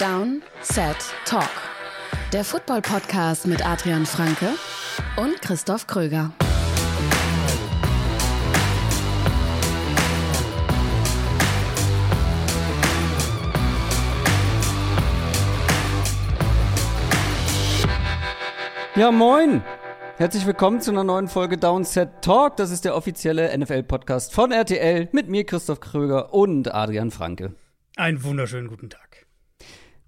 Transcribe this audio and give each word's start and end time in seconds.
Down, 0.00 0.40
Set, 0.62 0.96
Talk. 1.26 1.50
Der 2.32 2.42
Football-Podcast 2.42 3.46
mit 3.46 3.66
Adrian 3.66 4.06
Franke 4.06 4.46
und 5.18 5.42
Christoph 5.42 5.86
Kröger. 5.86 6.32
Ja, 18.96 19.12
moin! 19.12 19.62
Herzlich 20.16 20.46
willkommen 20.46 20.80
zu 20.80 20.92
einer 20.92 21.04
neuen 21.04 21.28
Folge 21.28 21.58
Downset 21.58 22.22
Talk. 22.22 22.56
Das 22.56 22.70
ist 22.70 22.86
der 22.86 22.96
offizielle 22.96 23.54
NFL-Podcast 23.58 24.32
von 24.32 24.50
RTL 24.50 25.10
mit 25.12 25.28
mir, 25.28 25.44
Christoph 25.44 25.80
Kröger 25.80 26.32
und 26.32 26.74
Adrian 26.74 27.10
Franke. 27.10 27.54
Einen 27.96 28.24
wunderschönen 28.24 28.68
guten 28.68 28.88
Tag. 28.88 29.26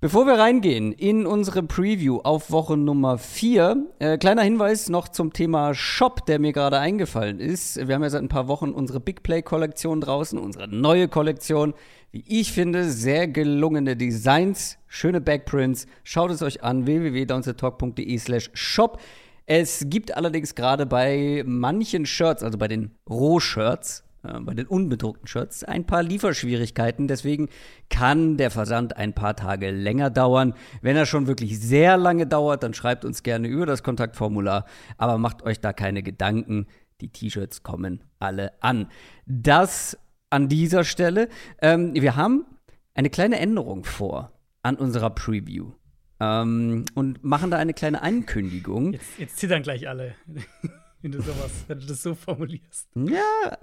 Bevor 0.02 0.27
wir 0.27 0.33
reingehen 0.33 0.91
in 0.91 1.27
unsere 1.27 1.62
Preview 1.62 2.19
auf 2.24 2.51
Woche 2.51 2.77
Nummer 2.77 3.19
4, 3.19 3.87
äh, 4.01 4.19
kleiner 4.19 4.42
Hinweis 4.42 4.88
noch 4.88 5.06
zum 5.06 5.33
Thema 5.33 5.75
Shop, 5.75 6.27
der 6.27 6.41
mir 6.41 6.52
gerade 6.52 6.80
eingefallen 6.80 7.38
ist. 7.38 7.77
Wir 7.87 7.95
haben 7.95 8.02
ja 8.02 8.11
seit 8.11 8.20
ein 8.20 8.28
paar 8.28 8.48
Wochen 8.48 8.70
unsere 8.70 8.98
Big 8.98 9.23
Play-Kollektion 9.23 10.01
draußen, 10.01 10.41
unsere 10.41 10.66
neue 10.66 11.06
Kollektion. 11.06 11.73
Wie 12.11 12.25
ich 12.27 12.51
finde, 12.51 12.91
sehr 12.91 13.28
gelungene 13.28 13.97
Designs, 13.97 14.77
schöne 14.88 15.20
Backprints. 15.20 15.87
Schaut 16.03 16.33
es 16.33 16.42
euch 16.42 16.64
an, 16.64 16.84
www.downsettalk.de 16.84 18.19
slash 18.19 18.50
shop. 18.55 19.00
Es 19.47 19.84
gibt 19.87 20.16
allerdings 20.16 20.56
gerade 20.56 20.84
bei 20.84 21.45
manchen 21.47 22.06
Shirts, 22.06 22.42
also 22.42 22.59
bei 22.59 22.66
den 22.66 22.91
Rohshirts, 23.09 24.03
bei 24.23 24.55
den 24.55 24.67
unbedruckten 24.67 25.27
Shirts, 25.27 25.65
ein 25.65 25.85
paar 25.85 26.03
Lieferschwierigkeiten. 26.03 27.09
Deswegen 27.09 27.49
kann 27.89 28.37
der 28.37 28.51
Versand 28.51 28.97
ein 28.97 29.14
paar 29.14 29.34
Tage 29.34 29.70
länger 29.70 30.11
dauern. 30.11 30.55
Wenn 30.81 30.97
er 30.97 31.06
schon 31.06 31.27
wirklich 31.27 31.59
sehr 31.59 31.97
lange 31.97 32.27
dauert, 32.27 32.62
dann 32.62 32.75
schreibt 32.75 33.05
uns 33.05 33.23
gerne 33.23 33.48
über 33.48 33.67
das 33.67 33.83
Kontaktformular. 33.83 34.64
Aber 34.97 35.19
macht 35.19 35.42
euch 35.42 35.61
da 35.61 35.73
keine 35.73 36.03
Gedanken. 36.03 36.67
Die 37.01 37.09
T-Shirts 37.09 37.62
kommen 37.64 38.05
alle 38.20 38.53
an. 38.62 38.89
Das 39.27 39.98
an 40.31 40.48
dieser 40.48 40.84
Stelle. 40.84 41.29
Ähm, 41.61 41.95
wir 41.95 42.17
haben 42.17 42.47
eine 42.95 43.11
kleine 43.11 43.39
Änderung 43.39 43.84
vor 43.84 44.33
an 44.62 44.77
unserer 44.77 45.11
Preview 45.11 45.73
ähm, 46.20 46.84
und 46.95 47.23
machen 47.23 47.51
da 47.51 47.59
eine 47.59 47.75
kleine 47.75 48.03
Ankündigung. 48.03 48.92
Jetzt, 48.92 49.19
jetzt 49.19 49.36
zittern 49.39 49.62
gleich 49.62 49.89
alle, 49.89 50.14
wenn 51.03 51.12
du 51.12 51.20
sowas, 51.20 51.64
wenn 51.69 51.81
du 51.81 51.86
das 51.86 52.03
so 52.03 52.14
formulierst. 52.14 52.89
Ja, 52.95 53.59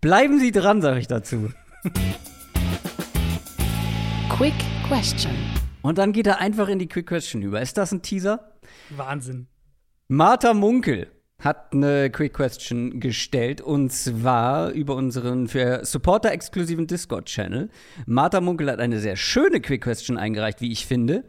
bleiben 0.00 0.38
Sie 0.38 0.52
dran, 0.52 0.82
sage 0.82 1.00
ich 1.00 1.06
dazu. 1.06 1.50
Quick 4.30 4.54
Question. 4.88 5.32
Und 5.82 5.98
dann 5.98 6.12
geht 6.12 6.26
er 6.26 6.40
einfach 6.40 6.68
in 6.68 6.78
die 6.78 6.88
Quick 6.88 7.06
Question 7.06 7.42
über. 7.42 7.60
Ist 7.60 7.76
das 7.76 7.92
ein 7.92 8.02
Teaser? 8.02 8.52
Wahnsinn. 8.90 9.46
Martha 10.08 10.54
Munkel 10.54 11.08
hat 11.38 11.72
eine 11.72 12.10
Quick 12.10 12.34
Question 12.34 13.00
gestellt 13.00 13.60
und 13.60 13.92
zwar 13.92 14.70
über 14.70 14.94
unseren 14.96 15.46
für 15.46 15.84
Supporter 15.84 16.32
exklusiven 16.32 16.86
Discord-Channel. 16.86 17.68
Martha 18.06 18.40
Munkel 18.40 18.70
hat 18.70 18.80
eine 18.80 18.98
sehr 18.98 19.16
schöne 19.16 19.60
Quick 19.60 19.82
Question 19.82 20.16
eingereicht, 20.16 20.60
wie 20.60 20.72
ich 20.72 20.86
finde 20.86 21.24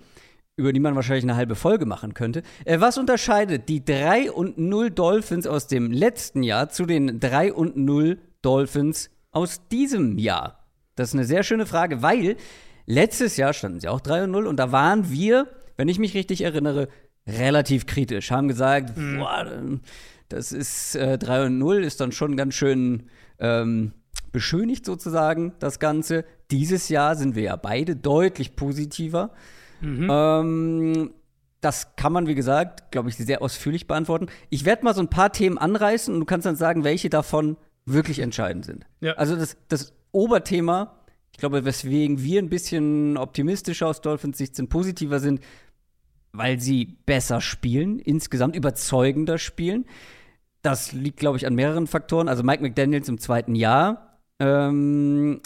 über 0.57 0.71
die 0.71 0.79
man 0.79 0.95
wahrscheinlich 0.95 1.25
eine 1.25 1.35
halbe 1.35 1.55
Folge 1.55 1.85
machen 1.85 2.13
könnte. 2.13 2.41
Äh, 2.63 2.79
was 2.79 2.97
unterscheidet 2.97 3.67
die 3.67 3.83
3 3.83 4.31
und 4.31 4.57
0 4.57 4.91
Dolphins 4.91 5.47
aus 5.47 5.67
dem 5.67 5.91
letzten 5.91 6.43
Jahr 6.43 6.69
zu 6.69 6.85
den 6.85 7.19
3 7.19 7.53
und 7.53 7.75
0 7.77 8.17
Dolphins 8.41 9.09
aus 9.31 9.67
diesem 9.67 10.17
Jahr? 10.17 10.65
Das 10.95 11.09
ist 11.09 11.15
eine 11.15 11.25
sehr 11.25 11.43
schöne 11.43 11.65
Frage, 11.65 12.01
weil 12.01 12.37
letztes 12.85 13.35
Jahr 13.37 13.53
standen 13.53 13.81
sie 13.81 13.89
auch 13.89 13.99
3 13.99 14.25
und 14.25 14.31
0 14.31 14.47
und 14.47 14.57
da 14.57 14.71
waren 14.71 15.09
wir, 15.09 15.47
wenn 15.75 15.89
ich 15.89 15.99
mich 15.99 16.13
richtig 16.13 16.41
erinnere, 16.41 16.87
relativ 17.27 17.85
kritisch. 17.85 18.31
Haben 18.31 18.47
gesagt, 18.47 18.97
mhm. 18.97 19.17
boah, 19.17 19.45
das 20.29 20.53
ist 20.53 20.95
äh, 20.95 21.17
3 21.17 21.47
und 21.47 21.57
0, 21.57 21.83
ist 21.83 21.99
dann 21.99 22.13
schon 22.13 22.37
ganz 22.37 22.53
schön 22.53 23.09
ähm, 23.39 23.91
beschönigt 24.31 24.85
sozusagen, 24.85 25.53
das 25.59 25.79
Ganze. 25.79 26.23
Dieses 26.49 26.89
Jahr 26.89 27.15
sind 27.15 27.35
wir 27.35 27.43
ja 27.43 27.55
beide 27.57 27.95
deutlich 27.95 28.55
positiver. 28.55 29.31
Mhm. 29.81 30.07
Ähm, 30.09 31.13
das 31.61 31.95
kann 31.95 32.13
man, 32.13 32.27
wie 32.27 32.35
gesagt, 32.35 32.91
glaube 32.91 33.09
ich, 33.09 33.17
sehr 33.17 33.41
ausführlich 33.41 33.87
beantworten. 33.87 34.27
Ich 34.49 34.65
werde 34.65 34.83
mal 34.83 34.93
so 34.93 35.01
ein 35.01 35.09
paar 35.09 35.31
Themen 35.31 35.57
anreißen 35.57 36.13
und 36.13 36.19
du 36.19 36.25
kannst 36.25 36.45
dann 36.45 36.55
sagen, 36.55 36.83
welche 36.83 37.09
davon 37.09 37.57
wirklich 37.85 38.19
entscheidend 38.19 38.65
sind. 38.65 38.85
Ja. 39.01 39.13
Also 39.13 39.35
das, 39.35 39.57
das 39.67 39.93
Oberthema, 40.11 40.99
ich 41.31 41.39
glaube, 41.39 41.65
weswegen 41.65 42.21
wir 42.21 42.41
ein 42.41 42.49
bisschen 42.49 43.17
optimistischer 43.17 43.87
aus 43.87 44.01
Dolphins 44.01 44.37
Sicht 44.37 44.55
sind, 44.55 44.69
positiver 44.69 45.19
sind, 45.19 45.41
weil 46.33 46.59
sie 46.59 46.97
besser 47.05 47.41
spielen, 47.41 47.99
insgesamt 47.99 48.55
überzeugender 48.55 49.37
spielen. 49.37 49.85
Das 50.61 50.91
liegt, 50.91 51.17
glaube 51.17 51.37
ich, 51.37 51.47
an 51.47 51.55
mehreren 51.55 51.87
Faktoren. 51.87 52.27
Also 52.27 52.43
Mike 52.43 52.61
McDaniels 52.61 53.07
im 53.07 53.19
zweiten 53.19 53.55
Jahr. 53.55 54.19
Ähm, 54.39 55.41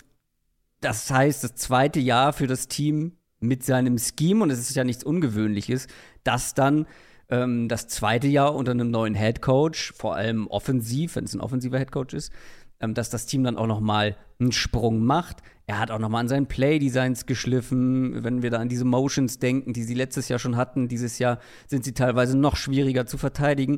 das 0.81 1.11
heißt, 1.11 1.43
das 1.43 1.55
zweite 1.55 1.99
Jahr 1.99 2.33
für 2.33 2.47
das 2.47 2.67
Team 2.67 3.17
mit 3.39 3.63
seinem 3.63 3.97
Scheme, 3.97 4.43
und 4.43 4.49
es 4.49 4.59
ist 4.59 4.75
ja 4.75 4.83
nichts 4.83 5.03
Ungewöhnliches, 5.03 5.87
dass 6.23 6.53
dann 6.53 6.85
ähm, 7.29 7.67
das 7.67 7.87
zweite 7.87 8.27
Jahr 8.27 8.55
unter 8.55 8.71
einem 8.71 8.91
neuen 8.91 9.15
Head 9.15 9.41
Coach, 9.41 9.93
vor 9.93 10.15
allem 10.15 10.47
offensiv, 10.47 11.15
wenn 11.15 11.25
es 11.25 11.33
ein 11.33 11.41
offensiver 11.41 11.77
Head 11.77 11.91
Coach 11.91 12.13
ist, 12.13 12.31
ähm, 12.79 12.93
dass 12.93 13.09
das 13.09 13.25
Team 13.25 13.43
dann 13.43 13.57
auch 13.57 13.67
noch 13.67 13.79
mal 13.79 14.15
einen 14.39 14.51
Sprung 14.51 15.05
macht. 15.05 15.37
Er 15.67 15.79
hat 15.79 15.91
auch 15.91 15.99
noch 15.99 16.09
mal 16.09 16.21
an 16.21 16.27
seinen 16.27 16.47
Play-Designs 16.47 17.25
geschliffen. 17.25 18.23
Wenn 18.23 18.41
wir 18.41 18.49
da 18.49 18.59
an 18.59 18.69
diese 18.69 18.85
Motions 18.85 19.39
denken, 19.39 19.73
die 19.73 19.83
sie 19.83 19.93
letztes 19.93 20.29
Jahr 20.29 20.39
schon 20.39 20.55
hatten, 20.55 20.87
dieses 20.87 21.19
Jahr 21.19 21.39
sind 21.67 21.83
sie 21.83 21.93
teilweise 21.93 22.37
noch 22.37 22.55
schwieriger 22.55 23.05
zu 23.05 23.17
verteidigen. 23.17 23.77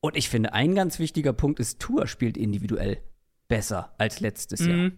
Und 0.00 0.16
ich 0.16 0.28
finde, 0.28 0.52
ein 0.52 0.74
ganz 0.74 0.98
wichtiger 0.98 1.32
Punkt 1.32 1.60
ist, 1.60 1.80
Tour 1.80 2.06
spielt 2.06 2.36
individuell 2.36 2.98
besser 3.48 3.94
als 3.98 4.20
letztes 4.20 4.60
mhm. 4.60 4.68
Jahr. 4.68 4.90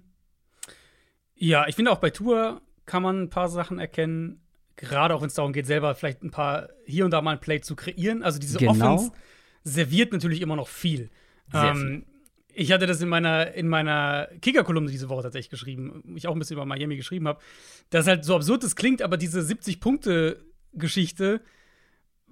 Ja, 1.34 1.67
ich 1.69 1.77
finde 1.77 1.91
auch 1.91 1.99
bei 1.99 2.11
Tour 2.11 2.62
kann 2.87 3.03
man 3.03 3.22
ein 3.22 3.31
paar 3.31 3.48
Sachen 3.48 3.78
erkennen. 3.78 4.41
Gerade 4.76 5.15
auch 5.15 5.20
wenn 5.20 5.28
es 5.28 5.34
darum 5.34 5.53
geht, 5.53 5.66
selber 5.66 5.94
vielleicht 5.94 6.22
ein 6.22 6.31
paar 6.31 6.69
hier 6.87 7.04
und 7.04 7.10
da 7.10 7.20
mal 7.20 7.32
ein 7.32 7.41
Play 7.41 7.60
zu 7.60 7.76
kreieren. 7.76 8.22
Also 8.22 8.38
diese 8.38 8.59
genau. 8.59 8.72
Offense 8.72 9.12
serviert 9.65 10.12
natürlich 10.12 10.41
immer 10.41 10.56
noch 10.56 10.69
viel. 10.69 11.10
Ähm, 11.53 11.76
viel. 11.76 12.04
Ich 12.54 12.72
hatte 12.72 12.87
das 12.87 13.00
in 13.00 13.09
meiner, 13.09 13.54
in 13.54 13.69
meiner 13.69 14.28
Kicker-Kolumne 14.41 14.91
diese 14.91 15.09
Woche 15.09 15.22
tatsächlich 15.22 15.50
geschrieben, 15.50 16.03
ich 16.16 16.26
auch 16.26 16.32
ein 16.32 16.38
bisschen 16.38 16.56
über 16.56 16.66
Miami 16.66 16.97
geschrieben 16.97 17.28
habe, 17.28 17.41
dass 17.91 18.06
halt 18.06 18.25
so 18.25 18.37
absurd 18.37 18.65
es 18.65 18.76
klingt, 18.76 19.00
aber 19.00 19.16
diese 19.16 19.41
70-Punkte-Geschichte 19.41 21.41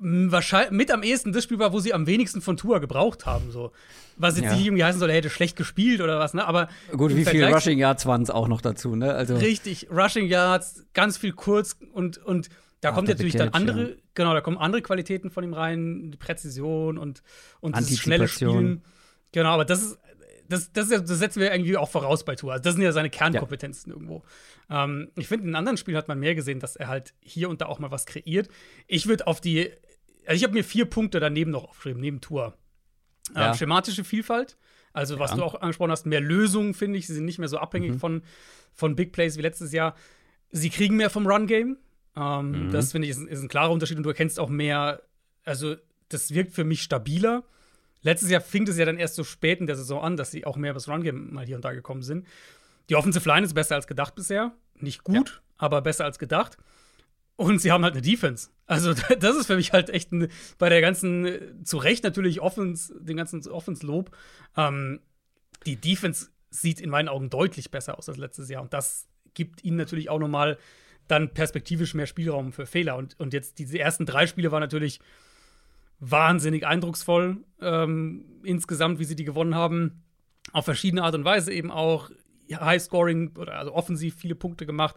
wahrscheinlich 0.00 0.72
mit 0.72 0.90
am 0.90 1.02
ehesten 1.02 1.32
das 1.32 1.44
Spiel 1.44 1.58
war, 1.58 1.72
wo 1.72 1.80
sie 1.80 1.92
am 1.92 2.06
wenigsten 2.06 2.40
von 2.40 2.56
Tour 2.56 2.80
gebraucht 2.80 3.26
haben. 3.26 3.50
So. 3.50 3.72
Was 4.16 4.36
jetzt 4.36 4.46
ja. 4.46 4.54
nicht 4.54 4.66
irgendwie 4.66 4.84
heißen 4.84 4.98
soll, 4.98 5.10
er 5.10 5.16
hätte 5.16 5.30
schlecht 5.30 5.56
gespielt 5.56 6.00
oder 6.00 6.18
was, 6.18 6.34
ne? 6.34 6.46
Aber 6.46 6.68
gut, 6.96 7.14
wie 7.14 7.24
viele 7.24 7.52
Rushing 7.52 7.78
Yards 7.78 8.06
waren 8.06 8.22
es 8.22 8.30
auch 8.30 8.48
noch 8.48 8.60
dazu, 8.60 8.96
ne? 8.96 9.14
Also 9.14 9.36
richtig, 9.36 9.88
Rushing 9.90 10.26
Yards, 10.26 10.84
ganz 10.94 11.16
viel 11.16 11.32
kurz 11.32 11.76
und, 11.92 12.18
und 12.18 12.48
da 12.80 12.90
Ach, 12.90 12.94
kommt 12.94 13.08
natürlich 13.08 13.34
dann 13.34 13.50
andere, 13.50 13.90
ja. 13.90 13.96
genau, 14.14 14.32
da 14.32 14.40
kommen 14.40 14.56
andere 14.56 14.82
Qualitäten 14.82 15.30
von 15.30 15.44
ihm 15.44 15.52
rein, 15.52 16.10
die 16.10 16.16
Präzision 16.16 16.98
und, 16.98 17.22
und 17.60 17.76
das 17.76 17.96
schnelle 17.98 18.26
Spielen. 18.26 18.82
Genau, 19.32 19.50
aber 19.50 19.64
das 19.64 19.82
ist, 19.82 19.98
das, 20.48 20.72
das, 20.72 20.88
das, 20.88 21.18
setzen 21.18 21.40
wir 21.40 21.52
irgendwie 21.52 21.76
auch 21.76 21.88
voraus 21.88 22.24
bei 22.24 22.34
Tour. 22.34 22.52
Also 22.52 22.64
das 22.64 22.74
sind 22.74 22.82
ja 22.82 22.90
seine 22.90 23.08
Kernkompetenzen 23.08 23.90
ja. 23.90 23.96
irgendwo. 23.96 24.24
Ähm, 24.68 25.10
ich 25.16 25.28
finde, 25.28 25.46
in 25.46 25.54
anderen 25.54 25.76
Spielen 25.76 25.96
hat 25.96 26.08
man 26.08 26.18
mehr 26.18 26.34
gesehen, 26.34 26.58
dass 26.58 26.74
er 26.74 26.88
halt 26.88 27.14
hier 27.20 27.48
und 27.48 27.60
da 27.60 27.66
auch 27.66 27.78
mal 27.78 27.92
was 27.92 28.04
kreiert. 28.04 28.48
Ich 28.88 29.06
würde 29.06 29.28
auf 29.28 29.40
die 29.40 29.70
also 30.30 30.38
ich 30.38 30.44
habe 30.44 30.54
mir 30.54 30.62
vier 30.62 30.84
Punkte 30.84 31.18
daneben 31.18 31.50
noch 31.50 31.64
aufgeschrieben, 31.64 32.00
neben 32.00 32.20
Tour. 32.20 32.54
Ähm, 33.30 33.42
ja. 33.42 33.54
schematische 33.54 34.04
Vielfalt, 34.04 34.56
also 34.92 35.18
was 35.18 35.32
ja. 35.32 35.38
du 35.38 35.42
auch 35.42 35.60
angesprochen 35.60 35.90
hast, 35.90 36.06
mehr 36.06 36.20
Lösungen, 36.20 36.72
finde 36.72 37.00
ich. 37.00 37.08
Sie 37.08 37.14
sind 37.14 37.24
nicht 37.24 37.40
mehr 37.40 37.48
so 37.48 37.58
abhängig 37.58 37.94
mhm. 37.94 37.98
von, 37.98 38.22
von 38.72 38.94
Big 38.94 39.10
Plays 39.10 39.36
wie 39.36 39.42
letztes 39.42 39.72
Jahr. 39.72 39.96
Sie 40.52 40.70
kriegen 40.70 40.96
mehr 40.96 41.10
vom 41.10 41.26
Run-Game. 41.26 41.78
Ähm, 42.14 42.66
mhm. 42.66 42.70
Das 42.70 42.92
finde 42.92 43.08
ich 43.08 43.10
ist, 43.10 43.26
ist, 43.26 43.42
ein 43.42 43.48
klarer 43.48 43.72
Unterschied 43.72 43.96
und 43.96 44.04
du 44.04 44.10
erkennst 44.10 44.38
auch 44.38 44.48
mehr, 44.48 45.02
also 45.42 45.74
das 46.08 46.32
wirkt 46.32 46.52
für 46.52 46.62
mich 46.62 46.82
stabiler. 46.82 47.42
Letztes 48.02 48.30
Jahr 48.30 48.40
fing 48.40 48.68
es 48.68 48.78
ja 48.78 48.84
dann 48.84 48.98
erst 48.98 49.16
so 49.16 49.24
spät 49.24 49.58
in 49.58 49.66
der 49.66 49.74
Saison 49.74 50.00
an, 50.00 50.16
dass 50.16 50.30
sie 50.30 50.46
auch 50.46 50.56
mehr 50.56 50.70
über 50.70 50.78
das 50.78 50.88
Run-Game 50.88 51.34
mal 51.34 51.44
hier 51.44 51.56
und 51.56 51.64
da 51.64 51.72
gekommen 51.72 52.02
sind. 52.02 52.24
Die 52.88 52.94
Offensive 52.94 53.28
Line 53.28 53.44
ist 53.44 53.54
besser 53.54 53.74
als 53.74 53.88
gedacht 53.88 54.14
bisher. 54.14 54.52
Nicht 54.76 55.02
gut, 55.02 55.28
ja. 55.28 55.54
aber 55.58 55.82
besser 55.82 56.04
als 56.04 56.20
gedacht. 56.20 56.56
Und 57.34 57.60
sie 57.60 57.72
haben 57.72 57.82
halt 57.82 57.94
eine 57.94 58.02
Defense. 58.02 58.50
Also, 58.70 58.94
das 59.18 59.36
ist 59.36 59.46
für 59.46 59.56
mich 59.56 59.72
halt 59.72 59.90
echt 59.90 60.12
ein, 60.12 60.28
bei 60.58 60.68
der 60.68 60.80
ganzen, 60.80 61.64
zu 61.64 61.76
Recht 61.76 62.04
natürlich 62.04 62.40
Offens, 62.40 62.92
dem 62.98 63.16
ganzen 63.16 63.46
Offenslob. 63.48 64.16
Ähm, 64.56 65.00
die 65.66 65.76
Defense 65.76 66.28
sieht 66.50 66.80
in 66.80 66.88
meinen 66.88 67.08
Augen 67.08 67.30
deutlich 67.30 67.70
besser 67.70 67.98
aus 67.98 68.08
als 68.08 68.16
letztes 68.16 68.48
Jahr. 68.48 68.62
Und 68.62 68.72
das 68.72 69.08
gibt 69.34 69.64
ihnen 69.64 69.76
natürlich 69.76 70.08
auch 70.08 70.20
nochmal 70.20 70.56
dann 71.08 71.34
perspektivisch 71.34 71.94
mehr 71.94 72.06
Spielraum 72.06 72.52
für 72.52 72.64
Fehler. 72.64 72.96
Und, 72.96 73.18
und 73.18 73.32
jetzt 73.32 73.58
diese 73.58 73.78
ersten 73.78 74.06
drei 74.06 74.28
Spiele 74.28 74.52
waren 74.52 74.60
natürlich 74.60 75.00
wahnsinnig 75.98 76.64
eindrucksvoll 76.64 77.38
ähm, 77.60 78.40
insgesamt, 78.44 79.00
wie 79.00 79.04
sie 79.04 79.16
die 79.16 79.24
gewonnen 79.24 79.56
haben. 79.56 80.04
Auf 80.52 80.64
verschiedene 80.64 81.02
Art 81.02 81.16
und 81.16 81.24
Weise 81.24 81.52
eben 81.52 81.72
auch 81.72 82.10
High 82.52 82.80
Scoring 82.80 83.36
oder 83.36 83.54
also 83.54 83.74
offensiv 83.74 84.14
viele 84.14 84.36
Punkte 84.36 84.64
gemacht. 84.64 84.94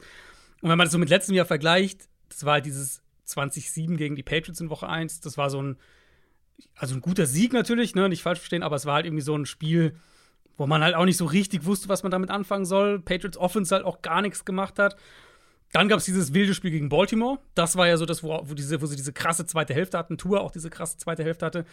Und 0.62 0.70
wenn 0.70 0.78
man 0.78 0.86
das 0.86 0.92
so 0.92 1.00
mit 1.00 1.10
letztem 1.10 1.34
Jahr 1.34 1.48
vergleicht, 1.48 2.08
das 2.30 2.46
war 2.46 2.54
halt 2.54 2.68
dieses 2.68 3.04
20-7 3.28 3.96
gegen 3.98 4.16
die 4.16 4.24
Patriots 4.24 4.62
in 4.62 4.70
Woche 4.70 4.88
1. 4.88 5.22
Das 5.22 5.38
war 5.38 5.50
so 5.50 5.62
ein, 5.62 5.78
also 6.76 6.96
ein 6.96 7.02
guter 7.02 7.26
Sieg 7.26 7.54
natürlich, 7.54 7.96
ne, 7.96 8.10
nicht 8.10 8.24
falsch 8.24 8.40
verstehen, 8.40 8.64
aber 8.64 8.76
es 8.76 8.86
war 8.86 8.96
halt 8.96 9.06
irgendwie 9.06 9.24
so 9.24 9.36
ein 9.36 9.46
Spiel, 9.46 9.96
wo 10.58 10.68
man 10.68 10.84
halt 10.84 10.96
auch 10.96 11.06
nicht 11.06 11.18
so 11.18 11.26
richtig 11.26 11.66
wusste, 11.66 11.90
was 11.90 12.04
man 12.04 12.12
damit 12.12 12.30
anfangen 12.30 12.66
soll. 12.66 13.00
Patriots 13.00 13.38
Offense 13.38 13.74
halt 13.74 13.86
auch 13.86 14.02
gar 14.02 14.22
nichts 14.22 14.46
gemacht 14.46 14.80
hat. 14.80 14.96
Dann 15.72 15.88
gab 15.90 15.98
es 15.98 16.06
dieses 16.06 16.34
wilde 16.34 16.54
Spiel 16.54 16.70
gegen 16.70 16.90
Baltimore. 16.90 17.40
Das 17.56 17.76
war 17.76 17.88
ja 17.88 17.98
so 17.98 18.06
das, 18.06 18.24
wo, 18.24 18.40
wo, 18.44 18.54
diese, 18.54 18.82
wo 18.82 18.86
sie 18.86 18.96
diese 18.96 19.12
krasse 19.12 19.48
zweite 19.48 19.74
Hälfte 19.74 19.98
hatten. 19.98 20.18
Tour 20.18 20.42
auch 20.42 20.52
diese 20.52 20.70
krasse 20.70 20.98
zweite 20.98 21.24
Hälfte 21.24 21.46
hatte. 21.46 21.66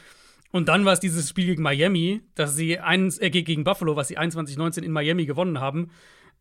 Und 0.53 0.69
dann 0.69 0.85
war 0.87 0.95
es 0.95 1.01
dieses 1.01 1.29
Spiel 1.29 1.47
gegen 1.47 1.63
Miami, 1.63 2.23
dass 2.35 2.57
sie 2.57 2.79
eins, 2.79 3.19
äh, 3.19 3.31
gegen 3.31 3.63
Buffalo, 3.63 3.97
was 3.97 4.09
sie 4.09 4.19
21-19 4.19 4.83
in 4.83 4.93
Miami 4.93 5.27
gewonnen 5.27 5.61
haben. 5.61 5.91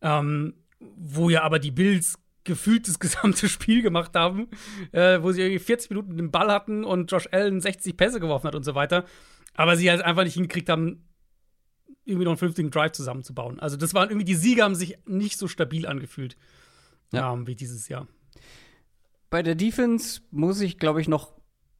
Ähm, 0.00 0.54
wo 0.96 1.28
ja 1.28 1.42
aber 1.42 1.58
die 1.58 1.70
Bills 1.70 2.18
gefühlt 2.44 2.88
das 2.88 2.98
gesamte 3.00 3.48
Spiel 3.48 3.82
gemacht 3.82 4.12
haben, 4.14 4.48
äh, 4.92 5.22
wo 5.22 5.32
sie 5.32 5.42
irgendwie 5.42 5.58
40 5.58 5.90
Minuten 5.90 6.16
den 6.16 6.30
Ball 6.30 6.50
hatten 6.50 6.84
und 6.84 7.10
Josh 7.10 7.28
Allen 7.32 7.60
60 7.60 7.96
Pässe 7.96 8.20
geworfen 8.20 8.48
hat 8.48 8.54
und 8.54 8.64
so 8.64 8.74
weiter. 8.74 9.04
Aber 9.54 9.76
sie 9.76 9.90
halt 9.90 10.02
einfach 10.02 10.24
nicht 10.24 10.34
hingekriegt 10.34 10.68
haben, 10.68 11.04
irgendwie 12.04 12.24
noch 12.24 12.32
einen 12.32 12.38
vernünftigen 12.38 12.70
Drive 12.70 12.92
zusammenzubauen. 12.92 13.60
Also, 13.60 13.76
das 13.76 13.94
waren 13.94 14.08
irgendwie, 14.08 14.24
die 14.24 14.34
Siege 14.34 14.62
haben 14.62 14.74
sich 14.74 14.98
nicht 15.06 15.38
so 15.38 15.48
stabil 15.48 15.86
angefühlt 15.86 16.36
ja. 17.12 17.32
ähm, 17.32 17.46
wie 17.46 17.54
dieses 17.54 17.88
Jahr. 17.88 18.06
Bei 19.28 19.42
der 19.42 19.54
Defense 19.54 20.22
muss 20.30 20.60
ich, 20.60 20.78
glaube 20.78 21.00
ich, 21.00 21.08
noch 21.08 21.32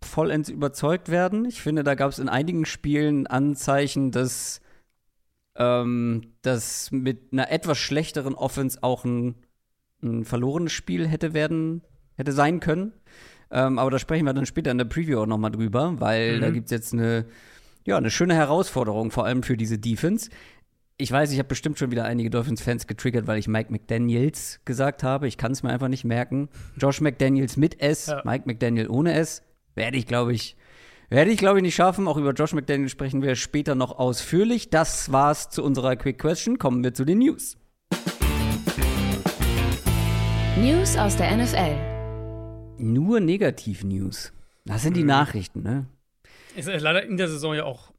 vollends 0.02 0.48
überzeugt 0.48 1.08
werden. 1.10 1.44
Ich 1.44 1.60
finde, 1.60 1.84
da 1.84 1.94
gab 1.94 2.10
es 2.10 2.18
in 2.18 2.28
einigen 2.28 2.64
Spielen 2.64 3.26
Anzeichen, 3.26 4.12
dass 4.12 4.60
ähm, 5.56 6.32
das 6.42 6.90
mit 6.90 7.32
einer 7.32 7.50
etwas 7.50 7.78
schlechteren 7.78 8.34
Offense 8.34 8.82
auch 8.82 9.04
ein, 9.04 9.34
ein 10.02 10.25
verlorenes 10.25 10.73
Spiel 10.73 11.06
hätte 11.06 11.35
werden, 11.35 11.82
hätte 12.17 12.32
sein 12.32 12.61
können. 12.61 12.93
Ähm, 13.50 13.79
aber 13.79 13.91
da 13.91 13.99
sprechen 13.99 14.26
wir 14.26 14.32
dann 14.32 14.47
später 14.47 14.70
in 14.70 14.79
der 14.79 14.85
Preview 14.85 15.20
auch 15.20 15.26
noch 15.26 15.38
mal 15.38 15.50
drüber, 15.50 15.94
weil 15.99 16.37
mhm. 16.37 16.41
da 16.41 16.50
gibt 16.50 16.67
es 16.67 16.70
jetzt 16.70 16.93
eine, 16.93 17.26
ja, 17.85 17.97
eine 17.97 18.11
schöne 18.11 18.35
Herausforderung, 18.35 19.11
vor 19.11 19.25
allem 19.25 19.43
für 19.43 19.56
diese 19.56 19.79
Defense. 19.79 20.31
Ich 20.97 21.11
weiß, 21.11 21.32
ich 21.32 21.38
habe 21.38 21.49
bestimmt 21.49 21.79
schon 21.79 21.91
wieder 21.91 22.05
einige 22.05 22.31
Dolphins-Fans 22.31 22.87
getriggert, 22.87 23.26
weil 23.26 23.38
ich 23.38 23.49
Mike 23.49 23.73
McDaniels 23.73 24.61
gesagt 24.67 25.02
habe. 25.02 25.26
Ich 25.26 25.38
kann 25.38 25.52
es 25.52 25.62
mir 25.62 25.70
einfach 25.70 25.88
nicht 25.88 26.05
merken. 26.05 26.50
Josh 26.76 27.00
McDaniels 27.00 27.56
mit 27.56 27.81
S, 27.81 28.06
ja. 28.06 28.20
Mike 28.25 28.44
McDaniel 28.47 28.88
ohne 28.88 29.14
S. 29.14 29.43
Werde 29.75 29.97
ich, 29.97 30.06
glaube 30.06 30.35
ich, 30.35 30.56
werde 31.08 31.31
ich, 31.31 31.38
glaube 31.38 31.58
ich, 31.58 31.62
nicht 31.62 31.75
schaffen. 31.75 32.06
Auch 32.06 32.19
über 32.19 32.32
Josh 32.32 32.52
McDaniel 32.52 32.91
sprechen 32.91 33.23
wir 33.23 33.35
später 33.35 33.75
noch 33.75 33.99
ausführlich. 33.99 34.69
Das 34.69 35.11
war's 35.11 35.49
zu 35.49 35.64
unserer 35.64 35.97
Quick 35.97 36.19
Question. 36.19 36.58
Kommen 36.58 36.85
wir 36.85 36.93
zu 36.93 37.05
den 37.05 37.19
News. 37.19 37.56
News 40.60 40.98
aus 40.98 41.16
der 41.16 41.34
NFL. 41.34 41.74
Nur 42.76 43.20
Negativ-News. 43.20 44.30
Das 44.66 44.82
sind 44.82 44.94
die 44.94 45.00
mhm. 45.00 45.06
Nachrichten, 45.06 45.62
ne? 45.62 45.86
Ist 46.54 46.68
leider 46.68 47.02
in 47.02 47.16
der 47.16 47.28
Saison 47.28 47.54
ja 47.54 47.64
auch 47.64 47.94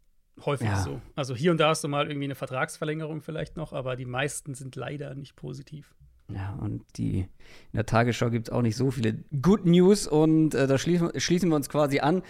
häufig 0.45 0.67
ja. 0.67 0.77
so. 0.77 1.01
Also 1.15 1.33
hier 1.35 1.49
und 1.49 1.59
da 1.59 1.69
hast 1.69 1.83
du 1.83 1.87
mal 1.87 2.05
irgendwie 2.07 2.25
eine 2.25 2.35
Vertragsverlängerung 2.35 3.23
vielleicht 3.23 3.57
noch, 3.57 3.73
aber 3.73 3.95
die 3.95 4.05
meisten 4.05 4.53
sind 4.53 4.75
leider 4.75 5.15
nicht 5.15 5.35
positiv. 5.35 5.95
Ja, 6.31 6.55
und 6.61 6.83
die 6.97 7.21
in 7.21 7.27
der 7.73 7.87
Tagesschau 7.87 8.29
gibt 8.29 8.49
es 8.49 8.53
auch 8.53 8.61
nicht 8.61 8.77
so 8.77 8.91
viele 8.91 9.15
Good 9.41 9.65
News 9.65 10.05
und 10.05 10.53
äh, 10.53 10.67
da 10.67 10.77
schließen, 10.77 11.19
schließen 11.19 11.49
wir 11.49 11.55
uns 11.55 11.67
quasi 11.67 11.99
an. 11.99 12.21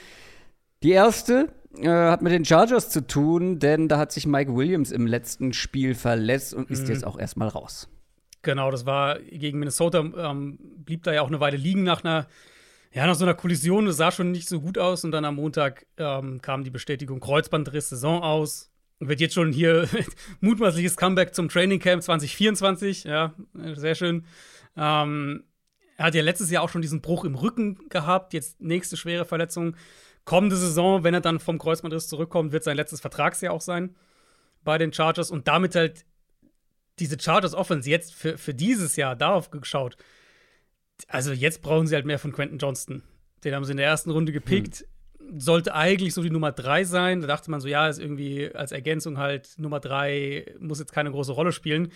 Die 0.81 0.91
erste 0.91 1.49
äh, 1.77 1.89
hat 1.89 2.21
mit 2.21 2.31
den 2.31 2.45
Chargers 2.45 2.89
zu 2.89 3.05
tun, 3.05 3.59
denn 3.59 3.89
da 3.89 3.97
hat 3.97 4.13
sich 4.13 4.27
Mike 4.27 4.55
Williams 4.55 4.93
im 4.93 5.07
letzten 5.07 5.51
Spiel 5.51 5.93
verletzt 5.93 6.53
und 6.53 6.71
ist 6.71 6.83
mhm. 6.83 6.93
jetzt 6.93 7.05
auch 7.05 7.19
erstmal 7.19 7.49
raus. 7.49 7.89
Genau, 8.41 8.71
das 8.71 8.85
war 8.85 9.19
gegen 9.19 9.59
Minnesota, 9.59 9.99
ähm, 9.99 10.57
blieb 10.59 11.03
da 11.03 11.13
ja 11.13 11.21
auch 11.21 11.27
eine 11.27 11.39
Weile 11.39 11.57
liegen 11.57 11.83
nach 11.83 12.03
einer, 12.03 12.27
ja, 12.91 13.05
nach 13.05 13.15
so 13.15 13.25
einer 13.25 13.35
Kollision. 13.35 13.85
Das 13.85 13.97
sah 13.97 14.11
schon 14.11 14.31
nicht 14.31 14.49
so 14.49 14.61
gut 14.61 14.77
aus 14.77 15.03
und 15.03 15.11
dann 15.11 15.25
am 15.25 15.35
Montag 15.35 15.85
ähm, 15.97 16.41
kam 16.41 16.63
die 16.63 16.71
Bestätigung 16.71 17.19
Kreuzbandriss 17.19 17.89
Saison 17.89 18.23
aus. 18.23 18.71
Wird 18.99 19.19
jetzt 19.19 19.33
schon 19.33 19.51
hier 19.51 19.87
mutmaßliches 20.41 20.97
Comeback 20.97 21.33
zum 21.35 21.49
Training 21.49 21.79
Camp 21.79 22.03
2024. 22.03 23.03
Ja, 23.03 23.33
sehr 23.75 23.95
schön. 23.95 24.25
Ähm, 24.75 25.43
er 25.97 26.05
hat 26.05 26.15
ja 26.15 26.23
letztes 26.23 26.49
Jahr 26.49 26.63
auch 26.63 26.69
schon 26.69 26.81
diesen 26.81 27.01
Bruch 27.01 27.25
im 27.25 27.35
Rücken 27.35 27.77
gehabt. 27.89 28.33
Jetzt 28.33 28.59
nächste 28.59 28.97
schwere 28.97 29.25
Verletzung 29.25 29.75
kommende 30.25 30.55
Saison, 30.55 31.03
wenn 31.03 31.13
er 31.13 31.21
dann 31.21 31.39
vom 31.39 31.57
Kreuzbandriss 31.57 32.07
zurückkommt, 32.07 32.51
wird 32.51 32.63
sein 32.63 32.77
letztes 32.77 33.01
Vertragsjahr 33.01 33.53
auch 33.53 33.61
sein 33.61 33.95
bei 34.63 34.77
den 34.77 34.93
Chargers 34.93 35.31
und 35.31 35.47
damit 35.47 35.75
halt 35.75 36.05
diese 37.01 37.19
Chargers 37.19 37.53
Offense 37.53 37.89
jetzt 37.89 38.13
für, 38.13 38.37
für 38.37 38.53
dieses 38.53 38.95
Jahr 38.95 39.15
darauf 39.15 39.51
geschaut. 39.51 39.97
Also 41.07 41.31
jetzt 41.33 41.61
brauchen 41.61 41.87
sie 41.87 41.95
halt 41.95 42.05
mehr 42.05 42.19
von 42.19 42.31
Quentin 42.31 42.59
Johnston. 42.59 43.03
Den 43.43 43.55
haben 43.55 43.65
sie 43.65 43.71
in 43.71 43.77
der 43.77 43.87
ersten 43.87 44.11
Runde 44.11 44.31
gepickt. 44.31 44.85
Hm. 45.17 45.39
Sollte 45.39 45.73
eigentlich 45.73 46.13
so 46.13 46.23
die 46.23 46.29
Nummer 46.29 46.51
drei 46.51 46.83
sein. 46.83 47.21
Da 47.21 47.27
dachte 47.27 47.51
man 47.51 47.59
so, 47.59 47.67
ja, 47.67 47.87
ist 47.87 47.99
irgendwie 47.99 48.53
als 48.53 48.71
Ergänzung 48.71 49.17
halt 49.17 49.55
Nummer 49.57 49.79
drei, 49.79 50.45
muss 50.59 50.79
jetzt 50.79 50.93
keine 50.93 51.11
große 51.11 51.31
Rolle 51.31 51.51
spielen. 51.51 51.91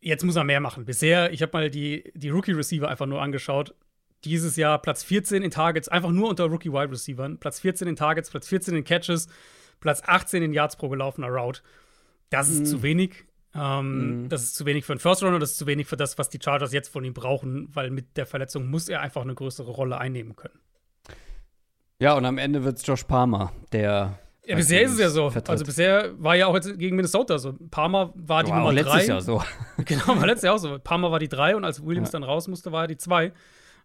Jetzt 0.00 0.24
muss 0.24 0.36
er 0.36 0.44
mehr 0.44 0.60
machen. 0.60 0.84
Bisher, 0.84 1.32
ich 1.32 1.42
habe 1.42 1.52
mal 1.52 1.70
die, 1.70 2.12
die 2.14 2.30
Rookie-Receiver 2.30 2.88
einfach 2.88 3.06
nur 3.06 3.22
angeschaut 3.22 3.74
dieses 4.24 4.56
Jahr 4.56 4.80
Platz 4.80 5.02
14 5.02 5.42
in 5.42 5.50
Targets, 5.50 5.88
einfach 5.88 6.10
nur 6.10 6.28
unter 6.28 6.44
Rookie 6.44 6.72
Wide 6.72 6.90
Receivers. 6.90 7.38
Platz 7.40 7.60
14 7.60 7.88
in 7.88 7.96
Targets, 7.96 8.30
Platz 8.30 8.48
14 8.48 8.76
in 8.76 8.84
Catches, 8.84 9.28
Platz 9.80 10.02
18 10.04 10.42
in 10.42 10.52
Yards 10.52 10.76
pro 10.76 10.88
gelaufener 10.88 11.28
Route. 11.28 11.62
Das 12.30 12.48
ist 12.48 12.60
mm. 12.60 12.64
zu 12.64 12.82
wenig. 12.82 13.24
Ähm, 13.54 14.24
mm. 14.24 14.28
Das 14.28 14.42
ist 14.42 14.54
zu 14.54 14.64
wenig 14.64 14.84
für 14.84 14.92
einen 14.92 15.00
First 15.00 15.22
Runner, 15.22 15.38
das 15.38 15.52
ist 15.52 15.58
zu 15.58 15.66
wenig 15.66 15.86
für 15.86 15.96
das, 15.96 16.18
was 16.18 16.28
die 16.28 16.38
Chargers 16.42 16.72
jetzt 16.72 16.88
von 16.88 17.04
ihm 17.04 17.14
brauchen, 17.14 17.68
weil 17.72 17.90
mit 17.90 18.16
der 18.16 18.26
Verletzung 18.26 18.70
muss 18.70 18.88
er 18.88 19.00
einfach 19.00 19.22
eine 19.22 19.34
größere 19.34 19.70
Rolle 19.70 19.98
einnehmen 19.98 20.36
können. 20.36 20.58
Ja, 21.98 22.14
und 22.14 22.24
am 22.24 22.38
Ende 22.38 22.64
wird 22.64 22.78
es 22.78 22.86
Josh 22.86 23.04
Palmer, 23.04 23.52
der. 23.72 24.18
Ja, 24.44 24.56
bisher 24.56 24.82
ist 24.82 24.92
es 24.92 24.98
ja 24.98 25.08
so. 25.08 25.30
Vertritt. 25.30 25.50
Also 25.50 25.64
bisher 25.64 26.10
war 26.20 26.34
ja 26.34 26.46
auch 26.46 26.54
jetzt 26.54 26.76
gegen 26.78 26.96
Minnesota 26.96 27.38
so. 27.38 27.54
Palmer 27.70 28.12
war 28.16 28.42
die 28.42 28.50
war 28.50 28.58
Nummer 28.58 28.72
letztes 28.72 28.92
drei. 28.92 29.04
Jahr 29.06 29.20
so. 29.20 29.42
genau, 29.84 30.08
war 30.08 30.26
letztes 30.26 30.42
Jahr 30.42 30.54
auch 30.54 30.58
so. 30.58 30.78
Palmer 30.80 31.12
war 31.12 31.20
die 31.20 31.28
drei 31.28 31.54
und 31.54 31.64
als 31.64 31.84
Williams 31.84 32.08
ja. 32.08 32.18
dann 32.18 32.24
raus 32.24 32.48
musste, 32.48 32.72
war 32.72 32.84
er 32.84 32.88
die 32.88 32.96
zwei. 32.96 33.32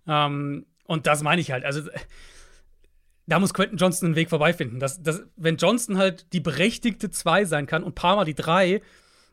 Ähm, 0.08 0.66
und 0.86 1.06
das 1.06 1.22
meine 1.22 1.42
ich 1.42 1.52
halt. 1.52 1.63
Also, 1.63 1.81
da 3.28 3.40
muss 3.40 3.54
Quentin 3.54 3.78
Johnston 3.78 4.08
einen 4.08 4.16
Weg 4.16 4.30
vorbeifinden. 4.30 4.80
Das, 4.80 5.04
das, 5.04 5.24
wenn 5.36 5.58
Johnston 5.58 5.98
halt 5.98 6.34
die 6.34 6.40
berechtigte 6.40 7.12
2 7.12 7.46
sein 7.46 7.68
kann 7.68 7.84
und 7.84 7.94
Palmer 7.94 8.25
die 8.25 8.34
3, 8.34 8.81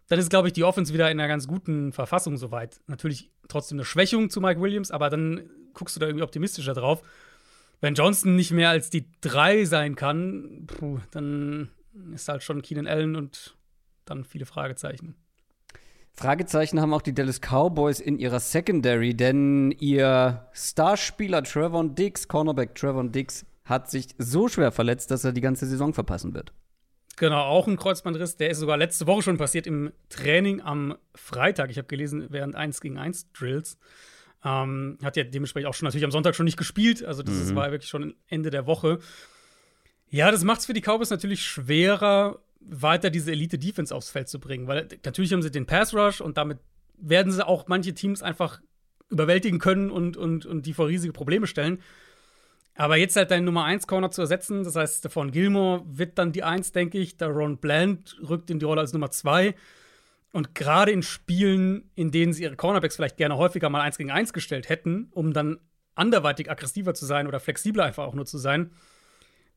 dann 0.09 0.19
ist, 0.19 0.31
glaube 0.31 0.49
ich, 0.49 0.55
die 0.55 0.65
Offense 0.65 0.93
wieder 0.93 1.11
in 1.11 1.19
einer 1.19 1.29
ganz 1.29 1.47
guten 1.47 1.93
Verfassung 1.93 2.37
soweit. 2.37 2.81
Natürlich 2.87 3.31
trotzdem 3.49 3.77
eine 3.77 3.85
Schwächung 3.85 4.31
zu 4.31 4.41
Mike 4.41 4.61
Williams, 4.61 4.91
aber 4.91 5.11
dann 5.11 5.51
guckst 5.73 5.97
du 5.97 6.01
da 6.01 6.07
irgendwie 6.07 6.25
optimistischer 6.25 6.75
drauf. 6.75 7.03
Wenn 7.81 7.95
Johnston 7.95 8.37
nicht 8.37 8.51
mehr 8.51 8.71
als 8.71 8.91
die 8.91 9.07
3 9.21 9.65
sein 9.65 9.97
kann, 9.97 10.67
puh, 10.67 10.99
dann 11.11 11.71
ist 12.13 12.29
halt 12.29 12.43
schon 12.43 12.63
Keenan 12.63 12.87
Allen 12.87 13.17
und 13.17 13.57
dann 14.05 14.25
viele 14.25 14.47
Fragezeichen. 14.47 15.15
Fragezeichen 16.13 16.81
haben 16.81 16.95
auch 16.95 17.03
die 17.03 17.15
Dallas 17.15 17.41
Cowboys 17.41 17.99
in 17.99 18.19
ihrer 18.19 18.39
Secondary, 18.39 19.15
denn 19.15 19.73
ihr 19.73 20.47
Starspieler 20.53 21.43
Trevon 21.43 21.95
Diggs, 21.97 22.29
Cornerback 22.29 22.75
Trevon 22.77 23.11
Diggs, 23.11 23.45
hat 23.65 23.91
sich 23.91 24.09
so 24.19 24.47
schwer 24.49 24.71
verletzt, 24.71 25.11
dass 25.11 25.25
er 25.25 25.33
die 25.33 25.41
ganze 25.41 25.67
Saison 25.67 25.93
verpassen 25.93 26.35
wird. 26.35 26.53
Genau, 27.17 27.43
auch 27.43 27.69
ein 27.69 27.77
Kreuzbandriss. 27.77 28.37
Der 28.37 28.51
ist 28.51 28.59
sogar 28.59 28.77
letzte 28.77 29.07
Woche 29.07 29.23
schon 29.23 29.39
passiert 29.39 29.67
im 29.67 29.93
Training 30.09 30.61
am 30.61 30.97
Freitag. 31.15 31.71
Ich 31.71 31.79
habe 31.79 31.87
gelesen, 31.87 32.27
während 32.31 32.57
1 32.57 32.81
gegen 32.81 32.99
1 32.99 33.33
Drills. 33.33 33.79
Ähm, 34.45 34.99
hat 35.03 35.17
ja 35.17 35.25
dementsprechend 35.25 35.69
auch 35.69 35.75
schon 35.75 35.87
natürlich 35.87 36.05
am 36.05 36.11
Sonntag 36.11 36.35
schon 36.35 36.45
nicht 36.45 36.57
gespielt. 36.57 37.05
Also, 37.05 37.23
das 37.23 37.35
mhm. 37.35 37.57
war 37.57 37.71
wirklich 37.71 37.89
schon 37.89 38.15
Ende 38.27 38.51
der 38.51 38.67
Woche. 38.67 38.99
Ja, 40.09 40.31
das 40.31 40.45
macht 40.45 40.61
es 40.61 40.67
für 40.67 40.75
die 40.75 40.81
Cowboys 40.81 41.11
natürlich 41.11 41.43
schwerer, 41.43 42.41
weiter 42.61 43.11
diese 43.11 43.33
Elite-Defense 43.33 43.95
aufs 43.95 44.11
Feld 44.11 44.29
zu 44.29 44.39
bringen. 44.41 44.67
Weil 44.67 44.89
natürlich 45.05 45.33
haben 45.33 45.43
sie 45.43 45.51
den 45.51 45.67
Pass-Rush 45.67 46.21
und 46.21 46.37
damit 46.37 46.59
werden 46.99 47.33
sie 47.33 47.47
auch 47.47 47.69
manche 47.69 47.95
Teams 47.95 48.23
einfach 48.23 48.61
überwältigen 49.11 49.59
können 49.59 49.91
und, 49.91 50.17
und, 50.17 50.47
und 50.47 50.67
die 50.67 50.75
vor 50.75 50.89
riesige 50.89 51.13
Probleme 51.13 51.47
stellen. 51.47 51.81
Aber 52.77 52.97
jetzt 52.97 53.15
halt 53.17 53.31
deinen 53.31 53.45
Nummer 53.45 53.65
1 53.65 53.87
Corner 53.87 54.11
zu 54.11 54.23
ersetzen, 54.23 54.65
das 54.65 54.75
heißt, 54.75 54.99
Stefan 54.99 55.31
Gilmore 55.31 55.83
wird 55.87 56.19
dann 56.19 56.33
die 56.33 56.43
1, 56.43 56.73
denke 56.73 56.99
ich. 56.99 57.17
Der 57.17 57.29
Ron 57.29 57.59
Bland 57.59 58.17
rückt 58.29 58.51
in 58.51 58.59
die 58.59 58.65
Rolle 58.65 58.81
als 58.81 58.93
Nummer 58.93 59.11
2. 59.11 59.55
Und 60.33 60.57
gerade 60.57 60.91
in 60.91 61.03
Spielen, 61.03 61.91
in 61.95 62.11
denen 62.11 62.33
sie 62.33 62.43
ihre 62.43 62.57
Cornerbacks 62.57 62.97
vielleicht 62.97 63.17
gerne 63.17 63.37
häufiger 63.37 63.71
mal 63.71 63.83
1 63.83 63.99
gegen 63.99 64.11
1 64.11 64.33
gestellt 64.33 64.69
hätten, 64.69 65.09
um 65.13 65.33
dann 65.33 65.61
anderweitig 65.95 66.51
aggressiver 66.51 66.95
zu 66.95 67.07
sein 67.07 67.29
oder 67.29 67.39
flexibler 67.39 67.85
einfach 67.85 68.05
auch 68.05 68.15
nur 68.15 68.27
zu 68.27 68.39
sein, 68.39 68.73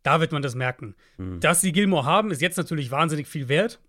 da 0.04 0.22
wird 0.22 0.32
man 0.32 0.44
das 0.44 0.54
merken. 0.54 0.96
Mhm. 1.18 1.40
Dass 1.40 1.62
sie 1.62 1.72
Gilmore 1.72 2.06
haben, 2.06 2.30
ist 2.30 2.42
jetzt 2.42 2.58
natürlich 2.58 2.92
wahnsinnig 2.92 3.28
viel 3.28 3.50
wert, 3.50 3.80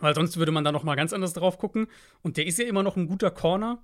weil 0.00 0.14
sonst 0.14 0.36
würde 0.36 0.50
man 0.50 0.64
da 0.64 0.72
noch 0.72 0.82
mal 0.82 0.96
ganz 0.96 1.12
anders 1.12 1.32
drauf 1.32 1.58
gucken. 1.58 1.86
Und 2.22 2.36
der 2.36 2.46
ist 2.46 2.58
ja 2.58 2.66
immer 2.66 2.82
noch 2.82 2.96
ein 2.96 3.06
guter 3.06 3.30
Corner. 3.30 3.80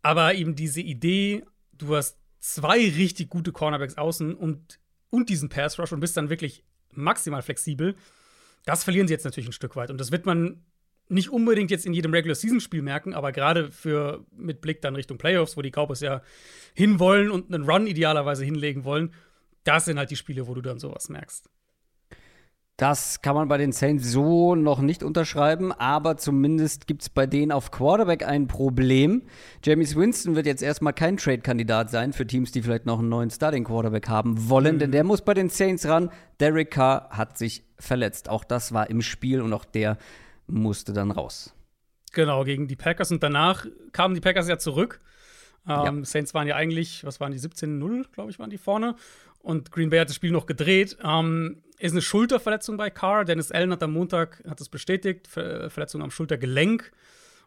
Aber 0.00 0.34
eben 0.34 0.54
diese 0.54 0.80
Idee, 0.80 1.44
du 1.72 1.94
hast 1.94 2.19
zwei 2.40 2.78
richtig 2.78 3.28
gute 3.28 3.52
Cornerbacks 3.52 3.96
außen 3.96 4.34
und, 4.34 4.80
und 5.10 5.28
diesen 5.28 5.48
Pass 5.48 5.78
Rush 5.78 5.92
und 5.92 6.00
bist 6.00 6.16
dann 6.16 6.30
wirklich 6.30 6.64
maximal 6.92 7.42
flexibel, 7.42 7.94
das 8.64 8.84
verlieren 8.84 9.06
sie 9.06 9.14
jetzt 9.14 9.24
natürlich 9.24 9.48
ein 9.48 9.52
Stück 9.52 9.76
weit. 9.76 9.90
Und 9.90 9.98
das 9.98 10.10
wird 10.10 10.26
man 10.26 10.64
nicht 11.08 11.30
unbedingt 11.30 11.70
jetzt 11.70 11.86
in 11.86 11.92
jedem 11.92 12.12
Regular-Season-Spiel 12.12 12.82
merken, 12.82 13.14
aber 13.14 13.32
gerade 13.32 13.70
für 13.70 14.24
mit 14.36 14.60
Blick 14.60 14.80
dann 14.80 14.94
Richtung 14.94 15.18
Playoffs, 15.18 15.56
wo 15.56 15.62
die 15.62 15.70
Cowboys 15.70 16.00
ja 16.00 16.22
hinwollen 16.74 17.30
und 17.30 17.52
einen 17.52 17.68
Run 17.68 17.86
idealerweise 17.86 18.44
hinlegen 18.44 18.84
wollen, 18.84 19.12
das 19.64 19.86
sind 19.86 19.98
halt 19.98 20.10
die 20.10 20.16
Spiele, 20.16 20.46
wo 20.46 20.54
du 20.54 20.60
dann 20.60 20.78
sowas 20.78 21.08
merkst. 21.08 21.50
Das 22.80 23.20
kann 23.20 23.34
man 23.34 23.46
bei 23.46 23.58
den 23.58 23.72
Saints 23.72 24.10
so 24.10 24.54
noch 24.54 24.80
nicht 24.80 25.02
unterschreiben, 25.02 25.70
aber 25.70 26.16
zumindest 26.16 26.86
gibt 26.86 27.02
es 27.02 27.10
bei 27.10 27.26
denen 27.26 27.52
auf 27.52 27.70
Quarterback 27.70 28.26
ein 28.26 28.46
Problem. 28.46 29.20
James 29.62 29.96
Winston 29.96 30.34
wird 30.34 30.46
jetzt 30.46 30.62
erstmal 30.62 30.94
kein 30.94 31.18
Trade-Kandidat 31.18 31.90
sein 31.90 32.14
für 32.14 32.26
Teams, 32.26 32.52
die 32.52 32.62
vielleicht 32.62 32.86
noch 32.86 33.00
einen 33.00 33.10
neuen 33.10 33.28
Starting-Quarterback 33.28 34.08
haben 34.08 34.48
wollen, 34.48 34.76
mhm. 34.76 34.78
denn 34.78 34.92
der 34.92 35.04
muss 35.04 35.20
bei 35.20 35.34
den 35.34 35.50
Saints 35.50 35.86
ran. 35.86 36.10
Derek 36.40 36.70
Carr 36.70 37.10
hat 37.10 37.36
sich 37.36 37.64
verletzt. 37.78 38.30
Auch 38.30 38.44
das 38.44 38.72
war 38.72 38.88
im 38.88 39.02
Spiel 39.02 39.42
und 39.42 39.52
auch 39.52 39.66
der 39.66 39.98
musste 40.46 40.94
dann 40.94 41.10
raus. 41.10 41.54
Genau, 42.12 42.44
gegen 42.44 42.66
die 42.66 42.76
Packers 42.76 43.12
und 43.12 43.22
danach 43.22 43.66
kamen 43.92 44.14
die 44.14 44.22
Packers 44.22 44.48
ja 44.48 44.56
zurück. 44.56 45.00
Ähm, 45.68 45.98
ja. 45.98 46.04
Saints 46.04 46.32
waren 46.32 46.48
ja 46.48 46.56
eigentlich, 46.56 47.04
was 47.04 47.20
waren 47.20 47.32
die, 47.32 47.38
17-0, 47.38 48.06
glaube 48.10 48.30
ich, 48.30 48.38
waren 48.38 48.48
die 48.48 48.56
vorne. 48.56 48.94
Und 49.42 49.70
Green 49.70 49.90
Bay 49.90 49.98
hat 50.00 50.08
das 50.08 50.16
Spiel 50.16 50.32
noch 50.32 50.46
gedreht. 50.46 50.96
Ähm, 51.04 51.62
ist 51.80 51.92
eine 51.92 52.02
Schulterverletzung 52.02 52.76
bei 52.76 52.90
Carr. 52.90 53.24
Dennis 53.24 53.50
Allen 53.50 53.72
hat 53.72 53.82
am 53.82 53.92
Montag 53.92 54.42
hat 54.48 54.60
das 54.60 54.68
bestätigt. 54.68 55.26
Ver 55.28 55.70
Verletzung 55.70 56.02
am 56.02 56.10
Schultergelenk, 56.10 56.92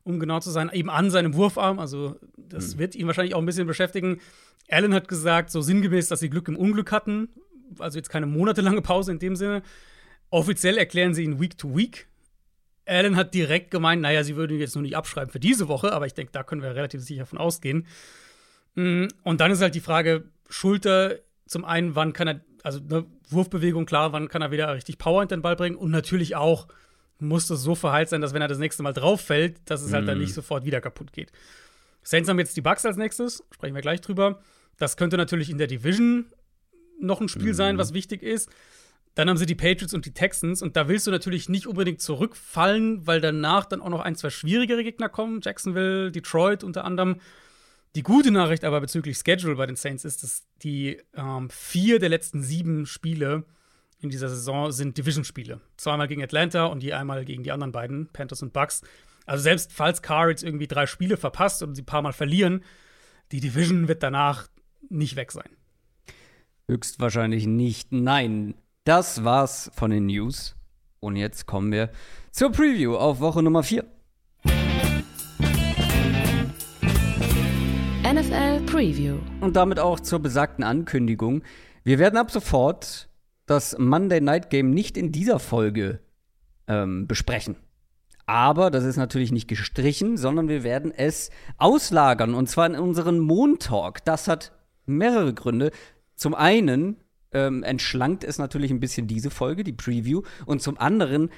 um 0.04 0.20
genau 0.20 0.40
zu 0.40 0.50
sein, 0.50 0.70
eben 0.74 0.90
an 0.90 1.10
seinem 1.10 1.34
Wurfarm. 1.36 1.80
Also, 1.80 2.20
das 2.38 2.76
mhm. 2.76 2.80
wird 2.80 2.96
ihn 2.96 3.08
wahrscheinlich 3.08 3.36
auch 3.36 3.40
ein 3.40 3.46
bisschen 3.46 3.68
beschäftigen. 3.68 4.20
Allen 4.70 4.94
hat 4.94 5.08
gesagt, 5.08 5.52
so 5.52 5.62
sinngemäß, 5.62 6.08
dass 6.08 6.20
sie 6.20 6.30
Glück 6.30 6.48
im 6.48 6.58
Unglück 6.58 6.92
hatten. 6.92 7.30
Also 7.80 7.98
jetzt 7.98 8.10
keine 8.10 8.26
monatelange 8.26 8.82
Pause 8.82 9.12
in 9.12 9.20
dem 9.20 9.36
Sinne. 9.36 9.64
Offiziell 10.30 10.78
erklären 10.78 11.14
sie 11.14 11.24
ihn 11.24 11.40
Week 11.40 11.58
to 11.58 11.76
Week. 11.76 12.08
Allen 12.86 13.16
hat 13.16 13.34
direkt 13.34 13.72
gemeint, 13.72 14.02
naja, 14.02 14.24
sie 14.24 14.36
würden 14.36 14.54
ihn 14.54 14.60
jetzt 14.60 14.76
nur 14.76 14.82
nicht 14.82 14.98
abschreiben 14.98 15.32
für 15.32 15.40
diese 15.40 15.68
Woche, 15.68 15.94
aber 15.94 16.06
ich 16.06 16.14
denke, 16.14 16.32
da 16.32 16.44
können 16.44 16.62
wir 16.62 16.76
relativ 16.76 17.02
sicher 17.02 17.26
von 17.26 17.38
ausgehen. 17.38 17.88
Mm, 18.76 19.06
und 19.24 19.42
dann 19.42 19.52
ist 19.52 19.62
halt 19.62 19.76
die 19.76 19.80
Frage, 19.80 20.26
Schulter, 20.50 21.20
zum 21.46 21.66
einen, 21.66 21.96
wann 21.96 22.14
kann 22.14 22.28
er, 22.28 22.42
also 22.64 22.80
eine 22.80 23.06
Wurfbewegung, 23.30 23.86
klar, 23.86 24.14
wann 24.14 24.30
kann 24.30 24.42
er 24.42 24.52
wieder 24.52 24.74
richtig 24.74 24.98
Power 24.98 25.22
in 25.22 25.28
den 25.28 25.42
Ball 25.42 25.56
bringen 25.56 25.76
und 25.76 25.92
natürlich 25.92 26.36
auch 26.36 26.68
muss 27.20 27.48
das 27.48 27.62
so 27.62 27.76
verheilt 27.76 28.10
sein, 28.10 28.22
dass 28.22 28.34
wenn 28.34 28.42
er 28.42 28.48
das 28.48 28.58
nächste 28.58 28.84
Mal 28.84 28.94
drauf 28.94 29.22
fällt, 29.22 29.60
dass 29.66 29.82
es 29.82 29.94
halt 29.94 30.08
dann 30.08 30.18
mhm. 30.18 30.24
nicht 30.24 30.34
sofort 30.34 30.66
wieder 30.66 30.82
kaputt 30.82 31.14
geht. 31.14 31.32
Saints 32.02 32.28
haben 32.28 32.40
jetzt 32.40 32.58
die 32.58 32.62
Bucks 32.62 32.86
als 32.86 32.98
nächstes, 32.98 33.44
sprechen 33.52 33.76
wir 33.76 33.82
gleich 33.82 34.02
drüber. 34.02 34.42
Das 34.78 34.98
könnte 34.98 35.18
natürlich 35.18 35.50
in 35.50 35.58
der 35.58 35.68
Division 35.68 36.26
noch 37.00 37.22
ein 37.22 37.30
Spiel 37.30 37.50
mhm. 37.50 37.54
sein, 37.54 37.78
was 37.78 37.94
wichtig 37.94 38.24
ist. 38.24 38.50
Dann 39.16 39.30
haben 39.30 39.38
sie 39.38 39.46
die 39.46 39.56
Patriots 39.56 39.94
und 39.94 40.06
die 40.06 40.14
Texans 40.14 40.62
und 40.62 40.76
da 40.76 40.88
willst 40.88 41.06
du 41.06 41.12
natürlich 41.12 41.48
nicht 41.48 41.68
unbedingt 41.68 42.02
zurückfallen, 42.02 43.06
weil 43.06 43.22
danach 43.22 43.66
dann 43.66 43.82
auch 43.82 43.90
noch 43.90 44.02
ein, 44.02 44.16
zwei 44.16 44.32
schwierigere 44.32 44.84
Gegner 44.84 45.08
kommen. 45.08 45.40
Jacksonville, 45.42 46.12
Detroit 46.12 46.64
unter 46.64 46.84
anderem. 46.84 47.18
Die 47.96 48.04
gute 48.04 48.32
Nachricht 48.32 48.64
aber 48.64 48.82
bezüglich 48.82 49.18
Schedule 49.18 49.56
bei 49.56 49.68
den 49.68 49.76
Saints 49.76 50.04
ist, 50.04 50.24
dass 50.24 50.44
die 50.64 51.00
ähm, 51.16 51.50
vier 51.50 52.00
der 52.00 52.10
letzten 52.10 52.42
sieben 52.42 52.86
Spiele 52.86 53.46
in 54.00 54.10
dieser 54.10 54.30
Saison 54.30 54.72
sind 54.72 54.98
Division-Spiele. 54.98 55.62
Zweimal 55.78 56.08
gegen 56.08 56.24
Atlanta 56.24 56.66
und 56.66 56.84
je 56.84 56.94
einmal 56.94 57.24
gegen 57.24 57.44
die 57.44 57.52
anderen 57.52 57.72
beiden, 57.72 58.08
Panthers 58.08 58.42
und 58.42 58.52
Bucks. 58.52 58.82
Also 59.26 59.44
selbst 59.44 59.72
falls 59.72 60.02
Carr 60.02 60.30
jetzt 60.30 60.44
irgendwie 60.44 60.68
drei 60.68 60.88
Spiele 60.88 61.18
verpasst 61.18 61.64
und 61.64 61.76
sie 61.76 61.84
ein 61.84 61.86
paar 61.86 62.02
Mal 62.02 62.14
verlieren, 62.14 62.64
die 63.32 63.40
Division 63.40 63.88
wird 63.88 64.04
danach 64.04 64.48
nicht 64.90 65.16
weg 65.16 65.32
sein. 65.32 65.50
Höchstwahrscheinlich 66.68 67.46
nicht. 67.46 67.92
Nein, 67.92 68.56
das 68.84 69.24
war's 69.24 69.72
von 69.74 69.92
den 69.92 70.08
News. 70.08 70.56
Und 71.00 71.16
jetzt 71.16 71.46
kommen 71.46 71.72
wir 71.72 71.92
zur 72.32 72.52
Preview 72.52 72.96
auf 72.96 73.20
Woche 73.20 73.44
Nummer 73.44 73.64
4. 73.64 73.86
NFL 78.34 78.66
Preview. 78.66 79.20
Und 79.42 79.56
damit 79.56 79.80
auch 79.80 80.00
zur 80.00 80.20
besagten 80.20 80.64
Ankündigung. 80.64 81.44
Wir 81.84 82.00
werden 82.00 82.18
ab 82.18 82.32
sofort 82.32 83.08
das 83.46 83.78
Monday 83.78 84.22
Night 84.22 84.50
Game 84.50 84.72
nicht 84.72 84.98
in 84.98 85.12
dieser 85.12 85.38
Folge 85.38 86.00
ähm, 86.68 87.08
besprechen. 87.08 87.58
Aber 88.26 88.72
das 88.72 88.86
ist 88.86 88.98
natürlich 88.98 89.32
nicht 89.32 89.48
gestrichen, 89.48 90.18
sondern 90.18 90.48
wir 90.48 90.64
werden 90.64 90.92
es 90.92 91.30
auslagern 91.58 92.34
und 92.34 92.50
zwar 92.50 92.66
in 92.66 92.76
unseren 92.76 93.20
Montalk. 93.20 94.04
Das 94.06 94.28
hat 94.28 94.52
mehrere 94.86 95.34
Gründe. 95.34 95.72
Zum 96.16 96.34
einen 96.34 96.98
ähm, 97.34 97.62
entschlankt 97.64 98.24
es 98.24 98.40
natürlich 98.40 98.72
ein 98.72 98.80
bisschen 98.80 99.08
diese 99.08 99.30
Folge, 99.30 99.64
die 99.64 99.74
Preview. 99.74 100.24
Und 100.46 100.62
zum 100.62 100.80
anderen 100.80 101.30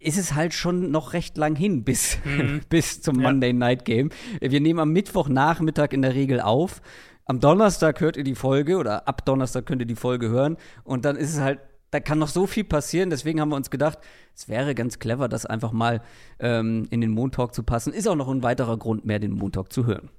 ist 0.00 0.18
es 0.18 0.34
halt 0.34 0.54
schon 0.54 0.90
noch 0.90 1.12
recht 1.12 1.36
lang 1.36 1.54
hin 1.54 1.84
bis, 1.84 2.18
mhm. 2.24 2.62
bis 2.68 3.02
zum 3.02 3.20
ja. 3.20 3.28
Monday 3.28 3.52
Night 3.52 3.84
Game. 3.84 4.10
Wir 4.40 4.60
nehmen 4.60 4.80
am 4.80 4.92
Mittwochnachmittag 4.92 5.92
in 5.92 6.02
der 6.02 6.14
Regel 6.14 6.40
auf. 6.40 6.80
Am 7.26 7.38
Donnerstag 7.38 8.00
hört 8.00 8.16
ihr 8.16 8.24
die 8.24 8.34
Folge 8.34 8.78
oder 8.78 9.06
ab 9.06 9.24
Donnerstag 9.24 9.66
könnt 9.66 9.82
ihr 9.82 9.86
die 9.86 9.94
Folge 9.94 10.30
hören. 10.30 10.56
Und 10.82 11.04
dann 11.04 11.16
ist 11.16 11.34
es 11.34 11.40
halt, 11.40 11.60
da 11.90 12.00
kann 12.00 12.18
noch 12.18 12.28
so 12.28 12.46
viel 12.46 12.64
passieren. 12.64 13.10
Deswegen 13.10 13.40
haben 13.40 13.50
wir 13.50 13.56
uns 13.56 13.70
gedacht, 13.70 13.98
es 14.34 14.48
wäre 14.48 14.74
ganz 14.74 14.98
clever, 14.98 15.28
das 15.28 15.46
einfach 15.46 15.70
mal 15.70 16.02
ähm, 16.38 16.86
in 16.90 17.00
den 17.00 17.10
Montalk 17.10 17.54
zu 17.54 17.62
passen. 17.62 17.92
Ist 17.92 18.08
auch 18.08 18.16
noch 18.16 18.28
ein 18.28 18.42
weiterer 18.42 18.78
Grund 18.78 19.04
mehr, 19.04 19.18
den 19.18 19.32
Montalk 19.32 19.72
zu 19.72 19.86
hören. 19.86 20.10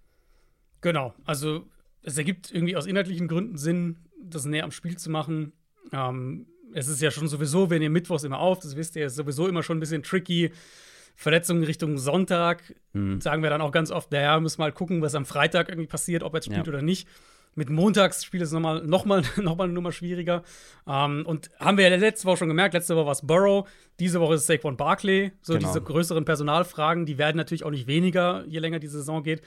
Genau. 0.81 1.13
Also 1.25 1.65
es 2.03 2.17
ergibt 2.17 2.51
irgendwie 2.51 2.75
aus 2.75 2.85
inhaltlichen 2.85 3.27
Gründen 3.27 3.57
Sinn, 3.57 3.97
das 4.23 4.45
näher 4.45 4.63
am 4.63 4.71
Spiel 4.71 4.97
zu 4.97 5.09
machen. 5.09 5.53
Ähm, 5.91 6.45
es 6.73 6.87
ist 6.87 7.01
ja 7.01 7.11
schon 7.11 7.27
sowieso, 7.27 7.69
wenn 7.69 7.81
ihr 7.81 7.89
Mittwochs 7.89 8.23
immer 8.23 8.39
auf, 8.39 8.59
das 8.59 8.75
wisst 8.75 8.95
ihr, 8.95 9.05
ist 9.05 9.15
sowieso 9.15 9.47
immer 9.47 9.63
schon 9.63 9.77
ein 9.77 9.79
bisschen 9.79 10.03
tricky. 10.03 10.51
Verletzungen 11.15 11.63
Richtung 11.63 11.97
Sonntag, 11.97 12.73
mhm. 12.93 13.21
sagen 13.21 13.43
wir 13.43 13.49
dann 13.49 13.61
auch 13.61 13.71
ganz 13.71 13.91
oft, 13.91 14.11
naja, 14.11 14.39
müssen 14.39 14.61
mal 14.61 14.71
gucken, 14.71 15.01
was 15.01 15.13
am 15.13 15.25
Freitag 15.25 15.69
irgendwie 15.69 15.87
passiert, 15.87 16.23
ob 16.23 16.33
er 16.33 16.37
jetzt 16.37 16.45
spielt 16.45 16.65
ja. 16.65 16.73
oder 16.73 16.81
nicht. 16.81 17.07
Mit 17.53 17.69
Montagsspiel 17.69 18.41
ist 18.41 18.47
es 18.47 18.53
nochmal 18.53 18.81
noch 18.85 19.03
mal, 19.03 19.23
noch 19.37 19.57
mal 19.57 19.65
eine 19.65 19.73
Nummer 19.73 19.91
schwieriger. 19.91 20.43
Ähm, 20.87 21.25
und 21.25 21.49
haben 21.59 21.77
wir 21.77 21.87
ja 21.87 21.95
letzte 21.95 22.25
Woche 22.25 22.37
schon 22.37 22.47
gemerkt, 22.47 22.73
letzte 22.73 22.95
Woche 22.95 23.05
war 23.05 23.11
es 23.11 23.25
Burrow, 23.25 23.69
diese 23.99 24.21
Woche 24.21 24.35
ist 24.35 24.41
es 24.41 24.47
Saquon 24.47 24.77
Barkley. 24.77 25.33
So 25.41 25.53
genau. 25.53 25.67
diese 25.67 25.81
größeren 25.81 26.23
Personalfragen, 26.23 27.05
die 27.05 27.17
werden 27.17 27.37
natürlich 27.37 27.65
auch 27.65 27.71
nicht 27.71 27.87
weniger, 27.87 28.45
je 28.47 28.59
länger 28.59 28.79
die 28.79 28.87
Saison 28.87 29.21
geht. 29.21 29.41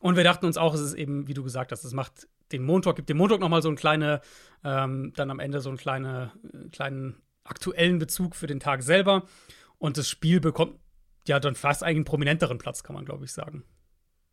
Und 0.00 0.16
wir 0.16 0.24
dachten 0.24 0.46
uns 0.46 0.56
auch, 0.56 0.74
es 0.74 0.80
ist 0.80 0.94
eben, 0.94 1.26
wie 1.26 1.34
du 1.34 1.42
gesagt 1.42 1.72
hast, 1.72 1.84
es 1.84 1.92
macht 1.92 2.28
den 2.52 2.64
Montag, 2.64 2.96
gibt 2.96 3.08
dem 3.08 3.16
Montag 3.16 3.40
noch 3.40 3.48
mal 3.48 3.62
so 3.62 3.68
einen 3.68 3.76
kleine, 3.76 4.20
ähm, 4.62 5.12
dann 5.16 5.30
am 5.30 5.40
Ende 5.40 5.60
so 5.60 5.68
einen 5.68 5.78
kleine, 5.78 6.32
äh, 6.52 6.68
kleinen 6.68 7.16
aktuellen 7.44 7.98
Bezug 7.98 8.36
für 8.36 8.46
den 8.46 8.60
Tag 8.60 8.82
selber. 8.82 9.24
Und 9.78 9.98
das 9.98 10.08
Spiel 10.08 10.40
bekommt 10.40 10.78
ja 11.26 11.40
dann 11.40 11.54
fast 11.54 11.82
einen 11.82 12.04
prominenteren 12.04 12.58
Platz, 12.58 12.82
kann 12.82 12.94
man, 12.94 13.04
glaube 13.04 13.24
ich, 13.24 13.32
sagen. 13.32 13.64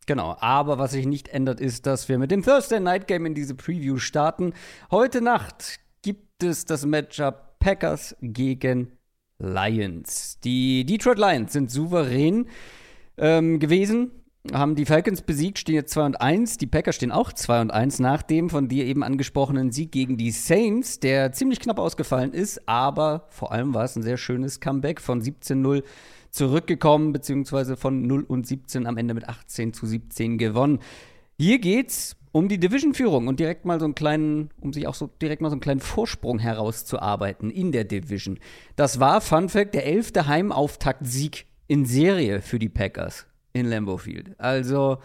Genau, 0.06 0.36
aber 0.38 0.78
was 0.78 0.92
sich 0.92 1.06
nicht 1.06 1.28
ändert, 1.28 1.60
ist, 1.60 1.86
dass 1.86 2.08
wir 2.08 2.18
mit 2.18 2.30
dem 2.30 2.42
Thursday 2.42 2.78
Night 2.78 3.06
Game 3.06 3.24
in 3.24 3.34
diese 3.34 3.54
Preview 3.54 3.96
starten. 3.98 4.52
Heute 4.90 5.22
Nacht 5.22 5.80
gibt 6.02 6.42
es 6.42 6.66
das 6.66 6.84
Matchup 6.84 7.58
Packers 7.58 8.14
gegen 8.20 8.92
Lions. 9.38 10.38
Die 10.40 10.84
Detroit 10.84 11.18
Lions 11.18 11.52
sind 11.54 11.70
souverän 11.70 12.48
ähm, 13.16 13.58
gewesen 13.58 14.23
haben 14.52 14.74
die 14.74 14.84
Falcons 14.84 15.22
besiegt, 15.22 15.58
stehen 15.58 15.74
jetzt 15.74 15.92
2 15.94 16.06
und 16.06 16.20
1. 16.20 16.58
Die 16.58 16.66
Packers 16.66 16.96
stehen 16.96 17.12
auch 17.12 17.32
2 17.32 17.62
und 17.62 17.70
1 17.70 17.98
nach 17.98 18.22
dem 18.22 18.50
von 18.50 18.68
dir 18.68 18.84
eben 18.84 19.02
angesprochenen 19.02 19.72
Sieg 19.72 19.90
gegen 19.90 20.16
die 20.18 20.30
Saints, 20.30 21.00
der 21.00 21.32
ziemlich 21.32 21.60
knapp 21.60 21.78
ausgefallen 21.78 22.32
ist, 22.32 22.68
aber 22.68 23.26
vor 23.30 23.52
allem 23.52 23.72
war 23.72 23.84
es 23.84 23.96
ein 23.96 24.02
sehr 24.02 24.18
schönes 24.18 24.60
Comeback 24.60 25.00
von 25.00 25.22
17-0 25.22 25.82
zurückgekommen, 26.30 27.12
beziehungsweise 27.12 27.76
von 27.76 28.06
0 28.06 28.24
und 28.24 28.46
17 28.46 28.86
am 28.86 28.98
Ende 28.98 29.14
mit 29.14 29.28
18 29.28 29.72
zu 29.72 29.86
17 29.86 30.36
gewonnen. 30.36 30.80
Hier 31.38 31.58
geht's 31.58 32.16
um 32.32 32.48
die 32.48 32.58
Division-Führung 32.58 33.28
und 33.28 33.40
direkt 33.40 33.64
mal 33.64 33.78
so 33.78 33.86
einen 33.86 33.94
kleinen, 33.94 34.50
um 34.60 34.72
sich 34.72 34.86
auch 34.88 34.94
so 34.94 35.08
direkt 35.22 35.40
mal 35.40 35.48
so 35.48 35.54
einen 35.54 35.60
kleinen 35.60 35.80
Vorsprung 35.80 36.38
herauszuarbeiten 36.38 37.50
in 37.50 37.72
der 37.72 37.84
Division. 37.84 38.38
Das 38.76 39.00
war, 39.00 39.20
Fun 39.20 39.48
Fact, 39.48 39.74
der 39.74 39.86
elfte 39.86 40.26
Heimauftakt-Sieg 40.26 41.46
in 41.68 41.86
Serie 41.86 42.42
für 42.42 42.58
die 42.58 42.68
Packers 42.68 43.26
in 43.54 43.66
Lambeau 43.66 43.96
Field. 43.96 44.38
Also, 44.38 44.98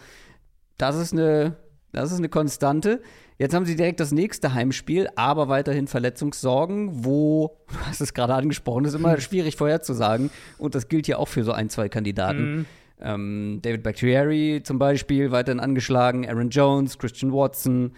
das 0.78 0.98
ist 0.98 1.14
eine, 1.14 1.56
das 1.94 2.12
ist 2.12 2.18
eine 2.18 2.30
Konstante. 2.30 3.02
Jetzt 3.38 3.56
haben 3.56 3.66
sie 3.66 3.78
direkt 3.78 4.02
das 4.02 4.12
nächste 4.12 4.54
Heimspiel, 4.54 5.08
aber 5.16 5.48
weiterhin 5.48 5.88
Verletzungssorgen, 5.88 7.06
wo, 7.06 7.56
du 7.70 7.80
hast 7.86 8.02
es 8.02 8.14
gerade 8.14 8.34
angesprochen, 8.34 8.84
ist 8.84 8.96
immer 8.96 9.18
schwierig 9.22 9.56
vorherzusagen. 9.56 10.30
Und 10.58 10.76
das 10.76 10.90
gilt 10.90 11.08
ja 11.08 11.18
auch 11.18 11.30
für 11.30 11.46
so 11.46 11.54
ein, 11.54 11.70
zwei 11.70 11.88
Kandidaten. 11.88 12.52
Mhm. 12.52 12.66
Ähm, 13.02 13.60
David 13.62 13.84
Bactrieri 13.84 14.62
zum 14.64 14.78
Beispiel, 14.78 15.32
weiterhin 15.32 15.62
angeschlagen, 15.62 16.28
Aaron 16.28 16.50
Jones, 16.50 16.98
Christian 16.98 17.32
Watson. 17.32 17.94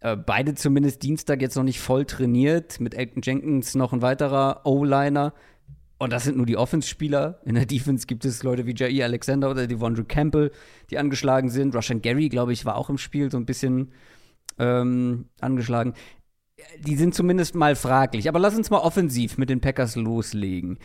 Äh, 0.00 0.16
beide 0.16 0.54
zumindest 0.54 1.02
Dienstag 1.02 1.42
jetzt 1.42 1.56
noch 1.56 1.64
nicht 1.64 1.80
voll 1.80 2.04
trainiert. 2.04 2.78
Mit 2.78 2.94
Elton 2.94 3.22
Jenkins 3.24 3.74
noch 3.74 3.92
ein 3.92 4.02
weiterer 4.02 4.60
O-Liner. 4.64 5.32
Und 5.98 6.12
das 6.12 6.24
sind 6.24 6.36
nur 6.36 6.46
die 6.46 6.56
Offense-Spieler. 6.56 7.40
In 7.44 7.54
der 7.54 7.64
Defense 7.64 8.06
gibt 8.06 8.24
es 8.24 8.42
Leute 8.42 8.66
wie 8.66 8.74
Jair 8.74 9.06
Alexander 9.06 9.50
oder 9.50 9.66
Devondre 9.66 10.04
Campbell, 10.04 10.52
die 10.90 10.98
angeschlagen 10.98 11.48
sind. 11.48 11.74
Rushan 11.74 12.02
Gary, 12.02 12.28
glaube 12.28 12.52
ich, 12.52 12.64
war 12.66 12.76
auch 12.76 12.90
im 12.90 12.98
Spiel 12.98 13.30
so 13.30 13.38
ein 13.38 13.46
bisschen 13.46 13.92
ähm, 14.58 15.26
angeschlagen. 15.40 15.94
Die 16.80 16.96
sind 16.96 17.14
zumindest 17.14 17.54
mal 17.54 17.76
fraglich. 17.76 18.28
Aber 18.28 18.38
lass 18.38 18.56
uns 18.56 18.68
mal 18.68 18.78
offensiv 18.78 19.38
mit 19.38 19.48
den 19.48 19.60
Packers 19.60 19.96
loslegen. 19.96 20.78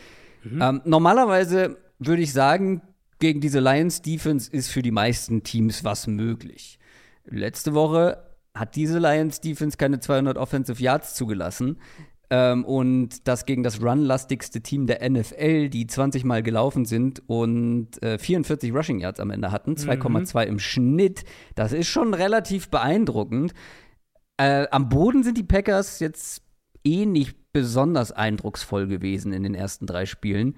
Mhm. 0.44 0.62
Ähm, 0.62 0.80
normalerweise 0.84 1.76
würde 1.98 2.22
ich 2.22 2.32
sagen, 2.32 2.80
gegen 3.18 3.40
diese 3.40 3.60
Lions 3.60 4.02
Defense 4.02 4.50
ist 4.50 4.68
für 4.68 4.82
die 4.82 4.90
meisten 4.90 5.42
Teams 5.42 5.84
was 5.84 6.06
möglich. 6.06 6.78
Letzte 7.24 7.74
Woche 7.74 8.18
hat 8.54 8.76
diese 8.76 8.98
Lions 8.98 9.40
Defense 9.40 9.76
keine 9.76 10.00
200 10.00 10.36
Offensive 10.36 10.82
Yards 10.82 11.14
zugelassen. 11.14 11.78
Ähm, 12.32 12.64
und 12.64 13.28
das 13.28 13.44
gegen 13.44 13.62
das 13.62 13.82
run-lastigste 13.82 14.62
Team 14.62 14.86
der 14.86 15.06
NFL, 15.06 15.68
die 15.68 15.86
20 15.86 16.24
Mal 16.24 16.42
gelaufen 16.42 16.86
sind 16.86 17.22
und 17.26 18.02
äh, 18.02 18.16
44 18.16 18.74
Rushing 18.74 19.00
Yards 19.00 19.20
am 19.20 19.28
Ende 19.28 19.52
hatten, 19.52 19.74
2,2 19.74 20.46
mhm. 20.46 20.52
im 20.52 20.58
Schnitt. 20.58 21.24
Das 21.56 21.74
ist 21.74 21.88
schon 21.88 22.14
relativ 22.14 22.70
beeindruckend. 22.70 23.52
Äh, 24.38 24.66
am 24.70 24.88
Boden 24.88 25.24
sind 25.24 25.36
die 25.36 25.42
Packers 25.42 26.00
jetzt 26.00 26.42
eh 26.84 27.04
nicht 27.04 27.36
besonders 27.52 28.12
eindrucksvoll 28.12 28.86
gewesen 28.86 29.34
in 29.34 29.42
den 29.42 29.54
ersten 29.54 29.84
drei 29.84 30.06
Spielen. 30.06 30.56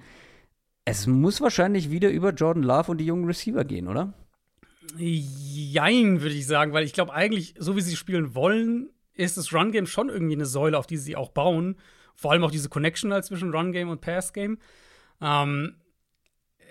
Es 0.85 1.07
muss 1.07 1.41
wahrscheinlich 1.41 1.91
wieder 1.91 2.09
über 2.09 2.29
Jordan 2.29 2.63
Love 2.63 2.91
und 2.91 2.99
die 2.99 3.05
jungen 3.05 3.25
Receiver 3.25 3.65
gehen, 3.65 3.89
oder? 3.89 4.13
Jein, 4.97 6.21
würde 6.21 6.35
ich 6.35 6.47
sagen, 6.47 6.71
weil 6.71 6.85
ich 6.85 6.93
glaube 6.93 7.11
eigentlich, 7.11 7.53
so 7.57 7.75
wie 7.75 7.81
sie 7.81 7.97
spielen 7.97 8.33
wollen, 8.33 8.91
ist 9.15 9.37
das 9.37 9.53
Run-Game 9.53 9.87
schon 9.87 10.09
irgendwie 10.09 10.35
eine 10.35 10.45
Säule, 10.45 10.77
auf 10.77 10.87
die 10.87 10.97
sie 10.97 11.15
auch 11.15 11.29
bauen. 11.29 11.77
Vor 12.15 12.31
allem 12.31 12.43
auch 12.43 12.51
diese 12.51 12.69
Connection 12.69 13.11
halt 13.11 13.25
zwischen 13.25 13.53
Run-Game 13.53 13.89
und 13.89 14.01
Pass-Game. 14.01 14.57
Ähm, 15.21 15.75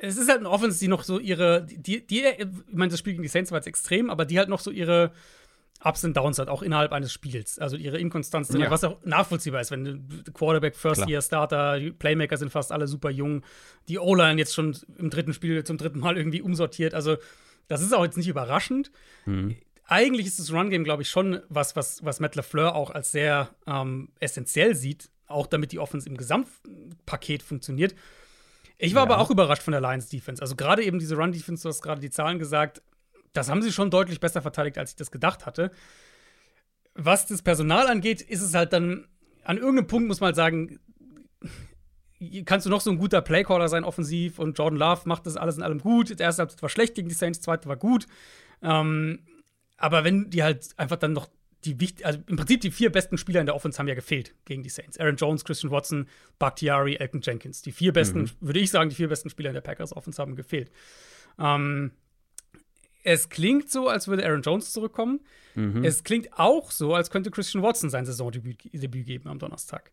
es 0.01 0.17
ist 0.17 0.29
halt 0.29 0.41
eine 0.41 0.51
Offense, 0.51 0.79
die 0.79 0.89
noch 0.89 1.03
so 1.03 1.19
ihre, 1.19 1.65
die, 1.65 2.07
die, 2.07 2.25
ich 2.25 2.47
meine, 2.73 2.91
das 2.91 2.99
Spiel 2.99 3.15
gegen 3.15 3.23
die 3.23 3.29
Saints 3.29 3.51
war 3.51 3.59
jetzt 3.59 3.67
extrem, 3.67 4.11
aber 4.11 4.25
die 4.25 4.39
halt 4.39 4.49
noch 4.49 4.61
so 4.61 4.71
ihre 4.71 5.13
Ups 5.83 6.05
und 6.05 6.17
Downs 6.17 6.39
hat, 6.39 6.49
auch 6.49 6.63
innerhalb 6.63 6.93
eines 6.93 7.13
Spiels. 7.13 7.59
Also 7.59 7.77
ihre 7.77 7.99
Inkonstanz, 7.99 8.49
ja. 8.53 8.71
was 8.71 8.85
auch 8.85 9.05
nachvollziehbar 9.05 9.61
ist, 9.61 9.71
wenn 9.71 10.09
Quarterback, 10.33 10.77
First-Year-Starter, 10.77 11.79
Playmaker 11.99 12.37
sind 12.39 12.51
fast 12.51 12.73
alle 12.73 12.87
super 12.87 13.11
jung, 13.11 13.43
die 13.89 13.99
O-Line 13.99 14.39
jetzt 14.39 14.55
schon 14.55 14.77
im 14.99 15.11
dritten 15.11 15.35
Spiel 15.35 15.63
zum 15.65 15.77
dritten 15.77 16.01
Mal 16.01 16.17
irgendwie 16.17 16.41
umsortiert. 16.41 16.95
Also, 16.95 17.17
das 17.69 17.83
ist 17.83 17.93
auch 17.93 18.05
jetzt 18.05 18.17
nicht 18.17 18.29
überraschend. 18.29 18.91
Mhm. 19.27 19.57
Eigentlich 19.87 20.27
ist 20.27 20.39
das 20.39 20.53
Run-Game, 20.53 20.85
glaube 20.85 21.03
ich, 21.03 21.11
schon 21.11 21.41
was, 21.49 21.77
was, 21.77 22.05
was 22.05 22.21
Matt 22.21 22.37
LaFleur 22.37 22.75
auch 22.75 22.91
als 22.91 23.13
sehr 23.13 23.51
ähm, 23.67 24.09
essentiell 24.19 24.75
sieht, 24.75 25.11
auch 25.27 25.47
damit 25.47 25.73
die 25.73 25.79
Offense 25.79 26.09
im 26.09 26.17
Gesamtpaket 26.17 27.43
funktioniert. 27.43 27.95
Ich 28.79 28.95
war 28.95 29.07
ja. 29.07 29.13
aber 29.13 29.21
auch 29.21 29.31
überrascht 29.31 29.63
von 29.63 29.73
der 29.73 29.81
Lions 29.81 30.09
Defense. 30.09 30.41
Also 30.41 30.57
gerade 30.57 30.83
eben 30.83 30.99
diese 30.99 31.17
Run 31.17 31.33
Defense, 31.33 31.63
du 31.63 31.69
hast 31.69 31.83
gerade 31.83 32.01
die 32.01 32.11
Zahlen 32.11 32.39
gesagt, 32.39 32.83
das 33.33 33.49
haben 33.51 33.63
sie 33.63 33.73
schon 33.73 33.91
deutlich 33.91 34.21
besser 34.21 34.43
verteidigt, 34.43 34.79
als 34.79 34.91
ich 34.91 34.97
das 34.97 35.11
gedacht 35.11 35.45
hatte. 35.45 35.71
Was 36.95 37.27
das 37.27 37.43
Personal 37.43 37.89
angeht, 37.89 38.23
ist 38.23 38.43
es 38.43 38.55
halt 38.55 38.73
dann, 38.73 39.07
an 39.43 39.59
irgendeinem 39.59 39.89
Punkt 39.89 40.09
muss 40.09 40.21
man 40.21 40.29
halt 40.29 40.37
sagen, 40.37 40.81
kannst 42.47 42.65
du 42.65 42.71
noch 42.71 42.81
so 42.81 42.91
ein 42.91 42.99
guter 42.99 43.21
Playcaller 43.21 43.69
sein, 43.69 43.85
offensiv, 43.85 44.39
und 44.39 44.57
Jordan 44.57 44.79
Love 44.79 45.03
macht 45.05 45.27
das 45.27 45.37
alles 45.37 45.57
in 45.57 45.63
allem 45.63 45.81
gut. 45.81 46.11
Der 46.11 46.27
erste 46.27 46.43
Halbzeit 46.43 46.63
war 46.63 46.69
schlecht 46.69 46.95
gegen 46.95 47.09
die 47.09 47.15
Saints, 47.15 47.41
zweite 47.41 47.69
war 47.69 47.77
gut. 47.77 48.07
Ähm, 48.63 49.21
aber 49.77 50.05
wenn 50.05 50.31
die 50.31 50.43
halt 50.43 50.69
einfach 50.77 50.97
dann 50.97 51.13
noch 51.13 51.29
die 51.65 51.81
wichtig, 51.81 52.05
also 52.05 52.21
im 52.27 52.37
Prinzip 52.37 52.61
die 52.61 52.71
vier 52.71 52.93
besten 52.93 53.19
Spieler 53.19 53.41
in 53.41 53.47
der 53.47 53.55
Offense 53.55 53.79
haben 53.79 53.89
ja 53.89 53.95
gefehlt 53.95 54.35
gegen 54.45 54.63
die 54.63 54.69
Saints. 54.69 54.99
Aaron 54.99 55.17
Jones, 55.17 55.45
Christian 55.45 55.71
Watson, 55.71 56.09
Bakhtiari, 56.39 56.97
Elton 56.97 57.21
Jenkins. 57.23 57.63
Die 57.63 57.73
vier 57.73 57.93
besten, 57.93 58.23
mhm. 58.23 58.31
würde 58.41 58.61
ich 58.61 58.71
sagen, 58.71 58.91
die 58.91 58.97
vier 58.97 59.09
besten 59.09 59.31
Spieler 59.31 59.51
in 59.51 59.55
der 59.55 59.63
Packers 59.63 59.97
Offense 59.97 60.21
haben 60.21 60.37
gefehlt. 60.37 60.71
Ähm, 61.39 61.93
es 63.03 63.29
klingt 63.29 63.71
so, 63.71 63.89
als 63.89 64.09
würde 64.09 64.25
Aaron 64.25 64.43
Jones 64.43 64.73
zurückkommen. 64.73 65.21
Mhm. 65.55 65.85
Es 65.85 66.05
klingt 66.05 66.39
auch 66.39 66.71
so, 66.71 66.95
als 66.95 67.11
könnte 67.11 67.31
Christian 67.31 67.63
Watson 67.63 67.91
sein 67.91 68.07
Saisondebüt 68.07 68.65
Debüt 68.73 69.07
geben 69.07 69.29
am 69.29 69.39
Donnerstag. 69.39 69.91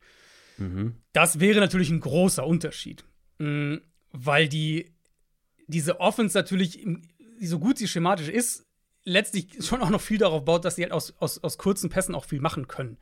Mhm. 0.58 0.96
Das 1.14 1.40
wäre 1.40 1.60
natürlich 1.60 1.90
ein 1.90 2.00
großer 2.00 2.46
Unterschied, 2.46 3.04
mhm, 3.38 3.82
weil 4.12 4.48
die 4.48 4.92
diese 5.68 6.00
Offense 6.00 6.38
natürlich, 6.38 6.86
so 7.40 7.60
gut 7.60 7.78
sie 7.78 7.88
schematisch 7.88 8.28
ist, 8.28 8.66
letztlich 9.04 9.64
schon 9.66 9.82
auch 9.82 9.90
noch 9.90 10.02
viel 10.02 10.18
darauf 10.18 10.46
baut, 10.46 10.66
dass 10.66 10.76
sie 10.76 10.84
halt 10.84 10.92
aus, 10.92 11.14
aus, 11.20 11.44
aus 11.44 11.58
kurzen 11.58 11.90
Pässen 11.90 12.16
auch 12.16 12.26
viel 12.26 12.42
machen 12.42 12.68
können. 12.68 12.98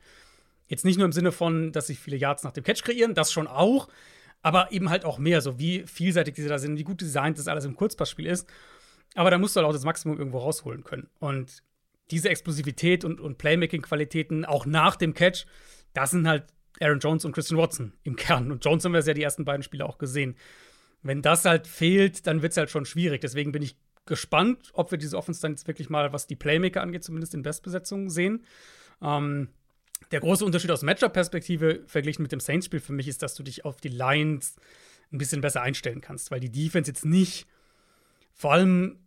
Jetzt 0.66 0.84
nicht 0.84 0.98
nur 0.98 1.04
im 1.04 1.12
Sinne 1.12 1.32
von, 1.32 1.72
dass 1.72 1.86
sie 1.86 1.96
viele 1.96 2.16
Yards 2.16 2.44
nach 2.44 2.52
dem 2.52 2.64
Catch 2.64 2.82
kreieren, 2.84 3.14
das 3.14 3.32
schon 3.32 3.46
auch, 3.46 3.88
aber 4.42 4.72
eben 4.72 4.88
halt 4.88 5.04
auch 5.04 5.18
mehr, 5.18 5.40
so 5.40 5.58
wie 5.58 5.84
vielseitig 5.86 6.36
sie 6.36 6.48
da 6.48 6.58
sind, 6.58 6.78
wie 6.78 6.84
gut 6.84 7.00
designt 7.00 7.38
das 7.38 7.48
alles 7.48 7.64
im 7.64 7.76
Kurzpassspiel 7.76 8.26
ist. 8.26 8.48
Aber 9.14 9.30
da 9.30 9.38
musst 9.38 9.56
du 9.56 9.60
halt 9.60 9.68
auch 9.68 9.72
das 9.72 9.84
Maximum 9.84 10.18
irgendwo 10.18 10.38
rausholen 10.38 10.84
können. 10.84 11.08
Und 11.18 11.62
diese 12.10 12.28
Explosivität 12.28 13.04
und, 13.04 13.20
und 13.20 13.38
Playmaking-Qualitäten, 13.38 14.44
auch 14.44 14.66
nach 14.66 14.96
dem 14.96 15.14
Catch, 15.14 15.46
das 15.92 16.12
sind 16.12 16.28
halt 16.28 16.44
Aaron 16.80 17.00
Jones 17.00 17.24
und 17.24 17.32
Christian 17.32 17.58
Watson 17.58 17.92
im 18.04 18.16
Kern. 18.16 18.50
Und 18.50 18.64
Jones 18.64 18.84
haben 18.84 18.92
wir 18.92 19.00
ja 19.00 19.14
die 19.14 19.22
ersten 19.22 19.44
beiden 19.44 19.62
Spiele 19.62 19.84
auch 19.84 19.98
gesehen. 19.98 20.36
Wenn 21.02 21.22
das 21.22 21.44
halt 21.44 21.66
fehlt, 21.66 22.26
dann 22.26 22.42
wird 22.42 22.52
es 22.52 22.56
halt 22.58 22.70
schon 22.70 22.84
schwierig. 22.84 23.20
Deswegen 23.20 23.52
bin 23.52 23.62
ich 23.62 23.76
gespannt, 24.10 24.70
ob 24.74 24.90
wir 24.90 24.98
diese 24.98 25.16
Offense 25.16 25.40
dann 25.40 25.52
jetzt 25.52 25.66
wirklich 25.66 25.88
mal, 25.88 26.12
was 26.12 26.26
die 26.26 26.36
Playmaker 26.36 26.82
angeht, 26.82 27.04
zumindest 27.04 27.32
in 27.32 27.42
Bestbesetzung 27.42 28.10
sehen. 28.10 28.44
Ähm, 29.00 29.48
der 30.10 30.20
große 30.20 30.44
Unterschied 30.44 30.72
aus 30.72 30.82
Matchup-Perspektive 30.82 31.84
verglichen 31.86 32.22
mit 32.22 32.32
dem 32.32 32.40
Saints-Spiel 32.40 32.80
für 32.80 32.92
mich 32.92 33.08
ist, 33.08 33.22
dass 33.22 33.34
du 33.34 33.42
dich 33.42 33.64
auf 33.64 33.80
die 33.80 33.88
Lines 33.88 34.56
ein 35.12 35.18
bisschen 35.18 35.40
besser 35.40 35.62
einstellen 35.62 36.00
kannst, 36.00 36.30
weil 36.30 36.40
die 36.40 36.50
Defense 36.50 36.90
jetzt 36.90 37.04
nicht 37.04 37.46
vor 38.34 38.52
allem 38.52 38.98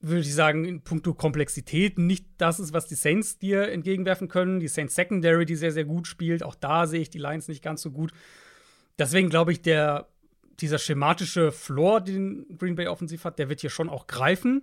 würde 0.00 0.20
ich 0.20 0.34
sagen, 0.34 0.64
in 0.64 0.82
puncto 0.82 1.14
Komplexität 1.14 1.98
nicht 1.98 2.26
das 2.38 2.60
ist, 2.60 2.72
was 2.72 2.86
die 2.86 2.94
Saints 2.94 3.38
dir 3.38 3.68
entgegenwerfen 3.68 4.28
können. 4.28 4.60
Die 4.60 4.68
Saints 4.68 4.94
Secondary, 4.94 5.46
die 5.46 5.56
sehr, 5.56 5.72
sehr 5.72 5.84
gut 5.84 6.06
spielt. 6.06 6.42
Auch 6.42 6.54
da 6.54 6.86
sehe 6.86 7.00
ich 7.00 7.10
die 7.10 7.18
Lions 7.18 7.48
nicht 7.48 7.64
ganz 7.64 7.82
so 7.82 7.90
gut. 7.90 8.12
Deswegen 8.98 9.30
glaube 9.30 9.52
ich, 9.52 9.62
der, 9.62 10.08
dieser 10.60 10.78
schematische 10.78 11.52
Floor, 11.52 12.00
den 12.00 12.46
Green 12.58 12.74
Bay 12.74 12.88
offensiv 12.88 13.24
hat, 13.24 13.38
der 13.38 13.48
wird 13.48 13.60
hier 13.60 13.70
schon 13.70 13.88
auch 13.88 14.06
greifen. 14.06 14.62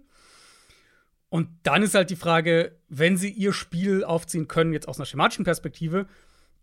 Und 1.29 1.49
dann 1.63 1.81
ist 1.81 1.95
halt 1.95 2.09
die 2.09 2.15
Frage, 2.15 2.77
wenn 2.89 3.17
sie 3.17 3.31
ihr 3.31 3.53
Spiel 3.53 4.03
aufziehen 4.03 4.47
können, 4.47 4.71
jetzt 4.71 4.87
aus 4.87 4.99
einer 4.99 5.05
schematischen 5.05 5.45
Perspektive, 5.45 6.05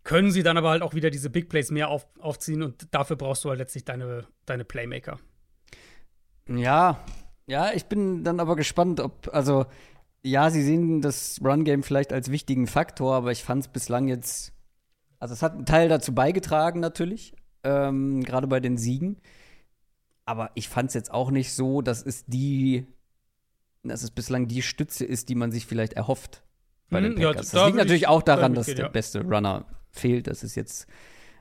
können 0.03 0.31
sie 0.31 0.43
dann 0.43 0.57
aber 0.57 0.69
halt 0.69 0.81
auch 0.81 0.93
wieder 0.93 1.09
diese 1.09 1.29
Big 1.29 1.49
Plays 1.49 1.71
mehr 1.71 1.89
auf, 1.89 2.07
aufziehen 2.19 2.63
und 2.63 2.93
dafür 2.93 3.15
brauchst 3.15 3.43
du 3.43 3.49
halt 3.49 3.59
letztlich 3.59 3.85
deine, 3.85 4.25
deine 4.45 4.65
Playmaker. 4.65 5.19
Ja, 6.47 7.03
ja, 7.47 7.71
ich 7.73 7.85
bin 7.85 8.23
dann 8.23 8.39
aber 8.39 8.55
gespannt, 8.55 8.99
ob, 8.99 9.29
also, 9.33 9.65
ja, 10.23 10.49
sie 10.49 10.63
sehen 10.63 11.01
das 11.01 11.39
Run-Game 11.43 11.83
vielleicht 11.83 12.13
als 12.13 12.31
wichtigen 12.31 12.67
Faktor, 12.67 13.15
aber 13.15 13.31
ich 13.31 13.43
fand 13.43 13.63
es 13.63 13.67
bislang 13.67 14.07
jetzt, 14.07 14.53
also 15.19 15.33
es 15.33 15.43
hat 15.43 15.53
einen 15.53 15.65
Teil 15.65 15.89
dazu 15.89 16.15
beigetragen 16.15 16.79
natürlich, 16.79 17.33
ähm, 17.63 18.23
gerade 18.23 18.47
bei 18.47 18.59
den 18.59 18.77
Siegen. 18.77 19.17
Aber 20.25 20.51
ich 20.55 20.69
fand 20.69 20.89
es 20.89 20.93
jetzt 20.93 21.11
auch 21.11 21.31
nicht 21.31 21.53
so, 21.53 21.81
dass 21.81 22.03
es 22.03 22.25
die, 22.25 22.85
dass 23.83 24.03
es 24.03 24.11
bislang 24.11 24.47
die 24.47 24.61
Stütze 24.61 25.05
ist, 25.05 25.29
die 25.29 25.35
man 25.35 25.51
sich 25.51 25.65
vielleicht 25.65 25.93
erhofft 25.93 26.43
bei 26.89 27.01
den 27.01 27.13
mhm, 27.13 27.15
Packers. 27.15 27.51
Ja, 27.51 27.59
das 27.59 27.67
liegt 27.67 27.77
natürlich 27.77 28.07
auch 28.07 28.21
daran, 28.21 28.53
dass 28.53 28.67
der 28.67 28.77
ja. 28.77 28.87
beste 28.87 29.23
Runner 29.23 29.65
fehlt. 29.89 30.27
Das 30.27 30.43
ist 30.43 30.55
jetzt 30.55 30.87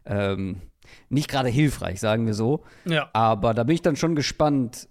ähm, 0.07 0.63
nicht 1.09 1.29
gerade 1.29 1.49
hilfreich, 1.49 2.01
sagen 2.01 2.27
wir 2.27 2.35
so. 2.35 2.65
Ja. 2.85 3.11
Aber 3.13 3.55
da 3.55 3.65
bin 3.65 3.75
ich 3.75 3.83
dann 3.83 3.97
schon 3.97 4.15
gespannt, 4.15 4.89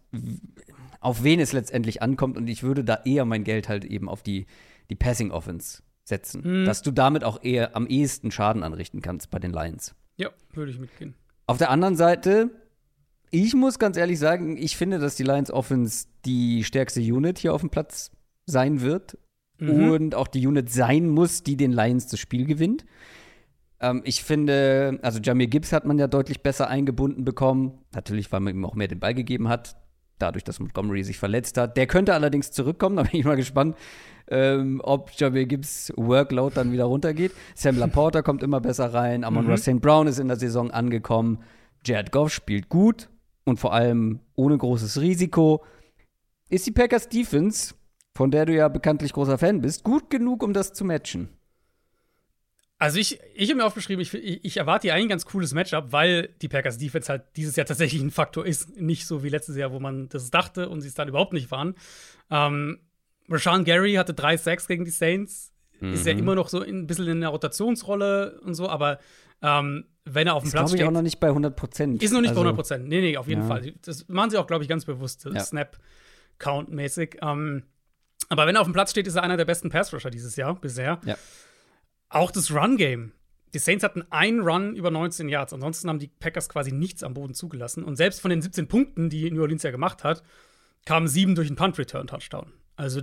auf 1.00 1.24
wen 1.24 1.39
es 1.39 1.54
letztendlich 1.54 2.02
ankommt. 2.02 2.38
Und 2.38 2.48
ich 2.48 2.63
würde 2.63 2.84
da 2.84 3.02
eher 3.06 3.26
mein 3.26 3.44
Geld 3.44 3.70
halt 3.70 3.86
eben 3.86 4.08
auf 4.10 4.22
die, 4.22 4.46
die 4.89 4.96
Passing 4.96 5.32
Offense 5.32 5.82
setzen. 6.04 6.62
Mhm. 6.62 6.65
Dass 6.65 6.82
du 6.82 6.92
damit 6.92 7.24
auch 7.24 7.44
eher 7.44 7.76
am 7.76 7.88
ehesten 7.88 8.32
Schaden 8.32 8.63
anrichten 8.63 9.02
kannst 9.02 9.30
bei 9.32 9.39
den 9.39 9.52
Lions. 9.52 9.96
Ja, 10.18 10.30
würde 10.54 10.72
ich 10.72 10.80
mitgehen. 10.80 11.15
Auf 11.50 11.58
der 11.58 11.72
anderen 11.72 11.96
Seite, 11.96 12.52
ich 13.32 13.56
muss 13.56 13.80
ganz 13.80 13.98
ehrlich 13.98 14.20
sagen, 14.20 14.56
ich 14.56 14.78
finde, 14.78 15.00
dass 15.00 15.16
die 15.16 15.24
Lions 15.24 15.50
Offense 15.50 16.06
die 16.24 16.64
stärkste 16.64 17.02
Unit 17.02 17.40
hier 17.40 17.56
auf 17.56 17.62
dem 17.62 17.72
Platz 17.72 18.12
sein 18.46 18.82
wird. 18.82 19.18
Mhm. 19.58 19.90
Und 19.90 20.14
auch 20.14 20.28
die 20.28 20.46
Unit 20.46 20.70
sein 20.70 21.10
muss, 21.10 21.42
die 21.42 21.58
den 21.58 21.72
Lions 21.72 22.06
das 22.06 22.20
Spiel 22.20 22.46
gewinnt. 22.46 22.86
Ähm, 23.80 24.04
ich 24.06 24.24
finde, 24.24 25.00
also 25.02 25.20
Jamir 25.20 25.48
Gibbs 25.48 25.74
hat 25.74 25.86
man 25.86 25.98
ja 25.98 26.06
deutlich 26.06 26.44
besser 26.44 26.68
eingebunden 26.68 27.26
bekommen. 27.26 27.80
Natürlich, 27.96 28.32
weil 28.32 28.42
man 28.42 28.54
ihm 28.54 28.64
auch 28.64 28.76
mehr 28.76 28.88
den 28.88 29.00
Ball 29.00 29.16
gegeben 29.16 29.50
hat 29.50 29.76
dadurch, 30.19 30.43
dass 30.43 30.60
Montgomery 30.60 31.03
sich 31.03 31.17
verletzt 31.17 31.58
hat. 31.58 31.77
Der 31.77 31.88
könnte 31.88 32.13
allerdings 32.13 32.51
zurückkommen, 32.51 32.95
da 32.97 33.03
bin 33.03 33.19
ich 33.19 33.25
mal 33.25 33.36
gespannt, 33.36 33.75
ähm, 34.29 34.82
ob 34.84 35.12
Javier 35.12 35.45
Gibbs 35.45 35.91
Workload 35.95 36.55
dann 36.55 36.71
wieder 36.71 36.86
runtergeht. 36.86 37.32
Sam 37.55 37.77
Laporta 37.77 38.21
kommt 38.21 38.43
immer 38.43 38.62
besser 38.62 38.93
rein, 38.93 39.23
Amon 39.23 39.47
mhm. 39.47 39.58
St. 39.58 39.82
Brown 39.82 40.08
ist 40.08 40.19
in 40.19 40.27
der 40.27 40.38
Saison 40.38 40.71
angekommen, 40.71 41.39
Jared 41.86 42.12
Goff 42.12 42.32
spielt 42.32 42.69
gut 42.69 43.10
und 43.45 43.60
vor 43.60 43.73
allem 43.73 44.19
ohne 44.36 44.58
großes 44.58 45.01
Risiko. 45.01 45.63
Ist 46.49 46.67
die 46.67 46.71
Packers 46.71 47.10
Defense, 47.10 47.73
von 48.15 48.32
der 48.32 48.45
du 48.45 48.53
ja 48.53 48.67
bekanntlich 48.67 49.13
großer 49.13 49.38
Fan 49.38 49.62
bist, 49.62 49.84
gut 49.84 50.10
genug, 50.10 50.43
um 50.43 50.53
das 50.53 50.73
zu 50.73 50.84
matchen? 50.84 51.29
Also 52.82 52.98
ich, 52.98 53.20
ich 53.36 53.50
habe 53.50 53.58
mir 53.58 53.65
aufgeschrieben, 53.65 54.02
ich, 54.02 54.13
ich, 54.13 54.58
erwarte 54.58 54.84
hier 54.84 54.94
eigentlich 54.94 55.08
ein 55.08 55.10
ganz 55.10 55.26
cooles 55.26 55.54
Matchup, 55.54 55.92
weil 55.92 56.30
die 56.42 56.48
Packers 56.48 56.78
Defense 56.78 57.10
halt 57.10 57.24
dieses 57.36 57.58
Jahr 57.58 57.65
tatsächlich 57.65 58.02
ein 58.02 58.10
Faktor 58.10 58.46
ist. 58.46 58.80
Nicht 58.80 59.06
so 59.06 59.22
wie 59.22 59.28
letztes 59.28 59.58
Jahr, 59.58 59.74
wo 59.74 59.82
man 59.82 60.08
das 60.08 60.32
dachte 60.32 60.70
und 60.70 60.80
sie 60.80 60.88
es 60.88 60.94
dann 60.94 61.10
überhaupt 61.10 61.34
nicht 61.34 61.52
waren. 61.52 61.76
Ähm, 62.32 62.80
Rashawn 63.30 63.65
Gary 63.65 63.96
hatte 63.96 64.13
drei 64.13 64.38
Sacks 64.38 64.65
gegen 64.65 64.86
die 64.86 64.92
Saints. 64.92 65.52
Mhm. 65.82 65.92
Ist 65.92 66.06
ja 66.06 66.13
mhm. 66.13 66.20
immer 66.20 66.36
noch 66.36 66.48
so 66.48 66.62
ein 66.62 66.88
bisschen 66.88 67.08
in 67.08 67.20
der 67.20 67.30
Rotationsrolle 67.30 68.39
und 68.46 68.54
so, 68.54 68.70
aber 68.70 69.00
ähm, 69.42 69.86
wenn 70.06 70.28
er 70.28 70.36
auf 70.36 70.44
dem 70.44 70.52
Platz 70.52 70.70
steht. 70.70 70.80
Ist, 70.80 70.88
auch 70.88 70.92
noch 70.92 71.02
nicht 71.02 71.20
bei 71.20 71.28
100 71.28 71.56
Prozent. 71.58 72.02
Ist 72.02 72.13
noch 72.13 72.22
nicht 72.22 72.30
also, 72.30 72.42
bei 72.42 72.48
100 72.48 72.56
Prozent. 72.56 72.88
Nee, 72.88 73.02
nee, 73.02 73.18
auf 73.18 73.28
jeden 73.28 73.42
ja. 73.42 73.48
Fall. 73.48 73.74
Das 73.84 74.08
machen 74.08 74.30
sie 74.30 74.38
auch, 74.38 74.48
glaube 74.48 74.63
ich, 74.63 74.70
ganz 74.70 74.86
bewusst, 74.86 75.26
ja. 75.26 75.38
Snap-Count-mäßig. 75.38 77.18
Ähm, 77.22 77.63
aber 78.30 78.48
wenn 78.48 78.56
er 78.56 78.62
auf 78.62 78.68
dem 78.68 78.74
Platz 78.74 78.92
steht, 78.92 79.08
ist 79.08 79.15
er 79.15 79.24
einer 79.24 79.38
der 79.38 79.46
besten 79.46 79.70
Pass-Rusher 79.70 80.10
dieses 80.10 80.38
Jahr 80.38 80.56
bisher. 80.56 81.02
Ja. 81.06 81.18
Auch 82.10 82.32
das 82.32 82.52
Run-Game. 82.52 83.13
Die 83.54 83.60
Saints 83.60 83.84
hatten 83.84 84.04
einen 84.12 84.41
Run 84.41 84.76
über 84.76 84.91
19 84.91 85.30
Yards. 85.30 85.54
Ansonsten 85.54 85.89
haben 85.89 86.00
die 86.00 86.08
Packers 86.08 86.50
quasi 86.50 86.72
nichts 86.72 87.04
am 87.04 87.13
Boden 87.13 87.34
zugelassen. 87.34 87.84
Und 87.84 87.95
selbst 87.95 88.22
von 88.22 88.30
den 88.30 88.41
17 88.41 88.67
Punkten, 88.67 89.10
die 89.10 89.30
New 89.32 89.41
Orleans 89.41 89.63
ja 89.63 89.72
gemacht 89.72 90.04
hat, 90.04 90.24
kamen 90.86 91.08
sieben 91.08 91.36
durch 91.36 91.48
einen 91.48 91.56
Punt-Return-Touchdown. 91.56 92.52
Also, 92.76 93.02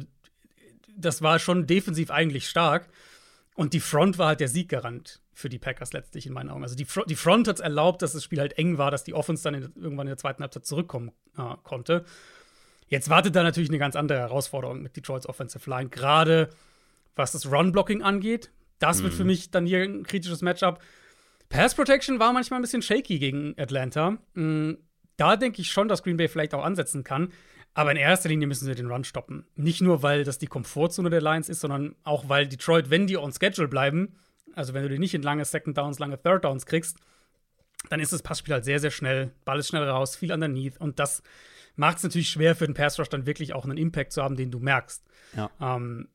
das 0.97 1.23
war 1.23 1.39
schon 1.39 1.67
defensiv 1.67 2.11
eigentlich 2.11 2.49
stark. 2.49 2.89
Und 3.55 3.73
die 3.73 3.81
Front 3.81 4.19
war 4.19 4.29
halt 4.29 4.41
der 4.41 4.49
Sieggarant 4.49 5.21
für 5.33 5.49
die 5.49 5.59
Packers 5.59 5.93
letztlich 5.93 6.27
in 6.27 6.33
meinen 6.33 6.51
Augen. 6.51 6.63
Also 6.63 6.77
die, 6.77 6.85
Fro 6.85 7.05
die 7.05 7.15
Front 7.15 7.49
hat 7.49 7.57
es 7.57 7.61
erlaubt, 7.61 8.03
dass 8.03 8.13
das 8.13 8.25
Spiel 8.25 8.41
halt 8.41 8.57
eng 8.59 8.79
war, 8.79 8.91
dass 8.91 9.05
die 9.05 9.15
Offense 9.15 9.43
dann 9.43 9.55
in, 9.55 9.63
irgendwann 9.75 10.07
in 10.07 10.13
der 10.13 10.17
zweiten 10.17 10.43
Halbzeit 10.43 10.65
zurückkommen 10.65 11.13
äh, 11.37 11.55
konnte. 11.63 12.05
Jetzt 12.89 13.11
wartet 13.11 13.35
da 13.35 13.43
natürlich 13.43 13.69
eine 13.69 13.79
ganz 13.79 13.97
andere 13.97 14.19
Herausforderung 14.19 14.83
mit 14.83 14.97
Detroits 14.97 15.29
Offensive 15.29 15.69
Line, 15.69 15.91
gerade 15.91 16.51
was 17.17 17.33
das 17.33 17.51
Run-Blocking 17.51 18.03
angeht. 18.03 18.51
Das 18.79 18.99
mhm. 18.99 19.05
wird 19.05 19.15
für 19.15 19.23
mhm. 19.23 19.29
mich 19.29 19.51
dann 19.51 19.67
hier 19.67 19.83
ein 19.83 20.05
kritisches 20.05 20.43
Matchup. 20.43 20.81
Pass 21.49 21.75
Protection 21.75 22.19
war 22.19 22.33
manchmal 22.33 22.61
ein 22.61 22.63
bisschen 22.63 22.83
shaky 22.83 23.19
gegen 23.19 23.55
Atlanta. 23.59 24.19
Mhm, 24.35 24.79
da 25.17 25.37
denke 25.37 25.61
ich 25.61 25.71
schon, 25.71 25.89
dass 25.89 26.03
Green 26.03 26.17
Bay 26.17 26.29
vielleicht 26.29 26.55
auch 26.55 26.65
ansetzen 26.65 27.05
kann. 27.05 27.33
Aber 27.75 27.91
in 27.91 27.99
erster 27.99 28.31
Linie 28.31 28.47
müssen 28.49 28.65
sie 28.65 28.75
den 28.75 28.91
Run 28.91 29.05
stoppen. 29.05 29.47
Nicht 29.55 29.83
nur, 29.83 30.03
weil 30.03 30.25
das 30.25 30.39
die 30.39 30.47
Komfortzone 30.47 31.11
der 31.11 31.21
Lions 31.21 31.51
ist, 31.51 31.61
sondern 31.61 31.95
auch, 32.05 32.29
weil 32.29 32.49
Detroit, 32.49 32.89
wenn 32.89 33.07
die 33.07 33.19
on 33.19 33.33
schedule 33.33 33.69
bleiben, 33.69 34.17
also 34.55 34.73
wenn 34.73 34.83
du 34.83 34.89
die 34.89 34.99
nicht 34.99 35.13
in 35.13 35.23
lange 35.23 35.45
Second 35.45 35.77
Downs, 35.77 35.99
lange 35.99 36.21
Third 36.21 36.45
Downs 36.45 36.65
kriegst, 36.65 36.97
dann 37.91 38.01
ist 38.01 38.13
das 38.13 38.23
Passspiel 38.23 38.55
halt 38.55 38.65
sehr, 38.65 38.81
sehr 38.81 38.91
schnell. 38.91 39.31
Ball 39.45 39.59
ist 39.59 39.69
schnell 39.69 39.87
raus, 39.87 40.17
viel 40.17 40.33
underneath. 40.33 40.81
Und 40.81 40.99
das 40.99 41.23
macht 41.77 41.99
es 41.99 42.03
natürlich 42.03 42.31
schwer 42.31 42.57
für 42.57 42.65
den 42.65 42.75
Pass 42.75 42.99
Rush 42.99 43.11
dann 43.11 43.27
wirklich 43.27 43.53
auch 43.53 43.65
einen 43.65 43.77
Impact 43.77 44.13
zu 44.13 44.23
haben, 44.23 44.37
den 44.37 44.51
du 44.51 44.59
merkst. 44.59 45.05
Ja. 45.37 45.51
Ähm, 45.61 46.09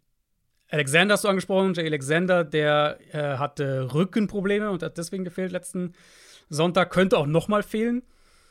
Alexander 0.72 1.14
hast 1.14 1.26
du 1.26 1.28
angesprochen, 1.28 1.74
Jay 1.74 1.86
Alexander, 1.86 2.44
der 2.46 2.98
äh, 3.12 3.38
hatte 3.38 3.94
Rückenprobleme 3.94 4.72
und 4.72 4.82
hat 4.82 4.98
deswegen 4.98 5.26
gefehlt 5.26 5.52
letzten 5.52 5.94
Sonntag, 6.50 6.92
könnte 6.92 7.18
auch 7.18 7.28
noch 7.28 7.50
mal 7.50 7.62
fehlen. 7.62 8.04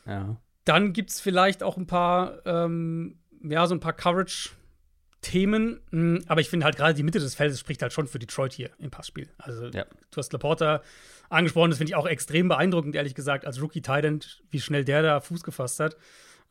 Ja. 0.06 0.36
Dann 0.64 0.92
gibt 0.92 1.10
es 1.10 1.20
vielleicht 1.20 1.62
auch 1.62 1.78
ein 1.78 1.86
paar, 1.86 2.46
ähm, 2.46 3.18
ja, 3.42 3.66
so 3.66 3.74
ein 3.74 3.80
paar 3.80 3.94
Coverage-Themen. 3.94 5.80
Hm, 5.90 6.24
aber 6.26 6.42
ich 6.42 6.50
finde 6.50 6.64
halt 6.64 6.76
gerade 6.76 6.92
die 6.92 7.02
Mitte 7.02 7.20
des 7.20 7.34
Feldes 7.34 7.58
spricht 7.58 7.80
halt 7.80 7.94
schon 7.94 8.06
für 8.06 8.18
Detroit 8.18 8.52
hier 8.52 8.70
im 8.78 8.90
Passspiel. 8.90 9.30
Also, 9.38 9.66
ja. 9.68 9.86
du 10.10 10.16
hast 10.16 10.32
Laporta 10.32 10.82
angesprochen, 11.30 11.70
das 11.70 11.78
finde 11.78 11.92
ich 11.92 11.96
auch 11.96 12.06
extrem 12.06 12.48
beeindruckend, 12.48 12.94
ehrlich 12.96 13.14
gesagt, 13.14 13.46
als 13.46 13.62
Rookie 13.62 13.80
Titan, 13.80 14.20
wie 14.50 14.60
schnell 14.60 14.84
der 14.84 15.02
da 15.02 15.20
Fuß 15.20 15.42
gefasst 15.42 15.80
hat. 15.80 15.96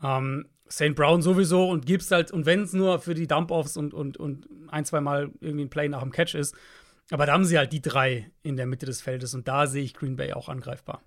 Ähm, 0.04 0.46
St. 0.72 0.96
Brown 0.96 1.22
sowieso 1.22 1.68
und 1.68 1.86
gibst 1.86 2.12
halt, 2.12 2.32
und 2.32 2.46
wenn 2.46 2.62
es 2.62 2.74
nur 2.74 3.00
für 3.00 3.16
die 3.16 3.28
Dump-Offs 3.28 3.76
und, 3.76 3.94
und, 3.94 4.18
und 4.18 4.48
ein, 4.68 4.86
zwei 4.86 5.02
Mal 5.02 5.32
irgendwie 5.42 5.66
ein 5.66 5.70
Play 5.70 5.90
nach 5.90 6.02
dem 6.04 6.12
Catch 6.12 6.36
ist. 6.36 6.56
Aber 7.12 7.26
da 7.26 7.34
haben 7.34 7.46
sie 7.46 7.58
halt 7.58 7.74
die 7.74 7.82
drei 7.82 8.30
in 8.44 8.56
der 8.56 8.68
Mitte 8.68 8.86
des 8.86 9.02
Feldes 9.02 9.34
und 9.34 9.48
da 9.48 9.66
sehe 9.66 9.84
ich 9.84 9.96
Green 9.96 10.16
Bay 10.16 10.34
auch 10.34 10.48
angreifbar. 10.48 11.02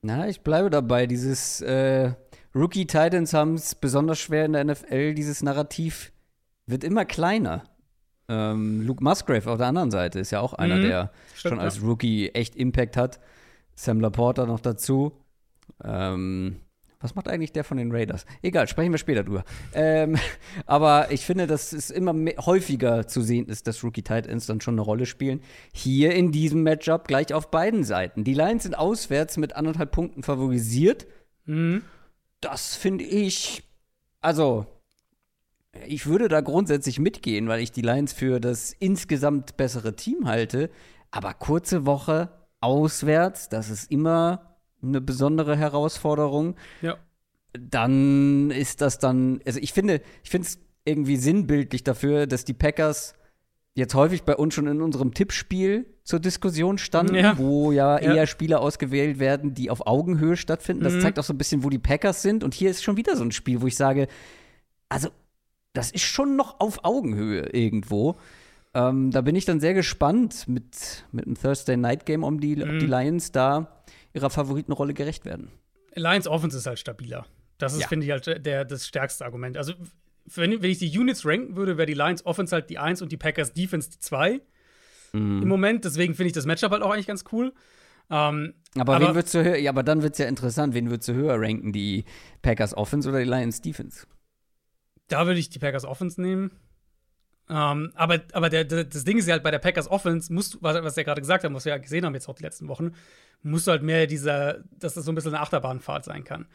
Na, 0.00 0.26
ich 0.28 0.40
bleibe 0.40 0.70
dabei. 0.70 1.06
Dieses 1.06 1.60
äh, 1.60 2.12
Rookie 2.54 2.86
Titans 2.86 3.34
haben 3.34 3.54
es 3.54 3.74
besonders 3.74 4.18
schwer 4.18 4.46
in 4.46 4.54
der 4.54 4.64
NFL. 4.64 5.14
Dieses 5.14 5.42
Narrativ 5.42 6.12
wird 6.66 6.84
immer 6.84 7.04
kleiner. 7.04 7.64
Ähm, 8.28 8.82
Luke 8.86 9.04
Musgrave 9.04 9.50
auf 9.50 9.58
der 9.58 9.66
anderen 9.66 9.90
Seite 9.90 10.18
ist 10.18 10.30
ja 10.30 10.40
auch 10.40 10.54
einer, 10.54 10.76
mhm. 10.76 10.82
der 10.82 11.12
Stimmt, 11.34 11.54
schon 11.54 11.60
als 11.60 11.82
Rookie 11.82 12.30
echt 12.30 12.56
Impact 12.56 12.96
hat. 12.96 13.20
Sam 13.74 14.00
Laporta 14.00 14.46
noch 14.46 14.60
dazu. 14.60 15.12
Ähm, 15.84 16.60
was 17.06 17.14
macht 17.14 17.28
eigentlich 17.28 17.52
der 17.52 17.62
von 17.62 17.76
den 17.76 17.92
Raiders? 17.92 18.26
Egal, 18.42 18.66
sprechen 18.66 18.90
wir 18.90 18.98
später 18.98 19.22
drüber. 19.22 19.44
Ähm, 19.72 20.18
aber 20.66 21.12
ich 21.12 21.24
finde, 21.24 21.46
dass 21.46 21.72
es 21.72 21.90
immer 21.90 22.12
häufiger 22.44 23.06
zu 23.06 23.20
sehen 23.20 23.46
ist, 23.46 23.68
dass 23.68 23.84
Rookie 23.84 24.02
Tight 24.02 24.26
Ends 24.26 24.46
dann 24.46 24.60
schon 24.60 24.74
eine 24.74 24.80
Rolle 24.80 25.06
spielen. 25.06 25.40
Hier 25.72 26.16
in 26.16 26.32
diesem 26.32 26.64
Matchup 26.64 27.06
gleich 27.06 27.32
auf 27.32 27.52
beiden 27.52 27.84
Seiten. 27.84 28.24
Die 28.24 28.34
Lions 28.34 28.64
sind 28.64 28.76
auswärts 28.76 29.36
mit 29.36 29.54
anderthalb 29.54 29.92
Punkten 29.92 30.24
favorisiert. 30.24 31.06
Mhm. 31.44 31.84
Das 32.40 32.74
finde 32.74 33.04
ich, 33.04 33.62
also 34.20 34.66
ich 35.86 36.06
würde 36.06 36.26
da 36.26 36.40
grundsätzlich 36.40 36.98
mitgehen, 36.98 37.46
weil 37.46 37.60
ich 37.60 37.70
die 37.70 37.82
Lions 37.82 38.12
für 38.12 38.40
das 38.40 38.72
insgesamt 38.72 39.56
bessere 39.56 39.94
Team 39.94 40.26
halte. 40.26 40.70
Aber 41.12 41.34
kurze 41.34 41.86
Woche 41.86 42.30
auswärts, 42.60 43.48
das 43.48 43.70
ist 43.70 43.92
immer 43.92 44.45
eine 44.82 45.00
besondere 45.00 45.56
Herausforderung. 45.56 46.56
Ja. 46.82 46.96
Dann 47.58 48.50
ist 48.50 48.80
das 48.80 48.98
dann, 48.98 49.40
also 49.46 49.58
ich 49.60 49.72
finde, 49.72 50.02
ich 50.22 50.30
finde 50.30 50.46
es 50.46 50.58
irgendwie 50.84 51.16
sinnbildlich 51.16 51.84
dafür, 51.84 52.26
dass 52.26 52.44
die 52.44 52.54
Packers 52.54 53.14
jetzt 53.74 53.94
häufig 53.94 54.22
bei 54.22 54.34
uns 54.34 54.54
schon 54.54 54.66
in 54.66 54.80
unserem 54.80 55.12
Tippspiel 55.12 55.86
zur 56.02 56.18
Diskussion 56.18 56.78
standen, 56.78 57.14
ja. 57.14 57.36
wo 57.36 57.72
ja, 57.72 58.00
ja, 58.00 58.14
eher 58.14 58.26
Spiele 58.26 58.58
ausgewählt 58.58 59.18
werden, 59.18 59.54
die 59.54 59.70
auf 59.70 59.86
Augenhöhe 59.86 60.36
stattfinden. 60.36 60.84
Das 60.84 60.94
mhm. 60.94 61.00
zeigt 61.00 61.18
auch 61.18 61.24
so 61.24 61.34
ein 61.34 61.38
bisschen, 61.38 61.62
wo 61.62 61.68
die 61.68 61.78
Packers 61.78 62.22
sind. 62.22 62.42
Und 62.42 62.54
hier 62.54 62.70
ist 62.70 62.82
schon 62.82 62.96
wieder 62.96 63.16
so 63.16 63.24
ein 63.24 63.32
Spiel, 63.32 63.60
wo 63.60 63.66
ich 63.66 63.76
sage, 63.76 64.08
also 64.88 65.08
das 65.74 65.90
ist 65.90 66.04
schon 66.04 66.36
noch 66.36 66.60
auf 66.60 66.84
Augenhöhe 66.84 67.50
irgendwo. 67.52 68.16
Ähm, 68.72 69.10
da 69.10 69.20
bin 69.20 69.36
ich 69.36 69.44
dann 69.44 69.60
sehr 69.60 69.74
gespannt 69.74 70.48
mit, 70.48 71.04
mit 71.12 71.26
einem 71.26 71.36
Thursday 71.36 71.76
Night 71.76 72.06
Game, 72.06 72.24
um 72.24 72.40
die, 72.40 72.56
mhm. 72.56 72.78
die 72.78 72.86
Lions 72.86 73.32
da 73.32 73.82
ihrer 74.16 74.30
Favoritenrolle 74.30 74.94
gerecht 74.94 75.24
werden. 75.24 75.50
Lions 75.94 76.26
Offense 76.26 76.56
ist 76.56 76.66
halt 76.66 76.78
stabiler. 76.78 77.26
Das 77.58 77.72
ist, 77.72 77.82
ja. 77.82 77.88
finde 77.88 78.06
ich, 78.06 78.12
halt 78.12 78.44
der, 78.44 78.64
das 78.64 78.86
stärkste 78.86 79.24
Argument. 79.24 79.56
Also, 79.56 79.74
wenn, 80.34 80.62
wenn 80.62 80.70
ich 80.70 80.78
die 80.78 80.98
Units 80.98 81.24
ranken 81.24 81.56
würde, 81.56 81.78
wäre 81.78 81.86
die 81.86 81.94
Lions 81.94 82.26
Offense 82.26 82.54
halt 82.54 82.68
die 82.68 82.78
1 82.78 83.00
und 83.00 83.12
die 83.12 83.16
Packers 83.16 83.52
Defense 83.52 83.90
die 83.90 84.00
2 84.00 84.40
mhm. 85.12 85.42
im 85.42 85.48
Moment. 85.48 85.84
Deswegen 85.84 86.14
finde 86.14 86.28
ich 86.28 86.32
das 86.32 86.46
Matchup 86.46 86.72
halt 86.72 86.82
auch 86.82 86.90
eigentlich 86.90 87.06
ganz 87.06 87.24
cool. 87.32 87.52
Ähm, 88.10 88.54
aber, 88.76 88.96
aber, 88.96 89.08
wen 89.08 89.14
würdest 89.14 89.34
du 89.34 89.42
höher, 89.42 89.56
ja, 89.56 89.70
aber 89.70 89.82
dann 89.82 90.02
wird 90.02 90.12
es 90.12 90.18
ja 90.18 90.26
interessant, 90.26 90.74
wen 90.74 90.90
würdest 90.90 91.08
du 91.08 91.14
höher 91.14 91.40
ranken, 91.40 91.72
die 91.72 92.04
Packers 92.42 92.76
Offense 92.76 93.08
oder 93.08 93.20
die 93.20 93.24
Lions 93.24 93.62
Defense? 93.62 94.06
Da 95.08 95.26
würde 95.26 95.40
ich 95.40 95.50
die 95.50 95.58
Packers 95.58 95.84
Offense 95.84 96.20
nehmen. 96.20 96.50
Ähm, 97.48 97.92
aber 97.94 98.22
aber 98.32 98.50
der, 98.50 98.64
der, 98.64 98.84
das 98.84 99.04
Ding 99.04 99.18
ist 99.18 99.28
ja 99.28 99.32
halt 99.32 99.42
bei 99.42 99.52
der 99.52 99.60
Packers 99.60 99.88
Offense, 99.88 100.32
musst, 100.32 100.58
was, 100.62 100.82
was 100.82 100.96
wir 100.96 101.04
gerade 101.04 101.20
gesagt 101.20 101.44
haben, 101.44 101.54
was 101.54 101.64
wir 101.64 101.72
ja 101.72 101.78
gesehen 101.78 102.04
haben 102.04 102.14
jetzt 102.14 102.28
auch 102.28 102.34
die 102.34 102.42
letzten 102.42 102.66
Wochen, 102.68 102.92
musst 103.42 103.66
du 103.66 103.70
halt 103.70 103.82
mehr 103.82 104.06
dieser, 104.06 104.64
dass 104.72 104.94
das 104.94 105.04
so 105.04 105.12
ein 105.12 105.14
bisschen 105.14 105.34
eine 105.34 105.42
Achterbahnfahrt 105.42 106.04
sein 106.04 106.24
kann. 106.24 106.46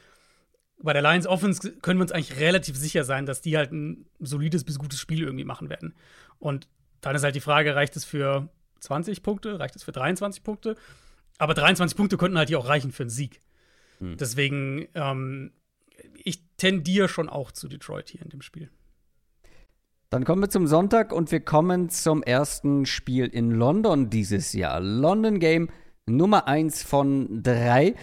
Bei 0.83 0.93
der 0.93 1.01
Lions 1.01 1.27
Offense 1.27 1.77
können 1.77 1.99
wir 1.99 2.03
uns 2.03 2.11
eigentlich 2.11 2.39
relativ 2.39 2.75
sicher 2.75 3.03
sein, 3.03 3.25
dass 3.25 3.41
die 3.41 3.55
halt 3.55 3.71
ein 3.71 4.05
solides 4.19 4.63
bis 4.63 4.79
gutes 4.79 4.99
Spiel 4.99 5.21
irgendwie 5.23 5.45
machen 5.45 5.69
werden. 5.69 5.93
Und 6.39 6.67
dann 7.01 7.15
ist 7.15 7.23
halt 7.23 7.35
die 7.35 7.41
Frage, 7.41 7.75
reicht 7.75 7.95
es 7.95 8.03
für 8.03 8.49
20 8.79 9.23
Punkte, 9.23 9.59
reicht 9.59 9.75
es 9.75 9.83
für 9.83 9.91
23 9.91 10.43
Punkte? 10.43 10.75
Aber 11.37 11.53
23 11.53 11.95
Punkte 11.95 12.17
könnten 12.17 12.37
halt 12.37 12.49
hier 12.49 12.59
auch 12.59 12.67
reichen 12.67 12.91
für 12.91 13.03
einen 13.03 13.09
Sieg. 13.11 13.41
Hm. 13.99 14.17
Deswegen, 14.17 14.87
ähm, 14.95 15.53
ich 16.15 16.43
tendiere 16.57 17.07
schon 17.07 17.29
auch 17.29 17.51
zu 17.51 17.67
Detroit 17.67 18.09
hier 18.09 18.23
in 18.23 18.29
dem 18.29 18.41
Spiel. 18.41 18.69
Dann 20.11 20.25
kommen 20.25 20.41
wir 20.41 20.49
zum 20.49 20.67
Sonntag 20.67 21.13
und 21.13 21.31
wir 21.31 21.39
kommen 21.39 21.87
zum 21.87 22.21
ersten 22.21 22.85
Spiel 22.85 23.27
in 23.27 23.49
London 23.49 24.09
dieses 24.09 24.51
Jahr. 24.51 24.81
London 24.81 25.39
Game 25.39 25.69
Nummer 26.05 26.49
1 26.49 26.83
von 26.83 27.41
3. 27.41 27.95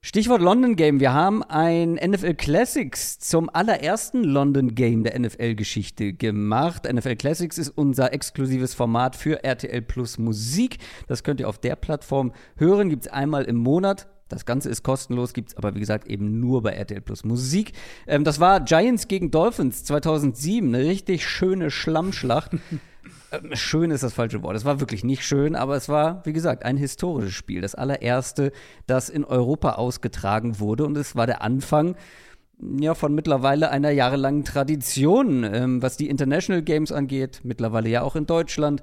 Stichwort 0.00 0.42
London 0.42 0.76
Game. 0.76 1.00
Wir 1.00 1.12
haben 1.12 1.42
ein 1.42 1.94
NFL 1.94 2.34
Classics 2.34 3.18
zum 3.18 3.50
allerersten 3.52 4.22
London 4.22 4.76
Game 4.76 5.02
der 5.02 5.18
NFL-Geschichte 5.18 6.12
gemacht. 6.12 6.84
NFL 6.88 7.16
Classics 7.16 7.58
ist 7.58 7.70
unser 7.70 8.12
exklusives 8.12 8.74
Format 8.74 9.16
für 9.16 9.42
RTL 9.42 9.82
Plus 9.82 10.18
Musik. 10.18 10.78
Das 11.08 11.24
könnt 11.24 11.40
ihr 11.40 11.48
auf 11.48 11.58
der 11.58 11.74
Plattform 11.74 12.32
hören. 12.58 12.90
Gibt 12.90 13.06
es 13.06 13.12
einmal 13.12 13.42
im 13.42 13.56
Monat. 13.56 14.06
Das 14.30 14.46
Ganze 14.46 14.70
ist 14.70 14.82
kostenlos, 14.82 15.34
gibt 15.34 15.50
es 15.50 15.56
aber 15.56 15.74
wie 15.74 15.80
gesagt 15.80 16.06
eben 16.08 16.40
nur 16.40 16.62
bei 16.62 16.70
RTL 16.70 17.00
Plus 17.02 17.24
Musik. 17.24 17.72
Ähm, 18.06 18.24
das 18.24 18.40
war 18.40 18.60
Giants 18.60 19.08
gegen 19.08 19.30
Dolphins 19.30 19.84
2007, 19.84 20.74
eine 20.74 20.84
richtig 20.84 21.26
schöne 21.28 21.70
Schlammschlacht. 21.70 22.52
Ähm, 23.32 23.50
schön 23.54 23.92
ist 23.92 24.02
das 24.02 24.12
falsche 24.12 24.42
Wort. 24.42 24.56
Es 24.56 24.64
war 24.64 24.80
wirklich 24.80 25.04
nicht 25.04 25.24
schön, 25.24 25.54
aber 25.54 25.76
es 25.76 25.88
war, 25.88 26.24
wie 26.26 26.32
gesagt, 26.32 26.64
ein 26.64 26.76
historisches 26.76 27.32
Spiel. 27.32 27.60
Das 27.60 27.76
allererste, 27.76 28.52
das 28.86 29.08
in 29.08 29.24
Europa 29.24 29.72
ausgetragen 29.72 30.58
wurde. 30.58 30.84
Und 30.84 30.96
es 30.96 31.14
war 31.14 31.26
der 31.26 31.40
Anfang 31.40 31.94
ja, 32.78 32.94
von 32.94 33.14
mittlerweile 33.14 33.70
einer 33.70 33.90
jahrelangen 33.90 34.44
Tradition, 34.44 35.44
ähm, 35.44 35.82
was 35.82 35.96
die 35.96 36.08
International 36.08 36.62
Games 36.62 36.92
angeht, 36.92 37.40
mittlerweile 37.42 37.88
ja 37.88 38.02
auch 38.02 38.16
in 38.16 38.26
Deutschland. 38.26 38.82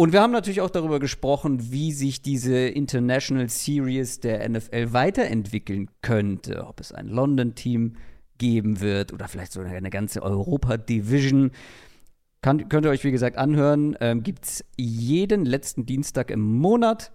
Und 0.00 0.12
wir 0.12 0.22
haben 0.22 0.30
natürlich 0.30 0.60
auch 0.60 0.70
darüber 0.70 1.00
gesprochen, 1.00 1.72
wie 1.72 1.90
sich 1.90 2.22
diese 2.22 2.56
International 2.56 3.48
Series 3.48 4.20
der 4.20 4.48
NFL 4.48 4.92
weiterentwickeln 4.92 5.90
könnte. 6.02 6.68
Ob 6.68 6.78
es 6.78 6.92
ein 6.92 7.08
London-Team 7.08 7.96
geben 8.38 8.80
wird 8.80 9.12
oder 9.12 9.26
vielleicht 9.26 9.50
sogar 9.50 9.72
eine 9.72 9.90
ganze 9.90 10.22
Europa-Division. 10.22 11.50
Kann, 12.42 12.68
könnt 12.68 12.86
ihr 12.86 12.90
euch, 12.90 13.02
wie 13.02 13.10
gesagt, 13.10 13.38
anhören. 13.38 13.96
Ähm, 14.00 14.22
Gibt 14.22 14.44
es 14.44 14.64
jeden 14.76 15.44
letzten 15.44 15.84
Dienstag 15.84 16.30
im 16.30 16.42
Monat 16.42 17.10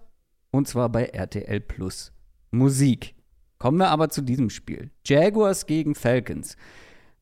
Und 0.51 0.67
zwar 0.67 0.89
bei 0.89 1.05
RTL 1.05 1.61
Plus 1.61 2.11
Musik. 2.51 3.15
Kommen 3.59 3.77
wir 3.77 3.91
aber 3.91 4.09
zu 4.09 4.21
diesem 4.21 4.49
Spiel. 4.49 4.91
Jaguars 5.05 5.67
gegen 5.67 5.95
Falcons. 5.95 6.57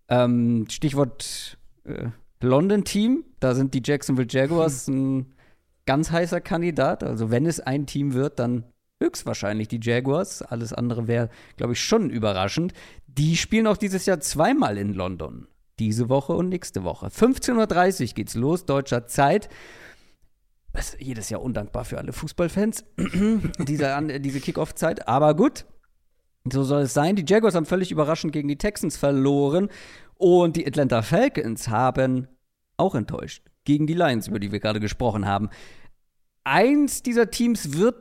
Ähm, 0.09 0.65
Stichwort 0.71 1.59
äh, 1.83 2.07
London 2.41 2.83
Team. 2.83 3.25
Da 3.39 3.53
sind 3.53 3.75
die 3.75 3.83
Jacksonville 3.85 4.27
Jaguars 4.27 4.87
ein 4.87 5.35
ganz 5.91 6.09
heißer 6.09 6.39
Kandidat. 6.39 7.03
Also 7.03 7.31
wenn 7.31 7.45
es 7.45 7.59
ein 7.59 7.85
Team 7.85 8.13
wird, 8.13 8.39
dann 8.39 8.63
höchstwahrscheinlich 9.03 9.67
die 9.67 9.81
Jaguars. 9.81 10.41
Alles 10.41 10.71
andere 10.71 11.09
wäre, 11.09 11.27
glaube 11.57 11.73
ich, 11.73 11.81
schon 11.81 12.09
überraschend. 12.09 12.71
Die 13.07 13.35
spielen 13.35 13.67
auch 13.67 13.75
dieses 13.75 14.05
Jahr 14.05 14.21
zweimal 14.21 14.77
in 14.77 14.93
London. 14.93 15.47
Diese 15.79 16.07
Woche 16.07 16.31
und 16.31 16.47
nächste 16.47 16.85
Woche. 16.85 17.07
15.30 17.07 18.01
Uhr 18.07 18.13
geht's 18.13 18.35
los, 18.35 18.65
deutscher 18.65 19.05
Zeit. 19.05 19.49
Das 20.71 20.93
ist 20.93 21.01
jedes 21.01 21.29
Jahr 21.29 21.41
undankbar 21.41 21.83
für 21.83 21.97
alle 21.97 22.13
Fußballfans, 22.13 22.85
diese, 23.57 24.19
diese 24.21 24.39
Kickoff-Zeit. 24.39 25.09
Aber 25.09 25.35
gut, 25.35 25.65
so 26.49 26.63
soll 26.63 26.83
es 26.83 26.93
sein. 26.93 27.17
Die 27.17 27.25
Jaguars 27.27 27.55
haben 27.55 27.65
völlig 27.65 27.91
überraschend 27.91 28.31
gegen 28.31 28.47
die 28.47 28.57
Texans 28.57 28.95
verloren. 28.95 29.67
Und 30.15 30.55
die 30.55 30.65
Atlanta 30.65 31.01
Falcons 31.01 31.67
haben 31.67 32.29
auch 32.77 32.95
enttäuscht 32.95 33.43
gegen 33.63 33.87
die 33.87 33.93
Lions, 33.93 34.27
über 34.27 34.39
die 34.39 34.51
wir 34.51 34.59
gerade 34.59 34.79
gesprochen 34.79 35.25
haben. 35.25 35.49
Eins 36.43 37.03
dieser 37.03 37.29
Teams 37.31 37.73
wird 37.73 37.95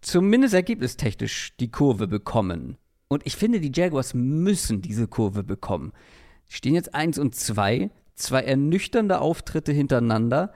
zumindest 0.00 0.54
ergebnistechnisch 0.54 1.56
die 1.58 1.70
Kurve 1.70 2.06
bekommen. 2.06 2.76
Und 3.08 3.24
ich 3.26 3.36
finde, 3.36 3.60
die 3.60 3.72
Jaguars 3.74 4.14
müssen 4.14 4.82
diese 4.82 5.08
Kurve 5.08 5.42
bekommen. 5.42 5.92
Stehen 6.48 6.74
jetzt 6.74 6.94
1 6.94 7.18
und 7.18 7.34
2, 7.34 7.90
zwei 8.14 8.42
ernüchternde 8.42 9.20
Auftritte 9.20 9.72
hintereinander. 9.72 10.52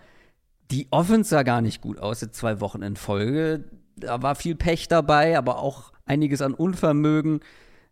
Die 0.71 0.89
Offense 0.91 1.31
sah 1.31 1.43
gar 1.43 1.63
nicht 1.63 1.81
gut 1.81 1.99
aus, 1.99 2.21
jetzt 2.21 2.37
zwei 2.37 2.61
Wochen 2.61 2.83
in 2.83 2.97
Folge. 2.97 3.65
Da 3.97 4.23
war 4.23 4.35
viel 4.35 4.55
Pech 4.55 4.89
dabei, 4.89 5.37
aber 5.37 5.59
auch 5.59 5.93
einiges 6.07 6.43
an 6.43 6.55
Unvermögen. 6.55 7.41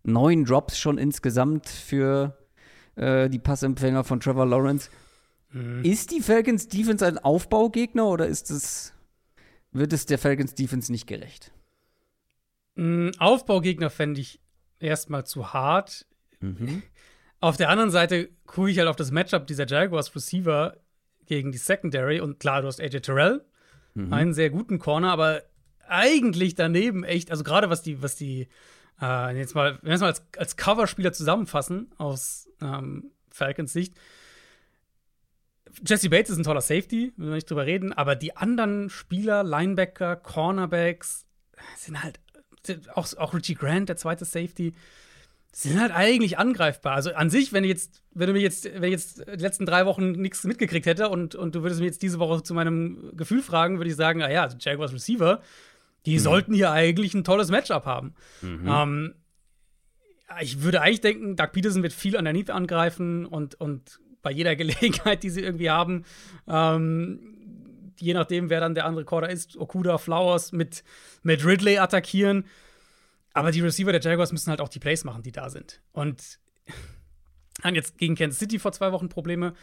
Neun 0.05 0.45
Drops 0.45 0.79
schon 0.79 0.97
insgesamt 0.97 1.69
für 1.69 2.37
äh, 2.97 3.29
die 3.29 3.39
Passempfänger 3.39 4.05
von 4.05 4.21
Trevor 4.21 4.47
Lawrence. 4.47 4.91
Mhm. 5.53 5.83
Ist 5.83 6.13
die 6.13 6.21
Falcons 6.21 6.69
Defense 6.69 7.07
ein 7.07 7.19
Aufbaugegner 7.19 8.07
oder 8.07 8.27
ist 8.27 8.51
es, 8.51 8.95
wird 9.73 9.93
es 9.93 10.07
der 10.07 10.19
Falcons 10.19 10.55
Defense 10.55 10.91
nicht 10.91 11.07
gerecht? 11.07 11.53
Mhm, 12.75 13.13
Aufbaugegner 13.19 13.91
fände 13.91 14.21
ich 14.21 14.41
erstmal 14.79 15.27
zu 15.27 15.53
hart. 15.53 16.07
Mhm. 16.41 16.83
Auf 17.41 17.57
der 17.57 17.69
anderen 17.69 17.91
Seite 17.91 18.31
gucke 18.47 18.71
ich 18.71 18.79
halt 18.79 18.89
auf 18.89 18.97
das 18.97 19.11
Matchup 19.11 19.47
dieser 19.47 19.67
Jaguars 19.67 20.15
Receiver 20.15 20.77
gegen 21.27 21.53
die 21.53 21.59
Secondary 21.59 22.21
und 22.21 22.41
klar, 22.41 22.63
du 22.63 22.69
hast 22.69 22.81
AJ 22.81 23.01
Terrell, 23.01 23.45
mhm. 23.95 24.13
einen 24.13 24.33
sehr 24.33 24.51
guten 24.51 24.79
Corner, 24.79 25.13
aber 25.13 25.43
eigentlich 25.87 26.55
daneben 26.55 27.05
echt, 27.05 27.31
also 27.31 27.45
gerade 27.45 27.71
was 27.71 27.83
die, 27.83 28.03
was 28.03 28.17
die, 28.17 28.49
äh, 29.01 29.37
jetzt 29.37 29.55
mal, 29.55 29.79
wenn 29.83 29.89
wir 29.89 29.95
es 29.95 30.01
mal 30.01 30.09
als, 30.09 30.23
als 30.37 30.57
Coverspieler 30.57 31.13
zusammenfassen 31.13 31.93
aus 31.99 32.49
ähm, 32.61 33.13
Falcons 33.31 33.73
Sicht, 33.73 33.95
Jesse 35.87 36.11
Bates 36.11 36.31
ist 36.31 36.39
ein 36.39 36.45
toller 36.45 36.61
Safety, 36.61 37.13
will 37.17 37.29
wir 37.29 37.35
nicht 37.35 37.51
drüber 37.51 37.67
reden, 37.67 37.93
aber 37.93 38.17
die 38.17 38.37
anderen 38.37 38.91
Spieler, 38.91 39.45
Linebacker, 39.45 40.17
Cornerbacks, 40.17 41.27
sind 41.77 42.03
halt 42.03 42.21
auch, 42.95 43.07
auch 43.17 43.35
Richie 43.35 43.55
Grant, 43.55 43.89
der 43.89 43.97
zweite 43.97 44.25
Safety, 44.25 44.75
sind 45.53 45.81
halt 45.81 45.93
eigentlich 45.93 46.39
angreifbar. 46.39 46.95
Also 46.95 47.13
an 47.15 47.31
sich, 47.31 47.53
wenn 47.53 47.65
jetzt, 47.65 48.03
wenn 48.13 48.27
du 48.27 48.33
mir 48.35 48.41
jetzt, 48.41 48.65
wenn 48.65 48.85
ich 48.85 48.91
jetzt 48.91 49.19
die 49.27 49.43
letzten 49.43 49.67
drei 49.67 49.87
Wochen 49.87 50.13
nichts 50.13 50.45
mitgekriegt 50.45 50.87
hätte 50.87 51.09
und, 51.09 51.35
und 51.35 51.55
du 51.55 51.63
würdest 51.63 51.81
mir 51.81 51.87
jetzt 51.87 52.03
diese 52.03 52.19
Woche 52.19 52.43
zu 52.43 52.55
meinem 52.55 53.17
Gefühl 53.17 53.43
fragen, 53.43 53.79
würde 53.79 53.91
ich 53.91 53.97
sagen, 53.97 54.23
ah 54.23 54.31
ja, 54.31 54.43
also 54.43 54.57
Jaguars 54.61 54.93
Receiver, 54.93 55.41
die 56.07 56.15
mhm. 56.15 56.19
sollten 56.21 56.55
hier 56.55 56.71
eigentlich 56.71 57.15
ein 57.15 57.25
tolles 57.25 57.51
Matchup 57.51 57.87
haben. 57.87 58.15
Mhm. 58.43 58.69
Ähm, 58.69 59.15
ich 60.41 60.63
würde 60.63 60.83
eigentlich 60.83 61.01
denken, 61.01 61.37
Doug 61.37 61.49
Peterson 61.53 61.83
wird 61.83 61.95
viel 61.95 62.17
underneath 62.17 62.51
angreifen 62.51 63.25
und, 63.25 63.55
und 63.55 63.99
bei 64.29 64.33
jeder 64.33 64.57
Gelegenheit, 64.63 65.23
die 65.23 65.31
sie 65.31 65.41
irgendwie 65.41 65.71
haben, 65.71 66.05
ähm, 66.47 67.95
je 67.99 68.13
nachdem, 68.13 68.51
wer 68.51 68.61
dann 68.61 68.75
der 68.75 68.85
andere 68.85 69.07
Quarter 69.07 69.31
ist, 69.31 69.57
Okuda, 69.57 69.97
Flowers 69.97 70.53
mit, 70.53 70.85
mit 71.23 71.45
Ridley 71.47 71.79
attackieren. 71.79 72.45
Aber 73.33 73.51
die 73.53 73.63
Receiver 73.63 73.91
der 73.91 74.03
Jaguars 74.03 74.31
müssen 74.33 74.51
halt 74.51 74.61
auch 74.61 74.69
die 74.69 74.81
Plays 74.81 75.05
machen, 75.05 75.23
die 75.23 75.33
da 75.33 75.49
sind. 75.49 75.81
Und 75.93 76.39
haben 77.63 77.75
jetzt 77.75 77.97
gegen 77.97 78.17
Kansas 78.17 78.39
City 78.39 78.59
vor 78.59 78.73
zwei 78.73 78.93
Wochen 78.93 79.09
Probleme, 79.09 79.55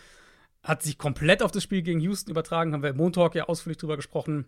hat 0.64 0.82
sich 0.82 0.98
komplett 0.98 1.44
auf 1.44 1.52
das 1.52 1.62
Spiel 1.62 1.84
gegen 1.84 2.00
Houston 2.00 2.32
übertragen, 2.32 2.74
haben 2.74 2.82
wir 2.82 2.90
im 2.90 2.98
Montag 2.98 3.36
ja 3.36 3.44
ausführlich 3.44 3.78
drüber 3.78 3.98
gesprochen. 3.98 4.46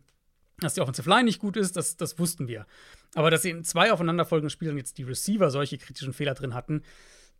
Dass 0.59 0.73
die 0.73 0.81
Offensive 0.81 1.07
Line 1.07 1.25
nicht 1.25 1.39
gut 1.39 1.55
ist, 1.57 1.77
das, 1.77 1.95
das 1.95 2.17
wussten 2.17 2.47
wir. 2.47 2.65
Aber 3.13 3.29
dass 3.29 3.43
sie 3.43 3.51
in 3.51 3.63
zwei 3.63 3.91
aufeinanderfolgenden 3.91 4.49
Spielen 4.49 4.77
jetzt 4.77 4.97
die 4.97 5.03
Receiver 5.03 5.51
solche 5.51 5.77
kritischen 5.77 6.13
Fehler 6.13 6.33
drin 6.33 6.55
hatten, 6.55 6.81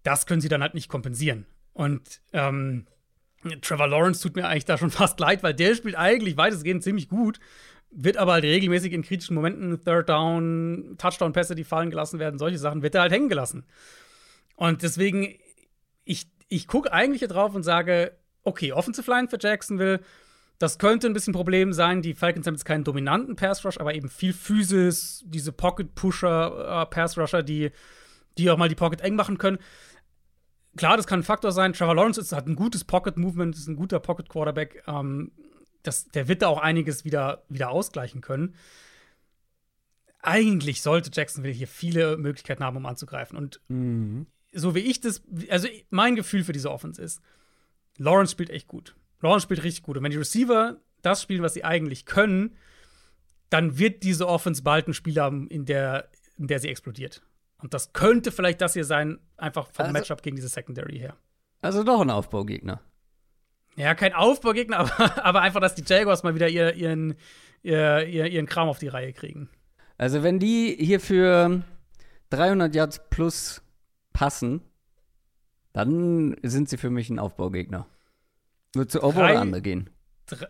das 0.04 0.28
können 0.28 0.42
sie 0.42 0.50
dann 0.50 0.62
halt 0.62 0.76
nicht 0.76 0.90
kompensieren. 0.90 1.48
Und 1.78 2.22
ähm, 2.34 2.88
Trevor 3.62 3.88
Lawrence 3.88 4.22
tut 4.22 4.36
mir 4.36 4.48
eigentlich 4.48 4.66
da 4.66 4.78
schon 4.78 4.92
fast 4.92 5.20
leid, 5.20 5.44
weil 5.44 5.54
der 5.54 5.76
spielt 5.76 5.96
eigentlich 5.96 6.38
weitestgehend 6.38 6.84
ziemlich 6.84 7.08
gut 7.08 7.40
wird 7.92 8.18
aber 8.18 8.34
halt 8.34 8.44
regelmäßig 8.44 8.94
in 8.94 9.02
kritischen 9.02 9.36
Momenten, 9.36 9.84
Third 9.84 10.10
Down, 10.10 10.96
Touchdown-Pässe, 10.98 11.56
die 11.56 11.63
fallen 11.63 11.90
gelassen 11.90 12.20
werden, 12.20 12.38
solche 12.38 12.58
Sachen, 12.58 12.82
wird 12.84 12.96
er 12.96 13.02
halt 13.02 13.12
hängen 13.12 13.30
gelassen. 13.30 13.66
Und 14.56 14.84
deswegen, 14.84 15.36
ich, 16.04 16.28
ich 16.50 16.68
gucke 16.68 16.92
eigentlich 16.92 17.20
hier 17.20 17.28
drauf 17.28 17.56
und 17.56 17.63
sage, 17.63 18.12
okay, 18.44 18.72
Offensive 18.72 19.10
Line 19.10 19.28
für 19.28 19.38
Jacksonville, 19.40 20.02
das 20.60 20.80
könnte 20.80 21.08
ein 21.08 21.13
bisschen 21.13 21.32
ein 21.32 21.38
Problem 21.38 21.72
sein. 21.72 22.02
Die 22.02 22.16
Falcons 22.16 22.48
haben 22.48 22.56
jetzt 22.56 22.66
keinen 22.66 22.84
dominanten 22.84 23.36
Pass-Rush, 23.36 23.80
aber 23.80 23.94
eben 23.94 24.10
viel 24.10 24.34
Physis, 24.34 25.24
diese 25.26 25.52
Pocket-Pusher, 25.52 26.82
äh, 26.82 26.86
Pass-Rusher, 26.88 27.44
die, 27.44 27.72
die 28.38 28.50
auch 28.50 28.58
mal 28.58 28.70
die 28.70 28.76
Pocket 28.76 29.02
eng 29.02 29.16
machen 29.16 29.38
können. 29.38 29.60
Klar, 30.78 30.98
das 30.98 31.08
kann 31.08 31.20
ein 31.20 31.24
Faktor 31.24 31.52
sein. 31.52 31.74
Trevor 31.74 31.96
Lawrence 31.96 32.22
ist, 32.22 32.32
hat 32.32 32.48
ein 32.48 32.56
gutes 32.56 32.84
Pocket-Movement, 32.84 33.56
ist 33.56 33.68
ein 33.68 33.76
guter 33.76 34.00
Pocket-Quarterback. 34.00 34.84
Ähm, 34.88 35.32
das, 35.84 36.08
der 36.10 36.28
wird 36.28 36.42
da 36.42 36.48
auch 36.48 36.60
einiges 36.62 37.06
wieder, 37.06 37.44
wieder 37.50 37.70
ausgleichen 37.70 38.22
können. 38.22 38.56
Eigentlich 40.22 40.82
sollte 40.82 41.12
Jacksonville 41.13 41.54
hier 41.54 41.68
viele 41.68 42.18
Möglichkeiten 42.18 42.63
haben, 42.63 42.78
um 42.78 42.86
anzugreifen. 42.86 43.38
Und 43.38 43.62
mhm. 43.68 44.28
so 44.52 44.76
wie 44.76 44.80
ich 44.80 45.02
das, 45.02 45.22
also 45.50 45.68
mein 45.90 46.16
Gefühl 46.16 46.44
für 46.44 46.54
diese 46.54 46.72
Offense 46.72 47.02
ist, 47.02 47.22
Lawrence 47.98 48.32
spielt 48.32 48.50
echt 48.50 48.68
gut. 48.68 48.96
Lawrence 49.22 49.44
spielt 49.44 49.63
richtig 49.63 49.84
gut. 49.84 49.98
Und 49.98 50.04
wenn 50.04 50.12
die 50.12 50.18
Receiver 50.18 50.78
das 51.02 51.22
spielen, 51.22 51.42
was 51.42 51.54
sie 51.54 51.63
eigentlich 51.63 52.06
können, 52.06 52.56
dann 53.50 53.78
wird 53.80 54.04
diese 54.04 54.28
Offense 54.28 54.62
bald 54.63 54.88
ein 54.88 54.94
Spiel 54.94 55.20
haben, 55.20 55.48
in 55.48 55.66
der, 55.66 56.10
in 56.38 56.48
der 56.48 56.60
sie 56.60 56.68
explodiert. 56.68 57.22
Und 57.60 57.74
das 57.74 57.93
könnte 57.93 58.32
vielleicht 58.32 58.62
das 58.62 58.74
hier 58.74 58.86
sein, 58.86 59.20
einfach 59.38 59.67
vom 59.72 59.86
also, 59.86 59.93
Matchup 59.93 60.22
gegen 60.22 60.36
diese 60.36 60.50
Secondary 60.50 61.00
her. 61.00 61.17
Also 61.62 61.84
doch 61.84 62.02
ein 62.02 62.10
Aufbaugegner. 62.10 62.82
Ja, 63.76 63.96
kein 63.96 64.13
Aufbaugegner, 64.13 64.78
aber, 65.00 65.26
aber 65.26 65.41
einfach, 65.41 65.60
dass 65.60 65.76
die 65.76 65.84
Jaguars 65.86 66.24
mal 66.24 66.36
wieder 66.36 66.50
ihr, 66.50 66.74
ihren, 66.76 67.15
ihr, 67.63 68.06
ihren 68.06 68.46
Kram 68.46 68.70
auf 68.70 68.80
die 68.80 68.88
Reihe 68.88 69.13
kriegen. 69.13 69.50
Also, 69.98 70.22
wenn 70.22 70.38
die 70.38 70.76
hier 70.80 71.00
für 71.00 71.63
300 72.30 72.76
Yards 72.76 73.10
plus 73.10 73.63
passen, 74.13 74.62
dann 75.74 76.36
sind 76.43 76.70
sie 76.70 76.78
für 76.78 76.91
mich 76.91 77.10
ein 77.10 77.17
Aufbaugegner. 77.17 77.88
Nur 78.76 78.88
zu 78.88 79.02
Over 79.02 79.26
oder 79.26 79.41
Under 79.41 79.62
gehen. 79.62 79.89
Drei, 80.28 80.48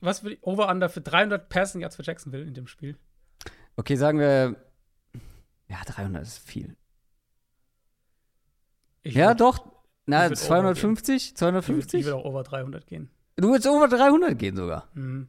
was 0.00 0.20
für 0.20 0.36
Over-Under 0.42 0.88
für 0.88 1.00
300 1.00 1.48
Passing 1.48 1.80
Yards 1.80 1.96
für 1.96 2.02
Jacksonville 2.02 2.44
in 2.44 2.54
dem 2.54 2.66
Spiel? 2.66 2.96
Okay, 3.76 3.96
sagen 3.96 4.18
wir. 4.18 4.56
Ja, 5.68 5.78
300 5.84 6.22
ist 6.22 6.38
viel. 6.38 6.76
Ich 9.02 9.14
ja, 9.14 9.34
doch. 9.34 9.70
Na, 10.06 10.32
250? 10.32 11.36
250? 11.36 12.00
Ich 12.00 12.06
will 12.06 12.14
auch 12.14 12.24
over 12.24 12.42
300 12.42 12.86
gehen. 12.86 13.10
Du 13.36 13.52
willst 13.52 13.66
over 13.66 13.88
300 13.88 14.38
gehen 14.38 14.56
sogar? 14.56 14.88
Mhm. 14.94 15.28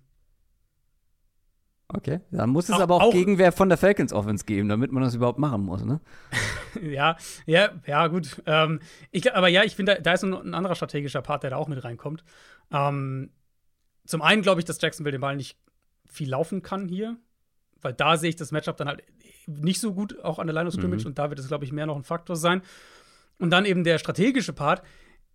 Okay, 1.91 2.21
dann 2.29 2.51
muss 2.51 2.69
es 2.69 2.75
auch, 2.75 2.81
aber 2.81 2.95
auch, 2.95 3.01
auch, 3.01 3.11
Gegenwehr 3.11 3.51
von 3.51 3.67
der 3.67 3.77
Falcons 3.77 4.13
Offense 4.13 4.45
geben, 4.45 4.69
damit 4.69 4.91
man 4.91 5.01
das 5.01 5.15
überhaupt 5.15 5.39
machen 5.39 5.63
muss, 5.63 5.83
ne? 5.83 5.99
ja, 6.81 7.17
ja, 7.47 7.71
ja, 7.87 8.07
gut. 8.07 8.43
Ähm, 8.45 8.79
ich, 9.09 9.33
aber 9.33 9.47
ja, 9.47 9.63
ich 9.63 9.75
finde, 9.75 9.95
da, 9.95 10.01
da, 10.01 10.13
ist 10.13 10.23
ein, 10.23 10.33
ein, 10.33 10.53
anderer 10.53 10.75
strategischer 10.75 11.23
Part, 11.23 11.41
der 11.41 11.49
da 11.49 11.55
auch 11.55 11.67
mit 11.67 11.83
reinkommt. 11.83 12.23
Ähm, 12.71 13.31
zum 14.05 14.21
einen 14.21 14.43
glaube 14.43 14.61
ich, 14.61 14.65
dass 14.65 14.79
Jacksonville 14.79 15.13
den 15.13 15.21
Ball 15.21 15.35
nicht 15.35 15.57
viel 16.05 16.29
laufen 16.29 16.61
kann 16.61 16.87
hier, 16.87 17.17
weil 17.81 17.93
da 17.93 18.17
sehe 18.17 18.29
ich 18.29 18.35
das 18.35 18.51
Matchup 18.51 18.77
dann 18.77 18.87
halt 18.87 19.03
nicht 19.49 19.79
so 19.79 19.93
gut 19.93 20.23
auch 20.23 20.39
an 20.39 20.47
der 20.47 20.53
Line 20.53 20.67
of 20.67 20.73
Scrimmage 20.73 21.01
mhm. 21.01 21.07
und 21.07 21.19
da 21.19 21.29
wird 21.29 21.39
es, 21.39 21.47
glaube 21.47 21.65
ich, 21.65 21.71
mehr 21.71 21.85
noch 21.85 21.95
ein 21.95 22.03
Faktor 22.03 22.35
sein. 22.35 22.61
Und 23.37 23.51
dann 23.51 23.65
eben 23.65 23.83
der 23.83 23.97
strategische 23.97 24.53
Part. 24.53 24.83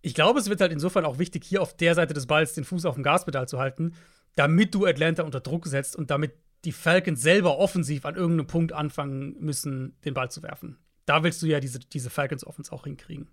Ich 0.01 0.13
glaube, 0.13 0.39
es 0.39 0.49
wird 0.49 0.61
halt 0.61 0.71
insofern 0.71 1.05
auch 1.05 1.17
wichtig, 1.17 1.43
hier 1.43 1.61
auf 1.61 1.75
der 1.75 1.95
Seite 1.95 2.13
des 2.13 2.27
Balls 2.27 2.53
den 2.53 2.63
Fuß 2.63 2.85
auf 2.85 2.95
dem 2.95 3.03
Gaspedal 3.03 3.47
zu 3.47 3.59
halten, 3.59 3.93
damit 4.35 4.75
du 4.75 4.85
Atlanta 4.85 5.23
unter 5.23 5.39
Druck 5.39 5.65
setzt 5.65 5.95
und 5.95 6.11
damit 6.11 6.33
die 6.65 6.71
Falcons 6.71 7.21
selber 7.21 7.57
offensiv 7.57 8.05
an 8.05 8.15
irgendeinem 8.15 8.47
Punkt 8.47 8.73
anfangen 8.73 9.35
müssen, 9.39 9.97
den 10.05 10.13
Ball 10.13 10.29
zu 10.29 10.43
werfen. 10.43 10.77
Da 11.05 11.23
willst 11.23 11.41
du 11.41 11.47
ja 11.47 11.59
diese, 11.59 11.79
diese 11.79 12.09
Falcons 12.09 12.45
Offense 12.45 12.71
auch 12.71 12.83
hinkriegen. 12.83 13.27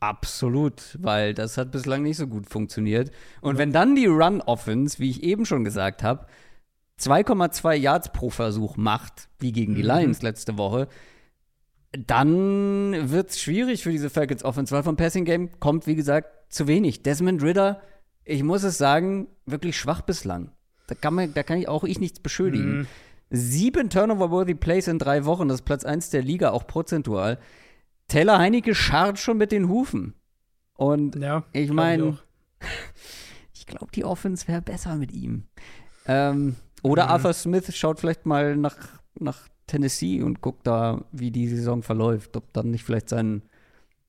Absolut, 0.00 0.98
weil 1.00 1.32
das 1.32 1.56
hat 1.56 1.70
bislang 1.70 2.02
nicht 2.02 2.18
so 2.18 2.26
gut 2.26 2.46
funktioniert. 2.46 3.10
Und 3.40 3.56
wenn 3.56 3.72
dann 3.72 3.96
die 3.96 4.06
Run-Offense, 4.06 4.98
wie 4.98 5.08
ich 5.08 5.22
eben 5.22 5.46
schon 5.46 5.64
gesagt 5.64 6.02
habe, 6.02 6.26
2,2 7.00 7.74
Yards 7.74 8.12
pro 8.12 8.30
Versuch 8.30 8.76
macht, 8.76 9.28
wie 9.38 9.52
gegen 9.52 9.74
die 9.74 9.82
mhm. 9.82 9.88
Lions 9.88 10.22
letzte 10.22 10.56
Woche, 10.58 10.88
dann 11.92 13.10
wird 13.10 13.30
es 13.30 13.40
schwierig 13.40 13.82
für 13.82 13.90
diese 13.90 14.10
Falcons 14.10 14.44
Offense, 14.44 14.74
weil 14.74 14.82
vom 14.82 14.96
Passing 14.96 15.24
Game 15.24 15.60
kommt, 15.60 15.86
wie 15.86 15.94
gesagt, 15.94 16.52
zu 16.52 16.66
wenig. 16.66 17.02
Desmond 17.02 17.42
Ritter, 17.42 17.80
ich 18.24 18.42
muss 18.42 18.62
es 18.62 18.78
sagen, 18.78 19.28
wirklich 19.46 19.78
schwach 19.78 20.00
bislang. 20.00 20.50
Da 20.86 20.94
kann, 20.94 21.14
man, 21.14 21.34
da 21.34 21.42
kann 21.42 21.58
ich 21.58 21.68
auch 21.68 21.84
ich 21.84 22.00
nichts 22.00 22.20
beschuldigen. 22.20 22.78
Mhm. 22.78 22.86
Sieben 23.30 23.90
Turnover-worthy 23.90 24.54
Plays 24.54 24.86
in 24.86 24.98
drei 24.98 25.24
Wochen, 25.24 25.48
das 25.48 25.60
ist 25.60 25.64
Platz 25.64 25.84
1 25.84 26.10
der 26.10 26.22
Liga, 26.22 26.50
auch 26.50 26.66
prozentual. 26.66 27.38
Taylor 28.08 28.38
Heinecke 28.38 28.74
scharrt 28.74 29.18
schon 29.18 29.38
mit 29.38 29.50
den 29.50 29.68
Hufen. 29.68 30.14
Und 30.74 31.16
ja, 31.16 31.44
ich 31.52 31.70
meine, 31.72 32.18
ich, 32.60 32.66
ich 33.60 33.66
glaube, 33.66 33.88
die 33.94 34.04
Offense 34.04 34.46
wäre 34.48 34.62
besser 34.62 34.96
mit 34.96 35.12
ihm. 35.12 35.44
Ähm, 36.06 36.56
oder 36.84 37.04
mhm. 37.04 37.10
Arthur 37.10 37.32
Smith 37.32 37.74
schaut 37.74 37.98
vielleicht 37.98 38.26
mal 38.26 38.56
nach, 38.56 38.76
nach 39.18 39.48
Tennessee 39.66 40.22
und 40.22 40.42
guckt 40.42 40.66
da, 40.66 41.02
wie 41.12 41.30
die 41.30 41.48
Saison 41.48 41.82
verläuft. 41.82 42.36
Ob 42.36 42.52
dann 42.52 42.70
nicht 42.70 42.84
vielleicht 42.84 43.08
sein, 43.08 43.42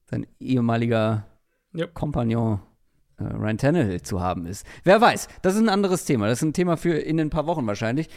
sein 0.09 0.27
ehemaliger 0.39 1.25
yep. 1.73 1.93
Kompagnon 1.93 2.59
äh, 3.17 3.23
Ryan 3.23 3.57
Tannehill 3.57 4.01
zu 4.01 4.19
haben 4.19 4.45
ist. 4.45 4.65
Wer 4.83 4.99
weiß, 4.99 5.29
das 5.41 5.55
ist 5.55 5.61
ein 5.61 5.69
anderes 5.69 6.03
Thema. 6.03 6.27
Das 6.27 6.39
ist 6.39 6.43
ein 6.43 6.53
Thema 6.53 6.75
für 6.75 6.95
in 6.95 7.19
ein 7.19 7.29
paar 7.29 7.47
Wochen 7.47 7.65
wahrscheinlich. 7.65 8.09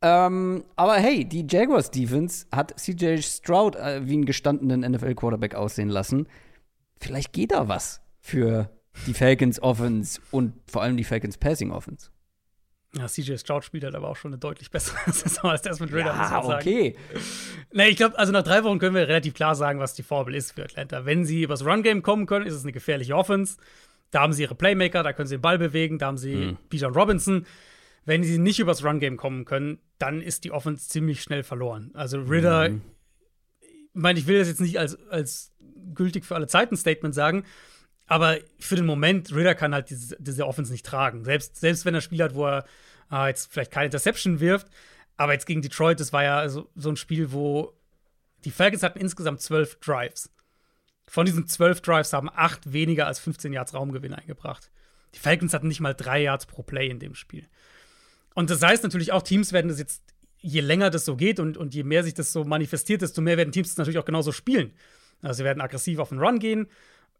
Ähm, 0.00 0.64
aber 0.74 0.94
hey, 0.94 1.26
die 1.26 1.46
Jaguars 1.46 1.90
Defense 1.90 2.46
hat 2.52 2.78
CJ 2.80 3.18
Stroud 3.18 3.76
äh, 3.76 4.06
wie 4.06 4.14
einen 4.14 4.24
gestandenen 4.24 4.90
NFL-Quarterback 4.90 5.54
aussehen 5.54 5.90
lassen. 5.90 6.28
Vielleicht 6.98 7.34
geht 7.34 7.52
da 7.52 7.68
was 7.68 8.00
für 8.20 8.70
die 9.06 9.12
Falcons 9.12 9.60
Offense 9.62 10.18
und 10.30 10.54
vor 10.66 10.80
allem 10.80 10.96
die 10.96 11.04
Falcons 11.04 11.36
Passing 11.36 11.72
Offense. 11.72 12.08
Ja, 12.98 13.06
CJ 13.06 13.36
Stroud 13.38 13.64
spielt 13.64 13.84
halt 13.84 13.94
aber 13.94 14.08
auch 14.08 14.16
schon 14.16 14.32
eine 14.32 14.38
deutlich 14.38 14.70
bessere 14.70 14.96
Saison 15.12 15.50
als 15.50 15.62
Desmond 15.62 15.92
Ritter, 15.92 16.06
ja, 16.06 16.16
muss 16.16 16.30
man 16.30 16.42
sagen. 16.42 16.60
okay. 16.60 16.96
Nee, 17.72 17.88
ich 17.88 17.96
glaube, 17.96 18.18
also 18.18 18.32
nach 18.32 18.42
drei 18.42 18.64
Wochen 18.64 18.78
können 18.78 18.94
wir 18.94 19.08
relativ 19.08 19.34
klar 19.34 19.54
sagen, 19.54 19.80
was 19.80 19.94
die 19.94 20.02
Formel 20.02 20.34
ist 20.34 20.52
für 20.52 20.64
Atlanta. 20.64 21.04
Wenn 21.04 21.24
sie 21.24 21.42
übers 21.42 21.64
Run-Game 21.64 22.02
kommen 22.02 22.26
können, 22.26 22.46
ist 22.46 22.54
es 22.54 22.62
eine 22.62 22.72
gefährliche 22.72 23.14
Offense. 23.14 23.58
Da 24.10 24.22
haben 24.22 24.32
sie 24.32 24.42
ihre 24.42 24.54
Playmaker, 24.54 25.02
da 25.02 25.12
können 25.12 25.28
sie 25.28 25.36
den 25.36 25.42
Ball 25.42 25.58
bewegen, 25.58 25.98
da 25.98 26.06
haben 26.06 26.18
sie 26.18 26.34
hm. 26.34 26.58
Bijan 26.68 26.94
Robinson. 26.94 27.46
Wenn 28.04 28.22
sie 28.22 28.38
nicht 28.38 28.60
übers 28.60 28.84
Run-Game 28.84 29.16
kommen 29.16 29.44
können, 29.44 29.80
dann 29.98 30.22
ist 30.22 30.44
die 30.44 30.52
Offense 30.52 30.88
ziemlich 30.88 31.22
schnell 31.22 31.42
verloren. 31.42 31.90
Also 31.94 32.20
Ritter, 32.20 32.68
mhm. 32.68 32.82
ich 33.60 33.68
meine, 33.94 34.18
ich 34.18 34.28
will 34.28 34.38
das 34.38 34.46
jetzt 34.46 34.60
nicht 34.60 34.78
als, 34.78 34.96
als 35.08 35.52
gültig 35.92 36.24
für 36.24 36.36
alle 36.36 36.46
Zeiten 36.46 36.76
Statement 36.76 37.14
sagen, 37.14 37.44
aber 38.06 38.38
für 38.60 38.76
den 38.76 38.86
Moment, 38.86 39.34
Ritter 39.34 39.54
kann 39.54 39.74
halt 39.74 39.90
diese, 39.90 40.16
diese 40.20 40.46
Offense 40.46 40.70
nicht 40.70 40.86
tragen. 40.86 41.24
Selbst, 41.24 41.56
selbst 41.56 41.84
wenn 41.84 41.94
er 41.94 42.00
Spiel 42.00 42.22
hat, 42.22 42.34
wo 42.34 42.46
er 42.46 42.64
äh, 43.10 43.28
jetzt 43.28 43.52
vielleicht 43.52 43.70
keine 43.70 43.86
Interception 43.86 44.40
wirft, 44.40 44.68
aber 45.16 45.32
jetzt 45.32 45.46
gegen 45.46 45.62
Detroit, 45.62 46.00
das 46.00 46.12
war 46.12 46.24
ja 46.24 46.48
so, 46.48 46.68
so 46.74 46.90
ein 46.90 46.96
Spiel, 46.96 47.32
wo 47.32 47.72
die 48.44 48.50
Falcons 48.50 48.82
hatten 48.82 49.00
insgesamt 49.00 49.40
zwölf 49.40 49.78
Drives. 49.80 50.30
Von 51.08 51.26
diesen 51.26 51.46
zwölf 51.46 51.80
Drives 51.80 52.12
haben 52.12 52.30
acht 52.32 52.72
weniger 52.72 53.06
als 53.06 53.18
15 53.18 53.52
Yards 53.52 53.74
Raumgewinn 53.74 54.14
eingebracht. 54.14 54.70
Die 55.14 55.18
Falcons 55.18 55.54
hatten 55.54 55.68
nicht 55.68 55.80
mal 55.80 55.94
drei 55.94 56.22
Yards 56.22 56.46
pro 56.46 56.62
Play 56.62 56.88
in 56.88 56.98
dem 56.98 57.14
Spiel. 57.14 57.46
Und 58.34 58.50
das 58.50 58.62
heißt 58.62 58.82
natürlich 58.82 59.12
auch, 59.12 59.22
Teams 59.22 59.52
werden 59.52 59.68
das 59.68 59.78
jetzt, 59.78 60.02
je 60.38 60.60
länger 60.60 60.90
das 60.90 61.04
so 61.04 61.16
geht 61.16 61.40
und, 61.40 61.56
und 61.56 61.74
je 61.74 61.84
mehr 61.84 62.04
sich 62.04 62.14
das 62.14 62.32
so 62.32 62.44
manifestiert, 62.44 63.02
desto 63.02 63.22
mehr 63.22 63.36
werden 63.36 63.52
Teams 63.52 63.70
das 63.70 63.78
natürlich 63.78 63.98
auch 63.98 64.04
genauso 64.04 64.32
spielen. 64.32 64.72
Also 65.22 65.38
sie 65.38 65.44
werden 65.44 65.62
aggressiv 65.62 65.98
auf 65.98 66.10
den 66.10 66.18
Run 66.18 66.38
gehen, 66.38 66.66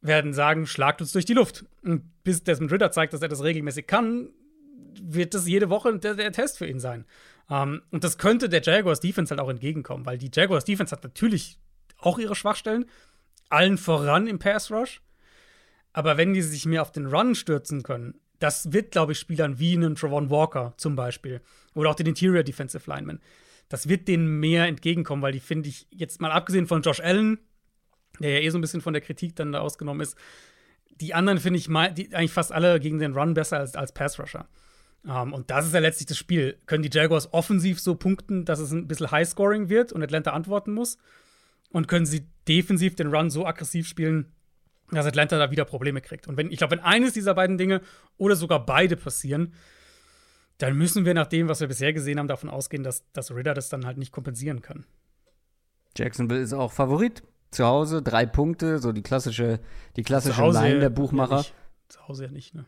werden 0.03 0.35
sagen, 0.35 0.67
schlagt 0.67 1.01
uns 1.01 1.13
durch 1.13 1.25
die 1.25 1.33
Luft. 1.35 1.65
Und 1.83 2.23
bis 2.23 2.45
Desmond 2.45 2.71
Ritter 2.71 2.91
zeigt, 2.91 3.15
dass 3.15 3.23
er 3.23 3.29
das 3.29 3.43
regelmäßig 3.43 3.87
kann, 3.87 4.29
wird 5.03 5.35
das 5.35 5.47
jede 5.47 5.71
Woche 5.71 5.99
der, 5.99 6.15
der 6.15 6.33
Test 6.33 6.59
für 6.59 6.67
ihn 6.67 6.81
sein. 6.81 7.05
Um, 7.49 7.57
ähm, 7.57 7.83
und 7.93 8.03
das 8.03 8.19
könnte 8.19 8.49
der 8.49 8.63
Jaguars 8.63 8.99
Defense 8.99 9.31
halt 9.31 9.41
auch 9.41 9.49
entgegenkommen, 9.49 10.05
weil 10.05 10.19
die 10.19 10.31
Jaguars 10.33 10.65
Defense 10.65 10.91
hat 10.91 11.05
natürlich 11.05 11.59
auch 11.99 12.19
ihre 12.19 12.35
Schwachstellen, 12.35 12.87
allen 13.49 13.79
voran 13.79 14.27
im 14.27 14.39
Pass 14.39 14.71
Rush. 14.71 15.01
Aber 15.93 16.17
wenn 16.17 16.35
die 16.35 16.43
sich 16.43 16.67
mehr 16.67 16.83
auf 16.83 16.93
den 16.93 17.07
Run 17.07 17.35
stürzen 17.35 17.83
können, 17.83 18.21
das 18.39 18.73
wird, 18.73 18.91
glaube 18.91 19.13
ich, 19.13 19.19
Spielern 19.19 19.59
wie 19.59 19.75
einen 19.75 19.95
Travon 19.95 20.29
Walker 20.29 20.75
zum 20.77 20.97
Beispiel 20.97 21.41
oder 21.75 21.91
auch 21.91 21.95
den 21.95 22.07
Interior 22.07 22.43
Defensive 22.43 22.91
Lineman, 22.91 23.21
das 23.69 23.89
wird 23.89 24.09
denen 24.09 24.41
mehr 24.41 24.67
entgegenkommen, 24.67 25.23
weil 25.23 25.33
die 25.33 25.41
finde 25.41 25.69
ich 25.69 25.87
jetzt 25.91 26.21
mal 26.21 26.31
abgesehen 26.31 26.67
von 26.67 26.83
Josh 26.83 27.01
Allen, 27.01 27.39
der 28.21 28.31
ja 28.31 28.41
eh 28.41 28.51
so 28.51 28.59
ein 28.59 28.61
bisschen 28.61 28.81
von 28.81 28.93
der 28.93 29.03
Kritik 29.03 29.37
dann 29.37 29.53
da 29.53 29.61
ausgenommen 29.61 30.03
ist, 30.03 30.17
die 31.01 31.15
anderen 31.15 31.39
finde 31.39 31.59
ich 31.59 31.69
mal, 31.69 31.93
die, 31.93 32.15
eigentlich 32.15 32.33
fast 32.33 32.53
alle 32.53 32.81
gegen 32.81 32.99
den 32.99 33.15
Run 33.15 33.35
besser 33.35 33.59
als, 33.59 33.75
als 33.75 33.93
Pass 33.93 34.19
Rusher. 34.19 34.49
Um, 35.07 35.13
ähm, 35.13 35.33
und 35.33 35.51
das 35.51 35.67
ist 35.67 35.75
ja 35.75 35.81
letztlich 35.81 36.07
das 36.07 36.19
Spiel. 36.19 36.59
Können 36.67 36.83
die 36.83 36.91
Jaguars 36.93 37.33
offensiv 37.33 37.81
so 37.81 37.95
punkten, 37.95 38.45
dass 38.45 38.59
es 38.59 38.73
ein 38.73 38.89
bisschen 38.89 39.11
Highscoring 39.11 39.69
wird 39.69 39.93
und 39.93 40.03
Atlanta 40.03 40.33
antworten 40.33 40.73
muss? 40.73 40.99
Und 41.71 41.89
können 41.89 42.07
sie 42.07 42.27
defensiv 42.49 42.95
den 42.97 43.15
Run 43.15 43.31
so 43.31 43.47
aggressiv 43.47 43.87
spielen, 43.87 44.33
dass 44.91 45.07
Atlanta 45.07 45.39
da 45.39 45.51
wieder 45.51 45.65
Probleme 45.65 46.01
kriegt. 46.01 46.29
Und 46.29 46.37
wenn, 46.37 46.51
ich 46.51 46.59
glaube, 46.59 46.73
wenn 46.73 46.81
eines 46.85 47.13
dieser 47.13 47.35
beiden 47.35 47.59
Dinge 47.59 47.81
oder 48.19 48.37
sogar 48.37 48.65
beide 48.65 48.97
passieren, 48.97 49.55
dann 50.59 50.77
müssen 50.77 51.05
wir 51.05 51.15
nach 51.15 51.27
dem, 51.27 51.49
was 51.49 51.61
wir 51.61 51.69
bisher 51.69 51.93
gesehen 51.93 52.19
haben, 52.19 52.29
davon 52.29 52.49
ausgehen, 52.49 52.83
dass, 52.83 53.05
dass 53.13 53.31
Ritter 53.31 53.55
das 53.55 53.69
dann 53.69 53.85
halt 53.85 53.99
nicht 53.99 54.13
kompensieren 54.13 54.63
kann. 54.63 54.87
Jacksonville 55.97 56.41
ist 56.41 56.53
auch 56.53 56.73
Favorit. 56.73 57.23
Zu 57.51 57.65
Hause 57.65 58.03
drei 58.03 58.27
Punkte, 58.27 58.79
so 58.79 58.93
die 58.93 59.03
klassische, 59.03 59.61
die 59.97 60.03
klassische 60.03 60.43
Line 60.51 60.81
der 60.81 60.91
Buchmacher. 60.91 61.39
Ja 61.39 61.45
zu 61.89 62.09
Hause 62.09 62.25
ja 62.25 62.31
nicht, 62.31 62.55
ne? 62.55 62.65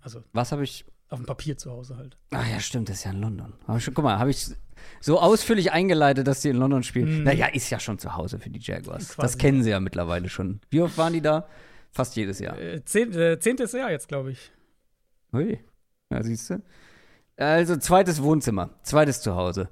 Also. 0.00 0.22
Was 0.32 0.52
habe 0.52 0.64
ich? 0.64 0.84
Auf 1.10 1.18
dem 1.18 1.26
Papier 1.26 1.58
zu 1.58 1.72
Hause 1.72 1.96
halt. 1.96 2.16
Ach 2.30 2.48
ja, 2.48 2.60
stimmt, 2.60 2.88
das 2.88 2.98
ist 2.98 3.04
ja 3.04 3.10
in 3.10 3.20
London. 3.20 3.52
Aber 3.66 3.80
schon, 3.80 3.94
guck 3.94 4.04
mal, 4.04 4.18
habe 4.18 4.30
ich 4.30 4.46
so 5.00 5.18
ausführlich 5.18 5.72
eingeleitet, 5.72 6.26
dass 6.26 6.40
die 6.40 6.48
in 6.48 6.56
London 6.56 6.84
spielen. 6.84 7.22
Mm. 7.22 7.24
Naja, 7.24 7.46
ist 7.46 7.68
ja 7.68 7.80
schon 7.80 7.98
zu 7.98 8.16
Hause 8.16 8.38
für 8.38 8.48
die 8.48 8.60
Jaguars. 8.60 9.08
Quasi. 9.08 9.20
Das 9.20 9.36
kennen 9.36 9.64
sie 9.64 9.70
ja 9.70 9.80
mittlerweile 9.80 10.28
schon. 10.28 10.60
Wie 10.70 10.80
oft 10.80 10.96
waren 10.96 11.12
die 11.12 11.20
da? 11.20 11.48
Fast 11.90 12.14
jedes 12.14 12.38
Jahr. 12.38 12.56
Äh, 12.56 12.84
zehn, 12.84 13.12
äh, 13.12 13.40
zehntes 13.40 13.72
Jahr 13.72 13.90
jetzt, 13.90 14.06
glaube 14.06 14.30
ich. 14.30 14.52
Hui. 15.32 15.58
Ja, 16.10 16.22
siehst 16.22 16.50
du. 16.50 16.62
Also, 17.36 17.76
zweites 17.76 18.22
Wohnzimmer, 18.22 18.70
zweites 18.82 19.20
Zuhause. 19.20 19.68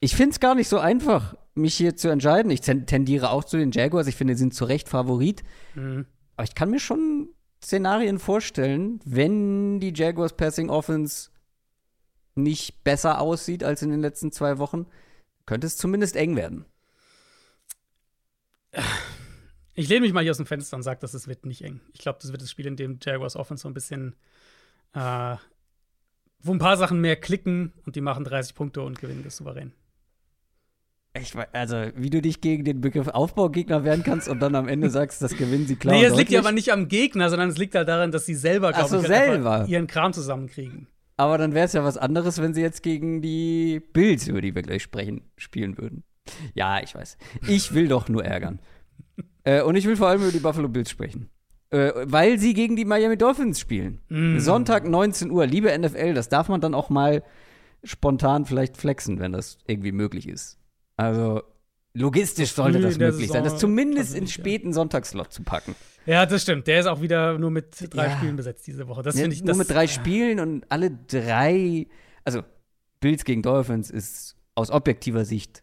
Ich 0.00 0.16
finde 0.16 0.32
es 0.32 0.40
gar 0.40 0.56
nicht 0.56 0.68
so 0.68 0.78
einfach, 0.78 1.36
mich 1.54 1.76
hier 1.76 1.96
zu 1.96 2.08
entscheiden. 2.08 2.50
Ich 2.50 2.62
tendiere 2.62 3.30
auch 3.30 3.44
zu 3.44 3.58
den 3.58 3.70
Jaguars. 3.70 4.08
Ich 4.08 4.16
finde, 4.16 4.34
sie 4.34 4.40
sind 4.40 4.54
zu 4.54 4.64
Recht 4.64 4.88
Favorit. 4.88 5.44
Mhm. 5.74 6.06
Aber 6.36 6.44
ich 6.44 6.54
kann 6.54 6.70
mir 6.70 6.80
schon 6.80 7.28
Szenarien 7.68 8.18
vorstellen, 8.18 8.98
wenn 9.04 9.78
die 9.78 9.92
Jaguars 9.94 10.34
Passing 10.34 10.70
Offense 10.70 11.28
nicht 12.34 12.82
besser 12.82 13.20
aussieht 13.20 13.62
als 13.62 13.82
in 13.82 13.90
den 13.90 14.00
letzten 14.00 14.32
zwei 14.32 14.56
Wochen, 14.56 14.86
könnte 15.44 15.66
es 15.66 15.76
zumindest 15.76 16.16
eng 16.16 16.34
werden. 16.34 16.64
Ich 19.74 19.86
lehne 19.86 20.00
mich 20.00 20.14
mal 20.14 20.22
hier 20.22 20.30
aus 20.30 20.38
dem 20.38 20.46
Fenster 20.46 20.78
und 20.78 20.82
sage, 20.82 21.00
dass 21.00 21.12
es 21.12 21.28
wird 21.28 21.44
nicht 21.44 21.60
eng. 21.60 21.82
Ich 21.92 22.00
glaube, 22.00 22.18
das 22.22 22.32
wird 22.32 22.40
das 22.40 22.50
Spiel, 22.50 22.66
in 22.66 22.76
dem 22.76 22.98
Jaguars 23.02 23.36
Offense 23.36 23.60
so 23.64 23.68
ein 23.68 23.74
bisschen, 23.74 24.16
äh, 24.94 25.36
wo 26.40 26.52
ein 26.52 26.58
paar 26.58 26.78
Sachen 26.78 27.02
mehr 27.02 27.16
klicken 27.16 27.74
und 27.84 27.96
die 27.96 28.00
machen 28.00 28.24
30 28.24 28.54
Punkte 28.54 28.80
und 28.80 28.98
gewinnen 28.98 29.24
das 29.24 29.36
souverän. 29.36 29.74
Ich, 31.20 31.34
also, 31.52 31.76
wie 31.96 32.10
du 32.10 32.22
dich 32.22 32.40
gegen 32.40 32.64
den 32.64 32.80
Begriff 32.80 33.08
Aufbaugegner 33.08 33.84
wehren 33.84 34.02
kannst 34.02 34.28
und 34.28 34.40
dann 34.40 34.54
am 34.54 34.68
Ende 34.68 34.90
sagst, 34.90 35.22
das 35.22 35.36
gewinnen 35.36 35.66
sie 35.66 35.76
klar. 35.76 35.94
Nee, 35.94 36.04
es 36.04 36.16
liegt 36.16 36.30
ja 36.30 36.40
aber 36.40 36.52
nicht 36.52 36.72
am 36.72 36.88
Gegner, 36.88 37.30
sondern 37.30 37.48
es 37.48 37.58
liegt 37.58 37.74
halt 37.74 37.88
daran, 37.88 38.10
dass 38.10 38.26
sie 38.26 38.34
selber, 38.34 38.72
glaube 38.72 38.88
so, 38.88 39.00
ich, 39.00 39.06
selber. 39.06 39.64
ihren 39.68 39.86
Kram 39.86 40.12
zusammenkriegen. 40.12 40.86
Aber 41.16 41.36
dann 41.36 41.52
wäre 41.52 41.66
es 41.66 41.72
ja 41.72 41.82
was 41.82 41.96
anderes, 41.96 42.40
wenn 42.40 42.54
sie 42.54 42.60
jetzt 42.60 42.82
gegen 42.82 43.20
die 43.20 43.80
Bills, 43.92 44.28
über 44.28 44.40
die 44.40 44.54
wir 44.54 44.62
gleich 44.62 44.82
sprechen, 44.82 45.22
spielen 45.36 45.76
würden. 45.76 46.04
Ja, 46.54 46.80
ich 46.80 46.94
weiß. 46.94 47.18
Ich 47.48 47.74
will 47.74 47.88
doch 47.88 48.08
nur 48.08 48.24
ärgern. 48.24 48.60
äh, 49.44 49.62
und 49.62 49.74
ich 49.76 49.86
will 49.86 49.96
vor 49.96 50.08
allem 50.08 50.22
über 50.22 50.32
die 50.32 50.38
Buffalo 50.38 50.68
Bills 50.68 50.90
sprechen. 50.90 51.28
Äh, 51.70 51.92
weil 52.04 52.38
sie 52.38 52.54
gegen 52.54 52.76
die 52.76 52.84
Miami 52.84 53.18
Dolphins 53.18 53.60
spielen. 53.60 54.00
Mm. 54.08 54.38
Sonntag 54.38 54.88
19 54.88 55.30
Uhr, 55.30 55.46
liebe 55.46 55.76
NFL, 55.76 56.14
das 56.14 56.28
darf 56.28 56.48
man 56.48 56.60
dann 56.60 56.74
auch 56.74 56.88
mal 56.88 57.22
spontan 57.84 58.46
vielleicht 58.46 58.76
flexen, 58.76 59.18
wenn 59.18 59.32
das 59.32 59.58
irgendwie 59.66 59.92
möglich 59.92 60.28
ist. 60.28 60.58
Also 60.98 61.42
logistisch 61.94 62.52
sollte 62.52 62.80
das 62.80 62.98
möglich 62.98 63.30
sein, 63.30 63.44
das 63.44 63.56
zumindest 63.58 64.14
in 64.14 64.26
späten 64.26 64.72
Sonntagslot 64.72 65.32
zu 65.32 65.42
packen. 65.42 65.74
Ja, 66.06 66.26
das 66.26 66.42
stimmt. 66.42 66.66
Der 66.66 66.80
ist 66.80 66.86
auch 66.86 67.00
wieder 67.00 67.38
nur 67.38 67.50
mit 67.50 67.94
drei 67.94 68.06
ja. 68.06 68.16
Spielen 68.16 68.36
besetzt 68.36 68.66
diese 68.66 68.88
Woche. 68.88 69.02
Das 69.02 69.18
ja, 69.18 69.26
ich. 69.26 69.44
Nur 69.44 69.56
mit 69.56 69.70
drei 69.70 69.86
Spielen 69.86 70.40
und 70.40 70.64
alle 70.70 70.90
drei. 70.90 71.86
Also, 72.24 72.42
Bills 73.00 73.24
gegen 73.24 73.42
Dolphins 73.42 73.90
ist 73.90 74.36
aus 74.54 74.70
objektiver 74.70 75.24
Sicht 75.24 75.62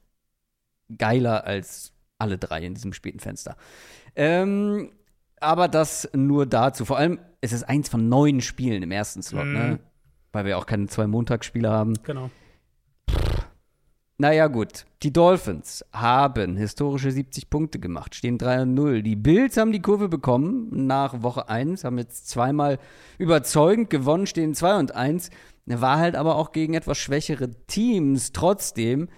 geiler 0.98 1.46
als 1.46 1.94
alle 2.18 2.38
drei 2.38 2.64
in 2.64 2.76
diesem 2.76 2.94
späten 2.94 3.20
Fenster. 3.20 3.58
Ähm, 4.16 4.92
aber 5.40 5.68
das 5.68 6.10
nur 6.14 6.46
dazu. 6.46 6.86
Vor 6.86 6.98
allem 6.98 7.20
ist 7.42 7.52
es 7.52 7.64
eins 7.64 7.90
von 7.90 8.08
neun 8.08 8.40
Spielen 8.40 8.84
im 8.84 8.92
ersten 8.92 9.22
Slot, 9.22 9.46
ne? 9.46 9.52
mhm. 9.52 9.70
ne? 9.70 9.80
Weil 10.32 10.46
wir 10.46 10.58
auch 10.58 10.66
keine 10.66 10.88
zwei 10.88 11.08
Montagsspiele 11.08 11.70
haben. 11.70 11.96
Genau. 12.04 12.30
Naja, 14.18 14.48
gut. 14.48 14.86
Die 15.04 15.12
Dolphins 15.12 15.84
haben 15.92 16.56
historische 16.56 17.12
70 17.12 17.50
Punkte 17.50 17.80
gemacht, 17.80 18.16
stehen 18.16 18.38
3-0. 18.38 19.02
Die 19.02 19.18
Bills 19.18 19.58
haben 19.58 19.74
die 19.74 19.82
Kurve 19.82 20.08
bekommen 20.08 20.88
nach 20.88 21.22
Woche 21.22 21.50
1, 21.50 21.84
haben 21.84 21.98
jetzt 21.98 22.30
zweimal 22.30 22.80
überzeugend 23.18 23.90
gewonnen, 23.90 24.26
stehen 24.26 24.56
2 24.56 24.94
1. 24.94 25.30
war 25.66 25.98
halt 25.98 26.16
aber 26.16 26.38
auch 26.38 26.54
gegen 26.54 26.76
etwas 26.76 26.98
schwächere 26.98 27.50
Teams 27.68 28.32
trotzdem 28.32 29.10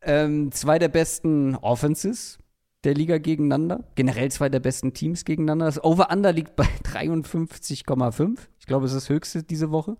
ähm, 0.00 0.52
zwei 0.52 0.78
der 0.78 0.88
besten 0.88 1.56
Offenses 1.56 2.38
der 2.84 2.94
Liga 2.94 3.18
gegeneinander. 3.18 3.84
Generell 3.94 4.30
zwei 4.30 4.48
der 4.48 4.60
besten 4.60 4.92
Teams 4.92 5.24
gegeneinander. 5.24 5.66
Das 5.66 5.82
Over-Under 5.82 6.32
liegt 6.32 6.56
bei 6.56 6.64
53,5. 6.84 8.38
Ich 8.58 8.66
glaube, 8.66 8.86
es 8.86 8.92
ist 8.92 9.04
das 9.04 9.08
höchste 9.08 9.42
diese 9.42 9.70
Woche. 9.70 9.96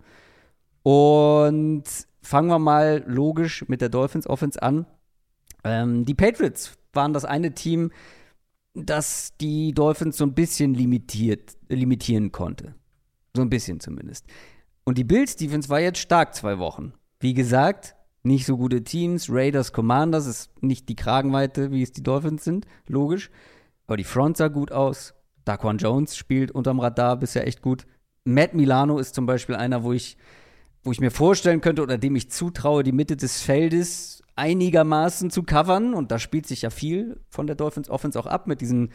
Und 0.83 1.83
fangen 2.25 2.49
wir 2.49 2.59
mal 2.59 3.03
logisch 3.07 3.67
mit 3.67 3.81
der 3.81 3.89
Dolphins 3.89 4.27
Offense 4.27 4.61
an. 4.61 4.85
Ähm, 5.63 6.05
die 6.05 6.13
Patriots 6.13 6.77
waren 6.93 7.13
das 7.13 7.25
eine 7.25 7.53
Team, 7.53 7.91
das 8.73 9.35
die 9.39 9.73
Dolphins 9.73 10.17
so 10.17 10.25
ein 10.25 10.33
bisschen 10.33 10.73
limitiert, 10.73 11.55
limitieren 11.69 12.31
konnte. 12.31 12.75
So 13.35 13.41
ein 13.41 13.49
bisschen 13.49 13.79
zumindest. 13.79 14.25
Und 14.83 14.97
die 14.97 15.03
Bills 15.03 15.35
Defense 15.35 15.69
war 15.69 15.79
jetzt 15.79 15.99
stark 15.99 16.35
zwei 16.35 16.59
Wochen. 16.59 16.93
Wie 17.19 17.33
gesagt, 17.33 17.95
nicht 18.23 18.45
so 18.45 18.57
gute 18.57 18.83
Teams. 18.83 19.27
Raiders, 19.29 19.71
Commanders 19.71 20.25
ist 20.25 20.63
nicht 20.63 20.89
die 20.89 20.95
Kragenweite, 20.95 21.71
wie 21.71 21.83
es 21.83 21.91
die 21.91 22.03
Dolphins 22.03 22.43
sind, 22.43 22.65
logisch. 22.87 23.29
Aber 23.87 23.97
die 23.97 24.03
Front 24.03 24.37
sah 24.37 24.47
gut 24.47 24.71
aus. 24.71 25.13
Daquan 25.45 25.77
Jones 25.77 26.17
spielt 26.17 26.51
unterm 26.51 26.79
Radar 26.79 27.17
bisher 27.17 27.47
echt 27.47 27.61
gut. 27.61 27.85
Matt 28.23 28.55
Milano 28.55 28.97
ist 28.97 29.13
zum 29.13 29.27
Beispiel 29.27 29.55
einer, 29.55 29.83
wo 29.83 29.93
ich, 29.93 30.17
wo 30.85 30.91
ich 30.91 31.01
mir 31.01 31.11
vorstellen 31.11 31.61
könnte 31.61 31.81
oder 31.81 31.97
dem 31.97 32.15
ich 32.15 32.29
zutraue, 32.29 32.83
die 32.83 32.91
Mitte 32.91 33.17
des 33.17 33.41
Feldes 33.41 34.23
einigermaßen 34.35 35.31
zu 35.31 35.43
covern. 35.43 35.93
Und 35.93 36.11
da 36.11 36.19
spielt 36.19 36.45
sich 36.45 36.61
ja 36.61 36.69
viel 36.69 37.19
von 37.29 37.47
der 37.47 37.55
Dolphins 37.55 37.89
Offense 37.89 38.19
auch 38.19 38.27
ab 38.27 38.47
mit 38.47 38.61
diesen, 38.61 38.91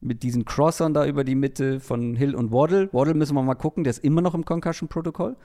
mit 0.00 0.22
diesen 0.22 0.44
Crossern 0.44 0.94
da 0.94 1.04
über 1.04 1.24
die 1.24 1.34
Mitte 1.34 1.80
von 1.80 2.14
Hill 2.14 2.34
und 2.34 2.52
Waddle. 2.52 2.88
Waddle 2.92 3.14
müssen 3.14 3.34
wir 3.34 3.42
mal 3.42 3.54
gucken, 3.56 3.84
der 3.84 3.90
ist 3.90 4.04
immer 4.04 4.22
noch 4.22 4.34
im 4.34 4.44
Concussion-Protokoll. 4.44 5.36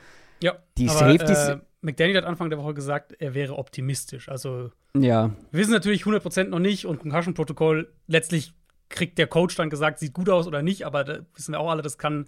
Ja, 0.42 0.58
die 0.78 0.88
aber, 0.88 1.00
Safeties. 1.00 1.38
Äh, 1.38 1.58
McDaniel 1.82 2.18
hat 2.18 2.26
Anfang 2.26 2.50
der 2.52 2.60
Woche 2.60 2.76
gesagt, 2.76 3.16
er 3.18 3.34
wäre 3.34 3.58
optimistisch. 3.58 4.30
Also, 4.30 4.72
ja. 4.96 5.32
wir 5.52 5.60
wissen 5.60 5.72
natürlich 5.72 6.04
100% 6.04 6.46
noch 6.46 6.60
nicht 6.60 6.86
und 6.86 7.00
Concussion-Protokoll 7.00 7.92
letztlich 8.08 8.54
kriegt 8.90 9.18
der 9.18 9.28
Coach 9.28 9.56
dann 9.56 9.70
gesagt, 9.70 10.00
sieht 10.00 10.14
gut 10.14 10.30
aus 10.30 10.48
oder 10.48 10.62
nicht, 10.62 10.86
aber 10.86 11.04
da 11.04 11.20
wissen 11.36 11.54
wir 11.54 11.60
auch 11.60 11.70
alle, 11.70 11.82
das 11.82 11.98
kann, 11.98 12.28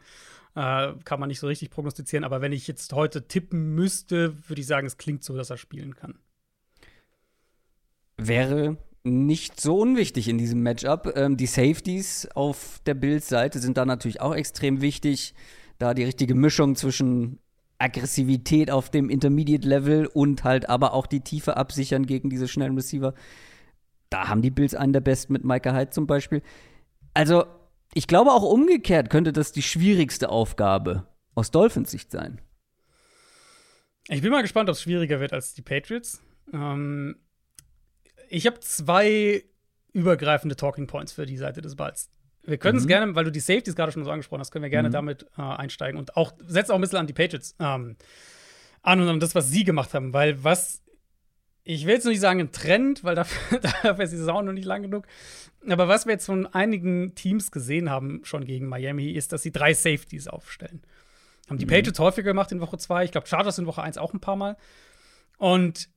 äh, 0.55 0.93
kann 1.03 1.19
man 1.19 1.27
nicht 1.29 1.39
so 1.39 1.47
richtig 1.47 1.69
prognostizieren. 1.69 2.23
Aber 2.23 2.41
wenn 2.41 2.51
ich 2.51 2.67
jetzt 2.67 2.93
heute 2.93 3.27
tippen 3.27 3.75
müsste, 3.75 4.35
würde 4.47 4.61
ich 4.61 4.67
sagen, 4.67 4.87
es 4.87 4.97
klingt 4.97 5.23
so, 5.23 5.35
dass 5.35 5.49
er 5.49 5.57
spielen 5.57 5.95
kann. 5.95 6.19
Wäre 8.17 8.77
nicht 9.03 9.61
so 9.61 9.77
unwichtig 9.79 10.27
in 10.27 10.37
diesem 10.37 10.61
Matchup. 10.61 11.13
Ähm, 11.15 11.37
die 11.37 11.45
Safeties 11.45 12.27
auf 12.35 12.81
der 12.85 12.93
Bills-Seite 12.93 13.59
sind 13.59 13.77
da 13.77 13.85
natürlich 13.85 14.21
auch 14.21 14.35
extrem 14.35 14.81
wichtig, 14.81 15.33
da 15.77 15.93
die 15.93 16.03
richtige 16.03 16.35
Mischung 16.35 16.75
zwischen 16.75 17.39
Aggressivität 17.77 18.71
auf 18.71 18.89
dem 18.89 19.09
Intermediate-Level 19.09 20.07
und 20.07 20.43
halt 20.43 20.67
aber 20.67 20.93
auch 20.93 21.07
die 21.07 21.21
Tiefe 21.21 21.55
absichern 21.55 22.05
gegen 22.05 22.29
diese 22.29 22.47
schnellen 22.47 22.75
Receiver. 22.75 23.13
Da 24.09 24.27
haben 24.27 24.41
die 24.41 24.51
Bills 24.51 24.75
einen 24.75 24.91
der 24.91 24.99
besten 24.99 25.33
mit 25.33 25.45
Micah 25.45 25.73
Hyde 25.73 25.91
zum 25.91 26.05
Beispiel. 26.05 26.41
Also, 27.13 27.45
ich 27.93 28.07
glaube 28.07 28.31
auch 28.31 28.43
umgekehrt 28.43 29.09
könnte 29.09 29.33
das 29.33 29.51
die 29.51 29.61
schwierigste 29.61 30.29
Aufgabe 30.29 31.07
aus 31.35 31.51
Dolphins 31.51 31.91
Sicht 31.91 32.11
sein. 32.11 32.41
Ich 34.07 34.21
bin 34.21 34.31
mal 34.31 34.41
gespannt, 34.41 34.69
ob 34.69 34.73
es 34.73 34.81
schwieriger 34.81 35.19
wird 35.19 35.33
als 35.33 35.53
die 35.53 35.61
Patriots. 35.61 36.21
Ähm, 36.51 37.17
ich 38.29 38.45
habe 38.45 38.59
zwei 38.59 39.43
übergreifende 39.93 40.55
Talking 40.55 40.87
Points 40.87 41.13
für 41.13 41.25
die 41.25 41.37
Seite 41.37 41.61
des 41.61 41.75
Balls. 41.75 42.09
Wir 42.43 42.57
können 42.57 42.77
es 42.77 42.85
mhm. 42.85 42.89
gerne, 42.89 43.15
weil 43.15 43.25
du 43.25 43.31
die 43.31 43.39
Safeties 43.39 43.75
gerade 43.75 43.91
schon 43.91 44.03
so 44.03 44.11
angesprochen 44.11 44.39
hast, 44.39 44.51
können 44.51 44.63
wir 44.63 44.69
gerne 44.69 44.89
mhm. 44.89 44.93
damit 44.93 45.25
äh, 45.37 45.41
einsteigen 45.41 45.99
und 45.99 46.15
auch 46.15 46.33
setzt 46.47 46.71
auch 46.71 46.75
ein 46.75 46.81
bisschen 46.81 46.99
an 46.99 47.07
die 47.07 47.13
Patriots 47.13 47.55
ähm, 47.59 47.97
an 48.81 49.01
und 49.01 49.09
an 49.09 49.19
das, 49.19 49.35
was 49.35 49.49
sie 49.49 49.63
gemacht 49.63 49.93
haben, 49.93 50.13
weil 50.13 50.43
was 50.43 50.81
ich 51.63 51.85
will 51.85 51.93
jetzt 51.93 52.05
nicht 52.05 52.19
sagen 52.19 52.39
ein 52.39 52.51
Trend, 52.51 53.03
weil 53.03 53.13
dafür, 53.15 53.59
dafür 53.83 54.03
ist 54.03 54.11
die 54.11 54.17
Saison 54.17 54.43
noch 54.43 54.53
nicht 54.53 54.65
lang 54.65 54.81
genug. 54.81 55.05
Aber 55.67 55.87
was 55.87 56.05
wir 56.05 56.13
jetzt 56.13 56.25
von 56.25 56.45
einigen 56.47 57.15
Teams 57.15 57.51
gesehen 57.51 57.89
haben, 57.89 58.21
schon 58.23 58.45
gegen 58.45 58.67
Miami, 58.67 59.11
ist, 59.11 59.33
dass 59.33 59.41
sie 59.41 59.51
drei 59.51 59.73
Safeties 59.73 60.27
aufstellen. 60.27 60.81
Haben 61.49 61.57
die 61.57 61.65
mhm. 61.65 61.69
Patriots 61.69 61.99
häufiger 61.99 62.31
gemacht 62.31 62.51
in 62.51 62.61
Woche 62.61 62.77
2. 62.77 63.05
Ich 63.05 63.11
glaube, 63.11 63.27
Chargers 63.27 63.57
in 63.57 63.65
Woche 63.65 63.81
1 63.81 63.97
auch 63.97 64.13
ein 64.13 64.21
paar 64.21 64.35
Mal. 64.35 64.57
Und 65.37 65.89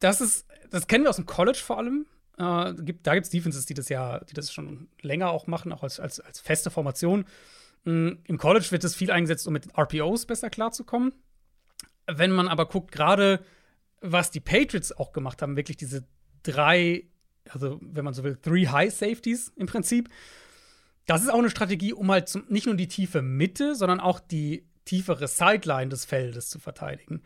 das 0.00 0.20
ist, 0.20 0.46
das 0.70 0.86
kennen 0.86 1.04
wir 1.04 1.10
aus 1.10 1.16
dem 1.16 1.26
College 1.26 1.58
vor 1.58 1.78
allem. 1.78 2.06
Äh, 2.38 2.74
gibt, 2.82 3.06
da 3.06 3.14
gibt 3.14 3.26
es 3.26 3.30
Defenses, 3.30 3.66
die 3.66 3.74
das 3.74 3.88
ja, 3.88 4.20
die 4.20 4.34
das 4.34 4.52
schon 4.52 4.88
länger 5.02 5.30
auch 5.30 5.46
machen, 5.46 5.72
auch 5.72 5.82
als, 5.82 6.00
als, 6.00 6.20
als 6.20 6.40
feste 6.40 6.70
Formation. 6.70 7.26
Mhm. 7.84 8.18
Im 8.24 8.38
College 8.38 8.66
wird 8.70 8.84
das 8.84 8.94
viel 8.94 9.10
eingesetzt, 9.10 9.46
um 9.46 9.52
mit 9.52 9.68
RPOs 9.78 10.26
besser 10.26 10.50
klarzukommen. 10.50 11.12
Wenn 12.06 12.32
man 12.32 12.48
aber 12.48 12.66
guckt, 12.66 12.92
gerade 12.92 13.44
was 14.00 14.30
die 14.30 14.40
Patriots 14.40 14.92
auch 14.92 15.12
gemacht 15.12 15.40
haben, 15.40 15.56
wirklich 15.56 15.76
diese 15.78 16.04
drei, 16.42 17.04
also 17.50 17.78
wenn 17.80 18.04
man 18.04 18.14
so 18.14 18.24
will, 18.24 18.36
three 18.36 18.66
High 18.68 18.92
Safeties 18.92 19.52
im 19.56 19.66
Prinzip. 19.66 20.08
Das 21.06 21.22
ist 21.22 21.28
auch 21.28 21.38
eine 21.38 21.50
Strategie, 21.50 21.92
um 21.92 22.10
halt 22.10 22.28
zum, 22.28 22.44
nicht 22.48 22.66
nur 22.66 22.76
die 22.76 22.88
tiefe 22.88 23.20
Mitte, 23.20 23.74
sondern 23.74 24.00
auch 24.00 24.20
die 24.20 24.66
tiefere 24.86 25.28
Sideline 25.28 25.88
des 25.88 26.04
Feldes 26.04 26.48
zu 26.48 26.58
verteidigen. 26.58 27.22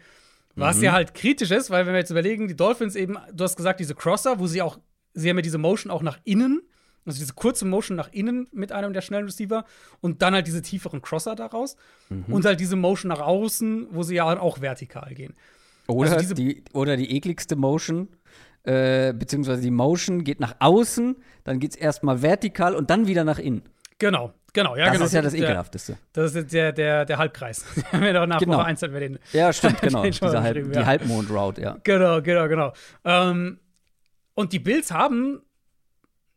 Was 0.56 0.78
mhm. 0.78 0.84
ja 0.84 0.92
halt 0.92 1.14
kritisch 1.14 1.52
ist, 1.52 1.70
weil 1.70 1.86
wenn 1.86 1.92
wir 1.92 2.00
jetzt 2.00 2.10
überlegen, 2.10 2.48
die 2.48 2.56
Dolphins 2.56 2.96
eben, 2.96 3.16
du 3.32 3.44
hast 3.44 3.56
gesagt, 3.56 3.78
diese 3.78 3.94
Crosser, 3.94 4.40
wo 4.40 4.48
sie 4.48 4.62
auch 4.62 4.78
sie 5.18 5.28
haben 5.28 5.36
ja 5.36 5.42
diese 5.42 5.58
Motion 5.58 5.90
auch 5.90 6.02
nach 6.02 6.18
innen, 6.24 6.62
also 7.04 7.18
diese 7.18 7.34
kurze 7.34 7.64
Motion 7.64 7.96
nach 7.96 8.12
innen 8.12 8.48
mit 8.52 8.72
einem 8.72 8.92
der 8.92 9.00
schnellen 9.00 9.24
Receiver 9.24 9.64
und 10.00 10.22
dann 10.22 10.34
halt 10.34 10.46
diese 10.46 10.62
tieferen 10.62 11.02
Crosser 11.02 11.34
daraus 11.34 11.76
mhm. 12.08 12.32
und 12.32 12.44
halt 12.44 12.60
diese 12.60 12.76
Motion 12.76 13.08
nach 13.08 13.20
außen, 13.20 13.88
wo 13.90 14.02
sie 14.02 14.16
ja 14.16 14.38
auch 14.38 14.60
vertikal 14.60 15.14
gehen. 15.14 15.34
Oder, 15.86 16.12
also 16.12 16.34
die, 16.34 16.62
oder 16.74 16.98
die 16.98 17.16
ekligste 17.16 17.56
Motion, 17.56 18.08
äh, 18.68 19.14
beziehungsweise 19.14 19.62
die 19.62 19.70
Motion 19.70 20.24
geht 20.24 20.40
nach 20.40 20.56
außen, 20.58 21.16
dann 21.44 21.58
geht 21.58 21.70
es 21.70 21.76
erstmal 21.76 22.20
vertikal 22.20 22.74
und 22.74 22.90
dann 22.90 23.06
wieder 23.06 23.24
nach 23.24 23.38
innen. 23.38 23.62
Genau, 23.98 24.34
genau, 24.52 24.76
ja, 24.76 24.84
das 24.84 24.92
genau. 24.92 25.04
ist 25.06 25.12
ja 25.14 25.22
das 25.22 25.34
Ekelhafteste. 25.34 25.96
Das 26.12 26.34
ist 26.34 26.52
der, 26.52 26.72
der, 26.72 27.06
der 27.06 27.16
Halbkreis. 27.16 27.64
wir 27.74 27.84
haben 27.92 28.04
ja 28.04 28.26
nach 28.26 28.38
genau. 28.38 28.58
Woche 28.58 28.66
1 28.66 28.82
wir 28.82 29.00
den. 29.00 29.18
Ja, 29.32 29.54
stimmt, 29.54 29.80
genau. 29.80 30.02
Diese 30.02 30.42
Halb, 30.42 30.70
die 30.70 30.84
Halbmond-Route, 30.84 31.62
ja. 31.62 31.78
Genau, 31.82 32.20
genau, 32.20 32.46
genau. 32.48 32.72
Ähm, 33.04 33.58
und 34.34 34.52
die 34.52 34.58
Bills 34.58 34.92
haben 34.92 35.40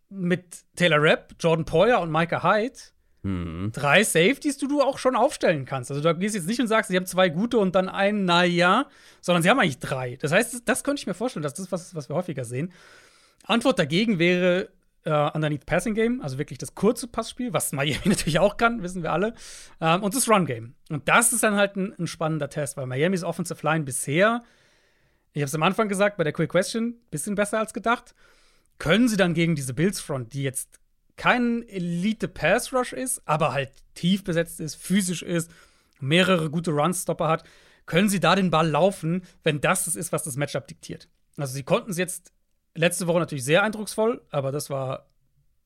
mit 0.07 0.63
Taylor 0.77 1.01
Rapp, 1.01 1.33
Jordan 1.37 1.65
Poyer 1.65 1.99
und 1.99 2.11
Micah 2.11 2.43
Hyde 2.43 2.79
mhm. 3.23 3.71
drei 3.73 4.03
Safeties, 4.03 4.57
die 4.57 4.67
du 4.67 4.81
auch 4.81 4.97
schon 4.97 5.15
aufstellen 5.15 5.65
kannst. 5.65 5.91
Also 5.91 6.01
du 6.01 6.15
gehst 6.15 6.35
jetzt 6.35 6.47
nicht 6.47 6.59
und 6.59 6.67
sagst, 6.67 6.89
sie 6.89 6.97
haben 6.97 7.05
zwei 7.05 7.29
gute 7.29 7.57
und 7.57 7.75
dann 7.75 7.89
einen, 7.89 8.25
naja, 8.25 8.87
sondern 9.21 9.43
sie 9.43 9.49
haben 9.49 9.59
eigentlich 9.59 9.79
drei. 9.79 10.17
Das 10.17 10.31
heißt, 10.31 10.53
das, 10.53 10.65
das 10.65 10.83
könnte 10.83 11.01
ich 11.01 11.07
mir 11.07 11.13
vorstellen, 11.13 11.43
dass 11.43 11.53
das 11.53 11.65
ist 11.65 11.71
was, 11.71 11.95
was 11.95 12.09
wir 12.09 12.15
häufiger 12.15 12.45
sehen. 12.45 12.71
Antwort 13.43 13.79
dagegen 13.79 14.19
wäre 14.19 14.69
äh, 15.03 15.11
Underneath 15.11 15.65
Passing 15.65 15.95
Game, 15.95 16.21
also 16.21 16.37
wirklich 16.37 16.59
das 16.59 16.75
kurze 16.75 17.07
Passspiel, 17.07 17.53
was 17.53 17.71
Miami 17.71 18.01
natürlich 18.05 18.39
auch 18.39 18.57
kann, 18.57 18.83
wissen 18.83 19.03
wir 19.03 19.11
alle. 19.11 19.33
Ähm, 19.79 20.03
und 20.03 20.15
das 20.15 20.29
Run 20.29 20.45
Game. 20.45 20.75
Und 20.89 21.07
das 21.07 21.33
ist 21.33 21.43
dann 21.43 21.55
halt 21.55 21.75
ein, 21.75 21.93
ein 21.97 22.07
spannender 22.07 22.49
Test, 22.49 22.77
weil 22.77 22.85
Miamis 22.85 23.23
Offensive 23.23 23.65
Line 23.65 23.83
bisher 23.83 24.43
ich 25.33 25.41
habe 25.41 25.47
es 25.47 25.55
am 25.55 25.63
Anfang 25.63 25.87
gesagt, 25.87 26.17
bei 26.17 26.23
der 26.23 26.33
Quick 26.33 26.49
Question, 26.49 26.95
bisschen 27.09 27.35
besser 27.35 27.59
als 27.59 27.73
gedacht. 27.73 28.13
Können 28.79 29.07
sie 29.07 29.17
dann 29.17 29.33
gegen 29.33 29.55
diese 29.55 29.73
Bills 29.73 30.01
Front, 30.01 30.33
die 30.33 30.43
jetzt 30.43 30.79
kein 31.21 31.61
Elite 31.69 32.27
Pass 32.27 32.73
Rush 32.73 32.93
ist, 32.93 33.21
aber 33.25 33.53
halt 33.53 33.69
tief 33.93 34.23
besetzt 34.23 34.59
ist, 34.59 34.73
physisch 34.73 35.21
ist, 35.21 35.51
mehrere 35.99 36.49
gute 36.49 36.71
Runstopper 36.71 37.27
hat, 37.27 37.43
können 37.85 38.09
sie 38.09 38.19
da 38.19 38.33
den 38.33 38.49
Ball 38.49 38.67
laufen, 38.67 39.21
wenn 39.43 39.61
das 39.61 39.85
das 39.85 39.95
ist, 39.95 40.11
was 40.11 40.23
das 40.23 40.35
Matchup 40.35 40.65
diktiert. 40.65 41.09
Also 41.37 41.53
sie 41.53 41.61
konnten 41.61 41.91
es 41.91 41.99
jetzt 41.99 42.33
letzte 42.73 43.05
Woche 43.05 43.19
natürlich 43.19 43.43
sehr 43.43 43.61
eindrucksvoll, 43.61 44.23
aber 44.31 44.51
das 44.51 44.71
war 44.71 45.11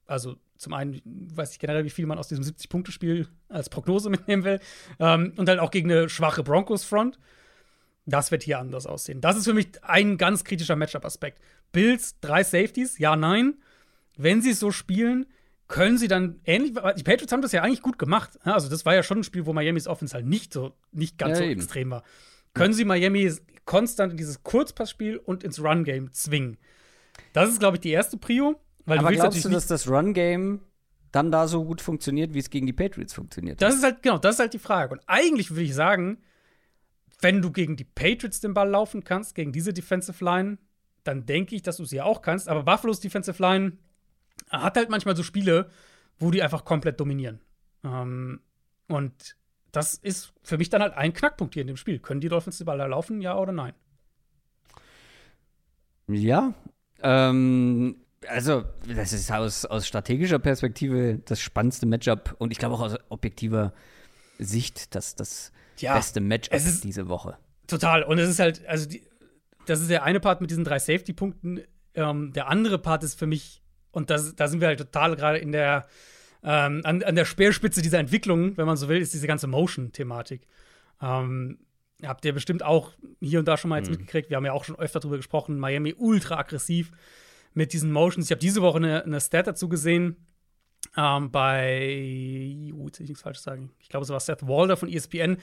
also 0.06 0.36
zum 0.58 0.74
einen 0.74 1.02
weiß 1.06 1.54
ich 1.54 1.60
generell, 1.60 1.86
wie 1.86 1.90
viel 1.90 2.06
man 2.06 2.18
aus 2.18 2.28
diesem 2.28 2.44
70-Punkte-Spiel 2.44 3.30
als 3.48 3.70
Prognose 3.70 4.10
mitnehmen 4.10 4.44
will. 4.44 4.60
Ähm, 5.00 5.36
und 5.38 5.48
halt 5.48 5.60
auch 5.60 5.72
gegen 5.72 5.90
eine 5.90 6.10
schwache 6.10 6.44
Broncos-Front. 6.44 7.18
Das 8.06 8.30
wird 8.30 8.44
hier 8.44 8.60
anders 8.60 8.88
aussehen. 8.88 9.22
Das 9.22 9.38
ist 9.38 9.46
für 9.46 9.54
mich 9.54 9.70
ein 9.86 10.18
ganz 10.18 10.44
kritischer 10.44 10.76
Matchup-Aspekt. 10.76 11.42
Bills, 11.72 12.20
drei 12.20 12.44
Safeties, 12.44 12.98
ja, 12.98 13.16
nein. 13.16 13.56
Wenn 14.18 14.42
sie 14.42 14.52
es 14.52 14.60
so 14.60 14.72
spielen, 14.72 15.26
können 15.68 15.98
sie 15.98 16.08
dann 16.08 16.40
ähnlich. 16.46 16.74
Die 16.74 17.04
Patriots 17.04 17.32
haben 17.32 17.42
das 17.42 17.52
ja 17.52 17.64
eigentlich 17.64 17.82
gut 17.82 17.98
gemacht. 17.98 18.38
Also, 18.44 18.70
das 18.70 18.86
war 18.86 18.94
ja 18.94 19.04
schon 19.04 19.20
ein 19.20 19.24
Spiel, 19.24 19.46
wo 19.46 19.54
Miamis 19.54 19.88
Offense 19.88 20.14
halt 20.14 20.26
nicht 20.26 20.54
so, 20.54 20.74
nicht 20.92 21.18
ganz 21.18 21.32
ja, 21.32 21.36
so 21.38 21.44
eben. 21.44 21.60
extrem 21.60 21.90
war. 21.92 22.04
Können 22.54 22.74
sie 22.74 22.86
Miami 22.86 23.32
konstant 23.66 24.12
in 24.12 24.18
dieses 24.18 24.44
Kurzpassspiel 24.44 25.18
und 25.18 25.44
ins 25.44 25.62
Run-Game 25.62 26.12
zwingen? 26.14 26.58
Das 27.34 27.50
ist, 27.50 27.60
glaube 27.60 27.78
ich, 27.78 27.82
die 27.82 27.92
erste 27.92 28.18
Prio. 28.18 28.60
Weil 28.86 29.00
Aber 29.00 29.10
du 29.10 29.16
glaubst 29.16 29.44
du, 29.44 29.50
dass 29.50 29.68
das 29.68 29.90
Run-Game 29.90 30.62
dann 31.12 31.32
da 31.32 31.48
so 31.48 31.66
gut 31.66 31.82
funktioniert, 31.82 32.34
wie 32.34 32.40
es 32.40 32.50
gegen 32.50 32.68
die 32.68 32.74
Patriots 32.74 33.14
funktioniert? 33.14 33.62
Das 33.62 33.76
ist 33.76 33.84
halt, 33.84 34.04
genau, 34.04 34.18
das 34.18 34.36
ist 34.36 34.40
halt 34.40 34.54
die 34.54 34.60
Frage. 34.60 34.94
Und 34.94 35.02
eigentlich 35.08 35.52
würde 35.52 35.64
ich 35.64 35.74
sagen, 35.74 36.20
wenn 37.22 37.42
du 37.42 37.52
gegen 37.52 37.76
die 37.76 37.86
Patriots 37.86 38.42
den 38.42 38.54
Ball 38.54 38.70
laufen 38.70 39.04
kannst, 39.04 39.34
gegen 39.34 39.52
diese 39.52 39.74
Defensive 39.74 40.24
Line, 40.24 40.58
dann 41.04 41.26
denke 41.26 41.56
ich, 41.56 41.62
dass 41.62 41.78
du 41.78 41.86
sie 41.86 42.02
auch 42.02 42.22
kannst. 42.22 42.48
Aber 42.48 42.64
Buffalo's 42.64 43.00
Defensive 43.00 43.42
Line 43.42 43.78
hat 44.50 44.78
halt 44.78 44.90
manchmal 44.90 45.16
so 45.16 45.24
Spiele, 45.24 45.70
wo 46.18 46.32
die 46.32 46.42
einfach 46.42 46.66
komplett 46.66 47.00
dominieren. 47.00 47.40
Ähm, 47.84 48.42
und 48.88 49.36
das 49.72 49.96
ist 49.96 50.34
für 50.44 50.58
mich 50.58 50.70
dann 50.70 50.82
halt 50.82 50.94
ein 50.94 51.14
Knackpunkt 51.14 51.54
hier 51.54 51.62
in 51.62 51.68
dem 51.68 51.78
Spiel. 51.78 52.00
Können 52.00 52.22
die 52.22 52.30
Dolphins 52.30 52.58
den 52.58 52.66
Ball 52.66 52.78
da 52.78 52.86
laufen, 52.86 53.22
ja 53.22 53.38
oder 53.38 53.52
nein? 53.52 53.74
Ja, 56.08 56.54
ähm, 57.02 57.98
also, 58.28 58.64
das 58.88 59.14
ist 59.14 59.32
aus, 59.32 59.66
aus 59.66 59.88
strategischer 59.88 60.40
Perspektive 60.40 61.20
das 61.26 61.40
spannendste 61.40 61.86
Matchup 61.86 62.36
und 62.40 62.52
ich 62.52 62.58
glaube 62.58 62.76
auch 62.76 62.82
aus 62.82 62.96
objektiver 63.10 63.74
Sicht 64.40 64.96
das, 64.96 65.16
das 65.16 65.52
ja, 65.78 65.96
beste 65.96 66.22
Matchup 66.22 66.60
diese 66.84 67.08
Woche. 67.08 67.38
Total. 67.68 68.04
Und 68.04 68.20
es 68.20 68.30
ist 68.30 68.40
halt, 68.40 68.66
also, 68.66 68.88
die, 68.88 69.06
das 69.66 69.82
ist 69.82 69.90
der 69.90 70.04
eine 70.04 70.20
Part 70.20 70.42
mit 70.42 70.50
diesen 70.50 70.64
drei 70.64 70.80
Safety-Punkten. 70.80 71.62
Ähm, 71.94 72.34
der 72.34 72.48
andere 72.48 72.80
Part 72.80 73.04
ist 73.04 73.18
für 73.18 73.28
mich, 73.28 73.62
und 73.96 74.10
das, 74.10 74.36
da 74.36 74.48
sind 74.48 74.60
wir 74.60 74.68
halt 74.68 74.80
total 74.80 75.16
gerade 75.16 75.38
in 75.38 75.54
der, 75.54 75.88
ähm, 76.44 76.82
an, 76.84 77.02
an 77.02 77.16
der 77.16 77.24
Speerspitze 77.24 77.82
dieser 77.82 78.00
Entwicklung, 78.00 78.58
wenn 78.58 78.66
man 78.66 78.76
so 78.76 78.90
will, 78.90 79.00
ist 79.00 79.14
diese 79.14 79.26
ganze 79.26 79.48
Motion-Thematik. 79.48 80.42
Ähm, 81.02 81.60
habt 82.04 82.26
ihr 82.26 82.34
bestimmt 82.34 82.62
auch 82.62 82.92
hier 83.22 83.40
und 83.40 83.48
da 83.48 83.56
schon 83.56 83.70
mal 83.70 83.78
jetzt 83.78 83.88
mhm. 83.88 83.94
mitgekriegt. 83.94 84.30
Wir 84.30 84.36
haben 84.36 84.46
ja 84.46 84.52
auch 84.52 84.66
schon 84.66 84.78
öfter 84.78 85.00
darüber 85.00 85.16
gesprochen. 85.16 85.58
Miami 85.58 85.96
ultra 85.98 86.38
aggressiv 86.38 86.92
mit 87.54 87.72
diesen 87.72 87.92
Motions. 87.94 88.26
Ich 88.26 88.32
habe 88.32 88.42
diese 88.42 88.62
Woche 88.62 88.78
eine, 88.78 89.04
eine 89.06 89.22
Stat 89.22 89.48
dazu 89.48 89.70
gesehen. 89.70 90.18
Ähm, 90.98 91.32
bei, 91.32 92.72
uh, 92.74 92.88
jetzt 92.88 93.00
will 93.00 93.06
ich 93.06 93.10
nichts 93.10 93.22
falsch 93.22 93.40
sagen. 93.40 93.72
Ich 93.80 93.88
glaube, 93.88 94.04
es 94.04 94.10
war 94.10 94.20
Seth 94.20 94.46
Walder 94.46 94.76
von 94.76 94.90
ESPN, 94.90 95.38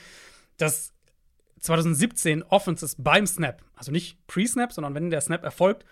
dass 0.59 0.93
2017 1.61 2.43
Offenses 2.43 2.97
beim 2.99 3.27
Snap, 3.27 3.63
also 3.77 3.93
nicht 3.93 4.27
Pre-Snap, 4.27 4.75
sondern 4.75 4.95
wenn 4.95 5.09
der 5.09 5.23
Snap 5.23 5.43
erfolgt, 5.43 5.87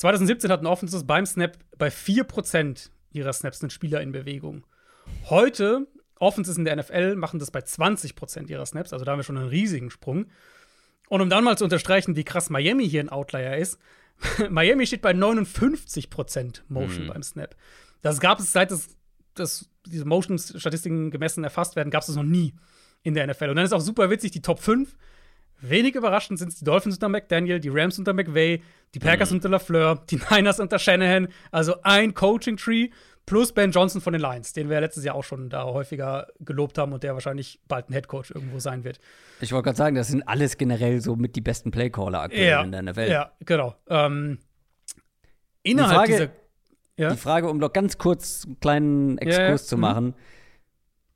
2017 0.00 0.50
hatten 0.50 0.66
Offenses 0.66 1.06
beim 1.06 1.26
Snap 1.26 1.58
bei 1.76 1.88
4% 1.88 2.88
ihrer 3.12 3.34
Snaps 3.34 3.60
einen 3.60 3.68
Spieler 3.68 4.00
in 4.00 4.12
Bewegung. 4.12 4.66
Heute, 5.28 5.86
Offenses 6.18 6.56
in 6.56 6.64
der 6.64 6.74
NFL 6.74 7.16
machen 7.16 7.38
das 7.38 7.50
bei 7.50 7.60
20% 7.60 8.48
ihrer 8.48 8.64
Snaps, 8.64 8.94
also 8.94 9.04
da 9.04 9.12
haben 9.12 9.18
wir 9.18 9.24
schon 9.24 9.36
einen 9.36 9.48
riesigen 9.48 9.90
Sprung. 9.90 10.26
Und 11.10 11.20
um 11.20 11.28
dann 11.28 11.44
mal 11.44 11.58
zu 11.58 11.64
unterstreichen, 11.64 12.16
wie 12.16 12.24
krass 12.24 12.48
Miami 12.48 12.88
hier 12.88 13.02
ein 13.02 13.10
Outlier 13.10 13.58
ist, 13.58 13.78
Miami 14.48 14.86
steht 14.86 15.02
bei 15.02 15.10
59% 15.10 16.62
Motion 16.68 17.04
mhm. 17.04 17.08
beim 17.08 17.22
Snap. 17.22 17.54
Das 18.00 18.20
gab 18.20 18.40
es, 18.40 18.52
seit 18.52 18.72
es, 18.72 18.96
das, 19.34 19.68
diese 19.84 20.06
Motion-Statistiken 20.06 21.10
gemessen 21.10 21.44
erfasst 21.44 21.76
werden, 21.76 21.90
gab 21.90 22.00
es 22.00 22.06
das 22.06 22.16
noch 22.16 22.22
nie 22.22 22.54
in 23.02 23.12
der 23.12 23.26
NFL. 23.26 23.50
Und 23.50 23.56
dann 23.56 23.66
ist 23.66 23.74
auch 23.74 23.80
super 23.80 24.08
witzig, 24.08 24.30
die 24.30 24.40
Top 24.40 24.60
5. 24.60 24.96
Wenig 25.60 25.94
überraschend 25.94 26.38
sind 26.38 26.48
es 26.48 26.56
die 26.56 26.64
Dolphins 26.64 26.96
unter 26.96 27.08
McDaniel, 27.08 27.60
die 27.60 27.68
Rams 27.68 27.98
unter 27.98 28.12
McVay, 28.12 28.62
die 28.94 28.98
Packers 28.98 29.30
mhm. 29.30 29.36
unter 29.36 29.48
LaFleur, 29.50 30.04
die 30.10 30.20
Niners 30.30 30.60
unter 30.60 30.78
Shanahan. 30.78 31.28
Also 31.50 31.76
ein 31.82 32.14
Coaching-Tree 32.14 32.90
plus 33.26 33.52
Ben 33.52 33.70
Johnson 33.70 34.00
von 34.00 34.12
den 34.12 34.22
Lions, 34.22 34.52
den 34.52 34.68
wir 34.68 34.80
letztes 34.80 35.04
Jahr 35.04 35.14
auch 35.14 35.24
schon 35.24 35.50
da 35.50 35.64
häufiger 35.64 36.26
gelobt 36.40 36.78
haben 36.78 36.92
und 36.92 37.02
der 37.02 37.14
wahrscheinlich 37.14 37.60
bald 37.68 37.88
ein 37.88 37.92
Headcoach 37.92 38.32
irgendwo 38.34 38.58
sein 38.58 38.82
wird. 38.84 38.98
Ich 39.40 39.52
wollte 39.52 39.64
gerade 39.64 39.78
sagen, 39.78 39.96
das 39.96 40.08
sind 40.08 40.22
alles 40.26 40.56
generell 40.58 41.00
so 41.00 41.16
mit 41.16 41.36
die 41.36 41.40
besten 41.40 41.70
Playcaller 41.70 42.22
aktuell 42.22 42.48
ja, 42.48 42.62
in 42.62 42.72
der 42.72 42.82
NFL. 42.82 43.10
Ja, 43.10 43.32
genau. 43.44 43.76
Ähm, 43.88 44.38
innerhalb 45.62 46.06
die 46.06 46.12
Frage, 46.12 46.12
dieser 46.12 46.40
ja? 47.00 47.10
Die 47.12 47.16
Frage, 47.16 47.48
um 47.48 47.56
noch 47.56 47.72
ganz 47.72 47.96
kurz 47.96 48.44
einen 48.44 48.60
kleinen 48.60 49.18
Exkurs 49.18 49.62
ja, 49.62 49.68
zu 49.68 49.76
mhm. 49.78 49.80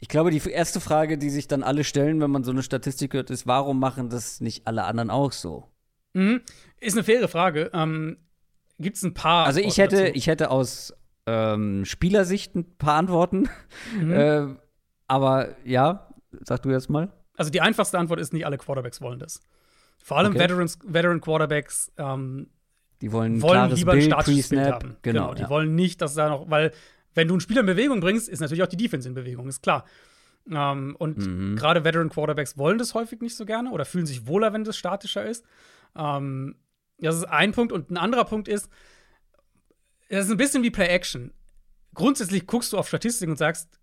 Ich 0.04 0.08
glaube, 0.08 0.30
die 0.30 0.50
erste 0.50 0.80
Frage, 0.80 1.16
die 1.16 1.30
sich 1.30 1.48
dann 1.48 1.62
alle 1.62 1.82
stellen, 1.82 2.20
wenn 2.20 2.30
man 2.30 2.44
so 2.44 2.50
eine 2.50 2.62
Statistik 2.62 3.14
hört, 3.14 3.30
ist, 3.30 3.46
warum 3.46 3.80
machen 3.80 4.10
das 4.10 4.42
nicht 4.42 4.66
alle 4.66 4.84
anderen 4.84 5.08
auch 5.08 5.32
so? 5.32 5.70
Mhm. 6.12 6.42
Ist 6.78 6.94
eine 6.94 7.04
faire 7.04 7.26
Frage. 7.26 7.70
Ähm, 7.72 8.18
Gibt 8.78 8.98
es 8.98 9.02
ein 9.02 9.14
paar. 9.14 9.46
Also 9.46 9.60
ich 9.60 9.78
hätte, 9.78 10.08
ich 10.08 10.26
hätte 10.26 10.50
aus 10.50 10.92
ähm, 11.24 11.86
Spielersicht 11.86 12.54
ein 12.54 12.76
paar 12.76 12.96
Antworten. 12.96 13.48
Mhm. 13.98 14.12
Äh, 14.12 14.46
aber 15.08 15.56
ja, 15.64 16.10
sag 16.42 16.60
du 16.60 16.68
erst 16.68 16.90
mal. 16.90 17.10
Also 17.38 17.50
die 17.50 17.62
einfachste 17.62 17.98
Antwort 17.98 18.20
ist, 18.20 18.34
nicht 18.34 18.44
alle 18.44 18.58
Quarterbacks 18.58 19.00
wollen 19.00 19.20
das. 19.20 19.40
Vor 20.02 20.18
allem 20.18 20.32
okay. 20.32 20.40
Veterans, 20.40 20.78
Veteran 20.84 21.22
Quarterbacks 21.22 21.90
ähm, 21.96 22.50
die 23.00 23.10
wollen, 23.10 23.40
wollen 23.40 23.70
lieber 23.70 23.92
Bild, 23.92 24.04
ein 24.04 24.10
statisches 24.10 24.50
Bild 24.50 24.66
haben. 24.66 24.96
Genau, 25.00 25.28
genau 25.28 25.34
die 25.34 25.42
ja. 25.42 25.48
wollen 25.48 25.74
nicht, 25.74 26.02
dass 26.02 26.12
da 26.12 26.28
noch, 26.28 26.50
weil 26.50 26.72
wenn 27.14 27.28
du 27.28 27.34
einen 27.34 27.40
Spieler 27.40 27.60
in 27.60 27.66
Bewegung 27.66 28.00
bringst, 28.00 28.28
ist 28.28 28.40
natürlich 28.40 28.62
auch 28.62 28.68
die 28.68 28.76
Defense 28.76 29.08
in 29.08 29.14
Bewegung, 29.14 29.48
ist 29.48 29.62
klar. 29.62 29.84
Ähm, 30.50 30.94
und 30.98 31.18
mhm. 31.18 31.56
gerade 31.56 31.84
Veteran 31.84 32.10
Quarterbacks 32.10 32.58
wollen 32.58 32.78
das 32.78 32.94
häufig 32.94 33.20
nicht 33.20 33.36
so 33.36 33.46
gerne 33.46 33.70
oder 33.70 33.84
fühlen 33.84 34.06
sich 34.06 34.26
wohler, 34.26 34.52
wenn 34.52 34.64
das 34.64 34.76
statischer 34.76 35.24
ist. 35.24 35.44
Ähm, 35.96 36.56
das 36.98 37.16
ist 37.16 37.24
ein 37.24 37.52
Punkt. 37.52 37.72
Und 37.72 37.90
ein 37.90 37.96
anderer 37.96 38.24
Punkt 38.24 38.48
ist, 38.48 38.68
das 40.08 40.26
ist 40.26 40.30
ein 40.30 40.36
bisschen 40.36 40.62
wie 40.62 40.70
Play-Action. 40.70 41.32
Grundsätzlich 41.94 42.46
guckst 42.46 42.72
du 42.72 42.78
auf 42.78 42.88
Statistiken 42.88 43.32
und 43.32 43.38
sagst, 43.38 43.80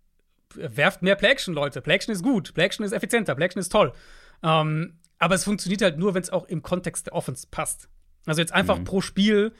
werft 0.54 1.02
mehr 1.02 1.16
Play-Action, 1.16 1.54
Leute. 1.54 1.80
Play-Action 1.80 2.12
ist 2.12 2.22
gut, 2.22 2.54
Play-Action 2.54 2.84
ist 2.84 2.92
effizienter, 2.92 3.34
Play-Action 3.34 3.60
ist 3.60 3.72
toll. 3.72 3.92
Ähm, 4.42 4.98
aber 5.18 5.34
es 5.34 5.44
funktioniert 5.44 5.82
halt 5.82 5.98
nur, 5.98 6.14
wenn 6.14 6.22
es 6.22 6.30
auch 6.30 6.44
im 6.44 6.62
Kontext 6.62 7.06
der 7.06 7.14
Offense 7.14 7.46
passt. 7.50 7.88
Also 8.26 8.40
jetzt 8.40 8.52
einfach 8.52 8.78
mhm. 8.78 8.84
pro 8.84 9.00
Spiel 9.00 9.52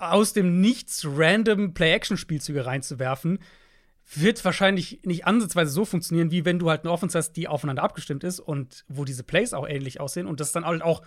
aus 0.00 0.32
dem 0.32 0.60
Nichts 0.60 1.06
random 1.06 1.74
Play-Action-Spielzüge 1.74 2.66
reinzuwerfen, 2.66 3.38
wird 4.14 4.44
wahrscheinlich 4.44 5.00
nicht 5.04 5.26
ansatzweise 5.26 5.70
so 5.70 5.84
funktionieren, 5.84 6.30
wie 6.30 6.44
wenn 6.44 6.58
du 6.58 6.68
halt 6.68 6.82
eine 6.82 6.90
Offense 6.90 7.16
hast, 7.16 7.32
die 7.32 7.48
aufeinander 7.48 7.82
abgestimmt 7.82 8.24
ist 8.24 8.40
und 8.40 8.84
wo 8.88 9.04
diese 9.04 9.22
Plays 9.22 9.54
auch 9.54 9.68
ähnlich 9.68 10.00
aussehen 10.00 10.26
und 10.26 10.40
das 10.40 10.52
dann 10.52 10.64
halt 10.64 10.82
auch 10.82 11.02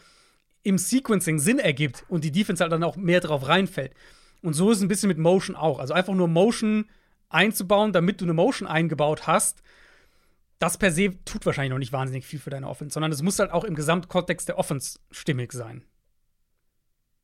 im 0.64 0.78
Sequencing 0.78 1.40
Sinn 1.40 1.60
ergibt 1.60 2.06
und 2.08 2.24
die 2.24 2.32
Defense 2.32 2.64
halt 2.64 2.72
dann 2.72 2.84
auch 2.84 2.96
mehr 2.96 3.20
drauf 3.20 3.48
reinfällt. 3.48 3.94
Und 4.42 4.54
so 4.54 4.72
ist 4.72 4.78
es 4.78 4.84
ein 4.84 4.88
bisschen 4.88 5.10
mit 5.10 5.18
Motion 5.18 5.56
auch. 5.56 5.80
Also 5.80 5.94
einfach 5.94 6.14
nur 6.14 6.28
Motion 6.28 6.86
einzubauen, 7.30 7.92
damit 7.92 8.22
du 8.22 8.26
eine 8.26 8.34
Motion 8.34 8.68
eingebaut 8.68 9.28
hast, 9.28 9.62
das 10.60 10.78
per 10.78 10.92
se 10.92 11.12
tut 11.26 11.46
wahrscheinlich 11.46 11.72
noch 11.72 11.80
nicht 11.80 11.92
wahnsinnig 11.92 12.26
viel 12.26 12.40
für 12.40 12.50
deine 12.50 12.70
Offense, 12.70 12.94
sondern 12.94 13.12
es 13.12 13.22
muss 13.22 13.40
halt 13.40 13.52
auch 13.52 13.66
im 13.66 13.76
Gesamtkontext 13.76 14.48
der 14.48 14.58
Offense 14.58 15.00
stimmig 15.12 15.52
sein 15.52 15.84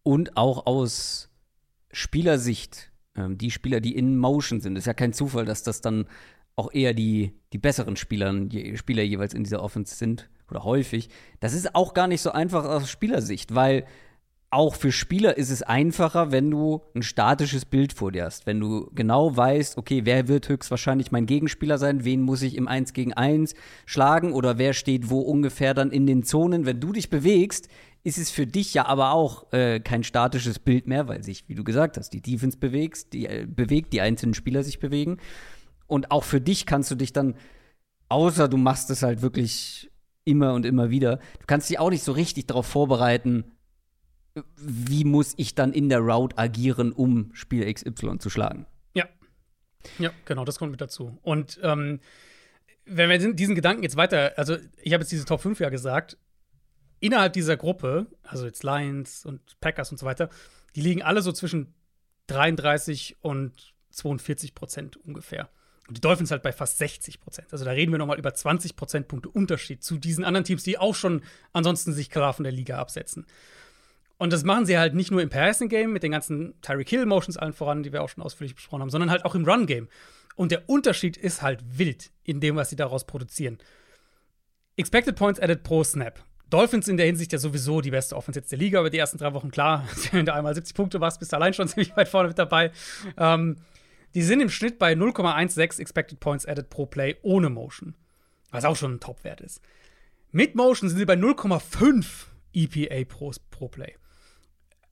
und 0.03 0.35
auch 0.35 0.65
aus 0.65 1.29
Spielersicht, 1.91 2.91
ähm, 3.15 3.37
die 3.37 3.51
Spieler, 3.51 3.79
die 3.79 3.95
in 3.95 4.17
Motion 4.17 4.61
sind, 4.61 4.77
ist 4.77 4.87
ja 4.87 4.93
kein 4.93 5.13
Zufall, 5.13 5.45
dass 5.45 5.63
das 5.63 5.81
dann 5.81 6.05
auch 6.55 6.71
eher 6.73 6.93
die, 6.93 7.33
die 7.53 7.57
besseren 7.57 7.95
Spieler, 7.95 8.33
die 8.33 8.77
Spieler 8.77 9.03
jeweils 9.03 9.33
in 9.33 9.43
dieser 9.43 9.63
Offense 9.63 9.95
sind 9.95 10.29
oder 10.49 10.63
häufig. 10.63 11.09
Das 11.39 11.53
ist 11.53 11.73
auch 11.73 11.93
gar 11.93 12.07
nicht 12.07 12.21
so 12.21 12.31
einfach 12.31 12.65
aus 12.65 12.89
Spielersicht, 12.89 13.55
weil 13.55 13.85
auch 14.51 14.73
für 14.73 14.91
Spieler 14.91 15.37
ist 15.37 15.51
es 15.51 15.61
einfacher, 15.61 16.31
wenn 16.31 16.49
du 16.49 16.81
ein 16.95 17.03
statisches 17.03 17.65
Bild 17.65 17.93
vor 17.93 18.11
dir 18.11 18.25
hast. 18.25 18.47
Wenn 18.47 18.59
du 18.59 18.89
genau 18.95 19.35
weißt, 19.35 19.77
okay, 19.77 20.01
wer 20.05 20.27
wird 20.27 20.49
höchstwahrscheinlich 20.49 21.11
mein 21.11 21.27
Gegenspieler 21.27 21.77
sein, 21.77 22.03
wen 22.03 22.21
muss 22.21 22.41
ich 22.41 22.55
im 22.55 22.67
1 22.67 22.93
gegen 22.93 23.13
1 23.13 23.53
schlagen 23.85 24.33
oder 24.33 24.57
wer 24.57 24.73
steht 24.73 25.11
wo 25.11 25.19
ungefähr 25.19 25.75
dann 25.75 25.91
in 25.91 26.07
den 26.07 26.23
Zonen. 26.23 26.65
Wenn 26.65 26.79
du 26.79 26.91
dich 26.91 27.11
bewegst, 27.11 27.69
ist 28.03 28.17
es 28.17 28.31
für 28.31 28.47
dich 28.47 28.73
ja 28.73 28.85
aber 28.85 29.11
auch 29.11 29.51
äh, 29.51 29.79
kein 29.79 30.03
statisches 30.03 30.59
Bild 30.59 30.87
mehr, 30.87 31.07
weil 31.07 31.23
sich, 31.23 31.47
wie 31.47 31.55
du 31.55 31.63
gesagt 31.63 31.97
hast, 31.97 32.11
die 32.11 32.21
Defense 32.21 32.57
bewegt, 32.57 33.13
die, 33.13 33.25
äh, 33.25 33.45
bewegt, 33.47 33.93
die 33.93 34.01
einzelnen 34.01 34.33
Spieler 34.33 34.63
sich 34.63 34.79
bewegen. 34.79 35.17
Und 35.87 36.11
auch 36.11 36.23
für 36.23 36.39
dich 36.39 36.65
kannst 36.65 36.89
du 36.91 36.95
dich 36.95 37.13
dann, 37.13 37.35
außer 38.07 38.47
du 38.47 38.57
machst 38.57 38.89
es 38.89 39.03
halt 39.03 39.21
wirklich 39.21 39.91
immer 40.23 40.53
und 40.53 40.65
immer 40.65 40.89
wieder, 40.89 41.17
du 41.39 41.45
kannst 41.47 41.69
dich 41.69 41.79
auch 41.79 41.89
nicht 41.89 42.03
so 42.03 42.11
richtig 42.11 42.47
darauf 42.47 42.65
vorbereiten, 42.65 43.51
wie 44.55 45.03
muss 45.03 45.33
ich 45.37 45.55
dann 45.55 45.73
in 45.73 45.89
der 45.89 45.99
Route 45.99 46.37
agieren, 46.37 46.91
um 46.91 47.31
Spiel 47.33 47.71
XY 47.71 48.19
zu 48.19 48.29
schlagen. 48.29 48.65
Ja. 48.93 49.07
Ja, 49.97 50.11
genau, 50.25 50.45
das 50.45 50.59
kommt 50.59 50.71
mit 50.71 50.81
dazu. 50.81 51.17
Und 51.21 51.59
ähm, 51.63 51.99
wenn 52.85 53.09
wir 53.09 53.33
diesen 53.33 53.55
Gedanken 53.55 53.83
jetzt 53.83 53.97
weiter, 53.97 54.33
also 54.37 54.57
ich 54.81 54.93
habe 54.93 55.01
jetzt 55.01 55.11
diese 55.11 55.25
Top 55.25 55.41
5 55.41 55.59
ja 55.59 55.69
gesagt, 55.69 56.17
innerhalb 56.99 57.33
dieser 57.33 57.57
Gruppe, 57.57 58.07
also 58.23 58.45
jetzt 58.45 58.63
Lions 58.63 59.25
und 59.25 59.59
Packers 59.61 59.91
und 59.91 59.97
so 59.97 60.05
weiter, 60.05 60.29
die 60.75 60.81
liegen 60.81 61.01
alle 61.01 61.21
so 61.21 61.31
zwischen 61.31 61.73
33 62.27 63.17
und 63.21 63.73
42 63.91 64.55
Prozent 64.55 64.97
ungefähr. 64.97 65.49
Und 65.87 65.97
die 65.97 66.01
Dolphins 66.01 66.29
halt 66.29 66.43
bei 66.43 66.51
fast 66.51 66.77
60 66.77 67.19
Prozent. 67.19 67.51
Also 67.51 67.65
da 67.65 67.71
reden 67.71 67.91
wir 67.91 67.97
noch 67.97 68.05
mal 68.05 68.19
über 68.19 68.31
20 68.31 68.75
Prozentpunkte 68.75 69.29
Unterschied 69.29 69.83
zu 69.83 69.97
diesen 69.97 70.23
anderen 70.23 70.43
Teams, 70.43 70.63
die 70.63 70.77
auch 70.77 70.93
schon 70.93 71.23
ansonsten 71.51 71.93
sich 71.93 72.11
klar 72.11 72.33
von 72.33 72.43
der 72.43 72.53
Liga 72.53 72.77
absetzen. 72.77 73.25
Und 74.19 74.31
das 74.31 74.43
machen 74.43 74.67
sie 74.67 74.77
halt 74.77 74.93
nicht 74.93 75.09
nur 75.09 75.21
im 75.21 75.29
Passing 75.29 75.69
Game 75.69 75.91
mit 75.91 76.03
den 76.03 76.11
ganzen 76.11 76.61
Tyreek 76.61 76.89
Hill 76.89 77.07
Motions 77.07 77.37
allen 77.37 77.53
voran, 77.53 77.81
die 77.81 77.91
wir 77.91 78.03
auch 78.03 78.09
schon 78.09 78.23
ausführlich 78.23 78.53
besprochen 78.53 78.81
haben, 78.81 78.89
sondern 78.91 79.09
halt 79.09 79.25
auch 79.25 79.33
im 79.33 79.45
Run 79.45 79.65
Game. 79.65 79.87
Und 80.35 80.51
der 80.51 80.69
Unterschied 80.69 81.17
ist 81.17 81.41
halt 81.41 81.63
wild 81.79 82.11
in 82.23 82.39
dem, 82.39 82.55
was 82.55 82.69
sie 82.69 82.75
daraus 82.75 83.07
produzieren. 83.07 83.57
Expected 84.75 85.15
Points 85.15 85.39
added 85.39 85.63
pro 85.63 85.83
Snap. 85.83 86.23
Dolphins 86.49 86.87
in 86.87 86.97
der 86.97 87.05
Hinsicht 87.05 87.31
ja 87.31 87.39
sowieso 87.39 87.81
die 87.81 87.91
beste 87.91 88.15
Offense 88.15 88.39
jetzt 88.39 88.51
der 88.51 88.59
Liga 88.59 88.79
über 88.79 88.89
die 88.89 88.97
ersten 88.97 89.17
drei 89.17 89.33
Wochen. 89.33 89.51
Klar, 89.51 89.87
wenn 90.11 90.25
du 90.25 90.33
einmal 90.33 90.55
70 90.55 90.75
Punkte 90.75 90.99
machst, 90.99 91.19
bist 91.19 91.31
du 91.31 91.37
allein 91.37 91.53
schon 91.53 91.67
ziemlich 91.69 91.95
weit 91.95 92.07
vorne 92.07 92.29
mit 92.29 92.39
dabei. 92.39 92.71
Ähm, 93.17 93.57
die 94.15 94.23
sind 94.23 94.41
im 94.41 94.49
Schnitt 94.49 94.79
bei 94.79 94.93
0,16 94.93 95.79
Expected 95.79 96.19
Points 96.19 96.45
added 96.45 96.69
pro 96.69 96.85
Play 96.85 97.17
ohne 97.21 97.49
Motion. 97.49 97.95
Was 98.51 98.65
auch 98.65 98.75
schon 98.75 98.95
ein 98.95 98.99
Top-Wert 98.99 99.41
ist. 99.41 99.61
Mit 100.31 100.55
Motion 100.55 100.89
sind 100.89 100.97
sie 100.97 101.05
bei 101.05 101.13
0,5 101.13 102.05
EPA 102.53 103.05
pro, 103.07 103.31
pro 103.51 103.67
Play. 103.67 103.95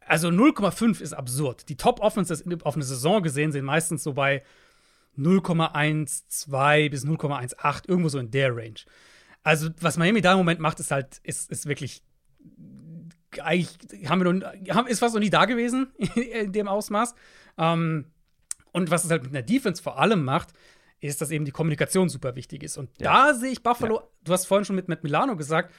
Also 0.01 0.29
0,5 0.29 1.01
ist 1.01 1.13
absurd. 1.13 1.67
Die 1.69 1.75
Top-Offenses 1.75 2.43
auf 2.63 2.75
eine 2.75 2.83
Saison 2.83 3.23
gesehen 3.23 3.51
sind 3.51 3.65
meistens 3.65 4.03
so 4.03 4.13
bei 4.13 4.43
0,12 5.17 6.89
bis 6.89 7.05
0,18, 7.05 7.89
irgendwo 7.89 8.09
so 8.09 8.19
in 8.19 8.31
der 8.31 8.55
Range. 8.55 8.79
Also, 9.47 9.69
was 9.79 9.95
Miami 9.95 10.19
da 10.19 10.33
im 10.33 10.39
Moment 10.39 10.59
macht, 10.59 10.81
ist 10.81 10.91
halt, 10.91 11.21
ist, 11.23 11.49
ist 11.49 11.67
wirklich 11.67 12.03
eigentlich 13.41 14.09
haben 14.09 14.21
wir 14.21 14.33
noch, 14.33 14.75
haben, 14.75 14.87
ist 14.87 14.99
fast 14.99 15.13
noch 15.15 15.21
nie 15.21 15.29
da 15.29 15.45
gewesen 15.45 15.87
in 16.33 16.51
dem 16.51 16.67
Ausmaß. 16.67 17.15
Ähm, 17.57 18.07
und 18.73 18.91
was 18.91 19.05
es 19.05 19.09
halt 19.09 19.23
mit 19.23 19.31
einer 19.31 19.43
Defense 19.43 19.81
vor 19.81 19.99
allem 19.99 20.25
macht, 20.25 20.49
ist, 20.99 21.21
dass 21.21 21.31
eben 21.31 21.45
die 21.45 21.51
Kommunikation 21.51 22.09
super 22.09 22.35
wichtig 22.35 22.61
ist. 22.61 22.77
Und 22.77 22.89
ja. 22.99 23.29
da 23.29 23.33
sehe 23.35 23.51
ich 23.51 23.63
Buffalo, 23.63 23.95
ja. 23.95 24.03
du 24.25 24.33
hast 24.33 24.47
vorhin 24.47 24.65
schon 24.65 24.75
mit 24.75 24.89
Matt 24.89 25.03
Milano 25.03 25.37
gesagt, 25.37 25.73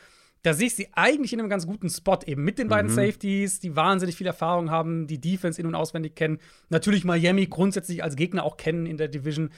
da 0.45 0.55
sehe 0.55 0.69
ich 0.69 0.75
sie 0.75 0.89
eigentlich 0.93 1.35
in 1.35 1.41
einem 1.41 1.51
ganz 1.51 1.67
guten 1.67 1.91
Spot, 1.91 2.21
eben 2.25 2.45
mit 2.45 2.59
den 2.59 2.69
beiden 2.69 2.91
mhm. 2.91 2.95
Safeties, 2.95 3.61
die 3.61 3.77
wahnsinnig 3.77 4.17
viel 4.17 4.27
Erfahrung 4.27 4.71
haben, 4.71 5.07
die 5.07 5.21
Defense 5.21 5.61
in- 5.61 5.67
und 5.67 5.75
auswendig 5.75 6.15
kennen. 6.15 6.39
Natürlich 6.71 7.05
Miami 7.05 7.49
grundsätzlich 7.49 8.03
als 8.03 8.17
Gegner 8.17 8.45
auch 8.45 8.57
kennen 8.57 8.87
in 8.87 8.97
der 8.97 9.09
Division. 9.09 9.51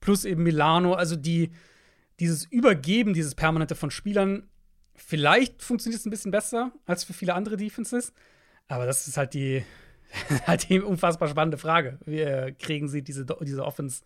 Plus 0.00 0.24
eben 0.24 0.44
Milano, 0.44 0.94
also 0.94 1.14
die, 1.14 1.50
dieses 2.20 2.44
Übergeben, 2.44 3.14
dieses 3.14 3.34
Permanente 3.34 3.74
von 3.74 3.90
Spielern, 3.90 4.48
vielleicht 4.94 5.62
funktioniert 5.62 6.00
es 6.00 6.06
ein 6.06 6.10
bisschen 6.10 6.30
besser 6.30 6.72
als 6.86 7.02
für 7.02 7.14
viele 7.14 7.34
andere 7.34 7.56
Defenses. 7.56 8.12
Aber 8.68 8.86
das 8.86 9.08
ist 9.08 9.16
halt 9.16 9.34
die, 9.34 9.64
halt 10.46 10.68
die 10.68 10.80
unfassbar 10.80 11.28
spannende 11.28 11.58
Frage. 11.58 11.98
Wie 12.04 12.20
äh, 12.20 12.52
kriegen 12.52 12.88
sie 12.88 13.02
diese, 13.02 13.26
diese 13.40 13.64
Offense 13.64 14.02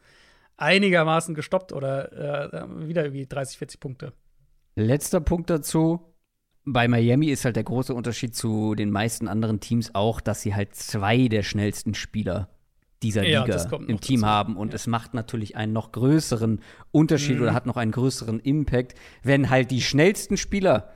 einigermaßen 0.56 1.34
gestoppt 1.34 1.72
oder 1.72 2.52
äh, 2.52 2.88
wieder 2.88 3.02
irgendwie 3.02 3.26
30, 3.26 3.58
40 3.58 3.80
Punkte? 3.80 4.12
Letzter 4.76 5.20
Punkt 5.20 5.50
dazu. 5.50 6.14
Bei 6.64 6.88
Miami 6.88 7.26
ist 7.26 7.44
halt 7.44 7.56
der 7.56 7.64
große 7.64 7.92
Unterschied 7.92 8.34
zu 8.34 8.74
den 8.74 8.90
meisten 8.90 9.28
anderen 9.28 9.60
Teams 9.60 9.94
auch, 9.94 10.20
dass 10.20 10.40
sie 10.40 10.54
halt 10.54 10.74
zwei 10.74 11.28
der 11.28 11.42
schnellsten 11.42 11.94
Spieler 11.94 12.53
dieser 13.02 13.26
ja, 13.26 13.44
Liga 13.44 13.62
im 13.86 14.00
Team 14.00 14.20
dazu. 14.20 14.30
haben. 14.30 14.56
Und 14.56 14.68
ja. 14.68 14.74
es 14.76 14.86
macht 14.86 15.14
natürlich 15.14 15.56
einen 15.56 15.72
noch 15.72 15.92
größeren 15.92 16.60
Unterschied 16.90 17.36
mhm. 17.36 17.42
oder 17.42 17.54
hat 17.54 17.66
noch 17.66 17.76
einen 17.76 17.92
größeren 17.92 18.40
Impact, 18.40 18.94
wenn 19.22 19.50
halt 19.50 19.70
die 19.70 19.82
schnellsten 19.82 20.36
Spieler 20.36 20.90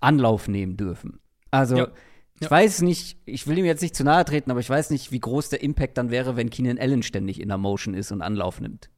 Anlauf 0.00 0.48
nehmen 0.48 0.76
dürfen. 0.76 1.20
Also, 1.50 1.76
ja. 1.76 1.88
ich 2.40 2.50
weiß 2.50 2.82
nicht, 2.82 3.18
ich 3.24 3.46
will 3.46 3.58
ihm 3.58 3.64
jetzt 3.64 3.80
nicht 3.80 3.96
zu 3.96 4.04
nahe 4.04 4.24
treten, 4.24 4.50
aber 4.50 4.60
ich 4.60 4.68
weiß 4.68 4.90
nicht, 4.90 5.12
wie 5.12 5.20
groß 5.20 5.48
der 5.48 5.62
Impact 5.62 5.96
dann 5.96 6.10
wäre, 6.10 6.36
wenn 6.36 6.50
Keenan 6.50 6.78
Allen 6.78 7.02
ständig 7.02 7.40
in 7.40 7.48
der 7.48 7.58
Motion 7.58 7.94
ist 7.94 8.12
und 8.12 8.22
Anlauf 8.22 8.60
nimmt. 8.60 8.90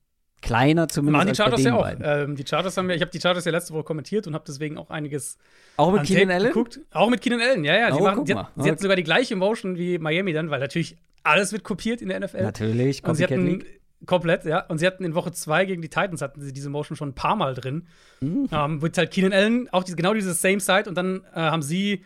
Kleiner 0.42 0.88
zumindest. 0.88 1.24
Machen 1.24 1.32
die 1.32 1.34
Chargers 1.34 1.64
ja 1.64 1.74
auch. 1.74 1.88
Ähm, 2.02 2.36
die 2.36 2.44
Chargers 2.46 2.76
haben 2.76 2.88
ja, 2.88 2.96
ich 2.96 3.02
habe 3.02 3.10
die 3.10 3.20
Chargers 3.20 3.44
ja 3.44 3.52
letzte 3.52 3.74
Woche 3.74 3.84
kommentiert 3.84 4.26
und 4.26 4.34
habe 4.34 4.44
deswegen 4.46 4.78
auch 4.78 4.90
einiges 4.90 5.38
auch 5.76 5.92
mit 5.92 6.04
Keenan 6.04 6.30
Allen 6.30 6.48
geguckt. 6.48 6.80
Auch 6.92 7.08
mit 7.08 7.20
Keenan 7.20 7.40
Allen, 7.40 7.64
ja, 7.64 7.74
ja. 7.74 7.94
Oh, 7.94 8.02
machen, 8.02 8.26
sie, 8.26 8.34
hat, 8.34 8.50
sie 8.56 8.70
hat 8.70 8.80
sogar 8.80 8.96
die 8.96 9.02
gleiche 9.02 9.34
Motion 9.34 9.76
wie 9.76 9.98
Miami 9.98 10.32
dann, 10.32 10.50
weil 10.50 10.60
natürlich 10.60 10.96
alles 11.22 11.52
wird 11.52 11.64
kopiert 11.64 12.00
in 12.00 12.08
der 12.08 12.20
NFL. 12.20 12.42
Natürlich, 12.42 13.02
und 13.02 13.14
sie 13.16 13.24
hatten, 13.24 13.64
Komplett, 14.04 14.44
ja. 14.44 14.60
Und 14.66 14.78
sie 14.78 14.86
hatten 14.86 15.04
in 15.04 15.14
Woche 15.14 15.32
2 15.32 15.64
gegen 15.64 15.80
die 15.80 15.88
Titans 15.88 16.20
hatten 16.20 16.42
sie 16.42 16.52
diese 16.52 16.68
Motion 16.68 16.96
schon 16.96 17.10
ein 17.10 17.14
paar 17.14 17.34
Mal 17.34 17.54
drin. 17.54 17.86
Mhm. 18.20 18.48
Ähm, 18.52 18.78
mit 18.78 18.98
halt 18.98 19.10
Keenan 19.10 19.32
Allen, 19.32 19.68
auch 19.72 19.84
diese, 19.84 19.96
genau 19.96 20.12
dieses 20.12 20.42
Same 20.42 20.60
Side. 20.60 20.84
Und 20.86 20.96
dann 20.96 21.22
äh, 21.34 21.40
haben 21.40 21.62
sie, 21.62 22.04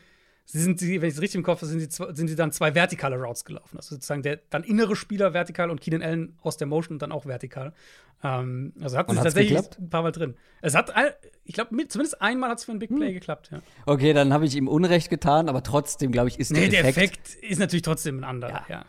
sie 0.52 0.60
sind, 0.60 0.80
sie, 0.80 1.00
wenn 1.00 1.08
ich 1.08 1.14
es 1.14 1.20
richtig 1.20 1.38
im 1.38 1.42
Kopf 1.44 1.62
habe, 1.62 1.66
sind, 1.66 1.80
sie, 1.80 2.04
sind 2.12 2.28
sie 2.28 2.36
dann 2.36 2.50
zwei 2.50 2.74
vertikale 2.74 3.16
Routes 3.16 3.44
gelaufen. 3.44 3.76
Also 3.76 3.94
sozusagen 3.94 4.22
der 4.22 4.40
dann 4.50 4.64
innere 4.64 4.96
Spieler 4.96 5.32
vertikal 5.32 5.70
und 5.70 5.80
Keenan 5.80 6.02
Allen 6.02 6.38
aus 6.42 6.56
der 6.56 6.66
Motion 6.66 6.98
dann 6.98 7.12
auch 7.12 7.26
vertikal. 7.26 7.72
Ähm, 8.22 8.72
also 8.80 8.98
hatten 8.98 9.12
sie 9.12 9.22
tatsächlich 9.22 9.56
geklappt? 9.56 9.78
ein 9.78 9.90
paar 9.90 10.02
Mal 10.02 10.12
drin. 10.12 10.34
Es 10.60 10.74
hat, 10.74 10.92
ich 11.44 11.54
glaube, 11.54 11.70
zumindest 11.88 12.20
einmal 12.20 12.50
hat 12.50 12.58
es 12.58 12.64
für 12.64 12.72
ein 12.72 12.78
Big 12.78 12.94
Play 12.94 13.08
hm. 13.08 13.14
geklappt, 13.14 13.50
ja. 13.52 13.60
Okay, 13.86 14.12
dann 14.12 14.32
habe 14.32 14.44
ich 14.44 14.56
ihm 14.56 14.68
Unrecht 14.68 15.08
getan, 15.08 15.48
aber 15.48 15.62
trotzdem, 15.62 16.10
glaube 16.10 16.28
ich, 16.28 16.38
ist 16.38 16.50
nee, 16.50 16.68
der 16.68 16.80
Effekt. 16.80 16.96
der 16.96 17.04
Effekt 17.04 17.44
ist 17.50 17.58
natürlich 17.58 17.82
trotzdem 17.82 18.18
ein 18.18 18.24
anderer, 18.24 18.64
ja. 18.68 18.76
ja. 18.76 18.84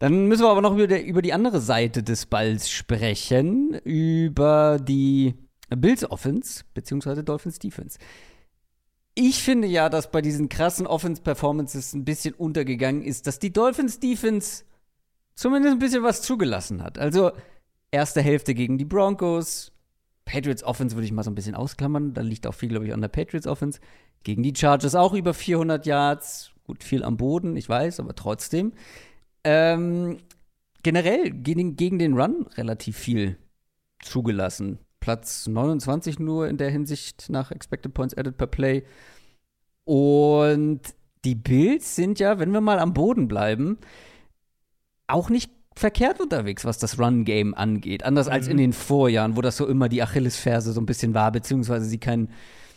Dann 0.00 0.26
müssen 0.26 0.42
wir 0.42 0.48
aber 0.50 0.62
noch 0.62 0.72
über, 0.72 0.86
der, 0.86 1.04
über 1.04 1.20
die 1.20 1.34
andere 1.34 1.60
Seite 1.60 2.02
des 2.02 2.24
Balls 2.24 2.70
sprechen, 2.70 3.74
über 3.84 4.78
die 4.80 5.34
Bills 5.68 6.10
Offense 6.10 6.64
beziehungsweise 6.72 7.22
Dolphins 7.22 7.58
Defense. 7.58 7.98
Ich 9.22 9.42
finde 9.42 9.68
ja, 9.68 9.90
dass 9.90 10.10
bei 10.10 10.22
diesen 10.22 10.48
krassen 10.48 10.86
Offense-Performances 10.86 11.92
ein 11.92 12.06
bisschen 12.06 12.32
untergegangen 12.32 13.02
ist, 13.02 13.26
dass 13.26 13.38
die 13.38 13.52
Dolphins 13.52 14.00
Defense 14.00 14.64
zumindest 15.34 15.74
ein 15.74 15.78
bisschen 15.78 16.02
was 16.02 16.22
zugelassen 16.22 16.82
hat. 16.82 16.96
Also 16.98 17.32
erste 17.90 18.22
Hälfte 18.22 18.54
gegen 18.54 18.78
die 18.78 18.86
Broncos, 18.86 19.72
Patriots 20.24 20.64
Offense 20.64 20.96
würde 20.96 21.04
ich 21.04 21.12
mal 21.12 21.22
so 21.22 21.30
ein 21.30 21.34
bisschen 21.34 21.54
ausklammern, 21.54 22.14
da 22.14 22.22
liegt 22.22 22.46
auch 22.46 22.54
viel, 22.54 22.70
glaube 22.70 22.86
ich, 22.86 22.94
an 22.94 23.02
der 23.02 23.08
Patriots 23.08 23.46
Offense. 23.46 23.78
Gegen 24.22 24.42
die 24.42 24.54
Chargers 24.56 24.94
auch 24.94 25.12
über 25.12 25.34
400 25.34 25.84
Yards, 25.84 26.52
gut 26.64 26.82
viel 26.82 27.04
am 27.04 27.18
Boden, 27.18 27.58
ich 27.58 27.68
weiß, 27.68 28.00
aber 28.00 28.14
trotzdem. 28.14 28.72
Ähm, 29.44 30.16
generell 30.82 31.30
gegen, 31.30 31.76
gegen 31.76 31.98
den 31.98 32.18
Run 32.18 32.46
relativ 32.56 32.96
viel 32.96 33.36
zugelassen. 34.02 34.78
Platz 35.00 35.46
29 35.46 36.18
nur 36.18 36.48
in 36.48 36.58
der 36.58 36.70
Hinsicht 36.70 37.30
nach 37.30 37.50
Expected 37.50 37.94
Points 37.94 38.16
Added 38.16 38.36
per 38.36 38.46
Play. 38.46 38.84
Und 39.84 40.80
die 41.24 41.34
Bills 41.34 41.96
sind 41.96 42.20
ja, 42.20 42.38
wenn 42.38 42.52
wir 42.52 42.60
mal 42.60 42.78
am 42.78 42.94
Boden 42.94 43.28
bleiben, 43.28 43.78
auch 45.06 45.30
nicht 45.30 45.50
verkehrt 45.74 46.20
unterwegs, 46.20 46.64
was 46.64 46.78
das 46.78 46.98
Run-Game 46.98 47.54
angeht. 47.54 48.04
Anders 48.04 48.26
mhm. 48.26 48.32
als 48.32 48.48
in 48.48 48.56
den 48.56 48.72
Vorjahren, 48.72 49.36
wo 49.36 49.40
das 49.40 49.56
so 49.56 49.66
immer 49.66 49.88
die 49.88 50.02
Achillesferse 50.02 50.72
so 50.72 50.80
ein 50.80 50.86
bisschen 50.86 51.14
war, 51.14 51.32
beziehungsweise 51.32 51.86
sie 51.86 51.98
kein, 51.98 52.28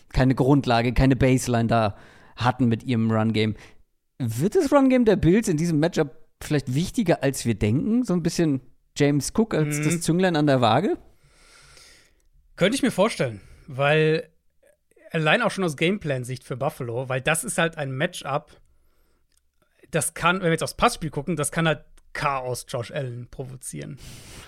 keine 0.10 0.36
Grundlage, 0.36 0.94
keine 0.94 1.16
Baseline 1.16 1.68
da 1.68 1.96
hatten 2.36 2.68
mit 2.68 2.84
ihrem 2.84 3.12
Run-Game. 3.12 3.56
Wird 4.20 4.56
das 4.56 4.72
Run-Game 4.72 5.06
der 5.06 5.18
Bills 5.18 5.48
in 5.48 5.58
diesem 5.58 5.80
Matchup 5.80 6.16
vielleicht 6.42 6.74
wichtiger, 6.74 7.24
als 7.24 7.46
wir 7.46 7.56
denken? 7.56 8.04
So 8.04 8.14
ein 8.14 8.24
bisschen 8.24 8.62
James 8.98 9.34
Cook 9.36 9.54
als 9.54 9.80
mhm. 9.80 9.84
das 9.84 10.02
Zünglein 10.02 10.36
an 10.36 10.48
der 10.48 10.62
Waage? 10.62 10.98
Könnte 12.64 12.78
ich 12.78 12.82
mir 12.82 12.92
vorstellen, 12.92 13.42
weil 13.68 14.30
allein 15.12 15.42
auch 15.42 15.52
schon 15.52 15.66
aus 15.66 15.76
Gameplan-Sicht 15.76 16.46
für 16.46 16.56
Buffalo, 16.56 17.10
weil 17.10 17.20
das 17.20 17.44
ist 17.44 17.58
halt 17.58 17.78
ein 17.78 17.92
Matchup, 17.92 18.56
das 19.92 20.14
kann, 20.14 20.38
wenn 20.38 20.46
wir 20.46 20.52
jetzt 20.52 20.64
aufs 20.64 20.78
Passspiel 20.78 21.10
gucken, 21.10 21.36
das 21.36 21.52
kann 21.52 21.68
halt 21.68 21.84
Chaos 22.14 22.66
Josh 22.70 22.90
Allen 22.92 23.28
provozieren. 23.30 23.98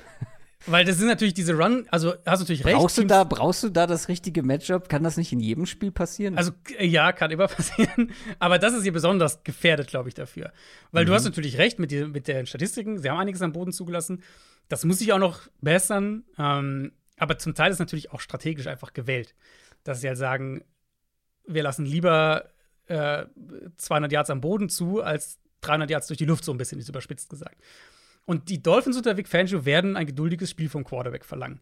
Weil 0.66 0.86
das 0.86 0.98
sind 0.98 1.08
natürlich 1.08 1.34
diese 1.34 1.56
Run, 1.56 1.88
also 1.92 2.14
hast 2.26 2.40
du 2.40 2.44
natürlich 2.44 2.64
recht. 2.64 2.78
Brauchst 2.78 2.98
du, 2.98 3.04
da, 3.04 3.26
brauchst 3.26 3.64
du 3.64 3.70
da 3.70 3.86
das 3.86 4.08
richtige 4.08 4.44
Matchup? 4.44 4.88
Kann 4.88 5.04
das 5.04 5.18
nicht 5.18 5.34
in 5.34 5.42
jedem 5.42 5.66
Spiel 5.66 5.92
passieren? 5.92 6.38
Also 6.38 6.54
ja, 6.80 7.12
kann 7.12 7.32
immer 7.32 7.48
passieren. 7.50 8.14
Aber 8.40 8.60
das 8.60 8.74
ist 8.74 8.84
hier 8.84 8.94
besonders 8.94 9.44
gefährdet, 9.44 9.88
glaube 9.88 10.08
ich, 10.08 10.16
dafür. 10.16 10.54
Weil 10.94 11.04
mhm. 11.04 11.10
du 11.10 11.14
hast 11.16 11.26
natürlich 11.26 11.58
recht 11.58 11.80
mit, 11.80 11.92
die, 11.92 12.06
mit 12.06 12.30
den 12.30 12.46
Statistiken. 12.46 12.98
Sie 12.98 13.10
haben 13.10 13.20
einiges 13.20 13.42
am 13.42 13.52
Boden 13.52 13.74
zugelassen. 13.74 14.24
Das 14.70 14.86
muss 14.86 15.00
sich 15.00 15.12
auch 15.12 15.20
noch 15.20 15.42
bessern. 15.60 16.24
Ähm, 16.40 16.94
aber 17.18 17.38
zum 17.38 17.56
Teil 17.56 17.72
ist 17.72 17.80
natürlich 17.80 18.12
auch 18.12 18.20
strategisch 18.20 18.68
einfach 18.68 18.94
gewählt. 18.94 19.36
Dass 19.84 20.02
sie 20.02 20.08
halt 20.08 20.18
sagen, 20.18 20.64
wir 21.46 21.64
lassen 21.64 21.86
lieber 21.86 22.50
äh, 22.88 23.26
200 23.78 24.12
Yards 24.12 24.30
am 24.30 24.42
Boden 24.42 24.70
zu, 24.70 25.02
als 25.02 25.40
300 25.62 25.90
Yards 25.90 26.08
durch 26.08 26.18
die 26.18 26.26
Luft, 26.26 26.44
so 26.44 26.52
ein 26.52 26.58
bisschen, 26.58 26.80
ist 26.80 26.90
überspitzt 26.90 27.30
gesagt. 27.30 27.62
Und 28.26 28.50
die 28.50 28.62
Dolphins 28.62 28.98
unter 28.98 29.18
Vic 29.18 29.28
Fangio 29.28 29.66
werden 29.66 29.96
ein 29.96 30.08
geduldiges 30.08 30.50
Spiel 30.50 30.70
vom 30.70 30.84
Quarterback 30.84 31.26
verlangen. 31.26 31.62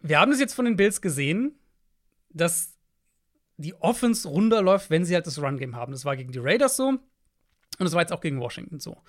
Wir 0.00 0.18
haben 0.18 0.32
es 0.32 0.40
jetzt 0.40 0.54
von 0.54 0.64
den 0.64 0.76
Bills 0.76 1.00
gesehen, 1.00 1.58
dass 2.30 2.74
die 3.58 3.74
Offense 3.74 4.28
runterläuft, 4.28 4.90
wenn 4.90 5.04
sie 5.04 5.14
halt 5.14 5.26
das 5.26 5.40
Run-Game 5.40 5.76
haben. 5.76 5.92
Das 5.92 6.04
war 6.04 6.16
gegen 6.16 6.32
die 6.32 6.38
Raiders 6.38 6.76
so 6.76 6.98
und 7.78 7.84
das 7.84 7.92
war 7.92 8.02
jetzt 8.02 8.12
auch 8.12 8.20
gegen 8.20 8.40
Washington 8.40 8.80
so. 8.80 9.02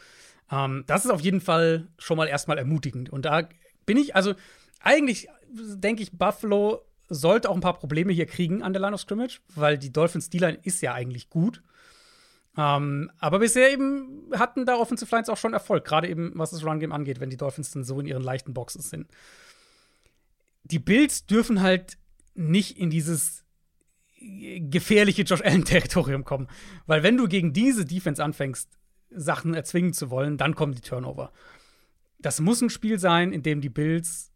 Ähm, 0.51 0.84
das 0.88 1.05
ist 1.05 1.11
auf 1.11 1.22
jeden 1.22 1.41
Fall 1.41 1.88
schon 1.97 2.18
mal 2.18 2.28
erstmal 2.28 2.57
ermutigend. 2.57 3.09
Und 3.09 3.26
da 3.26 3.47
bin 3.86 3.97
ich, 3.97 4.15
also 4.15 4.36
eigentlich 4.82 5.28
denke 5.49 6.03
ich, 6.03 6.11
Buffalo 6.11 6.82
sollte 7.09 7.49
auch 7.49 7.55
ein 7.55 7.61
paar 7.61 7.80
Probleme 7.80 8.11
hier 8.11 8.25
kriegen 8.25 8.63
an 8.63 8.73
der 8.73 8.82
Line 8.82 8.93
of 8.93 9.01
Scrimmage, 9.01 9.39
weil 9.55 9.78
die 9.78 9.91
Dolphins 9.91 10.30
D-Line 10.30 10.59
ist 10.63 10.82
ja 10.82 10.93
eigentlich 10.93 11.30
gut. 11.30 11.63
Ähm, 12.57 13.11
aber 13.19 13.39
bisher 13.39 13.71
eben 13.71 14.30
hatten 14.34 14.65
da 14.65 14.75
Offensive 14.75 15.13
Lines 15.15 15.30
auch 15.30 15.38
schon 15.38 15.53
Erfolg, 15.53 15.86
gerade 15.86 16.09
eben 16.09 16.34
was 16.36 16.51
das 16.51 16.65
Run-Game 16.65 16.91
angeht, 16.91 17.19
wenn 17.19 17.30
die 17.30 17.38
Dolphins 17.38 17.71
dann 17.71 17.84
so 17.84 17.99
in 17.99 18.07
ihren 18.07 18.23
leichten 18.23 18.53
Boxes 18.53 18.89
sind. 18.89 19.07
Die 20.63 20.80
Bills 20.80 21.25
dürfen 21.28 21.61
halt 21.61 21.97
nicht 22.34 22.78
in 22.78 22.89
dieses 22.89 23.45
gefährliche 24.19 25.21
Josh 25.21 25.41
Allen-Territorium 25.41 26.23
kommen. 26.25 26.47
Weil 26.88 27.03
wenn 27.03 27.17
du 27.17 27.28
gegen 27.28 27.53
diese 27.53 27.86
Defense 27.86 28.23
anfängst, 28.23 28.69
Sachen 29.09 29.53
erzwingen 29.53 29.93
zu 29.93 30.09
wollen, 30.09 30.38
dann 30.38 30.55
kommen 30.55 30.73
die 30.73 30.82
Turnover. 30.82 31.32
Das 32.19 32.41
muss 32.41 32.61
ein 32.61 32.69
Spiel 32.69 32.99
sein, 32.99 33.32
in 33.32 33.43
dem 33.43 33.61
die 33.61 33.69
Bills 33.69 34.32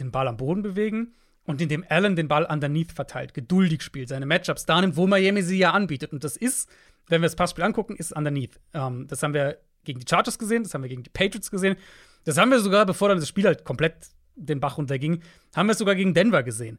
den 0.00 0.10
Ball 0.10 0.28
am 0.28 0.36
Boden 0.36 0.62
bewegen 0.62 1.14
und 1.44 1.60
in 1.60 1.68
dem 1.68 1.84
Allen 1.88 2.16
den 2.16 2.28
Ball 2.28 2.44
underneath 2.44 2.92
verteilt, 2.92 3.34
geduldig 3.34 3.82
spielt, 3.82 4.08
seine 4.08 4.26
Matchups 4.26 4.66
da 4.66 4.80
nimmt, 4.80 4.96
wo 4.96 5.06
Miami 5.06 5.42
sie 5.42 5.58
ja 5.58 5.72
anbietet. 5.72 6.12
Und 6.12 6.24
das 6.24 6.36
ist 6.36 6.68
wenn 7.08 7.20
wir 7.20 7.26
das 7.26 7.36
Passspiel 7.36 7.64
angucken, 7.64 7.96
ist 7.96 8.12
underneath. 8.12 8.60
Ähm, 8.74 9.06
das 9.08 9.22
haben 9.22 9.34
wir 9.34 9.58
gegen 9.84 10.00
die 10.00 10.06
Chargers 10.08 10.38
gesehen, 10.38 10.62
das 10.62 10.74
haben 10.74 10.82
wir 10.82 10.88
gegen 10.88 11.02
die 11.02 11.10
Patriots 11.10 11.50
gesehen. 11.50 11.76
Das 12.24 12.36
haben 12.36 12.50
wir 12.50 12.60
sogar, 12.60 12.86
bevor 12.86 13.08
dann 13.08 13.18
das 13.18 13.28
Spiel 13.28 13.46
halt 13.46 13.64
komplett 13.64 13.94
den 14.36 14.60
Bach 14.60 14.78
runterging, 14.78 15.22
haben 15.56 15.66
wir 15.66 15.72
es 15.72 15.78
sogar 15.78 15.94
gegen 15.94 16.14
Denver 16.14 16.42
gesehen. 16.42 16.78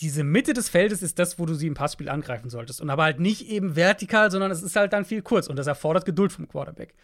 Diese 0.00 0.24
Mitte 0.24 0.52
des 0.52 0.68
Feldes 0.68 1.02
ist 1.02 1.18
das, 1.18 1.38
wo 1.38 1.46
du 1.46 1.54
sie 1.54 1.68
im 1.68 1.74
Passspiel 1.74 2.08
angreifen 2.08 2.50
solltest. 2.50 2.80
Und 2.80 2.90
aber 2.90 3.04
halt 3.04 3.20
nicht 3.20 3.48
eben 3.48 3.76
vertikal, 3.76 4.30
sondern 4.30 4.50
es 4.50 4.62
ist 4.62 4.76
halt 4.76 4.92
dann 4.92 5.04
viel 5.04 5.22
kurz. 5.22 5.46
Und 5.46 5.56
das 5.56 5.68
erfordert 5.68 6.04
Geduld 6.04 6.32
vom 6.32 6.48
Quarterback. 6.48 6.94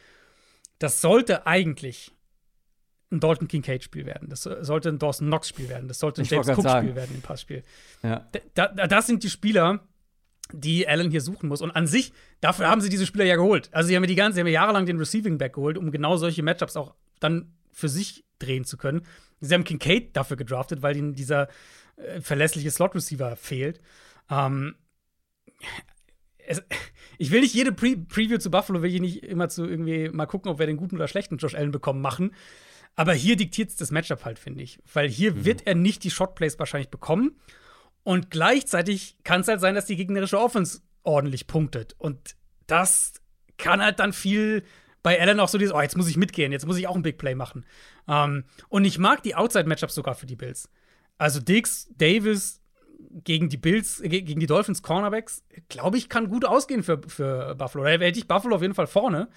Das 0.80 1.00
sollte 1.00 1.46
eigentlich 1.46 2.12
ein 3.10 3.20
Dalton 3.20 3.48
Kincaid-Spiel 3.48 4.06
werden. 4.06 4.28
Das 4.28 4.42
sollte 4.42 4.88
ein 4.88 4.98
Dawson 4.98 5.26
Knox-Spiel 5.26 5.68
werden. 5.68 5.88
Das 5.88 5.98
sollte 5.98 6.22
ein 6.22 6.24
ich 6.24 6.30
James 6.30 6.48
Cook-Spiel 6.48 6.94
werden 6.94 7.14
im 7.14 7.22
Passspiel. 7.22 7.62
Ja. 8.02 8.28
Da, 8.54 8.68
da, 8.68 8.86
das 8.86 9.06
sind 9.06 9.24
die 9.24 9.30
Spieler, 9.30 9.80
die 10.52 10.86
Allen 10.86 11.10
hier 11.10 11.20
suchen 11.20 11.48
muss. 11.48 11.60
Und 11.60 11.72
an 11.72 11.86
sich, 11.86 12.12
dafür 12.40 12.68
haben 12.68 12.80
sie 12.80 12.88
diese 12.88 13.06
Spieler 13.06 13.24
ja 13.24 13.36
geholt. 13.36 13.68
Also 13.72 13.88
sie 13.88 13.96
haben 13.96 14.04
ja 14.04 14.08
die 14.08 14.14
ganze, 14.14 14.36
sie 14.36 14.40
haben 14.40 14.46
ja 14.46 14.54
jahrelang 14.54 14.86
den 14.86 14.98
Receiving 14.98 15.38
Back 15.38 15.54
geholt, 15.54 15.76
um 15.76 15.90
genau 15.90 16.16
solche 16.16 16.42
Matchups 16.42 16.76
auch 16.76 16.94
dann 17.18 17.52
für 17.72 17.88
sich 17.88 18.24
drehen 18.38 18.64
zu 18.64 18.76
können. 18.76 19.02
Sie 19.40 19.54
haben 19.54 19.64
Kincaid 19.64 20.16
dafür 20.16 20.36
gedraftet, 20.36 20.82
weil 20.82 20.96
ihnen 20.96 21.14
dieser 21.14 21.48
äh, 21.96 22.20
verlässliche 22.20 22.70
Slot-Receiver 22.70 23.36
fehlt. 23.36 23.80
Ähm, 24.30 24.76
es, 26.46 26.62
ich 27.18 27.30
will 27.30 27.40
nicht 27.40 27.54
jede 27.54 27.72
Pre 27.72 27.96
Preview 27.96 28.38
zu 28.38 28.50
Buffalo, 28.50 28.82
will 28.82 28.94
ich 28.94 29.00
nicht 29.00 29.24
immer 29.24 29.48
zu 29.48 29.66
irgendwie 29.66 30.08
mal 30.08 30.26
gucken, 30.26 30.50
ob 30.50 30.58
wir 30.58 30.66
den 30.66 30.76
guten 30.76 30.96
oder 30.96 31.08
schlechten 31.08 31.36
Josh 31.36 31.54
Allen 31.54 31.70
bekommen, 31.70 32.00
machen. 32.00 32.34
Aber 32.96 33.14
hier 33.14 33.36
diktiert 33.36 33.70
es 33.70 33.76
das 33.76 33.90
Matchup 33.90 34.24
halt, 34.24 34.38
finde 34.38 34.62
ich. 34.62 34.78
Weil 34.92 35.08
hier 35.08 35.32
mhm. 35.32 35.44
wird 35.44 35.66
er 35.66 35.74
nicht 35.74 36.04
die 36.04 36.10
Shotplays 36.10 36.58
wahrscheinlich 36.58 36.90
bekommen. 36.90 37.40
Und 38.02 38.30
gleichzeitig 38.30 39.16
kann 39.24 39.42
es 39.42 39.48
halt 39.48 39.60
sein, 39.60 39.74
dass 39.74 39.86
die 39.86 39.96
gegnerische 39.96 40.38
Offense 40.38 40.80
ordentlich 41.02 41.46
punktet. 41.46 41.94
Und 41.98 42.36
das 42.66 43.14
kann 43.58 43.82
halt 43.82 43.98
dann 43.98 44.12
viel 44.12 44.64
bei 45.02 45.20
Allen 45.20 45.40
auch 45.40 45.48
so 45.48 45.58
dieses, 45.58 45.74
oh, 45.74 45.80
jetzt 45.80 45.96
muss 45.96 46.08
ich 46.08 46.16
mitgehen, 46.16 46.52
jetzt 46.52 46.66
muss 46.66 46.76
ich 46.76 46.86
auch 46.86 46.96
ein 46.96 47.02
Big 47.02 47.18
Play 47.18 47.34
machen. 47.34 47.64
Ähm, 48.06 48.44
und 48.68 48.84
ich 48.84 48.98
mag 48.98 49.22
die 49.22 49.34
Outside-Matchups 49.34 49.94
sogar 49.94 50.14
für 50.14 50.26
die 50.26 50.36
Bills. 50.36 50.68
Also 51.16 51.40
Dix, 51.40 51.88
Davis 51.96 52.60
gegen 53.24 53.48
die 53.48 53.56
Bills, 53.56 54.00
äh, 54.00 54.08
gegen 54.08 54.40
die 54.40 54.46
Dolphins 54.46 54.82
Cornerbacks, 54.82 55.42
glaube 55.68 55.96
ich, 55.96 56.08
kann 56.08 56.28
gut 56.28 56.44
ausgehen 56.44 56.82
für, 56.82 57.00
für 57.06 57.54
Buffalo. 57.54 57.84
Da 57.84 57.90
hätte 57.90 58.18
ich 58.18 58.28
Buffalo 58.28 58.56
auf 58.56 58.62
jeden 58.62 58.74
Fall 58.74 58.86
vorne. 58.86 59.28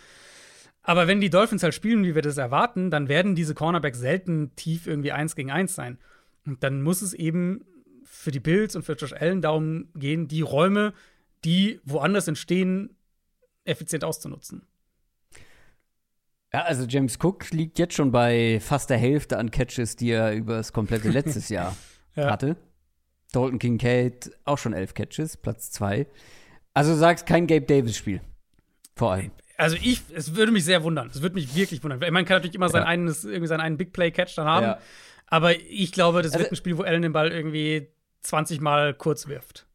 Aber 0.83 1.07
wenn 1.07 1.21
die 1.21 1.29
Dolphins 1.29 1.63
halt 1.63 1.73
spielen, 1.73 2.03
wie 2.03 2.13
wir 2.13 2.21
das 2.21 2.37
erwarten, 2.37 2.91
dann 2.91 3.07
werden 3.07 3.35
diese 3.35 3.55
Cornerbacks 3.55 3.99
selten 3.99 4.53
tief 4.55 4.85
irgendwie 4.85 5.13
eins 5.13 5.35
gegen 5.35 5.49
eins 5.49 5.75
sein. 5.75 5.97
Und 6.45 6.61
dann 6.63 6.81
muss 6.81 7.01
es 7.01 7.13
eben 7.13 7.65
für 8.03 8.31
die 8.31 8.41
Bills 8.41 8.75
und 8.75 8.83
für 8.83 8.93
Josh 8.93 9.13
Allen 9.13 9.41
darum 9.41 9.87
gehen, 9.95 10.27
die 10.27 10.41
Räume, 10.41 10.93
die 11.45 11.79
woanders 11.85 12.27
entstehen, 12.27 12.95
effizient 13.63 14.03
auszunutzen. 14.03 14.67
Ja, 16.53 16.63
also 16.63 16.83
James 16.83 17.17
Cook 17.19 17.49
liegt 17.51 17.79
jetzt 17.79 17.95
schon 17.95 18.11
bei 18.11 18.59
fast 18.59 18.89
der 18.89 18.97
Hälfte 18.97 19.37
an 19.37 19.49
Catches, 19.49 19.95
die 19.95 20.11
er 20.11 20.33
über 20.33 20.57
das 20.57 20.71
komplette 20.71 21.09
letztes 21.09 21.49
Jahr 21.49 21.75
ja. 22.15 22.29
hatte. 22.29 22.57
Dalton 23.31 23.57
Kincaid 23.57 24.31
auch 24.43 24.59
schon 24.59 24.73
elf 24.73 24.93
Catches, 24.93 25.37
Platz 25.37 25.71
zwei. 25.71 26.05
Also 26.75 26.91
du 26.91 26.97
sagst 26.97 27.25
kein 27.25 27.47
Gabe 27.47 27.65
Davis-Spiel. 27.65 28.21
Vor 28.95 29.13
allem. 29.13 29.31
Also 29.57 29.75
ich, 29.81 30.01
es 30.13 30.35
würde 30.35 30.51
mich 30.51 30.65
sehr 30.65 30.83
wundern. 30.83 31.09
Es 31.13 31.21
würde 31.21 31.35
mich 31.35 31.55
wirklich 31.55 31.83
wundern. 31.83 31.99
Man 31.99 32.25
kann 32.25 32.37
natürlich 32.37 32.55
immer 32.55 32.69
sein 32.69 32.83
ja. 32.83 32.87
eines, 32.87 33.23
irgendwie 33.23 33.47
seinen 33.47 33.61
einen 33.61 33.77
Big 33.77 33.93
Play 33.93 34.11
Catch 34.11 34.35
dann 34.35 34.47
haben. 34.47 34.65
Ja. 34.65 34.79
Aber 35.27 35.59
ich 35.59 35.91
glaube, 35.91 36.21
das 36.21 36.33
also, 36.33 36.43
wird 36.43 36.51
ein 36.51 36.55
Spiel, 36.55 36.77
wo 36.77 36.83
Allen 36.83 37.01
den 37.01 37.13
Ball 37.13 37.31
irgendwie 37.31 37.87
20 38.21 38.61
Mal 38.61 38.93
kurz 38.93 39.27
wirft. 39.27 39.67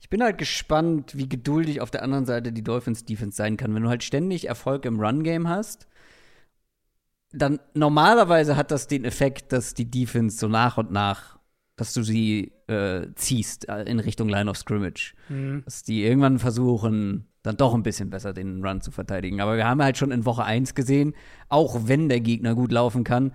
Ich 0.00 0.08
bin 0.08 0.22
halt 0.22 0.38
gespannt, 0.38 1.16
wie 1.16 1.28
geduldig 1.28 1.80
auf 1.80 1.90
der 1.90 2.02
anderen 2.02 2.24
Seite 2.24 2.52
die 2.52 2.62
Dolphins 2.62 3.04
Defense 3.04 3.36
sein 3.36 3.56
kann. 3.56 3.74
Wenn 3.74 3.82
du 3.82 3.90
halt 3.90 4.02
ständig 4.02 4.48
Erfolg 4.48 4.86
im 4.86 5.00
Run 5.00 5.22
Game 5.22 5.48
hast, 5.48 5.86
dann 7.30 7.60
normalerweise 7.74 8.56
hat 8.56 8.70
das 8.70 8.86
den 8.86 9.04
Effekt, 9.04 9.52
dass 9.52 9.74
die 9.74 9.90
Defense 9.90 10.38
so 10.38 10.48
nach 10.48 10.78
und 10.78 10.90
nach, 10.90 11.38
dass 11.76 11.92
du 11.92 12.02
sie 12.02 12.52
äh, 12.68 13.08
ziehst 13.14 13.68
äh, 13.68 13.82
in 13.82 14.00
Richtung 14.00 14.28
Line 14.28 14.50
of 14.50 14.56
Scrimmage. 14.56 15.14
Mhm. 15.28 15.62
Dass 15.64 15.82
die 15.82 16.04
irgendwann 16.04 16.38
versuchen, 16.38 17.26
dann 17.42 17.56
doch 17.56 17.74
ein 17.74 17.82
bisschen 17.82 18.10
besser 18.10 18.32
den 18.32 18.64
Run 18.64 18.80
zu 18.80 18.90
verteidigen. 18.90 19.40
Aber 19.40 19.56
wir 19.56 19.66
haben 19.66 19.82
halt 19.82 19.96
schon 19.96 20.10
in 20.10 20.24
Woche 20.24 20.44
1 20.44 20.74
gesehen, 20.74 21.14
auch 21.48 21.86
wenn 21.86 22.08
der 22.08 22.20
Gegner 22.20 22.54
gut 22.54 22.72
laufen 22.72 23.04
kann, 23.04 23.32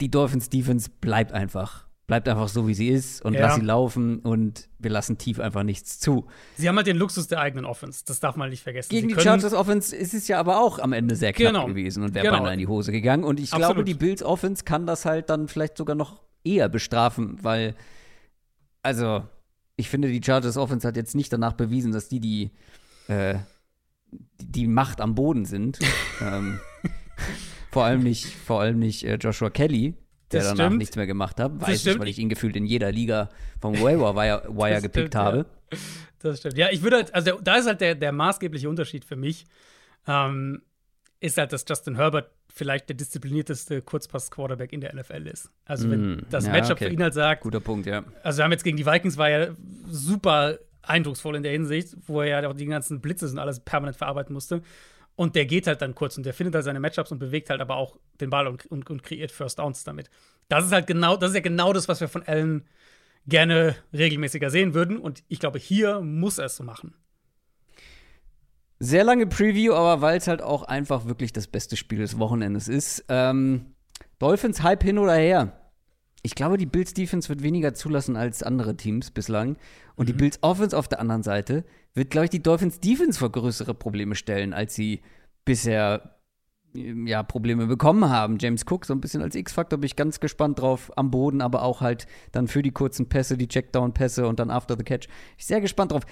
die 0.00 0.10
Dolphins 0.10 0.50
Defense 0.50 0.90
bleibt 1.00 1.32
einfach 1.32 1.86
bleibt 2.06 2.28
einfach 2.28 2.48
so, 2.48 2.68
wie 2.68 2.74
sie 2.74 2.88
ist 2.88 3.24
und 3.24 3.34
ja. 3.34 3.40
lass 3.40 3.56
sie 3.56 3.62
laufen 3.62 4.20
und 4.20 4.68
wir 4.78 4.90
lassen 4.90 5.18
tief 5.18 5.40
einfach 5.40 5.64
nichts 5.64 5.98
zu. 5.98 6.26
Sie 6.56 6.68
haben 6.68 6.76
halt 6.76 6.86
den 6.86 6.96
Luxus 6.96 7.26
der 7.26 7.40
eigenen 7.40 7.64
Offense, 7.64 8.04
das 8.06 8.20
darf 8.20 8.36
man 8.36 8.50
nicht 8.50 8.62
vergessen. 8.62 8.90
Gegen 8.90 9.08
die 9.08 9.14
Chargers 9.14 9.52
Offense 9.52 9.94
ist 9.94 10.14
es 10.14 10.28
ja 10.28 10.38
aber 10.38 10.60
auch 10.60 10.78
am 10.78 10.92
Ende 10.92 11.16
sehr 11.16 11.32
knapp 11.32 11.52
genau. 11.52 11.66
gewesen 11.66 12.04
und 12.04 12.14
wäre 12.14 12.26
genau. 12.26 12.38
beinahe 12.38 12.54
in 12.54 12.60
die 12.60 12.68
Hose 12.68 12.92
gegangen. 12.92 13.24
Und 13.24 13.40
ich 13.40 13.52
Absolut. 13.52 13.74
glaube, 13.74 13.84
die 13.84 13.94
Bills 13.94 14.22
Offense 14.22 14.64
kann 14.64 14.86
das 14.86 15.04
halt 15.04 15.30
dann 15.30 15.48
vielleicht 15.48 15.76
sogar 15.76 15.96
noch 15.96 16.22
eher 16.44 16.68
bestrafen, 16.68 17.38
weil, 17.42 17.74
also, 18.86 19.24
ich 19.74 19.88
finde, 19.88 20.08
die 20.08 20.22
Chargers 20.24 20.56
Offense 20.56 20.86
hat 20.86 20.96
jetzt 20.96 21.16
nicht 21.16 21.32
danach 21.32 21.54
bewiesen, 21.54 21.90
dass 21.90 22.08
die 22.08 22.20
die, 22.20 22.50
äh, 23.08 23.34
die 24.38 24.68
Macht 24.68 25.00
am 25.00 25.16
Boden 25.16 25.44
sind. 25.44 25.80
ähm, 26.20 26.60
vor 27.72 27.84
allem 27.84 28.04
nicht, 28.04 28.26
vor 28.26 28.60
allem 28.60 28.78
nicht 28.78 29.04
äh, 29.04 29.16
Joshua 29.16 29.50
Kelly, 29.50 29.94
der 30.30 30.40
das 30.40 30.50
danach 30.50 30.66
stimmt. 30.66 30.78
nichts 30.78 30.94
mehr 30.94 31.08
gemacht 31.08 31.40
hat. 31.40 31.60
Weiß 31.60 31.84
ich, 31.84 31.98
weil 31.98 32.08
ich 32.08 32.18
ihn 32.18 32.28
gefühlt 32.28 32.54
in 32.54 32.64
jeder 32.64 32.92
Liga 32.92 33.28
vom 33.60 33.74
Waiver 33.74 34.14
Wire 34.56 34.80
gepickt 34.80 35.16
habe. 35.16 35.46
Ja. 35.72 35.78
Das 36.20 36.38
stimmt. 36.38 36.56
Ja, 36.56 36.68
ich 36.70 36.82
würde 36.82 36.96
halt, 36.96 37.14
also 37.14 37.40
da 37.42 37.56
ist 37.56 37.66
halt 37.66 37.80
der, 37.80 37.96
der 37.96 38.12
maßgebliche 38.12 38.68
Unterschied 38.68 39.04
für 39.04 39.16
mich, 39.16 39.46
ähm, 40.06 40.62
ist 41.18 41.38
halt, 41.38 41.52
dass 41.52 41.64
Justin 41.68 41.96
Herbert 41.96 42.30
vielleicht 42.56 42.88
der 42.88 42.96
disziplinierteste 42.96 43.82
Kurzpass-Quarterback 43.82 44.72
in 44.72 44.80
der 44.80 44.94
NFL 44.94 45.26
ist. 45.26 45.50
Also 45.66 45.90
wenn 45.90 46.16
mm, 46.16 46.26
das 46.30 46.46
ja, 46.46 46.52
Matchup 46.52 46.72
okay. 46.72 46.86
für 46.86 46.92
ihn 46.92 47.02
halt 47.02 47.12
sagt. 47.12 47.42
Guter 47.42 47.60
Punkt, 47.60 47.86
ja. 47.86 48.02
Also 48.22 48.38
wir 48.38 48.44
haben 48.44 48.52
jetzt 48.52 48.64
gegen 48.64 48.78
die 48.78 48.86
Vikings 48.86 49.18
war 49.18 49.28
ja 49.28 49.48
super 49.90 50.58
eindrucksvoll 50.80 51.36
in 51.36 51.42
der 51.42 51.52
Hinsicht, 51.52 51.94
wo 52.06 52.22
er 52.22 52.40
ja 52.40 52.48
auch 52.48 52.54
die 52.54 52.64
ganzen 52.64 53.02
Blitze 53.02 53.26
und 53.26 53.38
alles 53.38 53.60
permanent 53.60 53.98
verarbeiten 53.98 54.32
musste. 54.32 54.62
Und 55.16 55.34
der 55.34 55.44
geht 55.44 55.66
halt 55.66 55.82
dann 55.82 55.94
kurz 55.94 56.16
und 56.16 56.24
der 56.24 56.32
findet 56.32 56.54
halt 56.54 56.64
seine 56.64 56.80
Matchups 56.80 57.12
und 57.12 57.18
bewegt 57.18 57.50
halt 57.50 57.60
aber 57.60 57.76
auch 57.76 57.98
den 58.22 58.30
Ball 58.30 58.46
und, 58.46 58.64
und, 58.66 58.88
und 58.88 59.02
kreiert 59.02 59.32
First 59.32 59.58
Downs 59.58 59.84
damit. 59.84 60.08
Das 60.48 60.64
ist 60.64 60.72
halt 60.72 60.86
genau, 60.86 61.18
das 61.18 61.30
ist 61.30 61.34
ja 61.34 61.42
genau 61.42 61.74
das, 61.74 61.88
was 61.88 62.00
wir 62.00 62.08
von 62.08 62.22
Allen 62.22 62.64
gerne 63.26 63.76
regelmäßiger 63.92 64.48
sehen 64.48 64.72
würden. 64.72 64.96
Und 64.96 65.24
ich 65.28 65.40
glaube, 65.40 65.58
hier 65.58 66.00
muss 66.00 66.38
er 66.38 66.46
es 66.46 66.56
so 66.56 66.64
machen. 66.64 66.94
Sehr 68.78 69.04
lange 69.04 69.26
Preview, 69.26 69.72
aber 69.72 70.02
weil 70.02 70.18
es 70.18 70.28
halt 70.28 70.42
auch 70.42 70.62
einfach 70.62 71.06
wirklich 71.06 71.32
das 71.32 71.46
beste 71.46 71.76
Spiel 71.76 71.98
des 71.98 72.18
Wochenendes 72.18 72.68
ist. 72.68 73.04
Ähm, 73.08 73.74
Dolphins 74.18 74.62
Hype 74.62 74.82
hin 74.82 74.98
oder 74.98 75.14
her? 75.14 75.52
Ich 76.22 76.34
glaube, 76.34 76.56
die 76.56 76.66
Bills 76.66 76.92
Defense 76.92 77.28
wird 77.28 77.42
weniger 77.42 77.72
zulassen 77.72 78.16
als 78.16 78.42
andere 78.42 78.76
Teams 78.76 79.10
bislang. 79.10 79.56
Und 79.94 80.04
mhm. 80.04 80.06
die 80.06 80.12
Bills 80.14 80.42
Offense 80.42 80.76
auf 80.76 80.88
der 80.88 81.00
anderen 81.00 81.22
Seite 81.22 81.64
wird, 81.94 82.10
glaube 82.10 82.24
ich, 82.24 82.30
die 82.30 82.42
Dolphins 82.42 82.80
Defense 82.80 83.18
vor 83.18 83.30
größere 83.30 83.74
Probleme 83.74 84.14
stellen, 84.14 84.52
als 84.52 84.74
sie 84.74 85.00
bisher 85.44 86.16
ja, 86.74 87.22
Probleme 87.22 87.66
bekommen 87.66 88.10
haben. 88.10 88.38
James 88.38 88.64
Cook, 88.68 88.84
so 88.84 88.92
ein 88.92 89.00
bisschen 89.00 89.22
als 89.22 89.34
X-Faktor, 89.34 89.78
bin 89.78 89.86
ich 89.86 89.96
ganz 89.96 90.20
gespannt 90.20 90.60
drauf 90.60 90.92
am 90.96 91.10
Boden, 91.10 91.40
aber 91.40 91.62
auch 91.62 91.80
halt 91.80 92.06
dann 92.32 92.48
für 92.48 92.62
die 92.62 92.72
kurzen 92.72 93.08
Pässe, 93.08 93.36
die 93.36 93.48
Checkdown-Pässe 93.48 94.26
und 94.26 94.38
dann 94.38 94.50
After 94.50 94.76
the 94.76 94.84
Catch. 94.84 95.08
Ich 95.38 95.46
bin 95.46 95.46
sehr 95.46 95.60
gespannt 95.60 95.92
drauf. 95.92 96.02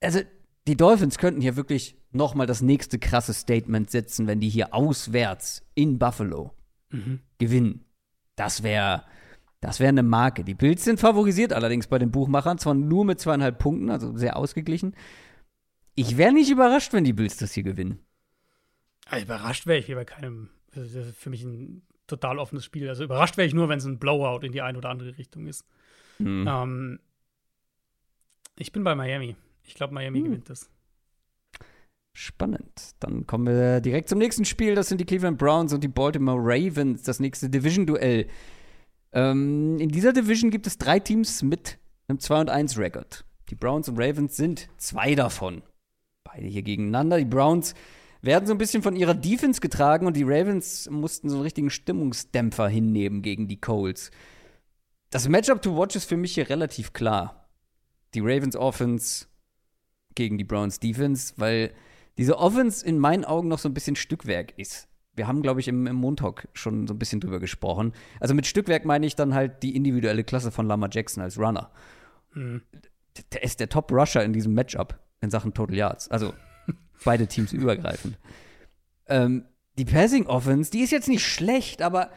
Also, 0.00 0.20
die 0.66 0.76
Dolphins 0.76 1.18
könnten 1.18 1.40
hier 1.40 1.56
wirklich 1.56 1.99
noch 2.12 2.34
mal 2.34 2.46
das 2.46 2.60
nächste 2.60 2.98
krasse 2.98 3.34
Statement 3.34 3.90
setzen, 3.90 4.26
wenn 4.26 4.40
die 4.40 4.48
hier 4.48 4.74
auswärts 4.74 5.64
in 5.74 5.98
Buffalo 5.98 6.52
mhm. 6.90 7.20
gewinnen. 7.38 7.84
Das 8.36 8.62
wäre 8.62 9.04
das 9.60 9.78
wäre 9.78 9.90
eine 9.90 10.02
Marke. 10.02 10.42
Die 10.42 10.54
Bills 10.54 10.84
sind 10.84 11.00
favorisiert 11.00 11.52
allerdings 11.52 11.86
bei 11.86 11.98
den 11.98 12.10
Buchmachern, 12.10 12.58
zwar 12.58 12.74
nur 12.74 13.04
mit 13.04 13.20
zweieinhalb 13.20 13.58
Punkten, 13.58 13.90
also 13.90 14.16
sehr 14.16 14.36
ausgeglichen. 14.36 14.96
Ich 15.94 16.16
wäre 16.16 16.32
nicht 16.32 16.50
überrascht, 16.50 16.94
wenn 16.94 17.04
die 17.04 17.12
Bills 17.12 17.36
das 17.36 17.52
hier 17.52 17.62
gewinnen. 17.62 17.98
Also 19.06 19.26
überrascht 19.26 19.66
wäre 19.66 19.78
ich 19.78 19.86
hier 19.86 19.96
bei 19.96 20.06
keinem. 20.06 20.48
Das 20.72 20.94
ist 20.94 21.16
für 21.16 21.28
mich 21.28 21.42
ein 21.42 21.82
total 22.06 22.38
offenes 22.38 22.64
Spiel. 22.64 22.88
Also 22.88 23.04
überrascht 23.04 23.36
wäre 23.36 23.46
ich 23.46 23.54
nur, 23.54 23.68
wenn 23.68 23.78
es 23.78 23.84
ein 23.84 23.98
Blowout 23.98 24.46
in 24.46 24.52
die 24.52 24.62
eine 24.62 24.78
oder 24.78 24.88
andere 24.88 25.18
Richtung 25.18 25.46
ist. 25.46 25.66
Hm. 26.16 26.46
Ähm, 26.48 27.00
ich 28.56 28.72
bin 28.72 28.82
bei 28.82 28.94
Miami. 28.94 29.36
Ich 29.64 29.74
glaube, 29.74 29.92
Miami 29.92 30.18
hm. 30.18 30.24
gewinnt 30.24 30.48
das. 30.48 30.70
Spannend. 32.12 32.72
Dann 32.98 33.26
kommen 33.26 33.46
wir 33.46 33.80
direkt 33.80 34.08
zum 34.08 34.18
nächsten 34.18 34.44
Spiel. 34.44 34.74
Das 34.74 34.88
sind 34.88 35.00
die 35.00 35.04
Cleveland 35.04 35.38
Browns 35.38 35.72
und 35.72 35.82
die 35.82 35.88
Baltimore 35.88 36.40
Ravens. 36.40 37.02
Das 37.02 37.20
nächste 37.20 37.48
Division-Duell. 37.48 38.26
Ähm, 39.12 39.78
in 39.78 39.88
dieser 39.88 40.12
Division 40.12 40.50
gibt 40.50 40.66
es 40.66 40.78
drei 40.78 40.98
Teams 41.00 41.42
mit 41.42 41.78
einem 42.08 42.18
2 42.18 42.40
und 42.40 42.50
1 42.50 42.78
Record. 42.78 43.24
Die 43.48 43.54
Browns 43.54 43.88
und 43.88 43.98
Ravens 43.98 44.36
sind 44.36 44.68
zwei 44.78 45.14
davon. 45.14 45.62
Beide 46.24 46.46
hier 46.46 46.62
gegeneinander. 46.62 47.18
Die 47.18 47.24
Browns 47.24 47.74
werden 48.22 48.46
so 48.46 48.52
ein 48.52 48.58
bisschen 48.58 48.82
von 48.82 48.96
ihrer 48.96 49.14
Defense 49.14 49.60
getragen 49.60 50.06
und 50.06 50.16
die 50.16 50.24
Ravens 50.24 50.88
mussten 50.90 51.28
so 51.28 51.36
einen 51.36 51.42
richtigen 51.42 51.70
Stimmungsdämpfer 51.70 52.68
hinnehmen 52.68 53.22
gegen 53.22 53.48
die 53.48 53.60
Colts. 53.60 54.10
Das 55.10 55.28
Matchup 55.28 55.62
to 55.62 55.76
watch 55.76 55.96
ist 55.96 56.04
für 56.04 56.16
mich 56.16 56.34
hier 56.34 56.48
relativ 56.48 56.92
klar. 56.92 57.48
Die 58.14 58.20
Ravens 58.20 58.54
Offense 58.54 59.26
gegen 60.14 60.38
die 60.38 60.44
Browns 60.44 60.78
Defense, 60.78 61.34
weil 61.36 61.72
diese 62.20 62.38
Offense 62.38 62.86
in 62.86 63.00
meinen 63.00 63.24
Augen 63.24 63.48
noch 63.48 63.58
so 63.58 63.68
ein 63.68 63.74
bisschen 63.74 63.96
Stückwerk 63.96 64.56
ist 64.56 64.90
wir 65.20 65.26
haben, 65.26 65.42
glaube 65.42 65.60
ich, 65.60 65.68
im, 65.68 65.86
im 65.86 65.96
Montalk 65.96 66.48
schon 66.54 66.86
so 66.86 66.94
ein 66.94 66.98
bisschen 66.98 67.20
drüber 67.20 67.40
gesprochen. 67.40 67.92
Also 68.20 68.34
mit 68.34 68.46
Stückwerk 68.46 68.84
meine 68.84 69.06
ich 69.06 69.16
dann 69.16 69.34
halt 69.34 69.62
die 69.62 69.76
individuelle 69.76 70.24
Klasse 70.24 70.50
von 70.50 70.66
Lama 70.66 70.88
Jackson 70.90 71.22
als 71.22 71.38
Runner. 71.38 71.70
Mhm. 72.32 72.62
Der 73.32 73.42
ist 73.42 73.60
der 73.60 73.68
Top-Rusher 73.68 74.24
in 74.24 74.32
diesem 74.32 74.54
Matchup 74.54 74.98
in 75.20 75.30
Sachen 75.30 75.52
Total 75.52 75.76
Yards. 75.76 76.08
Also 76.08 76.32
beide 77.04 77.26
Teams 77.26 77.52
übergreifend. 77.52 78.18
Ähm, 79.08 79.44
die 79.76 79.84
Passing 79.84 80.26
Offense, 80.26 80.70
die 80.70 80.80
ist 80.80 80.90
jetzt 80.90 81.08
nicht 81.08 81.26
schlecht, 81.26 81.82
aber 81.82 82.10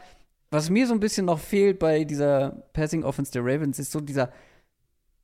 was 0.50 0.70
mir 0.70 0.86
so 0.86 0.94
ein 0.94 1.00
bisschen 1.00 1.26
noch 1.26 1.40
fehlt 1.40 1.80
bei 1.80 2.04
dieser 2.04 2.50
Passing 2.72 3.02
Offense 3.02 3.32
der 3.32 3.42
Ravens, 3.44 3.78
ist 3.78 3.90
so 3.90 4.00
dieser, 4.00 4.32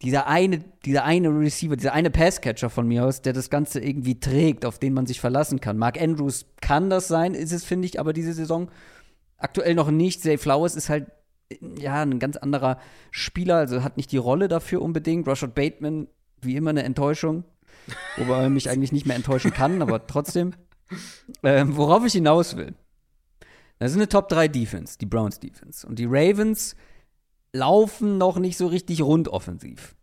dieser 0.02 0.26
eine, 0.26 0.64
dieser 0.84 1.04
eine 1.04 1.28
Receiver, 1.28 1.76
dieser 1.76 1.92
eine 1.92 2.10
Passcatcher 2.10 2.70
von 2.70 2.86
mir 2.88 3.04
aus, 3.04 3.20
der 3.20 3.32
das 3.32 3.50
Ganze 3.50 3.80
irgendwie 3.80 4.18
trägt, 4.18 4.64
auf 4.64 4.78
den 4.78 4.94
man 4.94 5.06
sich 5.06 5.20
verlassen 5.20 5.60
kann. 5.60 5.76
Mark 5.76 6.00
Andrews 6.00 6.46
kann 6.60 6.88
das 6.88 7.08
sein, 7.08 7.34
ist 7.34 7.52
es, 7.52 7.64
finde 7.64 7.86
ich, 7.86 8.00
aber 8.00 8.12
diese 8.12 8.32
Saison 8.32 8.70
aktuell 9.36 9.74
noch 9.74 9.90
nicht. 9.90 10.22
Zay 10.22 10.38
Flowers 10.38 10.74
ist 10.74 10.88
halt, 10.88 11.10
ja, 11.78 12.02
ein 12.02 12.18
ganz 12.18 12.36
anderer 12.36 12.78
Spieler, 13.10 13.56
also 13.56 13.82
hat 13.82 13.96
nicht 13.96 14.12
die 14.12 14.16
Rolle 14.16 14.48
dafür 14.48 14.80
unbedingt. 14.82 15.26
Rashad 15.26 15.54
Bateman, 15.54 16.08
wie 16.40 16.56
immer, 16.56 16.70
eine 16.70 16.84
Enttäuschung. 16.84 17.44
Wobei 18.16 18.42
er 18.42 18.50
mich 18.50 18.70
eigentlich 18.70 18.92
nicht 18.92 19.06
mehr 19.06 19.16
enttäuschen 19.16 19.52
kann, 19.52 19.82
aber 19.82 20.06
trotzdem. 20.06 20.52
Ähm, 21.42 21.76
worauf 21.76 22.04
ich 22.04 22.12
hinaus 22.12 22.56
will. 22.56 22.74
Das 23.78 23.92
ist 23.92 23.96
eine 23.96 24.08
Top 24.08 24.28
3 24.28 24.48
Defense, 24.48 24.98
die 24.98 25.06
Browns 25.06 25.40
Defense. 25.40 25.86
Und 25.86 25.98
die 25.98 26.06
Ravens 26.06 26.76
laufen 27.52 28.18
noch 28.18 28.38
nicht 28.38 28.56
so 28.56 28.66
richtig 28.66 29.02
rund 29.02 29.28
offensiv. 29.28 29.96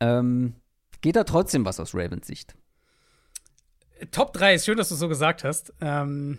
Ähm, 0.00 0.54
geht 1.00 1.16
da 1.16 1.24
trotzdem 1.24 1.64
was 1.64 1.80
aus 1.80 1.94
Ravens 1.94 2.26
Sicht? 2.26 2.54
Top 4.10 4.32
3 4.32 4.54
ist 4.54 4.64
schön, 4.64 4.76
dass 4.76 4.88
du 4.88 4.94
so 4.94 5.08
gesagt 5.08 5.44
hast. 5.44 5.72
Ähm, 5.80 6.38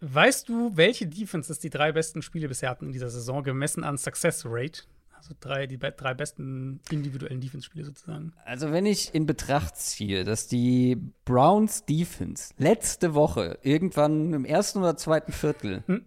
weißt 0.00 0.48
du, 0.48 0.76
welche 0.76 1.06
Defenses 1.06 1.58
die 1.58 1.70
drei 1.70 1.92
besten 1.92 2.22
Spiele 2.22 2.48
bisher 2.48 2.70
hatten 2.70 2.86
in 2.86 2.92
dieser 2.92 3.10
Saison, 3.10 3.42
gemessen 3.42 3.84
an 3.84 3.96
Success 3.96 4.44
Rate? 4.46 4.82
Also 5.16 5.34
drei, 5.40 5.66
die 5.66 5.78
drei 5.78 6.14
besten 6.14 6.80
individuellen 6.90 7.40
Defense-Spiele 7.40 7.84
sozusagen. 7.84 8.32
Also, 8.44 8.70
wenn 8.70 8.86
ich 8.86 9.14
in 9.14 9.26
Betracht 9.26 9.76
ziehe, 9.76 10.24
dass 10.24 10.46
die 10.46 10.96
Browns 11.24 11.84
Defense 11.84 12.52
letzte 12.58 13.14
Woche 13.14 13.58
irgendwann 13.62 14.34
im 14.34 14.44
ersten 14.44 14.80
oder 14.80 14.96
zweiten 14.96 15.32
Viertel 15.32 15.82
hm. 15.86 16.04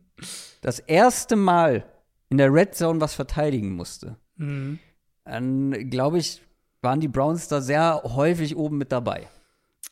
das 0.62 0.80
erste 0.80 1.36
Mal 1.36 1.86
in 2.30 2.38
der 2.38 2.54
Red 2.54 2.76
Zone 2.76 3.02
was 3.02 3.14
verteidigen 3.14 3.76
musste, 3.76 4.18
mhm. 4.38 4.80
dann 5.26 5.90
glaube 5.90 6.20
ich, 6.20 6.42
waren 6.82 7.00
die 7.00 7.08
Browns 7.08 7.48
da 7.48 7.62
sehr 7.62 8.02
häufig 8.04 8.56
oben 8.56 8.78
mit 8.78 8.92
dabei. 8.92 9.28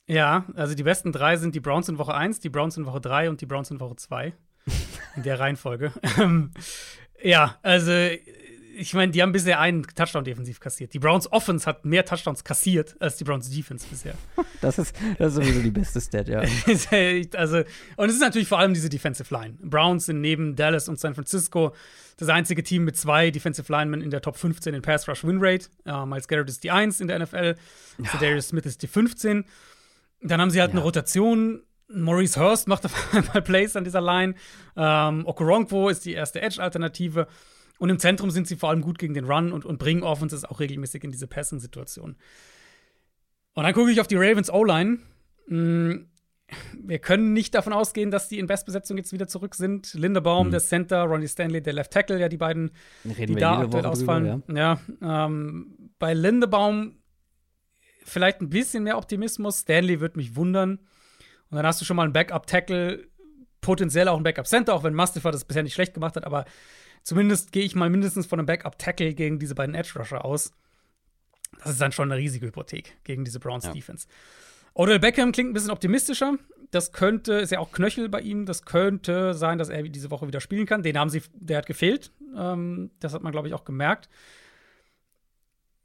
Ja, 0.06 0.46
also 0.56 0.74
die 0.74 0.84
besten 0.84 1.12
drei 1.12 1.36
sind 1.36 1.54
die 1.54 1.60
Browns 1.60 1.90
in 1.90 1.98
Woche 1.98 2.14
1, 2.14 2.40
die 2.40 2.50
Browns 2.50 2.78
in 2.78 2.86
Woche 2.86 3.02
3 3.02 3.30
und 3.30 3.42
die 3.42 3.46
Browns 3.46 3.72
in 3.72 3.80
Woche 3.80 3.98
2. 3.98 4.34
in 5.16 5.24
der 5.24 5.40
Reihenfolge. 5.40 5.92
Ähm, 6.20 6.52
ja, 7.22 7.58
also 7.64 7.92
ich 8.78 8.94
meine, 8.94 9.12
die 9.12 9.22
haben 9.22 9.32
bisher 9.32 9.60
einen 9.60 9.84
Touchdown 9.84 10.24
defensiv 10.24 10.60
kassiert. 10.60 10.94
Die 10.94 11.00
Browns 11.00 11.32
Offense 11.32 11.66
hat 11.66 11.86
mehr 11.86 12.06
Touchdowns 12.06 12.44
kassiert 12.44 12.96
als 13.00 13.18
die 13.18 13.24
Browns 13.24 13.50
Defense 13.50 13.86
bisher. 13.90 14.14
Das 14.60 14.80
ist, 14.80 14.96
das 15.20 15.30
ist 15.30 15.36
sowieso 15.36 15.62
die 15.62 15.70
beste 15.70 16.02
Stat, 16.02 16.28
ja. 16.28 16.40
also, 17.38 17.58
und 17.96 18.10
es 18.10 18.16
ist 18.16 18.22
natürlich 18.22 18.48
vor 18.48 18.58
allem 18.58 18.74
diese 18.74 18.90
Defensive 18.90 19.32
Line. 19.32 19.56
Browns 19.62 20.08
sind 20.08 20.20
neben 20.20 20.56
Dallas 20.56 20.90
und 20.90 21.00
San 21.00 21.14
Francisco 21.14 21.76
das 22.18 22.30
einzige 22.30 22.64
Team 22.64 22.84
mit 22.84 22.98
zwei 22.98 23.30
Defensive 23.30 23.72
Linemen 23.72 24.02
in 24.02 24.10
der 24.10 24.22
Top 24.22 24.36
15 24.36 24.74
in 24.74 24.82
Pass 24.82 25.08
Rush 25.08 25.24
Win 25.24 25.38
Rate. 25.40 25.68
Uh, 25.88 26.08
Miles 26.08 26.28
Garrett 26.28 26.50
ist 26.50 26.64
die 26.64 26.72
1 26.72 27.02
in 27.02 27.08
der 27.08 27.20
NFL, 27.20 27.56
ja. 28.00 28.20
Darius 28.20 28.48
Smith 28.48 28.66
ist 28.66 28.82
die 28.82 28.88
15. 28.88 29.46
Dann 30.22 30.42
haben 30.42 30.50
sie 30.50 30.60
halt 30.60 30.72
ja. 30.72 30.78
eine 30.78 30.84
Rotation. 30.84 31.62
Maurice 31.88 32.40
Hurst 32.40 32.68
macht 32.68 32.86
auf 32.86 33.14
einmal 33.14 33.42
Plays 33.44 33.76
an 33.76 33.84
dieser 33.84 34.02
Line. 34.02 34.34
Ähm, 34.76 35.26
Okoronkwo 35.28 35.90
ist 35.90 36.06
die 36.06 36.14
erste 36.14 36.42
Edge-Alternative. 36.42 37.28
Und 37.80 37.90
im 37.90 38.00
Zentrum 38.00 38.32
sind 38.32 38.48
sie 38.48 38.56
vor 38.56 38.70
allem 38.70 38.82
gut 38.82 38.98
gegen 38.98 39.14
den 39.14 39.26
Run 39.26 39.52
und, 39.52 39.66
und 39.66 39.78
bringen 39.78 40.04
Offenses 40.04 40.46
auch 40.46 40.60
regelmäßig 40.60 41.04
in 41.04 41.12
diese 41.12 41.28
Passing-Situation. 41.28 42.16
Und 43.54 43.64
dann 43.64 43.74
gucke 43.74 43.92
ich 43.92 44.02
auf 44.02 44.08
die 44.08 44.16
Ravens 44.16 44.52
O-Line. 44.52 45.00
Hm, 45.48 46.08
wir 46.82 47.00
können 47.00 47.34
nicht 47.34 47.54
davon 47.56 47.74
ausgehen, 47.74 48.10
dass 48.10 48.30
die 48.30 48.40
in 48.40 48.48
Bestbesetzung 48.48 48.98
jetzt 48.98 49.12
wieder 49.12 49.28
zurück 49.28 49.56
sind. 49.56 49.94
Lindebaum, 49.94 50.48
mhm. 50.48 50.52
der 50.52 50.60
Center, 50.62 51.04
Ronnie 51.04 51.28
Stanley, 51.28 51.62
der 51.62 51.74
Left 51.74 51.92
Tackle, 51.92 52.20
ja, 52.20 52.30
die 52.30 52.38
beiden, 52.38 52.72
Reden 53.06 53.36
die 53.36 53.40
da 53.40 53.60
aktuell 53.60 53.86
ausfallen. 53.86 54.44
Drüber, 54.46 54.60
ja, 54.60 54.80
ja 55.02 55.26
ähm, 55.26 55.92
bei 56.00 56.14
Lindebaum 56.14 57.00
vielleicht 58.04 58.42
ein 58.42 58.50
bisschen 58.50 58.84
mehr 58.84 58.98
Optimismus. 58.98 59.60
Stanley 59.60 60.00
wird 60.00 60.16
mich 60.16 60.36
wundern. 60.36 60.80
Und 61.50 61.58
dann 61.58 61.66
hast 61.66 61.82
du 61.82 61.86
schon 61.86 61.98
mal 61.98 62.04
einen 62.04 62.14
Backup-Tackle, 62.14 63.08
potenziell 63.62 64.08
auch 64.08 64.18
ein 64.18 64.24
Backup-Center, 64.24 64.74
auch 64.74 64.84
wenn 64.84 64.94
Mustafa 64.94 65.32
das 65.32 65.46
bisher 65.46 65.64
nicht 65.64 65.74
schlecht 65.74 65.94
gemacht 65.94 66.16
hat, 66.16 66.26
aber 66.26 66.46
Zumindest 67.08 67.54
gehe 67.54 67.64
ich 67.64 67.74
mal 67.74 67.90
mindestens 67.90 68.26
von 68.26 68.38
einem 68.38 68.48
Backup-Tackle 68.48 69.14
gegen 69.14 69.40
diese 69.40 69.56
beiden 69.56 69.76
Edge-Rusher 69.76 70.26
aus. 70.26 70.52
Das 71.60 71.72
ist 71.72 71.80
dann 71.80 71.94
schon 71.94 72.12
eine 72.12 72.20
riesige 72.20 72.48
Hypothek 72.48 72.98
gegen 73.06 73.24
diese 73.24 73.40
Browns-Defense. 73.40 74.08
Ja. 74.10 74.16
Odell 74.74 75.00
Beckham 75.00 75.32
klingt 75.32 75.52
ein 75.52 75.54
bisschen 75.54 75.72
optimistischer. 75.72 76.34
Das 76.70 76.92
könnte, 76.92 77.36
ist 77.36 77.54
ja 77.54 77.60
auch 77.60 77.72
Knöchel 77.72 78.10
bei 78.10 78.20
ihm, 78.20 78.46
das 78.46 78.64
könnte 78.64 79.34
sein, 79.36 79.58
dass 79.58 79.70
er 79.70 79.84
diese 79.84 80.12
Woche 80.12 80.28
wieder 80.28 80.42
spielen 80.42 80.66
kann. 80.66 80.84
Den 80.84 81.00
haben 81.00 81.10
sie, 81.10 81.22
der 81.34 81.60
hat 81.60 81.66
gefehlt. 81.66 82.12
Ähm, 82.36 82.92
das 83.00 83.14
hat 83.14 83.24
man, 83.24 83.32
glaube 83.32 83.48
ich, 83.48 83.54
auch 83.54 83.64
gemerkt. 83.64 84.10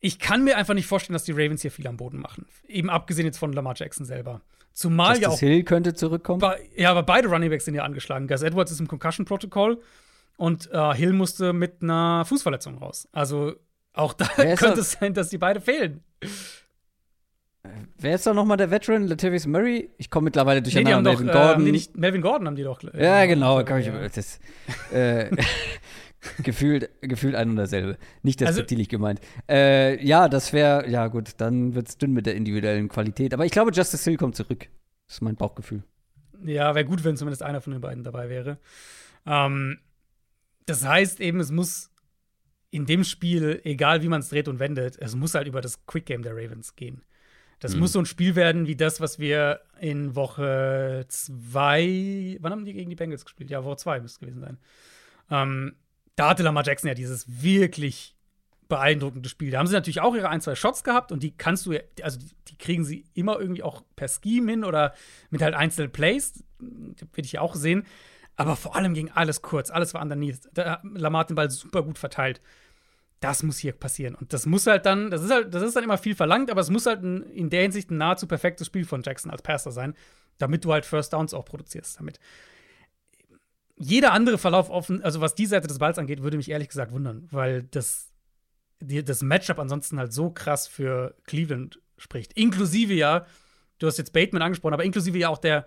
Ich 0.01 0.19
kann 0.19 0.43
mir 0.43 0.57
einfach 0.57 0.75
nicht 0.75 0.89
vorstellen, 0.89 1.15
dass 1.15 1.23
die 1.23 1.31
Ravens 1.31 1.63
hier 1.63 1.71
viel 1.71 1.87
am 1.87 1.99
Boden 1.99 2.19
machen. 2.19 2.47
Eben 2.67 2.91
abgesehen 2.91 3.27
jetzt 3.27 3.39
von 3.39 3.53
Lamar 3.53 3.75
Jackson 3.77 4.07
selber. 4.07 4.41
Zumal 4.73 5.11
Justice 5.11 5.23
ja 5.23 5.29
auch. 5.29 5.39
Hill 5.39 5.63
könnte 5.63 5.95
zurückkommen. 5.95 6.43
ja, 6.75 6.91
aber 6.91 7.05
beide 7.05 7.29
Running 7.29 7.51
Backs 7.51 7.67
sind 7.67 7.77
ja 7.77 7.85
angeschlagen. 7.85 8.27
Gus 8.27 8.43
Edwards 8.43 8.73
ist 8.73 8.81
im 8.81 8.89
Concussion-Protokoll. 8.89 9.81
Und 10.43 10.69
äh, 10.73 10.95
Hill 10.95 11.13
musste 11.13 11.53
mit 11.53 11.83
einer 11.83 12.25
Fußverletzung 12.25 12.79
raus. 12.79 13.09
Also 13.13 13.53
auch 13.93 14.13
da 14.13 14.27
könnte 14.57 14.81
es 14.81 14.91
sein, 14.91 15.15
dass 15.15 15.29
die 15.29 15.39
beide 15.39 15.61
fehlen. 15.61 16.03
Wer 17.97 18.17
ist 18.17 18.27
da 18.27 18.35
nochmal 18.35 18.57
der 18.57 18.69
Veteran? 18.69 19.07
Latavius 19.07 19.47
Murray? 19.47 19.91
Ich 19.99 20.11
komme 20.11 20.25
mittlerweile 20.25 20.61
durcheinander. 20.61 21.13
Nee, 21.13 21.17
Melvin 21.17 21.27
doch, 21.29 21.35
Gordon. 21.35 21.67
Äh, 21.69 21.71
nicht, 21.71 21.97
Melvin 21.97 22.23
Gordon 22.23 22.49
haben 22.49 22.57
die 22.57 22.65
doch. 22.65 22.83
Äh, 22.83 23.05
ja, 23.05 23.25
genau. 23.27 23.61
Ja. 23.61 23.79
Ich, 23.79 24.13
das, 24.15 24.41
äh, 24.93 25.31
gefühlt, 26.43 26.91
gefühlt 27.03 27.37
ein 27.37 27.51
und 27.51 27.55
dasselbe. 27.55 27.97
Nicht 28.25 28.41
das 28.41 28.59
also, 28.59 28.65
gemeint. 28.67 29.21
Äh, 29.49 30.05
ja, 30.05 30.29
das 30.29 30.53
wäre, 30.53 30.91
ja 30.91 31.07
gut, 31.07 31.35
dann 31.37 31.77
wird 31.77 31.89
es 31.89 31.99
dünn 31.99 32.15
mit 32.15 32.27
der 32.27 32.35
individuellen 32.35 32.89
Qualität. 32.89 33.33
Aber 33.33 33.47
ich 33.47 33.53
glaube, 33.53 33.71
Justice 33.71 34.11
Hill 34.11 34.19
kommt 34.19 34.35
zurück. 34.35 34.67
Das 35.07 35.19
ist 35.19 35.21
mein 35.21 35.37
Bauchgefühl. 35.37 35.85
Ja, 36.45 36.75
wäre 36.75 36.85
gut, 36.85 37.05
wenn 37.05 37.17
zumindest 37.17 37.45
einer 37.45 37.61
von 37.61 37.73
den 37.73 37.81
beiden 37.81 38.03
dabei 38.03 38.29
wäre. 38.29 38.59
Ähm, 39.25 39.79
das 40.67 40.85
heißt 40.85 41.21
eben, 41.21 41.41
es 41.41 41.51
muss 41.51 41.91
in 42.71 42.87
dem 42.87 43.05
Spiel, 43.05 43.61
egal 43.65 44.03
wie 44.03 44.09
man 44.09 44.21
es 44.21 44.31
dreht 44.31 44.49
und 44.49 44.59
wendet, 44.59 44.97
es 44.99 45.15
muss 45.15 45.35
halt 45.35 45.47
über 45.47 45.61
das 45.61 45.85
Quick 45.87 46.07
Game 46.07 46.23
der 46.23 46.35
Ravens 46.35 46.75
gehen. 46.75 47.03
Das 47.61 47.75
mhm. 47.75 47.81
muss 47.81 47.93
so 47.93 48.01
ein 48.01 48.07
Spiel 48.07 48.35
werden 48.35 48.67
wie 48.67 48.75
das, 48.75 49.01
was 49.01 49.19
wir 49.19 49.61
in 49.79 50.17
Woche 50.17 51.05
zwei, 51.09 52.39
wann 52.41 52.53
haben 52.53 52.65
die 52.65 52.73
gegen 52.73 52.91
die 52.91 52.97
Bengals 52.97 53.25
gespielt? 53.25 53.51
Ja, 53.51 53.63
Woche 53.63 53.77
zwei 53.77 54.01
müsste 54.01 54.17
es 54.17 54.21
gewesen 54.21 54.41
sein. 54.41 54.59
Ähm, 55.31 55.77
da 56.17 56.31
hatte 56.31 56.43
Lamar 56.43 56.65
Jackson 56.65 56.89
ja 56.89 56.95
dieses 56.95 57.43
wirklich 57.43 58.17
beeindruckende 58.69 59.29
Spiel. 59.29 59.51
Da 59.51 59.59
haben 59.59 59.67
sie 59.67 59.75
natürlich 59.75 60.01
auch 60.01 60.15
ihre 60.15 60.31
ein, 60.31 60.41
zwei 60.41 60.55
Shots 60.55 60.83
gehabt 60.83 61.13
und 61.13 61.23
die 61.23 61.37
kannst 61.37 61.67
du, 61.67 61.79
also 62.03 62.19
die, 62.49 62.57
kriegen 62.57 62.85
sie 62.85 63.05
immer 63.13 63.39
irgendwie 63.39 63.63
auch 63.63 63.83
per 63.97 64.09
Scheme 64.09 64.51
hin 64.51 64.65
oder 64.65 64.95
mit 65.31 65.43
halt 65.43 65.55
einzelnen 65.55 65.93
Plays. 65.93 66.43
Will 66.59 67.25
ich 67.25 67.33
ja 67.33 67.43
auch 67.43 67.55
sehen. 67.55 67.85
Aber 68.37 68.57
vor 68.57 68.77
allem 68.77 68.95
ging 68.95 69.11
alles 69.11 69.43
kurz, 69.43 69.71
alles 69.71 69.95
war 69.95 70.03
underneath. 70.03 70.49
Da, 70.55 70.81
Lamar 70.83 71.27
den 71.27 71.37
Ball 71.37 71.51
super 71.51 71.83
gut 71.83 71.99
verteilt. 71.99 72.41
Das 73.21 73.43
muss 73.43 73.59
hier 73.59 73.73
passieren. 73.73 74.15
Und 74.15 74.33
das 74.33 74.47
muss 74.47 74.67
halt 74.67 74.87
dann, 74.87 75.11
das 75.11 75.23
ist 75.23 75.31
halt, 75.31 75.55
das 75.55 75.63
ist 75.63 75.77
dann 75.77 75.85
immer 75.85 75.99
viel 75.99 76.17
verlangt, 76.17 76.51
aber 76.51 76.61
es 76.61 76.71
muss 76.71 76.87
halt 76.87 77.03
ein, 77.03 77.23
in 77.23 77.51
der 77.51 77.63
Hinsicht 77.63 77.91
ein 77.91 77.99
nahezu 77.99 78.27
perfektes 78.27 78.67
Spiel 78.67 78.85
von 78.85 79.03
Jackson 79.03 79.31
als 79.31 79.43
Passer 79.43 79.71
sein, 79.71 79.95
damit 80.39 80.65
du 80.65 80.73
halt 80.73 80.85
First 80.87 81.13
Downs 81.13 81.35
auch 81.35 81.45
produzierst 81.45 81.99
damit. 81.99 82.19
Jeder 83.77 84.13
andere 84.13 84.39
Verlauf 84.39 84.71
offen, 84.71 85.03
also 85.03 85.21
was 85.21 85.35
die 85.35 85.47
Seite 85.47 85.69
des 85.69 85.79
Balls 85.79 85.99
angeht, 85.99 86.23
würde 86.23 86.37
mich 86.37 86.51
ehrlich 86.51 86.69
gesagt 86.69 86.93
wundern, 86.93 87.29
weil 87.31 87.65
das, 87.65 88.11
die, 88.81 89.05
das 89.05 89.23
Matchup 89.23 89.59
ansonsten 89.59 89.99
halt 89.99 90.13
so 90.13 90.31
krass 90.31 90.67
für 90.67 91.15
Cleveland 91.25 91.81
spricht. 91.99 92.33
Inklusive 92.33 92.95
ja, 92.95 93.27
du 93.79 93.87
hast 93.87 93.99
jetzt 93.99 94.13
Bateman 94.13 94.43
angesprochen, 94.43 94.75
aber 94.75 94.85
inklusive 94.85 95.19
ja 95.19 95.29
auch 95.29 95.39
der, 95.39 95.67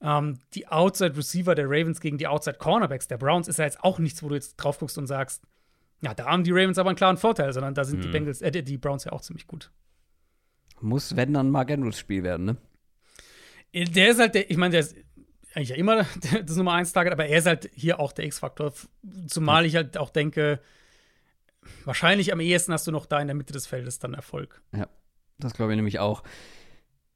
ähm, 0.00 0.38
die 0.54 0.68
Outside 0.68 1.16
Receiver 1.16 1.54
der 1.54 1.66
Ravens 1.66 2.00
gegen 2.00 2.18
die 2.18 2.26
Outside 2.26 2.58
Cornerbacks 2.58 3.08
der 3.08 3.18
Browns 3.18 3.48
ist 3.48 3.58
ja 3.58 3.64
jetzt 3.64 3.82
auch 3.82 3.98
nichts, 3.98 4.22
wo 4.22 4.28
du 4.28 4.34
jetzt 4.34 4.56
drauf 4.56 4.78
guckst 4.78 4.98
und 4.98 5.06
sagst, 5.06 5.42
ja, 6.02 6.14
da 6.14 6.26
haben 6.26 6.44
die 6.44 6.52
Ravens 6.52 6.78
aber 6.78 6.90
einen 6.90 6.96
klaren 6.96 7.16
Vorteil, 7.16 7.52
sondern 7.52 7.74
da 7.74 7.84
sind 7.84 7.98
mhm. 7.98 8.02
die 8.02 8.08
Bengals, 8.08 8.42
äh, 8.42 8.50
die 8.62 8.78
Browns 8.78 9.04
ja 9.04 9.12
auch 9.12 9.22
ziemlich 9.22 9.46
gut. 9.46 9.70
Muss, 10.80 11.16
wenn 11.16 11.32
dann 11.32 11.50
Mark 11.50 11.70
Andrews 11.70 11.98
Spiel 11.98 12.22
werden, 12.22 12.46
ne? 12.46 12.56
Äh, 13.72 13.84
der 13.84 14.10
ist 14.10 14.20
halt, 14.20 14.34
der, 14.34 14.50
ich 14.50 14.56
meine, 14.56 14.72
der 14.72 14.80
ist 14.80 14.96
eigentlich 15.54 15.70
ja 15.70 15.76
immer 15.76 16.04
das 16.44 16.56
Nummer 16.56 16.74
1 16.74 16.92
Target, 16.92 17.12
aber 17.12 17.26
er 17.26 17.38
ist 17.38 17.46
halt 17.46 17.70
hier 17.74 17.98
auch 17.98 18.12
der 18.12 18.26
X-Faktor. 18.26 18.72
Zumal 19.26 19.64
ich 19.64 19.74
halt 19.74 19.96
auch 19.96 20.10
denke, 20.10 20.60
wahrscheinlich 21.84 22.32
am 22.32 22.40
ehesten 22.40 22.72
hast 22.72 22.86
du 22.86 22.92
noch 22.92 23.06
da 23.06 23.20
in 23.20 23.26
der 23.26 23.34
Mitte 23.34 23.52
des 23.52 23.66
Feldes 23.66 23.98
dann 23.98 24.14
Erfolg. 24.14 24.60
Ja, 24.72 24.88
das 25.38 25.54
glaube 25.54 25.72
ich 25.72 25.76
nämlich 25.76 25.98
auch. 25.98 26.22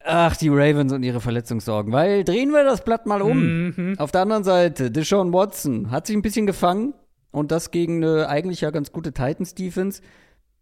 Ach, 0.02 0.36
die 0.36 0.48
Ravens 0.48 0.92
und 0.92 1.02
ihre 1.02 1.20
Verletzungssorgen. 1.20 1.92
Weil 1.92 2.24
drehen 2.24 2.50
wir 2.50 2.64
das 2.64 2.84
Blatt 2.84 3.06
mal 3.06 3.22
um. 3.22 3.68
Mhm. 3.68 3.94
Auf 3.98 4.12
der 4.12 4.22
anderen 4.22 4.44
Seite, 4.44 4.90
Deshaun 4.90 5.32
Watson 5.32 5.90
hat 5.90 6.06
sich 6.06 6.16
ein 6.16 6.22
bisschen 6.22 6.46
gefangen 6.46 6.94
und 7.30 7.52
das 7.52 7.70
gegen 7.70 8.02
eine 8.02 8.28
eigentlich 8.28 8.62
ja 8.62 8.70
ganz 8.70 8.92
gute 8.92 9.12
Titans-Defense. 9.12 10.02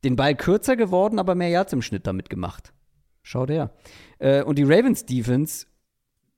Den 0.05 0.17
Ball 0.17 0.35
kürzer 0.35 0.77
geworden, 0.77 1.19
aber 1.19 1.35
mehr 1.35 1.49
Yards 1.49 1.73
im 1.73 1.83
Schnitt 1.83 2.07
damit 2.07 2.31
gemacht. 2.31 2.73
Schau 3.23 3.47
der. 3.47 3.71
Äh, 4.19 4.43
und 4.43 4.59
die 4.59 4.65
Ravens-Defense 4.65 5.67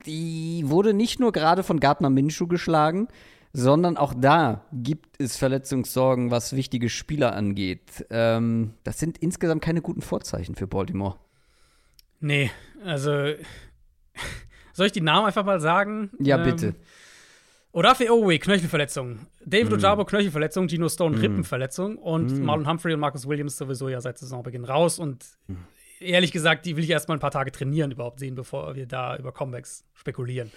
die 0.07 0.65
wurde 0.67 0.95
nicht 0.95 1.21
nur 1.21 1.33
gerade 1.33 1.63
von 1.63 1.81
Gardner 1.81 2.11
Minshew 2.11 2.47
geschlagen, 2.47 3.09
sondern 3.53 3.97
auch 3.97 4.15
da 4.15 4.65
gibt 4.73 5.21
es 5.21 5.37
Verletzungssorgen, 5.37 6.31
was 6.31 6.55
wichtige 6.55 6.89
Spieler 6.89 7.35
angeht. 7.35 8.07
Ähm, 8.11 8.75
das 8.85 8.99
sind 8.99 9.19
insgesamt 9.19 9.63
keine 9.63 9.83
guten 9.83 10.03
Vorzeichen 10.03 10.55
für 10.55 10.67
Baltimore. 10.67 11.17
Nee, 12.21 12.51
also 12.85 13.35
soll 14.73 14.87
ich 14.87 14.93
die 14.93 15.01
Namen 15.01 15.27
einfach 15.27 15.45
mal 15.45 15.61
sagen? 15.61 16.11
Ja, 16.19 16.39
ähm, 16.39 16.45
bitte. 16.45 16.75
Orafe 17.73 18.11
Owe, 18.11 18.39
Knöchelverletzung. 18.39 19.27
David 19.45 19.71
mm. 19.71 19.75
Ojabo, 19.75 20.05
Knöchelverletzung. 20.05 20.69
Gino 20.69 20.89
Stone, 20.89 21.17
mm. 21.17 21.21
Rippenverletzung. 21.21 21.99
Und 21.99 22.33
mm. 22.33 22.45
Marlon 22.45 22.69
Humphrey 22.69 22.95
und 22.95 23.01
Marcus 23.01 23.29
Williams 23.29 23.57
sowieso 23.57 23.89
ja 23.89 24.01
seit 24.01 24.19
Saisonbeginn 24.19 24.65
raus. 24.65 24.99
Und 24.99 25.25
mm. 25.47 25.55
ehrlich 26.01 26.33
gesagt, 26.33 26.67
die 26.67 26.77
will 26.77 26.85
ich 26.85 26.91
erstmal 26.91 27.17
ein 27.17 27.21
paar 27.21 27.31
Tage 27.31 27.53
trainieren 27.53 27.93
überhaupt 27.93 28.19
sehen, 28.19 28.35
bevor 28.35 28.75
wir 28.75 28.87
da 28.87 29.17
über 29.17 29.33
Comebacks 29.33 29.85
spekulieren. 29.95 30.51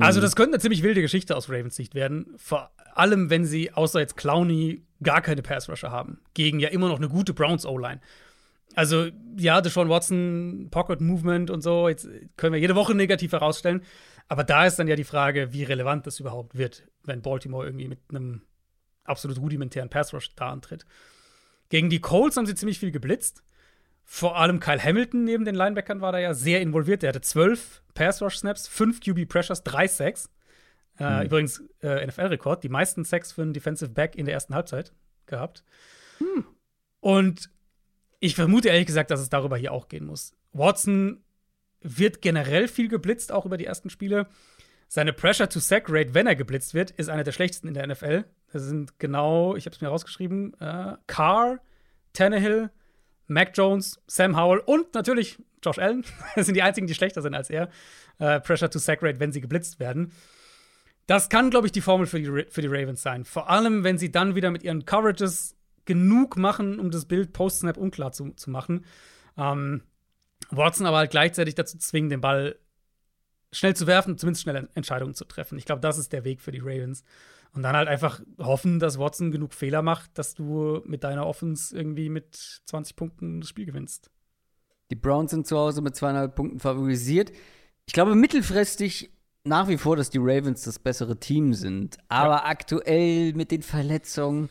Also, 0.00 0.20
das 0.20 0.36
könnte 0.36 0.52
eine 0.52 0.60
ziemlich 0.60 0.82
wilde 0.82 1.00
Geschichte 1.00 1.34
aus 1.34 1.48
Ravens 1.48 1.74
Sicht 1.74 1.94
werden. 1.94 2.34
Vor 2.36 2.70
allem, 2.94 3.30
wenn 3.30 3.46
sie 3.46 3.72
außer 3.72 4.00
jetzt 4.00 4.18
Clowney 4.18 4.84
gar 5.02 5.22
keine 5.22 5.40
Pass-Rusher 5.40 5.90
haben. 5.90 6.18
Gegen 6.34 6.60
ja 6.60 6.68
immer 6.68 6.88
noch 6.88 6.98
eine 6.98 7.08
gute 7.08 7.32
Browns-O-Line. 7.32 8.00
Also, 8.78 9.10
ja, 9.36 9.60
Deshaun 9.60 9.88
Watson, 9.88 10.68
Pocket 10.70 11.00
Movement 11.00 11.50
und 11.50 11.62
so, 11.62 11.88
jetzt 11.88 12.08
können 12.36 12.52
wir 12.52 12.60
jede 12.60 12.76
Woche 12.76 12.94
negativ 12.94 13.32
herausstellen. 13.32 13.82
Aber 14.28 14.44
da 14.44 14.66
ist 14.66 14.78
dann 14.78 14.86
ja 14.86 14.94
die 14.94 15.02
Frage, 15.02 15.52
wie 15.52 15.64
relevant 15.64 16.06
das 16.06 16.20
überhaupt 16.20 16.56
wird, 16.56 16.86
wenn 17.02 17.20
Baltimore 17.20 17.66
irgendwie 17.66 17.88
mit 17.88 17.98
einem 18.08 18.42
absolut 19.02 19.40
rudimentären 19.40 19.90
Pass 19.90 20.14
Rush 20.14 20.32
da 20.36 20.50
antritt. 20.50 20.86
Gegen 21.70 21.90
die 21.90 22.00
Colts 22.00 22.36
haben 22.36 22.46
sie 22.46 22.54
ziemlich 22.54 22.78
viel 22.78 22.92
geblitzt. 22.92 23.42
Vor 24.04 24.36
allem 24.36 24.60
Kyle 24.60 24.80
Hamilton 24.80 25.24
neben 25.24 25.44
den 25.44 25.56
Linebackern 25.56 26.00
war 26.00 26.12
da 26.12 26.20
ja 26.20 26.32
sehr 26.32 26.60
involviert. 26.60 27.02
Der 27.02 27.08
hatte 27.08 27.20
zwölf 27.20 27.82
Pass 27.94 28.22
Rush 28.22 28.36
Snaps, 28.36 28.68
fünf 28.68 29.00
QB 29.00 29.28
Pressures, 29.28 29.64
drei 29.64 29.88
Sacks. 29.88 30.30
Äh, 31.00 31.18
mhm. 31.18 31.26
Übrigens 31.26 31.64
äh, 31.82 32.06
NFL-Rekord, 32.06 32.62
die 32.62 32.68
meisten 32.68 33.02
Sacks 33.02 33.32
für 33.32 33.42
einen 33.42 33.54
Defensive 33.54 33.90
Back 33.90 34.14
in 34.14 34.26
der 34.26 34.34
ersten 34.34 34.54
Halbzeit 34.54 34.92
gehabt. 35.26 35.64
Mhm. 36.20 36.46
Und 37.00 37.50
ich 38.20 38.34
vermute 38.34 38.68
ehrlich 38.68 38.86
gesagt, 38.86 39.10
dass 39.10 39.20
es 39.20 39.28
darüber 39.28 39.56
hier 39.56 39.72
auch 39.72 39.88
gehen 39.88 40.06
muss. 40.06 40.34
Watson 40.52 41.22
wird 41.80 42.22
generell 42.22 42.68
viel 42.68 42.88
geblitzt, 42.88 43.32
auch 43.32 43.46
über 43.46 43.56
die 43.56 43.66
ersten 43.66 43.90
Spiele. 43.90 44.26
Seine 44.88 45.12
Pressure-to-Sack-Rate, 45.12 46.14
wenn 46.14 46.26
er 46.26 46.34
geblitzt 46.34 46.74
wird, 46.74 46.90
ist 46.92 47.10
eine 47.10 47.22
der 47.22 47.32
schlechtesten 47.32 47.68
in 47.68 47.74
der 47.74 47.86
NFL. 47.86 48.24
Das 48.52 48.62
sind 48.62 48.98
genau, 48.98 49.54
ich 49.54 49.66
habe 49.66 49.76
es 49.76 49.80
mir 49.80 49.88
rausgeschrieben, 49.88 50.54
äh, 50.60 50.96
Carr, 51.06 51.60
Tannehill, 52.14 52.70
Mac 53.26 53.52
Jones, 53.54 54.00
Sam 54.06 54.36
Howell 54.36 54.60
und 54.60 54.94
natürlich 54.94 55.38
Josh 55.62 55.78
Allen. 55.78 56.04
Das 56.34 56.46
sind 56.46 56.54
die 56.54 56.62
einzigen, 56.62 56.86
die 56.86 56.94
schlechter 56.94 57.20
sind 57.20 57.34
als 57.34 57.50
er. 57.50 57.68
Äh, 58.18 58.40
Pressure-to-Sack-Rate, 58.40 59.20
wenn 59.20 59.32
sie 59.32 59.42
geblitzt 59.42 59.78
werden. 59.78 60.12
Das 61.06 61.28
kann, 61.28 61.50
glaube 61.50 61.66
ich, 61.66 61.72
die 61.72 61.80
Formel 61.80 62.06
für 62.06 62.20
die, 62.20 62.50
für 62.50 62.62
die 62.62 62.68
Ravens 62.68 63.02
sein. 63.02 63.24
Vor 63.24 63.48
allem, 63.50 63.84
wenn 63.84 63.98
sie 63.98 64.10
dann 64.10 64.34
wieder 64.34 64.50
mit 64.50 64.62
ihren 64.62 64.84
Coverages 64.84 65.54
genug 65.88 66.36
machen, 66.36 66.78
um 66.78 66.92
das 66.92 67.06
Bild 67.06 67.32
Post-Snap 67.32 67.76
unklar 67.76 68.12
zu, 68.12 68.30
zu 68.32 68.50
machen. 68.50 68.84
Ähm, 69.36 69.82
Watson 70.50 70.86
aber 70.86 70.98
halt 70.98 71.10
gleichzeitig 71.10 71.56
dazu 71.56 71.78
zwingen, 71.78 72.10
den 72.10 72.20
Ball 72.20 72.58
schnell 73.50 73.74
zu 73.74 73.86
werfen, 73.86 74.18
zumindest 74.18 74.42
schnelle 74.42 74.68
Entscheidungen 74.74 75.14
zu 75.14 75.24
treffen. 75.24 75.58
Ich 75.58 75.64
glaube, 75.64 75.80
das 75.80 75.98
ist 75.98 76.12
der 76.12 76.24
Weg 76.24 76.42
für 76.42 76.52
die 76.52 76.60
Ravens. 76.60 77.02
Und 77.54 77.62
dann 77.62 77.74
halt 77.74 77.88
einfach 77.88 78.20
hoffen, 78.38 78.78
dass 78.78 78.98
Watson 78.98 79.30
genug 79.30 79.54
Fehler 79.54 79.80
macht, 79.80 80.18
dass 80.18 80.34
du 80.34 80.82
mit 80.84 81.02
deiner 81.02 81.26
Offense 81.26 81.74
irgendwie 81.74 82.10
mit 82.10 82.36
20 82.66 82.94
Punkten 82.94 83.40
das 83.40 83.48
Spiel 83.48 83.64
gewinnst. 83.64 84.10
Die 84.90 84.96
Browns 84.96 85.30
sind 85.30 85.46
zu 85.46 85.56
Hause 85.56 85.80
mit 85.80 85.96
zweieinhalb 85.96 86.34
Punkten 86.34 86.60
favorisiert. 86.60 87.32
Ich 87.86 87.94
glaube 87.94 88.14
mittelfristig 88.14 89.10
nach 89.44 89.68
wie 89.68 89.78
vor, 89.78 89.96
dass 89.96 90.10
die 90.10 90.18
Ravens 90.20 90.64
das 90.64 90.78
bessere 90.78 91.18
Team 91.18 91.54
sind. 91.54 91.96
Aber 92.08 92.36
ja. 92.36 92.44
aktuell 92.44 93.32
mit 93.32 93.50
den 93.50 93.62
Verletzungen 93.62 94.50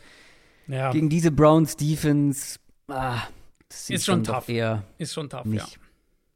ja. 0.68 0.91
gegen 0.91 1.09
diese 1.09 1.32
Browns 1.32 1.76
Defense, 1.76 2.59
ah, 2.88 3.22
das 3.70 3.89
ist 3.89 4.05
schon 4.05 4.24
tough. 4.24 4.49
Eher 4.49 4.84
ist 4.97 5.13
schon 5.13 5.30
tough, 5.30 5.45
nicht. 5.45 5.80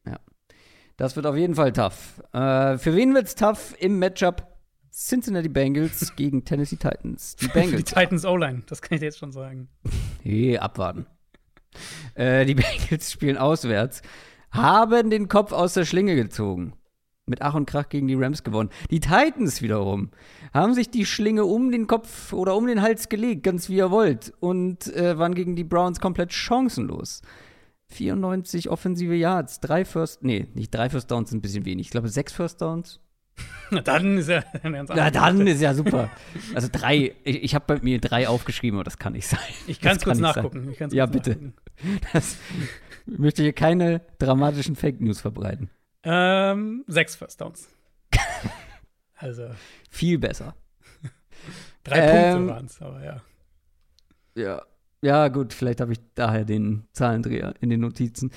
ja. 0.06 0.14
ja. 0.14 0.20
Das 0.98 1.16
wird 1.16 1.26
auf 1.26 1.36
jeden 1.36 1.56
Fall 1.56 1.72
tough. 1.74 2.22
Äh, 2.34 2.78
für 2.78 2.96
wen 2.96 3.14
wird's 3.14 3.36
tough 3.36 3.76
im 3.80 4.00
Matchup 4.00 4.48
Cincinnati 4.92 5.50
Bengals 5.50 6.14
gegen 6.16 6.44
Tennessee 6.44 6.76
Titans? 6.78 7.36
Die 7.38 7.48
Bengals. 7.48 7.84
die 7.84 7.94
Titans 7.94 8.26
O-Line, 8.26 8.64
das 8.68 8.82
kann 8.82 8.96
ich 8.96 9.00
dir 9.00 9.06
jetzt 9.08 9.20
schon 9.20 9.32
sagen. 9.32 9.70
Hey, 10.22 10.58
abwarten. 10.58 11.06
äh, 12.16 12.46
die 12.46 12.56
Bengals 12.56 13.12
spielen 13.12 13.38
auswärts, 13.38 14.02
haben 14.52 15.10
den 15.10 15.28
Kopf 15.30 15.52
aus 15.54 15.74
der 15.74 15.86
Schlinge 15.86 16.16
gezogen 16.16 16.74
mit 17.26 17.42
Ach 17.42 17.54
und 17.54 17.66
Krach 17.66 17.90
gegen 17.90 18.08
die 18.08 18.16
Rams 18.16 18.44
gewonnen. 18.44 18.70
Die 18.90 19.00
Titans 19.00 19.62
wiederum 19.62 20.10
haben 20.54 20.74
sich 20.74 20.90
die 20.90 21.06
Schlinge 21.06 21.46
um 21.46 21.72
den 21.72 21.88
Kopf 21.88 22.34
oder 22.34 22.56
um 22.56 22.68
den 22.68 22.82
Hals 22.82 23.10
gelegt, 23.10 23.44
ganz 23.44 23.70
wie 23.70 23.78
ihr 23.78 23.92
wollt, 23.92 24.34
und 24.40 24.94
äh, 24.96 25.18
waren 25.18 25.36
gegen 25.36 25.56
die 25.56 25.64
Browns 25.64 26.00
komplett 26.00 26.34
chancenlos. 26.34 27.22
94 27.90 28.70
offensive 28.70 29.16
Yards, 29.16 29.60
drei 29.60 29.86
First, 29.86 30.24
nee, 30.24 30.48
nicht 30.54 30.74
drei 30.74 30.90
First 30.90 31.12
Downs 31.12 31.30
sind 31.30 31.40
ein 31.40 31.42
bisschen 31.42 31.66
wenig. 31.66 31.88
Ich 31.88 31.92
glaube 31.92 32.10
sechs 32.10 32.34
First 32.34 32.62
Downs. 32.62 33.00
Na 33.72 33.82
dann 33.82 34.18
ist 34.18 34.30
ja 34.30 34.44
Na 34.64 35.10
dann 35.10 35.48
ist 35.48 35.62
ja 35.62 35.74
super. 35.74 36.10
Also 36.54 36.68
drei, 36.72 37.16
ich, 37.24 37.44
ich 37.44 37.56
habe 37.56 37.66
bei 37.68 37.82
mir 37.82 38.00
drei 38.00 38.28
aufgeschrieben, 38.28 38.78
aber 38.78 38.84
das 38.84 38.98
kann 38.98 39.14
nicht 39.14 39.28
sein. 39.28 39.40
Ich 39.68 39.80
kann 39.80 39.98
es 39.98 40.04
kurz 40.04 40.20
nachgucken. 40.20 40.74
ja, 40.92 41.06
bitte. 41.06 41.54
Das, 42.14 42.38
ich 43.08 43.18
möchte 43.18 43.42
hier 43.42 43.54
keine 43.54 44.02
dramatischen 44.20 44.76
Fake 44.76 45.02
News 45.02 45.22
verbreiten. 45.22 45.70
Ähm, 46.04 46.84
sechs 46.88 47.16
First 47.16 47.42
Downs. 47.42 47.70
also. 49.16 49.50
Viel 49.90 50.18
besser. 50.18 50.56
Drei 51.84 51.98
ähm, 51.98 52.34
Punkte 52.34 52.54
waren 52.54 52.66
es, 52.66 52.82
aber 52.82 53.04
ja. 53.04 53.22
Ja. 54.36 54.62
Ja, 55.04 55.30
gut, 55.30 55.54
vielleicht 55.54 55.82
habe 55.82 55.94
ich 55.94 56.00
daher 56.14 56.46
den 56.46 56.86
Zahlendreher 56.94 57.56
in 57.60 57.70
den 57.70 57.80
Notizen. 57.80 58.32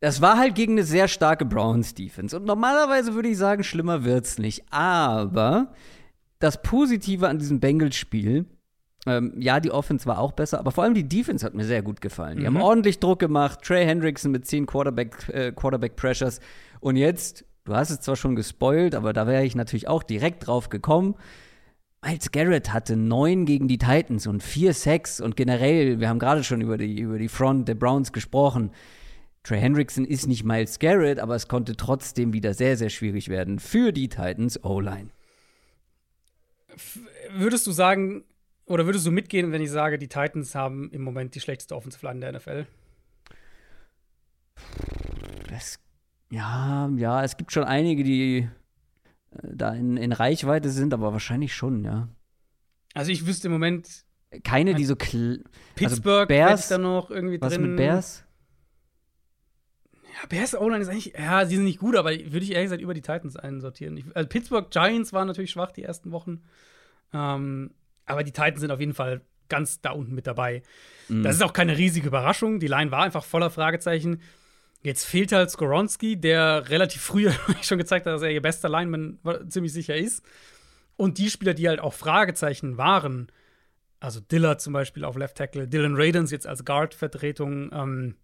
Das 0.00 0.20
war 0.20 0.36
halt 0.36 0.54
gegen 0.54 0.72
eine 0.72 0.82
sehr 0.82 1.08
starke 1.08 1.44
Browns-Defense. 1.44 2.36
Und 2.36 2.44
normalerweise 2.44 3.14
würde 3.14 3.28
ich 3.28 3.38
sagen, 3.38 3.62
schlimmer 3.62 4.04
wird's 4.04 4.38
nicht. 4.38 4.64
Aber 4.70 5.72
das 6.40 6.60
Positive 6.62 7.28
an 7.28 7.38
diesem 7.38 7.60
Bengals-Spiel, 7.60 8.44
ähm, 9.06 9.34
ja, 9.38 9.60
die 9.60 9.70
Offense 9.70 10.06
war 10.06 10.18
auch 10.18 10.32
besser, 10.32 10.58
aber 10.58 10.72
vor 10.72 10.84
allem 10.84 10.94
die 10.94 11.08
Defense 11.08 11.44
hat 11.44 11.54
mir 11.54 11.64
sehr 11.64 11.82
gut 11.82 12.00
gefallen. 12.00 12.38
Die 12.38 12.42
mhm. 12.42 12.56
haben 12.56 12.62
ordentlich 12.62 12.98
Druck 12.98 13.18
gemacht. 13.18 13.60
Trey 13.62 13.84
Hendrickson 13.84 14.32
mit 14.32 14.46
zehn 14.46 14.66
Quarterback, 14.66 15.28
äh, 15.28 15.52
Quarterback 15.52 15.96
Pressures 15.96 16.40
und 16.84 16.96
jetzt, 16.96 17.46
du 17.64 17.74
hast 17.74 17.88
es 17.88 18.00
zwar 18.00 18.14
schon 18.14 18.36
gespoilt, 18.36 18.94
aber 18.94 19.14
da 19.14 19.26
wäre 19.26 19.46
ich 19.46 19.54
natürlich 19.54 19.88
auch 19.88 20.02
direkt 20.02 20.46
drauf 20.46 20.68
gekommen. 20.68 21.14
Miles 22.04 22.30
Garrett 22.30 22.74
hatte 22.74 22.94
neun 22.94 23.46
gegen 23.46 23.68
die 23.68 23.78
Titans 23.78 24.26
und 24.26 24.42
vier 24.42 24.74
Sacks 24.74 25.18
und 25.18 25.34
generell, 25.34 25.98
wir 25.98 26.10
haben 26.10 26.18
gerade 26.18 26.44
schon 26.44 26.60
über 26.60 26.76
die, 26.76 27.00
über 27.00 27.18
die 27.18 27.30
Front 27.30 27.68
der 27.68 27.74
Browns 27.74 28.12
gesprochen. 28.12 28.70
Trey 29.44 29.58
Hendrickson 29.60 30.04
ist 30.04 30.26
nicht 30.26 30.44
Miles 30.44 30.78
Garrett, 30.78 31.18
aber 31.20 31.34
es 31.34 31.48
konnte 31.48 31.74
trotzdem 31.74 32.34
wieder 32.34 32.52
sehr, 32.52 32.76
sehr 32.76 32.90
schwierig 32.90 33.30
werden 33.30 33.60
für 33.60 33.90
die 33.90 34.10
Titans 34.10 34.62
O-Line. 34.62 35.08
Würdest 37.30 37.66
du 37.66 37.72
sagen, 37.72 38.24
oder 38.66 38.84
würdest 38.84 39.06
du 39.06 39.10
mitgehen, 39.10 39.52
wenn 39.52 39.62
ich 39.62 39.70
sage, 39.70 39.96
die 39.98 40.08
Titans 40.08 40.54
haben 40.54 40.90
im 40.92 41.00
Moment 41.00 41.34
die 41.34 41.40
schlechteste 41.40 41.74
Offensive 41.74 42.04
Line 42.06 42.20
der 42.20 42.32
NFL? 42.32 42.66
Das 45.48 45.78
ja, 46.34 46.90
ja, 46.96 47.22
es 47.22 47.36
gibt 47.36 47.52
schon 47.52 47.64
einige, 47.64 48.02
die 48.02 48.38
äh, 48.38 48.48
da 49.42 49.72
in, 49.72 49.96
in 49.96 50.12
Reichweite 50.12 50.70
sind, 50.70 50.92
aber 50.92 51.12
wahrscheinlich 51.12 51.54
schon, 51.54 51.84
ja. 51.84 52.08
Also 52.92 53.12
ich 53.12 53.26
wüsste 53.26 53.48
im 53.48 53.52
Moment. 53.52 54.04
Keine, 54.42 54.74
die 54.74 54.84
so. 54.84 54.94
Also 54.94 55.38
Pittsburgh 55.76 56.20
also 56.22 56.26
Bears, 56.26 56.68
da 56.68 56.78
noch 56.78 57.10
irgendwie 57.10 57.40
was 57.40 57.52
drin. 57.52 57.62
Was 57.62 57.68
mit 57.68 57.76
Bears? 57.76 58.24
Ja, 59.92 60.26
Bears 60.28 60.54
O-Line 60.56 60.82
ist 60.82 60.88
eigentlich. 60.88 61.14
Ja, 61.16 61.46
sie 61.46 61.56
sind 61.56 61.64
nicht 61.64 61.78
gut, 61.78 61.96
aber 61.96 62.10
würde 62.10 62.38
ich 62.38 62.50
ehrlich 62.50 62.66
gesagt 62.66 62.82
über 62.82 62.94
die 62.94 63.02
Titans 63.02 63.36
einsortieren. 63.36 63.96
Ich, 63.96 64.04
also 64.14 64.28
Pittsburgh 64.28 64.70
Giants 64.70 65.12
waren 65.12 65.28
natürlich 65.28 65.52
schwach 65.52 65.70
die 65.70 65.84
ersten 65.84 66.10
Wochen. 66.10 66.42
Ähm, 67.12 67.70
aber 68.06 68.24
die 68.24 68.32
Titans 68.32 68.60
sind 68.60 68.72
auf 68.72 68.80
jeden 68.80 68.94
Fall 68.94 69.20
ganz 69.48 69.80
da 69.80 69.90
unten 69.90 70.14
mit 70.14 70.26
dabei. 70.26 70.62
Mhm. 71.08 71.22
Das 71.22 71.36
ist 71.36 71.42
auch 71.42 71.52
keine 71.52 71.76
riesige 71.78 72.08
Überraschung. 72.08 72.58
Die 72.58 72.66
Line 72.66 72.90
war 72.90 73.04
einfach 73.04 73.24
voller 73.24 73.50
Fragezeichen. 73.50 74.20
Jetzt 74.84 75.04
fehlt 75.04 75.32
halt 75.32 75.50
Skoronski, 75.50 76.20
der 76.20 76.68
relativ 76.68 77.00
früh 77.00 77.30
schon 77.62 77.78
gezeigt 77.78 78.04
hat, 78.04 78.12
dass 78.12 78.22
er 78.22 78.30
ihr 78.30 78.42
bester 78.42 78.68
Lineman 78.68 79.18
ziemlich 79.48 79.72
sicher 79.72 79.96
ist. 79.96 80.22
Und 80.96 81.16
die 81.16 81.30
Spieler, 81.30 81.54
die 81.54 81.68
halt 81.68 81.80
auch 81.80 81.94
Fragezeichen 81.94 82.76
waren, 82.76 83.32
also 83.98 84.20
Dillard 84.20 84.60
zum 84.60 84.74
Beispiel 84.74 85.04
auf 85.04 85.16
Left 85.16 85.38
Tackle, 85.38 85.66
Dylan 85.66 85.96
Radens 85.96 86.30
jetzt 86.30 86.46
als 86.46 86.66
Guard-Vertretung, 86.66 87.72
ähm, 87.72 88.16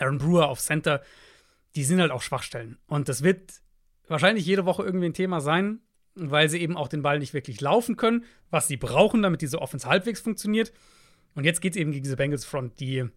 Aaron 0.00 0.18
Brewer 0.18 0.48
auf 0.48 0.58
Center, 0.58 1.02
die 1.76 1.84
sind 1.84 2.00
halt 2.00 2.10
auch 2.10 2.22
Schwachstellen. 2.22 2.78
Und 2.88 3.08
das 3.08 3.22
wird 3.22 3.62
wahrscheinlich 4.08 4.44
jede 4.44 4.66
Woche 4.66 4.82
irgendwie 4.82 5.06
ein 5.06 5.14
Thema 5.14 5.40
sein, 5.40 5.78
weil 6.16 6.48
sie 6.48 6.60
eben 6.60 6.76
auch 6.76 6.88
den 6.88 7.02
Ball 7.02 7.20
nicht 7.20 7.32
wirklich 7.32 7.60
laufen 7.60 7.96
können, 7.96 8.24
was 8.50 8.66
sie 8.66 8.76
brauchen, 8.76 9.22
damit 9.22 9.40
diese 9.40 9.62
Offense 9.62 9.88
halbwegs 9.88 10.20
funktioniert. 10.20 10.72
Und 11.36 11.44
jetzt 11.44 11.60
geht 11.60 11.74
es 11.74 11.78
eben 11.78 11.92
gegen 11.92 12.02
diese 12.02 12.16
Bengals 12.16 12.44
Front, 12.44 12.80
die 12.80 13.08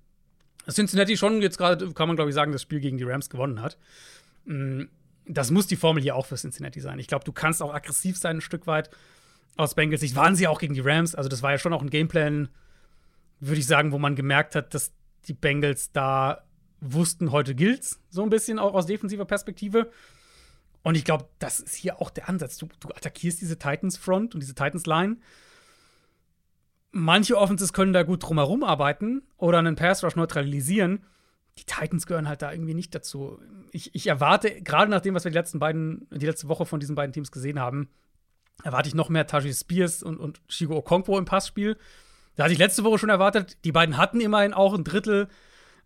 Cincinnati 0.70 1.18
schon 1.18 1.42
jetzt 1.42 1.58
gerade, 1.58 1.92
kann 1.94 2.08
man 2.08 2.16
glaube 2.16 2.30
ich 2.30 2.36
sagen, 2.36 2.52
das 2.52 2.62
Spiel 2.62 2.80
gegen 2.80 2.98
die 2.98 3.04
Rams 3.04 3.30
gewonnen 3.30 3.62
hat. 3.62 3.78
Mm, 4.46 4.84
das 5.28 5.52
muss 5.52 5.68
die 5.68 5.76
Formel 5.76 6.02
hier 6.02 6.16
auch 6.16 6.26
für 6.26 6.36
Cincinnati 6.36 6.80
sein. 6.80 7.00
Ich 7.00 7.08
glaube, 7.08 7.26
du 7.26 7.32
kannst 7.32 7.62
auch 7.62 7.74
aggressiv 7.74 8.18
sein, 8.18 8.38
ein 8.38 8.42
Stück 8.42 8.68
weit. 8.68 8.90
Aus 9.58 9.74
Bengals 9.74 10.02
Sicht 10.02 10.16
waren 10.16 10.36
sie 10.36 10.48
auch 10.48 10.60
gegen 10.60 10.74
die 10.74 10.82
Rams. 10.82 11.16
Also, 11.16 11.30
das 11.30 11.42
war 11.42 11.52
ja 11.52 11.58
schon 11.58 11.74
auch 11.74 11.82
ein 11.82 11.90
Gameplan, 11.90 12.50
würde 13.40 13.60
ich 13.60 13.68
sagen, 13.68 13.92
wo 13.92 13.98
man 13.98 14.16
gemerkt 14.16 14.56
hat, 14.56 14.74
dass 14.74 14.92
die 15.28 15.34
Bengals 15.34 15.92
da 15.92 16.44
wussten, 16.82 17.32
heute 17.32 17.56
gilt's. 17.56 18.00
So 18.10 18.24
ein 18.24 18.30
bisschen 18.30 18.60
auch 18.60 18.74
aus 18.74 18.86
defensiver 18.86 19.26
Perspektive. 19.26 19.92
Und 20.84 20.96
ich 20.96 21.04
glaube, 21.04 21.28
das 21.40 21.60
ist 21.60 21.74
hier 21.74 22.00
auch 22.00 22.12
der 22.12 22.30
Ansatz. 22.30 22.58
Du, 22.58 22.68
du 22.80 22.90
attackierst 22.90 23.42
diese 23.42 23.58
Titans-Front 23.58 24.36
und 24.36 24.42
diese 24.42 24.54
Titans-Line. 24.54 25.18
Manche 26.98 27.38
Offenses 27.38 27.74
können 27.74 27.94
da 27.94 28.04
gut 28.04 28.24
drumherum 28.24 28.64
arbeiten 28.64 29.24
oder 29.38 29.60
einen 29.60 29.76
Pass-Rush 29.76 30.16
neutralisieren 30.16 31.06
die 31.58 31.64
Titans 31.64 32.06
gehören 32.06 32.28
halt 32.28 32.42
da 32.42 32.52
irgendwie 32.52 32.74
nicht 32.74 32.94
dazu. 32.94 33.40
Ich, 33.72 33.96
ich 33.96 34.08
erwarte, 34.08 34.62
gerade 34.62 34.92
nach 34.92 35.02
dem, 35.02 35.16
was 35.16 35.24
wir 35.24 35.32
die 35.32 35.38
letzten 35.38 35.60
beiden, 35.60 36.08
die 36.12 36.26
letzte 36.26 36.48
Woche 36.48 36.66
von 36.66 36.80
diesen 36.80 36.96
beiden 36.96 37.14
Teams 37.14 37.32
gesehen 37.32 37.60
haben, 37.60 37.90
erwarte 38.64 38.90
ich 38.90 38.96
noch 38.96 39.10
mehr 39.10 39.28
Taji 39.28 39.54
Spears 39.54 40.04
und, 40.04 40.18
und 40.18 40.42
Shigo 40.50 40.76
Okonkwo 40.76 41.18
im 41.18 41.26
Passspiel. 41.26 41.78
Da 42.36 42.44
hatte 42.44 42.54
ich 42.54 42.60
letzte 42.60 42.84
Woche 42.84 42.98
schon 42.98 43.10
erwartet, 43.10 43.58
die 43.64 43.72
beiden 43.72 43.98
hatten 43.98 44.20
immerhin 44.20 44.54
auch 44.54 44.74
ein 44.74 44.84
Drittel 44.84 45.30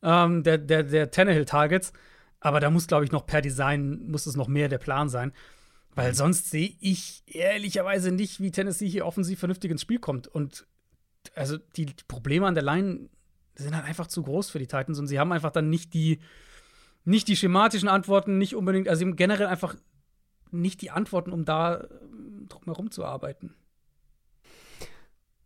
ähm, 0.01 0.43
der, 0.43 0.57
der, 0.57 0.83
der 0.83 1.11
Tannehill-Targets. 1.11 1.93
Aber 2.39 2.59
da 2.59 2.71
muss, 2.71 2.87
glaube 2.87 3.05
ich, 3.05 3.11
noch 3.11 3.25
per 3.25 3.41
Design, 3.41 4.07
muss 4.07 4.25
es 4.25 4.35
noch 4.35 4.47
mehr 4.47 4.69
der 4.69 4.77
Plan 4.77 5.09
sein. 5.09 5.33
Weil 5.93 6.15
sonst 6.15 6.49
sehe 6.49 6.73
ich 6.79 7.23
ehrlicherweise 7.27 8.11
nicht, 8.11 8.39
wie 8.39 8.51
Tennessee 8.51 8.87
hier 8.87 9.05
offensiv 9.05 9.39
vernünftig 9.39 9.69
ins 9.69 9.81
Spiel 9.81 9.99
kommt. 9.99 10.27
Und 10.27 10.65
also 11.39 11.57
die, 11.75 11.85
die 11.85 12.03
Probleme 12.07 12.45
an 12.45 12.53
der 12.53 12.63
Line 12.63 13.09
sind 13.55 13.75
halt 13.75 13.85
einfach 13.85 14.07
zu 14.07 14.23
groß 14.23 14.49
für 14.49 14.59
die 14.59 14.67
Titans 14.67 14.99
und 14.99 15.07
sie 15.07 15.19
haben 15.19 15.31
einfach 15.31 15.51
dann 15.51 15.69
nicht 15.69 15.93
die, 15.93 16.19
nicht 17.05 17.27
die 17.27 17.35
schematischen 17.35 17.89
Antworten, 17.89 18.37
nicht 18.37 18.55
unbedingt, 18.55 18.87
also 18.87 19.05
generell 19.13 19.47
einfach 19.47 19.75
nicht 20.51 20.81
die 20.81 20.91
Antworten, 20.91 21.31
um 21.31 21.45
da 21.45 21.87
drumherum 22.47 22.91
zu 22.91 23.05
arbeiten. 23.05 23.53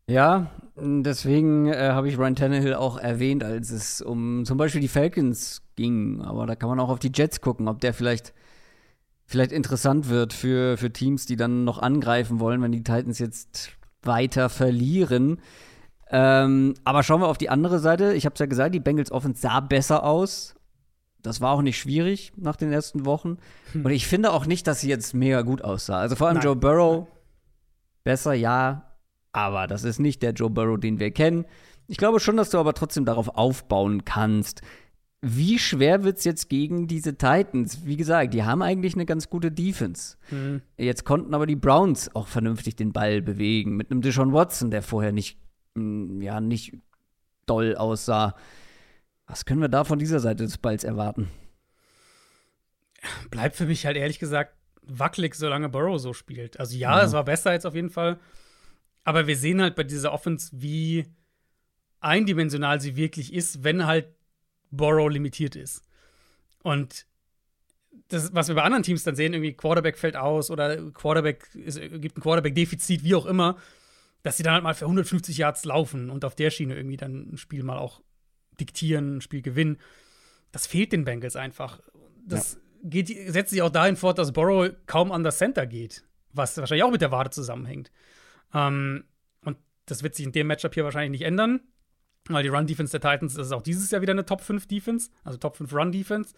Ja, 0.08 0.52
deswegen 0.76 1.68
äh, 1.68 1.92
habe 1.92 2.10
ich 2.10 2.18
Ryan 2.18 2.36
Tannehill 2.36 2.74
auch 2.74 2.98
erwähnt, 2.98 3.44
als 3.44 3.72
es 3.72 4.02
um 4.02 4.44
zum 4.46 4.58
Beispiel 4.58 4.82
die 4.82 4.90
Falcons 4.90 5.62
ging. 5.76 6.22
Aber 6.22 6.46
da 6.46 6.56
kann 6.56 6.70
man 6.70 6.80
auch 6.80 6.90
auf 6.90 7.00
die 7.00 7.12
Jets 7.14 7.40
gucken, 7.40 7.70
ob 7.70 7.80
der 7.80 7.94
vielleicht, 7.94 8.34
vielleicht 9.26 9.54
interessant 9.54 10.10
wird 10.10 10.34
für, 10.34 10.78
für 10.78 10.92
Teams, 10.92 11.26
die 11.26 11.38
dann 11.38 11.64
noch 11.64 11.80
angreifen 11.80 12.42
wollen, 12.42 12.62
wenn 12.62 12.74
die 12.74 12.84
Titans 12.84 13.18
jetzt 13.20 13.72
weiter 14.02 14.50
verlieren. 14.50 15.40
Ähm, 16.16 16.76
aber 16.84 17.02
schauen 17.02 17.22
wir 17.22 17.28
auf 17.28 17.40
die 17.40 17.50
andere 17.50 17.80
Seite. 17.80 18.14
Ich 18.14 18.26
habe 18.26 18.34
es 18.34 18.40
ja 18.40 18.46
gesagt, 18.46 18.76
die 18.76 18.80
Bengals 18.80 19.12
Offense 19.12 19.42
sah 19.42 19.60
besser 19.62 20.04
aus. 20.04 20.54
Das 21.24 21.42
war 21.42 21.52
auch 21.52 21.64
nicht 21.64 21.80
schwierig 21.80 22.34
nach 22.36 22.56
den 22.56 22.72
ersten 22.72 23.06
Wochen. 23.06 23.38
Hm. 23.72 23.84
Und 23.84 23.92
ich 23.92 24.08
finde 24.08 24.32
auch 24.32 24.46
nicht, 24.46 24.68
dass 24.68 24.82
sie 24.82 24.90
jetzt 24.90 25.16
mega 25.16 25.42
gut 25.42 25.64
aussah. 25.64 25.98
Also 25.98 26.16
vor 26.16 26.28
allem 26.28 26.38
Nein. 26.38 26.46
Joe 26.46 26.56
Burrow, 26.56 27.08
besser 28.04 28.34
ja, 28.34 28.94
aber 29.32 29.66
das 29.66 29.84
ist 29.84 30.00
nicht 30.00 30.22
der 30.22 30.34
Joe 30.34 30.52
Burrow, 30.52 30.80
den 30.80 31.00
wir 31.00 31.10
kennen. 31.10 31.46
Ich 31.88 31.98
glaube 31.98 32.20
schon, 32.20 32.38
dass 32.38 32.52
du 32.52 32.60
aber 32.60 32.76
trotzdem 32.76 33.06
darauf 33.06 33.30
aufbauen 33.30 34.06
kannst. 34.06 34.62
Wie 35.22 35.58
schwer 35.58 36.04
wird 36.04 36.20
es 36.20 36.26
jetzt 36.26 36.48
gegen 36.48 36.86
diese 36.86 37.18
Titans? 37.18 37.86
Wie 37.86 37.98
gesagt, 37.98 38.36
die 38.36 38.44
haben 38.44 38.62
eigentlich 38.62 38.94
eine 38.94 39.06
ganz 39.06 39.30
gute 39.30 39.52
Defense. 39.52 40.18
Mhm. 40.30 40.62
Jetzt 40.78 41.06
konnten 41.06 41.34
aber 41.34 41.48
die 41.48 41.56
Browns 41.56 42.14
auch 42.14 42.28
vernünftig 42.28 42.76
den 42.76 42.92
Ball 42.92 43.22
bewegen. 43.22 43.78
Mit 43.78 43.90
einem 43.90 44.02
Deshaun 44.02 44.34
Watson, 44.34 44.70
der 44.70 44.84
vorher 44.84 45.14
nicht 45.14 45.40
ja 45.76 46.40
nicht 46.40 46.74
doll 47.46 47.76
aussah. 47.76 48.36
Was 49.28 49.46
können 49.46 49.62
wir 49.62 49.70
da 49.70 49.84
von 49.84 50.00
dieser 50.00 50.20
Seite 50.20 50.44
des 50.44 50.58
Balls 50.58 50.84
erwarten? 50.84 51.30
Bleibt 53.32 53.56
für 53.56 53.66
mich 53.66 53.86
halt 53.86 53.98
ehrlich 53.98 54.20
gesagt 54.20 54.56
wackelig, 54.82 55.36
solange 55.36 55.70
Burrow 55.70 56.00
so 56.00 56.14
spielt. 56.14 56.60
Also 56.60 56.76
ja, 56.76 56.98
ja. 56.98 57.06
es 57.06 57.14
war 57.14 57.24
besser 57.24 57.54
jetzt 57.54 57.66
auf 57.66 57.76
jeden 57.76 57.90
Fall. 57.90 58.20
Aber 59.04 59.28
wir 59.28 59.36
sehen 59.36 59.62
halt 59.62 59.76
bei 59.76 59.84
dieser 59.84 60.14
Offense, 60.14 60.50
wie 60.54 61.06
eindimensional 62.00 62.80
sie 62.80 62.96
wirklich 62.96 63.34
ist, 63.34 63.64
wenn 63.64 63.86
halt 63.86 64.08
Burrow 64.72 65.10
limitiert 65.10 65.56
ist. 65.56 65.84
Und 66.64 67.06
das, 68.10 68.34
was 68.34 68.48
wir 68.48 68.56
bei 68.56 68.64
anderen 68.64 68.84
Teams 68.84 69.04
dann 69.04 69.16
sehen, 69.16 69.34
irgendwie 69.34 69.54
Quarterback 69.54 69.98
fällt 69.98 70.16
aus 70.16 70.50
oder 70.52 70.92
Quarterback 70.92 71.50
es 71.66 71.80
gibt 71.80 72.18
ein 72.18 72.22
Quarterback-Defizit, 72.22 73.04
wie 73.04 73.16
auch 73.16 73.26
immer 73.26 73.58
dass 74.24 74.38
sie 74.38 74.44
dann 74.44 74.54
halt 74.54 74.64
mal 74.64 74.74
für 74.74 74.86
150 74.86 75.38
Yards 75.38 75.66
laufen 75.66 76.10
und 76.10 76.26
auf 76.26 76.36
der 76.36 76.50
Schiene 76.50 76.76
irgendwie 76.76 76.98
dann 76.98 77.34
ein 77.34 77.38
Spiel 77.38 77.64
mal 77.64 77.78
auch 77.78 78.02
diktieren, 78.60 79.18
ein 79.18 79.22
Spiel 79.22 79.42
gewinnen. 79.42 79.78
Das 80.52 80.66
fehlt 80.66 80.92
den 80.94 81.04
Bengals 81.04 81.36
einfach. 81.36 81.82
Das 82.26 82.54
ja. 82.54 82.90
geht, 82.90 83.32
setzt 83.32 83.52
sich 83.52 83.62
auch 83.62 83.70
dahin 83.70 83.98
fort, 83.98 84.18
dass 84.18 84.32
Borrow 84.32 84.72
kaum 84.86 85.12
an 85.12 85.24
das 85.24 85.38
Center 85.38 85.66
geht, 85.66 86.06
was 86.32 86.58
wahrscheinlich 86.58 86.84
auch 86.84 86.92
mit 86.92 87.02
der 87.02 87.12
Wade 87.12 87.32
zusammenhängt. 87.32 87.92
Ähm, 88.54 89.04
und 89.42 89.58
das 89.86 90.04
wird 90.04 90.16
sich 90.16 90.26
in 90.26 90.32
dem 90.32 90.48
Matchup 90.48 90.74
hier 90.74 90.86
wahrscheinlich 90.86 91.20
nicht 91.20 91.28
ändern, 91.28 91.60
weil 92.30 92.44
die 92.44 92.50
Run-Defense 92.50 92.98
der 92.98 93.12
Titans 93.12 93.34
das 93.34 93.48
ist 93.48 93.54
auch 93.54 93.62
dieses 93.62 93.92
Jahr 93.92 94.02
wieder 94.02 94.14
eine 94.14 94.26
Top 94.26 94.42
5 94.42 94.68
Defense, 94.68 95.10
also 95.26 95.38
Top 95.38 95.58
5 95.58 95.74
Run-Defense. 95.74 96.34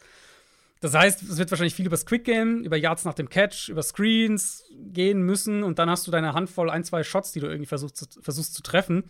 Das 0.85 0.93
heißt, 0.93 1.23
es 1.23 1.39
wird 1.39 1.49
wahrscheinlich 1.49 1.73
viel 1.73 1.87
über 1.87 1.95
das 1.95 2.05
Quick 2.05 2.25
Game, 2.25 2.63
über 2.63 2.77
Yards 2.77 3.05
nach 3.05 3.15
dem 3.15 3.27
Catch, 3.27 3.69
über 3.69 3.81
Screens 3.81 4.63
gehen 4.71 5.23
müssen 5.23 5.63
und 5.63 5.79
dann 5.79 5.89
hast 5.89 6.05
du 6.05 6.11
deine 6.11 6.33
Handvoll, 6.33 6.69
ein, 6.69 6.83
zwei 6.83 7.01
Shots, 7.01 7.31
die 7.31 7.39
du 7.39 7.47
irgendwie 7.47 7.65
versuchst 7.65 7.97
zu, 7.97 8.21
versuchst 8.21 8.53
zu 8.53 8.61
treffen. 8.61 9.05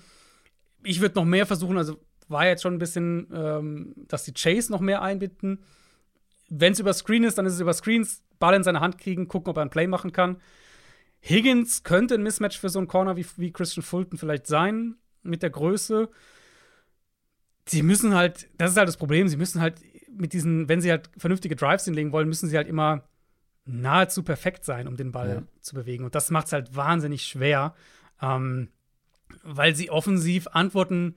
Ich 0.83 1.01
würde 1.01 1.15
noch 1.15 1.25
mehr 1.25 1.45
versuchen, 1.45 1.77
also 1.77 1.99
war 2.29 2.47
jetzt 2.47 2.63
schon 2.63 2.75
ein 2.75 2.79
bisschen, 2.79 3.27
ähm, 3.35 3.93
dass 4.07 4.23
die 4.23 4.33
Chase 4.33 4.71
noch 4.71 4.79
mehr 4.79 5.01
einbinden. 5.01 5.65
Wenn 6.47 6.71
es 6.71 6.79
über 6.79 6.93
Screen 6.93 7.25
ist, 7.25 7.37
dann 7.37 7.45
ist 7.45 7.55
es 7.55 7.59
über 7.59 7.73
Screens, 7.73 8.23
Ball 8.39 8.55
in 8.55 8.63
seine 8.63 8.79
Hand 8.79 8.97
kriegen, 8.97 9.27
gucken, 9.27 9.51
ob 9.51 9.57
er 9.57 9.63
ein 9.63 9.69
Play 9.69 9.87
machen 9.87 10.13
kann. 10.13 10.37
Higgins 11.19 11.83
könnte 11.83 12.13
ein 12.15 12.23
Mismatch 12.23 12.57
für 12.57 12.69
so 12.69 12.79
einen 12.79 12.87
Corner 12.87 13.17
wie, 13.17 13.25
wie 13.35 13.51
Christian 13.51 13.83
Fulton 13.83 14.17
vielleicht 14.17 14.47
sein, 14.47 14.95
mit 15.23 15.43
der 15.43 15.49
Größe. 15.49 16.07
Sie 17.67 17.83
müssen 17.83 18.15
halt, 18.15 18.47
das 18.57 18.71
ist 18.71 18.77
halt 18.77 18.87
das 18.87 18.95
Problem, 18.95 19.27
sie 19.27 19.35
müssen 19.35 19.59
halt 19.59 19.81
mit 20.17 20.33
diesen, 20.33 20.69
wenn 20.69 20.81
sie 20.81 20.91
halt 20.91 21.09
vernünftige 21.17 21.55
Drives 21.55 21.85
hinlegen 21.85 22.11
wollen, 22.11 22.27
müssen 22.27 22.49
sie 22.49 22.57
halt 22.57 22.67
immer 22.67 23.03
nahezu 23.65 24.23
perfekt 24.23 24.63
sein, 24.63 24.87
um 24.87 24.95
den 24.95 25.11
Ball 25.11 25.29
ja. 25.29 25.61
zu 25.61 25.75
bewegen. 25.75 26.05
Und 26.05 26.15
das 26.15 26.29
macht 26.29 26.47
es 26.47 26.53
halt 26.53 26.75
wahnsinnig 26.75 27.23
schwer, 27.23 27.73
ähm, 28.21 28.69
weil 29.43 29.75
sie 29.75 29.89
offensiv 29.89 30.47
Antworten 30.51 31.15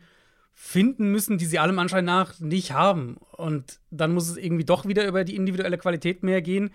finden 0.55 1.13
müssen, 1.13 1.39
die 1.39 1.45
sie 1.45 1.59
allem 1.59 1.79
Anschein 1.79 2.05
nach 2.05 2.41
nicht 2.41 2.73
haben. 2.73 3.17
Und 3.33 3.79
dann 3.91 4.13
muss 4.13 4.29
es 4.29 4.37
irgendwie 4.37 4.65
doch 4.65 4.87
wieder 4.87 5.07
über 5.07 5.25
die 5.25 5.37
individuelle 5.37 5.79
Qualität 5.79 6.23
mehr 6.23 6.43
gehen. 6.43 6.71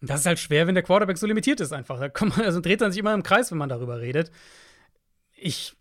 Und 0.00 0.08
das 0.10 0.20
ist 0.20 0.26
halt 0.26 0.38
schwer, 0.38 0.66
wenn 0.66 0.74
der 0.74 0.82
Quarterback 0.82 1.18
so 1.18 1.26
limitiert 1.26 1.60
ist 1.60 1.72
einfach. 1.72 2.00
Da 2.00 2.08
kommt 2.08 2.36
man, 2.36 2.46
also 2.46 2.60
dreht 2.60 2.80
man 2.80 2.90
sich 2.90 2.98
immer 2.98 3.12
im 3.12 3.22
Kreis, 3.22 3.50
wenn 3.50 3.58
man 3.58 3.68
darüber 3.68 4.00
redet. 4.00 4.30
Ich 5.36 5.76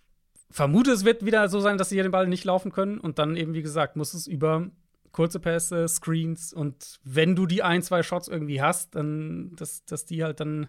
vermute, 0.49 0.91
es 0.91 1.05
wird 1.05 1.26
wieder 1.26 1.47
so 1.47 1.59
sein, 1.59 1.78
dass 1.78 1.89
sie 1.89 1.95
hier 1.95 2.03
den 2.03 2.11
Ball 2.11 2.28
nicht 2.28 2.43
laufen 2.43 2.72
können. 2.72 2.99
Und 2.99 3.18
dann 3.18 3.38
eben, 3.38 3.53
wie 3.53 3.61
gesagt, 3.61 3.95
muss 3.95 4.14
es 4.14 4.27
über 4.27 4.69
kurze 5.12 5.40
Pässe, 5.40 5.88
Screens 5.88 6.54
und 6.54 7.00
wenn 7.04 7.36
du 7.36 7.46
die 7.46 7.64
ein, 7.64 7.82
zwei 7.82 8.04
Shots 8.04 8.28
irgendwie 8.28 8.62
hast, 8.62 8.96
dann, 8.96 9.56
dass, 9.56 9.86
dass 9.86 10.06
die 10.06 10.24
halt 10.24 10.40
dann, 10.40 10.68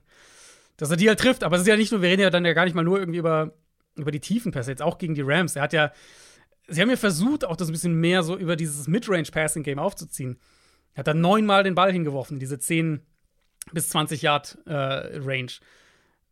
dass 0.76 0.90
er 0.90 0.96
die 0.96 1.08
halt 1.08 1.20
trifft. 1.20 1.44
Aber 1.44 1.56
es 1.56 1.62
ist 1.62 1.68
ja 1.68 1.76
nicht 1.76 1.92
nur, 1.92 2.02
wir 2.02 2.08
reden 2.08 2.22
ja 2.22 2.30
dann 2.30 2.44
ja 2.44 2.52
gar 2.52 2.64
nicht 2.64 2.74
mal 2.74 2.84
nur 2.84 2.98
irgendwie 2.98 3.18
über, 3.18 3.54
über 3.94 4.10
die 4.10 4.20
tiefen 4.20 4.52
Pässe, 4.52 4.70
jetzt 4.70 4.82
auch 4.82 4.98
gegen 4.98 5.14
die 5.14 5.22
Rams. 5.22 5.56
Er 5.56 5.62
hat 5.62 5.72
ja, 5.72 5.92
sie 6.68 6.80
haben 6.80 6.90
ja 6.90 6.96
versucht, 6.96 7.44
auch 7.44 7.56
das 7.56 7.68
ein 7.68 7.72
bisschen 7.72 7.94
mehr 7.94 8.22
so 8.22 8.36
über 8.36 8.56
dieses 8.56 8.88
Midrange-Passing-Game 8.88 9.78
aufzuziehen. 9.78 10.38
Er 10.94 11.00
hat 11.00 11.06
dann 11.06 11.20
neunmal 11.20 11.62
den 11.62 11.74
Ball 11.74 11.92
hingeworfen, 11.92 12.38
diese 12.38 12.58
10 12.58 13.00
bis 13.72 13.88
20 13.90 14.22
Yard 14.22 14.58
äh, 14.66 14.72
Range. 14.74 15.52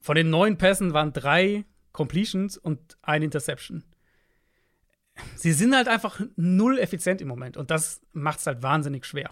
Von 0.00 0.16
den 0.16 0.30
neun 0.30 0.58
Pässen 0.58 0.92
waren 0.92 1.12
drei 1.12 1.64
Completions 1.92 2.56
und 2.56 2.96
ein 3.02 3.22
Interception 3.22 3.84
sie 5.36 5.52
sind 5.52 5.74
halt 5.74 5.88
einfach 5.88 6.20
null 6.36 6.78
effizient 6.78 7.20
im 7.20 7.28
Moment 7.28 7.56
und 7.56 7.70
das 7.70 8.00
macht 8.12 8.40
es 8.40 8.46
halt 8.46 8.62
wahnsinnig 8.62 9.04
schwer. 9.04 9.30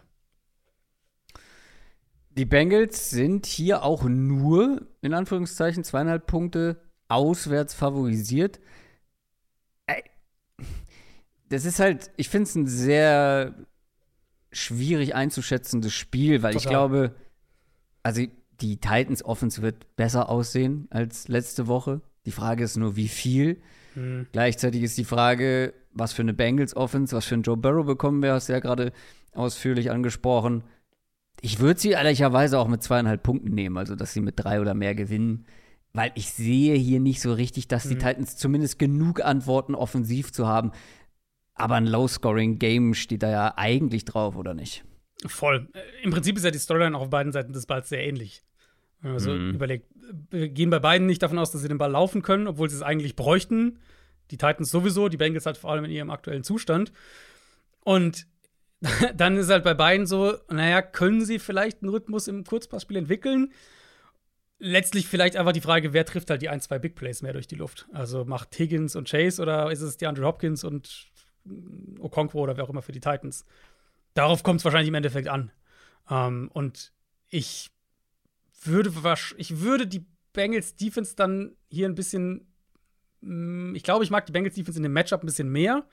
Die 2.30 2.44
Bengals 2.44 3.10
sind 3.10 3.46
hier 3.46 3.82
auch 3.82 4.04
nur, 4.04 4.86
in 5.00 5.12
Anführungszeichen, 5.12 5.82
zweieinhalb 5.82 6.26
Punkte 6.26 6.80
auswärts 7.08 7.74
favorisiert. 7.74 8.60
Das 11.48 11.64
ist 11.64 11.80
halt, 11.80 12.10
ich 12.16 12.28
finde 12.28 12.44
es 12.44 12.54
ein 12.54 12.66
sehr 12.66 13.54
schwierig 14.52 15.14
einzuschätzendes 15.14 15.92
Spiel, 15.92 16.42
weil 16.42 16.52
Total. 16.52 16.56
ich 16.56 16.68
glaube, 16.68 17.14
also 18.02 18.22
die 18.60 18.76
Titans 18.76 19.24
Offense 19.24 19.62
wird 19.62 19.96
besser 19.96 20.28
aussehen 20.28 20.86
als 20.90 21.28
letzte 21.28 21.66
Woche. 21.66 22.02
Die 22.26 22.32
Frage 22.32 22.64
ist 22.64 22.76
nur, 22.76 22.96
wie 22.96 23.08
viel. 23.08 23.60
Mhm. 23.94 24.26
Gleichzeitig 24.32 24.82
ist 24.82 24.98
die 24.98 25.04
Frage, 25.04 25.74
was 25.92 26.12
für 26.12 26.22
eine 26.22 26.34
Bengals 26.34 26.76
Offense, 26.76 27.16
was 27.16 27.26
für 27.26 27.34
ein 27.34 27.42
Joe 27.42 27.56
Burrow 27.56 27.86
bekommen 27.86 28.22
wir, 28.22 28.32
hast 28.32 28.48
du 28.48 28.52
ja 28.52 28.60
gerade 28.60 28.92
ausführlich 29.32 29.90
angesprochen. 29.90 30.64
Ich 31.40 31.60
würde 31.60 31.80
sie 31.80 31.90
ehrlicherweise 31.90 32.58
auch 32.58 32.68
mit 32.68 32.82
zweieinhalb 32.82 33.22
Punkten 33.22 33.54
nehmen, 33.54 33.76
also 33.78 33.94
dass 33.94 34.12
sie 34.12 34.20
mit 34.20 34.34
drei 34.36 34.60
oder 34.60 34.74
mehr 34.74 34.94
gewinnen, 34.94 35.46
weil 35.92 36.12
ich 36.14 36.30
sehe 36.32 36.74
hier 36.74 37.00
nicht 37.00 37.20
so 37.20 37.32
richtig, 37.32 37.68
dass 37.68 37.84
mhm. 37.84 37.90
die 37.90 37.98
Titans 37.98 38.36
zumindest 38.36 38.78
genug 38.78 39.24
Antworten 39.24 39.74
offensiv 39.74 40.32
zu 40.32 40.46
haben. 40.46 40.72
Aber 41.54 41.74
ein 41.74 41.86
Low-Scoring-Game 41.86 42.94
steht 42.94 43.22
da 43.22 43.30
ja 43.30 43.54
eigentlich 43.56 44.04
drauf, 44.04 44.36
oder 44.36 44.54
nicht? 44.54 44.84
Voll. 45.26 45.68
Im 46.02 46.12
Prinzip 46.12 46.36
ist 46.36 46.44
ja 46.44 46.52
die 46.52 46.58
Storyline 46.58 46.96
auch 46.96 47.02
auf 47.02 47.10
beiden 47.10 47.32
Seiten 47.32 47.52
des 47.52 47.66
Balls 47.66 47.88
sehr 47.88 48.06
ähnlich. 48.06 48.44
Wenn 49.00 49.12
man 49.12 49.20
so 49.20 49.32
mhm. 49.32 49.54
überlegt, 49.54 49.86
wir 50.30 50.48
gehen 50.48 50.70
bei 50.70 50.78
beiden 50.78 51.06
nicht 51.06 51.22
davon 51.22 51.38
aus, 51.38 51.50
dass 51.50 51.62
sie 51.62 51.68
den 51.68 51.78
Ball 51.78 51.90
laufen 51.90 52.22
können, 52.22 52.46
obwohl 52.46 52.68
sie 52.68 52.76
es 52.76 52.82
eigentlich 52.82 53.16
bräuchten. 53.16 53.78
Die 54.30 54.38
Titans 54.38 54.70
sowieso, 54.70 55.08
die 55.08 55.16
Bengals 55.16 55.46
halt 55.46 55.56
vor 55.56 55.70
allem 55.70 55.84
in 55.84 55.90
ihrem 55.90 56.10
aktuellen 56.10 56.44
Zustand. 56.44 56.92
Und 57.84 58.26
dann 59.14 59.36
ist 59.36 59.50
halt 59.50 59.64
bei 59.64 59.74
beiden 59.74 60.06
so, 60.06 60.36
naja, 60.50 60.82
können 60.82 61.24
sie 61.24 61.38
vielleicht 61.38 61.82
einen 61.82 61.90
Rhythmus 61.90 62.28
im 62.28 62.44
Kurzpassspiel 62.44 62.96
entwickeln? 62.96 63.52
Letztlich 64.60 65.06
vielleicht 65.06 65.36
einfach 65.36 65.52
die 65.52 65.60
Frage, 65.60 65.92
wer 65.92 66.04
trifft 66.04 66.30
halt 66.30 66.42
die 66.42 66.48
ein, 66.48 66.60
zwei 66.60 66.78
Big 66.78 66.96
Plays 66.96 67.22
mehr 67.22 67.32
durch 67.32 67.46
die 67.46 67.54
Luft? 67.54 67.88
Also 67.92 68.24
macht 68.24 68.58
Higgins 68.58 68.96
und 68.96 69.08
Chase 69.08 69.40
oder 69.40 69.70
ist 69.70 69.80
es 69.80 69.96
die 69.96 70.06
Andrew 70.06 70.24
Hopkins 70.24 70.64
und 70.64 71.06
Okonkwo 72.00 72.40
oder 72.40 72.56
wer 72.56 72.64
auch 72.64 72.70
immer 72.70 72.82
für 72.82 72.92
die 72.92 73.00
Titans? 73.00 73.44
Darauf 74.14 74.42
kommt 74.42 74.60
es 74.60 74.64
wahrscheinlich 74.64 74.88
im 74.88 74.94
Endeffekt 74.94 75.28
an. 75.28 75.52
Ähm, 76.10 76.50
und 76.52 76.92
ich 77.28 77.70
würde, 78.62 78.92
ich 79.36 79.60
würde 79.60 79.86
die 79.86 80.06
Bengals 80.32 80.76
Defense 80.76 81.16
dann 81.16 81.56
hier 81.70 81.88
ein 81.88 81.94
bisschen 81.94 82.52
mm, 83.20 83.74
ich 83.74 83.82
glaube, 83.82 84.04
ich 84.04 84.10
mag 84.10 84.26
die 84.26 84.32
Bengals 84.32 84.54
Defense 84.54 84.78
in 84.78 84.82
dem 84.82 84.92
Matchup 84.92 85.22
ein 85.22 85.26
bisschen 85.26 85.50
mehr. 85.50 85.86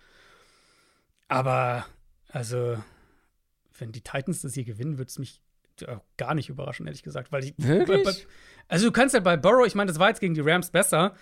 Aber, 1.28 1.86
also, 2.30 2.78
wenn 3.78 3.92
die 3.92 4.02
Titans 4.02 4.42
das 4.42 4.54
hier 4.54 4.64
gewinnen, 4.64 4.98
würde 4.98 5.10
es 5.10 5.18
mich 5.18 5.42
gar 6.18 6.36
nicht 6.36 6.50
überraschen, 6.50 6.86
ehrlich 6.86 7.04
gesagt. 7.04 7.32
Weil 7.32 7.44
ich, 7.44 7.54
Wirklich? 7.58 8.04
Bei, 8.04 8.14
also, 8.68 8.86
du 8.86 8.92
kannst 8.92 9.14
halt 9.14 9.24
bei 9.24 9.38
Burrow, 9.38 9.66
ich 9.66 9.76
meine, 9.76 9.90
das 9.90 10.00
war 10.00 10.10
jetzt 10.10 10.22
gegen 10.22 10.34
die 10.34 10.42
Rams 10.42 10.70
besser, 10.70 11.16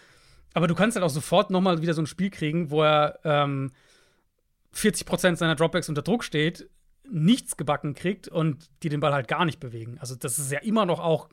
aber 0.53 0.67
du 0.67 0.75
kannst 0.75 0.95
halt 0.95 1.05
auch 1.05 1.09
sofort 1.09 1.49
noch 1.49 1.61
mal 1.61 1.81
wieder 1.81 1.93
so 1.93 2.01
ein 2.01 2.07
Spiel 2.07 2.29
kriegen, 2.29 2.69
wo 2.69 2.83
er 2.83 3.19
ähm, 3.23 3.71
40% 4.75 5.35
seiner 5.35 5.55
Dropbacks 5.55 5.89
unter 5.89 6.01
Druck 6.01 6.23
steht, 6.23 6.69
nichts 7.09 7.57
gebacken 7.57 7.93
kriegt 7.93 8.27
und 8.27 8.69
die 8.84 8.89
den 8.89 8.99
Ball 8.99 9.13
halt 9.13 9.27
gar 9.27 9.45
nicht 9.45 9.59
bewegen. 9.59 9.97
Also, 9.99 10.15
das 10.15 10.39
ist 10.39 10.51
ja 10.51 10.59
immer 10.59 10.85
noch 10.85 10.99
auch 10.99 11.30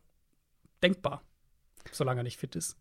denkbar, 0.82 1.22
solange 1.92 2.20
er 2.20 2.24
nicht 2.24 2.38
fit 2.38 2.56
ist. 2.56 2.76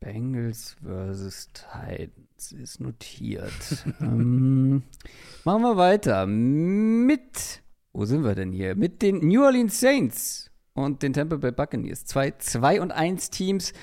Bengals 0.00 0.76
versus 0.82 1.48
Titans 1.52 2.52
ist 2.52 2.80
notiert. 2.80 3.84
ähm, 4.00 4.82
machen 5.44 5.62
wir 5.62 5.76
weiter 5.76 6.26
mit, 6.26 7.62
wo 7.92 8.06
sind 8.06 8.24
wir 8.24 8.34
denn 8.34 8.52
hier? 8.52 8.74
Mit 8.76 9.02
den 9.02 9.18
New 9.18 9.44
Orleans 9.44 9.78
Saints 9.78 10.50
und 10.72 11.02
den 11.02 11.12
Tampa 11.12 11.36
Bay 11.36 11.52
Buccaneers. 11.52 12.06
Zwei 12.06 12.30
2 12.30 12.80
und 12.80 12.92
1 12.92 13.28
Teams, 13.28 13.74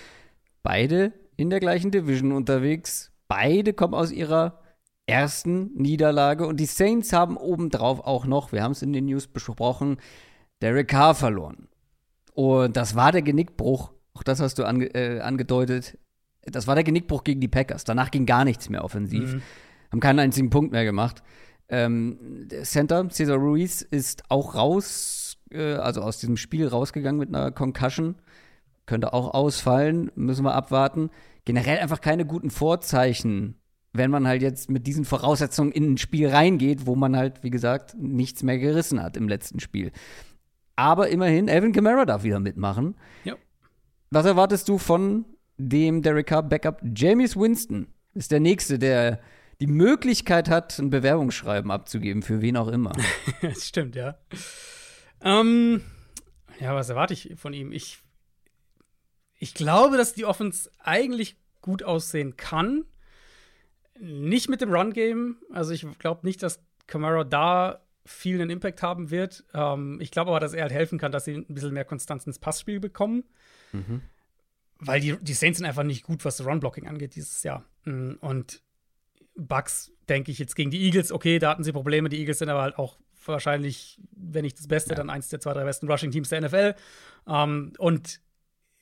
beide 0.63 1.13
in 1.35 1.51
der 1.51 1.59
gleichen 1.59 1.91
Division 1.91 2.31
unterwegs. 2.31 3.11
Beide 3.27 3.73
kommen 3.73 3.93
aus 3.93 4.11
ihrer 4.11 4.59
ersten 5.07 5.73
Niederlage 5.75 6.45
und 6.45 6.59
die 6.59 6.65
Saints 6.65 7.13
haben 7.13 7.37
obendrauf 7.37 8.01
auch 8.01 8.25
noch, 8.25 8.51
wir 8.51 8.61
haben 8.61 8.73
es 8.73 8.81
in 8.81 8.93
den 8.93 9.05
News 9.05 9.27
besprochen, 9.27 9.97
Derek 10.61 10.89
Carr 10.89 11.15
verloren. 11.15 11.67
Und 12.33 12.77
das 12.77 12.95
war 12.95 13.11
der 13.11 13.21
Genickbruch, 13.21 13.93
auch 14.13 14.23
das 14.23 14.39
hast 14.39 14.59
du 14.59 14.65
ange 14.65 14.93
äh, 14.93 15.21
angedeutet, 15.21 15.97
das 16.51 16.67
war 16.67 16.75
der 16.75 16.83
Genickbruch 16.83 17.23
gegen 17.23 17.41
die 17.41 17.47
Packers. 17.47 17.83
Danach 17.83 18.11
ging 18.11 18.25
gar 18.25 18.45
nichts 18.45 18.69
mehr 18.69 18.83
offensiv. 18.83 19.33
Mhm. 19.33 19.41
Haben 19.91 19.99
keinen 19.99 20.19
einzigen 20.19 20.49
Punkt 20.49 20.71
mehr 20.71 20.85
gemacht. 20.85 21.23
Ähm, 21.69 22.47
der 22.49 22.63
Center, 22.63 23.09
Cesar 23.09 23.37
Ruiz, 23.37 23.81
ist 23.81 24.23
auch 24.29 24.55
raus, 24.55 25.37
äh, 25.51 25.73
also 25.73 26.01
aus 26.01 26.19
diesem 26.19 26.37
Spiel 26.37 26.67
rausgegangen 26.67 27.19
mit 27.19 27.29
einer 27.29 27.51
Concussion. 27.51 28.15
Könnte 28.85 29.13
auch 29.13 29.33
ausfallen, 29.33 30.11
müssen 30.15 30.45
wir 30.45 30.55
abwarten. 30.55 31.09
Generell 31.43 31.79
einfach 31.79 31.99
keine 31.99 32.25
guten 32.25 32.49
Vorzeichen, 32.49 33.55
wenn 33.97 34.11
man 34.11 34.27
halt 34.27 34.41
jetzt 34.41 34.69
mit 34.69 34.87
diesen 34.87 35.05
Voraussetzungen 35.05 35.71
in 35.71 35.93
ein 35.93 35.97
Spiel 35.97 36.29
reingeht, 36.29 36.85
wo 36.85 36.95
man 36.95 37.15
halt, 37.15 37.43
wie 37.43 37.49
gesagt, 37.49 37.95
nichts 37.99 38.43
mehr 38.43 38.57
gerissen 38.57 39.01
hat 39.01 39.17
im 39.17 39.27
letzten 39.27 39.59
Spiel. 39.59 39.91
Aber 40.75 41.09
immerhin, 41.09 41.49
Alvin 41.49 41.73
Kamara 41.73 42.05
darf 42.05 42.23
wieder 42.23 42.39
mitmachen. 42.39 42.95
Ja. 43.23 43.35
Was 44.11 44.25
erwartest 44.25 44.69
du 44.69 44.77
von 44.77 45.25
dem 45.57 46.01
Derek 46.01 46.27
Carr 46.27 46.43
Backup 46.43 46.81
James 46.95 47.35
Winston 47.35 47.87
ist 48.13 48.31
der 48.31 48.39
nächste, 48.39 48.79
der 48.79 49.19
die 49.59 49.67
Möglichkeit 49.67 50.49
hat, 50.49 50.77
ein 50.77 50.89
Bewerbungsschreiben 50.89 51.71
abzugeben, 51.71 52.21
für 52.21 52.41
wen 52.41 52.57
auch 52.57 52.67
immer. 52.67 52.93
das 53.41 53.67
stimmt, 53.67 53.95
ja. 53.95 54.17
Ähm, 55.21 55.81
ja, 56.59 56.75
was 56.75 56.89
erwarte 56.89 57.13
ich 57.13 57.33
von 57.37 57.53
ihm? 57.53 57.71
Ich, 57.71 57.99
ich 59.39 59.53
glaube, 59.53 59.97
dass 59.97 60.13
die 60.13 60.25
Offense 60.25 60.69
eigentlich 60.79 61.37
gut 61.61 61.83
aussehen 61.83 62.37
kann. 62.37 62.85
Nicht 63.99 64.49
mit 64.49 64.61
dem 64.61 64.71
Run-Game. 64.73 65.37
Also, 65.51 65.73
ich 65.73 65.85
glaube 65.99 66.25
nicht, 66.25 66.43
dass 66.43 66.59
Camaro 66.87 67.23
da 67.23 67.81
viel 68.05 68.39
einen 68.39 68.49
Impact 68.49 68.81
haben 68.81 69.09
wird. 69.11 69.43
Ähm, 69.53 69.99
ich 70.01 70.11
glaube 70.11 70.31
aber, 70.31 70.39
dass 70.39 70.53
er 70.53 70.63
halt 70.63 70.71
helfen 70.71 70.97
kann, 70.97 71.11
dass 71.11 71.25
sie 71.25 71.33
ein 71.33 71.45
bisschen 71.47 71.73
mehr 71.73 71.85
Konstanz 71.85 72.25
ins 72.25 72.39
Passspiel 72.39 72.79
bekommen. 72.79 73.23
Mhm 73.73 74.01
weil 74.79 74.99
die, 74.99 75.17
die 75.21 75.33
Saints 75.33 75.59
sind 75.59 75.67
einfach 75.67 75.83
nicht 75.83 76.03
gut, 76.03 76.23
was 76.25 76.45
Run-Blocking 76.45 76.87
angeht 76.87 77.15
dieses 77.15 77.43
Jahr. 77.43 77.65
Mm, 77.85 78.13
und 78.19 78.61
Bucks, 79.35 79.91
denke 80.09 80.31
ich, 80.31 80.39
jetzt 80.39 80.55
gegen 80.55 80.71
die 80.71 80.83
Eagles, 80.85 81.11
okay, 81.11 81.39
da 81.39 81.49
hatten 81.49 81.63
sie 81.63 81.71
Probleme. 81.71 82.09
Die 82.09 82.19
Eagles 82.19 82.39
sind 82.39 82.49
aber 82.49 82.61
halt 82.61 82.77
auch 82.77 82.97
wahrscheinlich, 83.25 83.99
wenn 84.11 84.43
nicht 84.43 84.57
das 84.57 84.67
Beste, 84.67 84.91
ja. 84.91 84.95
dann 84.95 85.09
eins 85.09 85.29
der 85.29 85.39
zwei, 85.39 85.53
drei 85.53 85.63
besten 85.63 85.89
Rushing-Teams 85.89 86.29
der 86.29 86.41
NFL. 86.41 86.75
Ähm, 87.27 87.73
und 87.77 88.21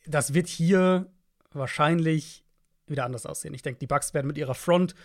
das 0.06 0.34
wird 0.34 0.48
hier 0.48 1.12
wahrscheinlich 1.52 2.45
wieder 2.88 3.06
anders 3.06 3.26
aussehen. 3.26 3.53
Ich 3.53 3.62
denke, 3.62 3.80
die 3.80 3.88
Bucks 3.88 4.14
werden 4.14 4.28
mit 4.28 4.38
ihrer 4.38 4.56
Front 4.56 4.95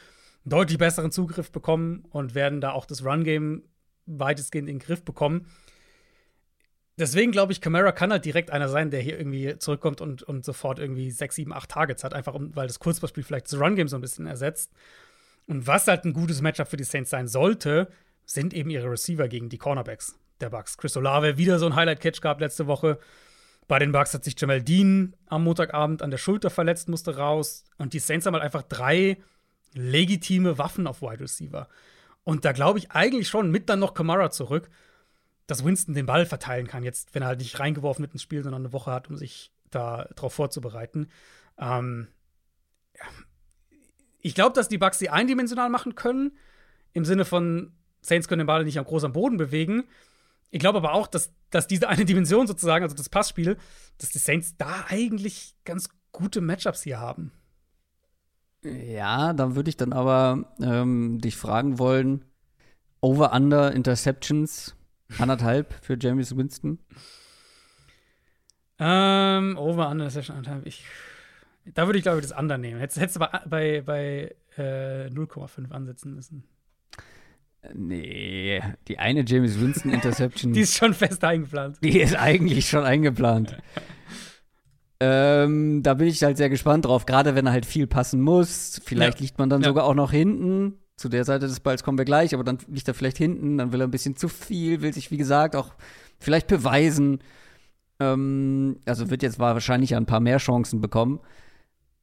einen 0.45 0.51
deutlich 0.51 0.79
besseren 0.79 1.11
Zugriff 1.11 1.51
bekommen 1.51 2.05
und 2.11 2.35
werden 2.35 2.61
da 2.61 2.73
auch 2.73 2.87
das 2.87 3.05
Run-Game 3.05 3.63
weitestgehend 4.07 4.69
in 4.69 4.79
den 4.79 4.85
Griff 4.85 5.05
bekommen 5.05 5.47
deswegen 7.01 7.33
glaube 7.33 7.53
ich, 7.53 7.61
Camara 7.61 7.93
kann 7.93 8.13
halt 8.13 8.25
direkt 8.25 8.51
einer 8.51 8.69
sein, 8.69 8.91
der 8.91 9.01
hier 9.01 9.19
irgendwie 9.19 9.59
zurückkommt 9.59 10.01
und, 10.01 10.23
und 10.23 10.45
sofort 10.45 10.79
irgendwie 10.79 11.11
sechs, 11.11 11.35
sieben, 11.35 11.53
acht 11.53 11.71
Targets 11.71 12.05
hat, 12.05 12.15
einfach 12.15 12.35
um, 12.35 12.55
weil 12.55 12.67
das 12.67 12.79
Kurzballspiel 12.79 13.25
vielleicht 13.25 13.47
das 13.47 13.59
Run-Game 13.59 13.89
so 13.89 13.97
ein 13.97 14.03
bisschen 14.03 14.27
ersetzt. 14.27 14.73
Und 15.47 15.67
was 15.67 15.89
halt 15.89 16.05
ein 16.05 16.13
gutes 16.13 16.43
Matchup 16.43 16.69
für 16.69 16.77
die 16.77 16.85
Saints 16.85 17.11
sein 17.11 17.27
sollte, 17.27 17.89
sind 18.25 18.55
eben 18.55 18.71
ihre 18.71 18.91
Receiver 18.91 19.27
gegen 19.27 19.49
die 19.49 19.59
Cornerbacks 19.59 20.17
der 20.41 20.51
Bucks. 20.51 20.77
Chris 20.77 20.97
Olave 20.97 21.39
wieder 21.39 21.59
so 21.59 21.67
ein 21.67 21.75
Highlight-Catch 21.75 22.21
gehabt 22.21 22.41
letzte 22.41 22.67
Woche. 22.67 22.99
Bei 23.71 23.79
den 23.79 23.93
Bucks 23.93 24.13
hat 24.13 24.25
sich 24.25 24.35
Jamal 24.39 24.61
Dean 24.63 25.15
am 25.27 25.45
Montagabend 25.45 26.03
an 26.03 26.11
der 26.11 26.19
Schulter 26.19 26.51
verletzt, 26.51 26.89
musste 26.89 27.17
raus. 27.17 27.65
Und 27.79 27.95
die 27.95 28.01
Saints 28.01 28.27
haben 28.27 28.35
halt 28.35 28.45
einfach 28.45 28.63
drei 28.63 29.17
legitime 29.73 30.59
Waffen 30.59 30.87
auf 30.87 31.01
Wide 31.01 31.21
Receiver. 31.21 31.69
Und 32.25 32.45
da 32.45 32.53
glaube 32.53 32.81
ich 32.81 32.91
eigentlich 32.91 33.29
schon 33.29 33.51
mit 33.51 33.69
dann 33.69 33.79
noch 33.79 33.95
Kamara 33.95 34.31
zurück 34.31 34.69
dass 35.51 35.65
Winston 35.65 35.95
den 35.95 36.07
Ball 36.07 36.27
verteilen 36.27 36.69
kann, 36.69 36.85
jetzt, 36.85 37.15
wenn 37.15 37.23
er 37.23 37.29
halt 37.29 37.41
nicht 37.41 37.59
reingeworfen 37.59 38.03
wird 38.03 38.13
ins 38.13 38.23
Spiel, 38.23 38.43
sondern 38.43 38.63
eine 38.63 38.73
Woche 38.73 38.93
hat, 38.93 39.11
um 39.11 39.17
sich 39.17 39.51
da 39.71 40.09
drauf 40.15 40.33
vorzubereiten. 40.33 41.09
Ähm, 41.59 42.07
ich 44.21 44.35
glaube, 44.35 44.55
dass 44.55 44.69
die 44.69 44.79
Bucks 44.79 45.01
sie 45.01 45.11
eindimensional 45.11 45.69
machen 45.69 45.97
können, 45.97 46.39
im 46.93 47.05
Sinne 47.05 47.25
von 47.25 47.73
Saints 48.01 48.29
können 48.29 48.41
den 48.41 48.47
Ball 48.47 48.65
nicht 48.65 48.79
am 48.79 48.85
groß 48.85 49.05
am 49.05 49.13
Boden 49.13 49.37
bewegen. 49.37 49.85
Ich 50.51 50.61
glaube 50.61 50.79
aber 50.79 50.93
auch, 50.93 51.07
dass, 51.07 51.33
dass 51.51 51.67
diese 51.67 51.89
eine 51.89 52.05
Dimension 52.07 52.47
sozusagen, 52.47 52.83
also 52.83 52.97
das 52.97 53.09
Passspiel, 53.09 53.57
dass 53.99 54.11
die 54.11 54.19
Saints 54.19 54.57
da 54.57 54.87
eigentlich 54.89 55.57
ganz 55.65 55.89
gute 56.13 56.41
Matchups 56.41 56.83
hier 56.83 56.99
haben. 56.99 57.33
Ja, 58.63 59.33
dann 59.33 59.57
würde 59.57 59.71
ich 59.71 59.77
dann 59.77 59.93
aber 59.93 60.53
ähm, 60.61 61.21
dich 61.21 61.37
fragen 61.37 61.79
wollen: 61.79 62.25
Over-Under 63.01 63.73
Interceptions 63.73 64.75
Anderthalb 65.19 65.75
für 65.83 65.97
James 65.99 66.37
Winston? 66.37 66.79
Ähm, 68.79 69.59
over, 69.59 69.91
under, 69.91 70.09
Session, 70.11 70.37
anderthalb. 70.37 70.67
Ich, 70.67 70.85
da 71.75 71.87
würde 71.87 71.99
ich, 71.99 72.03
glaube 72.03 72.21
ich, 72.21 72.27
das 72.27 72.39
Under 72.39 72.57
nehmen. 72.57 72.81
Hättest, 72.81 73.01
hättest 73.01 73.17
du 73.17 73.21
bei, 73.21 73.41
bei, 73.47 73.83
bei 73.83 74.35
äh, 74.57 75.09
0,5 75.09 75.71
ansetzen 75.71 76.15
müssen. 76.15 76.45
Nee, 77.75 78.63
die 78.89 78.99
eine 78.99 79.25
James 79.27 79.61
Winston 79.61 79.93
Interception. 79.93 80.53
die 80.55 80.61
ist 80.61 80.77
schon 80.77 80.95
fest 80.95 81.23
eingeplant. 81.23 81.77
Die 81.83 82.01
ist 82.01 82.17
eigentlich 82.17 82.69
schon 82.69 82.85
eingeplant. 82.85 83.59
ähm, 85.01 85.83
da 85.83 85.95
bin 85.95 86.09
ich 86.09 86.23
halt 86.23 86.37
sehr 86.37 86.49
gespannt 86.49 86.87
drauf, 86.87 87.07
gerade 87.07 87.35
wenn 87.35 87.47
er 87.47 87.53
halt 87.53 87.67
viel 87.67 87.87
passen 87.87 88.21
muss. 88.21 88.81
Vielleicht 88.85 89.19
ja. 89.19 89.25
liegt 89.25 89.39
man 89.39 89.51
dann 89.51 89.63
ja. 89.63 89.69
sogar 89.69 89.85
auch 89.85 89.95
noch 89.95 90.11
hinten 90.11 90.79
zu 90.97 91.09
der 91.09 91.25
Seite 91.25 91.47
des 91.47 91.61
Balls 91.61 91.83
kommen 91.83 91.97
wir 91.97 92.05
gleich, 92.05 92.35
aber 92.35 92.45
dann 92.45 92.59
liegt 92.69 92.87
er 92.87 92.93
vielleicht 92.93 93.17
hinten, 93.17 93.57
dann 93.57 93.73
will 93.73 93.81
er 93.81 93.87
ein 93.87 93.91
bisschen 93.91 94.17
zu 94.17 94.29
viel, 94.29 94.83
will 94.83 94.93
sich, 94.93 95.11
wie 95.11 95.17
gesagt, 95.17 95.57
auch 95.57 95.75
vielleicht 96.19 96.47
beweisen. 96.47 97.21
Ähm, 97.99 98.79
also 98.85 99.09
wird 99.11 99.23
jetzt 99.23 99.39
wahrscheinlich 99.39 99.97
ein 99.97 100.05
paar 100.05 100.21
mehr 100.21 100.37
Chancen 100.37 100.83
bekommen 100.83 101.21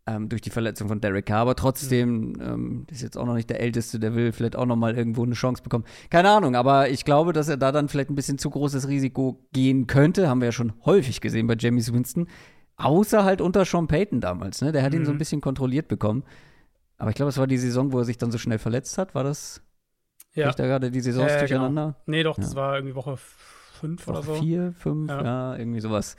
ähm, 0.08 0.30
durch 0.30 0.42
die 0.42 0.50
Verletzung 0.50 0.88
von 0.88 1.02
Derek 1.02 1.26
Carr, 1.26 1.42
aber 1.42 1.56
trotzdem 1.56 2.30
mhm. 2.30 2.42
ähm, 2.42 2.88
ist 2.90 3.02
jetzt 3.02 3.18
auch 3.18 3.26
noch 3.26 3.34
nicht 3.34 3.50
der 3.50 3.60
Älteste, 3.60 4.00
der 4.00 4.16
will 4.16 4.32
vielleicht 4.32 4.56
auch 4.56 4.66
noch 4.66 4.76
mal 4.76 4.98
irgendwo 4.98 5.24
eine 5.24 5.34
Chance 5.34 5.62
bekommen. 5.62 5.86
Keine 6.10 6.30
Ahnung, 6.30 6.56
aber 6.56 6.90
ich 6.90 7.06
glaube, 7.06 7.34
dass 7.34 7.50
er 7.50 7.58
da 7.58 7.72
dann 7.72 7.90
vielleicht 7.90 8.10
ein 8.10 8.16
bisschen 8.16 8.38
zu 8.38 8.50
großes 8.50 8.88
Risiko 8.88 9.46
gehen 9.54 9.86
könnte, 9.86 10.30
haben 10.30 10.42
wir 10.42 10.48
ja 10.48 10.52
schon 10.54 10.74
häufig 10.86 11.22
gesehen 11.22 11.48
bei 11.48 11.56
James 11.60 11.94
Winston. 11.94 12.28
Außer 12.78 13.24
halt 13.24 13.42
unter 13.42 13.66
Sean 13.66 13.88
Payton 13.88 14.22
damals, 14.22 14.62
ne? 14.62 14.72
Der 14.72 14.84
hat 14.84 14.94
mhm. 14.94 15.00
ihn 15.00 15.06
so 15.06 15.12
ein 15.12 15.16
mhm. 15.16 15.20
bisschen 15.20 15.42
kontrolliert 15.42 15.88
bekommen. 15.88 16.24
Aber 16.98 17.10
ich 17.10 17.16
glaube, 17.16 17.30
es 17.30 17.38
war 17.38 17.48
die 17.48 17.58
Saison, 17.58 17.92
wo 17.92 18.00
er 18.00 18.06
sich 18.06 18.18
dann 18.18 18.32
so 18.32 18.38
schnell 18.38 18.60
verletzt 18.60 18.98
hat. 18.98 19.14
War 19.16 19.24
das? 19.24 19.62
Ja. 20.34 20.50
Ich 20.50 20.56
da 20.56 20.66
gerade 20.66 20.92
die 20.92 21.02
Saisons 21.02 21.32
äh, 21.32 21.40
durcheinander? 21.40 21.86
Genau. 21.86 22.04
Nee, 22.06 22.24
doch, 22.24 22.36
das 22.36 22.56
war 22.56 22.76
irgendwie 22.76 22.96
Woche 22.96 23.18
fünf 23.18 24.08
oder 24.08 24.22
so. 24.22 24.36
Vier, 24.36 24.74
fünf, 24.78 25.10
ja, 25.10 25.24
ja 25.24 25.56
irgendwie 25.58 25.80
sowas. 25.80 26.16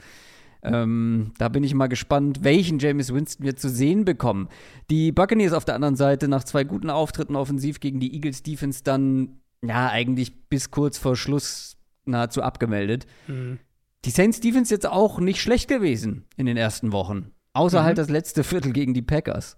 Ähm, 0.61 1.31
da 1.37 1.47
bin 1.47 1.63
ich 1.63 1.73
mal 1.73 1.87
gespannt, 1.87 2.43
welchen 2.43 2.79
James 2.79 3.13
Winston 3.13 3.45
wir 3.45 3.55
zu 3.55 3.69
sehen 3.69 4.03
bekommen. 4.03 4.49
Die 4.89 5.11
Buccaneers 5.11 5.53
auf 5.53 5.65
der 5.65 5.75
anderen 5.75 5.95
Seite 5.95 6.27
nach 6.27 6.43
zwei 6.43 6.63
guten 6.63 6.89
Auftritten 6.89 7.35
offensiv 7.35 7.79
gegen 7.79 7.99
die 7.99 8.13
Eagles 8.13 8.43
Defense 8.43 8.83
dann, 8.83 9.39
ja, 9.63 9.89
eigentlich 9.89 10.49
bis 10.49 10.71
kurz 10.71 10.97
vor 10.97 11.15
Schluss 11.15 11.77
nahezu 12.05 12.41
abgemeldet. 12.41 13.05
Mhm. 13.27 13.59
Die 14.05 14.11
Saints 14.11 14.39
Defense 14.39 14.73
jetzt 14.73 14.87
auch 14.87 15.19
nicht 15.19 15.41
schlecht 15.41 15.67
gewesen 15.67 16.25
in 16.35 16.45
den 16.45 16.57
ersten 16.57 16.91
Wochen. 16.91 17.31
Außer 17.53 17.81
mhm. 17.81 17.85
halt 17.85 17.97
das 17.97 18.09
letzte 18.09 18.43
Viertel 18.43 18.73
gegen 18.73 18.93
die 18.93 19.01
Packers. 19.01 19.55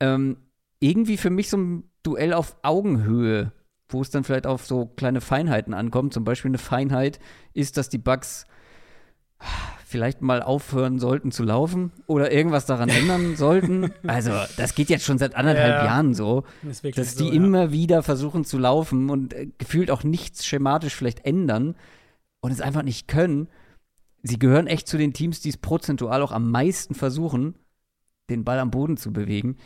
Ähm, 0.00 0.36
irgendwie 0.80 1.16
für 1.16 1.30
mich 1.30 1.48
so 1.48 1.56
ein 1.56 1.84
Duell 2.02 2.32
auf 2.32 2.56
Augenhöhe, 2.62 3.52
wo 3.90 4.00
es 4.00 4.08
dann 4.08 4.24
vielleicht 4.24 4.46
auf 4.46 4.64
so 4.64 4.86
kleine 4.86 5.20
Feinheiten 5.20 5.74
ankommt. 5.74 6.14
Zum 6.14 6.24
Beispiel 6.24 6.50
eine 6.50 6.58
Feinheit 6.58 7.20
ist, 7.52 7.76
dass 7.76 7.90
die 7.90 7.98
Bucks 7.98 8.46
vielleicht 9.90 10.22
mal 10.22 10.40
aufhören 10.42 11.00
sollten 11.00 11.32
zu 11.32 11.42
laufen 11.42 11.90
oder 12.06 12.30
irgendwas 12.30 12.64
daran 12.64 12.88
ändern 12.88 13.36
sollten. 13.36 13.92
Also, 14.06 14.30
das 14.56 14.74
geht 14.74 14.88
jetzt 14.88 15.04
schon 15.04 15.18
seit 15.18 15.34
anderthalb 15.34 15.82
ja, 15.82 15.84
Jahren 15.84 16.14
so, 16.14 16.44
dass 16.62 16.82
die 17.16 17.24
so, 17.24 17.30
immer 17.30 17.64
ja. 17.64 17.72
wieder 17.72 18.02
versuchen 18.02 18.44
zu 18.44 18.56
laufen 18.58 19.10
und 19.10 19.34
äh, 19.34 19.48
gefühlt 19.58 19.90
auch 19.90 20.04
nichts 20.04 20.46
schematisch 20.46 20.94
vielleicht 20.94 21.24
ändern 21.24 21.74
und 22.40 22.52
es 22.52 22.60
einfach 22.60 22.82
nicht 22.82 23.08
können. 23.08 23.48
Sie 24.22 24.38
gehören 24.38 24.66
echt 24.66 24.86
zu 24.86 24.96
den 24.96 25.12
Teams, 25.12 25.40
die 25.40 25.48
es 25.48 25.56
prozentual 25.56 26.22
auch 26.22 26.32
am 26.32 26.50
meisten 26.50 26.94
versuchen, 26.94 27.56
den 28.28 28.44
Ball 28.44 28.60
am 28.60 28.70
Boden 28.70 28.96
zu 28.96 29.12
bewegen. 29.12 29.56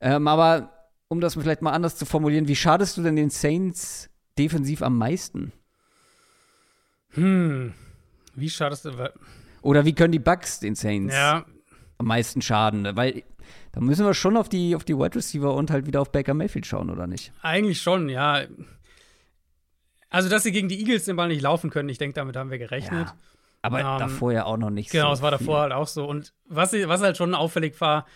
Ähm, 0.00 0.28
aber 0.28 0.72
um 1.08 1.20
das 1.20 1.34
vielleicht 1.34 1.62
mal 1.62 1.72
anders 1.72 1.96
zu 1.96 2.06
formulieren, 2.06 2.46
wie 2.46 2.56
schadest 2.56 2.96
du 2.96 3.02
denn 3.02 3.16
den 3.16 3.30
Saints 3.30 4.08
defensiv 4.38 4.82
am 4.82 4.96
meisten? 4.96 5.52
Hm, 7.14 7.74
wie 8.34 8.50
schadest 8.50 8.84
du? 8.84 8.92
Oder 9.62 9.84
wie 9.84 9.94
können 9.94 10.12
die 10.12 10.18
Bucks 10.18 10.60
den 10.60 10.74
Saints 10.74 11.14
ja. 11.14 11.44
am 11.98 12.06
meisten 12.06 12.42
schaden? 12.42 12.88
Weil 12.94 13.22
da 13.72 13.80
müssen 13.80 14.04
wir 14.04 14.14
schon 14.14 14.36
auf 14.36 14.48
die, 14.48 14.74
auf 14.74 14.84
die 14.84 14.96
Wide 14.96 15.14
Receiver 15.16 15.54
und 15.54 15.70
halt 15.70 15.86
wieder 15.86 16.00
auf 16.00 16.12
Baker 16.12 16.34
Mayfield 16.34 16.66
schauen, 16.66 16.90
oder 16.90 17.06
nicht? 17.06 17.32
Eigentlich 17.42 17.80
schon, 17.80 18.08
ja. 18.08 18.42
Also, 20.10 20.28
dass 20.28 20.42
sie 20.42 20.52
gegen 20.52 20.68
die 20.68 20.80
Eagles 20.80 21.04
den 21.04 21.16
Ball 21.16 21.28
nicht 21.28 21.42
laufen 21.42 21.70
können, 21.70 21.88
ich 21.88 21.98
denke, 21.98 22.14
damit 22.14 22.36
haben 22.36 22.50
wir 22.50 22.58
gerechnet. 22.58 23.08
Ja, 23.08 23.16
aber 23.62 23.80
ähm, 23.80 23.98
davor 23.98 24.32
ja 24.32 24.44
auch 24.44 24.56
noch 24.56 24.70
nicht 24.70 24.90
genau, 24.90 25.02
so. 25.02 25.06
Genau, 25.06 25.14
es 25.14 25.22
war 25.22 25.30
davor 25.30 25.54
viel. 25.56 25.62
halt 25.62 25.72
auch 25.72 25.86
so. 25.86 26.06
Und 26.06 26.32
was, 26.46 26.72
was 26.72 27.02
halt 27.02 27.16
schon 27.16 27.34
auffällig 27.34 27.80
war, 27.80 28.06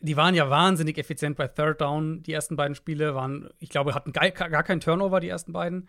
die 0.00 0.16
waren 0.16 0.34
ja 0.34 0.48
wahnsinnig 0.50 0.98
effizient 0.98 1.36
bei 1.36 1.48
Third 1.48 1.80
Down. 1.80 2.22
Die 2.22 2.32
ersten 2.32 2.56
beiden 2.56 2.74
Spiele 2.74 3.14
waren, 3.14 3.48
ich 3.58 3.70
glaube, 3.70 3.94
hatten 3.94 4.12
gar, 4.12 4.30
gar 4.30 4.62
keinen 4.62 4.80
Turnover, 4.80 5.20
die 5.20 5.28
ersten 5.28 5.52
beiden 5.52 5.88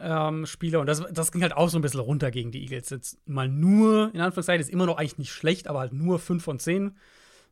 ähm, 0.00 0.46
Spiele. 0.46 0.80
Und 0.80 0.86
das, 0.86 1.02
das 1.12 1.32
ging 1.32 1.42
halt 1.42 1.56
auch 1.56 1.68
so 1.68 1.78
ein 1.78 1.82
bisschen 1.82 2.00
runter 2.00 2.30
gegen 2.30 2.50
die 2.50 2.62
Eagles. 2.62 2.90
Jetzt 2.90 3.28
mal 3.28 3.48
nur, 3.48 4.10
in 4.14 4.20
Anführungszeichen, 4.20 4.60
ist 4.60 4.70
immer 4.70 4.86
noch 4.86 4.96
eigentlich 4.96 5.18
nicht 5.18 5.32
schlecht, 5.32 5.68
aber 5.68 5.80
halt 5.80 5.92
nur 5.92 6.18
5 6.18 6.42
von 6.42 6.58
10 6.58 6.96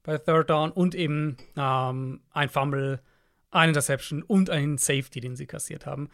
bei 0.03 0.19
Third 0.19 0.51
Down 0.51 0.73
und 0.73 0.95
eben 0.95 1.37
ähm, 1.57 2.21
ein 2.31 2.49
Fumble, 2.49 3.01
eine 3.51 3.71
Interception 3.71 4.23
und 4.23 4.51
ein 4.51 4.79
Safety, 4.79 5.21
den 5.21 5.37
sie 5.37 5.47
kassiert 5.47 5.87
haben. 5.87 6.09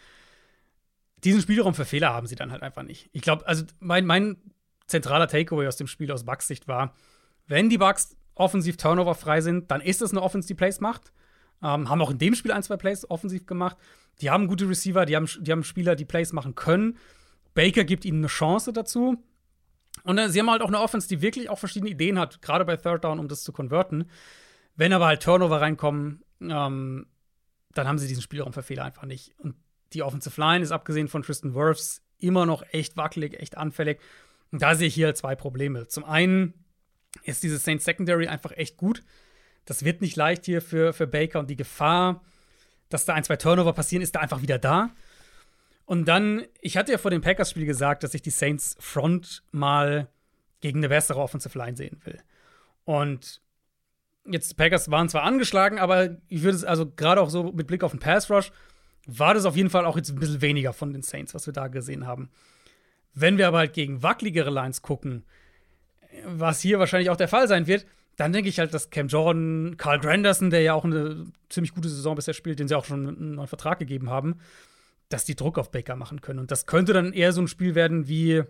Diesen 1.24 1.40
Spielraum 1.40 1.74
für 1.74 1.84
Fehler 1.84 2.12
haben 2.12 2.26
sie 2.26 2.36
dann 2.36 2.52
halt 2.52 2.62
einfach 2.62 2.82
nicht. 2.82 3.08
Ich 3.12 3.22
glaube, 3.22 3.46
also 3.46 3.64
mein, 3.80 4.06
mein 4.06 4.36
zentraler 4.86 5.28
Takeaway 5.28 5.66
aus 5.66 5.76
dem 5.76 5.86
Spiel 5.86 6.12
aus 6.12 6.24
Bucks 6.24 6.46
Sicht 6.46 6.68
war, 6.68 6.94
wenn 7.46 7.70
die 7.70 7.78
Bucks 7.78 8.16
offensiv 8.34 8.76
Turnover 8.76 9.14
frei 9.14 9.40
sind, 9.40 9.70
dann 9.70 9.80
ist 9.80 10.02
es 10.02 10.12
eine 10.12 10.22
Offense, 10.22 10.46
die 10.46 10.54
Plays 10.54 10.80
macht. 10.80 11.12
Ähm, 11.62 11.88
haben 11.88 12.00
auch 12.00 12.10
in 12.10 12.18
dem 12.18 12.34
Spiel 12.34 12.52
ein, 12.52 12.62
zwei 12.62 12.76
Plays 12.76 13.08
offensiv 13.10 13.46
gemacht. 13.46 13.76
Die 14.20 14.30
haben 14.30 14.48
gute 14.48 14.68
Receiver, 14.68 15.06
die 15.06 15.16
haben, 15.16 15.28
die 15.40 15.52
haben 15.52 15.64
Spieler, 15.64 15.96
die 15.96 16.04
Plays 16.04 16.32
machen 16.32 16.54
können. 16.54 16.98
Baker 17.54 17.84
gibt 17.84 18.04
ihnen 18.04 18.18
eine 18.18 18.28
Chance 18.28 18.72
dazu. 18.72 19.22
Und 20.04 20.18
äh, 20.18 20.28
sie 20.28 20.40
haben 20.40 20.50
halt 20.50 20.62
auch 20.62 20.68
eine 20.68 20.80
Offense, 20.80 21.08
die 21.08 21.22
wirklich 21.22 21.50
auch 21.50 21.58
verschiedene 21.58 21.90
Ideen 21.90 22.18
hat, 22.18 22.42
gerade 22.42 22.64
bei 22.64 22.76
Third 22.76 23.04
Down, 23.04 23.18
um 23.18 23.28
das 23.28 23.42
zu 23.42 23.52
konverten. 23.52 24.10
Wenn 24.76 24.92
aber 24.92 25.06
halt 25.06 25.22
Turnover 25.22 25.60
reinkommen, 25.60 26.22
ähm, 26.40 27.06
dann 27.74 27.88
haben 27.88 27.98
sie 27.98 28.08
diesen 28.08 28.22
Spielraum 28.22 28.52
für 28.52 28.62
Fehler 28.62 28.84
einfach 28.84 29.04
nicht. 29.04 29.34
Und 29.38 29.56
die 29.92 30.02
Offensive 30.02 30.40
Line 30.40 30.62
ist 30.62 30.72
abgesehen 30.72 31.08
von 31.08 31.22
Tristan 31.22 31.54
Wirfs 31.54 32.02
immer 32.18 32.46
noch 32.46 32.62
echt 32.72 32.96
wackelig, 32.96 33.40
echt 33.40 33.56
anfällig. 33.56 34.00
Und 34.50 34.62
da 34.62 34.74
sehe 34.74 34.88
ich 34.88 34.94
hier 34.94 35.14
zwei 35.14 35.34
Probleme. 35.34 35.88
Zum 35.88 36.04
einen 36.04 36.54
ist 37.22 37.42
dieses 37.42 37.64
Saints 37.64 37.84
Secondary 37.84 38.28
einfach 38.28 38.52
echt 38.52 38.76
gut. 38.76 39.02
Das 39.64 39.84
wird 39.84 40.00
nicht 40.00 40.16
leicht 40.16 40.46
hier 40.46 40.62
für, 40.62 40.92
für 40.92 41.06
Baker 41.06 41.40
und 41.40 41.50
die 41.50 41.56
Gefahr, 41.56 42.22
dass 42.88 43.04
da 43.04 43.14
ein, 43.14 43.24
zwei 43.24 43.36
Turnover 43.36 43.72
passieren, 43.72 44.02
ist 44.02 44.14
da 44.14 44.20
einfach 44.20 44.42
wieder 44.42 44.58
da. 44.58 44.90
Und 45.84 46.06
dann, 46.06 46.44
ich 46.60 46.76
hatte 46.76 46.92
ja 46.92 46.98
vor 46.98 47.10
dem 47.10 47.22
Packers-Spiel 47.22 47.66
gesagt, 47.66 48.02
dass 48.02 48.14
ich 48.14 48.22
die 48.22 48.30
Saints 48.30 48.76
Front 48.78 49.42
mal 49.52 50.08
gegen 50.60 50.80
eine 50.80 50.88
bessere 50.88 51.20
Offensive 51.20 51.56
Line 51.56 51.76
sehen 51.76 52.00
will. 52.04 52.20
Und 52.84 53.40
jetzt, 54.26 54.56
Packers 54.56 54.90
waren 54.90 55.08
zwar 55.08 55.22
angeschlagen, 55.22 55.78
aber 55.78 56.16
ich 56.28 56.42
würde 56.42 56.56
es 56.56 56.64
also 56.64 56.90
gerade 56.90 57.20
auch 57.20 57.30
so 57.30 57.52
mit 57.52 57.66
Blick 57.66 57.82
auf 57.82 57.92
den 57.92 58.00
Pass 58.00 58.30
Rush, 58.30 58.52
war 59.06 59.34
das 59.34 59.46
auf 59.46 59.56
jeden 59.56 59.70
Fall 59.70 59.86
auch 59.86 59.96
jetzt 59.96 60.10
ein 60.10 60.18
bisschen 60.18 60.42
weniger 60.42 60.72
von 60.72 60.92
den 60.92 61.02
Saints, 61.02 61.34
was 61.34 61.46
wir 61.46 61.54
da 61.54 61.68
gesehen 61.68 62.06
haben. 62.06 62.30
Wenn 63.14 63.38
wir 63.38 63.48
aber 63.48 63.58
halt 63.58 63.72
gegen 63.72 64.02
wackeligere 64.02 64.50
Lines 64.50 64.82
gucken, 64.82 65.24
was 66.24 66.60
hier 66.60 66.78
wahrscheinlich 66.78 67.10
auch 67.10 67.16
der 67.16 67.28
Fall 67.28 67.48
sein 67.48 67.66
wird, 67.66 67.86
dann 68.18 68.32
denke 68.32 68.48
ich 68.48 68.58
halt, 68.58 68.74
dass 68.74 68.90
Cam 68.90 69.06
Jordan, 69.06 69.76
Carl 69.76 70.00
Granderson, 70.00 70.50
der 70.50 70.60
ja 70.60 70.74
auch 70.74 70.84
eine 70.84 71.26
ziemlich 71.48 71.72
gute 71.72 71.88
Saison 71.88 72.16
bisher 72.16 72.34
spielt, 72.34 72.58
den 72.58 72.66
sie 72.66 72.74
auch 72.74 72.84
schon 72.84 73.06
einen 73.06 73.34
neuen 73.36 73.46
Vertrag 73.46 73.78
gegeben 73.78 74.10
haben, 74.10 74.40
dass 75.08 75.24
die 75.24 75.36
Druck 75.36 75.56
auf 75.56 75.70
Baker 75.70 75.94
machen 75.94 76.20
können. 76.20 76.40
Und 76.40 76.50
das 76.50 76.66
könnte 76.66 76.92
dann 76.92 77.12
eher 77.12 77.32
so 77.32 77.40
ein 77.40 77.46
Spiel 77.46 77.76
werden 77.76 78.08
wie 78.08 78.42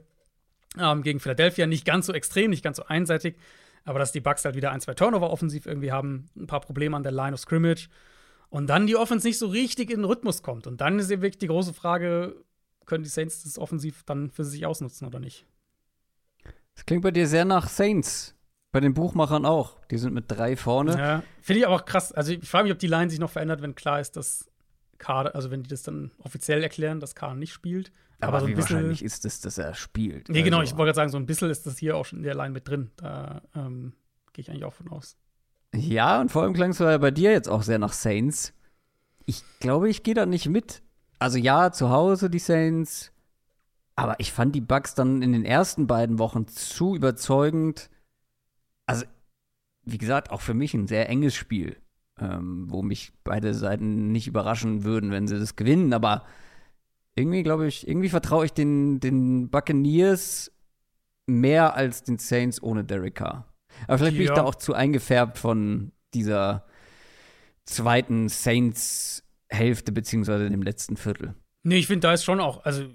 ähm, 0.79 1.03
gegen 1.03 1.21
Philadelphia. 1.21 1.67
Nicht 1.67 1.85
ganz 1.85 2.07
so 2.07 2.15
extrem, 2.15 2.49
nicht 2.49 2.65
ganz 2.65 2.79
so 2.79 2.87
einseitig, 2.87 3.37
aber 3.85 3.99
dass 3.99 4.11
die 4.11 4.21
Bucks 4.21 4.47
halt 4.47 4.57
wieder 4.57 4.73
ein, 4.73 4.81
zwei 4.81 4.95
Turnover 4.95 5.29
offensiv 5.29 5.67
irgendwie 5.67 5.93
haben, 5.93 6.31
ein 6.35 6.47
paar 6.47 6.61
Probleme 6.61 6.97
an 6.97 7.03
der 7.03 7.13
Line 7.13 7.35
of 7.35 7.41
Scrimmage 7.41 7.91
und 8.49 8.69
dann 8.69 8.87
die 8.87 8.97
Offense 8.97 9.27
nicht 9.27 9.39
so 9.39 9.49
richtig 9.49 9.91
in 9.91 9.99
den 9.99 10.05
Rhythmus 10.07 10.43
kommt. 10.43 10.67
Und 10.67 10.81
dann 10.81 10.99
ist 10.99 11.11
eben 11.11 11.21
wirklich 11.21 11.41
die 11.41 11.49
große 11.49 11.75
Frage, 11.75 12.37
können 12.87 13.05
die 13.05 13.11
Saints 13.11 13.43
das 13.43 13.59
offensiv 13.59 14.03
dann 14.05 14.31
für 14.31 14.47
sich 14.47 14.65
ausnutzen 14.65 15.07
oder 15.07 15.21
nicht? 15.21 15.45
Das 16.75 16.87
klingt 16.87 17.03
bei 17.03 17.11
dir 17.11 17.27
sehr 17.27 17.45
nach 17.45 17.69
Saints. 17.69 18.35
Bei 18.71 18.81
den 18.81 18.95
Buchmachern 18.95 19.47
auch. 19.47 19.77
Die 19.91 19.99
sind 19.99 20.13
mit 20.13 20.25
drei 20.29 20.57
vorne. 20.57 20.99
Ja, 20.99 21.23
finde 21.41 21.61
ich 21.61 21.67
aber 21.67 21.77
auch 21.77 21.85
krass. 21.85 22.13
Also 22.13 22.33
ich 22.33 22.49
frage 22.49 22.65
mich, 22.65 22.73
ob 22.73 22.79
die 22.79 22.87
Line 22.87 23.11
sich 23.11 23.19
noch 23.19 23.31
verändert, 23.31 23.63
wenn 23.63 23.75
klar 23.75 24.01
ist, 24.01 24.17
dass 24.17 24.51
Kader, 24.99 25.35
also 25.35 25.51
wenn 25.51 25.63
die 25.63 25.71
das 25.71 25.83
dann 25.83 26.11
offiziell 26.19 26.63
erklären, 26.63 27.01
dass 27.01 27.15
Kader 27.15 27.35
nicht 27.35 27.53
spielt. 27.53 27.93
Aber, 28.21 28.29
aber 28.29 28.41
so 28.41 28.47
ein 28.47 28.51
wie 28.51 28.55
bisschen, 28.57 28.77
wahrscheinlich 28.77 29.05
ist 29.05 29.25
es, 29.25 29.41
dass 29.41 29.59
er 29.59 29.75
spielt. 29.75 30.29
Nee, 30.29 30.43
genau, 30.43 30.59
also. 30.59 30.73
ich 30.73 30.77
wollte 30.77 30.89
gerade 30.89 30.97
sagen, 30.97 31.11
so 31.11 31.19
ein 31.19 31.27
bisschen 31.27 31.51
ist 31.51 31.67
das 31.67 31.79
hier 31.79 31.97
auch 31.97 32.05
schon 32.05 32.19
in 32.19 32.25
der 32.25 32.35
Line 32.35 32.51
mit 32.51 32.69
drin. 32.69 32.91
Da 32.97 33.43
ähm, 33.55 33.93
gehe 34.33 34.43
ich 34.43 34.51
eigentlich 34.51 34.65
auch 34.65 34.75
von 34.75 34.89
aus. 34.89 35.17
Ja, 35.75 36.21
und 36.21 36.31
vor 36.31 36.43
allem 36.43 36.53
klang 36.53 36.71
es 36.71 36.79
ja 36.79 36.99
bei 36.99 37.11
dir 37.11 37.31
jetzt 37.31 37.49
auch 37.49 37.63
sehr 37.63 37.79
nach 37.79 37.93
Saints. 37.93 38.55
Ich 39.25 39.45
glaube, 39.61 39.89
ich 39.89 40.03
gehe 40.03 40.15
da 40.15 40.27
nicht 40.27 40.49
mit. 40.49 40.83
Also 41.19 41.39
ja, 41.39 41.73
zu 41.73 41.91
Hause 41.91 42.31
die 42.31 42.39
Saints, 42.39 43.13
aber 43.97 44.19
ich 44.19 44.33
fand 44.33 44.55
die 44.55 44.61
Bugs 44.61 44.95
dann 44.95 45.23
in 45.23 45.33
den 45.33 45.45
ersten 45.45 45.87
beiden 45.87 46.19
Wochen 46.19 46.47
zu 46.47 46.95
überzeugend. 46.95 47.91
Also, 48.89 49.05
wie 49.85 49.99
gesagt, 49.99 50.31
auch 50.31 50.41
für 50.41 50.55
mich 50.55 50.75
ein 50.75 50.87
sehr 50.87 51.09
enges 51.09 51.35
Spiel, 51.35 51.77
ähm, 52.19 52.67
wo 52.69 52.83
mich 52.83 53.13
beide 53.25 53.55
Seiten 53.55 54.13
nicht 54.13 54.27
überraschen 54.27 54.85
würden, 54.85 55.11
wenn 55.11 55.29
sie 55.29 55.39
das 55.39 55.57
gewinnen. 55.57 55.93
Aber 55.93 56.25
irgendwie 57.19 57.43
glaube 57.43 57.67
ich, 57.67 57.87
irgendwie 57.87 58.09
vertraue 58.09 58.47
ich 58.47 58.53
den, 58.53 59.01
den 59.01 59.51
Buccaneers 59.51 60.53
mehr 61.27 61.75
als 61.75 62.03
den 62.05 62.19
Saints 62.19 62.63
ohne 62.63 62.85
Derek 62.85 63.17
Carr. 63.17 63.53
Aber 63.87 63.99
vielleicht 63.99 64.15
ja. 64.15 64.19
bin 64.19 64.29
ich 64.29 64.35
da 64.35 64.45
auch 64.45 64.55
zu 64.55 64.75
eingefärbt 64.75 65.39
von 65.39 65.93
dieser 66.15 66.65
zweiten 67.67 68.29
Saints-Hälfte, 68.29 69.93
beziehungsweise 69.93 70.49
dem 70.49 70.63
letzten 70.63 70.97
Viertel. 70.97 71.35
Nee, 71.65 71.79
ich 71.79 71.87
finde, 71.87 72.09
da 72.09 72.15
ist 72.15 72.25
schon 72.25 72.41
auch, 72.41 72.65
also 72.65 72.89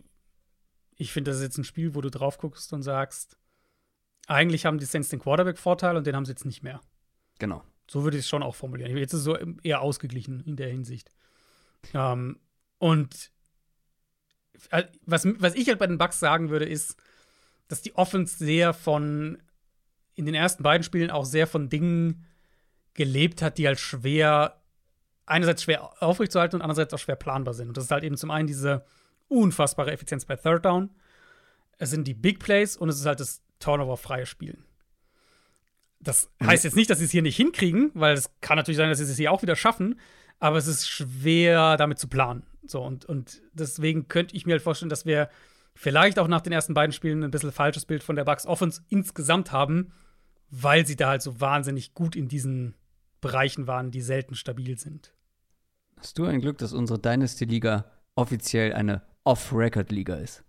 ich 0.96 1.12
finde, 1.12 1.32
das 1.32 1.38
ist 1.38 1.44
jetzt 1.44 1.58
ein 1.58 1.64
Spiel, 1.64 1.94
wo 1.94 2.02
du 2.02 2.10
drauf 2.10 2.38
guckst 2.38 2.74
und 2.74 2.82
sagst, 2.82 3.38
eigentlich 4.28 4.66
haben 4.66 4.78
die 4.78 4.86
Saints 4.86 5.10
den 5.10 5.20
Quarterback-Vorteil 5.20 5.98
und 5.98 6.08
den 6.08 6.16
haben 6.16 6.26
sie 6.26 6.32
jetzt 6.32 6.46
nicht 6.46 6.64
mehr. 6.64 6.82
Genau. 7.40 7.64
So 7.90 8.04
würde 8.04 8.18
ich 8.18 8.24
es 8.24 8.30
schon 8.30 8.44
auch 8.44 8.56
formulieren. 8.56 8.96
Jetzt 8.98 9.14
ist 9.14 9.20
es 9.20 9.26
so 9.26 9.38
eher 9.64 9.82
ausgeglichen 9.82 10.42
in 10.42 10.56
der 10.56 10.70
Hinsicht. 10.70 11.10
Ähm, 11.94 12.40
und 12.78 13.32
was, 15.06 15.26
was 15.26 15.56
ich 15.56 15.68
halt 15.68 15.80
bei 15.80 15.88
den 15.88 15.98
Bucks 15.98 16.20
sagen 16.20 16.50
würde, 16.50 16.66
ist, 16.66 16.96
dass 17.68 17.82
die 17.82 17.96
Offense 17.96 18.38
sehr 18.38 18.74
von 18.74 19.42
in 20.16 20.26
den 20.26 20.36
ersten 20.36 20.64
beiden 20.64 20.84
Spielen 20.84 21.10
auch 21.10 21.26
sehr 21.26 21.48
von 21.48 21.70
Dingen 21.70 22.26
gelebt 22.94 23.42
hat, 23.42 23.58
die 23.58 23.68
halt 23.68 23.80
schwer, 23.80 24.62
einerseits 25.26 25.64
schwer 25.64 26.02
aufrechtzuerhalten 26.02 26.58
und 26.58 26.62
andererseits 26.62 26.94
auch 26.94 27.00
schwer 27.00 27.16
planbar 27.16 27.54
sind. 27.54 27.70
Und 27.70 27.78
das 27.78 27.86
ist 27.86 27.92
halt 27.92 28.04
eben 28.04 28.18
zum 28.18 28.32
einen 28.32 28.48
diese 28.48 28.86
unfassbare 29.28 29.92
Effizienz 29.92 30.26
bei 30.26 30.36
Third 30.36 30.66
Down. 30.66 30.92
Es 31.80 31.90
sind 31.90 32.08
die 32.08 32.14
Big 32.14 32.40
Plays 32.40 32.78
und 32.78 32.90
es 32.90 33.00
ist 33.00 33.06
halt 33.08 33.20
das 33.20 33.42
Turnover-freie 33.64 34.26
Spielen. 34.26 34.66
Das 36.00 36.30
mhm. 36.40 36.48
heißt 36.48 36.64
jetzt 36.66 36.76
nicht, 36.76 36.90
dass 36.90 37.00
sie 37.00 37.06
es 37.06 37.12
hier 37.12 37.22
nicht 37.22 37.38
hinkriegen, 37.38 37.92
weil 37.94 38.14
es 38.14 38.30
kann 38.42 38.58
natürlich 38.58 38.78
sein, 38.78 38.90
dass 38.90 38.98
sie 38.98 39.06
es 39.06 39.18
hier 39.18 39.32
auch 39.32 39.42
wieder 39.42 39.56
schaffen. 39.56 40.00
aber 40.40 40.58
es 40.58 40.68
ist 40.68 40.90
schwer, 40.90 41.78
damit 41.78 42.00
zu 42.00 42.08
planen. 42.08 42.44
So, 42.66 42.82
und, 42.84 43.06
und 43.06 43.42
deswegen 43.54 44.08
könnte 44.10 44.36
ich 44.36 44.46
mir 44.46 44.54
halt 44.54 44.62
vorstellen, 44.62 44.90
dass 44.90 45.06
wir 45.06 45.30
vielleicht 45.76 46.20
auch 46.20 46.28
nach 46.28 46.42
den 46.42 46.54
ersten 46.54 46.74
beiden 46.74 46.92
Spielen 46.92 47.24
ein 47.24 47.32
bisschen 47.32 47.52
falsches 47.52 47.86
Bild 47.86 48.04
von 48.04 48.16
der 48.16 48.26
Bucks 48.26 48.46
Offense 48.46 48.82
insgesamt 48.90 49.52
haben, 49.52 49.94
weil 50.50 50.86
sie 50.86 50.96
da 50.96 51.10
halt 51.10 51.22
so 51.22 51.40
wahnsinnig 51.40 51.94
gut 51.94 52.16
in 52.16 52.28
diesen 52.28 52.76
Bereichen 53.22 53.68
waren, 53.68 53.92
die 53.92 54.02
selten 54.02 54.36
stabil 54.36 54.78
sind. 54.78 55.14
Hast 55.98 56.18
du 56.18 56.26
ein 56.26 56.42
Glück, 56.42 56.58
dass 56.58 56.74
unsere 56.74 57.00
Dynasty-Liga 57.00 57.86
offiziell 58.16 58.74
eine 58.74 59.02
Off-Record-Liga 59.24 60.16
ist? 60.16 60.44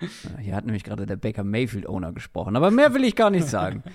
Hier 0.40 0.54
hat 0.54 0.64
nämlich 0.64 0.84
gerade 0.84 1.06
der 1.06 1.16
Baker 1.16 1.44
Mayfield-Owner 1.44 2.12
gesprochen, 2.12 2.56
aber 2.56 2.70
mehr 2.70 2.94
will 2.94 3.04
ich 3.04 3.16
gar 3.16 3.30
nicht 3.30 3.46
sagen. 3.46 3.82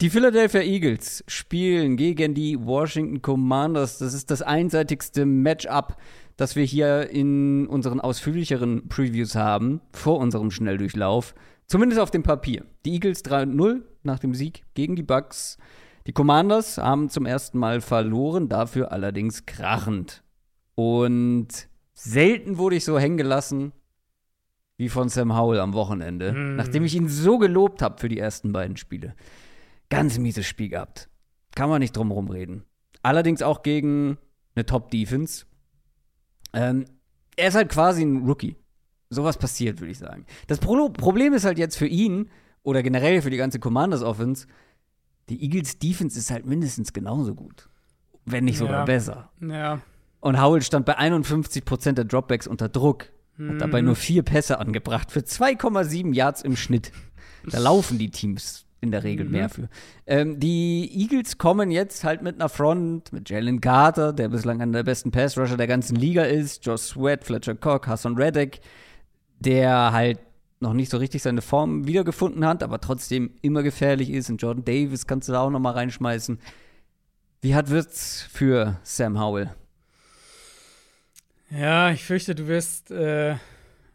Die 0.00 0.10
Philadelphia 0.10 0.60
Eagles 0.60 1.24
spielen 1.26 1.96
gegen 1.96 2.32
die 2.32 2.56
Washington 2.56 3.20
Commanders. 3.20 3.98
Das 3.98 4.14
ist 4.14 4.30
das 4.30 4.42
einseitigste 4.42 5.26
Matchup, 5.26 5.96
das 6.36 6.54
wir 6.54 6.62
hier 6.62 7.10
in 7.10 7.66
unseren 7.66 7.98
ausführlicheren 7.98 8.88
Previews 8.88 9.34
haben, 9.34 9.80
vor 9.92 10.18
unserem 10.18 10.52
Schnelldurchlauf. 10.52 11.34
Zumindest 11.66 12.00
auf 12.00 12.12
dem 12.12 12.22
Papier. 12.22 12.64
Die 12.84 12.92
Eagles 12.92 13.24
3-0 13.24 13.82
nach 14.04 14.20
dem 14.20 14.34
Sieg 14.34 14.62
gegen 14.74 14.94
die 14.94 15.02
Bucks. 15.02 15.58
Die 16.06 16.12
Commanders 16.12 16.78
haben 16.78 17.08
zum 17.10 17.26
ersten 17.26 17.58
Mal 17.58 17.80
verloren, 17.80 18.48
dafür 18.48 18.92
allerdings 18.92 19.46
krachend. 19.46 20.22
Und 20.76 21.48
selten 21.92 22.56
wurde 22.56 22.76
ich 22.76 22.84
so 22.84 23.00
hängen 23.00 23.16
gelassen 23.16 23.72
wie 24.78 24.88
von 24.88 25.08
Sam 25.10 25.36
Howell 25.36 25.60
am 25.60 25.74
Wochenende, 25.74 26.32
mm. 26.32 26.56
nachdem 26.56 26.84
ich 26.84 26.94
ihn 26.94 27.08
so 27.08 27.36
gelobt 27.36 27.82
habe 27.82 27.98
für 27.98 28.08
die 28.08 28.18
ersten 28.18 28.52
beiden 28.52 28.76
Spiele. 28.76 29.14
Ganz 29.90 30.18
mieses 30.18 30.46
Spiel 30.46 30.70
gehabt. 30.70 31.10
Kann 31.54 31.68
man 31.68 31.80
nicht 31.80 31.96
drum 31.96 32.08
herum 32.08 32.30
reden. 32.30 32.64
Allerdings 33.02 33.42
auch 33.42 33.62
gegen 33.62 34.18
eine 34.54 34.64
Top-Defense. 34.64 35.46
Ähm, 36.52 36.84
er 37.36 37.48
ist 37.48 37.54
halt 37.54 37.68
quasi 37.68 38.02
ein 38.02 38.24
Rookie. 38.24 38.56
Sowas 39.10 39.36
passiert, 39.36 39.80
würde 39.80 39.90
ich 39.90 39.98
sagen. 39.98 40.26
Das 40.46 40.58
Pro 40.58 40.90
Problem 40.90 41.32
ist 41.32 41.44
halt 41.44 41.58
jetzt 41.58 41.76
für 41.76 41.86
ihn 41.86 42.30
oder 42.62 42.82
generell 42.82 43.20
für 43.22 43.30
die 43.30 43.36
ganze 43.36 43.58
Commanders 43.58 44.02
Offense, 44.02 44.46
die 45.28 45.42
Eagles 45.42 45.78
Defense 45.78 46.18
ist 46.18 46.30
halt 46.30 46.46
mindestens 46.46 46.92
genauso 46.92 47.34
gut. 47.34 47.68
Wenn 48.24 48.44
nicht 48.44 48.58
sogar 48.58 48.80
ja. 48.80 48.84
besser. 48.84 49.32
Ja. 49.40 49.80
Und 50.20 50.40
Howell 50.40 50.62
stand 50.62 50.84
bei 50.86 50.98
51% 50.98 51.92
der 51.92 52.04
Dropbacks 52.04 52.46
unter 52.46 52.68
Druck. 52.68 53.10
Hat 53.38 53.60
dabei 53.60 53.82
nur 53.82 53.94
vier 53.94 54.22
Pässe 54.22 54.58
angebracht 54.58 55.12
für 55.12 55.20
2,7 55.20 56.12
Yards 56.12 56.42
im 56.42 56.56
Schnitt. 56.56 56.92
Da 57.46 57.58
laufen 57.58 57.98
die 57.98 58.10
Teams 58.10 58.66
in 58.80 58.90
der 58.90 59.04
Regel 59.04 59.26
mhm. 59.26 59.32
mehr 59.32 59.48
für. 59.48 59.68
Ähm, 60.06 60.38
die 60.38 60.90
Eagles 60.92 61.38
kommen 61.38 61.70
jetzt 61.70 62.04
halt 62.04 62.22
mit 62.22 62.36
einer 62.36 62.48
Front, 62.48 63.12
mit 63.12 63.28
Jalen 63.28 63.60
Carter, 63.60 64.12
der 64.12 64.28
bislang 64.28 64.60
einer 64.60 64.72
der 64.72 64.82
besten 64.84 65.10
Pass-Rusher 65.10 65.56
der 65.56 65.66
ganzen 65.66 65.96
Liga 65.96 66.24
ist, 66.24 66.64
Josh 66.64 66.82
Sweat, 66.82 67.24
Fletcher 67.24 67.54
Cock, 67.54 67.86
Hassan 67.86 68.16
Reddick, 68.16 68.60
der 69.40 69.92
halt 69.92 70.20
noch 70.60 70.72
nicht 70.72 70.90
so 70.90 70.96
richtig 70.96 71.22
seine 71.22 71.42
Form 71.42 71.86
wiedergefunden 71.86 72.44
hat, 72.44 72.62
aber 72.62 72.80
trotzdem 72.80 73.30
immer 73.42 73.62
gefährlich 73.62 74.10
ist. 74.10 74.30
Und 74.30 74.42
Jordan 74.42 74.64
Davis 74.64 75.06
kannst 75.06 75.28
du 75.28 75.32
da 75.32 75.40
auch 75.40 75.50
noch 75.50 75.60
mal 75.60 75.72
reinschmeißen. 75.72 76.38
Wie 77.40 77.54
hat 77.54 77.70
wird's 77.70 78.26
für 78.32 78.78
Sam 78.82 79.20
Howell? 79.20 79.50
Ja, 81.50 81.90
ich 81.90 82.04
fürchte, 82.04 82.34
du 82.34 82.46
wirst, 82.46 82.90
äh, 82.90 83.36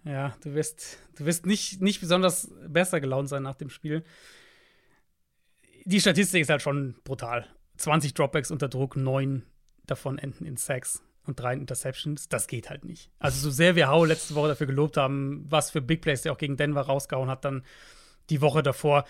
ja, 0.04 0.36
du 0.44 0.54
wirst, 0.54 0.98
du 1.18 1.26
wirst 1.26 1.46
nicht, 1.46 1.82
nicht 1.82 2.02
besonders 2.02 2.52
besser 2.68 3.00
gelaunt 3.00 3.30
sein 3.30 3.44
nach 3.44 3.56
dem 3.56 3.70
Spiel 3.70 4.04
die 5.86 6.02
Statistik 6.02 6.42
ist 6.42 6.50
halt 6.50 6.62
schon 6.62 6.96
brutal. 7.04 7.48
20 7.78 8.14
Dropbacks 8.14 8.52
unter 8.52 8.70
Druck, 8.70 8.96
9 8.96 9.44
davon 9.86 10.18
enden 10.18 10.46
in 10.46 10.58
Sacks 10.58 11.02
und 11.26 11.40
3 11.40 11.56
Interceptions. 11.56 12.30
Das 12.30 12.48
geht 12.48 12.70
halt 12.70 12.86
nicht. 12.86 13.10
Also, 13.20 13.40
so 13.40 13.52
sehr 13.52 13.76
wir 13.76 13.88
Hau 13.88 14.06
letzte 14.06 14.36
Woche 14.36 14.50
dafür 14.50 14.68
gelobt 14.68 14.98
haben, 14.98 15.46
was 15.50 15.72
für 15.72 15.82
Big 15.82 16.02
Plays 16.02 16.22
der 16.22 16.32
auch 16.32 16.38
gegen 16.38 16.58
Denver 16.58 16.82
rausgehauen 16.82 17.30
hat, 17.30 17.46
dann 17.46 17.64
die 18.30 18.42
Woche 18.42 18.64
davor. 18.64 19.06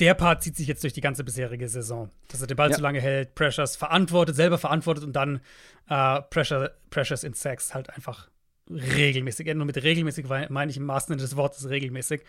Der 0.00 0.14
Part 0.14 0.42
zieht 0.42 0.56
sich 0.56 0.66
jetzt 0.66 0.82
durch 0.82 0.94
die 0.94 1.02
ganze 1.02 1.24
bisherige 1.24 1.68
Saison. 1.68 2.10
Dass 2.28 2.40
er 2.40 2.46
den 2.46 2.56
Ball 2.56 2.70
ja. 2.70 2.76
zu 2.76 2.82
lange 2.82 3.00
hält, 3.00 3.34
Pressures 3.34 3.76
verantwortet, 3.76 4.34
selber 4.34 4.56
verantwortet 4.56 5.04
und 5.04 5.12
dann 5.12 5.40
äh, 5.88 6.22
Pressure, 6.22 6.72
Pressures 6.88 7.22
in 7.22 7.34
Sacks 7.34 7.74
halt 7.74 7.90
einfach 7.90 8.30
regelmäßig. 8.70 9.52
Nur 9.54 9.66
mit 9.66 9.82
regelmäßig 9.82 10.26
meine 10.48 10.70
ich 10.70 10.78
im 10.78 10.88
wahrsten 10.88 11.12
Sinne 11.12 11.22
des 11.22 11.36
Wortes 11.36 11.68
regelmäßig. 11.68 12.22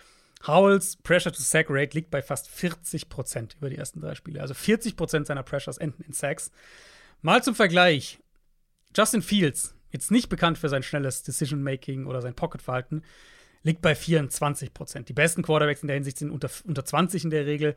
Howells 0.47 0.97
Pressure 0.97 1.31
to 1.31 1.41
Sack 1.41 1.67
Rate 1.69 1.95
liegt 1.95 2.09
bei 2.09 2.21
fast 2.21 2.49
40 2.49 3.09
Prozent 3.09 3.55
über 3.57 3.69
die 3.69 3.77
ersten 3.77 4.01
drei 4.01 4.15
Spiele. 4.15 4.41
Also 4.41 4.53
40 4.53 4.97
Prozent 4.97 5.27
seiner 5.27 5.43
Pressures 5.43 5.77
enden 5.77 6.03
in 6.03 6.13
Sacks. 6.13 6.51
Mal 7.21 7.43
zum 7.43 7.55
Vergleich: 7.55 8.19
Justin 8.95 9.21
Fields, 9.21 9.75
jetzt 9.91 10.11
nicht 10.11 10.29
bekannt 10.29 10.57
für 10.57 10.69
sein 10.69 10.83
schnelles 10.83 11.23
Decision-Making 11.23 12.05
oder 12.07 12.21
sein 12.21 12.33
Pocket-Verhalten, 12.33 13.03
liegt 13.63 13.81
bei 13.81 13.95
24 13.95 14.73
Prozent. 14.73 15.09
Die 15.09 15.13
besten 15.13 15.43
Quarterbacks 15.43 15.81
in 15.81 15.87
der 15.87 15.95
Hinsicht 15.95 16.17
sind 16.17 16.31
unter, 16.31 16.49
unter 16.65 16.83
20 16.83 17.25
in 17.25 17.29
der 17.29 17.45
Regel. 17.45 17.75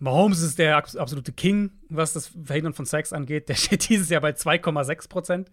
Mahomes 0.00 0.40
ist 0.40 0.58
der 0.58 0.76
absolute 0.76 1.32
King, 1.32 1.72
was 1.88 2.12
das 2.12 2.30
Verhindern 2.44 2.72
von 2.72 2.86
Sacks 2.86 3.12
angeht. 3.12 3.48
Der 3.48 3.54
steht 3.56 3.88
dieses 3.88 4.08
Jahr 4.08 4.20
bei 4.20 4.30
2,6 4.30 5.08
Prozent. 5.08 5.50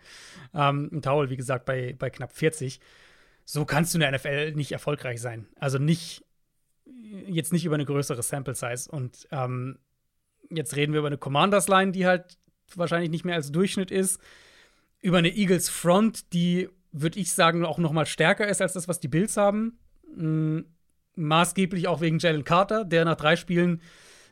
Ähm, 0.53 1.01
Howell, 1.05 1.29
wie 1.29 1.37
gesagt, 1.37 1.65
bei, 1.65 1.95
bei 1.97 2.09
knapp 2.09 2.31
40. 2.31 2.79
So 3.43 3.65
kannst 3.65 3.93
du 3.93 3.97
in 3.97 4.01
der 4.01 4.11
NFL 4.11 4.53
nicht 4.53 4.71
erfolgreich 4.71 5.21
sein. 5.21 5.47
Also 5.59 5.77
nicht 5.77 6.25
jetzt 7.27 7.53
nicht 7.53 7.65
über 7.65 7.75
eine 7.75 7.85
größere 7.85 8.23
Sample 8.23 8.55
Size. 8.55 8.89
Und 8.89 9.27
ähm, 9.31 9.79
jetzt 10.49 10.75
reden 10.75 10.93
wir 10.93 10.99
über 10.99 11.07
eine 11.07 11.17
Commanders 11.17 11.67
Line, 11.67 11.91
die 11.91 12.05
halt 12.05 12.37
wahrscheinlich 12.75 13.09
nicht 13.09 13.25
mehr 13.25 13.35
als 13.35 13.51
Durchschnitt 13.51 13.91
ist. 13.91 14.19
Über 15.01 15.17
eine 15.19 15.35
Eagles 15.35 15.69
Front, 15.69 16.33
die, 16.33 16.69
würde 17.01 17.19
ich 17.19 17.33
sagen, 17.33 17.65
auch 17.65 17.77
noch 17.77 17.91
mal 17.91 18.05
stärker 18.05 18.47
ist 18.47 18.61
als 18.61 18.73
das, 18.73 18.87
was 18.87 18.99
die 18.99 19.07
Bills 19.07 19.37
haben. 19.37 19.79
Mhm. 20.15 20.65
Maßgeblich 21.17 21.87
auch 21.87 22.01
wegen 22.01 22.19
Jalen 22.19 22.43
Carter, 22.43 22.83
der 22.83 23.05
nach 23.05 23.15
drei 23.15 23.35
Spielen 23.35 23.81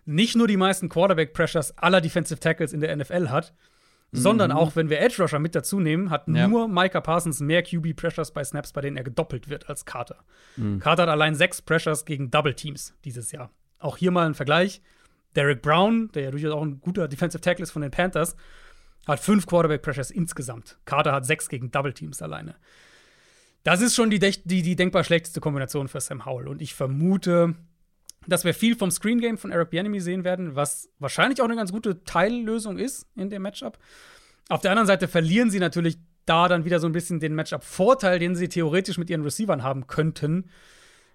nicht 0.05 0.35
nur 0.35 0.47
die 0.47 0.57
meisten 0.57 0.89
Quarterback-Pressures 0.89 1.77
aller 1.77 2.01
Defensive 2.01 2.39
Tackles 2.39 2.73
in 2.73 2.81
der 2.81 2.93
NFL 2.95 3.29
hat, 3.29 3.53
sondern 4.11 4.51
mhm. 4.51 4.57
auch, 4.57 4.75
wenn 4.75 4.89
wir 4.89 4.99
Edge 4.99 5.21
Rusher 5.21 5.39
mit 5.39 5.55
dazu 5.55 5.79
nehmen, 5.79 6.09
hat 6.09 6.27
ja. 6.27 6.47
nur 6.47 6.67
Micah 6.67 7.01
Parsons 7.01 7.39
mehr 7.39 7.63
QB 7.63 7.95
Pressures 7.95 8.31
bei 8.31 8.43
Snaps, 8.43 8.73
bei 8.73 8.81
denen 8.81 8.97
er 8.97 9.03
gedoppelt 9.03 9.49
wird 9.49 9.69
als 9.69 9.85
Carter. 9.85 10.23
Mhm. 10.57 10.79
Carter 10.79 11.03
hat 11.03 11.09
allein 11.09 11.35
sechs 11.35 11.61
Pressures 11.61 12.05
gegen 12.05 12.29
Double 12.29 12.53
Teams 12.53 12.93
dieses 13.05 13.31
Jahr. 13.31 13.49
Auch 13.79 13.97
hier 13.97 14.11
mal 14.11 14.25
ein 14.25 14.35
Vergleich. 14.35 14.81
Derek 15.35 15.61
Brown, 15.61 16.11
der 16.13 16.23
ja 16.23 16.31
durchaus 16.31 16.51
auch 16.51 16.61
ein 16.61 16.79
guter 16.79 17.07
Defensive 17.07 17.41
Tackle 17.41 17.63
ist 17.63 17.71
von 17.71 17.81
den 17.81 17.91
Panthers, 17.91 18.35
hat 19.07 19.19
fünf 19.19 19.45
Quarterback 19.45 19.81
Pressures 19.81 20.11
insgesamt. 20.11 20.77
Carter 20.85 21.11
hat 21.11 21.25
sechs 21.25 21.49
gegen 21.49 21.71
Double 21.71 21.93
Teams 21.93 22.21
alleine. 22.21 22.55
Das 23.63 23.81
ist 23.81 23.95
schon 23.95 24.09
die, 24.09 24.19
die, 24.19 24.61
die 24.61 24.75
denkbar 24.75 25.03
schlechteste 25.03 25.39
Kombination 25.39 25.87
für 25.87 26.01
Sam 26.01 26.25
Howell. 26.25 26.47
Und 26.47 26.61
ich 26.61 26.73
vermute, 26.73 27.55
dass 28.27 28.43
wir 28.43 28.53
viel 28.53 28.75
vom 28.75 28.91
Screen 28.91 29.19
Game 29.19 29.37
von 29.37 29.51
Eric 29.51 29.69
Bieniemy 29.69 30.01
sehen 30.01 30.23
werden, 30.23 30.55
was 30.55 30.89
wahrscheinlich 30.99 31.41
auch 31.41 31.45
eine 31.45 31.55
ganz 31.55 31.71
gute 31.71 32.03
Teillösung 32.03 32.77
ist 32.77 33.07
in 33.15 33.29
dem 33.29 33.41
Matchup. 33.41 33.77
Auf 34.49 34.61
der 34.61 34.71
anderen 34.71 34.87
Seite 34.87 35.07
verlieren 35.07 35.49
sie 35.49 35.59
natürlich 35.59 35.97
da 36.25 36.47
dann 36.47 36.65
wieder 36.65 36.79
so 36.79 36.87
ein 36.87 36.93
bisschen 36.93 37.19
den 37.19 37.35
Matchup-Vorteil, 37.35 38.19
den 38.19 38.35
sie 38.35 38.49
theoretisch 38.49 38.97
mit 38.97 39.09
ihren 39.09 39.23
Receivern 39.23 39.63
haben 39.63 39.87
könnten, 39.87 40.49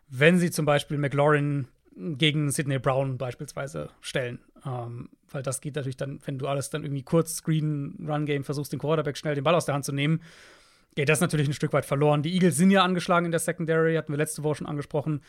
wenn 0.09 0.39
sie 0.39 0.51
zum 0.51 0.65
Beispiel 0.65 0.99
McLaurin 0.99 1.69
gegen 1.97 2.51
Sidney 2.51 2.79
Brown 2.79 3.19
beispielsweise 3.19 3.91
stellen. 4.01 4.41
Ähm, 4.69 5.09
weil 5.31 5.43
das 5.43 5.61
geht 5.61 5.77
natürlich 5.77 5.97
dann, 5.97 6.21
wenn 6.25 6.39
du 6.39 6.47
alles 6.47 6.71
dann 6.71 6.83
irgendwie 6.83 7.03
kurz 7.03 7.37
Screen, 7.37 8.07
Run-Game 8.07 8.45
versuchst, 8.45 8.73
den 8.73 8.79
Quarterback 8.79 9.17
schnell 9.17 9.35
den 9.35 9.45
Ball 9.45 9.55
aus 9.55 9.67
der 9.67 9.75
Hand 9.75 9.85
zu 9.85 9.93
nehmen, 9.93 10.21
geht 10.95 11.09
das 11.09 11.21
natürlich 11.21 11.49
ein 11.49 11.55
Stück 11.55 11.73
weit 11.73 11.85
verloren. 11.85 12.23
Die 12.23 12.35
Eagles 12.35 12.57
sind 12.57 12.71
ja 12.71 12.83
angeschlagen 12.83 13.27
in 13.27 13.31
der 13.31 13.41
Secondary, 13.41 13.95
hatten 13.95 14.13
wir 14.13 14.19
letzte 14.19 14.43
Woche 14.43 14.57
schon 14.57 14.67
angesprochen. 14.67 15.23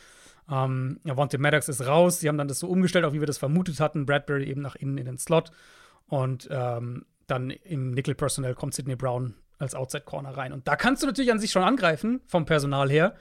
Ähm, 0.50 0.98
Avante 1.06 1.38
Maddox 1.38 1.68
ist 1.68 1.86
raus. 1.86 2.20
Sie 2.20 2.28
haben 2.28 2.38
dann 2.38 2.48
das 2.48 2.58
so 2.58 2.68
umgestellt, 2.68 3.04
auch 3.04 3.12
wie 3.12 3.20
wir 3.20 3.26
das 3.26 3.38
vermutet 3.38 3.78
hatten. 3.78 4.06
Bradbury 4.06 4.44
eben 4.44 4.62
nach 4.62 4.74
innen 4.74 4.98
in 4.98 5.06
den 5.06 5.18
Slot. 5.18 5.52
Und 6.08 6.48
ähm, 6.50 7.04
dann 7.28 7.50
im 7.50 7.92
Nickel-Personal 7.92 8.54
kommt 8.54 8.74
Sidney 8.74 8.96
Brown 8.96 9.34
als 9.58 9.74
Outside-Corner 9.74 10.36
rein. 10.36 10.52
Und 10.52 10.66
da 10.66 10.74
kannst 10.74 11.02
du 11.02 11.06
natürlich 11.06 11.30
an 11.30 11.38
sich 11.38 11.52
schon 11.52 11.62
angreifen, 11.62 12.20
vom 12.26 12.46
Personal 12.46 12.90
her. 12.90 13.14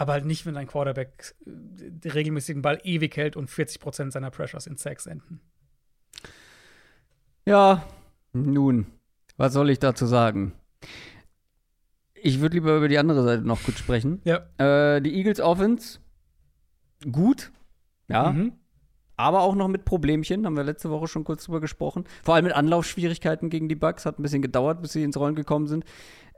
Aber 0.00 0.12
halt 0.12 0.26
nicht, 0.26 0.46
wenn 0.46 0.54
dein 0.54 0.68
Quarterback 0.68 1.34
den 1.44 2.00
äh, 2.04 2.08
regelmäßigen 2.10 2.62
Ball 2.62 2.78
ewig 2.84 3.16
hält 3.16 3.34
und 3.34 3.50
40% 3.50 4.12
seiner 4.12 4.30
Pressures 4.30 4.68
in 4.68 4.76
Sacks 4.76 5.06
enden. 5.06 5.40
Ja, 7.44 7.82
nun, 8.32 8.86
was 9.36 9.52
soll 9.52 9.70
ich 9.70 9.80
dazu 9.80 10.06
sagen? 10.06 10.52
Ich 12.14 12.38
würde 12.38 12.54
lieber 12.54 12.76
über 12.76 12.86
die 12.86 12.98
andere 12.98 13.24
Seite 13.24 13.42
noch 13.42 13.60
kurz 13.60 13.80
sprechen. 13.80 14.22
Ja. 14.22 14.46
Äh, 14.58 15.02
die 15.02 15.16
Eagles 15.16 15.40
Offense, 15.40 15.98
gut. 17.10 17.50
Ja. 18.06 18.30
Mhm. 18.30 18.52
Aber 19.16 19.40
auch 19.40 19.56
noch 19.56 19.66
mit 19.66 19.84
Problemchen, 19.84 20.46
haben 20.46 20.56
wir 20.56 20.62
letzte 20.62 20.90
Woche 20.90 21.08
schon 21.08 21.24
kurz 21.24 21.46
drüber 21.46 21.60
gesprochen. 21.60 22.04
Vor 22.22 22.36
allem 22.36 22.44
mit 22.44 22.54
Anlaufschwierigkeiten 22.54 23.50
gegen 23.50 23.68
die 23.68 23.74
Bugs. 23.74 24.06
Hat 24.06 24.20
ein 24.20 24.22
bisschen 24.22 24.42
gedauert, 24.42 24.80
bis 24.80 24.92
sie 24.92 25.02
ins 25.02 25.16
Rollen 25.16 25.34
gekommen 25.34 25.66
sind. 25.66 25.84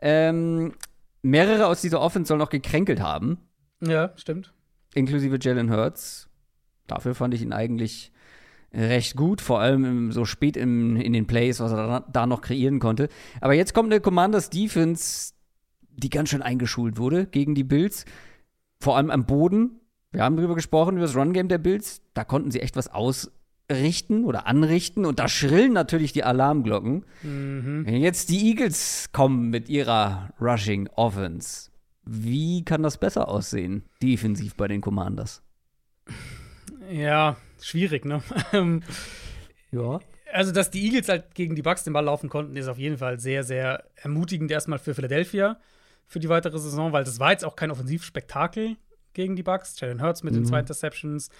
Ähm, 0.00 0.72
mehrere 1.20 1.66
aus 1.66 1.82
dieser 1.82 2.00
Offense 2.00 2.28
sollen 2.28 2.40
auch 2.40 2.48
gekränkelt 2.48 3.02
haben. 3.02 3.36
Ja, 3.80 4.12
stimmt. 4.16 4.52
Inklusive 4.94 5.38
Jalen 5.40 5.70
Hurts. 5.70 6.28
Dafür 6.86 7.14
fand 7.14 7.34
ich 7.34 7.42
ihn 7.42 7.52
eigentlich 7.52 8.12
recht 8.72 9.16
gut, 9.16 9.40
vor 9.40 9.60
allem 9.60 10.12
so 10.12 10.24
spät 10.24 10.56
im, 10.56 10.96
in 10.96 11.12
den 11.12 11.26
Plays, 11.26 11.60
was 11.60 11.72
er 11.72 11.86
da, 11.86 12.06
da 12.12 12.26
noch 12.26 12.40
kreieren 12.40 12.78
konnte. 12.78 13.08
Aber 13.40 13.54
jetzt 13.54 13.74
kommt 13.74 13.92
eine 13.92 14.00
Commanders 14.00 14.50
Defense, 14.50 15.32
die 15.90 16.10
ganz 16.10 16.30
schön 16.30 16.42
eingeschult 16.42 16.98
wurde 16.98 17.26
gegen 17.26 17.54
die 17.54 17.64
Bills, 17.64 18.04
vor 18.80 18.96
allem 18.96 19.10
am 19.10 19.26
Boden. 19.26 19.80
Wir 20.12 20.22
haben 20.22 20.36
darüber 20.36 20.54
gesprochen, 20.54 20.96
über 20.96 21.06
das 21.06 21.16
Run-Game 21.16 21.48
der 21.48 21.58
Bills. 21.58 22.02
Da 22.14 22.24
konnten 22.24 22.50
sie 22.50 22.60
echt 22.60 22.76
was 22.76 22.88
ausrichten 22.88 24.24
oder 24.24 24.46
anrichten 24.46 25.04
und 25.04 25.18
da 25.18 25.28
schrillen 25.28 25.72
natürlich 25.72 26.12
die 26.12 26.24
Alarmglocken. 26.24 27.04
Mhm. 27.22 27.86
Wenn 27.86 28.00
jetzt 28.00 28.30
die 28.30 28.48
Eagles 28.48 29.10
kommen 29.12 29.50
mit 29.50 29.68
ihrer 29.68 30.30
Rushing 30.40 30.88
Offense, 30.94 31.69
wie 32.12 32.64
kann 32.64 32.82
das 32.82 32.98
besser 32.98 33.28
aussehen, 33.28 33.84
defensiv 34.02 34.56
bei 34.56 34.66
den 34.66 34.80
Commanders? 34.80 35.42
Ja, 36.90 37.36
schwierig, 37.60 38.04
ne? 38.04 38.20
Ähm, 38.52 38.82
ja. 39.70 40.00
Also, 40.32 40.50
dass 40.50 40.70
die 40.70 40.84
Eagles 40.84 41.08
halt 41.08 41.34
gegen 41.36 41.54
die 41.54 41.62
Bucks 41.62 41.84
den 41.84 41.92
Ball 41.92 42.04
laufen 42.04 42.28
konnten, 42.28 42.56
ist 42.56 42.66
auf 42.66 42.78
jeden 42.78 42.98
Fall 42.98 43.20
sehr, 43.20 43.44
sehr 43.44 43.84
ermutigend 43.94 44.50
erstmal 44.50 44.80
für 44.80 44.94
Philadelphia 44.94 45.60
für 46.08 46.18
die 46.18 46.28
weitere 46.28 46.58
Saison, 46.58 46.92
weil 46.92 47.04
das 47.04 47.20
war 47.20 47.30
jetzt 47.30 47.44
auch 47.44 47.54
kein 47.54 47.70
Offensivspektakel 47.70 48.76
gegen 49.12 49.36
die 49.36 49.44
Bucks. 49.44 49.78
Jalen 49.78 50.02
Hurts 50.02 50.24
mit 50.24 50.32
mhm. 50.32 50.38
den 50.38 50.46
zwei 50.46 50.58
Interceptions. 50.58 51.30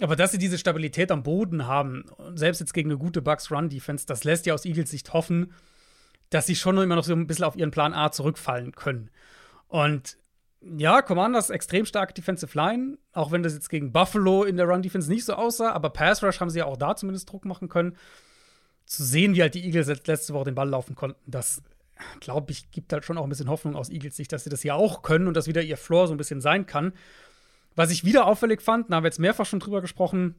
Aber 0.00 0.16
dass 0.16 0.30
sie 0.30 0.38
diese 0.38 0.56
Stabilität 0.56 1.10
am 1.10 1.22
Boden 1.22 1.66
haben, 1.66 2.06
selbst 2.34 2.60
jetzt 2.60 2.72
gegen 2.72 2.88
eine 2.88 2.98
gute 2.98 3.20
Bucks 3.20 3.50
Run 3.50 3.68
Defense, 3.68 4.06
das 4.06 4.24
lässt 4.24 4.46
ja 4.46 4.54
aus 4.54 4.64
Eagles 4.64 4.90
Sicht 4.90 5.12
hoffen, 5.12 5.52
dass 6.30 6.46
sie 6.46 6.56
schon 6.56 6.78
immer 6.78 6.96
noch 6.96 7.04
so 7.04 7.12
ein 7.12 7.26
bisschen 7.26 7.44
auf 7.44 7.56
ihren 7.56 7.70
Plan 7.70 7.92
A 7.92 8.10
zurückfallen 8.10 8.72
können. 8.72 9.10
Und 9.68 10.18
ja, 10.60 11.02
Commanders 11.02 11.50
extrem 11.50 11.86
starke 11.86 12.14
Defensive 12.14 12.56
Line, 12.56 12.98
auch 13.12 13.30
wenn 13.30 13.42
das 13.42 13.54
jetzt 13.54 13.70
gegen 13.70 13.92
Buffalo 13.92 14.44
in 14.44 14.56
der 14.56 14.66
Run 14.66 14.82
Defense 14.82 15.08
nicht 15.08 15.24
so 15.24 15.34
aussah, 15.34 15.72
aber 15.72 15.90
Pass 15.90 16.22
Rush 16.22 16.40
haben 16.40 16.50
sie 16.50 16.58
ja 16.58 16.64
auch 16.64 16.76
da 16.76 16.96
zumindest 16.96 17.30
Druck 17.30 17.44
machen 17.44 17.68
können. 17.68 17.96
Zu 18.86 19.04
sehen, 19.04 19.34
wie 19.34 19.42
halt 19.42 19.54
die 19.54 19.64
Eagles 19.64 19.86
letzte 20.06 20.34
Woche 20.34 20.46
den 20.46 20.54
Ball 20.54 20.68
laufen 20.68 20.94
konnten, 20.94 21.20
das 21.30 21.62
glaube 22.20 22.52
ich, 22.52 22.70
gibt 22.70 22.92
halt 22.92 23.04
schon 23.04 23.18
auch 23.18 23.24
ein 23.24 23.28
bisschen 23.28 23.50
Hoffnung 23.50 23.76
aus 23.76 23.90
Eagles 23.90 24.16
Sicht, 24.16 24.32
dass 24.32 24.44
sie 24.44 24.50
das 24.50 24.62
ja 24.62 24.74
auch 24.74 25.02
können 25.02 25.26
und 25.28 25.34
dass 25.34 25.46
wieder 25.46 25.62
ihr 25.62 25.76
Floor 25.76 26.06
so 26.06 26.14
ein 26.14 26.18
bisschen 26.18 26.40
sein 26.40 26.66
kann. 26.66 26.92
Was 27.76 27.90
ich 27.90 28.04
wieder 28.04 28.26
auffällig 28.26 28.62
fand, 28.62 28.90
da 28.90 28.96
haben 28.96 29.04
wir 29.04 29.08
jetzt 29.08 29.20
mehrfach 29.20 29.46
schon 29.46 29.60
drüber 29.60 29.80
gesprochen, 29.80 30.34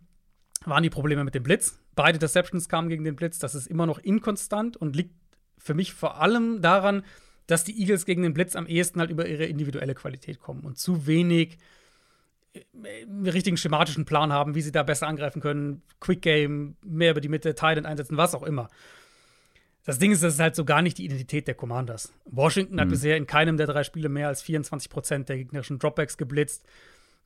waren 0.65 0.83
die 0.83 0.89
Probleme 0.89 1.23
mit 1.23 1.35
dem 1.35 1.43
Blitz. 1.43 1.79
Beide 1.95 2.19
Deceptions 2.19 2.67
kamen 2.67 2.89
gegen 2.89 3.03
den 3.03 3.15
Blitz. 3.15 3.39
Das 3.39 3.55
ist 3.55 3.67
immer 3.67 3.85
noch 3.85 3.99
inkonstant 3.99 4.77
und 4.77 4.95
liegt 4.95 5.15
für 5.57 5.73
mich 5.73 5.93
vor 5.93 6.19
allem 6.21 6.61
daran, 6.61 7.03
dass 7.49 7.63
die 7.63 7.79
Eagles 7.79 8.05
gegen 8.05 8.21
den 8.21 8.33
Blitz 8.33 8.55
am 8.55 8.67
ehesten 8.67 8.99
halt 8.99 9.09
über 9.09 9.27
ihre 9.27 9.45
individuelle 9.45 9.95
Qualität 9.95 10.39
kommen 10.39 10.61
und 10.61 10.77
zu 10.77 11.07
wenig 11.07 11.57
einen 12.73 13.25
äh, 13.25 13.29
richtigen 13.29 13.57
schematischen 13.57 14.05
Plan 14.05 14.31
haben, 14.31 14.53
wie 14.53 14.61
sie 14.61 14.71
da 14.71 14.83
besser 14.83 15.07
angreifen 15.07 15.41
können. 15.41 15.81
Quick 15.99 16.21
Game, 16.21 16.75
mehr 16.83 17.11
über 17.11 17.21
die 17.21 17.29
Mitte, 17.29 17.55
Titan 17.55 17.85
einsetzen, 17.85 18.17
was 18.17 18.35
auch 18.35 18.43
immer. 18.43 18.69
Das 19.85 19.97
Ding 19.97 20.11
ist, 20.11 20.21
das 20.21 20.35
ist 20.35 20.39
halt 20.39 20.55
so 20.55 20.65
gar 20.65 20.83
nicht 20.83 20.99
die 20.99 21.05
Identität 21.05 21.47
der 21.47 21.55
Commanders. 21.55 22.13
Washington 22.25 22.75
mhm. 22.75 22.81
hat 22.81 22.89
bisher 22.89 23.17
in 23.17 23.25
keinem 23.25 23.57
der 23.57 23.67
drei 23.67 23.83
Spiele 23.83 24.09
mehr 24.09 24.27
als 24.27 24.41
24 24.43 24.89
Prozent 24.89 25.29
der 25.29 25.37
gegnerischen 25.37 25.79
Dropbacks 25.79 26.17
geblitzt. 26.17 26.65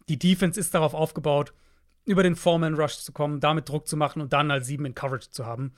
Die 0.07 0.19
Defense 0.19 0.57
ist 0.57 0.73
darauf 0.73 0.93
aufgebaut, 0.93 1.53
über 2.05 2.23
den 2.23 2.35
Foreman 2.35 2.75
Rush 2.75 2.97
zu 2.99 3.11
kommen, 3.11 3.39
damit 3.39 3.67
Druck 3.67 3.87
zu 3.87 3.97
machen 3.97 4.21
und 4.21 4.31
dann 4.31 4.51
als 4.51 4.67
sieben 4.67 4.85
in 4.85 4.95
Coverage 4.95 5.31
zu 5.31 5.45
haben. 5.45 5.73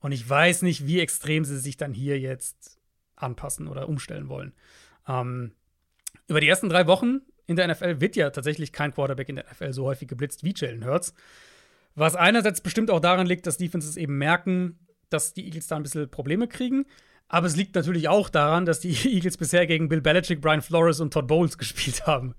Und 0.00 0.12
ich 0.12 0.28
weiß 0.28 0.62
nicht, 0.62 0.86
wie 0.86 1.00
extrem 1.00 1.44
sie 1.44 1.58
sich 1.58 1.76
dann 1.76 1.92
hier 1.92 2.20
jetzt 2.20 2.77
anpassen 3.22 3.68
oder 3.68 3.88
umstellen 3.88 4.28
wollen. 4.28 4.52
Ähm, 5.06 5.52
über 6.26 6.40
die 6.40 6.48
ersten 6.48 6.68
drei 6.68 6.86
Wochen 6.86 7.20
in 7.46 7.56
der 7.56 7.68
NFL 7.68 8.00
wird 8.00 8.16
ja 8.16 8.30
tatsächlich 8.30 8.72
kein 8.72 8.92
Quarterback 8.92 9.28
in 9.28 9.36
der 9.36 9.46
NFL 9.50 9.72
so 9.72 9.84
häufig 9.84 10.08
geblitzt 10.08 10.44
wie 10.44 10.54
Jalen 10.54 10.84
Hurts. 10.84 11.14
Was 11.94 12.14
einerseits 12.14 12.60
bestimmt 12.60 12.90
auch 12.90 13.00
daran 13.00 13.26
liegt, 13.26 13.46
dass 13.46 13.56
Defenses 13.56 13.96
eben 13.96 14.18
merken, 14.18 14.78
dass 15.08 15.32
die 15.32 15.46
Eagles 15.46 15.66
da 15.66 15.76
ein 15.76 15.82
bisschen 15.82 16.10
Probleme 16.10 16.46
kriegen. 16.46 16.86
Aber 17.28 17.46
es 17.46 17.56
liegt 17.56 17.74
natürlich 17.74 18.08
auch 18.08 18.30
daran, 18.30 18.64
dass 18.64 18.80
die 18.80 18.90
Eagles 19.14 19.36
bisher 19.36 19.66
gegen 19.66 19.88
Bill 19.88 20.00
Belichick, 20.00 20.40
Brian 20.40 20.62
Flores 20.62 21.00
und 21.00 21.12
Todd 21.12 21.26
Bowles 21.26 21.58
gespielt 21.58 22.06
haben. 22.06 22.34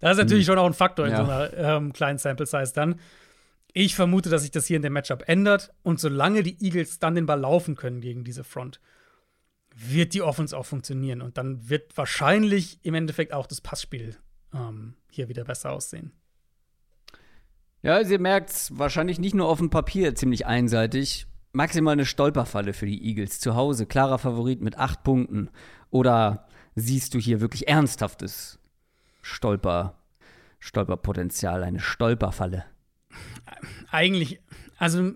Das 0.00 0.12
ist 0.12 0.18
natürlich 0.18 0.46
mhm. 0.46 0.52
schon 0.52 0.58
auch 0.58 0.66
ein 0.66 0.74
Faktor 0.74 1.06
in 1.06 1.12
ja. 1.12 1.24
so 1.24 1.30
einer 1.30 1.54
ähm, 1.54 1.92
kleinen 1.92 2.18
Sample 2.18 2.46
Size 2.46 2.72
dann. 2.74 3.00
Ich 3.72 3.94
vermute, 3.94 4.30
dass 4.30 4.42
sich 4.42 4.50
das 4.50 4.66
hier 4.66 4.76
in 4.76 4.82
dem 4.82 4.94
Matchup 4.94 5.24
ändert. 5.26 5.72
Und 5.82 6.00
solange 6.00 6.42
die 6.42 6.56
Eagles 6.64 6.98
dann 6.98 7.14
den 7.14 7.26
Ball 7.26 7.40
laufen 7.40 7.76
können 7.76 8.00
gegen 8.00 8.24
diese 8.24 8.44
Front, 8.44 8.80
wird 9.78 10.14
die 10.14 10.22
Offense 10.22 10.56
auch 10.56 10.66
funktionieren. 10.66 11.20
Und 11.20 11.36
dann 11.36 11.68
wird 11.68 11.96
wahrscheinlich 11.96 12.78
im 12.82 12.94
Endeffekt 12.94 13.32
auch 13.32 13.46
das 13.46 13.60
Passspiel 13.60 14.16
ähm, 14.54 14.94
hier 15.10 15.28
wieder 15.28 15.44
besser 15.44 15.72
aussehen. 15.72 16.12
Ja, 17.82 18.00
ihr 18.00 18.18
merkt 18.18 18.70
wahrscheinlich 18.72 19.18
nicht 19.18 19.34
nur 19.34 19.48
auf 19.48 19.58
dem 19.58 19.70
Papier 19.70 20.14
ziemlich 20.14 20.46
einseitig 20.46 21.26
maximal 21.52 21.92
eine 21.92 22.04
Stolperfalle 22.04 22.74
für 22.74 22.86
die 22.86 23.02
Eagles 23.02 23.38
zu 23.38 23.54
Hause. 23.54 23.86
Klarer 23.86 24.18
Favorit 24.18 24.60
mit 24.60 24.78
acht 24.78 25.02
Punkten. 25.04 25.50
Oder 25.90 26.46
siehst 26.74 27.14
du 27.14 27.18
hier 27.18 27.40
wirklich 27.40 27.68
ernsthaftes 27.68 28.58
Stolper, 29.22 29.98
Stolperpotenzial, 30.58 31.64
eine 31.64 31.80
Stolperfalle? 31.80 32.64
Eigentlich, 33.90 34.40
also 34.76 35.12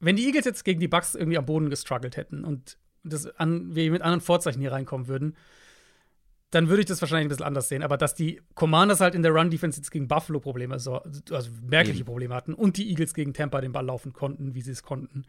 wenn 0.00 0.16
die 0.16 0.26
Eagles 0.26 0.44
jetzt 0.44 0.64
gegen 0.64 0.80
die 0.80 0.88
Bucks 0.88 1.14
irgendwie 1.14 1.38
am 1.38 1.46
Boden 1.46 1.70
gestruggelt 1.70 2.16
hätten 2.16 2.44
und 2.44 2.76
das 3.04 3.26
an, 3.38 3.74
wir 3.74 3.90
mit 3.90 4.02
anderen 4.02 4.20
Vorzeichen 4.20 4.60
hier 4.60 4.72
reinkommen 4.72 5.08
würden, 5.08 5.36
dann 6.52 6.68
würde 6.68 6.80
ich 6.80 6.86
das 6.86 7.00
wahrscheinlich 7.00 7.26
ein 7.26 7.28
bisschen 7.30 7.46
anders 7.46 7.68
sehen. 7.68 7.82
Aber 7.82 7.96
dass 7.96 8.14
die 8.14 8.40
Commanders 8.54 9.00
halt 9.00 9.14
in 9.14 9.22
der 9.22 9.32
Run-Defense 9.32 9.78
jetzt 9.78 9.90
gegen 9.90 10.06
Buffalo 10.06 10.38
Probleme, 10.38 10.74
also, 10.74 11.00
also 11.30 11.50
merkliche 11.62 12.00
Eben. 12.00 12.06
Probleme 12.06 12.34
hatten 12.34 12.52
und 12.54 12.76
die 12.76 12.90
Eagles 12.90 13.14
gegen 13.14 13.32
Tampa 13.32 13.60
den 13.60 13.72
Ball 13.72 13.86
laufen 13.86 14.12
konnten, 14.12 14.54
wie 14.54 14.60
sie 14.60 14.72
es 14.72 14.82
konnten, 14.82 15.24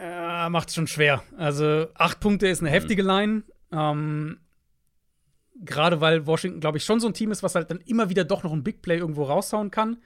äh, 0.00 0.48
macht 0.48 0.68
es 0.68 0.76
schon 0.76 0.86
schwer. 0.86 1.22
Also 1.36 1.88
acht 1.94 2.20
Punkte 2.20 2.46
ist 2.46 2.60
eine 2.60 2.70
mhm. 2.70 2.74
heftige 2.74 3.02
Line. 3.02 3.42
Ähm, 3.72 4.38
Gerade 5.64 6.00
weil 6.00 6.26
Washington, 6.26 6.60
glaube 6.60 6.78
ich, 6.78 6.84
schon 6.84 6.98
so 6.98 7.06
ein 7.06 7.14
Team 7.14 7.30
ist, 7.30 7.42
was 7.42 7.54
halt 7.54 7.70
dann 7.70 7.80
immer 7.80 8.08
wieder 8.08 8.24
doch 8.24 8.42
noch 8.42 8.52
ein 8.52 8.64
Big 8.64 8.82
Play 8.82 8.98
irgendwo 8.98 9.24
raushauen 9.24 9.70
kann. 9.70 9.98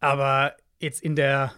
Aber 0.00 0.54
jetzt 0.78 1.02
in 1.02 1.16
der, 1.16 1.52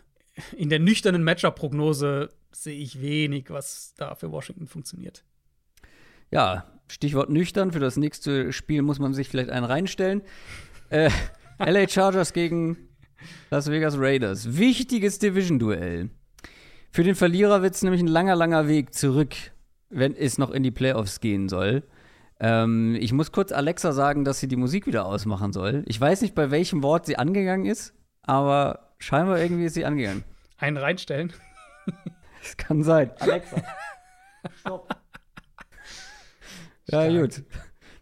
in 0.57 0.69
der 0.69 0.79
nüchternen 0.79 1.23
Matchup-Prognose 1.23 2.31
sehe 2.53 2.79
ich 2.79 3.01
wenig, 3.01 3.51
was 3.51 3.95
da 3.97 4.15
für 4.15 4.31
Washington 4.31 4.67
funktioniert. 4.67 5.25
Ja, 6.31 6.67
Stichwort 6.89 7.31
nüchtern. 7.31 7.73
Für 7.73 7.81
das 7.81 7.97
nächste 7.97 8.53
Spiel 8.53 8.83
muss 8.83 8.99
man 8.99 9.15
sich 9.15 9.29
vielleicht 9.29 9.51
einen 9.51 9.65
reinstellen. 9.65 10.23
Äh, 10.91 11.11
LA 11.59 11.89
Chargers 11.89 12.33
gegen 12.33 12.77
Las 13.51 13.71
Vegas 13.71 13.97
Raiders. 13.99 14.57
Wichtiges 14.57 15.19
Division-Duell. 15.19 16.11
Für 16.91 17.05
den 17.05 17.15
Verlierer 17.15 17.63
wird 17.63 17.75
es 17.75 17.83
nämlich 17.83 18.01
ein 18.01 18.09
langer, 18.09 18.35
langer 18.35 18.67
Weg 18.67 18.95
zurück, 18.95 19.35
wenn 19.91 20.15
es 20.15 20.39
noch 20.39 20.51
in 20.51 20.63
die 20.63 20.73
Playoffs 20.73 21.21
gehen 21.21 21.49
soll. 21.49 21.85
Ähm, 22.41 22.97
ich 22.99 23.13
muss 23.13 23.33
kurz 23.33 23.53
Alexa 23.53 23.93
sagen, 23.93 24.25
dass 24.25 24.41
sie 24.41 24.49
die 24.49 24.57
Musik 24.57 24.87
wieder 24.87 25.05
ausmachen 25.05 25.53
soll. 25.53 25.85
Ich 25.87 26.01
weiß 26.01 26.23
nicht, 26.23 26.35
bei 26.35 26.51
welchem 26.51 26.83
Wort 26.83 27.07
sie 27.07 27.17
angegangen 27.17 27.67
ist, 27.67 27.95
aber 28.23 28.95
scheinbar 28.99 29.39
irgendwie 29.39 29.67
ist 29.67 29.75
sie 29.75 29.85
angegangen. 29.85 30.25
Einen 30.57 30.79
reinstellen? 30.79 31.33
Das 32.43 32.57
kann 32.57 32.83
sein. 32.83 33.11
Alexa, 33.19 33.63
stopp. 34.61 34.89
Ja, 36.87 37.09
gut. 37.09 37.43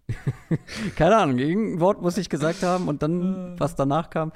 Keine 0.96 1.16
Ahnung, 1.16 1.38
irgendein 1.38 1.80
Wort 1.80 2.00
muss 2.00 2.16
ich 2.16 2.28
gesagt 2.30 2.62
haben 2.62 2.88
und 2.88 3.02
dann, 3.02 3.54
äh. 3.54 3.60
was 3.60 3.76
danach 3.76 4.10
kam, 4.10 4.32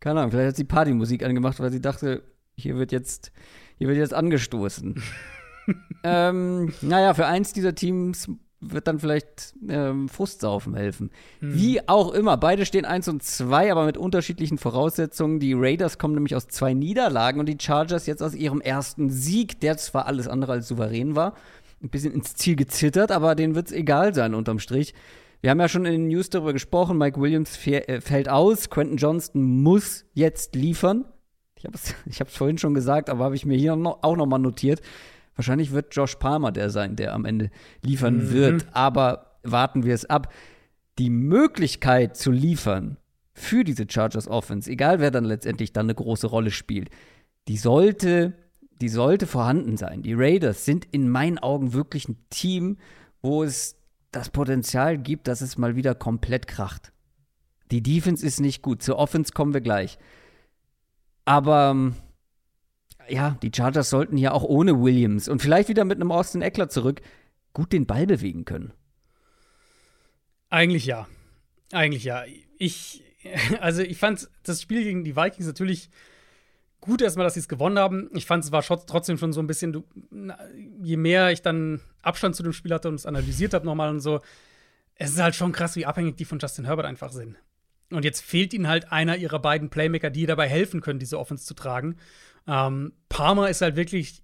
keine 0.00 0.18
Ahnung, 0.18 0.32
vielleicht 0.32 0.48
hat 0.48 0.56
sie 0.56 0.64
Partymusik 0.64 1.24
angemacht, 1.24 1.60
weil 1.60 1.70
sie 1.70 1.80
dachte, 1.80 2.24
hier 2.56 2.76
wird 2.76 2.90
jetzt, 2.90 3.30
hier 3.78 3.86
wird 3.86 3.98
jetzt 3.98 4.14
angestoßen. 4.14 5.00
ähm, 6.04 6.72
naja, 6.80 7.14
für 7.14 7.26
eins 7.26 7.52
dieser 7.52 7.76
Teams 7.76 8.28
wird 8.62 8.86
dann 8.86 8.98
vielleicht 8.98 9.54
ähm, 9.68 10.08
Frustsaufen 10.08 10.74
helfen. 10.74 11.10
Hm. 11.40 11.54
Wie 11.54 11.88
auch 11.88 12.12
immer, 12.12 12.36
beide 12.36 12.64
stehen 12.64 12.84
1 12.84 13.08
und 13.08 13.22
2, 13.22 13.72
aber 13.72 13.84
mit 13.84 13.96
unterschiedlichen 13.96 14.56
Voraussetzungen. 14.56 15.40
Die 15.40 15.52
Raiders 15.52 15.98
kommen 15.98 16.14
nämlich 16.14 16.34
aus 16.34 16.48
zwei 16.48 16.72
Niederlagen 16.72 17.40
und 17.40 17.46
die 17.46 17.58
Chargers 17.60 18.06
jetzt 18.06 18.22
aus 18.22 18.34
ihrem 18.34 18.60
ersten 18.60 19.10
Sieg, 19.10 19.60
der 19.60 19.76
zwar 19.76 20.06
alles 20.06 20.28
andere 20.28 20.52
als 20.52 20.68
souverän 20.68 21.16
war 21.16 21.34
ein 21.82 21.90
bisschen 21.90 22.12
ins 22.12 22.34
Ziel 22.34 22.56
gezittert, 22.56 23.10
aber 23.10 23.34
denen 23.34 23.54
wird 23.54 23.66
es 23.66 23.72
egal 23.72 24.14
sein 24.14 24.34
unterm 24.34 24.58
Strich. 24.58 24.94
Wir 25.40 25.50
haben 25.50 25.60
ja 25.60 25.68
schon 25.68 25.84
in 25.84 25.92
den 25.92 26.08
News 26.08 26.30
darüber 26.30 26.52
gesprochen, 26.52 26.98
Mike 26.98 27.20
Williams 27.20 27.58
äh, 27.66 28.00
fällt 28.00 28.28
aus, 28.28 28.70
Quentin 28.70 28.96
Johnston 28.96 29.62
muss 29.62 30.04
jetzt 30.14 30.54
liefern. 30.54 31.04
Ich 31.56 31.64
habe 31.64 31.74
es 31.74 31.94
ich 32.06 32.22
vorhin 32.32 32.58
schon 32.58 32.74
gesagt, 32.74 33.10
aber 33.10 33.24
habe 33.24 33.34
ich 33.34 33.44
mir 33.44 33.58
hier 33.58 33.74
noch, 33.74 34.02
auch 34.02 34.16
noch 34.16 34.26
mal 34.26 34.38
notiert. 34.38 34.80
Wahrscheinlich 35.36 35.72
wird 35.72 35.94
Josh 35.94 36.16
Palmer 36.16 36.52
der 36.52 36.70
sein, 36.70 36.96
der 36.96 37.14
am 37.14 37.24
Ende 37.24 37.50
liefern 37.82 38.16
mhm. 38.16 38.30
wird, 38.30 38.66
aber 38.72 39.38
warten 39.42 39.84
wir 39.84 39.94
es 39.94 40.04
ab. 40.04 40.32
Die 40.98 41.10
Möglichkeit 41.10 42.16
zu 42.16 42.30
liefern 42.30 42.98
für 43.32 43.64
diese 43.64 43.86
Chargers 43.88 44.28
Offense, 44.28 44.70
egal 44.70 45.00
wer 45.00 45.10
dann 45.10 45.24
letztendlich 45.24 45.72
dann 45.72 45.86
eine 45.86 45.94
große 45.94 46.26
Rolle 46.26 46.50
spielt, 46.50 46.90
die 47.48 47.56
sollte 47.56 48.34
die 48.82 48.88
sollte 48.88 49.28
vorhanden 49.28 49.76
sein. 49.76 50.02
Die 50.02 50.12
Raiders 50.12 50.64
sind 50.64 50.86
in 50.90 51.08
meinen 51.08 51.38
Augen 51.38 51.72
wirklich 51.72 52.08
ein 52.08 52.18
Team, 52.30 52.78
wo 53.22 53.44
es 53.44 53.76
das 54.10 54.28
Potenzial 54.28 54.98
gibt, 54.98 55.28
dass 55.28 55.40
es 55.40 55.56
mal 55.56 55.76
wieder 55.76 55.94
komplett 55.94 56.48
kracht. 56.48 56.92
Die 57.70 57.80
Defense 57.80 58.26
ist 58.26 58.40
nicht 58.40 58.60
gut. 58.60 58.82
Zur 58.82 58.98
Offense 58.98 59.32
kommen 59.32 59.54
wir 59.54 59.60
gleich. 59.60 59.98
Aber 61.24 61.70
ähm, 61.70 61.94
ja, 63.08 63.38
die 63.42 63.50
Chargers 63.54 63.90
sollten 63.90 64.16
ja 64.16 64.32
auch 64.32 64.44
ohne 64.44 64.80
Williams 64.80 65.28
und 65.28 65.42
vielleicht 65.42 65.68
wieder 65.68 65.84
mit 65.84 65.96
einem 65.96 66.12
Austin 66.12 66.42
Eckler 66.42 66.68
zurück 66.68 67.00
gut 67.52 67.72
den 67.72 67.86
Ball 67.86 68.06
bewegen 68.06 68.44
können. 68.44 68.72
Eigentlich 70.48 70.86
ja. 70.86 71.06
Eigentlich 71.70 72.04
ja. 72.04 72.24
Ich, 72.58 73.02
also 73.60 73.82
ich 73.82 73.98
fand 73.98 74.28
das 74.42 74.62
Spiel 74.62 74.84
gegen 74.84 75.04
die 75.04 75.16
Vikings 75.16 75.46
natürlich 75.46 75.90
gut 76.80 77.00
erstmal, 77.00 77.24
dass 77.24 77.34
sie 77.34 77.40
es 77.40 77.48
gewonnen 77.48 77.78
haben. 77.78 78.10
Ich 78.14 78.26
fand 78.26 78.44
es 78.44 78.52
war 78.52 78.62
trotzdem 78.62 79.16
schon 79.16 79.32
so 79.32 79.40
ein 79.40 79.46
bisschen, 79.46 79.84
je 80.82 80.96
mehr 80.96 81.30
ich 81.30 81.40
dann 81.42 81.80
Abstand 82.02 82.36
zu 82.36 82.42
dem 82.42 82.52
Spiel 82.52 82.74
hatte 82.74 82.88
und 82.88 82.96
es 82.96 83.06
analysiert 83.06 83.54
habe 83.54 83.64
nochmal 83.64 83.90
und 83.90 84.00
so, 84.00 84.20
es 84.96 85.10
ist 85.12 85.22
halt 85.22 85.34
schon 85.34 85.52
krass, 85.52 85.76
wie 85.76 85.86
abhängig 85.86 86.16
die 86.16 86.24
von 86.24 86.38
Justin 86.38 86.64
Herbert 86.64 86.86
einfach 86.86 87.12
sind. 87.12 87.36
Und 87.90 88.04
jetzt 88.04 88.20
fehlt 88.22 88.52
ihnen 88.54 88.68
halt 88.68 88.90
einer 88.90 89.16
ihrer 89.16 89.38
beiden 89.38 89.70
Playmaker, 89.70 90.10
die 90.10 90.26
dabei 90.26 90.48
helfen 90.48 90.80
können, 90.80 90.98
diese 90.98 91.18
Offense 91.18 91.44
zu 91.44 91.54
tragen. 91.54 91.96
Ähm, 92.46 92.92
Palmer 93.08 93.48
ist 93.48 93.60
halt 93.60 93.76
wirklich 93.76 94.22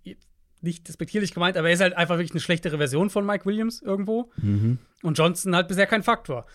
nicht 0.61 0.89
despektierlich 0.89 1.35
gemeint, 1.35 1.57
aber 1.57 1.69
er 1.69 1.75
ist 1.75 1.81
halt 1.81 1.97
einfach 1.97 2.17
wirklich 2.17 2.33
eine 2.33 2.41
schlechtere 2.41 2.79
Version 2.79 3.11
von 3.11 3.25
Mike 3.25 3.47
Williams 3.47 3.81
irgendwo. 3.81 4.31
Mhm. 4.37 4.79
Und 5.03 5.19
Johnson 5.19 5.55
halt 5.55 5.69
bisher 5.69 5.87
kein 5.87 6.03
Faktor. 6.03 6.47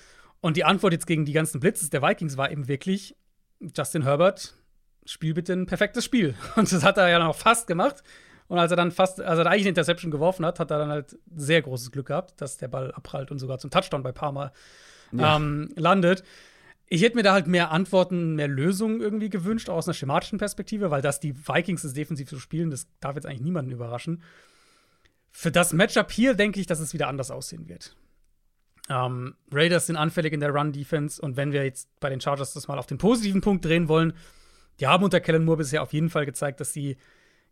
Und 0.41 0.57
die 0.57 0.65
Antwort 0.65 0.93
jetzt 0.93 1.07
gegen 1.07 1.25
die 1.25 1.31
ganzen 1.31 1.59
Blitzes 1.61 1.89
der 1.89 2.01
Vikings 2.01 2.35
war 2.35 2.51
eben 2.51 2.67
wirklich: 2.67 3.15
Justin 3.75 4.03
Herbert, 4.03 4.55
spiel 5.05 5.33
bitte 5.33 5.53
ein 5.53 5.65
perfektes 5.65 6.03
Spiel. 6.03 6.35
Und 6.55 6.71
das 6.71 6.83
hat 6.83 6.97
er 6.97 7.09
ja 7.09 7.19
noch 7.19 7.35
fast 7.35 7.67
gemacht. 7.67 8.03
Und 8.47 8.59
als 8.59 8.71
er 8.71 8.77
dann 8.77 8.91
fast, 8.91 9.21
als 9.21 9.39
er 9.39 9.45
eigentlich 9.47 9.61
eine 9.61 9.69
Interception 9.69 10.11
geworfen 10.11 10.45
hat, 10.45 10.59
hat 10.59 10.69
er 10.69 10.79
dann 10.79 10.89
halt 10.89 11.17
sehr 11.33 11.61
großes 11.61 11.91
Glück 11.91 12.07
gehabt, 12.07 12.41
dass 12.41 12.57
der 12.57 12.67
Ball 12.67 12.91
abprallt 12.91 13.31
und 13.31 13.39
sogar 13.39 13.57
zum 13.57 13.71
Touchdown 13.71 14.03
bei 14.03 14.11
Palmer 14.11 14.51
ja. 15.11 15.37
ähm, 15.37 15.69
landet. 15.75 16.23
Ich 16.87 17.01
hätte 17.01 17.15
mir 17.15 17.23
da 17.23 17.33
halt 17.33 17.47
mehr 17.47 17.71
Antworten, 17.71 18.35
mehr 18.35 18.47
Lösungen 18.47 19.01
irgendwie 19.01 19.29
gewünscht, 19.29 19.69
aus 19.69 19.87
einer 19.87 19.93
schematischen 19.93 20.37
Perspektive, 20.37 20.91
weil 20.91 21.01
dass 21.01 21.19
die 21.19 21.35
Vikings 21.35 21.83
es 21.83 21.93
defensiv 21.93 22.29
so 22.29 22.39
spielen, 22.39 22.69
das 22.69 22.87
darf 22.99 23.15
jetzt 23.15 23.25
eigentlich 23.25 23.41
niemanden 23.41 23.71
überraschen. 23.71 24.21
Für 25.31 25.51
das 25.51 25.73
Matchup 25.73 26.11
hier 26.11 26.35
denke 26.35 26.59
ich, 26.59 26.67
dass 26.67 26.79
es 26.79 26.93
wieder 26.93 27.07
anders 27.07 27.31
aussehen 27.31 27.67
wird. 27.67 27.95
Ähm, 28.89 29.35
Raiders 29.51 29.87
sind 29.87 29.95
anfällig 29.95 30.33
in 30.33 30.41
der 30.41 30.51
Run-Defense 30.51 31.21
und 31.21 31.37
wenn 31.37 31.51
wir 31.51 31.63
jetzt 31.63 31.87
bei 31.99 32.09
den 32.09 32.21
Chargers 32.21 32.53
das 32.53 32.67
mal 32.67 32.77
auf 32.77 32.85
den 32.85 32.97
positiven 32.97 33.41
Punkt 33.41 33.63
drehen 33.65 33.87
wollen, 33.87 34.13
die 34.79 34.87
haben 34.87 35.03
unter 35.03 35.21
Kellen 35.21 35.45
Moore 35.45 35.57
bisher 35.57 35.81
auf 35.81 35.93
jeden 35.93 36.09
Fall 36.09 36.25
gezeigt, 36.25 36.59
dass 36.59 36.73
sie 36.73 36.97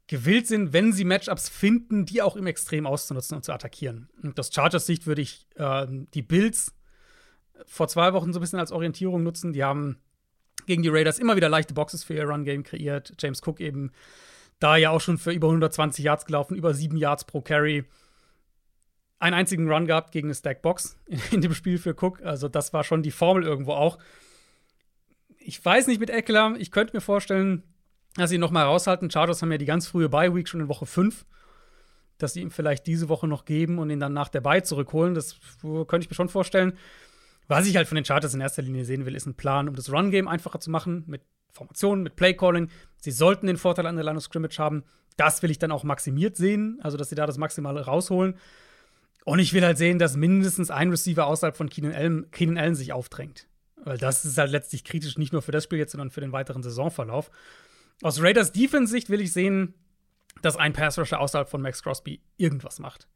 gewillt 0.08 0.48
sind, 0.48 0.74
wenn 0.74 0.92
sie 0.92 1.06
Matchups 1.06 1.48
finden, 1.48 2.06
die 2.06 2.22
auch 2.22 2.36
im 2.36 2.48
Extrem 2.48 2.86
auszunutzen 2.86 3.38
und 3.38 3.46
zu 3.46 3.54
attackieren. 3.54 4.10
Und 4.22 4.40
aus 4.40 4.54
Chargers 4.54 4.86
Sicht 4.86 5.08
würde 5.08 5.22
ich 5.22 5.48
äh, 5.56 5.88
die 5.90 6.22
Bills 6.22 6.74
vor 7.66 7.88
zwei 7.88 8.14
Wochen 8.14 8.34
so 8.34 8.40
ein 8.40 8.42
bisschen 8.42 8.60
als 8.60 8.72
Orientierung 8.72 9.24
nutzen. 9.24 9.54
Die 9.54 9.64
haben 9.64 9.98
gegen 10.66 10.84
die 10.84 10.90
Raiders 10.90 11.20
immer 11.20 11.36
wieder 11.36 11.50
leichte 11.50 11.74
Boxes 11.74 12.04
für 12.04 12.14
ihr 12.14 12.26
Run-Game 12.26 12.64
kreiert. 12.64 13.14
James 13.20 13.42
Cook 13.46 13.60
eben 13.60 13.92
da 14.60 14.78
ja 14.78 14.92
auch 14.92 15.02
schon 15.02 15.18
für 15.18 15.32
über 15.32 15.48
120 15.48 16.06
Yards 16.06 16.26
gelaufen, 16.26 16.56
über 16.56 16.74
7 16.74 16.96
Yards 16.96 17.26
pro 17.26 17.42
Carry. 17.42 17.86
Einen 19.20 19.36
einzigen 19.36 19.70
Run 19.72 19.86
gehabt 19.86 20.12
gegen 20.12 20.28
eine 20.28 20.36
Stack-Box 20.36 20.98
in 21.32 21.42
dem 21.42 21.54
Spiel 21.54 21.78
für 21.78 21.96
Cook. 22.00 22.22
Also, 22.24 22.48
das 22.48 22.74
war 22.74 22.84
schon 22.84 23.04
die 23.04 23.12
Formel 23.12 23.44
irgendwo 23.44 23.74
auch. 23.74 23.98
Ich 25.38 25.64
weiß 25.64 25.88
nicht 25.88 26.00
mit 26.00 26.10
Eckler. 26.10 26.56
Ich 26.58 26.72
könnte 26.72 26.96
mir 26.96 27.02
vorstellen, 27.02 27.64
dass 28.16 28.30
sie 28.30 28.36
ihn 28.36 28.42
noch 28.42 28.52
mal 28.52 28.64
raushalten. 28.64 29.10
Chargers 29.10 29.42
haben 29.42 29.52
ja 29.52 29.58
die 29.58 29.66
ganz 29.66 29.88
frühe 29.88 30.10
Bye-Week 30.10 30.48
schon 30.48 30.62
in 30.62 30.68
Woche 30.68 30.86
5. 30.86 31.26
Dass 32.18 32.34
sie 32.34 32.42
ihm 32.42 32.52
vielleicht 32.52 32.86
diese 32.86 33.10
Woche 33.10 33.28
noch 33.28 33.46
geben 33.46 33.80
und 33.80 33.90
ihn 33.90 34.00
dann 34.00 34.14
nach 34.14 34.30
der 34.30 34.42
Bye 34.42 34.62
zurückholen. 34.62 35.16
Das 35.16 35.38
könnte 35.62 36.00
ich 36.02 36.10
mir 36.10 36.16
schon 36.16 36.30
vorstellen. 36.30 36.78
Was 37.48 37.68
ich 37.68 37.76
halt 37.76 37.88
von 37.88 37.96
den 37.96 38.06
Chargers 38.06 38.34
in 38.34 38.42
erster 38.42 38.62
Linie 38.62 38.86
sehen 38.86 39.06
will, 39.06 39.16
ist 39.16 39.26
ein 39.26 39.36
Plan, 39.36 39.68
um 39.68 39.76
das 39.76 39.92
Run-Game 39.92 40.28
einfacher 40.28 40.60
zu 40.60 40.70
machen, 40.70 41.04
mit 41.08 41.22
Formationen, 41.52 42.04
mit 42.04 42.16
Play-Calling. 42.16 42.70
Sie 42.98 43.12
sollten 43.12 43.48
den 43.48 43.58
Vorteil 43.58 43.86
an 43.86 43.96
der 43.96 44.06
Line 44.06 44.18
of 44.18 44.24
Scrimmage 44.24 44.58
haben. 44.58 44.84
Das 45.18 45.44
will 45.44 45.52
ich 45.52 45.60
dann 45.60 45.72
auch 45.72 45.84
maximiert 45.84 46.38
sehen, 46.38 46.80
also 46.82 46.98
dass 46.98 47.10
sie 47.10 47.16
da 47.16 47.26
das 47.26 47.38
Maximale 47.38 47.82
rausholen. 47.82 48.36
Und 49.26 49.40
ich 49.40 49.54
will 49.54 49.64
halt 49.64 49.78
sehen, 49.78 50.00
dass 50.00 50.16
mindestens 50.16 50.72
ein 50.72 50.90
Receiver 50.90 51.28
außerhalb 51.28 51.56
von 51.56 51.70
Keenan 51.70 51.94
Allen, 51.94 52.32
Keenan 52.32 52.58
Allen 52.58 52.76
sich 52.76 52.94
aufdrängt. 52.94 53.48
Weil 53.84 53.98
das 53.98 54.26
ist 54.26 54.38
halt 54.38 54.52
letztlich 54.52 54.84
kritisch, 54.84 55.18
nicht 55.18 55.34
nur 55.34 55.42
für 55.42 55.52
das 55.52 55.66
Spiel 55.66 55.80
jetzt, 55.80 55.92
sondern 55.92 56.10
für 56.10 56.22
den 56.22 56.32
weiteren 56.32 56.64
Saisonverlauf. 56.64 57.32
Aus 58.02 58.22
Raiders 58.22 58.52
Defense-Sicht 58.52 59.10
will 59.10 59.22
ich 59.22 59.34
sehen, 59.34 59.74
dass 60.42 60.56
ein 60.56 60.74
Pass-Rusher 60.74 61.20
außerhalb 61.20 61.50
von 61.50 61.62
Max 61.62 61.84
Crosby 61.84 62.22
irgendwas 62.38 62.80
macht. 62.80 63.08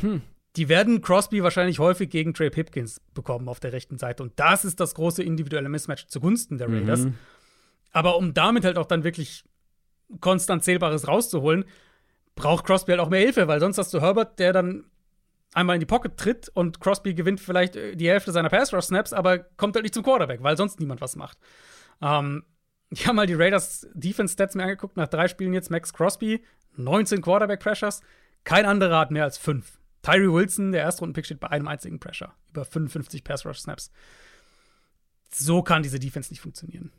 Hm 0.00 0.22
die 0.56 0.68
werden 0.68 1.00
Crosby 1.00 1.42
wahrscheinlich 1.42 1.78
häufig 1.78 2.10
gegen 2.10 2.34
Trey 2.34 2.50
Pipkins 2.50 3.00
bekommen 3.14 3.48
auf 3.48 3.60
der 3.60 3.72
rechten 3.72 3.98
Seite. 3.98 4.22
Und 4.22 4.32
das 4.36 4.64
ist 4.64 4.80
das 4.80 4.94
große 4.94 5.22
individuelle 5.22 5.68
Mismatch 5.68 6.06
zugunsten 6.08 6.58
der 6.58 6.68
Raiders. 6.68 7.00
Mhm. 7.00 7.14
Aber 7.92 8.16
um 8.16 8.34
damit 8.34 8.64
halt 8.64 8.78
auch 8.78 8.86
dann 8.86 9.04
wirklich 9.04 9.44
konstant 10.20 10.64
Zählbares 10.64 11.06
rauszuholen, 11.06 11.64
braucht 12.34 12.64
Crosby 12.64 12.92
halt 12.92 13.00
auch 13.00 13.10
mehr 13.10 13.20
Hilfe, 13.20 13.46
weil 13.48 13.60
sonst 13.60 13.78
hast 13.78 13.94
du 13.94 14.00
Herbert, 14.00 14.38
der 14.38 14.52
dann 14.52 14.84
einmal 15.54 15.76
in 15.76 15.80
die 15.80 15.86
Pocket 15.86 16.16
tritt 16.16 16.48
und 16.48 16.80
Crosby 16.80 17.14
gewinnt 17.14 17.40
vielleicht 17.40 17.76
äh, 17.76 17.96
die 17.96 18.08
Hälfte 18.08 18.32
seiner 18.32 18.48
Pass-Rush-Snaps, 18.48 19.12
aber 19.12 19.38
kommt 19.38 19.74
halt 19.74 19.82
nicht 19.82 19.94
zum 19.94 20.04
Quarterback, 20.04 20.42
weil 20.42 20.56
sonst 20.56 20.80
niemand 20.80 21.00
was 21.00 21.16
macht. 21.16 21.38
Ähm, 22.00 22.44
ich 22.90 23.06
habe 23.06 23.16
mal 23.16 23.26
die 23.26 23.34
Raiders 23.34 23.86
Defense-Stats 23.94 24.54
mir 24.54 24.64
angeguckt, 24.64 24.96
nach 24.96 25.08
drei 25.08 25.28
Spielen 25.28 25.54
jetzt 25.54 25.70
Max 25.70 25.92
Crosby, 25.92 26.44
19 26.76 27.20
Quarterback-Pressures, 27.20 28.00
kein 28.44 28.64
anderer 28.64 28.98
hat 29.00 29.10
mehr 29.10 29.24
als 29.24 29.38
fünf. 29.38 29.79
Tyree 30.02 30.32
Wilson, 30.32 30.72
der 30.72 30.82
Erstrundenpick, 30.82 31.26
steht 31.26 31.40
bei 31.40 31.50
einem 31.50 31.68
einzigen 31.68 32.00
Pressure. 32.00 32.32
Über 32.50 32.64
55 32.64 33.24
Pass-Rush-Snaps. 33.24 33.90
So 35.32 35.62
kann 35.62 35.82
diese 35.82 35.98
Defense 35.98 36.30
nicht 36.30 36.40
funktionieren. 36.40 36.92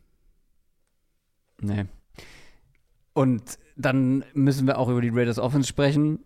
Nee. 1.59 1.85
Und 3.13 3.57
dann 3.75 4.23
müssen 4.33 4.67
wir 4.67 4.77
auch 4.77 4.89
über 4.89 5.01
die 5.01 5.09
Raiders 5.09 5.39
Offense 5.39 5.67
sprechen. 5.67 6.19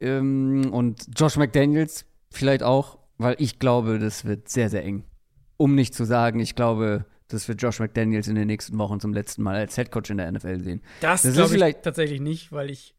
Ähm, 0.00 0.70
und 0.72 1.06
Josh 1.16 1.36
McDaniels 1.36 2.06
vielleicht 2.30 2.62
auch, 2.62 2.98
weil 3.18 3.36
ich 3.38 3.58
glaube, 3.58 3.98
das 3.98 4.24
wird 4.24 4.48
sehr, 4.48 4.68
sehr 4.68 4.84
eng. 4.84 5.04
Um 5.56 5.74
nicht 5.74 5.94
zu 5.94 6.04
sagen, 6.04 6.40
ich 6.40 6.56
glaube, 6.56 7.06
dass 7.28 7.46
wir 7.46 7.54
Josh 7.54 7.78
McDaniels 7.78 8.26
in 8.26 8.34
den 8.34 8.48
nächsten 8.48 8.76
Wochen 8.78 8.98
zum 8.98 9.12
letzten 9.12 9.42
Mal 9.42 9.56
als 9.56 9.76
Headcoach 9.76 10.10
in 10.10 10.16
der 10.16 10.32
NFL 10.32 10.60
sehen. 10.60 10.82
Das, 11.00 11.22
das 11.22 11.34
glaube 11.34 11.56
ich 11.56 11.76
tatsächlich 11.82 12.20
nicht, 12.20 12.50
weil 12.50 12.70
ich 12.70 12.94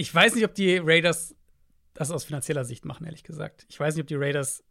ich 0.00 0.14
weiß 0.14 0.34
nicht, 0.34 0.44
ob 0.46 0.54
die 0.54 0.78
Raiders 0.78 1.36
das 1.94 2.10
aus 2.10 2.24
finanzieller 2.24 2.64
Sicht 2.64 2.84
machen, 2.84 3.04
ehrlich 3.04 3.24
gesagt. 3.24 3.66
Ich 3.68 3.78
weiß 3.78 3.94
nicht, 3.94 4.02
ob 4.02 4.08
die 4.08 4.16
Raiders 4.16 4.64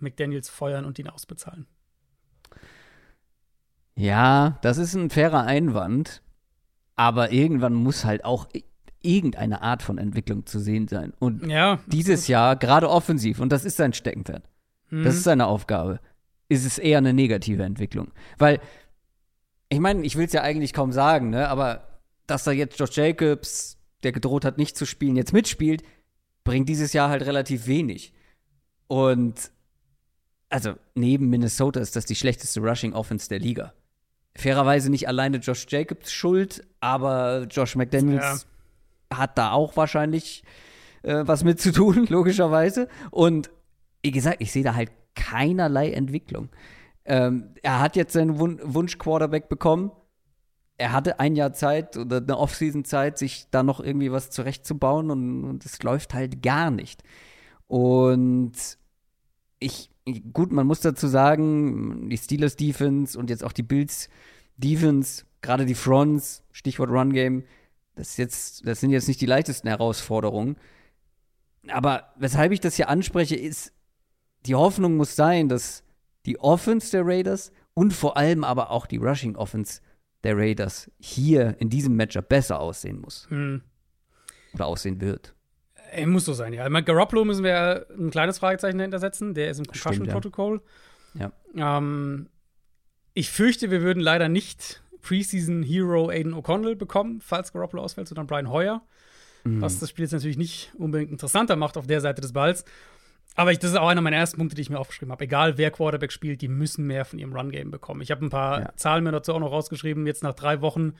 McDaniels 0.00 0.48
feuern 0.48 0.84
und 0.84 0.98
ihn 0.98 1.08
ausbezahlen. 1.08 1.66
Ja, 3.96 4.58
das 4.62 4.78
ist 4.78 4.94
ein 4.94 5.10
fairer 5.10 5.44
Einwand. 5.44 6.22
Aber 6.96 7.32
irgendwann 7.32 7.74
muss 7.74 8.04
halt 8.04 8.24
auch 8.24 8.48
irgendeine 9.02 9.62
Art 9.62 9.82
von 9.82 9.98
Entwicklung 9.98 10.46
zu 10.46 10.58
sehen 10.58 10.88
sein. 10.88 11.12
Und 11.18 11.46
ja, 11.46 11.80
dieses 11.86 12.28
Jahr, 12.28 12.56
gerade 12.56 12.88
offensiv, 12.88 13.40
und 13.40 13.50
das 13.50 13.64
ist 13.64 13.76
sein 13.76 13.92
Steckenpferd, 13.92 14.48
mhm. 14.90 15.04
das 15.04 15.16
ist 15.16 15.24
seine 15.24 15.46
Aufgabe, 15.46 16.00
ist 16.48 16.64
es 16.64 16.78
eher 16.78 16.98
eine 16.98 17.12
negative 17.12 17.64
Entwicklung. 17.64 18.12
Weil, 18.38 18.60
ich 19.68 19.80
meine, 19.80 20.02
ich 20.04 20.16
will 20.16 20.26
es 20.26 20.32
ja 20.32 20.42
eigentlich 20.42 20.72
kaum 20.72 20.92
sagen, 20.92 21.30
ne? 21.30 21.48
aber 21.48 22.00
dass 22.26 22.44
da 22.44 22.52
jetzt 22.52 22.78
Josh 22.78 22.96
Jacobs, 22.96 23.76
der 24.02 24.12
gedroht 24.12 24.44
hat, 24.44 24.56
nicht 24.56 24.76
zu 24.76 24.86
spielen, 24.86 25.16
jetzt 25.16 25.32
mitspielt, 25.32 25.82
bringt 26.44 26.68
dieses 26.68 26.92
Jahr 26.92 27.08
halt 27.08 27.26
relativ 27.26 27.66
wenig. 27.66 28.12
Und 28.86 29.50
also 30.50 30.74
neben 30.94 31.30
Minnesota 31.30 31.80
ist 31.80 31.96
das 31.96 32.04
die 32.04 32.14
schlechteste 32.14 32.60
Rushing 32.60 32.92
Offense 32.92 33.28
der 33.28 33.40
Liga. 33.40 33.72
Fairerweise 34.36 34.90
nicht 34.90 35.08
alleine 35.08 35.38
Josh 35.38 35.66
Jacobs 35.68 36.12
schuld, 36.12 36.66
aber 36.80 37.46
Josh 37.50 37.76
McDaniels 37.76 38.46
ja. 39.10 39.18
hat 39.18 39.38
da 39.38 39.52
auch 39.52 39.76
wahrscheinlich 39.76 40.44
äh, 41.02 41.22
was 41.26 41.44
mit 41.44 41.60
zu 41.60 41.72
tun, 41.72 42.06
logischerweise. 42.08 42.88
Und 43.10 43.50
wie 44.02 44.10
gesagt, 44.10 44.36
ich 44.40 44.52
sehe 44.52 44.64
da 44.64 44.74
halt 44.74 44.90
keinerlei 45.14 45.90
Entwicklung. 45.92 46.50
Ähm, 47.04 47.54
er 47.62 47.80
hat 47.80 47.96
jetzt 47.96 48.12
seinen 48.12 48.38
Wun 48.38 48.60
Wunsch-Quarterback 48.62 49.48
bekommen. 49.48 49.92
Er 50.76 50.92
hatte 50.92 51.20
ein 51.20 51.36
Jahr 51.36 51.52
Zeit 51.52 51.96
oder 51.96 52.16
eine 52.16 52.36
Offseason-Zeit, 52.36 53.18
sich 53.18 53.46
da 53.50 53.62
noch 53.62 53.80
irgendwie 53.80 54.10
was 54.10 54.30
zurechtzubauen 54.30 55.10
und 55.10 55.64
es 55.64 55.82
läuft 55.82 56.14
halt 56.14 56.42
gar 56.42 56.70
nicht. 56.70 57.02
Und 57.68 58.52
ich, 59.60 59.90
gut, 60.32 60.52
man 60.52 60.66
muss 60.66 60.80
dazu 60.80 61.06
sagen, 61.06 62.10
die 62.10 62.18
Steelers 62.18 62.56
Defense 62.56 63.18
und 63.18 63.30
jetzt 63.30 63.44
auch 63.44 63.52
die 63.52 63.62
Bills 63.62 64.08
Defense, 64.56 65.24
gerade 65.42 65.64
die 65.64 65.74
Fronts, 65.74 66.42
Stichwort 66.52 66.90
Run 66.90 67.12
Game, 67.12 67.44
das, 67.94 68.16
das 68.16 68.80
sind 68.80 68.90
jetzt 68.90 69.08
nicht 69.08 69.20
die 69.20 69.26
leichtesten 69.26 69.68
Herausforderungen. 69.68 70.56
Aber 71.68 72.12
weshalb 72.16 72.52
ich 72.52 72.60
das 72.60 72.76
hier 72.76 72.88
anspreche, 72.88 73.36
ist, 73.36 73.72
die 74.46 74.54
Hoffnung 74.54 74.96
muss 74.96 75.16
sein, 75.16 75.48
dass 75.48 75.82
die 76.26 76.38
Offense 76.38 76.90
der 76.90 77.06
Raiders 77.06 77.52
und 77.74 77.92
vor 77.92 78.16
allem 78.16 78.44
aber 78.44 78.70
auch 78.70 78.86
die 78.86 78.98
Rushing 78.98 79.36
Offense 79.36 79.80
der 80.24 80.36
Raiders 80.36 80.90
hier 80.98 81.54
in 81.58 81.70
diesem 81.70 81.96
Matchup 81.96 82.28
besser 82.28 82.58
aussehen 82.58 83.00
muss. 83.00 83.26
Hm. 83.30 83.62
Oder 84.54 84.66
aussehen 84.66 85.00
wird. 85.00 85.34
Er 85.92 86.06
muss 86.06 86.24
so 86.24 86.32
sein, 86.32 86.52
ja. 86.52 86.68
Meine, 86.68 86.84
Garoppolo 86.84 87.24
müssen 87.24 87.44
wir 87.44 87.86
ein 87.96 88.10
kleines 88.10 88.38
Fragezeichen 88.38 88.78
dahinter 88.78 88.98
setzen. 88.98 89.34
Der 89.34 89.50
ist 89.50 89.58
im 89.58 89.66
Concussion-Protokoll. 89.66 90.60
Ja. 91.14 91.32
Ähm, 91.56 92.28
ich 93.12 93.30
fürchte, 93.30 93.70
wir 93.70 93.82
würden 93.82 94.00
leider 94.00 94.28
nicht 94.28 94.82
Preseason 95.02 95.62
Hero 95.62 96.08
Aiden 96.08 96.34
O'Connell 96.34 96.74
bekommen, 96.74 97.20
falls 97.20 97.52
Garoppolo 97.52 97.82
ausfällt, 97.82 98.08
sondern 98.08 98.26
Brian 98.26 98.50
Hoyer. 98.50 98.82
Mhm. 99.44 99.60
Was 99.60 99.78
das 99.78 99.90
Spiel 99.90 100.04
jetzt 100.04 100.12
natürlich 100.12 100.38
nicht 100.38 100.72
unbedingt 100.78 101.12
interessanter 101.12 101.54
macht 101.54 101.76
auf 101.76 101.86
der 101.86 102.00
Seite 102.00 102.22
des 102.22 102.32
Balls. 102.32 102.64
Aber 103.34 103.50
ich, 103.50 103.58
das 103.58 103.72
ist 103.72 103.76
auch 103.76 103.88
einer 103.88 104.00
meiner 104.00 104.16
ersten 104.16 104.38
Punkte, 104.38 104.54
die 104.54 104.62
ich 104.62 104.70
mir 104.70 104.78
aufgeschrieben 104.78 105.10
habe. 105.10 105.24
Egal 105.24 105.58
wer 105.58 105.70
Quarterback 105.70 106.12
spielt, 106.12 106.40
die 106.40 106.48
müssen 106.48 106.86
mehr 106.86 107.04
von 107.04 107.18
ihrem 107.18 107.32
Run-Game 107.32 107.70
bekommen. 107.70 108.00
Ich 108.00 108.10
habe 108.10 108.24
ein 108.24 108.30
paar 108.30 108.60
ja. 108.60 108.72
Zahlen 108.76 109.02
mir 109.02 109.12
dazu 109.12 109.34
auch 109.34 109.40
noch 109.40 109.50
rausgeschrieben. 109.50 110.06
Jetzt 110.06 110.22
nach 110.22 110.34
drei 110.34 110.60
Wochen 110.60 110.94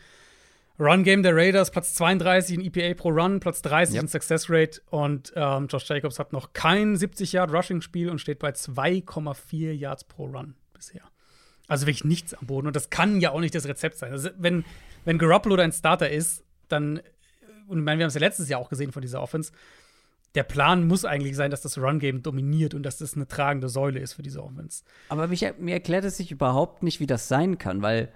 Run-Game 0.79 1.23
der 1.23 1.37
Raiders, 1.37 1.71
Platz 1.71 1.95
32 1.95 2.57
in 2.57 2.65
EPA 2.65 2.95
pro 3.01 3.11
Run, 3.11 3.39
Platz 3.39 3.63
30 3.63 3.95
yep. 3.95 4.03
in 4.03 4.09
Success 4.09 4.51
Rate. 4.51 4.81
Und 4.91 5.33
ähm, 5.37 5.69
Josh 5.69 5.89
Jacobs 5.89 6.19
hat 6.19 6.33
noch 6.33 6.53
kein 6.53 6.97
70-Yard-Rushing-Spiel 6.97 8.11
und 8.11 8.21
steht 8.21 8.41
bei 8.41 8.51
2,4 8.51 9.71
Yards 9.71 10.03
pro 10.05 10.25
Run 10.25 10.55
bisher. 10.73 11.03
Also 11.69 11.87
wirklich 11.87 12.05
nichts 12.05 12.35
am 12.35 12.49
Boden. 12.49 12.67
Und 12.67 12.75
das 12.75 12.91
kann 12.91 13.21
ja 13.21 13.31
auch 13.31 13.41
nicht 13.41 13.55
das 13.55 13.69
Rezept 13.69 13.99
sein. 13.99 14.11
Also 14.11 14.31
wenn, 14.37 14.65
wenn 15.05 15.19
Garoppolo 15.19 15.55
dein 15.55 15.71
Starter 15.71 16.11
ist, 16.11 16.43
dann, 16.69 17.01
und 17.69 17.79
ich 17.79 17.85
meine, 17.85 17.99
wir 17.99 18.05
haben 18.05 18.09
es 18.09 18.15
ja 18.15 18.21
letztes 18.21 18.49
Jahr 18.49 18.59
auch 18.59 18.69
gesehen 18.69 18.91
von 18.91 19.03
dieser 19.03 19.23
Offense, 19.23 19.53
der 20.35 20.43
Plan 20.43 20.87
muss 20.87 21.05
eigentlich 21.05 21.37
sein, 21.37 21.51
dass 21.51 21.61
das 21.61 21.79
Run-Game 21.79 22.23
dominiert 22.23 22.75
und 22.75 22.83
dass 22.83 22.99
das 22.99 23.15
eine 23.15 23.29
tragende 23.29 23.69
Säule 23.69 24.01
ist 24.01 24.15
für 24.15 24.23
diese 24.23 24.43
Offense. 24.43 24.83
Aber 25.09 25.29
mich, 25.29 25.47
mir 25.59 25.75
erklärt 25.75 26.05
es 26.05 26.17
sich 26.17 26.33
überhaupt 26.33 26.83
nicht, 26.83 27.01
wie 27.01 27.07
das 27.07 27.29
sein 27.29 27.59
kann, 27.59 27.83
weil 27.83 28.13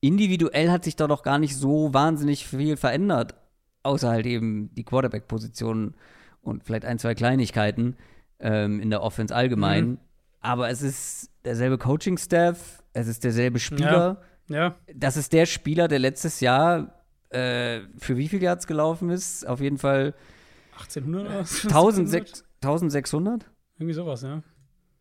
individuell 0.00 0.70
hat 0.70 0.84
sich 0.84 0.94
da 0.94 1.08
doch 1.08 1.22
gar 1.22 1.38
nicht 1.38 1.56
so 1.56 1.92
wahnsinnig 1.92 2.46
viel 2.46 2.76
verändert, 2.76 3.34
außer 3.82 4.08
halt 4.08 4.26
eben 4.26 4.72
die 4.74 4.84
Quarterback-Position 4.84 5.94
und 6.42 6.62
vielleicht 6.62 6.84
ein, 6.84 7.00
zwei 7.00 7.14
Kleinigkeiten 7.14 7.96
ähm, 8.38 8.80
in 8.80 8.90
der 8.90 9.02
Offense 9.02 9.34
allgemein. 9.34 9.88
Mhm. 9.88 9.98
Aber 10.40 10.70
es 10.70 10.82
ist 10.82 11.30
derselbe 11.44 11.78
Coaching-Staff, 11.78 12.84
es 12.92 13.08
ist 13.08 13.24
derselbe 13.24 13.58
Spieler. 13.58 14.22
Ja. 14.48 14.56
ja. 14.56 14.76
Das 14.94 15.16
ist 15.16 15.32
der 15.32 15.46
Spieler, 15.46 15.88
der 15.88 15.98
letztes 15.98 16.38
Jahr 16.38 16.94
äh, 17.30 17.80
für 17.98 18.16
wie 18.16 18.28
viel 18.28 18.42
Yards 18.42 18.68
gelaufen 18.68 19.10
ist? 19.10 19.46
Auf 19.46 19.60
jeden 19.60 19.78
Fall 19.78 20.14
1800 20.80 21.26
oder 21.26 21.38
1600? 22.62 23.50
Irgendwie 23.78 23.94
sowas, 23.94 24.22
ja. 24.22 24.42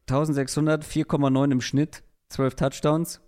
1600, 0.08 0.86
4,9 0.86 1.52
im 1.52 1.62
Schnitt, 1.62 2.04
12 2.30 2.56
Touchdowns. 2.56 3.22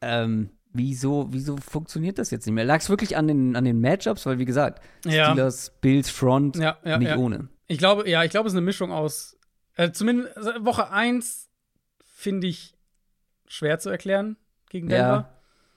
Ähm, 0.00 0.50
wieso, 0.72 1.28
wieso 1.30 1.56
funktioniert 1.56 2.18
das 2.18 2.30
jetzt 2.30 2.46
nicht 2.46 2.54
mehr? 2.54 2.64
Lag 2.64 2.80
es 2.80 2.88
wirklich 2.88 3.16
an 3.16 3.26
den, 3.26 3.56
an 3.56 3.64
den 3.64 3.80
Matchups? 3.80 4.26
Weil, 4.26 4.38
wie 4.38 4.44
gesagt, 4.44 4.82
ja. 5.04 5.26
Steelers, 5.26 5.72
Bills, 5.80 6.10
Front, 6.10 6.56
ja, 6.56 6.78
ja, 6.84 6.98
nicht 6.98 7.16
ohne. 7.16 7.48
Ich 7.66 7.78
glaube, 7.78 8.08
ja, 8.08 8.24
ich 8.24 8.30
glaube, 8.30 8.46
es 8.46 8.52
ist 8.52 8.58
eine 8.58 8.64
Mischung 8.64 8.92
aus. 8.92 9.38
Äh, 9.76 9.92
zumindest 9.92 10.36
also 10.36 10.52
Woche 10.64 10.90
1 10.90 11.50
finde 12.04 12.46
ich 12.46 12.76
schwer 13.46 13.78
zu 13.78 13.90
erklären 13.90 14.36
gegen 14.70 14.88
Denver. 14.88 15.30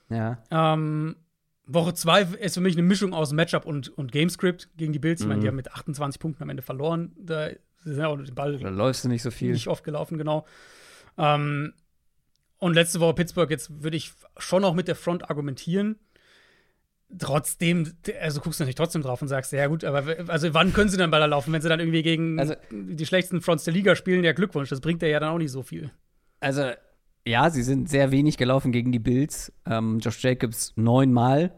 Ja. 0.10 0.41
Ähm, 0.52 1.16
Woche 1.68 1.94
2 1.94 2.22
ist 2.22 2.56
für 2.56 2.61
mich 2.61 2.76
eine 2.76 2.84
Mischung 2.84 3.14
aus 3.14 3.34
Matchup 3.34 3.65
und, 3.65 3.89
und 3.89 4.11
Gamescript 4.11 4.69
gegen 4.77 4.94
die 4.94 4.99
Bills. 4.99 5.19
Mhm. 5.19 5.26
Ich 5.26 5.27
meine, 5.27 5.41
die 5.41 5.45
mhm. 5.45 5.49
haben 5.49 5.56
mit 5.57 5.72
28 5.72 6.19
Punkten 6.19 6.44
am 6.44 6.49
Ende 6.49 6.64
verloren. 6.64 7.14
Da 7.18 7.49
sind 7.84 7.99
ja 7.99 8.07
auch 8.07 8.18
den 8.18 8.34
Ball. 8.34 8.57
Da 8.57 8.69
läufst 8.69 9.03
du 9.03 9.10
nicht 9.10 9.22
so 9.22 9.31
viel. 9.31 9.52
Nicht 9.52 9.68
oft 9.68 9.84
gelaufen, 9.84 10.18
genau. 10.18 10.45
Ähm, 11.18 11.73
und 12.60 12.73
letzte 12.73 12.99
Woche 12.99 13.14
Pittsburgh, 13.14 13.49
jetzt 13.49 13.84
würde 13.84 13.98
ich 13.98 14.14
schon 14.38 14.64
auch 14.64 14.73
mit 14.73 14.88
der 14.88 14.95
Front 14.95 15.30
argumentieren. 15.30 15.98
Trotzdem, 17.19 17.94
also 18.19 18.41
guckst 18.41 18.60
du 18.60 18.64
natürlich 18.64 18.76
trotzdem 18.76 19.02
drauf 19.02 19.22
und 19.22 19.27
sagst, 19.27 19.53
ja 19.53 19.68
gut, 19.68 19.85
aber 19.85 20.03
also 20.27 20.53
wann 20.53 20.73
können 20.73 20.89
sie 20.89 20.98
dann 20.98 21.10
Baller 21.10 21.27
laufen, 21.27 21.53
wenn 21.53 21.61
sie 21.61 21.69
dann 21.69 21.80
irgendwie 21.80 22.03
gegen 22.03 22.38
also, 22.38 22.56
die 22.69 23.06
schlechtesten 23.06 23.41
Fronts 23.41 23.64
der 23.64 23.73
Liga 23.73 23.95
spielen? 23.95 24.23
Ja, 24.23 24.34
Glückwunsch, 24.34 24.69
das 24.69 24.81
bringt 24.81 25.02
ja 25.02 25.19
dann 25.19 25.30
auch 25.30 25.38
nicht 25.38 25.52
so 25.52 25.64
viel. 25.64 25.91
Also, 26.39 26.72
ja, 27.28 27.49
sie 27.49 27.64
sind 27.64 27.90
sehr 27.90 28.12
wenig 28.12 28.38
gelaufen 28.38 28.72
gegen 28.72 28.91
die 28.91 28.99
Bills. 28.99 29.52
Ähm, 29.66 29.99
Josh 29.99 30.24
Jacobs 30.24 30.74
neunmal 30.76 31.54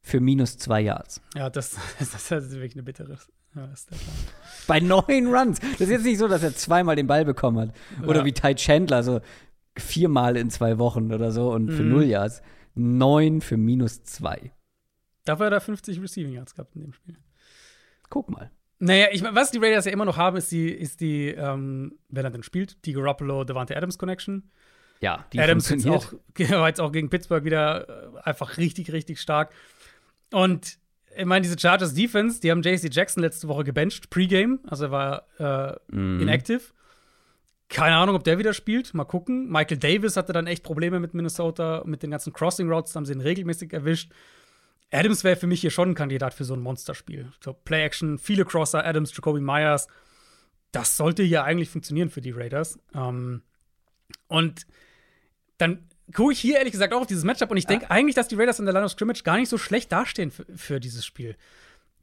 für 0.00 0.20
minus 0.20 0.56
zwei 0.56 0.80
Yards. 0.80 1.20
Ja, 1.34 1.50
das, 1.50 1.76
das, 1.98 2.10
das 2.28 2.30
ist 2.30 2.52
wirklich 2.52 2.74
eine 2.74 2.82
bittere. 2.82 3.18
Ja, 3.54 3.68
Bei 4.68 4.78
neun 4.78 5.26
Runs. 5.26 5.58
Das 5.58 5.80
ist 5.80 5.90
jetzt 5.90 6.04
nicht 6.04 6.18
so, 6.18 6.28
dass 6.28 6.42
er 6.42 6.54
zweimal 6.54 6.94
den 6.94 7.08
Ball 7.08 7.24
bekommen 7.24 7.58
hat. 7.58 7.74
Oder 8.06 8.20
ja. 8.20 8.24
wie 8.24 8.32
Ty 8.32 8.54
Chandler, 8.54 9.02
so 9.02 9.20
viermal 9.76 10.36
in 10.36 10.50
zwei 10.50 10.78
Wochen 10.78 11.12
oder 11.12 11.32
so 11.32 11.52
und 11.52 11.70
für 11.70 11.82
mhm. 11.82 11.90
null 11.90 12.04
Yards. 12.04 12.42
Neun 12.74 13.40
für 13.40 13.56
minus 13.56 14.04
zwei. 14.04 14.52
Dafür 15.24 15.46
hat 15.46 15.52
er 15.52 15.60
50 15.60 16.00
Receiving 16.00 16.32
Yards 16.32 16.54
gehabt 16.54 16.76
in 16.76 16.82
dem 16.82 16.92
Spiel. 16.92 17.16
Guck 18.08 18.30
mal. 18.30 18.52
Naja, 18.78 19.08
ich, 19.12 19.22
was 19.22 19.50
die 19.50 19.58
Raiders 19.58 19.84
ja 19.84 19.92
immer 19.92 20.06
noch 20.06 20.16
haben, 20.16 20.36
ist 20.36 20.50
die, 20.52 20.70
ist 20.70 21.00
die 21.00 21.28
ähm, 21.28 21.98
wenn 22.08 22.24
er 22.24 22.30
denn 22.30 22.42
spielt, 22.42 22.84
die 22.86 22.92
Garoppolo 22.92 23.44
Devante 23.44 23.76
Adams 23.76 23.98
Connection. 23.98 24.50
Ja, 25.00 25.26
die 25.32 25.40
Adams 25.40 25.66
funktioniert. 25.66 26.14
Auch, 26.38 26.50
war 26.50 26.68
jetzt 26.68 26.80
auch 26.80 26.92
gegen 26.92 27.08
Pittsburgh 27.08 27.44
wieder 27.44 27.88
äh, 27.88 28.20
einfach 28.22 28.58
richtig, 28.58 28.92
richtig 28.92 29.20
stark. 29.20 29.52
Und 30.32 30.78
ich 31.16 31.24
meine, 31.24 31.42
diese 31.42 31.58
Chargers 31.58 31.94
Defense, 31.94 32.40
die 32.40 32.50
haben 32.50 32.62
JC 32.62 32.92
Jackson 32.92 33.22
letzte 33.22 33.48
Woche 33.48 33.64
gebencht, 33.64 34.10
Pregame, 34.10 34.58
also 34.68 34.84
er 34.86 34.90
war 34.90 35.26
äh, 35.38 35.96
mm. 35.96 36.20
inactive. 36.20 36.62
Keine 37.68 37.96
Ahnung, 37.96 38.16
ob 38.16 38.24
der 38.24 38.38
wieder 38.38 38.52
spielt. 38.52 38.94
Mal 38.94 39.04
gucken. 39.04 39.48
Michael 39.48 39.78
Davis 39.78 40.16
hatte 40.16 40.32
dann 40.32 40.48
echt 40.48 40.64
Probleme 40.64 40.98
mit 40.98 41.14
Minnesota, 41.14 41.82
mit 41.86 42.02
den 42.02 42.10
ganzen 42.10 42.32
Crossing 42.32 42.68
Routes, 42.70 42.96
haben 42.96 43.06
sie 43.06 43.12
ihn 43.12 43.20
regelmäßig 43.20 43.72
erwischt. 43.72 44.12
Adams 44.90 45.22
wäre 45.22 45.36
für 45.36 45.46
mich 45.46 45.60
hier 45.60 45.70
schon 45.70 45.90
ein 45.90 45.94
Kandidat 45.94 46.34
für 46.34 46.44
so 46.44 46.54
ein 46.54 46.60
Monsterspiel. 46.60 47.32
So 47.40 47.52
Play-Action, 47.52 48.18
viele 48.18 48.44
Crosser, 48.44 48.84
Adams, 48.84 49.14
Jacoby 49.14 49.40
Myers. 49.40 49.86
Das 50.72 50.96
sollte 50.96 51.22
hier 51.22 51.44
eigentlich 51.44 51.70
funktionieren 51.70 52.10
für 52.10 52.20
die 52.20 52.32
Raiders. 52.32 52.78
Ähm, 52.92 53.42
und 54.26 54.66
dann 55.60 55.88
gucke 56.14 56.32
ich 56.32 56.40
hier 56.40 56.58
ehrlich 56.58 56.72
gesagt 56.72 56.92
auch 56.92 57.02
auf 57.02 57.06
dieses 57.06 57.24
Matchup 57.24 57.50
und 57.50 57.56
ich 57.56 57.66
denke 57.66 57.84
ja. 57.84 57.90
eigentlich, 57.90 58.14
dass 58.14 58.28
die 58.28 58.34
Raiders 58.34 58.58
in 58.58 58.64
der 58.64 58.74
Line 58.74 58.86
of 58.86 58.92
Scrimmage 58.92 59.22
gar 59.22 59.36
nicht 59.36 59.48
so 59.48 59.58
schlecht 59.58 59.92
dastehen 59.92 60.30
für, 60.30 60.44
für 60.56 60.80
dieses 60.80 61.04
Spiel. 61.04 61.36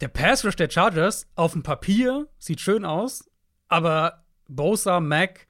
Der 0.02 0.08
Pass 0.08 0.46
Rush 0.46 0.56
der 0.56 0.70
Chargers 0.70 1.28
auf 1.36 1.54
dem 1.54 1.64
Papier 1.64 2.28
sieht 2.38 2.62
schön 2.62 2.86
aus, 2.86 3.30
aber 3.68 4.24
Bosa, 4.48 5.00
Mac, 5.00 5.48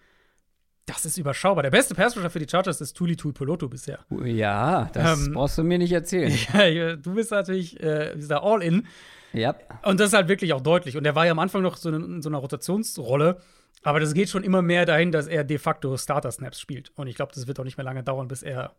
das 0.86 1.06
ist 1.06 1.18
überschaubar. 1.18 1.64
Der 1.64 1.70
beste 1.70 1.94
Passrusher 1.94 2.30
für 2.30 2.40
die 2.40 2.48
Chargers 2.50 2.80
ist 2.80 2.94
Tuli 2.94 3.18
Tuipoloto 3.18 3.68
bisher. 3.68 4.00
Ja, 4.24 4.90
das 4.94 5.28
ähm, 5.28 5.34
brauchst 5.34 5.58
du 5.58 5.64
mir 5.64 5.78
nicht 5.78 5.92
erzählen. 5.92 6.34
Ja, 6.54 6.96
du 6.96 7.14
bist 7.14 7.32
natürlich 7.32 7.80
äh, 7.84 8.16
dieser 8.16 8.44
All-In. 8.44 8.88
Ja. 9.34 9.56
Und 9.84 10.00
das 10.00 10.08
ist 10.08 10.14
halt 10.14 10.30
wirklich 10.30 10.54
auch 10.54 10.62
deutlich. 10.62 10.96
Und 10.96 11.06
er 11.06 11.14
war 11.14 11.26
ja 11.26 11.34
am 11.34 11.40
Anfang 11.40 11.62
noch 11.62 11.76
so 11.76 11.90
in 11.90 12.22
so 12.22 12.30
einer 12.30 12.38
Rotationsrolle. 12.38 13.42
Aber 13.84 13.99
das 13.99 14.14
geht 14.14 14.30
schon 14.30 14.44
immer 14.44 14.62
mehr 14.62 14.86
dahin, 14.86 15.12
dass 15.12 15.28
er 15.28 15.44
de 15.44 15.58
facto 15.58 15.95
Starter-Snaps 15.98 16.60
spielt. 16.60 16.91
Und 16.95 17.08
ich 17.08 17.16
glaube, 17.16 17.32
das 17.34 17.48
wird 17.48 17.60
auch 17.60 17.64
nicht 17.64 17.78
mehr 17.78 17.86
lange 17.86 18.04
dauern, 18.04 18.28
bis 18.28 18.44
er 18.44 18.76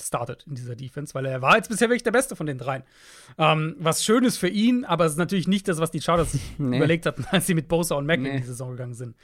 startet 0.00 0.44
in 0.46 0.54
dieser 0.54 0.74
Defense, 0.74 1.14
weil 1.14 1.26
er 1.26 1.42
war 1.42 1.56
jetzt 1.56 1.68
bisher 1.68 1.88
wirklich 1.88 2.02
der 2.02 2.12
Beste 2.12 2.34
von 2.34 2.46
den 2.46 2.58
dreien. 2.58 2.82
Ähm, 3.38 3.76
was 3.78 4.04
schön 4.04 4.24
ist 4.24 4.38
für 4.38 4.48
ihn, 4.48 4.84
aber 4.84 5.04
es 5.04 5.12
ist 5.12 5.18
natürlich 5.18 5.48
nicht 5.48 5.68
das, 5.68 5.78
was 5.78 5.90
die 5.90 6.00
Chargers 6.00 6.36
nee. 6.58 6.78
überlegt 6.78 7.06
hatten, 7.06 7.26
als 7.30 7.46
sie 7.46 7.54
mit 7.54 7.68
Bosa 7.68 7.94
und 7.94 8.06
Mack 8.06 8.20
nee. 8.20 8.30
in 8.30 8.36
die 8.38 8.42
Saison 8.42 8.70
gegangen 8.72 8.94
sind. 8.94 9.16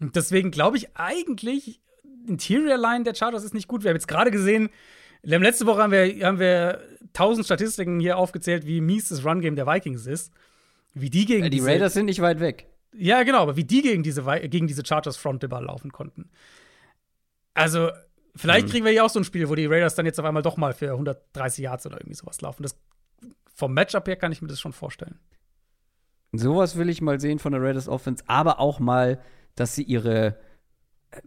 Und 0.00 0.16
deswegen 0.16 0.50
glaube 0.50 0.76
ich 0.76 0.96
eigentlich, 0.96 1.80
Interior 2.26 2.76
Line 2.76 3.04
der 3.04 3.14
Chargers 3.14 3.44
ist 3.44 3.54
nicht 3.54 3.68
gut. 3.68 3.82
Wir 3.82 3.90
haben 3.90 3.96
jetzt 3.96 4.08
gerade 4.08 4.30
gesehen, 4.30 4.68
letzte 5.22 5.66
Woche 5.66 5.82
haben 5.82 5.92
wir, 5.92 6.26
haben 6.26 6.38
wir 6.38 6.80
tausend 7.12 7.46
Statistiken 7.46 8.00
hier 8.00 8.18
aufgezählt, 8.18 8.66
wie 8.66 8.80
mies 8.80 9.08
das 9.08 9.24
Run-Game 9.24 9.56
der 9.56 9.66
Vikings 9.66 10.06
ist. 10.06 10.32
Wie 10.94 11.10
die 11.10 11.24
gegen 11.24 11.44
ja, 11.44 11.48
Die 11.48 11.60
Raiders 11.60 11.94
sind 11.94 12.06
nicht 12.06 12.20
weit 12.20 12.40
weg. 12.40 12.66
Ja, 12.94 13.22
genau, 13.22 13.42
aber 13.42 13.56
wie 13.56 13.64
die 13.64 13.82
gegen 13.82 14.02
diese, 14.02 14.22
gegen 14.48 14.66
diese 14.66 14.84
Chargers 14.84 15.16
Front 15.16 15.48
Ball 15.48 15.64
laufen 15.64 15.92
konnten. 15.92 16.30
Also, 17.54 17.90
vielleicht 18.36 18.66
mhm. 18.66 18.70
kriegen 18.70 18.84
wir 18.84 18.92
hier 18.92 19.04
auch 19.04 19.10
so 19.10 19.20
ein 19.20 19.24
Spiel, 19.24 19.48
wo 19.48 19.54
die 19.54 19.66
Raiders 19.66 19.94
dann 19.94 20.06
jetzt 20.06 20.20
auf 20.20 20.26
einmal 20.26 20.42
doch 20.42 20.56
mal 20.56 20.74
für 20.74 20.90
130 20.90 21.64
Yards 21.64 21.86
oder 21.86 22.00
irgendwie 22.00 22.16
sowas 22.16 22.40
laufen. 22.40 22.62
Das, 22.62 22.76
vom 23.54 23.74
Matchup 23.74 24.06
her 24.08 24.16
kann 24.16 24.32
ich 24.32 24.42
mir 24.42 24.48
das 24.48 24.60
schon 24.60 24.72
vorstellen. 24.72 25.18
Sowas 26.32 26.76
will 26.76 26.88
ich 26.88 27.02
mal 27.02 27.20
sehen 27.20 27.38
von 27.38 27.52
der 27.52 27.62
Raiders 27.62 27.88
Offense, 27.88 28.24
aber 28.26 28.58
auch 28.58 28.78
mal 28.78 29.20
dass 29.54 29.74
sie 29.74 29.82
ihre, 29.82 30.38
äh, 31.10 31.20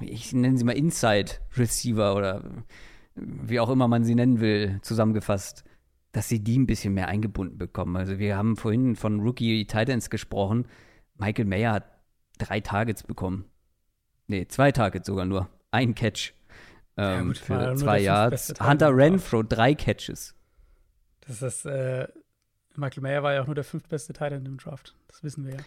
ich 0.00 0.32
nenne 0.32 0.56
sie 0.58 0.64
mal 0.64 0.76
Inside 0.76 1.32
Receiver 1.56 2.14
oder 2.14 2.44
wie 3.14 3.60
auch 3.60 3.70
immer 3.70 3.88
man 3.88 4.04
sie 4.04 4.14
nennen 4.14 4.40
will, 4.40 4.80
zusammengefasst, 4.82 5.64
dass 6.12 6.28
sie 6.28 6.42
die 6.42 6.58
ein 6.58 6.66
bisschen 6.66 6.94
mehr 6.94 7.08
eingebunden 7.08 7.58
bekommen. 7.58 7.96
Also 7.96 8.18
wir 8.18 8.36
haben 8.36 8.56
vorhin 8.56 8.96
von 8.96 9.20
Rookie 9.20 9.66
Titans 9.66 10.10
gesprochen. 10.10 10.66
Michael 11.14 11.46
Mayer 11.46 11.72
hat 11.72 11.84
drei 12.38 12.60
Targets 12.60 13.02
bekommen. 13.02 13.44
Nee, 14.26 14.46
zwei 14.48 14.72
Targets 14.72 15.06
sogar 15.06 15.24
nur. 15.24 15.48
Ein 15.70 15.94
Catch 15.94 16.32
ähm, 16.96 17.04
ja, 17.04 17.20
gut, 17.22 17.38
für 17.38 17.74
zwei 17.76 18.00
Yards. 18.00 18.54
Hunter 18.60 18.96
Renfro, 18.96 19.42
drei 19.42 19.74
Catches. 19.74 20.34
Das 21.26 21.42
ist, 21.42 21.66
äh, 21.66 22.06
Michael 22.76 23.02
Mayer 23.02 23.22
war 23.22 23.34
ja 23.34 23.42
auch 23.42 23.46
nur 23.46 23.54
der 23.54 23.64
fünftbeste 23.64 24.12
Titan 24.12 24.46
im 24.46 24.58
Draft. 24.58 24.94
Das 25.08 25.22
wissen 25.22 25.46
wir 25.46 25.54
ja. 25.54 25.60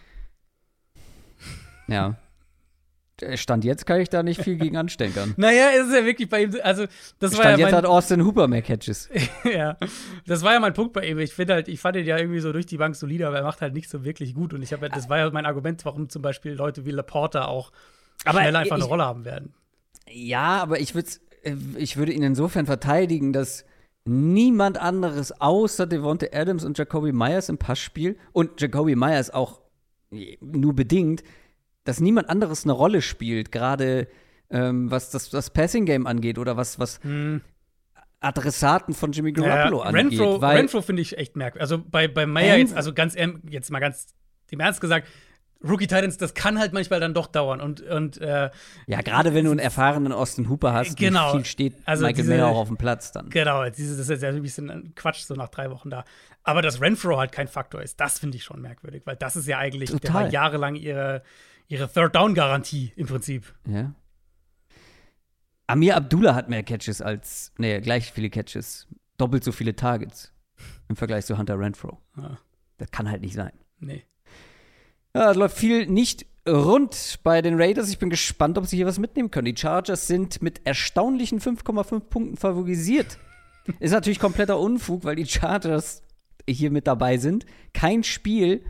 Ja. 1.88 2.16
Stand 3.34 3.64
jetzt 3.64 3.86
kann 3.86 4.00
ich 4.00 4.08
da 4.08 4.22
nicht 4.22 4.42
viel 4.42 4.56
gegen 4.56 4.76
ansteckern. 4.76 5.34
naja, 5.36 5.70
es 5.74 5.88
ist 5.88 5.94
ja 5.94 6.04
wirklich 6.04 6.28
bei 6.28 6.42
ihm, 6.42 6.56
also 6.62 6.86
das 7.18 7.32
Stand 7.32 7.44
war 7.44 7.50
ja 7.52 7.66
jetzt 7.66 7.72
hat 7.72 7.84
Austin 7.84 8.24
Hooper 8.24 8.48
mehr 8.48 8.62
Catches. 8.62 9.08
ja, 9.44 9.76
das 10.26 10.42
war 10.42 10.52
ja 10.52 10.60
mein 10.60 10.74
Punkt 10.74 10.92
bei 10.92 11.06
ihm. 11.06 11.18
Ich 11.18 11.34
finde 11.34 11.54
halt, 11.54 11.68
ich 11.68 11.80
fand 11.80 11.96
ihn 11.96 12.06
ja 12.06 12.18
irgendwie 12.18 12.40
so 12.40 12.52
durch 12.52 12.66
die 12.66 12.76
Bank 12.76 12.96
solide, 12.96 13.26
aber 13.26 13.38
er 13.38 13.44
macht 13.44 13.60
halt 13.60 13.74
nicht 13.74 13.88
so 13.88 14.04
wirklich 14.04 14.34
gut. 14.34 14.54
Und 14.54 14.62
ich 14.62 14.72
habe, 14.72 14.88
das 14.88 15.08
war 15.08 15.18
ja 15.18 15.30
mein 15.30 15.46
Argument, 15.46 15.84
warum 15.84 16.08
zum 16.08 16.22
Beispiel 16.22 16.52
Leute 16.52 16.86
wie 16.86 16.90
Laporta 16.90 17.46
auch 17.46 17.72
aber 18.24 18.40
schnell 18.40 18.56
einfach 18.56 18.76
ich, 18.76 18.82
eine 18.82 18.88
Rolle 18.90 19.04
haben 19.04 19.24
werden. 19.24 19.54
Ja, 20.10 20.62
aber 20.62 20.80
ich 20.80 20.94
würde, 20.94 21.08
ich 21.76 21.96
würde 21.96 22.12
ihn 22.12 22.22
insofern 22.22 22.66
verteidigen, 22.66 23.32
dass 23.32 23.64
niemand 24.04 24.78
anderes 24.78 25.40
außer 25.40 25.86
Devonte 25.86 26.32
Adams 26.32 26.64
und 26.64 26.78
Jacoby 26.78 27.12
Myers 27.12 27.48
im 27.48 27.58
Passspiel 27.58 28.16
und 28.32 28.60
Jacoby 28.60 28.96
Myers 28.96 29.30
auch 29.30 29.60
nur 30.40 30.74
bedingt, 30.74 31.22
dass 31.88 32.00
niemand 32.00 32.28
anderes 32.28 32.64
eine 32.64 32.72
Rolle 32.72 33.00
spielt, 33.00 33.50
gerade 33.50 34.08
ähm, 34.50 34.90
was 34.90 35.10
das, 35.10 35.30
das 35.30 35.48
Passing-Game 35.48 36.06
angeht 36.06 36.36
oder 36.36 36.56
was, 36.58 36.78
was 36.78 37.02
hm. 37.02 37.40
Adressaten 38.20 38.92
von 38.92 39.12
Jimmy 39.12 39.32
Garoppolo 39.32 39.78
ja, 39.78 39.84
angeht. 39.84 40.20
Renfro, 40.20 40.36
Renfro 40.36 40.82
finde 40.82 41.00
ich 41.00 41.16
echt 41.16 41.36
merkwürdig. 41.36 41.62
Also 41.62 41.82
bei, 41.82 42.06
bei 42.06 42.26
Meyer 42.26 42.56
jetzt, 42.56 42.76
also 42.76 42.92
ganz 42.92 43.16
jetzt 43.48 43.70
mal 43.70 43.80
ganz 43.80 44.08
im 44.50 44.60
Ernst 44.60 44.82
gesagt, 44.82 45.08
Rookie 45.66 45.86
Titans, 45.86 46.18
das 46.18 46.34
kann 46.34 46.58
halt 46.58 46.74
manchmal 46.74 47.00
dann 47.00 47.14
doch 47.14 47.26
dauern 47.26 47.60
und 47.60 47.80
und 47.80 48.20
äh, 48.20 48.50
ja, 48.86 49.00
gerade 49.00 49.34
wenn 49.34 49.44
du 49.44 49.50
einen 49.50 49.58
erfahrenen 49.58 50.12
Austin 50.12 50.48
Hooper 50.48 50.72
hast, 50.72 50.96
genau, 50.96 51.32
viel 51.32 51.44
steht 51.46 51.74
also 51.84 52.04
Michael 52.04 52.22
diese, 52.22 52.34
Mayer 52.34 52.46
auch 52.46 52.58
auf 52.58 52.68
dem 52.68 52.76
Platz 52.76 53.12
dann. 53.12 53.28
Genau, 53.30 53.68
diese, 53.70 53.96
das 53.96 54.08
ist 54.08 54.22
ja 54.22 54.28
ein 54.28 54.42
bisschen 54.42 54.92
Quatsch 54.94 55.22
so 55.22 55.34
nach 55.34 55.48
drei 55.48 55.70
Wochen 55.70 55.90
da. 55.90 56.04
Aber 56.44 56.62
dass 56.62 56.80
Renfro 56.80 57.18
halt 57.18 57.32
kein 57.32 57.48
Faktor 57.48 57.82
ist, 57.82 57.98
das 57.98 58.18
finde 58.18 58.36
ich 58.36 58.44
schon 58.44 58.60
merkwürdig, 58.60 59.02
weil 59.04 59.16
das 59.16 59.36
ist 59.36 59.48
ja 59.48 59.58
eigentlich 59.58 59.90
Total. 59.90 60.00
der 60.00 60.14
war 60.14 60.30
jahrelang 60.30 60.76
ihre 60.76 61.22
ihre 61.68 61.90
Third 61.90 62.14
Down 62.14 62.34
Garantie 62.34 62.92
im 62.96 63.06
Prinzip. 63.06 63.54
Ja. 63.66 63.94
Amir 65.66 65.96
Abdullah 65.96 66.34
hat 66.34 66.48
mehr 66.48 66.62
Catches 66.62 67.02
als, 67.02 67.52
nee, 67.58 67.80
gleich 67.80 68.10
viele 68.10 68.30
Catches, 68.30 68.88
doppelt 69.18 69.44
so 69.44 69.52
viele 69.52 69.76
Targets 69.76 70.32
im 70.88 70.96
Vergleich 70.96 71.26
zu 71.26 71.36
Hunter 71.36 71.58
Renfro. 71.58 72.00
Ja. 72.16 72.38
Das 72.78 72.90
kann 72.90 73.10
halt 73.10 73.20
nicht 73.20 73.34
sein. 73.34 73.52
Nee. 73.78 74.04
Ja, 75.14 75.30
es 75.30 75.36
läuft 75.36 75.56
viel 75.56 75.86
nicht 75.86 76.26
rund 76.48 77.18
bei 77.22 77.42
den 77.42 77.60
Raiders. 77.60 77.90
Ich 77.90 77.98
bin 77.98 78.08
gespannt, 78.08 78.56
ob 78.56 78.66
sie 78.66 78.76
hier 78.76 78.86
was 78.86 78.98
mitnehmen 78.98 79.30
können. 79.30 79.44
Die 79.44 79.60
Chargers 79.60 80.06
sind 80.06 80.40
mit 80.40 80.66
erstaunlichen 80.66 81.40
5,5 81.40 82.00
Punkten 82.00 82.36
favorisiert. 82.36 83.18
Ist 83.80 83.92
natürlich 83.92 84.18
kompletter 84.18 84.58
Unfug, 84.58 85.04
weil 85.04 85.16
die 85.16 85.26
Chargers 85.26 86.02
hier 86.48 86.70
mit 86.70 86.86
dabei 86.86 87.18
sind. 87.18 87.44
Kein 87.74 88.02
Spiel 88.02 88.64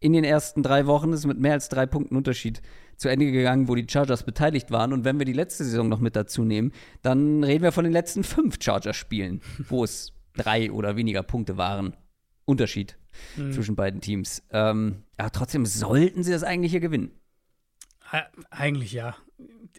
in 0.00 0.12
den 0.12 0.24
ersten 0.24 0.62
drei 0.62 0.86
Wochen 0.86 1.12
ist 1.12 1.26
mit 1.26 1.38
mehr 1.38 1.52
als 1.52 1.68
drei 1.68 1.86
Punkten 1.86 2.16
Unterschied 2.16 2.62
zu 2.96 3.08
Ende 3.08 3.30
gegangen, 3.30 3.68
wo 3.68 3.74
die 3.74 3.86
Chargers 3.88 4.24
beteiligt 4.24 4.70
waren. 4.70 4.92
Und 4.92 5.04
wenn 5.04 5.18
wir 5.18 5.26
die 5.26 5.32
letzte 5.32 5.64
Saison 5.64 5.88
noch 5.88 6.00
mit 6.00 6.16
dazu 6.16 6.44
nehmen, 6.44 6.72
dann 7.02 7.42
reden 7.44 7.62
wir 7.64 7.72
von 7.72 7.84
den 7.84 7.92
letzten 7.92 8.24
fünf 8.24 8.56
Chargers-Spielen, 8.60 9.40
wo 9.68 9.84
es 9.84 10.12
drei 10.34 10.70
oder 10.70 10.96
weniger 10.96 11.22
Punkte 11.22 11.56
waren. 11.56 11.96
Unterschied 12.44 12.96
mhm. 13.36 13.52
zwischen 13.52 13.76
beiden 13.76 14.00
Teams. 14.00 14.42
Ähm, 14.50 15.02
aber 15.16 15.30
trotzdem 15.32 15.66
sollten 15.66 16.22
sie 16.22 16.32
das 16.32 16.42
eigentlich 16.42 16.72
hier 16.72 16.80
gewinnen. 16.80 17.10
Eigentlich 18.50 18.92
ja. 18.92 19.16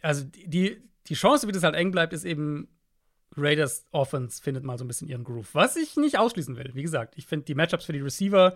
Also 0.03 0.23
die, 0.25 0.77
die 1.07 1.13
Chance, 1.15 1.47
wie 1.47 1.51
das 1.51 1.63
halt 1.63 1.75
eng 1.75 1.91
bleibt, 1.91 2.13
ist 2.13 2.25
eben 2.25 2.67
Raiders 3.35 3.85
Offense 3.91 4.41
findet 4.41 4.63
mal 4.63 4.77
so 4.77 4.85
ein 4.85 4.87
bisschen 4.87 5.07
ihren 5.07 5.23
Groove. 5.23 5.53
Was 5.53 5.75
ich 5.75 5.97
nicht 5.97 6.19
ausschließen 6.19 6.57
will. 6.57 6.71
Wie 6.73 6.83
gesagt, 6.83 7.15
ich 7.17 7.25
finde 7.25 7.45
die 7.45 7.55
Matchups 7.55 7.85
für 7.85 7.93
die 7.93 8.01
Receiver, 8.01 8.55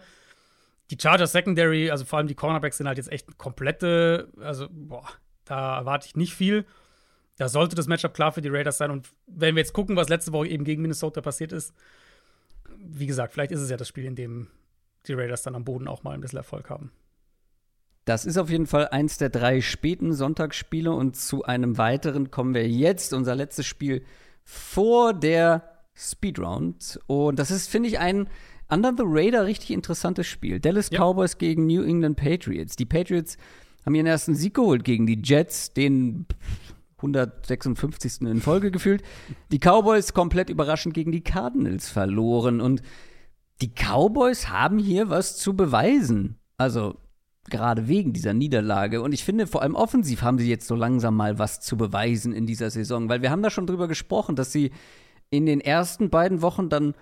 die 0.92 0.98
Chargers 1.00 1.32
Secondary, 1.32 1.90
also 1.90 2.06
vor 2.06 2.20
allem 2.20 2.28
die 2.28 2.36
Cornerbacks 2.36 2.78
sind 2.78 2.88
halt 2.88 2.98
jetzt 2.98 3.12
echt 3.12 3.38
komplette, 3.38 4.32
also 4.40 4.68
boah, 4.70 5.08
da 5.46 5.78
erwarte 5.80 6.08
ich 6.08 6.16
nicht 6.16 6.34
viel. 6.34 6.66
Da 7.38 7.50
sollte 7.50 7.76
das 7.76 7.88
Matchup 7.88 8.14
klar 8.14 8.32
für 8.32 8.42
die 8.42 8.50
Raiders 8.50 8.78
sein. 8.78 8.92
Und 8.92 9.10
wenn 9.26 9.56
wir 9.56 9.62
jetzt 9.62 9.74
gucken, 9.74 9.96
was 9.96 10.10
letzte 10.10 10.34
Woche 10.34 10.48
eben 10.48 10.64
gegen 10.64 10.82
Minnesota 10.82 11.22
passiert 11.22 11.52
ist, 11.52 11.74
wie 12.78 13.08
gesagt, 13.08 13.34
vielleicht 13.34 13.52
ist 13.52 13.62
es 13.62 13.70
ja 13.70 13.78
das 13.78 13.88
Spiel, 13.88 14.06
in 14.06 14.16
dem 14.16 14.48
die 15.08 15.14
Raiders 15.14 15.42
dann 15.42 15.56
am 15.56 15.66
Boden 15.66 15.88
auch 15.88 16.04
mal 16.04 16.12
ein 16.12 16.22
bisschen 16.22 16.38
Erfolg 16.38 16.70
haben. 16.70 16.92
Das 18.06 18.26
ist 18.26 18.38
auf 18.38 18.50
jeden 18.50 18.68
Fall 18.68 18.90
eins 18.90 19.18
der 19.18 19.30
drei 19.30 19.62
späten 19.62 20.14
Sonntagsspiele 20.14 20.92
und 20.92 21.16
zu 21.16 21.44
einem 21.44 21.78
weiteren 21.78 22.32
kommen 22.32 22.54
wir 22.54 22.68
jetzt, 22.68 23.14
unser 23.14 23.34
letztes 23.36 23.66
Spiel 23.66 24.06
vor 24.44 25.14
der 25.14 25.70
Speedround. 25.96 27.00
Und 27.08 27.40
das 27.40 27.50
ist, 27.50 27.70
finde 27.70 27.90
ich, 27.90 28.00
ein 28.00 28.28
Under 28.70 28.94
the 28.96 29.04
Radar 29.06 29.46
richtig 29.46 29.72
interessantes 29.72 30.28
Spiel. 30.28 30.60
Dallas 30.60 30.90
ja. 30.92 31.00
Cowboys 31.00 31.38
gegen 31.38 31.66
New 31.66 31.84
England 31.84 32.18
Patriots. 32.18 32.76
Die 32.76 32.86
Patriots 32.86 33.38
haben 33.86 33.96
ihren 33.96 34.08
ersten 34.08 34.36
Sieg 34.36 34.54
geholt 34.54 34.84
gegen 34.84 35.06
die 35.06 35.22
Jets, 35.22 35.74
den 35.74 36.26
156. 36.98 38.22
in 38.22 38.42
Folge 38.42 38.72
gefühlt. 38.72 39.04
Die 39.52 39.60
Cowboys 39.60 40.14
komplett 40.14 40.50
überraschend 40.50 40.94
gegen 40.94 41.12
die 41.12 41.24
Cardinals 41.24 41.90
verloren. 41.90 42.62
Und 42.62 42.82
die 43.62 43.72
Cowboys 43.74 44.50
haben 44.50 44.80
hier 44.80 45.10
was 45.10 45.38
zu 45.38 45.56
beweisen. 45.56 46.38
Also 46.58 46.98
gerade 47.50 47.88
wegen 47.88 48.14
dieser 48.14 48.34
Niederlage. 48.34 49.02
Und 49.02 49.14
ich 49.14 49.24
finde, 49.24 49.48
vor 49.48 49.62
allem 49.62 49.76
offensiv 49.76 50.22
haben 50.22 50.38
sie 50.38 50.50
jetzt 50.50 50.68
so 50.68 50.76
langsam 50.76 51.16
mal 51.16 51.40
was 51.40 51.60
zu 51.60 51.78
beweisen 51.78 52.34
in 52.34 52.46
dieser 52.46 52.70
Saison. 52.70 53.10
Weil 53.10 53.22
wir 53.22 53.32
haben 53.32 53.44
da 53.44 53.50
schon 53.50 53.68
drüber 53.68 53.88
gesprochen, 53.88 54.36
dass 54.36 54.52
sie 54.52 54.72
in 55.30 55.46
den 55.46 55.60
ersten 55.60 56.10
beiden 56.10 56.42
Wochen 56.42 56.70
dann, 56.70 56.94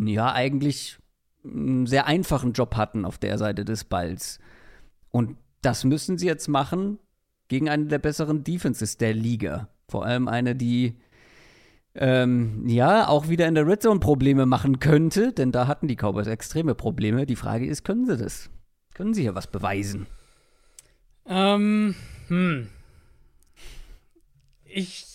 ja, 0.00 0.32
eigentlich 0.32 0.98
einen 1.44 1.86
sehr 1.86 2.06
einfachen 2.06 2.52
Job 2.52 2.76
hatten 2.76 3.04
auf 3.04 3.18
der 3.18 3.38
Seite 3.38 3.64
des 3.64 3.84
Balls. 3.84 4.38
Und 5.10 5.36
das 5.62 5.84
müssen 5.84 6.18
sie 6.18 6.26
jetzt 6.26 6.48
machen 6.48 6.98
gegen 7.48 7.68
eine 7.68 7.86
der 7.86 7.98
besseren 7.98 8.44
Defenses 8.44 8.96
der 8.96 9.14
Liga. 9.14 9.68
Vor 9.88 10.04
allem 10.04 10.28
eine, 10.28 10.56
die 10.56 10.96
ähm, 11.94 12.66
ja 12.66 13.06
auch 13.06 13.28
wieder 13.28 13.46
in 13.46 13.54
der 13.54 13.66
Red 13.66 13.82
Zone 13.82 14.00
Probleme 14.00 14.46
machen 14.46 14.80
könnte, 14.80 15.32
denn 15.32 15.52
da 15.52 15.66
hatten 15.66 15.86
die 15.86 15.96
Cowboys 15.96 16.26
extreme 16.26 16.74
Probleme. 16.74 17.26
Die 17.26 17.36
Frage 17.36 17.66
ist, 17.66 17.84
können 17.84 18.06
sie 18.06 18.16
das? 18.16 18.50
Können 18.94 19.14
sie 19.14 19.22
hier 19.22 19.34
was 19.34 19.46
beweisen? 19.46 20.06
Ähm, 21.26 21.94
hm. 22.28 22.68
Ich 24.64 25.06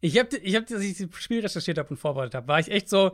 ich 0.00 0.18
habe, 0.18 0.36
ich 0.36 0.54
hab, 0.54 0.70
als 0.70 0.82
ich 0.82 0.98
das 0.98 1.08
Spiel 1.20 1.40
recherchiert 1.40 1.78
habe 1.78 1.90
und 1.90 1.96
vorbereitet 1.96 2.34
habe, 2.34 2.48
war 2.48 2.60
ich 2.60 2.70
echt 2.70 2.88
so, 2.88 3.12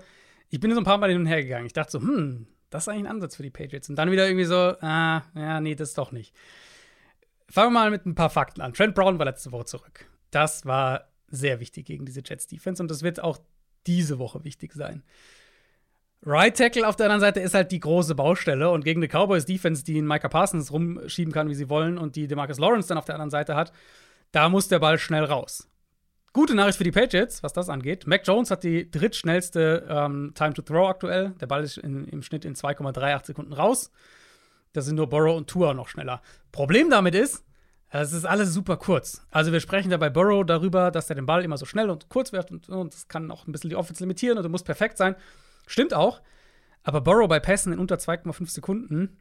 ich 0.55 0.61
bin 0.61 0.73
so 0.73 0.81
ein 0.81 0.85
paar 0.85 0.99
Mal 0.99 1.11
hin 1.11 1.19
und 1.19 1.27
her 1.27 1.43
gegangen. 1.43 1.67
Ich 1.67 1.73
dachte 1.73 1.91
so, 1.91 2.01
hm, 2.01 2.47
das 2.71 2.85
ist 2.85 2.89
eigentlich 2.89 3.07
ein 3.07 3.11
Ansatz 3.11 3.35
für 3.35 3.43
die 3.43 3.51
Patriots. 3.51 3.89
Und 3.89 3.97
dann 3.97 4.13
wieder 4.13 4.25
irgendwie 4.25 4.45
so, 4.45 4.55
ah, 4.55 5.25
ja, 5.35 5.61
nee, 5.61 5.75
das 5.75 5.95
doch 5.95 6.13
nicht. 6.13 6.33
Fangen 7.49 7.73
wir 7.73 7.81
mal 7.81 7.91
mit 7.91 8.07
ein 8.07 8.15
paar 8.15 8.31
Fakten 8.31 8.61
an. 8.61 8.73
Trent 8.73 8.95
Brown 8.95 9.19
war 9.19 9.27
letzte 9.27 9.51
Woche 9.51 9.65
zurück. 9.65 10.07
Das 10.31 10.65
war 10.65 11.09
sehr 11.27 11.59
wichtig 11.59 11.87
gegen 11.87 12.07
diese 12.07 12.23
Jets 12.25 12.47
Defense 12.47 12.81
und 12.81 12.89
das 12.89 13.03
wird 13.03 13.19
auch 13.19 13.39
diese 13.89 14.21
Woche 14.21 14.45
wichtig 14.45 14.75
sein. 14.75 15.03
Right 16.25 16.57
Tackle 16.57 16.87
auf 16.87 16.95
der 16.95 17.07
anderen 17.07 17.21
Seite 17.21 17.41
ist 17.41 17.55
halt 17.55 17.73
die 17.73 17.81
große 17.81 18.15
Baustelle 18.15 18.71
und 18.71 18.85
gegen 18.85 19.01
eine 19.03 19.09
Cowboys 19.09 19.47
Defense, 19.47 19.83
die 19.83 19.99
in 19.99 20.07
Micah 20.07 20.29
Parsons 20.29 20.71
rumschieben 20.71 21.35
kann, 21.35 21.49
wie 21.49 21.57
sie 21.57 21.69
wollen 21.69 21.99
und 21.99 22.15
die 22.15 22.29
DeMarcus 22.29 22.61
Lawrence 22.61 22.87
dann 22.87 22.99
auf 22.99 23.07
der 23.07 23.17
anderen 23.17 23.31
Seite 23.31 23.57
hat, 23.57 23.73
da 24.31 24.49
muss 24.49 24.69
der 24.69 24.79
Ball 24.79 24.99
schnell 24.99 25.25
raus. 25.25 25.69
Gute 26.35 26.57
Nachricht 26.57 26.79
für 26.79 26.85
die 26.85 26.91
Patriots, 26.91 27.45
was 27.45 27.53
das 27.53 27.69
angeht. 27.69 28.09
Mac 28.09 28.27
Jones 28.27 28.51
hat 28.51 28.65
die 28.65 28.91
drittschnellste 28.91 29.87
ähm, 29.89 30.33
Time 30.35 30.53
to 30.53 30.63
Throw 30.63 30.89
aktuell. 30.89 31.31
Der 31.41 31.47
Ball 31.47 31.63
ist 31.63 31.79
in, 31.79 32.09
im 32.09 32.23
Schnitt 32.23 32.45
in 32.45 32.57
2,38 32.57 33.27
Sekunden 33.27 33.53
raus. 33.53 33.93
Da 34.73 34.81
sind 34.81 34.97
nur 34.97 35.09
Burrow 35.09 35.37
und 35.37 35.49
Tua 35.49 35.75
noch 35.75 35.87
schneller. 35.87 36.21
Problem 36.51 36.91
damit 36.91 37.15
ist, 37.15 37.45
es 37.89 38.13
ist 38.13 38.25
alles 38.25 38.53
super 38.53 38.77
kurz. 38.77 39.25
Also 39.31 39.53
wir 39.53 39.61
sprechen 39.61 39.91
da 39.91 39.97
bei 39.97 40.11
Burrow 40.11 40.45
darüber, 40.45 40.91
dass 40.91 41.09
er 41.09 41.15
den 41.15 41.25
Ball 41.25 41.45
immer 41.45 41.57
so 41.57 41.67
schnell 41.67 41.89
und 41.89 42.09
kurz 42.09 42.33
wirft 42.33 42.51
und, 42.51 42.69
und 42.69 42.93
das 42.93 43.07
kann 43.07 43.31
auch 43.31 43.47
ein 43.47 43.53
bisschen 43.53 43.71
die 43.71 43.77
Offense 43.77 44.03
limitieren 44.03 44.37
und 44.37 44.45
er 44.45 44.51
muss 44.51 44.65
perfekt 44.65 44.99
sein. 44.99 45.15
Stimmt 45.69 45.95
auch. 45.95 46.21
Aber 46.83 47.01
Burrow 47.01 47.29
bei 47.29 47.39
Pässen 47.39 47.73
in 47.73 47.79
unter 47.79 47.95
2,5 47.95 48.51
Sekunden 48.51 49.21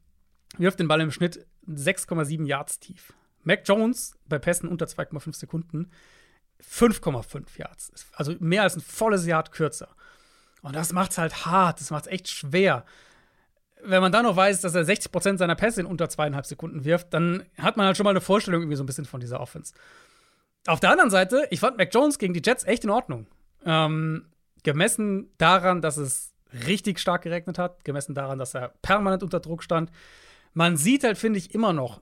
wirft 0.57 0.79
den 0.79 0.87
Ball 0.87 0.99
im 0.99 1.11
Schnitt 1.11 1.45
6,7 1.69 2.47
Yards 2.47 2.79
tief. 2.79 3.13
Mac 3.43 3.61
Jones 3.65 4.17
bei 4.27 4.39
Pässen 4.39 4.67
unter 4.67 4.87
2,5 4.87 5.35
Sekunden 5.35 5.91
5,5 6.69 7.57
Yards. 7.57 7.91
Also 8.13 8.35
mehr 8.39 8.63
als 8.63 8.75
ein 8.75 8.81
volles 8.81 9.25
Yard 9.25 9.51
kürzer. 9.51 9.89
Und 10.61 10.75
das 10.75 10.93
macht 10.93 11.11
es 11.11 11.17
halt 11.17 11.45
hart, 11.45 11.79
das 11.79 11.91
macht 11.91 12.05
es 12.05 12.11
echt 12.11 12.29
schwer 12.29 12.85
wenn 13.85 14.01
man 14.01 14.11
dann 14.11 14.23
noch 14.23 14.35
weiß, 14.35 14.61
dass 14.61 14.75
er 14.75 14.83
60% 14.83 15.37
seiner 15.37 15.55
Pässe 15.55 15.81
in 15.81 15.85
unter 15.87 16.09
zweieinhalb 16.09 16.45
Sekunden 16.45 16.85
wirft, 16.85 17.13
dann 17.13 17.43
hat 17.57 17.77
man 17.77 17.85
halt 17.85 17.97
schon 17.97 18.05
mal 18.05 18.11
eine 18.11 18.21
Vorstellung 18.21 18.61
irgendwie 18.61 18.77
so 18.77 18.83
ein 18.83 18.87
bisschen 18.87 19.05
von 19.05 19.19
dieser 19.19 19.39
Offense. 19.39 19.73
Auf 20.65 20.79
der 20.79 20.91
anderen 20.91 21.09
Seite, 21.09 21.47
ich 21.49 21.59
fand 21.59 21.77
Mac 21.77 21.93
Jones 21.93 22.17
gegen 22.17 22.33
die 22.33 22.41
Jets 22.43 22.63
echt 22.63 22.83
in 22.83 22.89
Ordnung. 22.89 23.27
Ähm, 23.65 24.27
gemessen 24.63 25.29
daran, 25.37 25.81
dass 25.81 25.97
es 25.97 26.33
richtig 26.65 26.99
stark 26.99 27.23
geregnet 27.23 27.57
hat, 27.57 27.83
gemessen 27.83 28.15
daran, 28.15 28.39
dass 28.39 28.53
er 28.53 28.69
permanent 28.81 29.23
unter 29.23 29.39
Druck 29.39 29.63
stand. 29.63 29.91
Man 30.53 30.77
sieht 30.77 31.03
halt, 31.03 31.17
finde 31.17 31.39
ich, 31.39 31.53
immer 31.53 31.73
noch, 31.73 32.01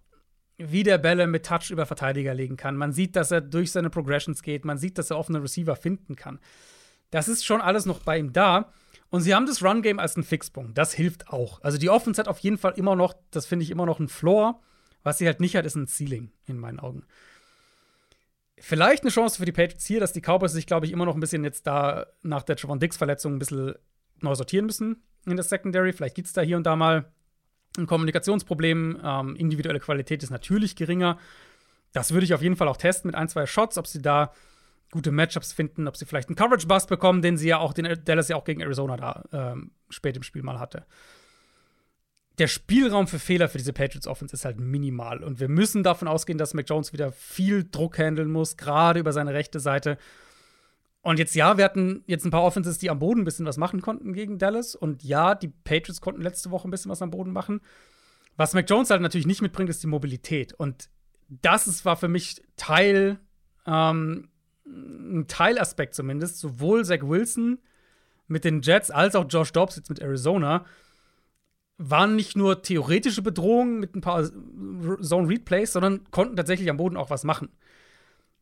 wie 0.68 0.84
der 0.84 0.98
Bälle 0.98 1.28
mit 1.28 1.46
Touch 1.46 1.72
über 1.72 1.86
Verteidiger 1.86 2.34
legen 2.34 2.58
kann. 2.58 2.76
Man 2.76 2.92
sieht, 2.92 3.16
dass 3.16 3.32
er 3.32 3.42
durch 3.42 3.72
seine 3.72 3.90
Progressions 3.90 4.44
geht. 4.44 4.66
Man 4.66 4.78
sieht, 4.78 4.98
dass 4.98 5.10
er 5.10 5.18
offene 5.18 5.42
Receiver 5.42 5.76
finden 5.76 6.16
kann. 6.16 6.40
Das 7.10 7.28
ist 7.28 7.46
schon 7.46 7.62
alles 7.62 7.86
noch 7.86 8.00
bei 8.00 8.18
ihm 8.18 8.34
da. 8.34 8.72
Und 9.10 9.22
sie 9.22 9.36
haben 9.36 9.46
das 9.46 9.62
Run-Game 9.62 10.00
als 10.00 10.16
einen 10.16 10.24
Fixpunkt. 10.24 10.78
Das 10.78 10.94
hilft 10.94 11.28
auch. 11.28 11.62
Also 11.62 11.78
die 11.78 11.90
Offense 11.90 12.20
hat 12.20 12.30
auf 12.30 12.40
jeden 12.40 12.58
Fall 12.58 12.74
immer 12.78 12.96
noch, 12.96 13.14
das 13.32 13.46
finde 13.46 13.64
ich 13.64 13.72
immer 13.72 13.86
noch 13.86 14.00
ein 14.00 14.08
Floor. 14.08 14.62
Was 15.04 15.18
sie 15.18 15.26
halt 15.26 15.42
nicht 15.42 15.56
hat, 15.56 15.66
ist 15.66 15.76
ein 15.76 15.88
Ceiling, 15.88 16.32
in 16.46 16.58
meinen 16.58 16.80
Augen. 16.80 17.04
Vielleicht 18.58 19.04
eine 19.04 19.12
Chance 19.12 19.38
für 19.38 19.46
die 19.46 19.52
Patriots 19.52 19.86
hier, 19.86 20.00
dass 20.00 20.14
die 20.14 20.22
Cowboys 20.22 20.54
sich, 20.54 20.68
glaube 20.68 20.86
ich, 20.86 20.92
immer 20.92 21.06
noch 21.06 21.16
ein 21.16 21.20
bisschen 21.20 21.44
jetzt 21.44 21.66
da 21.68 22.06
nach 22.22 22.44
der 22.44 22.56
Javon 22.56 22.80
Dix-Verletzung 22.80 23.34
ein 23.36 23.40
bisschen 23.40 23.74
neu 24.20 24.36
sortieren 24.36 24.66
müssen 24.66 25.04
in 25.26 25.36
der 25.36 25.44
Secondary. 25.44 25.94
Vielleicht 25.94 26.16
gibt 26.16 26.28
es 26.28 26.34
da 26.34 26.42
hier 26.42 26.58
und 26.58 26.64
da 26.64 26.76
mal 26.76 27.12
ein 27.78 27.88
Kommunikationsproblem. 27.88 29.00
Ähm, 29.04 29.36
individuelle 29.36 29.80
Qualität 29.80 30.24
ist 30.24 30.30
natürlich 30.30 30.76
geringer. 30.76 31.18
Das 31.94 32.14
würde 32.14 32.26
ich 32.26 32.34
auf 32.34 32.42
jeden 32.42 32.56
Fall 32.56 32.68
auch 32.68 32.78
testen 32.78 33.10
mit 33.10 33.16
ein, 33.16 33.28
zwei 33.28 33.46
Shots, 33.46 33.78
ob 33.78 33.88
sie 33.88 34.02
da 34.02 34.34
gute 34.92 35.12
Matchups 35.12 35.54
finden, 35.54 35.88
ob 35.88 35.98
sie 35.98 36.06
vielleicht 36.06 36.30
einen 36.30 36.36
Coverage-Bust 36.36 36.90
bekommen, 36.90 37.22
den 37.22 37.38
sie 37.38 37.48
ja 37.48 37.60
auch, 37.60 37.74
den 37.74 37.98
Dallas 38.04 38.28
ja 38.28 38.36
auch 38.36 38.44
gegen 38.44 38.62
Arizona 38.62 38.98
da 38.98 39.24
ähm, 39.32 39.72
spät 39.90 40.18
im 40.18 40.24
Spiel 40.24 40.44
mal 40.44 40.60
hatte. 40.60 40.86
Der 42.38 42.48
Spielraum 42.48 43.08
für 43.08 43.20
Fehler 43.20 43.50
für 43.50 43.58
diese 43.58 43.74
Patriots 43.74 44.08
Offense 44.08 44.36
ist 44.36 44.46
halt 44.46 44.60
minimal. 44.60 45.24
Und 45.24 45.40
wir 45.40 45.48
müssen 45.50 45.84
davon 45.84 46.08
ausgehen, 46.08 46.38
dass 46.38 46.54
Mac 46.54 46.70
Jones 46.70 46.94
wieder 46.94 47.12
viel 47.12 47.68
Druck 47.70 47.98
handeln 47.98 48.32
muss, 48.32 48.58
gerade 48.58 49.00
über 49.00 49.14
seine 49.14 49.34
rechte 49.34 49.60
Seite. 49.60 49.98
Und 51.04 51.18
jetzt, 51.18 51.34
ja, 51.34 51.58
wir 51.58 51.66
hatten 51.66 52.04
jetzt 52.06 52.26
ein 52.26 52.32
paar 52.32 52.44
Offenses, 52.44 52.78
die 52.78 52.90
am 52.90 53.00
Boden 53.00 53.22
ein 53.22 53.26
bisschen 53.26 53.46
was 53.46 53.58
machen 53.58 53.82
konnten 53.82 54.14
gegen 54.14 54.38
Dallas. 54.38 54.76
Und 54.76 55.04
ja, 55.04 55.34
die 55.34 55.48
Patriots 55.48 56.02
konnten 56.02 56.22
letzte 56.22 56.52
Woche 56.52 56.68
ein 56.68 56.72
bisschen 56.72 56.92
was 56.92 57.02
am 57.02 57.10
Boden 57.10 57.32
machen. 57.32 57.62
Was 58.38 58.54
Mac 58.54 58.70
Jones 58.70 58.92
halt 58.92 59.02
natürlich 59.02 59.28
nicht 59.28 59.42
mitbringt, 59.42 59.70
ist 59.70 59.82
die 59.82 59.88
Mobilität. 59.88 60.54
Und 60.54 60.90
das 61.28 61.68
ist, 61.68 61.86
war 61.86 61.96
für 61.96 62.08
mich 62.08 62.44
Teil 62.56 63.20
ähm, 63.66 64.30
ein 64.66 65.26
Teilaspekt 65.28 65.96
zumindest, 65.96 66.40
sowohl 66.40 66.86
Zach 66.86 67.02
Wilson 67.02 67.60
mit 68.28 68.46
den 68.46 68.62
Jets 68.62 68.92
als 68.92 69.16
auch 69.16 69.26
Josh 69.28 69.52
Dobbs 69.52 69.76
jetzt 69.76 69.90
mit 69.90 70.00
Arizona, 70.00 70.66
waren 71.78 72.16
nicht 72.16 72.38
nur 72.38 72.62
theoretische 72.62 73.22
Bedrohungen 73.22 73.80
mit 73.80 73.96
ein 73.96 74.02
paar 74.02 74.24
Zone 74.24 75.28
Read 75.28 75.46
Plays, 75.46 75.74
sondern 75.74 76.10
konnten 76.12 76.36
tatsächlich 76.36 76.70
am 76.70 76.78
Boden 76.78 76.96
auch 76.96 77.10
was 77.10 77.24
machen. 77.24 77.50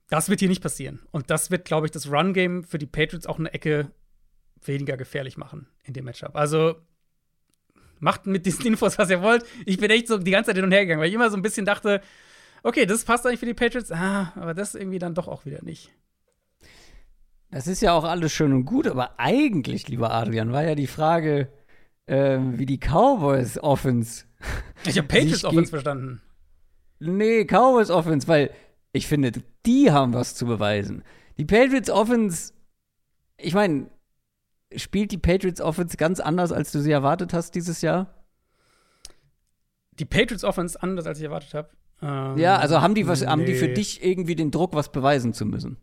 Das 0.09 0.29
wird 0.29 0.39
hier 0.39 0.49
nicht 0.49 0.63
passieren. 0.63 0.99
Und 1.11 1.29
das 1.29 1.51
wird, 1.51 1.65
glaube 1.65 1.85
ich, 1.85 1.91
das 1.91 2.11
Run-Game 2.11 2.63
für 2.63 2.79
die 2.79 2.87
Patriots 2.87 3.27
auch 3.27 3.39
eine 3.39 3.53
Ecke 3.53 3.91
weniger 4.65 4.97
gefährlich 4.97 5.37
machen 5.37 5.67
in 5.83 5.93
dem 5.93 6.05
Matchup. 6.05 6.35
Also 6.35 6.75
macht 7.99 8.25
mit 8.25 8.45
diesen 8.45 8.65
Infos, 8.65 8.97
was 8.97 9.09
ihr 9.09 9.21
wollt. 9.21 9.45
Ich 9.65 9.77
bin 9.77 9.91
echt 9.91 10.07
so 10.07 10.17
die 10.17 10.31
ganze 10.31 10.49
Zeit 10.49 10.55
hin 10.55 10.65
und 10.65 10.71
her 10.71 10.81
gegangen, 10.81 10.99
weil 10.99 11.09
ich 11.09 11.13
immer 11.13 11.29
so 11.29 11.37
ein 11.37 11.41
bisschen 11.41 11.65
dachte, 11.65 12.01
okay, 12.63 12.85
das 12.85 13.05
passt 13.05 13.25
eigentlich 13.25 13.39
für 13.39 13.45
die 13.45 13.53
Patriots, 13.53 13.91
ah, 13.91 14.33
aber 14.35 14.53
das 14.53 14.75
irgendwie 14.75 14.99
dann 14.99 15.13
doch 15.13 15.27
auch 15.27 15.45
wieder 15.45 15.63
nicht. 15.63 15.91
Das 17.51 17.67
ist 17.67 17.81
ja 17.81 17.93
auch 17.93 18.03
alles 18.03 18.31
schön 18.31 18.53
und 18.53 18.65
gut, 18.65 18.87
aber 18.87 19.19
eigentlich, 19.19 19.87
lieber 19.87 20.11
Adrian, 20.11 20.51
war 20.51 20.63
ja 20.63 20.75
die 20.75 20.87
Frage, 20.87 21.51
ähm, 22.07 22.59
wie 22.59 22.65
die 22.65 22.79
Cowboys 22.79 23.57
Offense. 23.57 24.25
Ich 24.85 24.97
habe 24.97 25.07
Patriots 25.07 25.45
Offense 25.45 25.69
verstanden. 25.69 26.21
Nee, 26.99 27.45
Cowboys 27.45 27.89
Offense, 27.89 28.27
weil 28.27 28.51
ich 28.91 29.07
finde, 29.07 29.31
die 29.65 29.91
haben 29.91 30.13
was 30.13 30.35
zu 30.35 30.45
beweisen. 30.45 31.03
Die 31.37 31.45
Patriots 31.45 31.89
Offense, 31.89 32.53
ich 33.37 33.53
meine, 33.53 33.89
spielt 34.75 35.11
die 35.11 35.17
Patriots 35.17 35.61
Offense 35.61 35.97
ganz 35.97 36.19
anders, 36.19 36.51
als 36.51 36.71
du 36.71 36.79
sie 36.79 36.91
erwartet 36.91 37.33
hast 37.33 37.55
dieses 37.55 37.81
Jahr? 37.81 38.13
Die 39.93 40.05
Patriots 40.05 40.43
Offense 40.43 40.81
anders, 40.81 41.05
als 41.05 41.19
ich 41.19 41.25
erwartet 41.25 41.53
habe. 41.53 41.69
Ähm, 42.01 42.37
ja, 42.37 42.57
also 42.57 42.81
haben 42.81 42.95
die 42.95 43.07
was, 43.07 43.21
nee. 43.21 43.27
haben 43.27 43.45
die 43.45 43.55
für 43.55 43.69
dich 43.69 44.03
irgendwie 44.03 44.35
den 44.35 44.51
Druck, 44.51 44.73
was 44.73 44.91
beweisen 44.91 45.33
zu 45.33 45.45
müssen? 45.45 45.77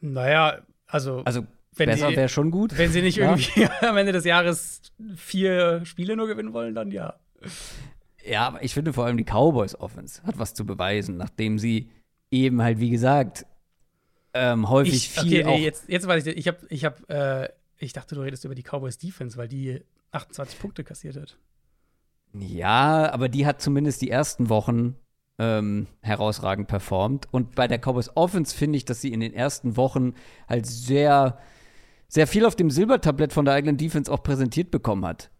Naja, 0.00 0.62
also. 0.86 1.22
Also 1.24 1.46
besser 1.76 2.10
wäre 2.10 2.28
schon 2.28 2.50
gut. 2.50 2.76
Wenn 2.76 2.90
sie 2.90 3.02
nicht 3.02 3.18
ja? 3.18 3.30
irgendwie 3.30 3.66
am 3.86 3.96
Ende 3.96 4.12
des 4.12 4.24
Jahres 4.24 4.80
vier 5.16 5.84
Spiele 5.84 6.16
nur 6.16 6.26
gewinnen 6.26 6.52
wollen, 6.52 6.74
dann 6.74 6.90
ja. 6.90 7.14
Ja, 8.26 8.46
aber 8.46 8.62
ich 8.62 8.74
finde 8.74 8.92
vor 8.92 9.04
allem 9.06 9.16
die 9.16 9.24
Cowboys 9.24 9.74
Offense 9.74 10.22
hat 10.24 10.38
was 10.38 10.54
zu 10.54 10.66
beweisen, 10.66 11.16
nachdem 11.16 11.58
sie 11.58 11.90
eben 12.30 12.60
halt, 12.62 12.80
wie 12.80 12.90
gesagt, 12.90 13.46
ähm, 14.34 14.68
häufig 14.68 14.94
ich, 14.94 15.10
viel. 15.10 15.42
Okay, 15.42 15.44
nee, 15.44 15.64
jetzt, 15.64 15.88
jetzt 15.88 16.06
weiß 16.06 16.26
ich, 16.26 16.36
ich 16.36 16.48
habe, 16.48 16.58
ich 16.68 16.84
habe, 16.84 17.08
äh, 17.08 17.48
ich 17.78 17.92
dachte, 17.92 18.14
du 18.14 18.22
redest 18.22 18.44
über 18.44 18.54
die 18.54 18.62
Cowboys 18.62 18.98
Defense, 18.98 19.36
weil 19.38 19.48
die 19.48 19.80
28 20.12 20.58
Punkte 20.58 20.84
kassiert 20.84 21.16
hat. 21.16 21.38
Ja, 22.32 23.12
aber 23.12 23.28
die 23.28 23.46
hat 23.46 23.62
zumindest 23.62 24.02
die 24.02 24.10
ersten 24.10 24.48
Wochen 24.48 24.96
ähm, 25.38 25.86
herausragend 26.02 26.68
performt. 26.68 27.28
Und 27.30 27.54
bei 27.54 27.68
der 27.68 27.78
Cowboys 27.78 28.10
Offense 28.14 28.54
finde 28.54 28.76
ich, 28.76 28.84
dass 28.84 29.00
sie 29.00 29.12
in 29.12 29.20
den 29.20 29.32
ersten 29.32 29.76
Wochen 29.76 30.14
halt 30.48 30.66
sehr, 30.66 31.38
sehr 32.08 32.26
viel 32.26 32.44
auf 32.44 32.56
dem 32.56 32.70
Silbertablett 32.70 33.32
von 33.32 33.44
der 33.44 33.54
eigenen 33.54 33.76
Defense 33.76 34.12
auch 34.12 34.22
präsentiert 34.22 34.70
bekommen 34.70 35.04
hat. 35.06 35.30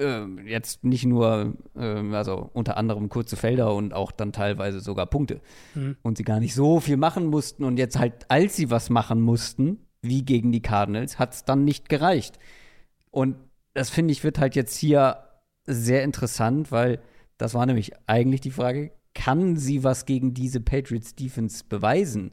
Ähm, 0.00 0.46
jetzt 0.46 0.82
nicht 0.82 1.04
nur, 1.04 1.54
ähm, 1.76 2.14
also 2.14 2.50
unter 2.54 2.76
anderem 2.76 3.10
kurze 3.10 3.36
Felder 3.36 3.74
und 3.74 3.92
auch 3.92 4.12
dann 4.12 4.32
teilweise 4.32 4.80
sogar 4.80 5.06
Punkte. 5.06 5.40
Mhm. 5.74 5.96
Und 6.02 6.16
sie 6.16 6.24
gar 6.24 6.40
nicht 6.40 6.54
so 6.54 6.80
viel 6.80 6.96
machen 6.96 7.26
mussten. 7.26 7.64
Und 7.64 7.76
jetzt 7.76 7.98
halt, 7.98 8.26
als 8.28 8.56
sie 8.56 8.70
was 8.70 8.88
machen 8.88 9.20
mussten, 9.20 9.78
wie 10.00 10.24
gegen 10.24 10.52
die 10.52 10.62
Cardinals, 10.62 11.18
hat 11.18 11.34
es 11.34 11.44
dann 11.44 11.64
nicht 11.64 11.88
gereicht. 11.90 12.38
Und 13.10 13.36
das 13.74 13.90
finde 13.90 14.12
ich 14.12 14.24
wird 14.24 14.38
halt 14.38 14.56
jetzt 14.56 14.76
hier 14.76 15.18
sehr 15.66 16.02
interessant, 16.02 16.72
weil 16.72 17.00
das 17.36 17.54
war 17.54 17.66
nämlich 17.66 17.92
eigentlich 18.06 18.40
die 18.40 18.50
Frage, 18.50 18.92
kann 19.14 19.56
sie 19.56 19.84
was 19.84 20.06
gegen 20.06 20.34
diese 20.34 20.60
Patriots 20.60 21.14
Defense 21.14 21.64
beweisen? 21.68 22.32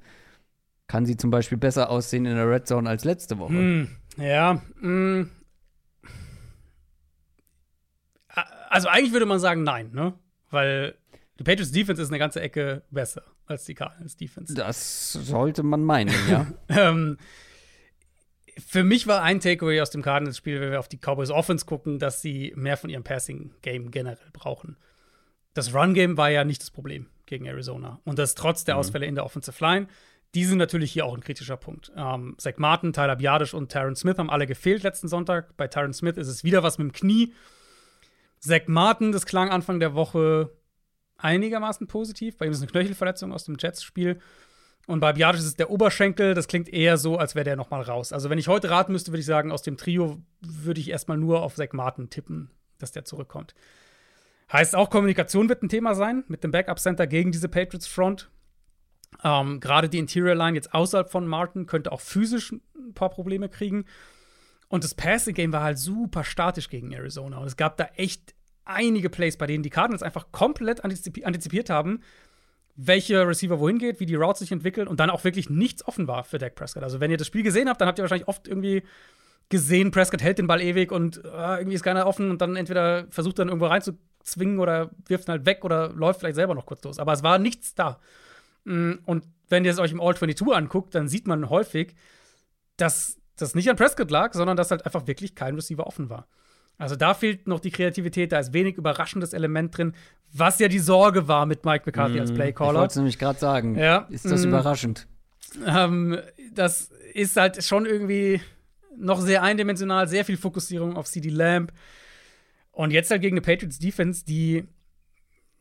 Kann 0.88 1.06
sie 1.06 1.18
zum 1.18 1.32
Beispiel 1.32 1.58
besser 1.58 1.90
aussehen 1.90 2.26
in 2.26 2.36
der 2.36 2.50
Red 2.50 2.68
Zone 2.68 2.90
als 2.90 3.04
letzte 3.04 3.40
Woche? 3.40 3.54
Mm, 3.54 3.88
ja. 4.18 4.62
Mm. 4.80 5.30
Also 8.70 8.88
eigentlich 8.88 9.14
würde 9.14 9.26
man 9.26 9.40
sagen, 9.40 9.64
nein, 9.64 9.92
ne? 9.94 10.14
Weil 10.50 10.96
die 11.40 11.44
Patriots 11.44 11.72
Defense 11.72 12.02
ist 12.02 12.10
eine 12.10 12.20
ganze 12.20 12.42
Ecke 12.42 12.84
besser 12.90 13.24
als 13.46 13.66
die 13.66 13.76
Cardinals 13.76 14.18
Defense. 14.18 14.54
Das 14.54 15.14
sollte 15.14 15.64
man 15.64 15.84
meinen, 15.84 16.14
ja. 16.30 16.48
ähm, 16.70 17.18
für 18.58 18.84
mich 18.84 19.08
war 19.08 19.22
ein 19.22 19.40
Takeaway 19.40 19.82
aus 19.82 19.92
dem 19.92 20.02
Cardinals-Spiel, 20.02 20.60
wenn 20.60 20.72
wir 20.72 20.80
auf 20.80 20.90
die 20.90 20.98
Cowboys 20.98 21.30
Offense 21.30 21.66
gucken, 21.66 22.00
dass 22.00 22.22
sie 22.22 22.54
mehr 22.56 22.78
von 22.78 22.90
ihrem 22.90 23.04
Passing-Game 23.04 23.92
generell 23.92 24.18
brauchen. 24.34 24.78
Das 25.54 25.74
Run-Game 25.74 26.18
war 26.18 26.30
ja 26.30 26.44
nicht 26.44 26.62
das 26.62 26.72
Problem 26.72 27.08
gegen 27.26 27.46
Arizona. 27.46 28.00
Und 28.04 28.20
das 28.20 28.36
trotz 28.36 28.64
der 28.64 28.76
mhm. 28.76 28.80
Ausfälle 28.80 29.06
in 29.06 29.16
der 29.16 29.26
Offensive 29.26 29.64
Line. 29.64 29.88
Die 30.34 30.44
sind 30.44 30.58
natürlich 30.58 30.92
hier 30.92 31.06
auch 31.06 31.14
ein 31.14 31.22
kritischer 31.22 31.58
Punkt. 31.58 31.92
Ähm, 31.96 32.36
Zach 32.38 32.58
Martin, 32.58 32.94
Tyler 32.94 33.16
Biadisch 33.16 33.54
und 33.54 33.72
Tyron 33.72 33.96
Smith 33.96 34.18
haben 34.18 34.30
alle 34.30 34.48
gefehlt 34.48 34.84
letzten 34.84 35.08
Sonntag. 35.08 35.56
Bei 35.56 35.68
Tyron 35.68 35.94
Smith 35.94 36.18
ist 36.18 36.28
es 36.28 36.44
wieder 36.44 36.64
was 36.64 36.78
mit 36.78 36.88
dem 36.88 36.94
Knie. 36.94 37.34
Zach 38.40 38.68
Martin, 38.68 39.12
das 39.12 39.26
klang 39.26 39.50
Anfang 39.50 39.80
der 39.80 39.94
Woche 39.94 40.52
einigermaßen 41.18 41.88
positiv. 41.88 42.38
Bei 42.38 42.46
ihm 42.46 42.52
ist 42.52 42.62
eine 42.62 42.72
Knöchelverletzung 42.72 43.34
aus 43.34 43.46
dem 43.46 43.56
Jets-Spiel. 43.60 44.20
Und 44.86 45.02
bei 45.02 45.14
Biadic 45.14 45.40
ist 45.40 45.48
es 45.48 45.56
der 45.56 45.70
Oberschenkel. 45.70 46.34
Das 46.34 46.48
klingt 46.48 46.70
eher 46.70 46.98
so, 46.98 47.18
als 47.18 47.36
wäre 47.36 47.44
der 47.44 47.56
noch 47.56 47.70
mal 47.70 47.82
raus. 47.82 48.14
Also, 48.14 48.30
wenn 48.30 48.38
ich 48.38 48.48
heute 48.48 48.70
raten 48.70 48.94
müsste, 48.94 49.12
würde 49.12 49.20
ich 49.20 49.26
sagen, 49.26 49.52
aus 49.52 49.62
dem 49.62 49.78
Trio 49.78 50.22
würde 50.42 50.80
ich 50.80 50.90
erstmal 50.90 51.18
nur 51.18 51.42
auf 51.42 51.56
Zach 51.56 51.74
Martin 51.74 52.10
tippen, 52.10 52.52
dass 52.78 52.92
der 52.92 53.04
zurückkommt. 53.04 53.54
Heißt 54.52 54.76
auch, 54.76 54.90
Kommunikation 54.90 55.50
wird 55.50 55.62
ein 55.62 55.70
Thema 55.70 55.94
sein 55.94 56.24
mit 56.28 56.44
dem 56.44 56.52
Backup 56.52 56.80
Center 56.80 57.06
gegen 57.06 57.34
diese 57.34 57.50
Patriots 57.50 57.88
Front. 57.88 58.30
Ähm, 59.24 59.60
Gerade 59.60 59.90
die 59.90 59.98
Interior 59.98 60.36
Line 60.36 60.56
jetzt 60.56 60.74
außerhalb 60.74 61.10
von 61.12 61.28
Martin 61.28 61.66
könnte 61.66 61.92
auch 61.92 62.02
physisch 62.02 62.54
ein 62.54 62.94
paar 62.94 63.10
Probleme 63.10 63.50
kriegen. 63.50 63.86
Und 64.70 64.84
das 64.84 64.96
Passing 64.96 65.34
Game 65.34 65.54
war 65.54 65.64
halt 65.64 65.78
super 65.78 66.24
statisch 66.24 66.70
gegen 66.70 66.92
Arizona. 66.92 67.38
Und 67.38 67.48
es 67.48 67.56
gab 67.56 67.78
da 67.78 67.86
echt 67.96 68.36
einige 68.66 69.10
Plays, 69.10 69.38
bei 69.38 69.48
denen 69.48 69.64
die 69.64 69.70
Cardinals 69.70 70.04
einfach 70.04 70.32
komplett 70.32 70.84
antizipiert 70.84 71.70
haben, 71.70 72.02
welche 72.76 73.28
Receiver 73.28 73.60
wohin 73.60 73.80
geht, 73.80 74.00
wie 74.00 74.06
die 74.06 74.16
Routes 74.16 74.40
sich 74.40 74.52
entwickeln 74.52 74.88
und 74.88 75.00
dann 75.00 75.10
auch 75.10 75.24
wirklich 75.24 75.50
nichts 75.50 75.88
offen 75.88 76.08
war 76.08 76.24
für 76.24 76.38
Dak 76.38 76.56
Prescott. 76.56 76.84
Also, 76.84 77.00
wenn 77.00 77.10
ihr 77.10 77.18
das 77.18 77.28
Spiel 77.28 77.44
gesehen 77.44 77.70
habt, 77.70 77.82
dann 77.82 77.88
habt 77.88 77.98
ihr 77.98 78.04
wahrscheinlich 78.04 78.28
oft 78.28 78.48
irgendwie 78.48 78.84
gesehen, 79.50 79.92
Prescott 79.92 80.22
hält 80.22 80.38
den 80.38 80.48
Ball 80.48 80.62
ewig 80.62 80.92
und 80.92 81.24
äh, 81.24 81.58
irgendwie 81.58 81.76
ist 81.76 81.84
keiner 81.84 82.06
offen 82.06 82.30
und 82.30 82.42
dann 82.42 82.56
entweder 82.56 83.08
versucht 83.10 83.40
er 83.40 83.46
dann 83.46 83.50
irgendwo 83.50 83.68
reinzuzwingen 83.68 84.60
oder 84.60 84.92
wirft 85.08 85.28
ihn 85.28 85.32
halt 85.32 85.46
weg 85.46 85.64
oder 85.64 85.90
läuft 85.90 86.20
vielleicht 86.20 86.36
selber 86.36 86.54
noch 86.54 86.66
kurz 86.66 86.84
los. 86.84 87.00
Aber 87.00 87.14
es 87.14 87.24
war 87.24 87.40
nichts 87.40 87.74
da. 87.74 88.00
Mm, 88.66 88.96
und 89.06 89.24
wenn 89.50 89.64
ihr 89.64 89.72
es 89.72 89.80
euch 89.80 89.92
im 89.92 90.02
All-22 90.02 90.52
anguckt, 90.52 90.94
dann 90.94 91.08
sieht 91.08 91.28
man 91.28 91.50
häufig, 91.50 91.96
dass 92.76 93.17
das 93.42 93.56
nicht 93.56 93.70
an 93.70 93.76
Prescott 93.76 94.12
lag, 94.12 94.34
sondern 94.34 94.58
dass 94.58 94.72
halt 94.72 94.86
einfach 94.86 95.08
wirklich 95.08 95.36
kein 95.36 95.56
Receiver 95.56 95.88
offen 95.88 96.10
war. 96.10 96.28
Also 96.78 96.96
da 96.96 97.14
fehlt 97.14 97.48
noch 97.48 97.60
die 97.60 97.72
Kreativität, 97.72 98.32
da 98.32 98.40
ist 98.40 98.54
wenig 98.54 98.78
überraschendes 98.78 99.34
Element 99.34 99.76
drin, 99.76 99.94
was 100.32 100.60
ja 100.60 100.68
die 100.68 100.80
Sorge 100.80 101.28
war 101.28 101.46
mit 101.46 101.66
Mike 101.66 101.84
McCarthy 101.86 102.18
mm, 102.18 102.22
als 102.22 102.34
Playcaller. 102.34 102.72
Ich 102.72 102.80
wollte 102.80 102.92
es 102.92 102.96
nämlich 102.98 103.20
gerade 103.20 103.40
sagen. 103.40 103.76
Ja, 103.76 104.08
ist 104.10 104.26
das 104.26 104.46
mm, 104.46 104.50
überraschend? 104.50 105.08
Ähm, 105.66 106.20
das 106.54 106.92
ist 107.14 107.36
halt 107.38 107.64
schon 107.64 107.86
irgendwie 107.86 108.42
noch 108.96 109.22
sehr 109.22 109.42
eindimensional, 109.42 110.08
sehr 110.08 110.26
viel 110.26 110.38
Fokussierung 110.38 110.98
auf 110.98 111.08
CD 111.08 111.30
Lamb. 111.30 111.72
Und 112.72 112.92
jetzt 112.92 113.10
halt 113.10 113.22
gegen 113.22 113.36
eine 113.36 113.42
Patriots 113.42 113.80
Defense, 113.80 114.24
die 114.24 114.68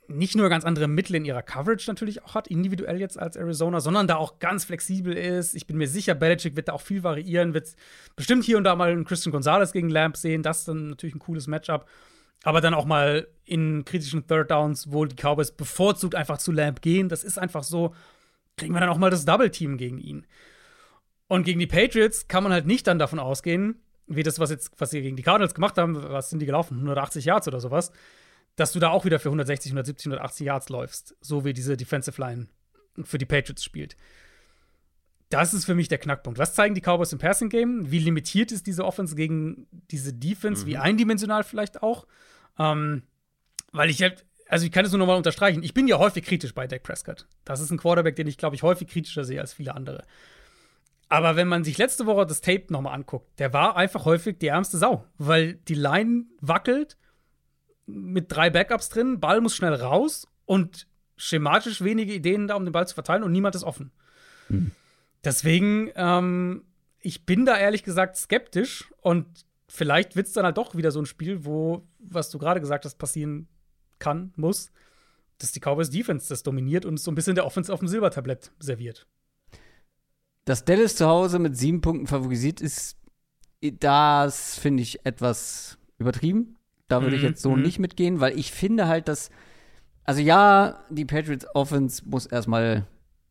nicht 0.08 0.36
nur 0.36 0.48
ganz 0.48 0.64
andere 0.64 0.88
Mittel 0.88 1.16
in 1.16 1.24
ihrer 1.24 1.42
Coverage 1.42 1.90
natürlich 1.90 2.22
auch 2.24 2.34
hat, 2.34 2.48
individuell 2.48 3.00
jetzt 3.00 3.18
als 3.18 3.36
Arizona, 3.36 3.80
sondern 3.80 4.06
da 4.06 4.16
auch 4.16 4.38
ganz 4.38 4.64
flexibel 4.64 5.12
ist. 5.12 5.54
Ich 5.54 5.66
bin 5.66 5.76
mir 5.76 5.88
sicher, 5.88 6.14
Belichick 6.14 6.56
wird 6.56 6.68
da 6.68 6.72
auch 6.72 6.80
viel 6.80 7.02
variieren, 7.02 7.54
wird 7.54 7.74
bestimmt 8.14 8.44
hier 8.44 8.56
und 8.56 8.64
da 8.64 8.76
mal 8.76 8.90
einen 8.90 9.04
Christian 9.04 9.32
Gonzalez 9.32 9.72
gegen 9.72 9.88
Lamp 9.88 10.16
sehen. 10.16 10.42
Das 10.42 10.60
ist 10.60 10.68
dann 10.68 10.90
natürlich 10.90 11.14
ein 11.14 11.20
cooles 11.20 11.46
Matchup. 11.46 11.86
Aber 12.42 12.60
dann 12.60 12.74
auch 12.74 12.84
mal 12.84 13.26
in 13.44 13.84
kritischen 13.84 14.26
Third 14.26 14.50
Downs, 14.50 14.92
wo 14.92 15.04
die 15.04 15.16
Cowboys 15.16 15.50
bevorzugt 15.50 16.14
einfach 16.14 16.38
zu 16.38 16.52
Lamp 16.52 16.82
gehen. 16.82 17.08
Das 17.08 17.24
ist 17.24 17.38
einfach 17.38 17.64
so, 17.64 17.94
kriegen 18.56 18.74
wir 18.74 18.80
dann 18.80 18.90
auch 18.90 18.98
mal 18.98 19.10
das 19.10 19.24
Double 19.24 19.50
Team 19.50 19.78
gegen 19.78 19.98
ihn. 19.98 20.26
Und 21.28 21.44
gegen 21.44 21.58
die 21.58 21.66
Patriots 21.66 22.28
kann 22.28 22.44
man 22.44 22.52
halt 22.52 22.66
nicht 22.66 22.86
dann 22.86 22.98
davon 22.98 23.18
ausgehen, 23.18 23.80
wie 24.06 24.22
das, 24.22 24.38
was 24.38 24.50
jetzt, 24.50 24.70
was 24.78 24.90
sie 24.90 25.02
gegen 25.02 25.16
die 25.16 25.24
Cardinals 25.24 25.54
gemacht 25.54 25.76
haben, 25.76 26.00
was 26.00 26.30
sind 26.30 26.38
die 26.38 26.46
gelaufen? 26.46 26.74
180 26.74 27.24
Yards 27.24 27.48
oder 27.48 27.58
sowas 27.58 27.90
dass 28.56 28.72
du 28.72 28.80
da 28.80 28.90
auch 28.90 29.04
wieder 29.04 29.20
für 29.20 29.28
160, 29.28 29.70
170, 29.70 30.06
180 30.06 30.46
Yards 30.46 30.68
läufst, 30.70 31.14
so 31.20 31.44
wie 31.44 31.52
diese 31.52 31.76
Defensive 31.76 32.20
Line 32.20 32.48
für 33.04 33.18
die 33.18 33.26
Patriots 33.26 33.62
spielt. 33.62 33.96
das 35.28 35.54
ist 35.54 35.64
für 35.64 35.74
mich 35.74 35.88
der 35.88 35.98
Knackpunkt. 35.98 36.38
Was 36.38 36.54
zeigen 36.54 36.74
die 36.74 36.80
Cowboys 36.80 37.12
im 37.12 37.18
Passing 37.18 37.48
Game? 37.48 37.90
Wie 37.90 37.98
limitiert 37.98 38.52
ist 38.52 38.66
diese 38.66 38.84
Offense 38.84 39.16
gegen 39.16 39.66
diese 39.90 40.12
Defense? 40.12 40.62
Mhm. 40.62 40.66
Wie 40.68 40.76
eindimensional 40.76 41.44
vielleicht 41.44 41.82
auch? 41.82 42.06
Ähm, 42.58 43.02
weil 43.72 43.90
ich 43.90 44.00
halt, 44.02 44.24
also 44.48 44.64
ich 44.64 44.72
kann 44.72 44.84
es 44.84 44.92
nur 44.92 45.00
nochmal 45.00 45.16
unterstreichen. 45.16 45.62
Ich 45.62 45.74
bin 45.74 45.88
ja 45.88 45.98
häufig 45.98 46.24
kritisch 46.24 46.54
bei 46.54 46.66
Dak 46.66 46.84
Prescott. 46.84 47.26
Das 47.44 47.60
ist 47.60 47.70
ein 47.70 47.78
Quarterback, 47.78 48.16
den 48.16 48.28
ich, 48.28 48.38
glaube 48.38 48.54
ich, 48.54 48.62
häufig 48.62 48.88
kritischer 48.88 49.24
sehe 49.24 49.40
als 49.40 49.52
viele 49.52 49.74
andere. 49.74 50.04
Aber 51.08 51.36
wenn 51.36 51.48
man 51.48 51.64
sich 51.64 51.76
letzte 51.76 52.06
Woche 52.06 52.24
das 52.24 52.40
Tape 52.40 52.66
nochmal 52.70 52.94
anguckt, 52.94 53.38
der 53.38 53.52
war 53.52 53.76
einfach 53.76 54.04
häufig 54.04 54.38
die 54.38 54.48
ärmste 54.48 54.78
Sau, 54.78 55.04
weil 55.18 55.54
die 55.54 55.74
Line 55.74 56.26
wackelt 56.40 56.96
mit 57.86 58.32
drei 58.32 58.50
Backups 58.50 58.88
drin, 58.88 59.20
Ball 59.20 59.40
muss 59.40 59.54
schnell 59.54 59.74
raus 59.74 60.26
und 60.44 60.86
schematisch 61.16 61.82
wenige 61.82 62.12
Ideen 62.12 62.48
da, 62.48 62.56
um 62.56 62.64
den 62.64 62.72
Ball 62.72 62.86
zu 62.86 62.94
verteilen 62.94 63.22
und 63.22 63.32
niemand 63.32 63.54
ist 63.54 63.64
offen. 63.64 63.90
Mhm. 64.48 64.72
Deswegen, 65.24 65.90
ähm, 65.94 66.64
ich 67.00 67.24
bin 67.24 67.46
da 67.46 67.56
ehrlich 67.56 67.82
gesagt 67.82 68.16
skeptisch 68.16 68.92
und 69.00 69.26
vielleicht 69.68 70.16
wird 70.16 70.26
es 70.26 70.32
dann 70.32 70.44
halt 70.44 70.56
doch 70.56 70.74
wieder 70.74 70.90
so 70.90 71.00
ein 71.00 71.06
Spiel, 71.06 71.44
wo, 71.44 71.86
was 71.98 72.30
du 72.30 72.38
gerade 72.38 72.60
gesagt 72.60 72.84
hast, 72.84 72.96
passieren 72.96 73.48
kann, 73.98 74.32
muss, 74.36 74.70
dass 75.38 75.52
die 75.52 75.60
Cowboys 75.60 75.90
Defense 75.90 76.28
das 76.28 76.42
dominiert 76.42 76.84
und 76.84 76.98
so 76.98 77.10
ein 77.10 77.14
bisschen 77.14 77.34
der 77.34 77.46
Offense 77.46 77.72
auf 77.72 77.80
dem 77.80 77.88
Silbertablett 77.88 78.52
serviert. 78.58 79.06
Dass 80.44 80.64
Dallas 80.64 80.96
zu 80.96 81.06
Hause 81.06 81.38
mit 81.38 81.56
sieben 81.56 81.80
Punkten 81.80 82.06
favorisiert 82.06 82.60
ist, 82.60 82.96
das 83.60 84.58
finde 84.58 84.82
ich 84.82 85.04
etwas 85.04 85.78
übertrieben. 85.98 86.55
Da 86.88 87.02
würde 87.02 87.16
ich 87.16 87.22
mhm, 87.22 87.28
jetzt 87.28 87.42
so 87.42 87.56
mhm. 87.56 87.62
nicht 87.62 87.78
mitgehen, 87.78 88.20
weil 88.20 88.38
ich 88.38 88.52
finde 88.52 88.86
halt, 88.86 89.08
dass, 89.08 89.30
also 90.04 90.20
ja, 90.20 90.84
die 90.90 91.04
Patriots 91.04 91.46
Offense 91.54 92.02
muss 92.06 92.26
erstmal 92.26 92.86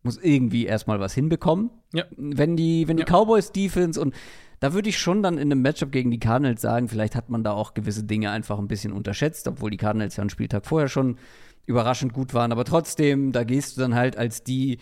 muss 0.06 0.20
irgendwie 0.22 0.66
erstmal 0.66 1.00
was 1.00 1.14
hinbekommen. 1.14 1.72
Ja. 1.92 2.06
Wenn 2.16 2.56
die, 2.56 2.88
wenn 2.88 2.98
die 2.98 3.04
ja. 3.04 3.08
Cowboys 3.10 3.52
Defense 3.52 4.00
und 4.00 4.14
da 4.60 4.74
würde 4.74 4.88
ich 4.88 4.98
schon 4.98 5.22
dann 5.22 5.38
in 5.38 5.52
einem 5.52 5.62
Matchup 5.62 5.92
gegen 5.92 6.12
die 6.12 6.20
Cardinals 6.20 6.62
sagen, 6.62 6.88
vielleicht 6.88 7.16
hat 7.16 7.30
man 7.30 7.44
da 7.44 7.52
auch 7.52 7.74
gewisse 7.74 8.04
Dinge 8.04 8.30
einfach 8.30 8.58
ein 8.58 8.68
bisschen 8.68 8.94
unterschätzt, 8.94 9.48
obwohl 9.48 9.72
die 9.72 9.78
Cardinals 9.78 10.16
ja 10.16 10.22
einen 10.22 10.30
Spieltag 10.30 10.66
vorher 10.66 10.88
schon 10.88 11.18
überraschend 11.66 12.14
gut 12.14 12.34
waren. 12.34 12.52
Aber 12.52 12.64
trotzdem, 12.64 13.32
da 13.32 13.44
gehst 13.44 13.76
du 13.76 13.82
dann 13.82 13.96
halt 13.96 14.18
als 14.18 14.44
die 14.44 14.78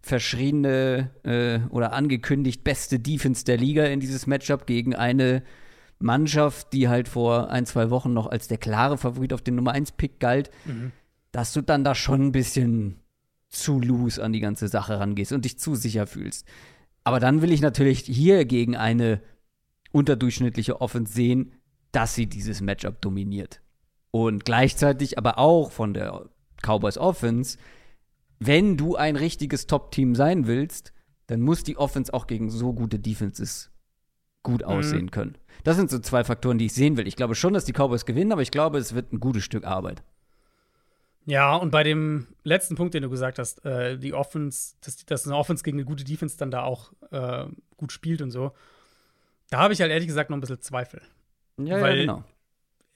verschriene 0.00 1.10
äh, 1.24 1.58
oder 1.70 1.92
angekündigt 1.92 2.64
beste 2.64 3.00
Defense 3.00 3.44
der 3.44 3.58
Liga 3.58 3.84
in 3.84 4.00
dieses 4.00 4.26
Matchup 4.26 4.66
gegen 4.66 4.94
eine 4.94 5.42
Mannschaft, 5.98 6.72
die 6.72 6.88
halt 6.88 7.08
vor 7.08 7.50
ein, 7.50 7.66
zwei 7.66 7.90
Wochen 7.90 8.12
noch 8.12 8.26
als 8.26 8.48
der 8.48 8.58
klare 8.58 8.98
Favorit 8.98 9.32
auf 9.32 9.42
den 9.42 9.56
Nummer 9.56 9.74
1-Pick 9.74 10.20
galt, 10.20 10.50
mhm. 10.64 10.92
dass 11.32 11.52
du 11.52 11.60
dann 11.60 11.84
da 11.84 11.94
schon 11.94 12.26
ein 12.26 12.32
bisschen 12.32 13.00
zu 13.48 13.80
loose 13.80 14.22
an 14.22 14.32
die 14.32 14.40
ganze 14.40 14.68
Sache 14.68 15.00
rangehst 15.00 15.32
und 15.32 15.44
dich 15.44 15.58
zu 15.58 15.74
sicher 15.74 16.06
fühlst. 16.06 16.46
Aber 17.04 17.20
dann 17.20 17.42
will 17.42 17.52
ich 17.52 17.60
natürlich 17.60 18.00
hier 18.00 18.44
gegen 18.44 18.76
eine 18.76 19.20
unterdurchschnittliche 19.92 20.80
Offense 20.80 21.12
sehen, 21.12 21.52
dass 21.92 22.14
sie 22.14 22.26
dieses 22.26 22.60
Matchup 22.60 23.00
dominiert. 23.00 23.62
Und 24.10 24.44
gleichzeitig 24.44 25.18
aber 25.18 25.38
auch 25.38 25.72
von 25.72 25.94
der 25.94 26.28
Cowboys 26.62 26.98
Offense, 26.98 27.58
wenn 28.38 28.76
du 28.76 28.96
ein 28.96 29.16
richtiges 29.16 29.66
Top-Team 29.66 30.14
sein 30.14 30.46
willst, 30.46 30.92
dann 31.26 31.40
muss 31.40 31.64
die 31.64 31.76
Offense 31.76 32.12
auch 32.12 32.26
gegen 32.26 32.50
so 32.50 32.72
gute 32.72 32.98
Defenses 32.98 33.70
gut 34.48 34.62
mhm. 34.62 34.68
aussehen 34.68 35.10
können. 35.10 35.36
Das 35.64 35.76
sind 35.76 35.90
so 35.90 35.98
zwei 35.98 36.24
Faktoren, 36.24 36.58
die 36.58 36.66
ich 36.66 36.72
sehen 36.72 36.96
will. 36.96 37.06
Ich 37.06 37.16
glaube 37.16 37.34
schon, 37.34 37.52
dass 37.52 37.64
die 37.64 37.72
Cowboys 37.72 38.06
gewinnen, 38.06 38.32
aber 38.32 38.42
ich 38.42 38.50
glaube, 38.50 38.78
es 38.78 38.94
wird 38.94 39.12
ein 39.12 39.20
gutes 39.20 39.44
Stück 39.44 39.64
Arbeit. 39.64 40.02
Ja, 41.26 41.56
und 41.56 41.70
bei 41.70 41.82
dem 41.82 42.28
letzten 42.42 42.74
Punkt, 42.74 42.94
den 42.94 43.02
du 43.02 43.10
gesagt 43.10 43.38
hast, 43.38 43.62
äh, 43.66 43.98
die 43.98 44.14
Offense, 44.14 44.76
dass, 44.80 45.04
dass 45.04 45.26
eine 45.26 45.36
Offense 45.36 45.62
gegen 45.62 45.76
eine 45.76 45.84
gute 45.84 46.04
Defense 46.04 46.38
dann 46.38 46.50
da 46.50 46.62
auch 46.62 46.92
äh, 47.10 47.44
gut 47.76 47.92
spielt 47.92 48.22
und 48.22 48.30
so, 48.30 48.52
da 49.50 49.58
habe 49.58 49.74
ich 49.74 49.80
halt 49.82 49.90
ehrlich 49.90 50.06
gesagt 50.06 50.30
noch 50.30 50.38
ein 50.38 50.40
bisschen 50.40 50.62
Zweifel. 50.62 51.02
Ja, 51.58 51.80
Weil, 51.82 51.98
ja 51.98 52.22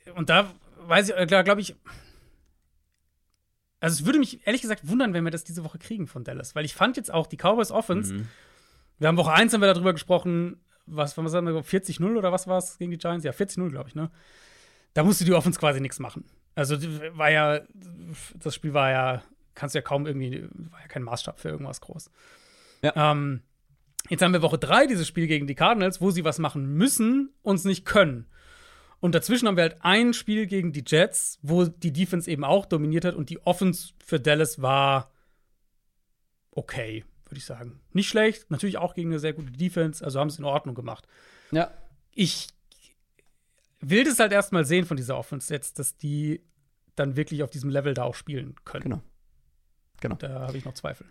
genau. 0.04 0.14
Und 0.14 0.30
da 0.30 0.50
weiß 0.86 1.10
ich, 1.10 1.26
klar, 1.26 1.40
äh, 1.40 1.44
glaube 1.44 1.60
ich, 1.60 1.76
also 3.80 4.00
es 4.00 4.06
würde 4.06 4.18
mich 4.18 4.46
ehrlich 4.46 4.62
gesagt 4.62 4.88
wundern, 4.88 5.12
wenn 5.12 5.24
wir 5.24 5.30
das 5.30 5.44
diese 5.44 5.64
Woche 5.64 5.78
kriegen 5.78 6.06
von 6.06 6.24
Dallas, 6.24 6.54
weil 6.54 6.64
ich 6.64 6.74
fand 6.74 6.96
jetzt 6.96 7.12
auch 7.12 7.26
die 7.26 7.36
Cowboys 7.36 7.70
Offense, 7.70 8.14
mhm. 8.14 8.28
wir 8.98 9.08
haben 9.08 9.18
Woche 9.18 9.32
1 9.32 9.52
haben 9.52 9.60
wir 9.60 9.74
darüber 9.74 9.92
gesprochen, 9.92 10.58
was, 10.86 11.16
was 11.16 11.32
sagen 11.32 11.46
wir, 11.46 11.64
40-0 11.64 12.16
oder 12.16 12.32
was 12.32 12.46
war 12.46 12.58
es 12.58 12.78
gegen 12.78 12.90
die 12.90 12.98
Giants? 12.98 13.24
Ja, 13.24 13.32
40-0, 13.32 13.70
glaube 13.70 13.88
ich, 13.88 13.94
ne? 13.94 14.10
Da 14.94 15.04
musste 15.04 15.24
die 15.24 15.32
Offense 15.32 15.58
quasi 15.58 15.80
nichts 15.80 15.98
machen. 15.98 16.24
Also 16.54 16.76
war 17.16 17.30
ja, 17.30 17.60
das 18.34 18.54
Spiel 18.54 18.74
war 18.74 18.90
ja, 18.90 19.22
kannst 19.54 19.74
du 19.74 19.78
ja 19.78 19.82
kaum 19.82 20.06
irgendwie, 20.06 20.46
war 20.70 20.80
ja 20.80 20.88
kein 20.88 21.02
Maßstab 21.02 21.40
für 21.40 21.48
irgendwas 21.48 21.80
groß. 21.80 22.10
Ja. 22.82 23.12
Ähm, 23.12 23.42
jetzt 24.10 24.22
haben 24.22 24.32
wir 24.32 24.42
Woche 24.42 24.58
drei 24.58 24.86
dieses 24.86 25.08
Spiel 25.08 25.26
gegen 25.26 25.46
die 25.46 25.54
Cardinals, 25.54 26.00
wo 26.00 26.10
sie 26.10 26.24
was 26.24 26.38
machen 26.38 26.74
müssen, 26.74 27.30
uns 27.42 27.64
nicht 27.64 27.86
können. 27.86 28.26
Und 29.00 29.14
dazwischen 29.14 29.48
haben 29.48 29.56
wir 29.56 29.64
halt 29.64 29.78
ein 29.80 30.12
Spiel 30.12 30.46
gegen 30.46 30.72
die 30.72 30.84
Jets, 30.86 31.38
wo 31.42 31.64
die 31.64 31.92
Defense 31.92 32.30
eben 32.30 32.44
auch 32.44 32.66
dominiert 32.66 33.04
hat 33.04 33.14
und 33.14 33.30
die 33.30 33.44
Offense 33.44 33.94
für 34.04 34.20
Dallas 34.20 34.60
war 34.60 35.10
okay, 36.52 37.04
würde 37.32 37.38
ich 37.38 37.46
sagen. 37.46 37.80
Nicht 37.92 38.08
schlecht, 38.08 38.50
natürlich 38.50 38.76
auch 38.76 38.94
gegen 38.94 39.08
eine 39.10 39.18
sehr 39.18 39.32
gute 39.32 39.50
Defense, 39.50 40.04
also 40.04 40.20
haben 40.20 40.30
sie 40.30 40.34
es 40.34 40.38
in 40.38 40.44
Ordnung 40.44 40.74
gemacht. 40.74 41.08
Ja. 41.50 41.70
Ich 42.14 42.48
will 43.80 44.04
das 44.04 44.18
halt 44.18 44.32
erstmal 44.32 44.66
sehen 44.66 44.84
von 44.84 44.98
dieser 44.98 45.16
Offense 45.16 45.52
jetzt, 45.52 45.78
dass 45.78 45.96
die 45.96 46.42
dann 46.94 47.16
wirklich 47.16 47.42
auf 47.42 47.50
diesem 47.50 47.70
Level 47.70 47.94
da 47.94 48.04
auch 48.04 48.14
spielen 48.14 48.54
können. 48.64 48.82
Genau. 48.82 49.02
Genau. 50.00 50.16
Da 50.16 50.46
habe 50.46 50.58
ich 50.58 50.64
noch 50.64 50.74
Zweifel. 50.74 51.06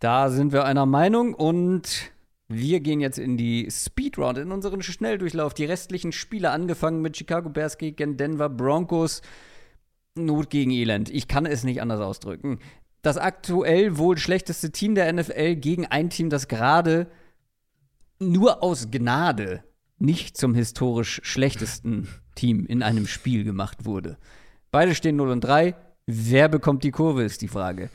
Da 0.00 0.28
sind 0.28 0.52
wir 0.52 0.64
einer 0.66 0.84
Meinung 0.84 1.32
und 1.32 2.12
wir 2.48 2.80
gehen 2.80 3.00
jetzt 3.00 3.18
in 3.18 3.38
die 3.38 3.70
Speedround, 3.70 4.36
in 4.36 4.52
unseren 4.52 4.82
Schnelldurchlauf. 4.82 5.54
Die 5.54 5.64
restlichen 5.64 6.12
Spiele 6.12 6.50
angefangen 6.50 7.00
mit 7.00 7.16
Chicago 7.16 7.48
Bears 7.48 7.78
gegen 7.78 8.18
Denver 8.18 8.50
Broncos. 8.50 9.22
Not 10.14 10.50
gegen 10.50 10.70
Elend. 10.70 11.08
Ich 11.08 11.26
kann 11.26 11.46
es 11.46 11.64
nicht 11.64 11.80
anders 11.80 12.00
ausdrücken. 12.00 12.60
Das 13.04 13.18
aktuell 13.18 13.98
wohl 13.98 14.16
schlechteste 14.16 14.72
Team 14.72 14.94
der 14.94 15.12
NFL 15.12 15.56
gegen 15.56 15.84
ein 15.84 16.08
Team, 16.08 16.30
das 16.30 16.48
gerade 16.48 17.06
nur 18.18 18.62
aus 18.62 18.90
Gnade 18.90 19.62
nicht 19.98 20.38
zum 20.38 20.54
historisch 20.54 21.20
schlechtesten 21.22 22.08
Team 22.34 22.64
in 22.64 22.82
einem 22.82 23.06
Spiel 23.06 23.44
gemacht 23.44 23.84
wurde. 23.84 24.16
Beide 24.70 24.94
stehen 24.94 25.16
0 25.16 25.28
und 25.28 25.42
3. 25.42 25.74
Wer 26.06 26.48
bekommt 26.48 26.82
die 26.82 26.92
Kurve, 26.92 27.24
ist 27.24 27.42
die 27.42 27.48
Frage. 27.48 27.90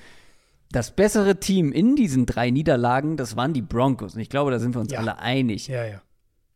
Das 0.71 0.91
bessere 0.91 1.39
Team 1.39 1.71
in 1.71 1.95
diesen 1.95 2.27
drei 2.27 2.51
Niederlagen, 2.51 3.17
das 3.17 3.35
waren 3.35 3.53
die 3.53 3.63
Broncos. 3.63 4.13
Und 4.13 4.21
ich 4.21 4.29
glaube, 4.29 4.51
da 4.51 4.59
sind 4.59 4.75
wir 4.75 4.81
uns 4.81 4.91
ja. 4.91 4.99
alle 4.99 5.17
einig. 5.17 5.67
Ja, 5.67 5.85
ja. 5.85 6.03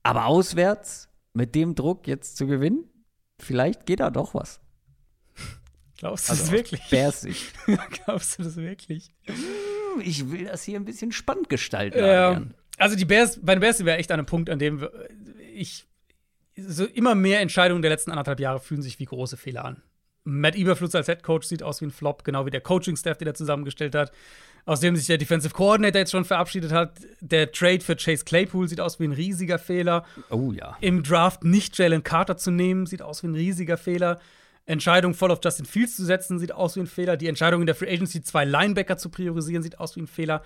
Aber 0.03 0.27
auswärts, 0.27 1.09
mit 1.33 1.55
dem 1.55 1.73
Druck 1.73 2.05
jetzt 2.05 2.37
zu 2.37 2.45
gewinnen, 2.45 2.83
vielleicht 3.39 3.87
geht 3.87 3.99
da 3.99 4.11
doch 4.11 4.35
was. 4.35 4.61
Glaubst 5.97 6.27
du 6.27 6.31
also 6.31 6.43
das 6.43 6.51
wirklich? 6.51 6.81
Bärsicht. 6.89 7.53
Glaubst 8.05 8.39
du 8.39 8.43
das 8.43 8.55
wirklich? 8.57 9.13
Ich 10.01 10.31
will 10.31 10.45
das 10.45 10.63
hier 10.63 10.79
ein 10.79 10.85
bisschen 10.85 11.11
spannend 11.11 11.49
gestalten. 11.49 11.99
Ja. 11.99 12.41
Also 12.77 12.95
die 12.95 13.05
Bears, 13.05 13.39
bei 13.41 13.55
den 13.55 13.61
Bears 13.61 13.85
wäre 13.85 13.97
echt 13.97 14.11
an 14.11 14.19
einem 14.19 14.25
Punkt, 14.25 14.49
an 14.49 14.59
dem 14.59 14.87
ich 15.53 15.85
so 16.55 16.85
immer 16.85 17.15
mehr 17.15 17.41
Entscheidungen 17.41 17.81
der 17.81 17.91
letzten 17.91 18.11
anderthalb 18.11 18.39
Jahre 18.39 18.59
fühlen 18.59 18.81
sich 18.81 18.99
wie 18.99 19.05
große 19.05 19.37
Fehler 19.37 19.65
an. 19.65 19.81
Matt 20.23 20.55
Eberflutz 20.55 20.95
als 20.95 21.07
Head 21.07 21.23
Coach 21.23 21.47
sieht 21.47 21.63
aus 21.63 21.81
wie 21.81 21.85
ein 21.85 21.91
Flop, 21.91 22.23
genau 22.23 22.45
wie 22.45 22.51
der 22.51 22.61
Coaching-Staff, 22.61 23.17
den 23.17 23.27
er 23.27 23.33
zusammengestellt 23.33 23.93
hat, 23.93 24.11
aus 24.65 24.79
dem 24.79 24.95
sich 24.95 25.07
der 25.07 25.17
Defensive 25.17 25.53
Coordinator 25.53 25.99
jetzt 25.99 26.11
schon 26.11 26.23
verabschiedet 26.23 26.71
hat. 26.71 26.93
Der 27.19 27.51
Trade 27.51 27.81
für 27.81 27.97
Chase 27.97 28.23
Claypool 28.23 28.69
sieht 28.69 28.79
aus 28.79 28.99
wie 28.99 29.05
ein 29.05 29.11
riesiger 29.11 29.59
Fehler. 29.59 30.05
Oh 30.29 30.53
ja. 30.53 30.77
Im 30.79 31.03
Draft 31.03 31.43
nicht 31.43 31.77
Jalen 31.77 32.03
Carter 32.03 32.37
zu 32.37 32.51
nehmen, 32.51 32.85
sieht 32.85 33.01
aus 33.01 33.23
wie 33.23 33.27
ein 33.27 33.35
riesiger 33.35 33.77
Fehler. 33.77 34.19
Entscheidung 34.65 35.13
voll 35.13 35.31
auf 35.31 35.39
Justin 35.43 35.65
Fields 35.65 35.95
zu 35.95 36.05
setzen, 36.05 36.39
sieht 36.39 36.53
aus 36.53 36.75
wie 36.75 36.81
ein 36.81 36.87
Fehler. 36.87 37.17
Die 37.17 37.27
Entscheidung 37.27 37.61
in 37.61 37.65
der 37.67 37.75
Free 37.75 37.91
Agency, 37.91 38.21
zwei 38.21 38.45
Linebacker 38.45 38.97
zu 38.97 39.09
priorisieren, 39.09 39.61
sieht 39.61 39.79
aus 39.79 39.95
wie 39.95 40.01
ein 40.01 40.07
Fehler. 40.07 40.41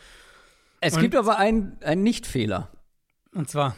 Es 0.82 0.96
Und 0.96 1.02
gibt 1.02 1.16
aber 1.16 1.38
einen, 1.38 1.78
einen 1.82 2.04
Nicht-Fehler. 2.04 2.70
Und 3.34 3.50
zwar? 3.50 3.76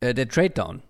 Äh, 0.00 0.14
der 0.14 0.28
Trade 0.28 0.50
Down. 0.50 0.82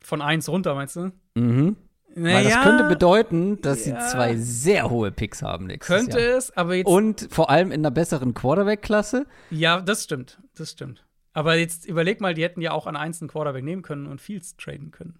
Von 0.00 0.22
1 0.22 0.48
runter, 0.48 0.74
meinst 0.74 0.96
du? 0.96 1.12
Mhm. 1.34 1.76
Naja, 2.14 2.36
Weil 2.36 2.44
das 2.44 2.62
könnte 2.62 2.84
bedeuten, 2.88 3.60
dass 3.60 3.84
ja. 3.86 4.00
sie 4.00 4.12
zwei 4.12 4.36
sehr 4.36 4.90
hohe 4.90 5.12
Picks 5.12 5.42
haben 5.42 5.66
nächstes 5.66 5.94
Könnte 5.94 6.20
Jahr. 6.20 6.38
es, 6.38 6.56
aber 6.56 6.74
jetzt. 6.74 6.86
Und 6.86 7.28
vor 7.30 7.50
allem 7.50 7.70
in 7.70 7.80
einer 7.80 7.90
besseren 7.90 8.34
Quarterback-Klasse. 8.34 9.26
Ja, 9.50 9.80
das 9.80 10.04
stimmt. 10.04 10.40
Das 10.54 10.70
stimmt. 10.70 11.04
Aber 11.32 11.56
jetzt 11.56 11.86
überleg 11.86 12.20
mal, 12.20 12.34
die 12.34 12.42
hätten 12.42 12.60
ja 12.60 12.72
auch 12.72 12.86
an 12.86 12.96
eins 12.96 13.20
einen 13.20 13.28
Quarterback 13.28 13.62
nehmen 13.62 13.82
können 13.82 14.06
und 14.06 14.20
Fields 14.20 14.56
traden 14.56 14.90
können. 14.90 15.18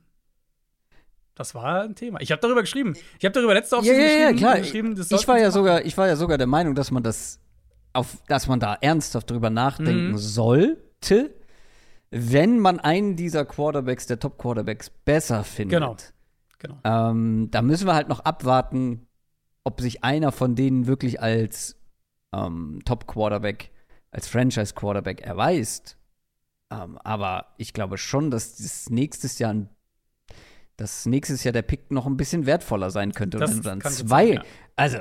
Das 1.38 1.54
war 1.54 1.82
ein 1.84 1.94
Thema. 1.94 2.20
Ich 2.20 2.30
habe 2.32 2.40
darüber 2.42 2.60
geschrieben. 2.60 2.94
Ich 3.18 3.24
habe 3.24 3.32
darüber 3.32 3.54
letzte 3.54 3.76
Offseason 3.76 4.00
ja, 4.00 4.06
ja, 4.06 4.30
geschrieben. 4.32 4.38
Ja, 4.38 4.52
klar. 4.52 4.58
geschrieben 4.60 5.06
ich 5.08 5.28
war 5.28 5.38
ja 5.38 5.50
sogar, 5.50 5.84
ich 5.84 5.96
war 5.96 6.08
ja 6.08 6.16
sogar 6.16 6.36
der 6.36 6.46
Meinung, 6.46 6.74
dass 6.74 6.90
man 6.90 7.02
das 7.02 7.40
auf, 7.92 8.18
dass 8.26 8.48
man 8.48 8.60
da 8.60 8.76
ernsthaft 8.80 9.30
drüber 9.30 9.48
nachdenken 9.48 10.10
mhm. 10.10 10.18
sollte 10.18 11.30
wenn 12.10 12.58
man 12.58 12.80
einen 12.80 13.16
dieser 13.16 13.44
Quarterbacks, 13.44 14.06
der 14.06 14.18
Top-Quarterbacks, 14.18 14.90
besser 14.90 15.44
findet. 15.44 15.80
Genau. 15.80 15.96
genau. 16.58 16.78
Ähm, 16.84 17.48
da 17.50 17.62
müssen 17.62 17.86
wir 17.86 17.94
halt 17.94 18.08
noch 18.08 18.20
abwarten, 18.20 19.06
ob 19.64 19.80
sich 19.80 20.04
einer 20.04 20.32
von 20.32 20.54
denen 20.54 20.86
wirklich 20.86 21.20
als 21.20 21.76
ähm, 22.32 22.80
Top-Quarterback, 22.84 23.70
als 24.10 24.28
Franchise-Quarterback 24.28 25.20
erweist. 25.20 25.98
Ähm, 26.70 26.98
aber 26.98 27.54
ich 27.58 27.72
glaube 27.72 27.98
schon, 27.98 28.30
dass 28.30 28.56
das 28.56 28.88
nächstes 28.90 29.38
Jahr 29.38 29.54
dass 30.78 31.06
nächstes 31.06 31.44
Jahr 31.44 31.52
der 31.52 31.62
Pick 31.62 31.90
noch 31.90 32.06
ein 32.06 32.16
bisschen 32.16 32.46
wertvoller 32.46 32.90
sein 32.90 33.12
könnte. 33.12 33.38
Das 33.38 33.52
und 33.52 33.66
dann 33.66 33.80
zwei, 33.82 34.26
sein, 34.26 34.34
ja. 34.34 34.42
also 34.76 34.98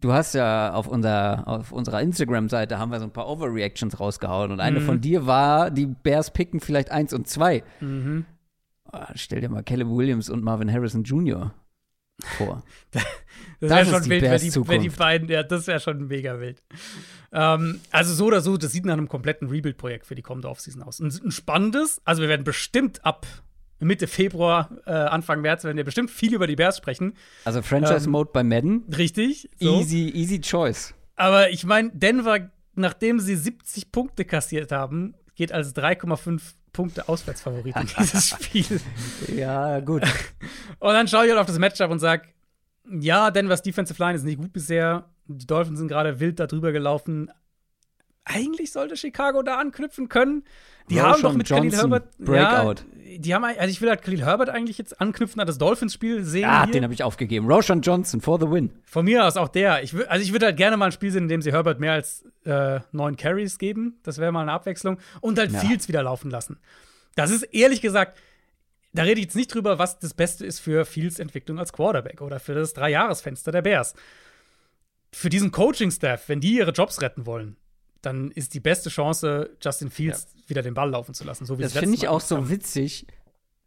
du 0.00 0.12
hast 0.12 0.34
ja 0.34 0.72
auf, 0.72 0.86
unser, 0.86 1.46
auf 1.46 1.72
unserer 1.72 2.00
Instagram-Seite 2.00 2.78
haben 2.78 2.92
wir 2.92 3.00
so 3.00 3.04
ein 3.04 3.12
paar 3.12 3.28
Overreactions 3.28 3.98
rausgehauen 3.98 4.52
und 4.52 4.60
eine 4.60 4.80
mhm. 4.80 4.84
von 4.84 5.00
dir 5.00 5.26
war, 5.26 5.70
die 5.70 5.86
Bears 5.86 6.32
picken 6.32 6.60
vielleicht 6.60 6.92
eins 6.92 7.12
und 7.12 7.28
zwei. 7.28 7.64
Mhm. 7.80 8.26
Oh, 8.92 8.98
stell 9.16 9.40
dir 9.40 9.48
mal 9.48 9.64
Caleb 9.64 9.88
Williams 9.88 10.30
und 10.30 10.44
Marvin 10.44 10.72
Harrison 10.72 11.02
Jr. 11.02 11.52
vor. 12.38 12.62
das, 12.92 13.04
das 13.58 13.70
wäre 13.70 13.84
schon 13.86 14.08
wild, 14.08 14.22
wenn 14.22 14.40
die, 14.40 14.68
wenn 14.68 14.82
die, 14.82 14.88
beiden, 14.90 15.28
ja, 15.28 15.42
das 15.42 15.66
wäre 15.66 15.80
schon 15.80 16.06
mega 16.06 16.38
wild. 16.38 16.62
Ähm, 17.32 17.80
also 17.90 18.14
so 18.14 18.26
oder 18.26 18.40
so, 18.40 18.56
das 18.56 18.70
sieht 18.70 18.86
nach 18.86 18.92
einem 18.92 19.08
kompletten 19.08 19.48
Rebuild-Projekt 19.48 20.06
für 20.06 20.14
die 20.14 20.22
kommende 20.22 20.48
Offseason 20.48 20.84
aus. 20.84 21.00
Ein, 21.00 21.12
ein 21.24 21.32
spannendes, 21.32 22.00
also 22.04 22.22
wir 22.22 22.28
werden 22.28 22.44
bestimmt 22.44 23.04
ab 23.04 23.26
Mitte 23.78 24.06
Februar, 24.06 24.70
äh, 24.86 24.90
Anfang 24.90 25.40
März 25.42 25.64
werden 25.64 25.76
wir 25.76 25.84
bestimmt 25.84 26.10
viel 26.10 26.34
über 26.34 26.46
die 26.46 26.56
Bears 26.56 26.78
sprechen. 26.78 27.14
Also 27.44 27.62
Franchise-Mode 27.62 28.30
ähm, 28.30 28.32
bei 28.32 28.42
Madden. 28.42 28.84
Richtig. 28.96 29.50
So. 29.60 29.80
Easy, 29.80 30.10
easy 30.14 30.40
choice. 30.40 30.94
Aber 31.16 31.50
ich 31.50 31.64
meine, 31.64 31.90
Denver, 31.92 32.50
nachdem 32.74 33.20
sie 33.20 33.36
70 33.36 33.92
Punkte 33.92 34.24
kassiert 34.24 34.72
haben, 34.72 35.14
geht 35.34 35.52
als 35.52 35.74
3,5 35.76 36.40
Punkte 36.72 37.08
Auswärtsfavorit 37.08 37.74
in 37.76 37.86
dieses 37.98 38.28
Spiel. 38.40 38.80
ja, 39.34 39.80
gut. 39.80 40.02
Und 40.78 40.92
dann 40.92 41.08
schaue 41.08 41.24
ich 41.24 41.30
halt 41.30 41.40
auf 41.40 41.46
das 41.46 41.58
Matchup 41.58 41.90
und 41.90 41.98
sage, 42.00 42.28
ja, 43.00 43.30
Denvers 43.30 43.62
Defensive 43.62 44.00
Line 44.02 44.14
ist 44.14 44.24
nicht 44.24 44.38
gut 44.38 44.52
bisher. 44.52 45.08
Die 45.26 45.46
Dolphins 45.46 45.78
sind 45.78 45.88
gerade 45.88 46.20
wild 46.20 46.38
da 46.38 46.46
drüber 46.46 46.72
gelaufen. 46.72 47.30
Eigentlich 48.24 48.72
sollte 48.72 48.96
Chicago 48.96 49.42
da 49.42 49.58
anknüpfen 49.58 50.08
können. 50.08 50.44
Die 50.90 50.98
Roshan 50.98 51.12
haben 51.12 51.22
doch 51.22 51.32
mit 51.34 51.48
Johnson, 51.48 51.70
Khalil 51.70 51.78
Herbert. 51.80 52.18
Breakout. 52.18 52.82
Ja, 52.82 52.95
die 53.18 53.34
haben, 53.34 53.44
also 53.44 53.68
ich 53.68 53.80
will 53.80 53.88
halt 53.88 54.02
Khalil 54.02 54.24
Herbert 54.24 54.48
eigentlich 54.48 54.78
jetzt 54.78 55.00
anknüpfen 55.00 55.40
an 55.40 55.46
das 55.46 55.58
Dolphins-Spiel 55.58 56.24
sehen. 56.24 56.42
Ja, 56.42 56.64
hier. 56.64 56.72
den 56.72 56.84
habe 56.84 56.94
ich 56.94 57.02
aufgegeben. 57.02 57.46
Roshan 57.46 57.80
Johnson 57.80 58.20
for 58.20 58.38
the 58.40 58.50
win. 58.50 58.72
Von 58.84 59.04
mir 59.04 59.24
aus 59.24 59.36
auch 59.36 59.48
der. 59.48 59.82
Ich 59.82 59.94
also 60.08 60.22
ich 60.22 60.32
würde 60.32 60.46
halt 60.46 60.56
gerne 60.56 60.76
mal 60.76 60.86
ein 60.86 60.92
Spiel 60.92 61.10
sehen, 61.10 61.24
in 61.24 61.28
dem 61.28 61.42
sie 61.42 61.52
Herbert 61.52 61.80
mehr 61.80 61.92
als 61.92 62.24
äh, 62.44 62.80
neun 62.92 63.16
Carries 63.16 63.58
geben. 63.58 63.98
Das 64.02 64.18
wäre 64.18 64.32
mal 64.32 64.42
eine 64.42 64.52
Abwechslung. 64.52 64.98
Und 65.20 65.38
halt 65.38 65.52
ja. 65.52 65.60
Fields 65.60 65.88
wieder 65.88 66.02
laufen 66.02 66.30
lassen. 66.30 66.58
Das 67.14 67.30
ist 67.30 67.42
ehrlich 67.44 67.80
gesagt, 67.80 68.18
da 68.92 69.02
rede 69.02 69.20
ich 69.20 69.26
jetzt 69.26 69.36
nicht 69.36 69.54
drüber, 69.54 69.78
was 69.78 69.98
das 69.98 70.14
Beste 70.14 70.46
ist 70.46 70.60
für 70.60 70.84
Fields 70.84 71.18
Entwicklung 71.18 71.58
als 71.58 71.72
Quarterback 71.72 72.20
oder 72.22 72.40
für 72.40 72.54
das 72.54 72.72
Dreijahresfenster 72.72 73.52
der 73.52 73.62
Bears. 73.62 73.94
Für 75.12 75.28
diesen 75.28 75.52
Coaching-Staff, 75.52 76.28
wenn 76.28 76.40
die 76.40 76.56
ihre 76.56 76.72
Jobs 76.72 77.00
retten 77.00 77.26
wollen, 77.26 77.56
dann 78.06 78.30
ist 78.30 78.54
die 78.54 78.60
beste 78.60 78.88
Chance, 78.88 79.50
Justin 79.60 79.90
Fields 79.90 80.28
ja. 80.32 80.48
wieder 80.48 80.62
den 80.62 80.74
Ball 80.74 80.90
laufen 80.90 81.12
zu 81.12 81.24
lassen. 81.24 81.44
So 81.44 81.58
wie 81.58 81.62
das 81.62 81.72
finde 81.72 81.96
ich 81.96 82.08
auch 82.08 82.20
so 82.20 82.48
witzig. 82.48 83.06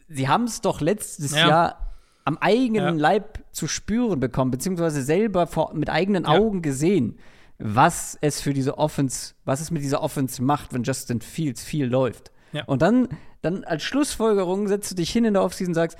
Sie 0.08 0.28
haben 0.28 0.46
es 0.46 0.62
doch 0.62 0.82
letztes 0.82 1.32
ja. 1.32 1.48
Jahr 1.48 1.96
am 2.24 2.38
eigenen 2.38 2.98
ja. 2.98 3.02
Leib 3.02 3.44
zu 3.52 3.68
spüren 3.68 4.20
bekommen, 4.20 4.50
beziehungsweise 4.50 5.04
selber 5.04 5.46
vor, 5.46 5.74
mit 5.74 5.90
eigenen 5.90 6.26
Augen 6.26 6.62
gesehen, 6.62 7.20
was 7.58 8.18
es 8.22 8.40
für 8.40 8.54
diese 8.54 8.78
Offense, 8.78 9.34
was 9.44 9.60
es 9.60 9.72
mit 9.72 9.84
dieser 9.84 10.02
Offense 10.02 10.42
macht, 10.42 10.74
wenn 10.74 10.84
Justin 10.84 11.22
Fields 11.22 11.64
viel 11.64 11.86
läuft. 11.86 12.32
Und 12.66 12.82
dann, 12.82 13.10
dann 13.42 13.64
als 13.66 13.84
Schlussfolgerung 13.84 14.68
setzt 14.68 14.90
du 14.92 14.96
dich 14.96 15.12
hin 15.12 15.26
in 15.26 15.34
der 15.34 15.44
Offseason 15.44 15.72
und 15.72 15.76
sagst, 15.76 15.98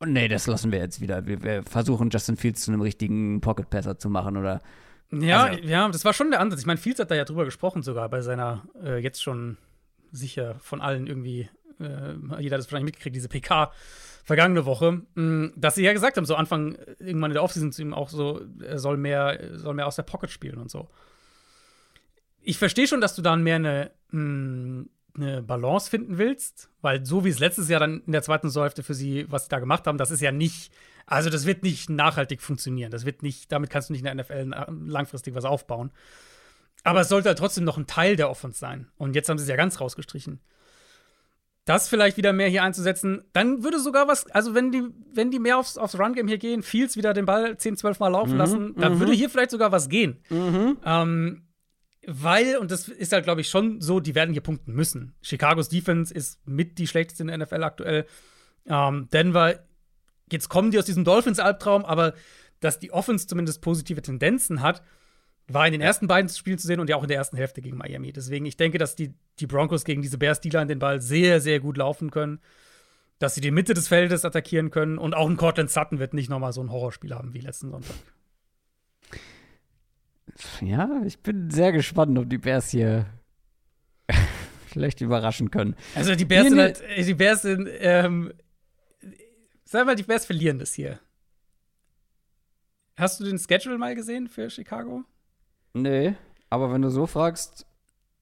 oh 0.00 0.06
nee, 0.06 0.28
das 0.28 0.46
lassen 0.46 0.72
wir 0.72 0.78
jetzt 0.78 1.00
wieder. 1.00 1.26
Wir, 1.26 1.42
wir 1.42 1.62
versuchen 1.64 2.10
Justin 2.10 2.36
Fields 2.36 2.62
zu 2.62 2.70
einem 2.70 2.80
richtigen 2.80 3.40
Pocket 3.40 3.68
Passer 3.68 3.98
zu 3.98 4.08
machen 4.08 4.36
oder 4.36 4.62
ja, 5.10 5.44
also, 5.44 5.60
ja, 5.62 5.88
das 5.88 6.04
war 6.04 6.12
schon 6.12 6.30
der 6.30 6.40
Ansatz. 6.40 6.60
Ich 6.60 6.66
meine, 6.66 6.78
Fields 6.78 7.00
hat 7.00 7.10
da 7.10 7.14
ja 7.14 7.24
drüber 7.24 7.44
gesprochen, 7.44 7.82
sogar 7.82 8.08
bei 8.08 8.20
seiner 8.20 8.64
äh, 8.82 8.98
jetzt 8.98 9.22
schon 9.22 9.56
sicher 10.10 10.56
von 10.60 10.80
allen 10.80 11.06
irgendwie, 11.06 11.48
äh, 11.80 12.14
jeder 12.40 12.56
hat 12.56 12.60
das 12.60 12.66
wahrscheinlich 12.66 12.92
mitgekriegt, 12.92 13.16
diese 13.16 13.28
PK 13.28 13.72
vergangene 14.24 14.64
Woche, 14.64 15.02
mh, 15.14 15.22
mm, 15.22 15.52
dass 15.56 15.74
sie 15.74 15.84
ja 15.84 15.92
gesagt 15.92 16.16
haben, 16.16 16.24
so 16.24 16.34
Anfang 16.34 16.76
irgendwann 16.98 17.30
in 17.30 17.34
der 17.34 17.42
Offseason 17.42 17.72
zu 17.72 17.82
ihm 17.82 17.94
auch 17.94 18.08
so, 18.08 18.40
er 18.60 18.78
soll 18.78 18.96
mehr, 18.96 19.58
soll 19.58 19.74
mehr 19.74 19.86
aus 19.86 19.96
der 19.96 20.02
Pocket 20.02 20.30
spielen 20.30 20.58
und 20.58 20.70
so. 20.70 20.88
Ich 22.40 22.58
verstehe 22.58 22.86
schon, 22.86 23.00
dass 23.00 23.14
du 23.14 23.22
dann 23.22 23.42
mehr 23.42 23.56
eine, 23.56 23.90
mh, 24.10 24.20
mm, 24.20 24.90
eine 25.14 25.42
Balance 25.42 25.88
finden 25.88 26.18
willst, 26.18 26.70
weil 26.80 27.04
so 27.06 27.24
wie 27.24 27.28
es 27.28 27.38
letztes 27.38 27.68
Jahr 27.68 27.80
dann 27.80 28.02
in 28.06 28.12
der 28.12 28.22
zweiten 28.22 28.50
Säufte 28.50 28.82
für 28.82 28.94
sie, 28.94 29.26
was 29.30 29.44
sie 29.44 29.48
da 29.48 29.60
gemacht 29.60 29.86
haben, 29.86 29.98
das 29.98 30.10
ist 30.10 30.20
ja 30.20 30.32
nicht 30.32 30.72
also 31.06 31.30
das 31.30 31.46
wird 31.46 31.62
nicht 31.62 31.90
nachhaltig 31.90 32.40
funktionieren. 32.40 32.90
Das 32.90 33.04
wird 33.04 33.22
nicht, 33.22 33.52
damit 33.52 33.70
kannst 33.70 33.88
du 33.88 33.92
nicht 33.92 34.04
in 34.04 34.06
der 34.06 34.14
NFL 34.14 34.54
langfristig 34.86 35.34
was 35.34 35.44
aufbauen. 35.44 35.90
Aber 36.82 37.00
es 37.00 37.08
sollte 37.08 37.28
halt 37.28 37.38
trotzdem 37.38 37.64
noch 37.64 37.78
ein 37.78 37.86
Teil 37.86 38.16
der 38.16 38.30
Offense 38.30 38.58
sein. 38.58 38.88
Und 38.96 39.14
jetzt 39.14 39.28
haben 39.28 39.38
sie 39.38 39.44
es 39.44 39.48
ja 39.48 39.56
ganz 39.56 39.80
rausgestrichen. 39.80 40.40
Das 41.66 41.88
vielleicht 41.88 42.18
wieder 42.18 42.34
mehr 42.34 42.48
hier 42.48 42.62
einzusetzen, 42.62 43.24
dann 43.32 43.64
würde 43.64 43.80
sogar 43.80 44.06
was, 44.06 44.30
also 44.32 44.54
wenn 44.54 44.70
die, 44.70 44.82
wenn 45.14 45.30
die 45.30 45.38
mehr 45.38 45.56
aufs, 45.56 45.78
aufs 45.78 45.98
Run-Game 45.98 46.28
hier 46.28 46.36
gehen, 46.36 46.62
Fields 46.62 46.98
wieder 46.98 47.14
den 47.14 47.24
Ball 47.24 47.56
10, 47.56 47.78
12 47.78 48.00
Mal 48.00 48.08
laufen 48.08 48.32
mhm, 48.32 48.38
lassen, 48.38 48.74
dann 48.76 48.96
mhm. 48.96 49.00
würde 49.00 49.12
hier 49.14 49.30
vielleicht 49.30 49.50
sogar 49.50 49.72
was 49.72 49.88
gehen. 49.88 50.20
Mhm. 50.28 50.76
Ähm, 50.84 51.43
weil, 52.06 52.56
und 52.56 52.70
das 52.70 52.88
ist 52.88 53.12
halt, 53.12 53.24
glaube 53.24 53.40
ich, 53.40 53.48
schon 53.48 53.80
so, 53.80 54.00
die 54.00 54.14
werden 54.14 54.32
hier 54.32 54.42
punkten 54.42 54.72
müssen. 54.72 55.14
Chicagos 55.22 55.68
Defense 55.68 56.12
ist 56.12 56.46
mit 56.46 56.78
die 56.78 56.86
schlechteste 56.86 57.22
in 57.22 57.28
der 57.28 57.38
NFL 57.38 57.62
aktuell. 57.62 58.06
Ähm, 58.66 59.08
Denver 59.12 59.60
jetzt 60.30 60.48
kommen 60.48 60.70
die 60.70 60.78
aus 60.78 60.84
diesem 60.84 61.04
Dolphins-Albtraum, 61.04 61.84
aber 61.84 62.14
dass 62.60 62.78
die 62.78 62.92
Offense 62.92 63.26
zumindest 63.26 63.60
positive 63.60 64.02
Tendenzen 64.02 64.60
hat, 64.60 64.82
war 65.46 65.66
in 65.66 65.72
den 65.72 65.82
ersten 65.82 66.06
beiden 66.06 66.30
Spielen 66.30 66.58
zu 66.58 66.66
sehen 66.66 66.80
und 66.80 66.88
ja 66.88 66.96
auch 66.96 67.02
in 67.02 67.08
der 67.08 67.18
ersten 67.18 67.36
Hälfte 67.36 67.60
gegen 67.60 67.76
Miami. 67.76 68.12
Deswegen, 68.12 68.46
ich 68.46 68.56
denke, 68.56 68.78
dass 68.78 68.96
die, 68.96 69.14
die 69.38 69.46
Broncos 69.46 69.84
gegen 69.84 70.00
diese 70.00 70.16
Bears 70.16 70.40
Dealer 70.40 70.64
den 70.64 70.78
Ball 70.78 71.02
sehr, 71.02 71.40
sehr 71.40 71.60
gut 71.60 71.76
laufen 71.76 72.10
können. 72.10 72.40
Dass 73.18 73.34
sie 73.34 73.40
die 73.40 73.50
Mitte 73.50 73.74
des 73.74 73.86
Feldes 73.86 74.24
attackieren 74.24 74.70
können. 74.70 74.98
Und 74.98 75.14
auch 75.14 75.28
ein 75.28 75.36
Cortland 75.36 75.70
Sutton 75.70 75.98
wird 75.98 76.14
nicht 76.14 76.30
nochmal 76.30 76.52
so 76.52 76.62
ein 76.62 76.70
Horrorspiel 76.72 77.14
haben 77.14 77.34
wie 77.34 77.40
letzten 77.40 77.70
Sonntag. 77.70 77.94
Ja, 80.60 81.02
ich 81.04 81.20
bin 81.20 81.50
sehr 81.50 81.72
gespannt, 81.72 82.18
ob 82.18 82.28
die 82.28 82.38
Bears 82.38 82.70
hier 82.70 83.06
vielleicht 84.66 85.00
überraschen 85.00 85.50
können. 85.50 85.76
Also 85.94 86.14
die 86.14 86.24
Bears 86.24 86.48
sind 86.48 86.58
halt, 86.58 86.82
die 86.96 87.14
Bears 87.14 87.42
sind 87.42 87.68
ähm, 87.78 88.32
Sag 89.74 89.86
mal, 89.86 89.96
die 89.96 90.02
Bears 90.02 90.26
verlieren 90.26 90.58
das 90.58 90.72
hier. 90.74 91.00
Hast 92.96 93.18
du 93.18 93.24
den 93.24 93.38
Schedule 93.38 93.76
mal 93.76 93.94
gesehen 93.94 94.28
für 94.28 94.48
Chicago? 94.48 95.02
Nee, 95.72 96.14
aber 96.48 96.72
wenn 96.72 96.82
du 96.82 96.90
so 96.90 97.06
fragst, 97.06 97.66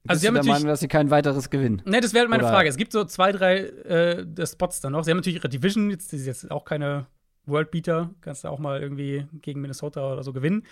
also 0.06 0.20
sie 0.20 0.28
haben 0.28 0.34
der 0.34 0.44
Meinung, 0.44 0.68
dass 0.68 0.80
sie 0.80 0.88
kein 0.88 1.10
weiteres 1.10 1.50
gewinnen. 1.50 1.82
Nee, 1.84 2.00
das 2.00 2.14
wäre 2.14 2.22
halt 2.22 2.30
meine 2.30 2.44
Oder? 2.44 2.52
Frage. 2.52 2.68
Es 2.68 2.76
gibt 2.76 2.92
so 2.92 3.04
zwei, 3.04 3.32
drei 3.32 3.58
äh, 3.58 4.46
Spots 4.46 4.80
da 4.80 4.88
noch. 4.88 5.04
Sie 5.04 5.10
haben 5.10 5.18
natürlich 5.18 5.40
ihre 5.40 5.48
Division, 5.48 5.90
jetzt 5.90 6.12
ist 6.12 6.24
jetzt 6.24 6.50
auch 6.50 6.64
keine 6.64 7.06
Worldbeater, 7.44 8.14
kannst 8.22 8.44
du 8.44 8.48
auch 8.48 8.58
mal 8.58 8.80
irgendwie 8.80 9.26
gegen 9.42 9.60
Minnesota 9.60 10.12
oder 10.12 10.22
so 10.22 10.32
gewinnen. 10.32 10.64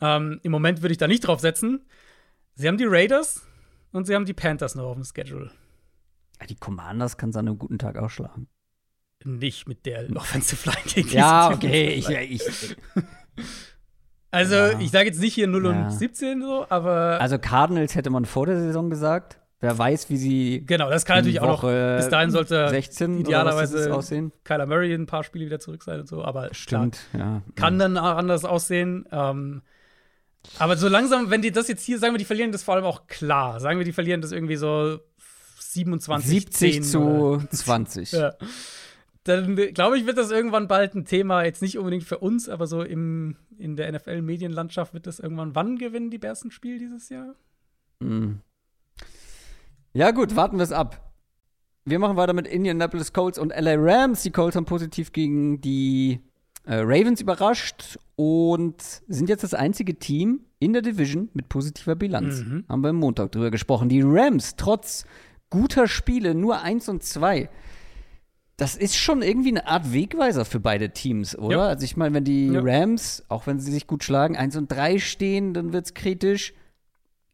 Ähm, 0.00 0.40
Im 0.42 0.52
Moment 0.52 0.82
würde 0.82 0.92
ich 0.92 0.98
da 0.98 1.06
nicht 1.06 1.26
drauf 1.26 1.40
setzen. 1.40 1.86
Sie 2.54 2.68
haben 2.68 2.78
die 2.78 2.86
Raiders 2.86 3.46
und 3.92 4.06
sie 4.06 4.14
haben 4.14 4.24
die 4.24 4.34
Panthers 4.34 4.74
noch 4.74 4.84
auf 4.84 4.94
dem 4.94 5.04
Schedule. 5.04 5.50
Ja, 6.40 6.46
die 6.46 6.56
Commanders 6.56 7.16
kann 7.16 7.30
es 7.30 7.36
an 7.36 7.48
einem 7.48 7.58
guten 7.58 7.78
Tag 7.78 7.96
auch 7.96 8.10
schlagen 8.10 8.48
nicht 9.26 9.68
mit 9.68 9.86
der 9.86 10.06
Offensive 10.16 10.68
Line 10.68 10.82
gegen 10.86 11.08
Ja, 11.10 11.50
okay, 11.50 11.88
ich, 11.94 12.08
ich, 12.08 12.42
Also, 14.30 14.54
ja. 14.54 14.78
ich 14.80 14.90
sage 14.90 15.06
jetzt 15.06 15.20
nicht 15.20 15.34
hier 15.34 15.46
0 15.46 15.64
ja. 15.64 15.70
und 15.70 15.90
17 15.92 16.42
so, 16.42 16.66
aber. 16.68 17.20
Also, 17.20 17.38
Cardinals 17.38 17.94
hätte 17.94 18.10
man 18.10 18.24
vor 18.24 18.46
der 18.46 18.58
Saison 18.58 18.90
gesagt. 18.90 19.40
Wer 19.60 19.78
weiß, 19.78 20.10
wie 20.10 20.16
sie. 20.18 20.64
Genau, 20.66 20.90
das 20.90 21.06
kann 21.06 21.18
natürlich 21.18 21.40
auch 21.40 21.62
noch. 21.62 21.96
Bis 21.96 22.08
dahin 22.08 22.30
sollte 22.30 22.68
16 22.68 23.20
idealerweise 23.20 23.94
aussehen. 23.94 24.32
Kyler 24.44 24.66
Murray 24.66 24.92
ein 24.92 25.06
paar 25.06 25.24
Spiele 25.24 25.46
wieder 25.46 25.60
zurück 25.60 25.82
sein 25.82 26.00
und 26.00 26.08
so, 26.08 26.22
aber. 26.22 26.52
Stimmt, 26.52 26.98
klar, 27.12 27.42
ja. 27.46 27.52
Kann 27.54 27.78
dann 27.78 27.96
auch 27.96 28.16
anders 28.16 28.44
aussehen. 28.44 29.06
Ähm, 29.10 29.62
aber 30.58 30.76
so 30.76 30.88
langsam, 30.88 31.30
wenn 31.30 31.42
die 31.42 31.52
das 31.52 31.68
jetzt 31.68 31.84
hier, 31.84 31.98
sagen 31.98 32.14
wir, 32.14 32.18
die 32.18 32.24
verlieren 32.24 32.52
das 32.52 32.62
vor 32.62 32.74
allem 32.74 32.84
auch 32.84 33.06
klar. 33.06 33.60
Sagen 33.60 33.78
wir, 33.78 33.84
die 33.84 33.92
verlieren 33.92 34.20
das 34.20 34.32
irgendwie 34.32 34.56
so 34.56 34.98
27 35.58 36.30
70 36.30 36.72
10 36.72 36.82
zu 36.82 37.00
oder? 37.00 37.50
20. 37.50 38.12
ja 38.12 38.34
dann 39.26 39.56
glaube 39.56 39.98
ich, 39.98 40.06
wird 40.06 40.18
das 40.18 40.30
irgendwann 40.30 40.68
bald 40.68 40.94
ein 40.94 41.04
Thema, 41.04 41.44
jetzt 41.44 41.62
nicht 41.62 41.78
unbedingt 41.78 42.04
für 42.04 42.18
uns, 42.18 42.48
aber 42.48 42.66
so 42.66 42.82
im, 42.82 43.36
in 43.58 43.76
der 43.76 43.90
NFL-Medienlandschaft 43.92 44.94
wird 44.94 45.06
das 45.06 45.18
irgendwann. 45.18 45.54
Wann 45.54 45.78
gewinnen 45.78 46.10
die 46.10 46.18
Bears 46.18 46.44
ein 46.44 46.50
Spiel 46.50 46.78
dieses 46.78 47.08
Jahr? 47.08 47.34
Mhm. 47.98 48.40
Ja, 49.92 50.10
gut, 50.12 50.36
warten 50.36 50.58
wir 50.58 50.62
es 50.62 50.72
ab. 50.72 51.12
Wir 51.84 51.98
machen 51.98 52.16
weiter 52.16 52.34
mit 52.34 52.46
Indianapolis 52.46 53.12
Colts 53.12 53.38
und 53.38 53.50
LA 53.50 53.74
Rams. 53.76 54.22
Die 54.22 54.30
Colts 54.30 54.56
haben 54.56 54.64
positiv 54.64 55.12
gegen 55.12 55.60
die 55.60 56.20
äh, 56.66 56.76
Ravens 56.76 57.20
überrascht 57.20 57.98
und 58.16 58.80
sind 59.08 59.28
jetzt 59.28 59.42
das 59.42 59.54
einzige 59.54 59.98
Team 59.98 60.40
in 60.58 60.72
der 60.72 60.82
Division 60.82 61.30
mit 61.32 61.48
positiver 61.48 61.96
Bilanz. 61.96 62.40
Mhm. 62.40 62.64
Haben 62.68 62.82
wir 62.82 62.90
am 62.90 62.96
Montag 62.96 63.32
drüber 63.32 63.50
gesprochen. 63.50 63.88
Die 63.88 64.02
Rams, 64.02 64.56
trotz 64.56 65.06
guter 65.48 65.88
Spiele, 65.88 66.34
nur 66.34 66.60
1 66.60 66.88
und 66.88 67.02
2 67.02 67.48
das 68.56 68.74
ist 68.74 68.96
schon 68.96 69.20
irgendwie 69.22 69.50
eine 69.50 69.66
Art 69.66 69.92
Wegweiser 69.92 70.44
für 70.44 70.60
beide 70.60 70.90
Teams, 70.90 71.36
oder? 71.36 71.56
Ja. 71.56 71.66
Also 71.68 71.84
ich 71.84 71.96
meine, 71.96 72.14
wenn 72.14 72.24
die 72.24 72.48
ja. 72.48 72.60
Rams, 72.62 73.24
auch 73.28 73.46
wenn 73.46 73.60
sie 73.60 73.70
sich 73.70 73.86
gut 73.86 74.02
schlagen, 74.02 74.36
1 74.36 74.56
und 74.56 74.72
3 74.72 74.98
stehen, 74.98 75.52
dann 75.52 75.72
wird 75.72 75.86
es 75.86 75.94
kritisch. 75.94 76.54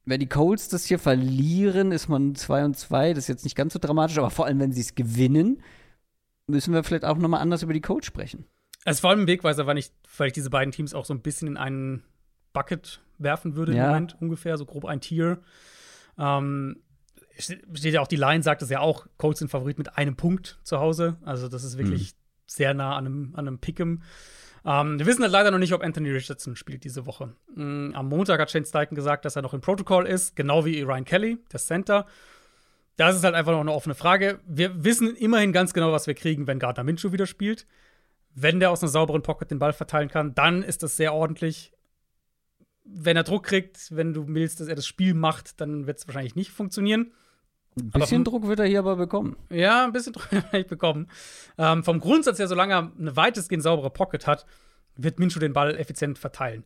Wenn 0.05 0.19
die 0.19 0.29
Colts 0.29 0.69
das 0.69 0.87
hier 0.87 0.99
verlieren, 0.99 1.93
ist 1.93 2.09
man 2.09 2.35
2 2.35 2.65
und 2.65 2.77
2. 2.77 3.15
Das 3.15 3.25
ist 3.25 3.29
jetzt 3.29 3.45
nicht 3.45 3.55
ganz 3.55 3.73
so 3.73 3.79
dramatisch, 3.79 4.19
aber 4.19 4.31
vor 4.31 4.47
allem, 4.47 4.59
wenn 4.59 4.73
sie 4.73 4.81
es 4.81 4.97
gewinnen, 4.97 5.63
müssen 6.49 6.75
wir 6.75 6.83
vielleicht 6.83 7.05
auch 7.05 7.19
nochmal 7.19 7.41
anders 7.41 7.63
über 7.63 7.73
die 7.73 7.81
Colts 7.81 8.07
sprechen. 8.07 8.45
Es 8.85 9.01
vor 9.01 9.11
allem 9.11 9.21
ein 9.21 9.27
Wegweiser, 9.27 9.67
weil 9.67 9.79
ich, 9.79 9.93
weil 10.17 10.29
ich 10.29 10.33
diese 10.33 10.51
beiden 10.51 10.73
Teams 10.73 10.95
auch 10.95 11.05
so 11.05 11.15
ein 11.15 11.21
bisschen 11.21 11.49
in 11.49 11.57
einen 11.57 12.03
Bucket 12.53 13.01
werfen 13.19 13.57
würde 13.57 13.75
ja. 13.75 13.85
im 13.85 13.89
Moment, 13.91 14.17
ungefähr, 14.21 14.59
so 14.59 14.67
grob 14.67 14.85
ein 14.85 15.01
Tier. 15.01 15.41
Ähm, 16.19 16.83
steht 17.39 17.95
ja 17.95 18.01
auch 18.01 18.09
die 18.09 18.17
Line, 18.17 18.43
sagt 18.43 18.63
es 18.63 18.71
ja 18.71 18.81
auch, 18.81 19.07
Colts 19.17 19.39
sind 19.39 19.51
Favorit 19.51 19.79
mit 19.79 19.97
einem 19.97 20.17
Punkt 20.17 20.59
zu 20.65 20.79
Hause. 20.79 21.17
Also 21.25 21.49
das 21.49 21.65
ist 21.65 21.79
wirklich 21.79 22.13
mhm. 22.13 22.17
sehr 22.47 22.75
nah 22.75 22.97
an 22.97 23.07
einem, 23.07 23.35
an 23.35 23.47
einem 23.47 23.59
Pick'em. 23.59 24.01
Ähm, 24.65 24.99
wir 24.99 25.07
wissen 25.07 25.23
halt 25.23 25.33
leider 25.33 25.51
noch 25.51 25.59
nicht, 25.59 25.73
ob 25.73 25.83
Anthony 25.83 26.11
Richardson 26.11 26.57
spielt 26.57 26.85
diese 26.85 27.07
Woche. 27.07 27.35
Mhm, 27.55 27.93
am 27.95 28.09
Montag 28.09 28.41
hat 28.41 28.51
Shane 28.51 28.65
Steichen 28.65 28.95
gesagt, 28.95 29.25
dass 29.25 29.37
er 29.37 29.43
noch 29.43 29.55
im 29.55 29.61
Protokoll 29.61 30.07
ist, 30.07 30.37
genau 30.37 30.65
wie 30.65 30.83
Ryan 30.83 31.05
Kelly, 31.05 31.39
der 31.53 31.61
Center. 31.61 32.07
Das 32.97 33.17
ist 33.17 33.25
halt 33.25 33.35
einfach 33.35 33.53
noch 33.53 33.61
eine 33.61 33.73
offene 33.73 33.95
Frage. 33.95 34.41
Wir 34.47 34.85
wissen 34.85 35.17
immerhin 35.17 35.53
ganz 35.53 35.73
genau, 35.73 35.93
was 35.93 36.07
wir 36.07 36.15
kriegen, 36.15 36.47
wenn 36.47 36.59
Gardner 36.59 36.85
Minshew 36.85 37.13
wieder 37.13 37.27
spielt. 37.27 37.67
Wenn 38.35 38.61
der 38.61 38.71
aus 38.71 38.83
einer 38.83 38.91
sauberen 38.91 39.23
Pocket 39.23 39.51
den 39.51 39.59
Ball 39.59 39.73
verteilen 39.73 40.09
kann, 40.09 40.35
dann 40.35 40.63
ist 40.63 40.83
das 40.83 40.97
sehr 40.97 41.13
ordentlich. 41.15 41.73
Wenn 42.85 43.17
er 43.17 43.25
Druck 43.25 43.45
kriegt, 43.45 43.95
wenn 43.95 44.13
du 44.13 44.27
willst, 44.29 44.61
dass 44.61 44.69
er 44.69 44.75
das 44.75 44.87
Spiel 44.87 45.15
macht, 45.15 45.61
dann 45.61 45.87
wird 45.87 45.99
es 45.99 46.07
wahrscheinlich 46.07 46.35
nicht 46.35 46.51
funktionieren. 46.51 47.13
Ein 47.77 47.91
bisschen 48.01 48.25
Druck 48.25 48.47
wird 48.47 48.59
er 48.59 48.67
hier 48.67 48.81
aber 48.81 48.97
bekommen. 48.97 49.37
Ja, 49.51 49.85
ein 49.85 49.93
bisschen 49.93 50.13
Druck 50.13 50.31
wird 50.33 50.45
er 50.53 50.65
bekommen. 50.65 51.09
Ähm, 51.59 51.85
vom 51.85 52.01
Grundsatz 52.01 52.39
her, 52.39 52.49
solange 52.49 52.75
er 52.75 52.93
eine 52.99 53.17
weitestgehend 53.17 53.63
saubere 53.63 53.91
Pocket 53.91 54.27
hat, 54.27 54.47
wird 54.97 55.19
Minshew 55.19 55.41
den 55.41 55.53
Ball 55.53 55.77
effizient 55.77 56.19
verteilen. 56.19 56.65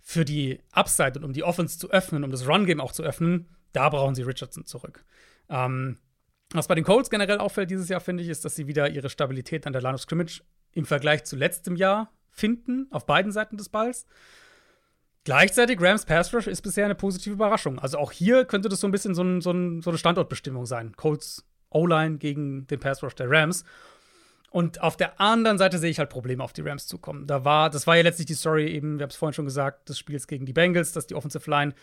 Für 0.00 0.24
die 0.24 0.60
Upside 0.72 1.18
und 1.18 1.24
um 1.24 1.32
die 1.32 1.44
Offense 1.44 1.78
zu 1.78 1.90
öffnen, 1.90 2.24
um 2.24 2.30
das 2.30 2.46
Run-Game 2.46 2.80
auch 2.80 2.92
zu 2.92 3.02
öffnen, 3.02 3.48
da 3.72 3.88
brauchen 3.88 4.14
sie 4.14 4.22
Richardson 4.22 4.66
zurück. 4.66 5.04
Ähm, 5.48 5.96
was 6.52 6.68
bei 6.68 6.74
den 6.74 6.84
Colts 6.84 7.08
generell 7.08 7.38
auffällt 7.38 7.70
dieses 7.70 7.88
Jahr, 7.88 8.00
finde 8.00 8.22
ich, 8.22 8.28
ist, 8.28 8.44
dass 8.44 8.54
sie 8.54 8.66
wieder 8.66 8.90
ihre 8.90 9.08
Stabilität 9.08 9.66
an 9.66 9.72
der 9.72 9.80
Line 9.80 9.94
of 9.94 10.02
Scrimmage 10.02 10.42
im 10.72 10.84
Vergleich 10.84 11.24
zu 11.24 11.36
letztem 11.36 11.76
Jahr 11.76 12.12
finden, 12.30 12.86
auf 12.90 13.06
beiden 13.06 13.32
Seiten 13.32 13.56
des 13.56 13.68
Balls. 13.68 14.06
Gleichzeitig, 15.24 15.80
Rams 15.80 16.04
Pass 16.04 16.34
Rush 16.34 16.48
ist 16.48 16.62
bisher 16.62 16.84
eine 16.84 16.96
positive 16.96 17.34
Überraschung. 17.34 17.78
Also 17.78 17.98
auch 17.98 18.10
hier 18.10 18.44
könnte 18.44 18.68
das 18.68 18.80
so 18.80 18.88
ein 18.88 18.90
bisschen 18.90 19.14
so, 19.14 19.22
ein, 19.22 19.40
so, 19.40 19.52
ein, 19.52 19.80
so 19.80 19.90
eine 19.90 19.98
Standortbestimmung 19.98 20.66
sein. 20.66 20.96
Colts 20.96 21.44
O-Line 21.70 22.18
gegen 22.18 22.66
den 22.66 22.80
Pass 22.80 23.02
Rush 23.02 23.14
der 23.14 23.30
Rams. 23.30 23.64
Und 24.50 24.82
auf 24.82 24.96
der 24.96 25.20
anderen 25.20 25.58
Seite 25.58 25.78
sehe 25.78 25.90
ich 25.90 25.98
halt 25.98 26.10
Probleme 26.10 26.42
auf 26.42 26.52
die 26.52 26.60
Rams 26.60 26.86
zukommen. 26.86 27.26
Da 27.26 27.44
war, 27.44 27.70
das 27.70 27.86
war 27.86 27.96
ja 27.96 28.02
letztlich 28.02 28.26
die 28.26 28.34
Story 28.34 28.70
eben, 28.70 28.98
wir 28.98 29.04
haben 29.04 29.10
es 29.10 29.16
vorhin 29.16 29.32
schon 29.32 29.46
gesagt, 29.46 29.88
des 29.88 29.98
Spiels 29.98 30.26
gegen 30.26 30.44
die 30.44 30.52
Bengals, 30.52 30.92
dass 30.92 31.06
die 31.06 31.14
Offensive 31.14 31.48
Line 31.48 31.74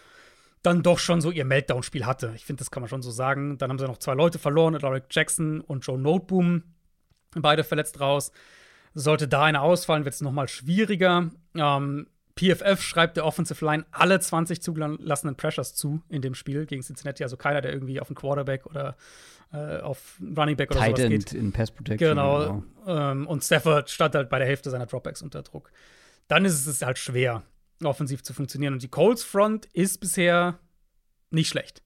dann 0.62 0.84
doch 0.84 1.00
schon 1.00 1.22
so 1.22 1.32
ihr 1.32 1.46
Meltdown-Spiel 1.46 2.06
hatte. 2.06 2.34
Ich 2.36 2.46
finde, 2.46 2.60
das 2.60 2.70
kann 2.70 2.82
man 2.82 2.90
schon 2.90 3.02
so 3.02 3.10
sagen. 3.10 3.58
Dann 3.58 3.70
haben 3.70 3.80
sie 3.80 3.88
noch 3.88 3.98
zwei 3.98 4.14
Leute 4.14 4.38
verloren, 4.38 4.76
Alaric 4.76 5.06
Jackson 5.10 5.62
und 5.62 5.86
Joe 5.86 5.98
Noteboom, 5.98 6.64
beide 7.36 7.64
verletzt 7.64 8.00
raus. 8.02 8.32
Sollte 8.94 9.28
da 9.28 9.44
einer 9.44 9.62
ausfallen, 9.62 10.06
wird 10.06 10.16
es 10.16 10.22
nochmal 10.22 10.48
schwieriger. 10.48 11.30
Ähm, 11.56 12.08
PFF 12.40 12.82
schreibt 12.82 13.18
der 13.18 13.26
Offensive 13.26 13.64
Line 13.66 13.86
alle 13.92 14.20
20 14.20 14.62
zugelassenen 14.62 15.36
Pressures 15.36 15.76
zu 15.76 16.02
in 16.08 16.22
dem 16.22 16.36
Spiel 16.36 16.66
gegen 16.66 16.82
Cincinnati. 16.82 17.24
Also 17.24 17.36
keiner, 17.38 17.62
der 17.62 17.74
irgendwie 17.74 18.00
auf 18.00 18.08
einen 18.08 18.16
Quarterback 18.16 18.66
oder 18.66 18.96
äh, 19.52 19.80
auf 19.80 20.20
Running 20.22 20.56
Back 20.56 20.72
oder 20.72 20.80
Tight 20.80 20.98
sowas 20.98 21.10
geht. 21.10 21.34
in 21.34 21.52
Pass 21.52 21.72
Protection. 21.72 22.10
Genau. 22.10 22.64
genau. 22.86 23.12
Ähm, 23.12 23.28
und 23.28 23.44
Stafford 23.44 23.90
stand 23.90 24.16
halt 24.16 24.30
bei 24.30 24.40
der 24.40 24.48
Hälfte 24.48 24.70
seiner 24.70 24.86
Dropbacks 24.86 25.22
unter 25.22 25.42
Druck. 25.42 25.72
Dann 26.28 26.46
ist 26.46 26.66
es 26.66 26.82
halt 26.82 26.98
schwer, 26.98 27.44
offensiv 27.84 28.24
zu 28.24 28.34
funktionieren. 28.34 28.74
Und 28.74 28.84
die 28.84 28.88
Colts 28.88 29.24
Front 29.24 29.66
ist 29.74 30.00
bisher 30.00 30.60
nicht 31.32 31.50
schlecht. 31.50 31.82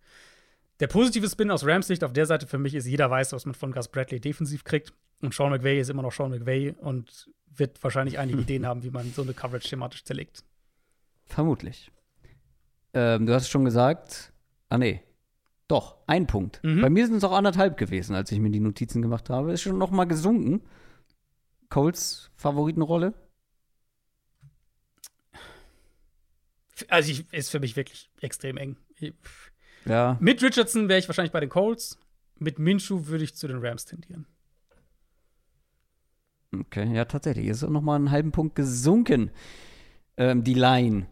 Der 0.79 0.87
positive 0.87 1.29
Spin 1.29 1.51
aus 1.51 1.65
Rams 1.65 1.87
Sicht 1.87 2.03
auf 2.03 2.13
der 2.13 2.25
Seite 2.25 2.47
für 2.47 2.57
mich 2.57 2.73
ist, 2.73 2.87
jeder 2.87 3.09
weiß, 3.09 3.33
was 3.33 3.45
man 3.45 3.55
von 3.55 3.71
Gus 3.71 3.87
Bradley 3.87 4.19
defensiv 4.19 4.63
kriegt. 4.63 4.93
Und 5.21 5.33
Sean 5.33 5.51
McVay 5.51 5.79
ist 5.79 5.89
immer 5.89 6.01
noch 6.01 6.11
Sean 6.11 6.31
McVay 6.31 6.71
und 6.71 7.29
wird 7.55 7.81
wahrscheinlich 7.83 8.19
einige 8.19 8.39
Ideen 8.41 8.65
haben, 8.65 8.83
wie 8.83 8.89
man 8.89 9.11
so 9.11 9.21
eine 9.21 9.33
Coverage 9.33 9.67
schematisch 9.67 10.03
zerlegt. 10.03 10.43
Vermutlich. 11.25 11.91
Ähm, 12.93 13.25
du 13.25 13.33
hast 13.33 13.49
schon 13.49 13.65
gesagt, 13.65 14.33
ah 14.69 14.77
nee, 14.77 15.01
doch, 15.67 15.97
ein 16.07 16.27
Punkt. 16.27 16.59
Mhm. 16.63 16.81
Bei 16.81 16.89
mir 16.89 17.07
sind 17.07 17.15
es 17.15 17.23
auch 17.23 17.31
anderthalb 17.31 17.77
gewesen, 17.77 18.15
als 18.15 18.31
ich 18.31 18.39
mir 18.39 18.51
die 18.51 18.59
Notizen 18.59 19.01
gemacht 19.01 19.29
habe. 19.29 19.53
Ist 19.53 19.61
schon 19.61 19.77
noch 19.77 19.91
mal 19.91 20.05
gesunken. 20.05 20.61
Coles 21.69 22.31
Favoritenrolle? 22.35 23.13
Also 26.89 27.11
ich, 27.11 27.31
ist 27.33 27.49
für 27.49 27.59
mich 27.59 27.75
wirklich 27.75 28.09
extrem 28.21 28.57
eng. 28.57 28.77
Ja. 29.85 30.17
Mit 30.19 30.41
Richardson 30.41 30.89
wäre 30.89 30.99
ich 30.99 31.07
wahrscheinlich 31.07 31.31
bei 31.31 31.39
den 31.39 31.49
Colts. 31.49 31.97
Mit 32.39 32.59
Minshew 32.59 33.07
würde 33.07 33.23
ich 33.23 33.35
zu 33.35 33.47
den 33.47 33.57
Rams 33.57 33.85
tendieren. 33.85 34.25
Okay, 36.57 36.93
ja, 36.93 37.05
tatsächlich. 37.05 37.47
Ist 37.47 37.63
auch 37.63 37.69
noch 37.69 37.81
mal 37.81 37.95
einen 37.95 38.11
halben 38.11 38.31
Punkt 38.31 38.55
gesunken, 38.55 39.31
ähm, 40.17 40.43
die 40.43 40.53
Line. 40.53 41.07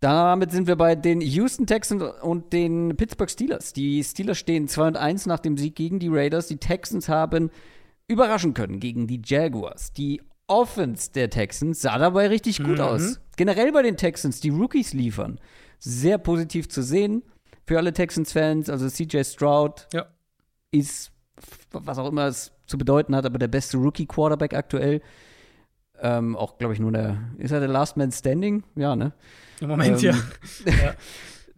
Damit 0.00 0.52
sind 0.52 0.68
wir 0.68 0.76
bei 0.76 0.94
den 0.94 1.20
Houston 1.20 1.66
Texans 1.66 2.02
und 2.22 2.52
den 2.52 2.96
Pittsburgh 2.96 3.30
Steelers. 3.30 3.72
Die 3.72 4.02
Steelers 4.04 4.38
stehen 4.38 4.68
2 4.68 4.88
und 4.88 4.96
1 4.96 5.26
nach 5.26 5.40
dem 5.40 5.56
Sieg 5.56 5.74
gegen 5.74 5.98
die 5.98 6.08
Raiders. 6.08 6.46
Die 6.46 6.58
Texans 6.58 7.08
haben 7.08 7.50
überraschen 8.06 8.54
können 8.54 8.78
gegen 8.78 9.08
die 9.08 9.20
Jaguars. 9.24 9.92
Die 9.92 10.22
Offense 10.46 11.12
der 11.12 11.30
Texans 11.30 11.82
sah 11.82 11.98
dabei 11.98 12.28
richtig 12.28 12.62
gut 12.62 12.78
mhm. 12.78 12.84
aus. 12.84 13.20
Generell 13.36 13.72
bei 13.72 13.82
den 13.82 13.96
Texans, 13.96 14.40
die 14.40 14.50
Rookies 14.50 14.92
liefern. 14.92 15.40
Sehr 15.80 16.18
positiv 16.18 16.68
zu 16.68 16.82
sehen 16.82 17.22
für 17.68 17.76
alle 17.78 17.92
Texans-Fans. 17.92 18.70
Also 18.70 18.88
CJ 18.88 19.22
Stroud 19.24 19.86
ja. 19.92 20.06
ist, 20.72 21.12
was 21.70 21.98
auch 21.98 22.08
immer 22.08 22.26
es 22.26 22.50
zu 22.66 22.78
bedeuten 22.78 23.14
hat, 23.14 23.24
aber 23.26 23.38
der 23.38 23.48
beste 23.48 23.76
Rookie-Quarterback 23.76 24.54
aktuell. 24.54 25.02
Ähm, 26.00 26.36
auch, 26.36 26.58
glaube 26.58 26.74
ich, 26.74 26.80
nur 26.80 26.92
der. 26.92 27.18
Ist 27.38 27.50
er 27.50 27.60
der 27.60 27.68
Last 27.68 27.96
Man 27.96 28.10
Standing? 28.10 28.62
Ja, 28.76 28.96
ne? 28.96 29.12
Im 29.60 29.68
Moment, 29.68 30.02
ähm, 30.02 30.14
ja. 30.66 30.72
ja. 30.72 30.94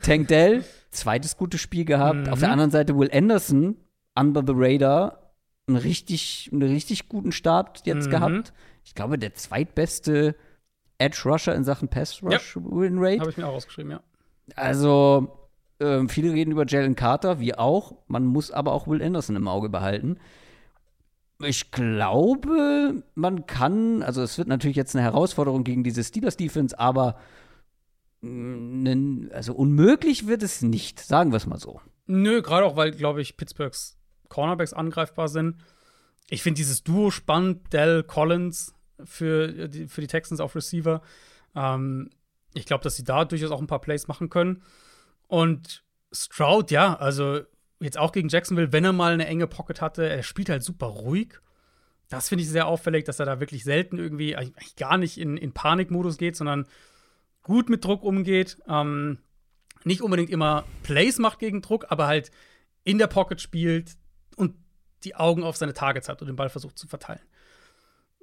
Tank 0.03 0.28
Dell, 0.28 0.65
zweites 0.91 1.37
gutes 1.37 1.61
Spiel 1.61 1.85
gehabt. 1.85 2.27
Mhm. 2.27 2.32
Auf 2.32 2.41
der 2.41 2.51
anderen 2.51 2.70
Seite 2.70 2.97
Will 2.99 3.11
Anderson, 3.12 3.77
under 4.15 4.43
the 4.45 4.55
radar, 4.57 5.35
einen 5.69 5.77
richtig, 5.77 6.49
einen 6.53 6.62
richtig 6.62 7.09
guten 7.09 7.32
Start 7.32 7.82
jetzt 7.87 8.07
mhm. 8.07 8.11
gehabt. 8.11 8.53
Ich 8.82 8.95
glaube, 8.95 9.19
der 9.19 9.35
zweitbeste 9.35 10.35
Edge 10.99 11.20
Rusher 11.24 11.55
in 11.55 11.65
Sachen 11.65 11.89
Pass 11.89 12.23
Rush 12.23 12.57
ja. 12.57 12.62
Win 12.65 12.97
Rate. 12.99 13.20
Habe 13.20 13.31
ich 13.31 13.37
mir 13.37 13.47
auch 13.47 13.55
ausgeschrieben, 13.55 13.93
ja. 13.93 14.01
Also, 14.57 15.39
ähm, 15.81 16.09
viele 16.09 16.32
reden 16.32 16.52
über 16.52 16.66
Jalen 16.66 16.94
Carter, 16.94 17.40
wie 17.40 17.55
auch. 17.55 17.97
Man 18.07 18.27
muss 18.27 18.51
aber 18.51 18.73
auch 18.73 18.86
Will 18.86 19.02
Anderson 19.02 19.36
im 19.36 19.48
Auge 19.48 19.69
behalten. 19.69 20.19
Ich 21.43 21.70
glaube, 21.70 23.02
man 23.15 23.47
kann, 23.47 24.02
also 24.02 24.23
es 24.23 24.36
wird 24.36 24.48
natürlich 24.48 24.77
jetzt 24.77 24.94
eine 24.94 25.05
Herausforderung 25.05 25.65
gegen 25.65 25.82
diese 25.82 26.05
Steelers 26.05 26.36
Defense, 26.36 26.78
aber 26.78 27.16
mm, 28.20 29.28
also 29.32 29.55
unmöglich 29.55 30.27
wird 30.27 30.43
es 30.43 30.61
nicht, 30.61 31.01
sagen 31.01 31.32
wir 31.32 31.39
es 31.39 31.47
mal 31.47 31.59
so. 31.59 31.81
Nö, 32.07 32.43
gerade 32.43 32.66
auch, 32.66 32.77
weil, 32.77 32.90
glaube 32.90 33.23
ich, 33.23 33.39
Pittsburghs 33.39 33.97
Cornerbacks 34.28 34.74
angreifbar 34.74 35.28
sind. 35.28 35.57
Ich 36.28 36.43
finde 36.43 36.59
dieses 36.59 36.85
Duo 36.85 37.11
spannend, 37.11 37.73
Dell 37.73 38.02
Collins 38.02 38.74
für 39.02 39.69
die, 39.69 39.89
für 39.89 40.02
die 40.02 40.07
Texans 40.07 40.40
auf 40.40 40.55
Receiver. 40.55 41.01
Ähm, 41.55 42.11
ich 42.52 42.66
glaube, 42.66 42.85
dass 42.85 42.97
sie 42.97 43.05
da 43.05 43.24
durchaus 43.24 43.51
auch 43.51 43.61
ein 43.61 43.66
paar 43.66 43.81
Plays 43.81 44.09
machen 44.09 44.28
können. 44.28 44.62
Und 45.31 45.85
Stroud, 46.11 46.73
ja, 46.73 46.97
also 46.97 47.43
jetzt 47.78 47.97
auch 47.97 48.11
gegen 48.11 48.28
Jacksonville, 48.28 48.73
wenn 48.73 48.85
er 48.85 48.93
mal 48.93 49.12
eine 49.12 49.28
enge 49.28 49.47
Pocket 49.47 49.81
hatte, 49.81 50.09
er 50.09 50.24
spielt 50.24 50.48
halt 50.48 50.65
super 50.65 50.86
ruhig. 50.86 51.39
Das 52.09 52.28
finde 52.28 52.43
ich 52.43 52.51
sehr 52.51 52.66
auffällig, 52.66 53.05
dass 53.05 53.20
er 53.20 53.27
da 53.27 53.39
wirklich 53.39 53.62
selten 53.62 53.97
irgendwie, 53.97 54.35
eigentlich 54.35 54.74
gar 54.74 54.98
nicht 54.98 55.19
in, 55.19 55.36
in 55.36 55.52
Panikmodus 55.52 56.19
geht, 56.19 56.35
sondern 56.35 56.66
gut 57.44 57.69
mit 57.70 57.85
Druck 57.85 58.02
umgeht. 58.02 58.59
Ähm, 58.69 59.19
nicht 59.85 60.02
unbedingt 60.02 60.31
immer 60.31 60.65
Plays 60.82 61.20
macht 61.20 61.39
gegen 61.39 61.62
Druck, 61.62 61.86
aber 61.90 62.09
halt 62.09 62.32
in 62.82 62.98
der 62.98 63.07
Pocket 63.07 63.40
spielt 63.40 63.93
und 64.35 64.57
die 65.05 65.15
Augen 65.15 65.44
auf 65.44 65.57
seine 65.57 65.74
Targets 65.74 66.09
hat 66.09 66.23
und 66.23 66.27
den 66.27 66.35
Ball 66.35 66.48
versucht 66.48 66.77
zu 66.77 66.89
verteilen. 66.89 67.23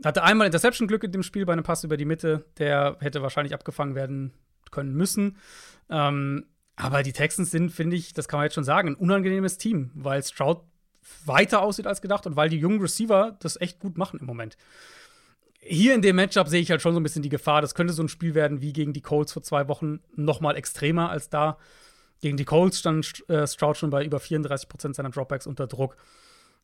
Hatte 0.03 0.23
einmal 0.23 0.47
Interception-Glück 0.47 1.05
in 1.05 1.13
dem 1.13 1.23
Spiel 1.23 1.45
bei 1.45 1.53
einem 1.53 1.63
Pass 1.63 1.85
über 1.85 1.95
die 1.95 2.03
Mitte, 2.03 2.43
der 2.57 2.97
hätte 2.99 3.21
wahrscheinlich 3.21 3.53
abgefangen 3.53 3.95
werden 3.95 4.33
können 4.71 4.93
müssen. 4.93 5.37
Ähm, 5.89 6.45
aber 6.77 7.01
die 7.03 7.11
Texans 7.11 7.51
sind, 7.51 7.71
finde 7.71 7.95
ich, 7.95 8.13
das 8.13 8.27
kann 8.27 8.37
man 8.37 8.45
jetzt 8.45 8.53
schon 8.53 8.63
sagen, 8.63 8.89
ein 8.89 8.95
unangenehmes 8.95 9.57
Team, 9.57 9.89
weil 9.95 10.23
Stroud 10.23 10.61
weiter 11.25 11.61
aussieht 11.61 11.87
als 11.87 12.01
gedacht 12.01 12.27
und 12.27 12.35
weil 12.35 12.49
die 12.49 12.59
jungen 12.59 12.79
Receiver 12.79 13.35
das 13.39 13.59
echt 13.59 13.79
gut 13.79 13.97
machen 13.97 14.19
im 14.19 14.27
Moment. 14.27 14.57
Hier 15.59 15.95
in 15.95 16.03
dem 16.03 16.15
Matchup 16.15 16.47
sehe 16.47 16.61
ich 16.61 16.69
halt 16.69 16.81
schon 16.81 16.93
so 16.93 16.99
ein 16.99 17.03
bisschen 17.03 17.23
die 17.23 17.29
Gefahr, 17.29 17.61
das 17.61 17.73
könnte 17.73 17.93
so 17.93 18.03
ein 18.03 18.09
Spiel 18.09 18.35
werden 18.35 18.61
wie 18.61 18.73
gegen 18.73 18.93
die 18.93 19.01
Colts 19.01 19.33
vor 19.33 19.41
zwei 19.41 19.67
Wochen, 19.67 20.01
noch 20.15 20.39
mal 20.39 20.55
extremer 20.55 21.09
als 21.09 21.29
da. 21.29 21.57
Gegen 22.21 22.37
die 22.37 22.45
Colts 22.45 22.79
stand 22.79 23.27
äh, 23.27 23.47
Stroud 23.47 23.77
schon 23.77 23.89
bei 23.89 24.05
über 24.05 24.19
34 24.19 24.69
Prozent 24.69 24.95
seiner 24.95 25.09
Dropbacks 25.09 25.47
unter 25.47 25.65
Druck. 25.65 25.97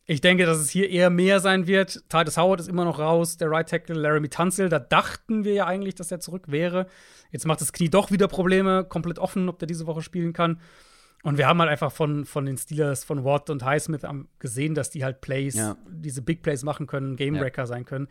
Ich 0.05 0.19
denke, 0.19 0.45
dass 0.45 0.57
es 0.57 0.69
hier 0.69 0.89
eher 0.89 1.09
mehr 1.09 1.39
sein 1.39 1.65
wird. 1.65 2.03
Titus 2.09 2.37
Howard 2.37 2.59
ist 2.59 2.67
immer 2.67 2.83
noch 2.83 2.99
raus, 2.99 3.37
der 3.37 3.49
Right 3.49 3.69
Tackle 3.69 3.95
Laramie 3.95 4.27
Tunsil. 4.27 4.67
Da 4.67 4.79
dachten 4.79 5.45
wir 5.45 5.53
ja 5.53 5.65
eigentlich, 5.65 5.95
dass 5.95 6.11
er 6.11 6.19
zurück 6.19 6.51
wäre. 6.51 6.87
Jetzt 7.31 7.45
macht 7.45 7.61
das 7.61 7.71
Knie 7.71 7.89
doch 7.89 8.11
wieder 8.11 8.27
Probleme, 8.27 8.83
komplett 8.83 9.17
offen, 9.17 9.47
ob 9.47 9.59
der 9.59 9.67
diese 9.67 9.87
Woche 9.87 10.01
spielen 10.01 10.33
kann. 10.33 10.59
Und 11.23 11.37
wir 11.37 11.47
haben 11.47 11.59
halt 11.59 11.69
einfach 11.69 11.91
von, 11.91 12.25
von 12.25 12.45
den 12.45 12.57
Steelers, 12.57 13.05
von 13.05 13.23
Watt 13.23 13.49
und 13.49 13.63
Highsmith 13.63 14.01
gesehen, 14.39 14.75
dass 14.75 14.89
die 14.89 15.05
halt 15.05 15.21
Plays, 15.21 15.55
ja. 15.55 15.77
diese 15.89 16.21
Big 16.21 16.41
Plays 16.41 16.63
machen 16.63 16.85
können, 16.85 17.15
Gamebreaker 17.15 17.61
ja. 17.61 17.65
sein 17.65 17.85
können. 17.85 18.09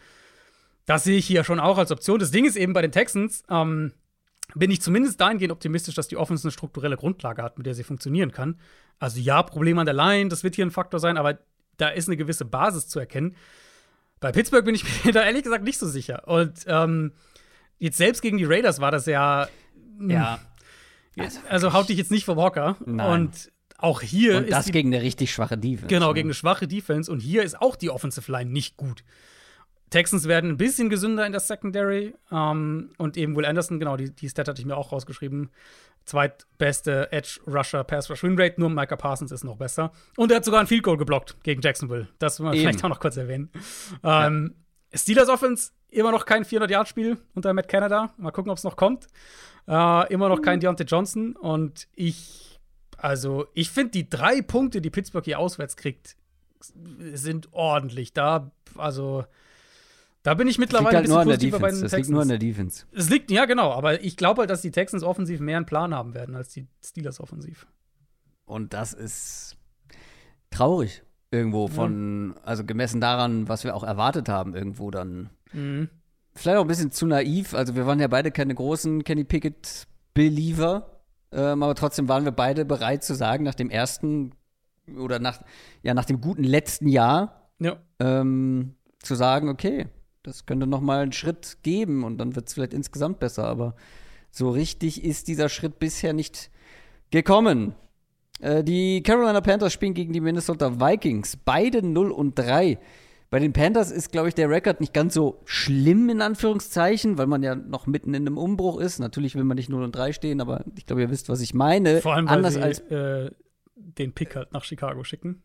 Das 0.87 1.05
sehe 1.05 1.19
ich 1.19 1.27
hier 1.27 1.45
schon 1.45 1.61
auch 1.61 1.77
als 1.77 1.93
Option. 1.93 2.19
Das 2.19 2.31
Ding 2.31 2.47
ist 2.47 2.57
eben 2.57 2.73
bei 2.73 2.81
den 2.81 2.91
Texans, 2.91 3.45
ähm, 3.51 3.93
bin 4.55 4.71
ich 4.71 4.81
zumindest 4.81 5.21
dahingehend 5.21 5.53
optimistisch, 5.53 5.95
dass 5.95 6.09
die 6.09 6.17
Offense 6.17 6.47
eine 6.47 6.53
strukturelle 6.53 6.97
Grundlage 6.97 7.43
hat, 7.43 7.59
mit 7.59 7.67
der 7.67 7.75
sie 7.75 7.85
funktionieren 7.85 8.33
kann. 8.33 8.59
Also 8.99 9.21
ja, 9.21 9.43
Problem 9.43 9.79
an 9.79 9.87
der 9.87 9.95
Line, 9.95 10.31
das 10.31 10.43
wird 10.43 10.55
hier 10.55 10.65
ein 10.65 10.71
Faktor 10.71 10.99
sein, 10.99 11.19
aber 11.19 11.39
da 11.83 11.89
ist 11.89 12.09
eine 12.09 12.17
gewisse 12.17 12.45
Basis 12.45 12.89
zu 12.89 13.01
erkennen. 13.01 13.35
Bei 14.21 14.31
Pittsburgh 14.31 14.65
bin 14.65 14.75
ich 14.75 14.85
mir 15.05 15.13
da 15.13 15.25
ehrlich 15.25 15.43
gesagt 15.43 15.65
nicht 15.65 15.79
so 15.79 15.89
sicher. 15.89 16.27
Und 16.29 16.65
ähm, 16.67 17.13
jetzt 17.79 17.99
selbst 17.99 18.23
gegen 18.23 18.39
die 18.39 18.45
Raiders 18.45 18.81
war 18.81 18.93
das 18.93 19.07
ja. 19.07 19.49
Ja. 20.01 20.39
Also, 21.19 21.41
also 21.49 21.73
haut 21.73 21.89
dich 21.89 21.99
jetzt 21.99 22.11
nicht 22.11 22.25
vom 22.25 22.39
Hocker. 22.39 22.77
Nein. 22.87 23.11
Und 23.11 23.53
auch 23.77 24.01
hier 24.01 24.39
und 24.39 24.51
das 24.51 24.71
gegen 24.71 24.95
eine 24.95 25.03
richtig 25.03 25.33
schwache 25.33 25.59
Defense. 25.59 25.89
Genau, 25.89 26.09
ne? 26.09 26.15
gegen 26.15 26.29
eine 26.29 26.35
schwache 26.35 26.69
Defense. 26.69 27.11
Und 27.11 27.19
hier 27.19 27.43
ist 27.43 27.61
auch 27.61 27.75
die 27.75 27.91
Offensive 27.91 28.31
Line 28.31 28.51
nicht 28.51 28.77
gut. 28.77 29.03
Texans 29.91 30.27
werden 30.27 30.51
ein 30.51 30.57
bisschen 30.57 30.89
gesünder 30.89 31.27
in 31.27 31.33
der 31.33 31.41
Secondary. 31.41 32.15
Ähm, 32.31 32.91
und 32.97 33.17
eben 33.17 33.37
Will 33.37 33.45
Anderson, 33.45 33.81
genau, 33.81 33.97
die, 33.97 34.15
die 34.15 34.29
Stat 34.29 34.47
hatte 34.49 34.61
ich 34.61 34.67
mir 34.67 34.77
auch 34.77 34.93
rausgeschrieben. 34.93 35.51
Zweitbeste 36.05 37.13
Edge 37.13 37.41
Rusher, 37.47 37.85
Pass 37.85 38.11
Rush 38.11 38.23
Win 38.23 38.39
Rate, 38.39 38.61
nur 38.61 38.71
Micah 38.71 38.97
Parsons 38.97 39.31
ist 39.31 39.45
noch 39.45 39.57
besser. 39.57 39.93
Und 40.17 40.31
er 40.31 40.39
hat 40.39 40.45
sogar 40.45 40.61
ein 40.61 40.67
Field 40.67 40.83
Goal 40.83 40.97
geblockt 40.97 41.37
gegen 41.43 41.61
Jacksonville. 41.61 42.09
Das 42.19 42.41
wir 42.41 42.53
eben. 42.53 42.61
vielleicht 42.61 42.85
auch 42.85 42.89
noch 42.89 43.01
kurz 43.01 43.17
erwähnen. 43.17 43.51
Ähm, 44.03 44.55
ja. 44.93 44.99
Steelers 44.99 45.29
Offense, 45.29 45.73
immer 45.89 46.11
noch 46.11 46.27
kein 46.27 46.45
400-Yard-Spiel 46.45 47.19
unter 47.35 47.53
Matt 47.53 47.69
Canada. 47.69 48.13
Mal 48.17 48.31
gucken, 48.31 48.51
ob 48.51 48.59
es 48.59 48.65
noch 48.65 48.77
kommt. 48.77 49.07
Äh, 49.69 50.13
immer 50.13 50.29
noch 50.29 50.43
kein 50.43 50.61
Deontay 50.61 50.85
Johnson. 50.85 51.37
Und 51.37 51.89
ich, 51.95 52.61
also, 52.97 53.47
ich 53.55 53.71
finde, 53.71 53.93
die 53.93 54.11
drei 54.11 54.43
Punkte, 54.43 54.81
die 54.81 54.91
Pittsburgh 54.91 55.25
hier 55.25 55.39
auswärts 55.39 55.77
kriegt, 55.77 56.17
sind 57.13 57.49
ordentlich. 57.53 58.13
Da, 58.13 58.51
also, 58.77 59.25
da 60.23 60.35
bin 60.35 60.47
ich 60.47 60.59
mittlerweile 60.59 60.99
halt 60.99 61.07
ein 61.07 61.11
bisschen 61.11 61.25
positiver 61.25 61.59
bei 61.59 61.71
den 61.71 61.81
Texans. 61.81 61.91
Das 61.91 61.99
liegt 61.99 62.11
nur 62.11 62.23
an 62.23 62.29
der 62.29 62.39
Defense. 62.39 62.87
Es 62.93 63.11
liegt, 63.11 63.31
ja, 63.31 63.45
genau. 63.45 63.73
Aber 63.73 64.05
ich 64.05 64.17
glaube 64.17 64.41
halt, 64.41 64.51
dass 64.51 64.63
die 64.63 64.71
Texans 64.71 65.03
offensiv 65.03 65.41
mehr 65.41 65.57
einen 65.57 65.67
Plan 65.67 65.95
haben 65.95 66.15
werden 66.15 66.37
als 66.37 66.51
die 66.51 66.69
Steelers 66.85 67.21
offensiv. 67.21 67.67
Und 68.45 68.73
das 68.73 68.93
ist 68.93 69.57
traurig 70.51 71.03
irgendwo 71.33 71.67
von, 71.67 72.35
ja. 72.37 72.43
also 72.45 72.65
gemessen 72.65 73.01
daran, 73.01 73.49
was 73.49 73.65
wir 73.65 73.75
auch 73.75 73.83
erwartet 73.83 74.29
haben, 74.29 74.55
irgendwo 74.55 74.91
dann. 74.91 75.31
Mhm. 75.53 75.89
Vielleicht 76.35 76.59
auch 76.59 76.63
ein 76.63 76.69
bisschen 76.69 76.93
zu 76.93 77.07
naiv. 77.07 77.55
Also 77.55 77.75
wir 77.75 77.87
waren 77.87 77.99
ja 77.99 78.09
beide 78.09 78.31
keine 78.31 78.55
großen 78.55 79.03
Kenny 79.05 79.25
Pickett-Believer. 79.25 81.01
Ähm, 81.33 81.63
aber 81.63 81.75
trotzdem 81.75 82.09
waren 82.09 82.25
wir 82.25 82.33
beide 82.33 82.65
bereit 82.65 83.03
zu 83.03 83.15
sagen, 83.15 83.45
nach 83.45 83.55
dem 83.55 83.71
ersten 83.71 84.35
oder 84.97 85.19
nach, 85.19 85.43
ja, 85.83 85.95
nach 85.95 86.05
dem 86.05 86.21
guten 86.21 86.45
letzten 86.45 86.89
Jahr, 86.89 87.49
ja. 87.59 87.77
ähm, 87.99 88.75
zu 89.01 89.15
sagen, 89.15 89.49
okay, 89.49 89.87
das 90.23 90.47
könnte 90.47 90.67
noch 90.67 90.81
mal 90.81 91.03
einen 91.03 91.13
Schritt 91.13 91.59
geben 91.63 92.05
und 92.05 92.19
dann 92.19 92.37
wird 92.37 92.49
es 92.49 92.55
vielleicht 92.55 92.75
insgesamt 92.75 93.19
besser. 93.19 93.45
Aber 93.45 93.75
so 94.31 94.51
richtig 94.51 95.05
ist 95.05 95.29
dieser 95.29 95.49
Schritt 95.49 95.79
bisher 95.79 96.13
nicht 96.13 96.51
gekommen. 97.11 97.75
Äh, 98.41 98.65
die 98.65 99.03
Carolina 99.03 99.41
Panthers 99.41 99.73
spielen 99.73 99.95
gegen 99.95 100.13
die 100.13 100.21
Minnesota 100.21 100.81
Vikings. 100.81 101.37
Beide 101.37 101.87
0 101.87 102.11
und 102.11 102.39
3. 102.39 102.79
Bei 103.31 103.39
den 103.39 103.55
Panthers 103.55 103.91
ist, 103.91 104.13
glaube 104.13 104.29
ich, 104.29 104.35
der 104.35 104.51
Rekord 104.51 104.81
nicht 104.81 104.93
ganz 104.93 105.15
so 105.15 105.41
schlimm, 105.47 106.11
in 106.11 106.21
Anführungszeichen, 106.21 107.17
weil 107.17 107.27
man 107.27 107.43
ja 107.43 107.55
noch 107.55 107.87
mitten 107.87 108.13
in 108.13 108.27
einem 108.27 108.37
Umbruch 108.37 108.79
ist. 108.79 108.99
Natürlich 108.99 109.35
will 109.35 109.45
man 109.45 109.57
nicht 109.57 109.71
0 109.71 109.83
und 109.83 109.97
3 109.97 110.13
stehen, 110.13 110.41
aber 110.43 110.65
ich 110.77 110.85
glaube, 110.85 111.01
ihr 111.01 111.11
wisst, 111.11 111.31
was 111.31 111.41
ich 111.41 111.55
meine. 111.55 112.03
Vor 112.03 112.15
allem, 112.15 112.27
weil 112.27 112.37
Anders 112.37 112.55
sie, 112.55 112.63
als 112.63 112.81
äh, 112.91 113.31
den 113.75 114.13
Pick 114.13 114.37
halt 114.37 114.53
nach 114.53 114.65
Chicago 114.65 115.03
schicken. 115.03 115.43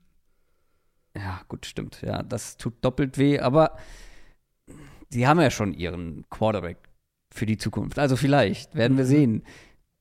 Ja, 1.16 1.42
gut, 1.48 1.66
stimmt. 1.66 2.02
Ja, 2.02 2.24
das 2.24 2.58
tut 2.58 2.74
doppelt 2.82 3.18
weh, 3.18 3.40
aber 3.40 3.78
sie 5.10 5.28
haben 5.28 5.40
ja 5.40 5.52
schon 5.52 5.74
ihren 5.74 6.26
Quarterback 6.30 6.78
für 7.34 7.46
die 7.46 7.58
Zukunft. 7.58 8.00
Also 8.00 8.16
vielleicht, 8.16 8.76
werden 8.76 8.98
wir 8.98 9.06
sehen. 9.06 9.44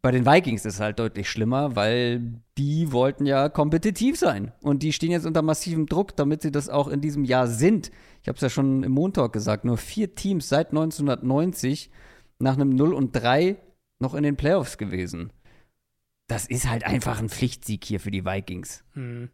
Bei 0.03 0.13
den 0.13 0.27
Vikings 0.27 0.65
ist 0.65 0.75
es 0.75 0.81
halt 0.81 0.99
deutlich 0.99 1.29
schlimmer, 1.29 1.75
weil 1.75 2.41
die 2.59 2.93
wollten 2.93 3.27
ja 3.27 3.49
kompetitiv 3.49 4.17
sein. 4.17 4.53
Und 4.61 4.83
die 4.83 4.93
stehen 4.93 5.11
jetzt 5.11 5.27
unter 5.27 5.43
massivem 5.43 5.87
Druck, 5.87 6.15
damit 6.17 6.43
sie 6.43 6.53
das 6.53 6.69
auch 6.69 6.89
in 6.89 7.01
diesem 7.01 7.25
Jahr 7.25 7.49
sind. 7.49 7.91
Ich 8.23 8.29
habe 8.29 8.37
es 8.37 8.43
ja 8.43 8.49
schon 8.49 8.85
im 8.85 8.93
Montag 8.93 9.33
gesagt, 9.33 9.65
nur 9.65 9.77
vier 9.77 10.15
Teams 10.15 10.49
seit 10.49 10.69
1990 10.69 11.91
nach 12.39 12.55
einem 12.55 12.71
0 12.71 12.95
und 12.95 13.13
3 13.13 13.57
noch 13.99 14.15
in 14.15 14.23
den 14.23 14.37
Playoffs 14.37 14.79
gewesen. 14.79 15.33
Das 16.29 16.47
ist 16.47 16.69
halt 16.69 16.85
einfach 16.85 17.19
ein 17.19 17.29
Pflichtsieg 17.29 17.85
hier 17.85 18.01
für 18.01 18.11
die 18.11 18.25
Vikings. 18.25 18.85
Mhm. 18.95 19.31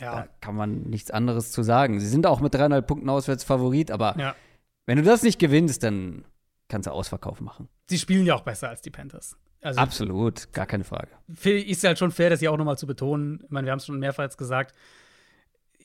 Ja. 0.00 0.14
Da 0.14 0.28
kann 0.40 0.54
man 0.54 0.82
nichts 0.82 1.10
anderes 1.10 1.52
zu 1.52 1.62
sagen. 1.62 2.00
Sie 2.00 2.06
sind 2.06 2.26
auch 2.26 2.40
mit 2.40 2.54
dreieinhalb 2.54 2.86
Punkten 2.86 3.08
auswärts 3.08 3.44
Favorit, 3.44 3.90
aber 3.90 4.14
ja. 4.18 4.34
Wenn 4.86 4.96
du 4.98 5.02
das 5.02 5.22
nicht 5.22 5.38
gewinnst, 5.38 5.82
dann 5.82 6.24
kannst 6.68 6.86
du 6.86 6.92
Ausverkauf 6.92 7.40
machen. 7.40 7.68
Sie 7.88 7.98
spielen 7.98 8.24
ja 8.24 8.34
auch 8.34 8.42
besser 8.42 8.68
als 8.68 8.82
die 8.82 8.90
Panthers. 8.90 9.36
Also, 9.60 9.80
Absolut, 9.80 10.52
gar 10.52 10.66
keine 10.66 10.84
Frage. 10.84 11.08
Ist 11.42 11.82
halt 11.84 11.98
schon 11.98 12.12
fair, 12.12 12.30
das 12.30 12.40
hier 12.40 12.52
auch 12.52 12.56
nochmal 12.56 12.78
zu 12.78 12.86
betonen. 12.86 13.40
Ich 13.44 13.50
meine, 13.50 13.66
wir 13.66 13.72
haben 13.72 13.78
es 13.78 13.86
schon 13.86 13.98
mehrfach 13.98 14.22
jetzt 14.22 14.38
gesagt. 14.38 14.76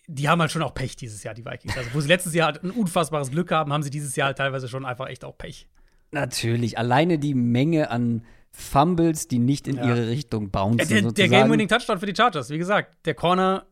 Die 0.08 0.30
haben 0.30 0.40
halt 0.42 0.52
schon 0.52 0.62
auch 0.62 0.74
Pech 0.74 0.96
dieses 0.96 1.24
Jahr, 1.24 1.34
die 1.34 1.46
Vikings. 1.46 1.78
Also, 1.78 1.90
wo 1.94 2.02
sie 2.02 2.08
letztes 2.08 2.34
Jahr 2.34 2.48
halt 2.48 2.64
ein 2.64 2.72
unfassbares 2.72 3.32
Glück 3.32 3.52
haben, 3.52 3.74
haben 3.74 3.82
sie 3.82 3.90
dieses 3.90 4.16
Jahr 4.16 4.28
halt 4.28 4.38
teilweise 4.38 4.68
schon 4.68 4.86
einfach 4.86 5.08
echt 5.08 5.24
auch 5.24 5.38
Pech. 5.38 5.68
Natürlich. 6.12 6.78
Alleine 6.78 7.18
die 7.18 7.34
Menge 7.34 7.90
an 7.90 8.24
Fumbles, 8.52 9.28
die 9.28 9.40
nicht 9.40 9.68
in 9.68 9.78
ja. 9.78 9.86
ihre 9.86 10.10
Richtung 10.10 10.52
bouncen. 10.52 10.90
Der, 10.90 11.12
der 11.12 11.30
Game-Winning-Touchdown 11.30 12.00
für 12.00 12.06
die 12.06 12.16
Chargers, 12.16 12.50
wie 12.50 12.58
gesagt. 12.58 13.06
Der 13.06 13.16
Corner 13.16 13.66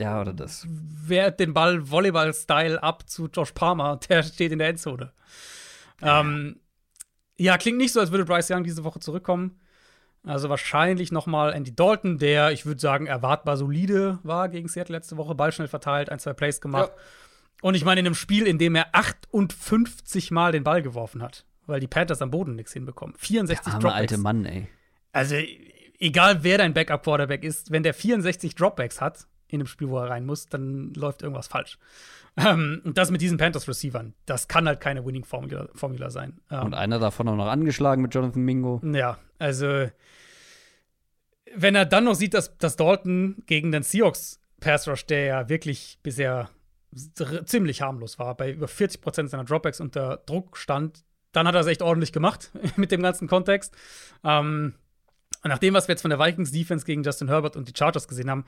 ja, 0.00 0.20
oder 0.20 0.32
das. 0.32 0.66
Wehrt 0.68 1.40
den 1.40 1.54
Ball 1.54 1.90
Volleyball-Style 1.90 2.82
ab 2.82 3.08
zu 3.08 3.28
Josh 3.28 3.52
Palmer, 3.52 3.98
der 4.08 4.22
steht 4.22 4.52
in 4.52 4.58
der 4.58 4.68
Endzone. 4.68 5.12
Ja. 6.00 6.20
Ähm, 6.20 6.60
ja, 7.36 7.58
klingt 7.58 7.78
nicht 7.78 7.92
so, 7.92 8.00
als 8.00 8.10
würde 8.10 8.24
Bryce 8.24 8.50
Young 8.50 8.64
diese 8.64 8.84
Woche 8.84 9.00
zurückkommen. 9.00 9.60
Also 10.24 10.48
wahrscheinlich 10.48 11.12
noch 11.12 11.26
mal 11.26 11.52
Andy 11.52 11.74
Dalton, 11.74 12.18
der, 12.18 12.52
ich 12.52 12.64
würde 12.64 12.80
sagen, 12.80 13.06
erwartbar 13.06 13.56
solide 13.56 14.18
war 14.22 14.48
gegen 14.48 14.68
Seattle 14.68 14.96
letzte 14.96 15.16
Woche. 15.16 15.34
Ball 15.34 15.52
schnell 15.52 15.68
verteilt, 15.68 16.08
ein, 16.08 16.18
zwei 16.18 16.32
Plays 16.32 16.60
gemacht. 16.60 16.92
Ja. 16.94 17.02
Und 17.62 17.74
ich 17.74 17.84
meine, 17.84 18.00
in 18.00 18.06
einem 18.06 18.14
Spiel, 18.14 18.46
in 18.46 18.58
dem 18.58 18.74
er 18.74 18.94
58 18.94 20.30
Mal 20.30 20.52
den 20.52 20.64
Ball 20.64 20.82
geworfen 20.82 21.22
hat, 21.22 21.44
weil 21.66 21.80
die 21.80 21.86
Panthers 21.86 22.22
am 22.22 22.30
Boden 22.30 22.56
nichts 22.56 22.72
hinbekommen. 22.72 23.14
64 23.18 23.64
der 23.64 23.74
arme 23.74 23.92
alte 23.92 24.18
Mann, 24.18 24.44
ey. 24.46 24.68
Also, 25.12 25.36
egal 25.98 26.42
wer 26.42 26.58
dein 26.58 26.72
Backup-Quarterback 26.72 27.44
ist, 27.44 27.70
wenn 27.70 27.82
der 27.82 27.94
64 27.94 28.54
Dropbacks 28.54 29.00
hat, 29.00 29.26
in 29.54 29.60
dem 29.60 29.66
Spiel, 29.66 29.88
wo 29.88 29.98
er 29.98 30.10
rein 30.10 30.26
muss, 30.26 30.46
dann 30.46 30.92
läuft 30.94 31.22
irgendwas 31.22 31.46
falsch. 31.46 31.78
Ähm, 32.36 32.82
und 32.84 32.98
das 32.98 33.10
mit 33.10 33.20
diesen 33.20 33.38
Panthers-Receivern, 33.38 34.14
das 34.26 34.48
kann 34.48 34.66
halt 34.66 34.80
keine 34.80 35.06
Winning-Formula 35.06 36.10
sein. 36.10 36.40
Ähm, 36.50 36.64
und 36.64 36.74
einer 36.74 36.98
davon 36.98 37.28
auch 37.28 37.36
noch 37.36 37.46
angeschlagen 37.46 38.02
mit 38.02 38.14
Jonathan 38.14 38.42
Mingo. 38.42 38.80
Ja, 38.84 39.18
also 39.38 39.88
wenn 41.56 41.74
er 41.74 41.86
dann 41.86 42.04
noch 42.04 42.14
sieht, 42.14 42.34
dass, 42.34 42.56
dass 42.58 42.76
Dalton 42.76 43.42
gegen 43.46 43.72
den 43.72 43.82
Seahawks 43.82 44.40
Pass 44.60 44.88
Rush, 44.88 45.06
der 45.06 45.24
ja 45.24 45.48
wirklich 45.48 45.98
bisher 46.02 46.48
ziemlich 47.44 47.82
harmlos 47.82 48.18
war, 48.18 48.36
bei 48.36 48.52
über 48.52 48.68
40 48.68 49.00
Prozent 49.00 49.30
seiner 49.30 49.44
Dropbacks 49.44 49.80
unter 49.80 50.18
Druck 50.26 50.56
stand, 50.56 51.04
dann 51.32 51.46
hat 51.46 51.54
er 51.54 51.60
es 51.60 51.66
echt 51.66 51.82
ordentlich 51.82 52.12
gemacht 52.12 52.50
mit 52.76 52.92
dem 52.92 53.02
ganzen 53.02 53.28
Kontext. 53.28 53.76
Ähm, 54.22 54.74
nach 55.42 55.58
dem, 55.58 55.74
was 55.74 55.88
wir 55.88 55.92
jetzt 55.92 56.02
von 56.02 56.10
der 56.10 56.18
Vikings 56.18 56.52
Defense 56.52 56.86
gegen 56.86 57.02
Justin 57.02 57.28
Herbert 57.28 57.56
und 57.56 57.68
die 57.68 57.74
Chargers 57.76 58.08
gesehen 58.08 58.30
haben, 58.30 58.44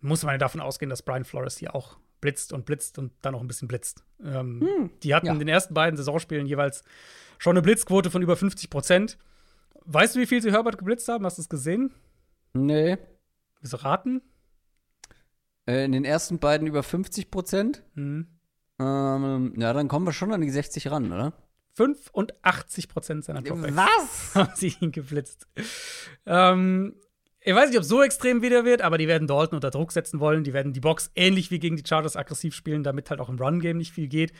muss 0.00 0.22
man 0.22 0.34
ja 0.34 0.38
davon 0.38 0.60
ausgehen, 0.60 0.90
dass 0.90 1.02
Brian 1.02 1.24
Flores 1.24 1.58
hier 1.58 1.74
auch 1.74 1.98
blitzt 2.20 2.52
und 2.52 2.66
blitzt 2.66 2.98
und 2.98 3.12
dann 3.22 3.32
noch 3.32 3.40
ein 3.40 3.48
bisschen 3.48 3.68
blitzt. 3.68 4.04
Ähm, 4.22 4.60
hm, 4.60 4.90
die 5.02 5.14
hatten 5.14 5.26
ja. 5.26 5.32
in 5.32 5.38
den 5.38 5.48
ersten 5.48 5.74
beiden 5.74 5.96
Saisonspielen 5.96 6.46
jeweils 6.46 6.84
schon 7.38 7.52
eine 7.52 7.62
Blitzquote 7.62 8.10
von 8.10 8.22
über 8.22 8.36
50 8.36 8.70
Prozent. 8.70 9.18
Weißt 9.84 10.16
du, 10.16 10.20
wie 10.20 10.26
viel 10.26 10.42
sie 10.42 10.52
Herbert 10.52 10.78
geblitzt 10.78 11.08
haben? 11.08 11.24
Hast 11.24 11.38
du 11.38 11.42
es 11.42 11.48
gesehen? 11.48 11.94
Nee. 12.52 12.98
Willst 13.60 13.72
du 13.72 13.84
raten? 13.84 14.22
Äh, 15.66 15.84
in 15.84 15.92
den 15.92 16.04
ersten 16.04 16.38
beiden 16.38 16.66
über 16.66 16.82
50 16.82 17.30
Prozent? 17.30 17.84
Hm. 17.94 18.26
Ähm, 18.80 19.54
ja, 19.56 19.72
dann 19.72 19.88
kommen 19.88 20.06
wir 20.06 20.12
schon 20.12 20.32
an 20.32 20.40
die 20.40 20.50
60 20.50 20.90
ran, 20.90 21.12
oder? 21.12 21.32
85 21.74 22.88
Prozent 22.88 23.24
seiner 23.24 23.42
Dropbacks 23.42 23.76
Was? 23.76 24.34
haben 24.34 24.52
sie 24.54 24.74
ihn 24.80 24.92
geblitzt. 24.92 25.46
Ähm, 26.26 26.96
ich 27.48 27.54
weiß 27.54 27.70
nicht, 27.70 27.78
ob 27.78 27.82
es 27.82 27.88
so 27.88 28.02
extrem 28.02 28.42
wieder 28.42 28.66
wird, 28.66 28.82
aber 28.82 28.98
die 28.98 29.08
werden 29.08 29.26
Dalton 29.26 29.54
unter 29.54 29.70
Druck 29.70 29.90
setzen 29.90 30.20
wollen. 30.20 30.44
Die 30.44 30.52
werden 30.52 30.74
die 30.74 30.80
Box 30.80 31.10
ähnlich 31.14 31.50
wie 31.50 31.58
gegen 31.58 31.76
die 31.76 31.82
Chargers 31.86 32.14
aggressiv 32.14 32.54
spielen, 32.54 32.82
damit 32.82 33.08
halt 33.08 33.20
auch 33.20 33.30
im 33.30 33.38
Run-Game 33.38 33.78
nicht 33.78 33.94
viel 33.94 34.06
geht. 34.06 34.34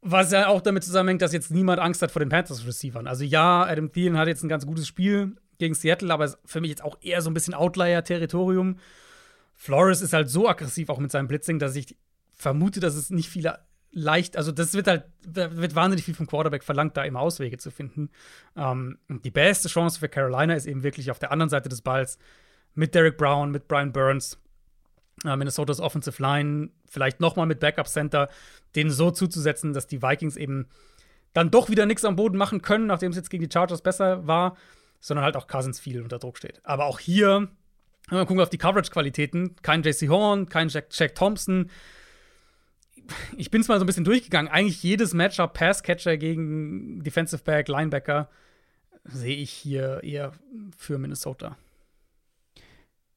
Was 0.00 0.32
ja 0.32 0.48
auch 0.48 0.62
damit 0.62 0.82
zusammenhängt, 0.82 1.20
dass 1.20 1.34
jetzt 1.34 1.50
niemand 1.50 1.78
Angst 1.78 2.00
hat 2.00 2.10
vor 2.10 2.20
den 2.20 2.30
Panthers-Receivern. 2.30 3.06
Also 3.06 3.22
ja, 3.22 3.64
Adam 3.64 3.92
Thielen 3.92 4.16
hat 4.16 4.28
jetzt 4.28 4.42
ein 4.42 4.48
ganz 4.48 4.64
gutes 4.64 4.86
Spiel 4.86 5.36
gegen 5.58 5.74
Seattle, 5.74 6.10
aber 6.10 6.34
für 6.46 6.62
mich 6.62 6.70
jetzt 6.70 6.82
auch 6.82 6.96
eher 7.02 7.20
so 7.20 7.28
ein 7.28 7.34
bisschen 7.34 7.52
Outlier-Territorium. 7.52 8.78
Flores 9.54 10.00
ist 10.00 10.14
halt 10.14 10.30
so 10.30 10.48
aggressiv 10.48 10.88
auch 10.88 10.98
mit 10.98 11.10
seinem 11.10 11.28
Blitzing, 11.28 11.58
dass 11.58 11.76
ich 11.76 11.98
vermute, 12.32 12.80
dass 12.80 12.94
es 12.94 13.10
nicht 13.10 13.28
viele 13.28 13.58
leicht, 13.96 14.36
also 14.36 14.52
das 14.52 14.74
wird 14.74 14.88
halt, 14.88 15.04
wird 15.24 15.74
wahnsinnig 15.74 16.04
viel 16.04 16.14
vom 16.14 16.26
Quarterback 16.26 16.62
verlangt, 16.62 16.98
da 16.98 17.04
immer 17.04 17.20
Auswege 17.20 17.56
zu 17.56 17.70
finden. 17.70 18.10
Ähm, 18.54 18.98
die 19.08 19.30
beste 19.30 19.68
Chance 19.68 19.98
für 19.98 20.10
Carolina 20.10 20.54
ist 20.54 20.66
eben 20.66 20.82
wirklich 20.82 21.10
auf 21.10 21.18
der 21.18 21.32
anderen 21.32 21.48
Seite 21.48 21.70
des 21.70 21.80
Balls 21.80 22.18
mit 22.74 22.94
Derek 22.94 23.16
Brown, 23.16 23.50
mit 23.50 23.68
Brian 23.68 23.92
Burns, 23.92 24.38
äh, 25.24 25.34
Minnesotas 25.34 25.80
Offensive 25.80 26.22
Line, 26.22 26.68
vielleicht 26.86 27.20
nochmal 27.20 27.46
mit 27.46 27.58
Backup 27.58 27.88
Center, 27.88 28.28
den 28.74 28.90
so 28.90 29.10
zuzusetzen, 29.10 29.72
dass 29.72 29.86
die 29.86 30.02
Vikings 30.02 30.36
eben 30.36 30.66
dann 31.32 31.50
doch 31.50 31.70
wieder 31.70 31.86
nichts 31.86 32.04
am 32.04 32.16
Boden 32.16 32.36
machen 32.36 32.60
können, 32.60 32.86
nachdem 32.86 33.12
es 33.12 33.16
jetzt 33.16 33.30
gegen 33.30 33.48
die 33.48 33.52
Chargers 33.52 33.80
besser 33.80 34.26
war, 34.26 34.58
sondern 35.00 35.24
halt 35.24 35.36
auch 35.36 35.46
Cousins 35.46 35.80
viel 35.80 36.02
unter 36.02 36.18
Druck 36.18 36.36
steht. 36.36 36.60
Aber 36.64 36.84
auch 36.84 36.98
hier, 36.98 37.48
wenn 38.10 38.18
wir 38.18 38.26
gucken 38.26 38.42
auf 38.42 38.50
die 38.50 38.58
Coverage-Qualitäten, 38.58 39.56
kein 39.62 39.82
JC 39.82 40.10
Horn, 40.10 40.50
kein 40.50 40.68
Jack, 40.68 40.88
Jack 40.90 41.14
Thompson, 41.14 41.70
ich 43.36 43.50
bin 43.50 43.60
es 43.60 43.68
mal 43.68 43.78
so 43.78 43.84
ein 43.84 43.86
bisschen 43.86 44.04
durchgegangen. 44.04 44.50
Eigentlich 44.50 44.82
jedes 44.82 45.14
Matchup 45.14 45.54
Passcatcher 45.54 46.16
gegen 46.16 47.02
Defensive 47.02 47.42
Back, 47.42 47.68
Linebacker 47.68 48.28
sehe 49.04 49.36
ich 49.36 49.50
hier 49.50 50.02
eher 50.02 50.32
für 50.76 50.98
Minnesota. 50.98 51.56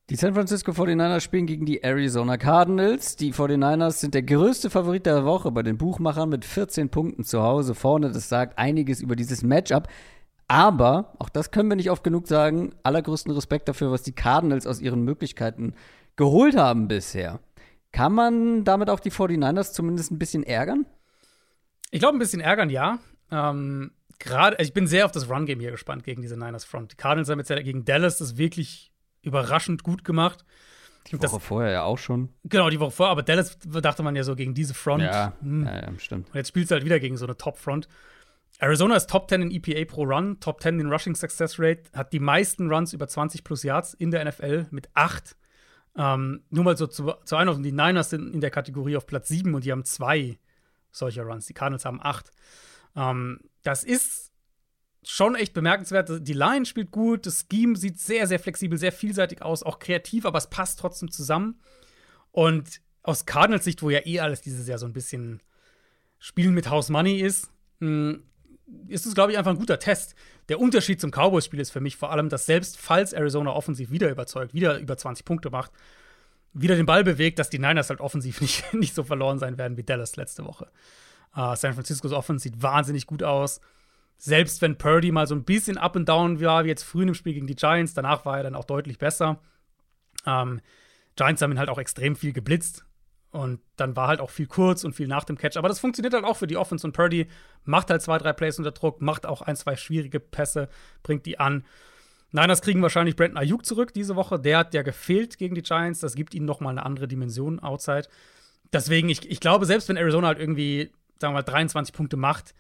Die 0.10 0.16
San 0.16 0.34
Francisco 0.34 0.72
49ers 0.72 1.20
spielen 1.20 1.46
gegen 1.46 1.68
die 1.68 1.84
Arizona 1.84 2.38
Cardinals. 2.38 3.16
Die 3.16 3.32
49ers 3.32 4.00
sind 4.00 4.16
der 4.16 4.24
größte 4.24 4.72
Favorit 4.72 5.06
der 5.06 5.24
Woche 5.24 5.52
bei 5.52 5.62
den 5.62 5.78
Buchmachern 5.78 6.30
mit 6.30 6.46
14 6.46 6.90
Punkten 6.90 7.24
zu 7.24 7.44
Hause 7.44 7.76
vorne. 7.76 8.12
Das 8.12 8.28
sagt 8.28 8.58
einiges 8.58 9.02
über 9.02 9.16
dieses 9.16 9.44
Matchup. 9.44 9.88
Aber, 10.48 11.14
auch 11.20 11.30
das 11.30 11.52
können 11.52 11.70
wir 11.70 11.76
nicht 11.76 11.92
oft 11.92 12.04
genug 12.04 12.28
sagen, 12.28 12.72
allergrößten 12.82 13.32
Respekt 13.32 13.70
dafür, 13.70 13.92
was 13.92 14.02
die 14.02 14.14
Cardinals 14.14 14.66
aus 14.66 14.82
ihren 14.82 15.04
Möglichkeiten 15.04 15.76
geholt 16.16 16.58
haben 16.58 16.88
bisher. 16.88 17.40
Kann 17.92 18.14
man 18.14 18.64
damit 18.64 18.90
auch 18.90 19.00
die 19.00 19.12
49ers 19.12 19.74
zumindest 19.74 20.12
ein 20.12 20.20
bisschen 20.20 20.44
ärgern? 20.44 20.86
Ich 21.92 22.00
glaube, 22.00 22.18
ein 22.18 22.20
bisschen 22.20 22.42
ärgern, 22.42 22.70
ja. 22.70 23.00
Ähm, 23.32 23.92
Gerade, 24.20 24.60
also 24.60 24.68
ich 24.68 24.74
bin 24.74 24.86
sehr 24.86 25.06
auf 25.06 25.12
das 25.12 25.30
Run-Game 25.30 25.62
hier 25.62 25.72
gespannt 25.72 26.04
gegen 26.04 26.22
diese 26.22 26.38
Niners 26.38 26.66
Front. 26.66 26.92
Die 26.92 26.96
Cardinals 26.98 27.30
haben 27.30 27.40
jetzt 27.40 27.50
ja 27.50 27.62
gegen 27.62 27.86
Dallas 27.86 28.18
das 28.18 28.38
wirklich 28.38 28.92
überraschend 29.22 29.84
gut 29.84 30.04
gemacht. 30.04 30.44
Die 31.08 31.14
Woche 31.14 31.22
das, 31.22 31.44
vorher 31.44 31.72
ja 31.72 31.84
auch 31.84 31.98
schon. 31.98 32.30
Genau, 32.44 32.70
die 32.70 32.80
Woche 32.80 32.92
vorher, 32.92 33.12
aber 33.12 33.24
Dallas 33.24 33.58
dachte 33.60 34.04
man 34.04 34.18
ja 34.18 34.24
so 34.24 34.36
gegen 34.36 34.54
diese 34.54 34.74
Front. 34.74 35.04
Ja, 35.04 35.34
hm. 35.42 35.66
ja, 35.66 35.76
ja 35.84 36.00
stimmt. 36.00 36.28
Und 36.28 36.36
jetzt 36.36 36.50
spielst 36.50 36.70
du 36.70 36.76
halt 36.76 36.86
wieder 36.86 37.00
gegen 37.00 37.16
so 37.16 37.26
eine 37.26 37.38
Top-Front. 37.38 37.88
Arizona 38.60 38.98
ist 38.98 39.10
Top 39.10 39.30
10 39.30 39.44
in 39.44 39.52
EPA 39.52 39.86
pro 39.86 40.04
Run, 40.04 40.40
Top 40.42 40.62
10 40.62 40.82
in 40.82 40.92
Rushing 40.92 41.16
Success 41.16 41.58
Rate, 41.58 41.84
hat 41.94 42.12
die 42.12 42.20
meisten 42.20 42.70
Runs 42.70 42.92
über 42.92 43.08
20 43.08 43.46
plus 43.46 43.64
Yards 43.64 43.94
in 43.94 44.12
der 44.12 44.26
NFL 44.26 44.68
mit 44.72 44.90
8. 44.96 45.38
Ähm, 45.98 46.44
nur 46.50 46.64
mal 46.64 46.78
so 46.78 46.88
zu, 46.88 47.14
zur 47.26 47.40
Einordnung: 47.40 47.64
Die 47.64 47.72
Niners 47.72 48.10
sind 48.10 48.34
in 48.34 48.42
der 48.42 48.52
Kategorie 48.52 48.98
auf 48.98 49.06
Platz 49.06 49.28
7 49.28 49.54
und 49.54 49.66
die 49.66 49.72
haben 49.72 49.86
zwei 49.86 50.40
solcher 50.92 51.24
Runs. 51.24 51.46
Die 51.46 51.54
Cardinals 51.54 51.86
haben 51.86 52.00
8. 52.02 52.32
Ähm, 52.96 53.40
das 53.64 53.84
ist 53.84 54.32
schon 55.04 55.36
echt 55.36 55.54
bemerkenswert. 55.54 56.28
Die 56.28 56.34
Line 56.34 56.66
spielt 56.66 56.92
gut, 56.92 57.26
das 57.26 57.46
Scheme 57.52 57.76
sieht 57.76 58.00
sehr, 58.00 58.28
sehr 58.28 58.40
flexibel, 58.40 58.78
sehr 58.78 58.92
vielseitig 58.92 59.42
aus, 59.42 59.64
auch 59.64 59.80
kreativ, 59.80 60.26
aber 60.26 60.38
es 60.38 60.50
passt 60.50 60.80
trotzdem 60.80 61.12
zusammen. 61.12 61.60
Und 62.32 62.82
aus 63.04 63.26
Cardinals 63.26 63.64
Sicht, 63.64 63.82
wo 63.82 63.90
ja 63.90 64.06
eh 64.06 64.20
alles 64.20 64.42
dieses 64.42 64.68
Jahr 64.68 64.78
so 64.78 64.86
ein 64.86 64.94
bisschen 64.94 65.42
Spielen 66.20 66.54
mit 66.54 66.70
House 66.70 66.90
Money 66.90 67.20
ist, 67.20 67.50
hm, 67.80 68.24
ist 68.88 69.06
es, 69.06 69.14
glaube 69.14 69.32
ich, 69.32 69.38
einfach 69.38 69.52
ein 69.52 69.58
guter 69.58 69.80
Test. 69.80 70.16
Der 70.50 70.60
Unterschied 70.60 71.00
zum 71.00 71.12
Cowboys-Spiel 71.12 71.60
ist 71.60 71.72
für 71.72 71.80
mich 71.80 71.98
vor 71.98 72.12
allem, 72.12 72.30
dass 72.30 72.46
selbst 72.46 72.78
falls 72.78 73.14
Arizona 73.14 73.52
offensiv 73.52 73.92
wieder 73.92 74.10
überzeugt, 74.10 74.54
wieder 74.54 74.78
über 74.80 74.98
20 74.98 75.26
Punkte 75.26 75.50
macht, 75.50 75.72
wieder 76.54 76.76
den 76.76 76.86
Ball 76.86 77.04
bewegt, 77.04 77.40
dass 77.40 77.50
die 77.50 77.60
Niners 77.60 77.90
halt 77.90 78.00
offensiv 78.00 78.42
nicht, 78.42 78.74
nicht 78.74 78.96
so 78.96 79.04
verloren 79.04 79.40
sein 79.40 79.58
werden 79.58 79.78
wie 79.78 79.84
Dallas 79.84 80.16
letzte 80.16 80.46
Woche. 80.46 80.68
Uh, 81.36 81.56
San 81.56 81.74
Franciscos 81.74 82.12
Offense 82.12 82.44
sieht 82.44 82.62
wahnsinnig 82.62 83.06
gut 83.06 83.22
aus. 83.22 83.62
Selbst 84.18 84.62
wenn 84.62 84.78
Purdy 84.78 85.12
mal 85.12 85.28
so 85.28 85.36
ein 85.36 85.44
bisschen 85.44 85.78
up 85.78 85.96
and 85.96 86.10
down 86.10 86.42
war, 86.42 86.66
wie 86.66 86.70
jetzt 86.70 86.84
früh 86.84 87.04
im 87.04 87.14
Spiel 87.14 87.34
gegen 87.34 87.48
die 87.48 87.56
Giants, 87.56 87.94
danach 87.94 88.26
war 88.26 88.38
er 88.38 88.44
dann 88.44 88.56
auch 88.56 88.66
deutlich 88.66 88.98
besser. 88.98 89.40
Um, 90.26 90.60
Giants 91.16 91.42
haben 91.42 91.52
ihn 91.52 91.60
halt 91.60 91.70
auch 91.70 91.78
extrem 91.78 92.16
viel 92.16 92.34
geblitzt. 92.34 92.86
Und 93.32 93.60
dann 93.76 93.96
war 93.96 94.08
halt 94.08 94.22
auch 94.22 94.32
viel 94.32 94.48
kurz 94.48 94.84
und 94.84 94.94
viel 94.94 95.08
nach 95.08 95.24
dem 95.24 95.38
Catch. 95.38 95.58
Aber 95.58 95.68
das 95.68 95.80
funktioniert 95.80 96.14
halt 96.14 96.26
auch 96.26 96.38
für 96.38 96.48
die 96.48 96.58
Offense. 96.58 96.86
Und 96.86 96.94
Purdy 96.94 97.28
macht 97.64 97.92
halt 97.92 98.02
zwei, 98.02 98.18
drei 98.18 98.34
Plays 98.34 98.58
unter 98.58 98.72
Druck, 98.72 99.02
macht 99.02 99.26
auch 99.26 99.42
ein, 99.42 99.56
zwei 99.56 99.76
schwierige 99.76 100.20
Pässe, 100.20 100.68
bringt 101.04 101.26
die 101.26 101.40
an. 101.40 101.64
Niners 102.32 102.62
kriegen 102.62 102.82
wahrscheinlich 102.82 103.16
Brandon 103.16 103.38
Ayuk 103.38 103.66
zurück 103.66 103.94
diese 103.94 104.16
Woche. 104.16 104.40
Der 104.40 104.60
hat 104.60 104.74
ja 104.74 104.82
gefehlt 104.82 105.38
gegen 105.38 105.56
die 105.56 105.62
Giants. 105.62 106.00
Das 106.00 106.16
gibt 106.16 106.34
ihnen 106.34 106.46
noch 106.46 106.60
mal 106.60 106.72
eine 106.72 106.86
andere 106.86 107.08
Dimension 107.08 107.60
outside. 107.60 108.08
Deswegen, 108.74 109.10
ich, 109.10 109.30
ich 109.30 109.40
glaube, 109.40 109.66
selbst 109.66 109.90
wenn 109.90 109.98
Arizona 109.98 110.28
halt 110.28 110.40
irgendwie, 110.40 110.92
sagen 111.20 111.34
wir 111.34 111.40
mal, 111.40 111.44
23 111.44 111.94
Punkte 111.94 112.18
macht, 112.18 112.54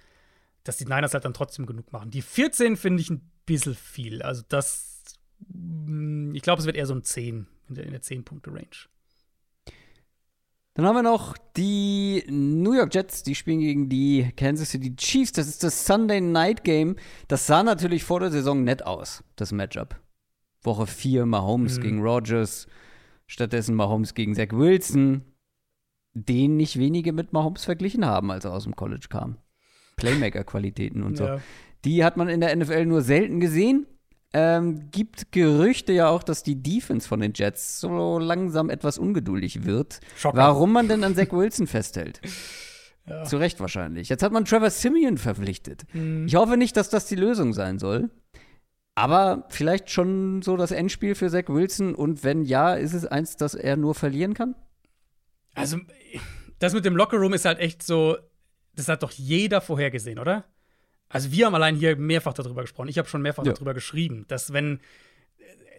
dass 0.64 0.78
die 0.78 0.86
Niners 0.86 1.14
halt 1.14 1.26
dann 1.26 1.34
trotzdem 1.34 1.66
genug 1.66 1.91
machen. 1.91 2.12
Die 2.12 2.22
14 2.22 2.78
finde 2.78 3.02
ich 3.02 3.10
ein 3.10 3.30
bisschen 3.46 3.76
viel. 3.76 4.22
Also 4.22 4.44
das, 4.50 5.18
mm, 5.48 6.34
ich 6.36 6.41
glaube, 6.41 6.60
es 6.60 6.66
wird 6.66 6.76
eher 6.76 6.86
so 6.86 6.94
ein 6.94 7.04
10 7.04 7.48
in 7.70 7.76
der, 7.76 7.86
in 7.86 7.91
der 7.91 8.02
10-Punkte-Range. 8.02 8.68
Dann 10.76 10.86
haben 10.86 10.96
wir 10.96 11.04
noch 11.04 11.36
die 11.58 12.24
New 12.30 12.74
York 12.74 12.94
Jets, 12.94 13.24
die 13.24 13.36
spielen 13.36 13.60
gegen 13.60 13.90
die 13.90 14.32
Kansas 14.38 14.70
City 14.70 14.96
Chiefs. 14.96 15.34
Das 15.34 15.48
ist 15.48 15.64
das 15.64 15.86
Sunday 15.86 16.22
Night 16.22 16.64
Game. 16.64 16.96
Das 17.28 17.48
sah 17.48 17.64
natürlich 17.64 18.04
vor 18.04 18.20
der 18.20 18.32
Saison 18.32 18.64
nett 18.64 18.86
aus, 18.86 19.24
das 19.36 19.52
Matchup. 19.52 20.00
Woche 20.62 20.88
4 20.88 21.26
Mahomes 21.26 21.78
mhm. 21.78 21.82
gegen 21.82 22.02
Rogers, 22.02 22.68
stattdessen 23.28 23.76
Mahomes 23.76 24.14
gegen 24.14 24.36
Zach 24.36 24.52
Wilson, 24.52 25.24
den 26.14 26.58
nicht 26.58 26.78
wenige 26.78 27.14
mit 27.14 27.34
Mahomes 27.34 27.66
verglichen 27.66 28.06
haben, 28.06 28.32
als 28.32 28.46
er 28.46 28.54
aus 28.54 28.64
dem 28.64 28.76
College 28.76 29.08
kam. 29.10 29.38
Playmaker-Qualitäten 29.98 31.04
und 31.04 31.18
so. 31.18 31.26
Ja. 31.26 31.41
Die 31.86 32.04
hat 32.04 32.18
man 32.18 32.30
in 32.30 32.41
der 32.41 32.56
NFL 32.56 32.86
nur 32.86 33.02
selten 33.02 33.40
gesehen. 33.40 33.86
Ähm, 34.31 34.91
gibt 34.91 35.31
Gerüchte 35.31 35.91
ja 35.91 36.10
auch, 36.10 36.22
dass 36.22 36.43
die 36.43 36.61
Defense 36.61 37.07
von 37.07 37.19
den 37.19 37.34
Jets 37.34 37.80
so 37.80 38.19
langsam 38.19 38.69
etwas 38.69 38.99
ungeduldig 38.99 39.65
wird. 39.65 40.01
Schocker. 40.15 40.38
Warum 40.38 40.72
man 40.72 40.88
denn 40.88 41.03
an 41.03 41.15
Zach 41.15 41.31
Wilson 41.31 41.68
festhält. 41.68 42.22
Ja. 43.07 43.23
Zu 43.23 43.38
Recht 43.38 43.60
wahrscheinlich. 43.60 44.07
Jetzt 44.07 44.22
hat 44.22 44.31
man 44.31 44.45
Trevor 44.45 44.69
Simeon 44.69 45.18
verpflichtet. 45.18 45.84
Mhm. 45.93 46.27
Ich 46.27 46.35
hoffe 46.35 46.57
nicht, 46.57 46.77
dass 46.77 46.89
das 46.89 47.07
die 47.07 47.15
Lösung 47.15 47.53
sein 47.53 47.80
soll. 47.80 48.11
Aber 48.93 49.45
vielleicht 49.49 49.89
schon 49.89 50.41
so 50.43 50.57
das 50.57 50.72
Endspiel 50.72 51.15
für 51.15 51.30
Zach 51.30 51.47
Wilson. 51.47 51.95
Und 51.95 52.23
wenn 52.23 52.43
ja, 52.43 52.76
ist 52.76 52.93
es 52.93 53.06
eins, 53.06 53.35
das 53.35 53.56
er 53.56 53.77
nur 53.77 53.95
verlieren 53.95 54.35
kann? 54.35 54.53
Also, 55.56 55.77
das 56.60 56.73
mit 56.73 56.85
dem 56.85 56.95
Lockerroom 56.95 57.34
ist 57.34 57.45
halt 57.45 57.57
echt 57.57 57.81
so, 57.81 58.18
das 58.76 58.88
hat 58.88 59.01
doch 59.01 59.11
jeder 59.11 59.61
vorhergesehen, 59.61 60.19
oder? 60.19 60.45
Also 61.10 61.31
wir 61.31 61.48
haben 61.48 61.56
allein 61.56 61.76
hier 61.76 61.95
mehrfach 61.95 62.34
darüber 62.34 62.61
gesprochen. 62.61 62.88
Ich 62.88 62.98
habe 62.98 63.10
schon 63.10 63.22
mehrfach 63.22 63.45
ja. 63.45 63.53
darüber 63.53 63.73
geschrieben, 63.73 64.26
dass 64.27 64.53
wenn 64.53 64.80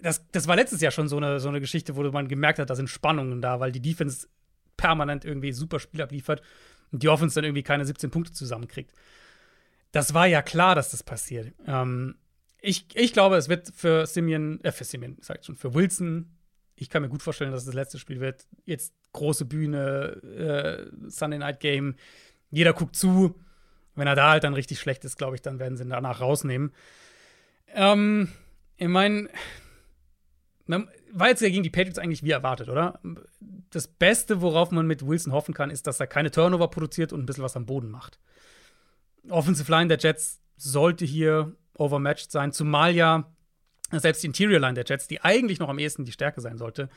das, 0.02 0.26
das 0.32 0.48
war 0.48 0.56
letztes 0.56 0.80
Jahr 0.80 0.92
schon 0.92 1.08
so 1.08 1.16
eine, 1.16 1.40
so 1.40 1.48
eine 1.48 1.60
Geschichte, 1.60 1.96
wo 1.96 2.02
man 2.10 2.28
gemerkt 2.28 2.58
hat, 2.58 2.70
da 2.70 2.74
sind 2.74 2.88
Spannungen 2.88 3.40
da, 3.40 3.60
weil 3.60 3.72
die 3.72 3.80
Defense 3.80 4.28
permanent 4.76 5.24
irgendwie 5.24 5.52
super 5.52 5.78
Spiel 5.78 6.02
abliefert 6.02 6.42
und 6.90 7.02
die 7.02 7.08
Offense 7.08 7.34
dann 7.34 7.44
irgendwie 7.44 7.62
keine 7.62 7.84
17 7.84 8.10
Punkte 8.10 8.32
zusammenkriegt. 8.32 8.92
Das 9.92 10.14
war 10.14 10.26
ja 10.26 10.42
klar, 10.42 10.74
dass 10.74 10.90
das 10.90 11.02
passiert. 11.02 11.52
Ähm, 11.66 12.16
ich, 12.60 12.86
ich 12.94 13.12
glaube, 13.12 13.36
es 13.36 13.48
wird 13.48 13.72
für 13.74 14.06
Simeon, 14.06 14.60
äh, 14.62 14.72
für 14.72 14.84
Simeon, 14.84 15.16
sag 15.20 15.40
ich 15.40 15.46
schon, 15.46 15.56
für 15.56 15.74
Wilson, 15.74 16.30
ich 16.76 16.88
kann 16.88 17.02
mir 17.02 17.08
gut 17.08 17.22
vorstellen, 17.22 17.50
dass 17.50 17.60
es 17.60 17.66
das 17.66 17.74
letzte 17.74 17.98
Spiel 17.98 18.20
wird. 18.20 18.46
Jetzt 18.64 18.94
große 19.12 19.44
Bühne, 19.44 20.88
äh, 21.02 21.10
Sunday 21.10 21.38
Night 21.38 21.60
Game, 21.60 21.96
jeder 22.50 22.72
guckt 22.72 22.96
zu 22.96 23.38
wenn 24.00 24.08
er 24.08 24.16
da 24.16 24.30
halt 24.30 24.44
dann 24.44 24.54
richtig 24.54 24.80
schlecht 24.80 25.04
ist, 25.04 25.16
glaube 25.16 25.36
ich, 25.36 25.42
dann 25.42 25.58
werden 25.58 25.76
sie 25.76 25.84
ihn 25.84 25.90
danach 25.90 26.20
rausnehmen. 26.20 26.72
Ähm, 27.74 28.28
ich 28.76 28.88
meine, 28.88 29.28
war 30.66 31.28
jetzt 31.28 31.42
ja 31.42 31.48
gegen 31.48 31.62
die 31.62 31.70
Patriots 31.70 31.98
eigentlich 31.98 32.22
wie 32.22 32.30
erwartet, 32.30 32.68
oder? 32.68 33.00
Das 33.70 33.88
Beste, 33.88 34.40
worauf 34.40 34.70
man 34.70 34.86
mit 34.86 35.06
Wilson 35.06 35.32
hoffen 35.32 35.54
kann, 35.54 35.70
ist, 35.70 35.86
dass 35.86 36.00
er 36.00 36.06
keine 36.06 36.30
Turnover 36.30 36.68
produziert 36.68 37.12
und 37.12 37.20
ein 37.20 37.26
bisschen 37.26 37.44
was 37.44 37.56
am 37.56 37.66
Boden 37.66 37.90
macht. 37.90 38.18
Offensive 39.28 39.70
Line 39.70 39.88
der 39.88 39.98
Jets 39.98 40.40
sollte 40.56 41.04
hier 41.04 41.54
overmatched 41.74 42.30
sein, 42.30 42.52
zumal 42.52 42.94
ja 42.94 43.30
selbst 43.92 44.22
die 44.22 44.28
Interior 44.28 44.60
Line 44.60 44.74
der 44.74 44.84
Jets, 44.86 45.08
die 45.08 45.20
eigentlich 45.20 45.58
noch 45.58 45.68
am 45.68 45.78
ehesten 45.78 46.04
die 46.04 46.12
Stärke 46.12 46.40
sein 46.40 46.58
sollte, 46.58 46.88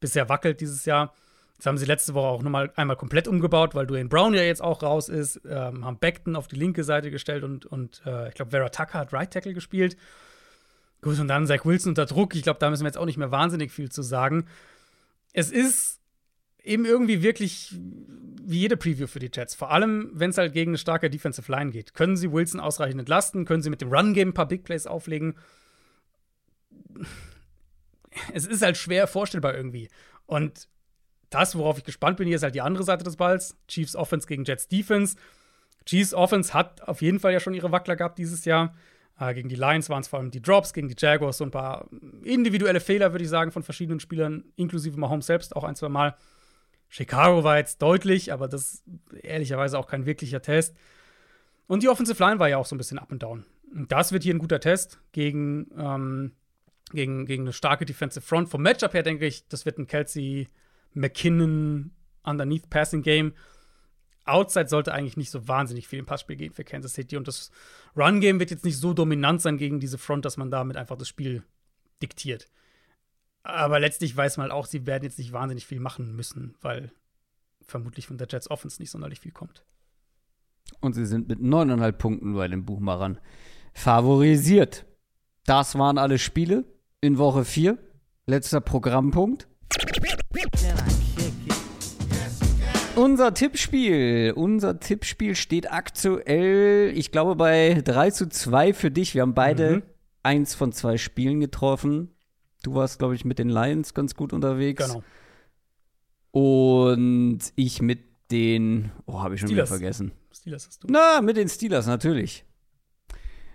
bisher 0.00 0.28
wackelt 0.28 0.60
dieses 0.60 0.84
Jahr. 0.84 1.14
Das 1.62 1.68
haben 1.68 1.78
sie 1.78 1.86
letzte 1.86 2.14
Woche 2.14 2.26
auch 2.26 2.42
nochmal 2.42 2.72
einmal 2.74 2.96
komplett 2.96 3.28
umgebaut, 3.28 3.76
weil 3.76 3.86
Dwayne 3.86 4.08
Brown 4.08 4.34
ja 4.34 4.42
jetzt 4.42 4.60
auch 4.60 4.82
raus 4.82 5.08
ist. 5.08 5.40
Ähm, 5.48 5.84
haben 5.84 5.96
Beckton 5.96 6.34
auf 6.34 6.48
die 6.48 6.56
linke 6.56 6.82
Seite 6.82 7.12
gestellt 7.12 7.44
und, 7.44 7.66
und 7.66 8.02
äh, 8.04 8.30
ich 8.30 8.34
glaube, 8.34 8.50
Vera 8.50 8.68
Tucker 8.68 8.98
hat 8.98 9.12
Right 9.12 9.32
Tackle 9.32 9.54
gespielt. 9.54 9.96
Gut, 11.02 11.20
und 11.20 11.28
dann 11.28 11.46
Zach 11.46 11.64
Wilson 11.64 11.90
unter 11.90 12.06
Druck. 12.06 12.34
Ich 12.34 12.42
glaube, 12.42 12.58
da 12.58 12.68
müssen 12.68 12.82
wir 12.82 12.88
jetzt 12.88 12.98
auch 12.98 13.06
nicht 13.06 13.16
mehr 13.16 13.30
wahnsinnig 13.30 13.70
viel 13.70 13.92
zu 13.92 14.02
sagen. 14.02 14.46
Es 15.32 15.52
ist 15.52 16.00
eben 16.64 16.84
irgendwie 16.84 17.22
wirklich 17.22 17.76
wie 18.42 18.58
jede 18.58 18.76
Preview 18.76 19.06
für 19.06 19.20
die 19.20 19.30
Jets. 19.32 19.54
Vor 19.54 19.70
allem, 19.70 20.10
wenn 20.14 20.30
es 20.30 20.38
halt 20.38 20.54
gegen 20.54 20.72
eine 20.72 20.78
starke 20.78 21.10
Defensive 21.10 21.48
Line 21.48 21.70
geht. 21.70 21.94
Können 21.94 22.16
sie 22.16 22.32
Wilson 22.32 22.58
ausreichend 22.58 22.98
entlasten? 22.98 23.44
Können 23.44 23.62
sie 23.62 23.70
mit 23.70 23.80
dem 23.80 23.92
Run-Game 23.92 24.30
ein 24.30 24.34
paar 24.34 24.48
Big 24.48 24.64
Plays 24.64 24.88
auflegen? 24.88 25.36
Es 28.34 28.46
ist 28.46 28.62
halt 28.62 28.76
schwer 28.76 29.06
vorstellbar 29.06 29.54
irgendwie. 29.54 29.88
Und 30.26 30.66
das, 31.34 31.56
worauf 31.56 31.78
ich 31.78 31.84
gespannt 31.84 32.16
bin, 32.16 32.26
hier 32.26 32.36
ist 32.36 32.42
halt 32.42 32.54
die 32.54 32.60
andere 32.60 32.84
Seite 32.84 33.04
des 33.04 33.16
Balls. 33.16 33.56
Chiefs 33.68 33.96
Offense 33.96 34.26
gegen 34.26 34.44
Jets 34.44 34.68
Defense. 34.68 35.16
Chiefs 35.84 36.14
Offense 36.14 36.54
hat 36.54 36.82
auf 36.86 37.02
jeden 37.02 37.20
Fall 37.20 37.32
ja 37.32 37.40
schon 37.40 37.54
ihre 37.54 37.72
Wackler 37.72 37.96
gehabt 37.96 38.18
dieses 38.18 38.44
Jahr. 38.44 38.74
Äh, 39.18 39.34
gegen 39.34 39.48
die 39.48 39.56
Lions 39.56 39.90
waren 39.90 40.00
es 40.00 40.08
vor 40.08 40.18
allem 40.18 40.30
die 40.30 40.42
Drops, 40.42 40.72
gegen 40.72 40.88
die 40.88 40.96
Jaguars 40.96 41.38
so 41.38 41.44
ein 41.44 41.50
paar 41.50 41.88
individuelle 42.22 42.80
Fehler, 42.80 43.12
würde 43.12 43.24
ich 43.24 43.30
sagen, 43.30 43.52
von 43.52 43.62
verschiedenen 43.62 44.00
Spielern, 44.00 44.44
inklusive 44.56 44.98
Mahomes 44.98 45.26
selbst 45.26 45.54
auch 45.56 45.64
ein, 45.64 45.76
zwei 45.76 45.88
Mal. 45.88 46.16
Chicago 46.88 47.42
war 47.42 47.56
jetzt 47.56 47.80
deutlich, 47.80 48.32
aber 48.32 48.48
das 48.48 48.74
ist 48.74 48.84
ehrlicherweise 49.22 49.78
auch 49.78 49.86
kein 49.86 50.06
wirklicher 50.06 50.42
Test. 50.42 50.76
Und 51.66 51.82
die 51.82 51.88
Offensive 51.88 52.22
Line 52.22 52.38
war 52.38 52.48
ja 52.48 52.58
auch 52.58 52.66
so 52.66 52.74
ein 52.74 52.78
bisschen 52.78 52.98
up 52.98 53.10
and 53.10 53.22
down. 53.22 53.44
Und 53.74 53.90
das 53.90 54.12
wird 54.12 54.24
hier 54.24 54.34
ein 54.34 54.38
guter 54.38 54.60
Test 54.60 55.00
gegen, 55.12 55.70
ähm, 55.78 56.32
gegen, 56.92 57.24
gegen 57.24 57.44
eine 57.44 57.54
starke 57.54 57.86
Defensive 57.86 58.24
Front. 58.24 58.50
Vom 58.50 58.62
Matchup 58.62 58.92
her 58.92 59.02
denke 59.02 59.26
ich, 59.26 59.48
das 59.48 59.64
wird 59.64 59.78
ein 59.78 59.86
Kelsey 59.86 60.48
McKinnon 60.94 61.92
Underneath 62.24 62.70
Passing 62.70 63.02
Game. 63.02 63.34
Outside 64.24 64.68
sollte 64.68 64.94
eigentlich 64.94 65.16
nicht 65.16 65.30
so 65.30 65.48
wahnsinnig 65.48 65.88
viel 65.88 65.98
im 65.98 66.06
Passspiel 66.06 66.36
gehen 66.36 66.52
für 66.52 66.64
Kansas 66.64 66.94
City. 66.94 67.16
Und 67.16 67.26
das 67.26 67.50
Run-Game 67.96 68.38
wird 68.38 68.50
jetzt 68.50 68.64
nicht 68.64 68.78
so 68.78 68.94
dominant 68.94 69.40
sein 69.42 69.58
gegen 69.58 69.80
diese 69.80 69.98
Front, 69.98 70.24
dass 70.24 70.36
man 70.36 70.50
damit 70.50 70.76
einfach 70.76 70.96
das 70.96 71.08
Spiel 71.08 71.42
diktiert. 72.00 72.48
Aber 73.42 73.80
letztlich 73.80 74.16
weiß 74.16 74.36
man 74.36 74.44
halt 74.44 74.52
auch, 74.52 74.66
sie 74.66 74.86
werden 74.86 75.04
jetzt 75.04 75.18
nicht 75.18 75.32
wahnsinnig 75.32 75.66
viel 75.66 75.80
machen 75.80 76.14
müssen, 76.14 76.54
weil 76.60 76.92
vermutlich 77.62 78.06
von 78.06 78.18
der 78.18 78.28
Jets 78.30 78.50
Offense 78.50 78.80
nicht 78.80 78.90
sonderlich 78.90 79.20
viel 79.20 79.32
kommt. 79.32 79.64
Und 80.80 80.94
sie 80.94 81.06
sind 81.06 81.28
mit 81.28 81.40
neuneinhalb 81.40 81.98
Punkten 81.98 82.34
bei 82.34 82.46
den 82.48 82.64
Buchmachern 82.64 83.18
favorisiert. 83.72 84.86
Das 85.44 85.76
waren 85.76 85.98
alle 85.98 86.18
Spiele 86.18 86.64
in 87.00 87.18
Woche 87.18 87.44
4. 87.44 87.78
Letzter 88.26 88.60
Programmpunkt. 88.60 89.48
Unser 92.94 93.32
Tippspiel. 93.32 94.32
Unser 94.36 94.78
Tippspiel 94.78 95.34
steht 95.34 95.72
aktuell, 95.72 96.92
ich 96.94 97.10
glaube, 97.10 97.36
bei 97.36 97.80
3 97.82 98.10
zu 98.10 98.28
2 98.28 98.74
für 98.74 98.90
dich. 98.90 99.14
Wir 99.14 99.22
haben 99.22 99.34
beide 99.34 99.76
mhm. 99.76 99.82
eins 100.22 100.54
von 100.54 100.72
zwei 100.72 100.98
Spielen 100.98 101.40
getroffen. 101.40 102.14
Du 102.62 102.74
warst, 102.74 102.98
glaube 102.98 103.14
ich, 103.14 103.24
mit 103.24 103.38
den 103.38 103.48
Lions 103.48 103.94
ganz 103.94 104.14
gut 104.14 104.32
unterwegs. 104.32 104.86
Genau. 104.86 105.02
Und 106.32 107.40
ich 107.56 107.80
mit 107.80 108.00
den, 108.30 108.92
oh, 109.06 109.20
habe 109.20 109.34
ich 109.34 109.40
schon 109.40 109.48
Steelers. 109.48 109.70
wieder 109.70 109.78
vergessen. 109.78 110.12
Steelers 110.30 110.66
hast 110.66 110.84
du. 110.84 110.88
Na, 110.90 111.20
mit 111.22 111.36
den 111.36 111.48
Steelers, 111.48 111.86
natürlich. 111.86 112.44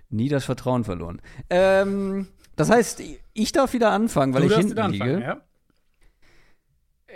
Nie 0.09 0.29
das 0.29 0.45
Vertrauen 0.45 0.83
verloren. 0.83 1.21
Ähm, 1.49 2.27
das 2.55 2.69
heißt, 2.69 3.03
ich 3.33 3.51
darf 3.51 3.73
wieder 3.73 3.91
anfangen, 3.91 4.33
weil 4.33 4.47
du 4.47 4.47
ich 4.47 4.55
hinten 4.55 4.91
liege. 4.91 5.19
Ja. 5.21 5.41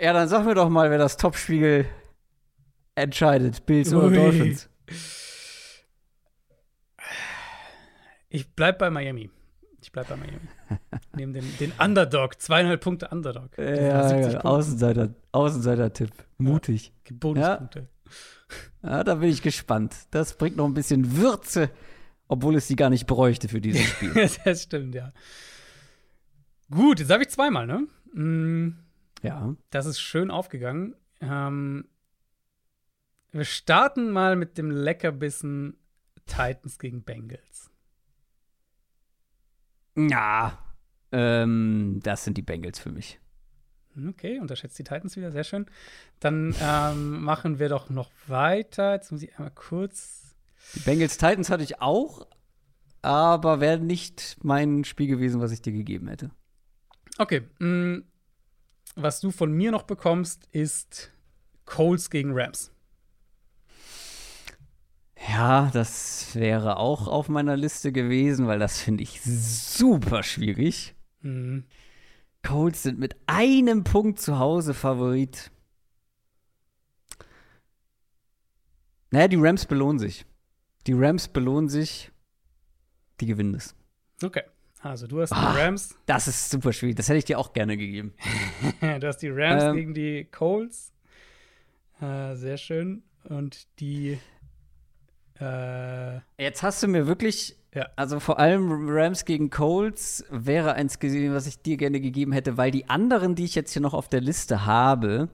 ja, 0.00 0.12
dann 0.12 0.28
sag 0.28 0.44
mir 0.44 0.54
doch 0.54 0.68
mal, 0.68 0.90
wer 0.90 0.98
das 0.98 1.16
Topspiegel 1.16 1.86
entscheidet, 2.94 3.64
Bills 3.66 3.92
oder 3.92 4.10
Dolphins. 4.10 4.68
Ich 8.28 8.48
bleib 8.54 8.78
bei 8.78 8.90
Miami. 8.90 9.30
Ich 9.82 9.92
bleib 9.92 10.08
bei 10.08 10.16
Miami. 10.16 10.38
Nehmen 11.16 11.32
den, 11.32 11.44
den 11.58 11.72
Underdog, 11.78 12.40
zweieinhalb 12.40 12.80
Punkte 12.80 13.08
Underdog. 13.08 13.50
Ja, 13.58 14.08
ja 14.10 14.40
Außenseiter, 14.40 15.14
Außenseiter-Tipp. 15.32 16.10
Mutig. 16.38 16.92
Ja, 17.08 17.16
Bonuspunkte. 17.18 17.88
Ja. 18.82 18.90
ja, 18.90 19.04
da 19.04 19.16
bin 19.16 19.28
ich 19.28 19.42
gespannt. 19.42 19.94
Das 20.12 20.34
bringt 20.38 20.56
noch 20.56 20.66
ein 20.66 20.74
bisschen 20.74 21.16
Würze, 21.16 21.68
obwohl 22.28 22.56
es 22.56 22.68
sie 22.68 22.76
gar 22.76 22.90
nicht 22.90 23.06
bräuchte 23.06 23.48
für 23.48 23.60
dieses 23.60 23.84
Spiel. 23.88 24.30
das 24.44 24.62
stimmt, 24.62 24.94
ja. 24.94 25.12
Gut, 26.70 27.00
jetzt 27.00 27.10
habe 27.10 27.24
ich 27.24 27.28
zweimal, 27.28 27.66
ne? 27.66 27.86
Mm, 28.14 28.78
ja. 29.22 29.54
Das 29.70 29.84
ist 29.86 30.00
schön 30.00 30.30
aufgegangen. 30.30 30.94
Ähm, 31.20 31.84
wir 33.32 33.44
starten 33.44 34.10
mal 34.10 34.36
mit 34.36 34.58
dem 34.58 34.70
Leckerbissen 34.70 35.76
Titans 36.26 36.78
gegen 36.78 37.02
Bengals. 37.02 37.70
Ja, 39.96 40.58
ähm, 41.10 42.00
das 42.02 42.24
sind 42.24 42.38
die 42.38 42.42
Bengals 42.42 42.78
für 42.78 42.92
mich. 42.92 43.18
Okay, 44.08 44.38
unterschätzt 44.38 44.78
die 44.78 44.84
Titans 44.84 45.16
wieder, 45.16 45.32
sehr 45.32 45.44
schön. 45.44 45.66
Dann 46.20 46.54
ähm, 46.60 47.22
machen 47.24 47.58
wir 47.58 47.68
doch 47.68 47.90
noch 47.90 48.10
weiter. 48.26 48.94
Jetzt 48.94 49.12
muss 49.12 49.22
ich 49.22 49.36
einmal 49.36 49.52
kurz. 49.54 50.34
Die 50.74 50.80
Bengals 50.80 51.18
Titans 51.18 51.50
hatte 51.50 51.64
ich 51.64 51.80
auch, 51.80 52.26
aber 53.02 53.60
wäre 53.60 53.78
nicht 53.78 54.38
mein 54.42 54.84
Spiel 54.84 55.08
gewesen, 55.08 55.40
was 55.40 55.52
ich 55.52 55.60
dir 55.60 55.72
gegeben 55.72 56.08
hätte. 56.08 56.30
Okay, 57.18 57.42
mh, 57.58 57.66
mm, 57.68 58.04
was 58.94 59.20
du 59.20 59.30
von 59.30 59.52
mir 59.52 59.70
noch 59.70 59.82
bekommst, 59.82 60.46
ist 60.52 61.12
Coles 61.64 62.10
gegen 62.10 62.32
Rams. 62.34 62.72
Ja, 65.28 65.70
das 65.72 66.34
wäre 66.34 66.78
auch 66.78 67.06
auf 67.06 67.28
meiner 67.28 67.56
Liste 67.56 67.92
gewesen, 67.92 68.46
weil 68.46 68.58
das 68.58 68.80
finde 68.80 69.02
ich 69.02 69.20
super 69.22 70.22
schwierig. 70.22 70.94
Mhm. 71.20 71.64
Colts 72.42 72.82
sind 72.82 72.98
mit 72.98 73.16
einem 73.26 73.84
Punkt 73.84 74.18
zu 74.18 74.38
Hause 74.38 74.74
Favorit. 74.74 75.50
Naja, 79.10 79.28
die 79.28 79.36
Rams 79.36 79.66
belohnen 79.66 79.98
sich. 79.98 80.26
Die 80.86 80.94
Rams 80.94 81.28
belohnen 81.28 81.68
sich. 81.68 82.10
Die 83.20 83.26
gewinnen 83.26 83.54
es. 83.54 83.76
Okay. 84.22 84.42
Also 84.80 85.06
du 85.06 85.20
hast 85.20 85.30
die 85.30 85.36
oh, 85.36 85.58
Rams. 85.60 85.96
Das 86.06 86.26
ist 86.26 86.50
super 86.50 86.72
schwierig. 86.72 86.96
Das 86.96 87.08
hätte 87.08 87.18
ich 87.18 87.24
dir 87.24 87.38
auch 87.38 87.52
gerne 87.52 87.76
gegeben. 87.76 88.14
du 88.80 89.06
hast 89.06 89.18
die 89.18 89.28
Rams 89.28 89.62
ähm, 89.62 89.76
gegen 89.76 89.94
die 89.94 90.24
Colts. 90.24 90.92
Äh, 92.00 92.34
sehr 92.34 92.56
schön. 92.56 93.04
Und 93.24 93.68
die 93.78 94.18
äh, 95.42 96.20
Jetzt 96.38 96.62
hast 96.62 96.82
du 96.82 96.88
mir 96.88 97.06
wirklich, 97.06 97.56
ja. 97.74 97.88
also 97.96 98.20
vor 98.20 98.38
allem 98.38 98.88
Rams 98.88 99.24
gegen 99.24 99.50
Colts 99.50 100.24
wäre 100.30 100.74
eins 100.74 100.98
gesehen, 100.98 101.34
was 101.34 101.46
ich 101.46 101.60
dir 101.60 101.76
gerne 101.76 102.00
gegeben 102.00 102.32
hätte, 102.32 102.56
weil 102.56 102.70
die 102.70 102.88
anderen, 102.88 103.34
die 103.34 103.44
ich 103.44 103.54
jetzt 103.54 103.72
hier 103.72 103.82
noch 103.82 103.94
auf 103.94 104.08
der 104.08 104.20
Liste 104.20 104.66
habe, 104.66 105.28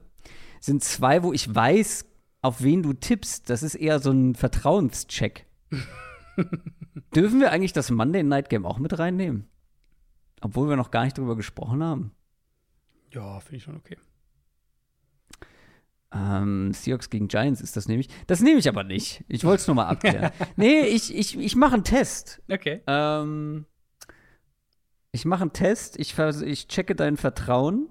sind 0.59 0.83
zwei, 0.83 1.23
wo 1.23 1.33
ich 1.33 1.53
weiß, 1.53 2.05
auf 2.41 2.61
wen 2.61 2.83
du 2.83 2.93
tippst. 2.93 3.49
Das 3.49 3.63
ist 3.63 3.75
eher 3.75 3.99
so 3.99 4.11
ein 4.11 4.35
Vertrauenscheck. 4.35 5.45
Dürfen 7.15 7.39
wir 7.39 7.51
eigentlich 7.51 7.73
das 7.73 7.91
Monday 7.91 8.23
Night 8.23 8.49
Game 8.49 8.65
auch 8.65 8.79
mit 8.79 8.97
reinnehmen? 8.97 9.47
Obwohl 10.41 10.69
wir 10.69 10.75
noch 10.75 10.91
gar 10.91 11.03
nicht 11.03 11.17
drüber 11.17 11.35
gesprochen 11.35 11.83
haben. 11.83 12.11
Ja, 13.11 13.39
finde 13.39 13.57
ich 13.57 13.63
schon 13.63 13.75
okay. 13.75 13.97
Ähm, 16.11 16.73
Seahawks 16.73 17.09
gegen 17.09 17.27
Giants 17.27 17.61
ist 17.61 17.77
das 17.77 17.87
nämlich. 17.87 18.09
Das 18.25 18.41
nehme 18.41 18.59
ich 18.59 18.67
aber 18.67 18.83
nicht. 18.83 19.23
Ich 19.27 19.43
wollte 19.43 19.61
es 19.61 19.67
nur 19.67 19.75
mal 19.75 19.85
abklären. 19.87 20.31
nee, 20.55 20.81
ich, 20.81 21.15
ich, 21.15 21.37
ich 21.37 21.55
mache 21.55 21.75
einen 21.75 21.83
Test. 21.83 22.41
Okay. 22.49 22.81
Ähm, 22.87 23.65
ich 25.11 25.25
mache 25.25 25.41
einen 25.41 25.53
Test. 25.53 25.99
Ich, 25.99 26.17
ich 26.17 26.67
checke 26.67 26.95
dein 26.95 27.17
Vertrauen. 27.17 27.89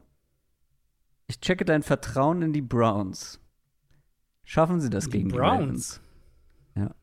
Ich 1.29 1.41
checke 1.41 1.65
dein 1.65 1.83
Vertrauen 1.83 2.43
in 2.43 2.53
die 2.53 2.63
Browns. 2.63 3.41
Schaffen 4.45 4.81
sie 4.81 4.91
das 4.91 5.05
die 5.05 5.11
gegen 5.11 5.29
Browns? 5.29 6.01
die 6.75 6.81
Browns? 6.81 6.91
Ja. 6.91 6.95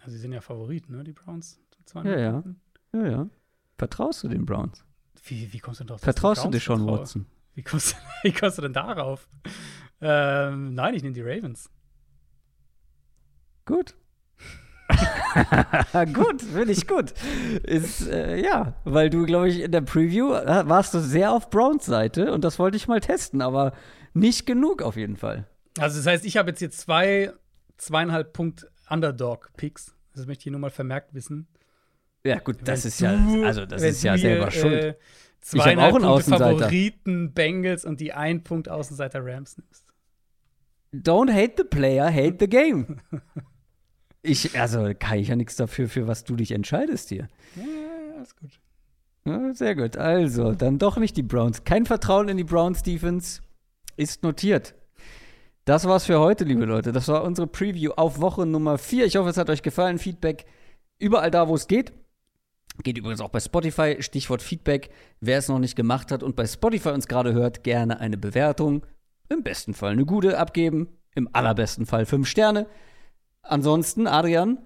Also, 0.00 0.12
sie 0.12 0.18
sind 0.18 0.32
ja 0.32 0.40
Favorit, 0.40 0.88
ne, 0.90 1.02
die 1.02 1.12
Browns. 1.12 1.58
Ja, 1.94 2.18
ja. 2.18 2.44
Ja, 2.92 3.06
ja. 3.06 3.30
Vertraust 3.78 4.22
du 4.22 4.28
den 4.28 4.44
Browns? 4.44 4.84
Wie, 5.24 5.52
wie 5.52 5.58
kommst 5.58 5.80
du 5.80 5.84
denn 5.84 5.88
drauf? 5.88 6.00
Vertraust 6.00 6.44
du 6.44 6.50
dir 6.50 6.60
schon, 6.60 6.86
Watson? 6.86 7.26
Wie 7.54 7.62
kommst, 7.62 7.96
wie 8.22 8.32
kommst 8.32 8.58
du 8.58 8.62
denn 8.62 8.72
darauf? 8.72 9.28
Ähm, 10.00 10.74
nein, 10.74 10.94
ich 10.94 11.02
nehme 11.02 11.14
die 11.14 11.22
Ravens. 11.22 11.70
Gut. 13.64 13.94
gut, 16.12 16.42
finde 16.42 16.72
ich 16.72 16.86
gut. 16.86 17.14
Ist, 17.62 18.08
äh, 18.08 18.42
ja, 18.42 18.74
weil 18.84 19.08
du, 19.10 19.24
glaube 19.24 19.48
ich, 19.48 19.60
in 19.60 19.72
der 19.72 19.80
Preview 19.80 20.32
äh, 20.32 20.68
warst 20.68 20.92
du 20.94 20.98
sehr 20.98 21.32
auf 21.32 21.50
Browns 21.50 21.86
Seite 21.86 22.32
und 22.32 22.44
das 22.44 22.58
wollte 22.58 22.76
ich 22.76 22.88
mal 22.88 23.00
testen, 23.00 23.40
aber 23.40 23.72
nicht 24.12 24.46
genug 24.46 24.82
auf 24.82 24.96
jeden 24.96 25.16
Fall. 25.16 25.46
Also, 25.78 25.98
das 25.98 26.06
heißt, 26.06 26.24
ich 26.24 26.36
habe 26.36 26.50
jetzt 26.50 26.58
hier 26.58 26.70
zwei, 26.70 27.32
zweieinhalb 27.78 28.32
Punkt 28.32 28.66
Underdog-Picks. 28.90 29.94
Das 30.14 30.26
möchte 30.26 30.40
ich 30.40 30.44
hier 30.44 30.52
nur 30.52 30.60
mal 30.60 30.70
vermerkt 30.70 31.14
wissen. 31.14 31.46
Ja, 32.24 32.38
gut, 32.38 32.58
das 32.64 32.84
wenn 32.84 32.88
ist 32.88 33.00
du, 33.00 33.04
ja, 33.04 33.46
also 33.46 33.66
das 33.66 33.82
ist 33.82 34.02
ja 34.02 34.16
selber 34.16 34.48
hier, 34.50 34.60
schuld. 34.60 34.96
Zweieinhalb 35.42 35.92
Punkte 35.92 36.08
Außenseiter. 36.08 36.58
Favoriten 36.58 37.32
Bengals 37.32 37.84
und 37.84 38.00
die 38.00 38.12
ein 38.12 38.42
Punkt 38.42 38.68
Außenseiter 38.68 39.24
Rams 39.24 39.58
nimmst. 39.58 39.86
Don't 40.94 41.32
hate 41.32 41.54
the 41.56 41.64
player, 41.64 42.12
hate 42.12 42.36
the 42.38 42.48
game. 42.48 43.00
ich, 44.22 44.58
also 44.58 44.92
kann 44.98 45.18
ich 45.18 45.28
ja 45.28 45.36
nichts 45.36 45.56
dafür, 45.56 45.88
für 45.88 46.06
was 46.06 46.24
du 46.24 46.36
dich 46.36 46.52
entscheidest 46.52 47.08
hier. 47.08 47.28
Ja, 47.56 48.22
ist 48.22 48.38
gut. 48.38 48.50
Ja, 49.24 49.54
sehr 49.54 49.74
gut. 49.74 49.96
Also, 49.96 50.52
dann 50.52 50.78
doch 50.78 50.96
nicht 50.96 51.16
die 51.16 51.22
Browns. 51.22 51.64
Kein 51.64 51.86
Vertrauen 51.86 52.28
in 52.28 52.36
die 52.36 52.44
Browns 52.44 52.82
Defense 52.82 53.40
ist 53.96 54.22
notiert. 54.22 54.74
Das 55.64 55.86
war's 55.86 56.06
für 56.06 56.18
heute, 56.18 56.44
liebe 56.44 56.64
Leute. 56.64 56.92
Das 56.92 57.08
war 57.08 57.22
unsere 57.22 57.46
Preview 57.46 57.92
auf 57.92 58.20
Woche 58.20 58.46
Nummer 58.46 58.78
4. 58.78 59.06
Ich 59.06 59.16
hoffe, 59.16 59.30
es 59.30 59.36
hat 59.36 59.48
euch 59.48 59.62
gefallen. 59.62 59.98
Feedback 59.98 60.44
überall 60.98 61.30
da, 61.30 61.48
wo 61.48 61.54
es 61.54 61.68
geht. 61.68 61.92
Geht 62.82 62.98
übrigens 62.98 63.20
auch 63.20 63.28
bei 63.28 63.40
Spotify, 63.40 63.96
Stichwort 64.00 64.42
Feedback. 64.42 64.90
Wer 65.20 65.38
es 65.38 65.48
noch 65.48 65.58
nicht 65.58 65.76
gemacht 65.76 66.10
hat 66.10 66.22
und 66.22 66.36
bei 66.36 66.46
Spotify 66.46 66.90
uns 66.90 67.06
gerade 67.06 67.32
hört, 67.32 67.64
gerne 67.64 68.00
eine 68.00 68.16
Bewertung. 68.16 68.86
Im 69.28 69.42
besten 69.42 69.74
Fall 69.74 69.92
eine 69.92 70.04
gute 70.04 70.38
abgeben, 70.38 70.88
im 71.14 71.28
allerbesten 71.32 71.86
Fall 71.86 72.06
fünf 72.06 72.28
Sterne. 72.28 72.66
Ansonsten, 73.42 74.06
Adrian, 74.06 74.58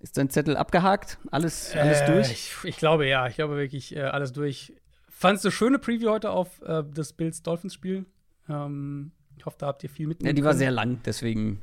ist 0.00 0.16
dein 0.16 0.30
Zettel 0.30 0.56
abgehakt? 0.56 1.18
Alles, 1.30 1.74
alles 1.76 2.00
äh, 2.00 2.06
durch? 2.06 2.30
Ich, 2.30 2.54
ich, 2.64 2.76
glaube 2.76 3.06
ja, 3.06 3.26
ich 3.28 3.36
glaube 3.36 3.56
wirklich 3.56 3.94
äh, 3.94 4.02
alles 4.02 4.32
durch. 4.32 4.74
Fandest 5.08 5.44
du 5.44 5.48
eine 5.48 5.52
schöne 5.52 5.78
Preview 5.78 6.10
heute 6.10 6.30
auf 6.30 6.60
äh, 6.62 6.82
das 6.92 7.12
Bills 7.12 7.42
Dolphins 7.42 7.74
Spiel? 7.74 8.06
Ähm, 8.48 9.12
ich 9.36 9.46
hoffe, 9.46 9.56
da 9.58 9.66
habt 9.66 9.82
ihr 9.84 9.90
viel 9.90 10.06
mitnehmen 10.06 10.28
Ja, 10.28 10.32
die 10.32 10.44
war 10.44 10.54
sehr 10.54 10.70
lang, 10.70 11.00
deswegen. 11.04 11.62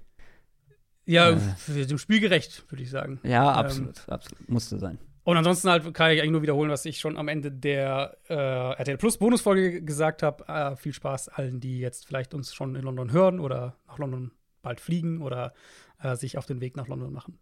Ja, 1.05 1.31
äh, 1.31 1.85
dem 1.85 1.97
Spiel 1.97 2.19
gerecht, 2.19 2.65
würde 2.69 2.83
ich 2.83 2.89
sagen. 2.89 3.19
Ja, 3.23 3.51
absolut, 3.51 3.97
ähm, 4.07 4.13
absolut. 4.13 4.49
Musste 4.49 4.77
sein. 4.77 4.99
Und 5.23 5.38
ansonsten 5.38 5.69
halt 5.69 5.93
kann 5.93 6.11
ich 6.11 6.19
eigentlich 6.19 6.31
nur 6.31 6.41
wiederholen, 6.41 6.72
was 6.72 6.85
ich 6.85 6.99
schon 6.99 7.17
am 7.17 7.27
Ende 7.27 7.51
der 7.51 8.17
äh, 8.30 8.33
RTL 8.33 8.98
Plus 8.98 9.17
Bonusfolge 9.17 9.81
gesagt 9.81 10.23
habe. 10.23 10.48
Äh, 10.48 10.75
viel 10.75 10.93
Spaß 10.93 11.30
allen, 11.30 11.59
die 11.59 11.80
jetzt 11.80 12.06
vielleicht 12.06 12.33
uns 12.33 12.53
schon 12.53 12.75
in 12.75 12.83
London 12.83 13.11
hören 13.11 13.39
oder 13.39 13.75
nach 13.88 13.98
London 13.98 14.31
bald 14.61 14.80
fliegen 14.80 15.22
oder 15.22 15.53
äh, 16.01 16.15
sich 16.15 16.38
auf 16.38 16.45
den 16.45 16.61
Weg 16.61 16.77
nach 16.77 16.88
London 16.88 17.14
machen. 17.14 17.38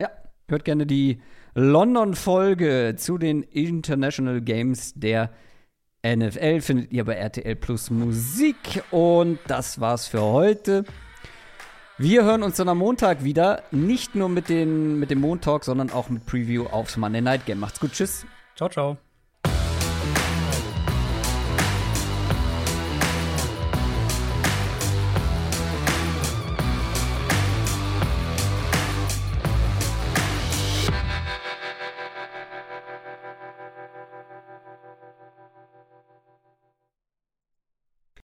Ja, 0.00 0.10
hört 0.48 0.64
gerne 0.64 0.86
die 0.86 1.20
London-Folge 1.54 2.94
zu 2.96 3.18
den 3.18 3.42
International 3.42 4.40
Games 4.40 4.94
der 4.94 5.30
NFL. 6.04 6.60
Findet 6.60 6.92
ihr 6.92 7.04
bei 7.04 7.14
RTL 7.14 7.56
Plus 7.56 7.90
Musik. 7.90 8.82
Und 8.90 9.38
das 9.46 9.80
war's 9.80 10.06
für 10.06 10.22
heute. 10.22 10.84
Wir 11.96 12.24
hören 12.24 12.42
uns 12.42 12.56
dann 12.56 12.68
am 12.68 12.78
Montag 12.78 13.22
wieder. 13.22 13.62
Nicht 13.70 14.16
nur 14.16 14.28
mit, 14.28 14.48
den, 14.48 14.98
mit 14.98 15.10
dem 15.10 15.20
Montalk, 15.20 15.64
sondern 15.64 15.90
auch 15.90 16.08
mit 16.08 16.26
Preview 16.26 16.66
aufs 16.66 16.96
Monday 16.96 17.20
Night 17.20 17.46
Game. 17.46 17.60
Macht's 17.60 17.78
gut. 17.78 17.92
Tschüss. 17.92 18.26
Ciao, 18.56 18.68
ciao. 18.68 18.96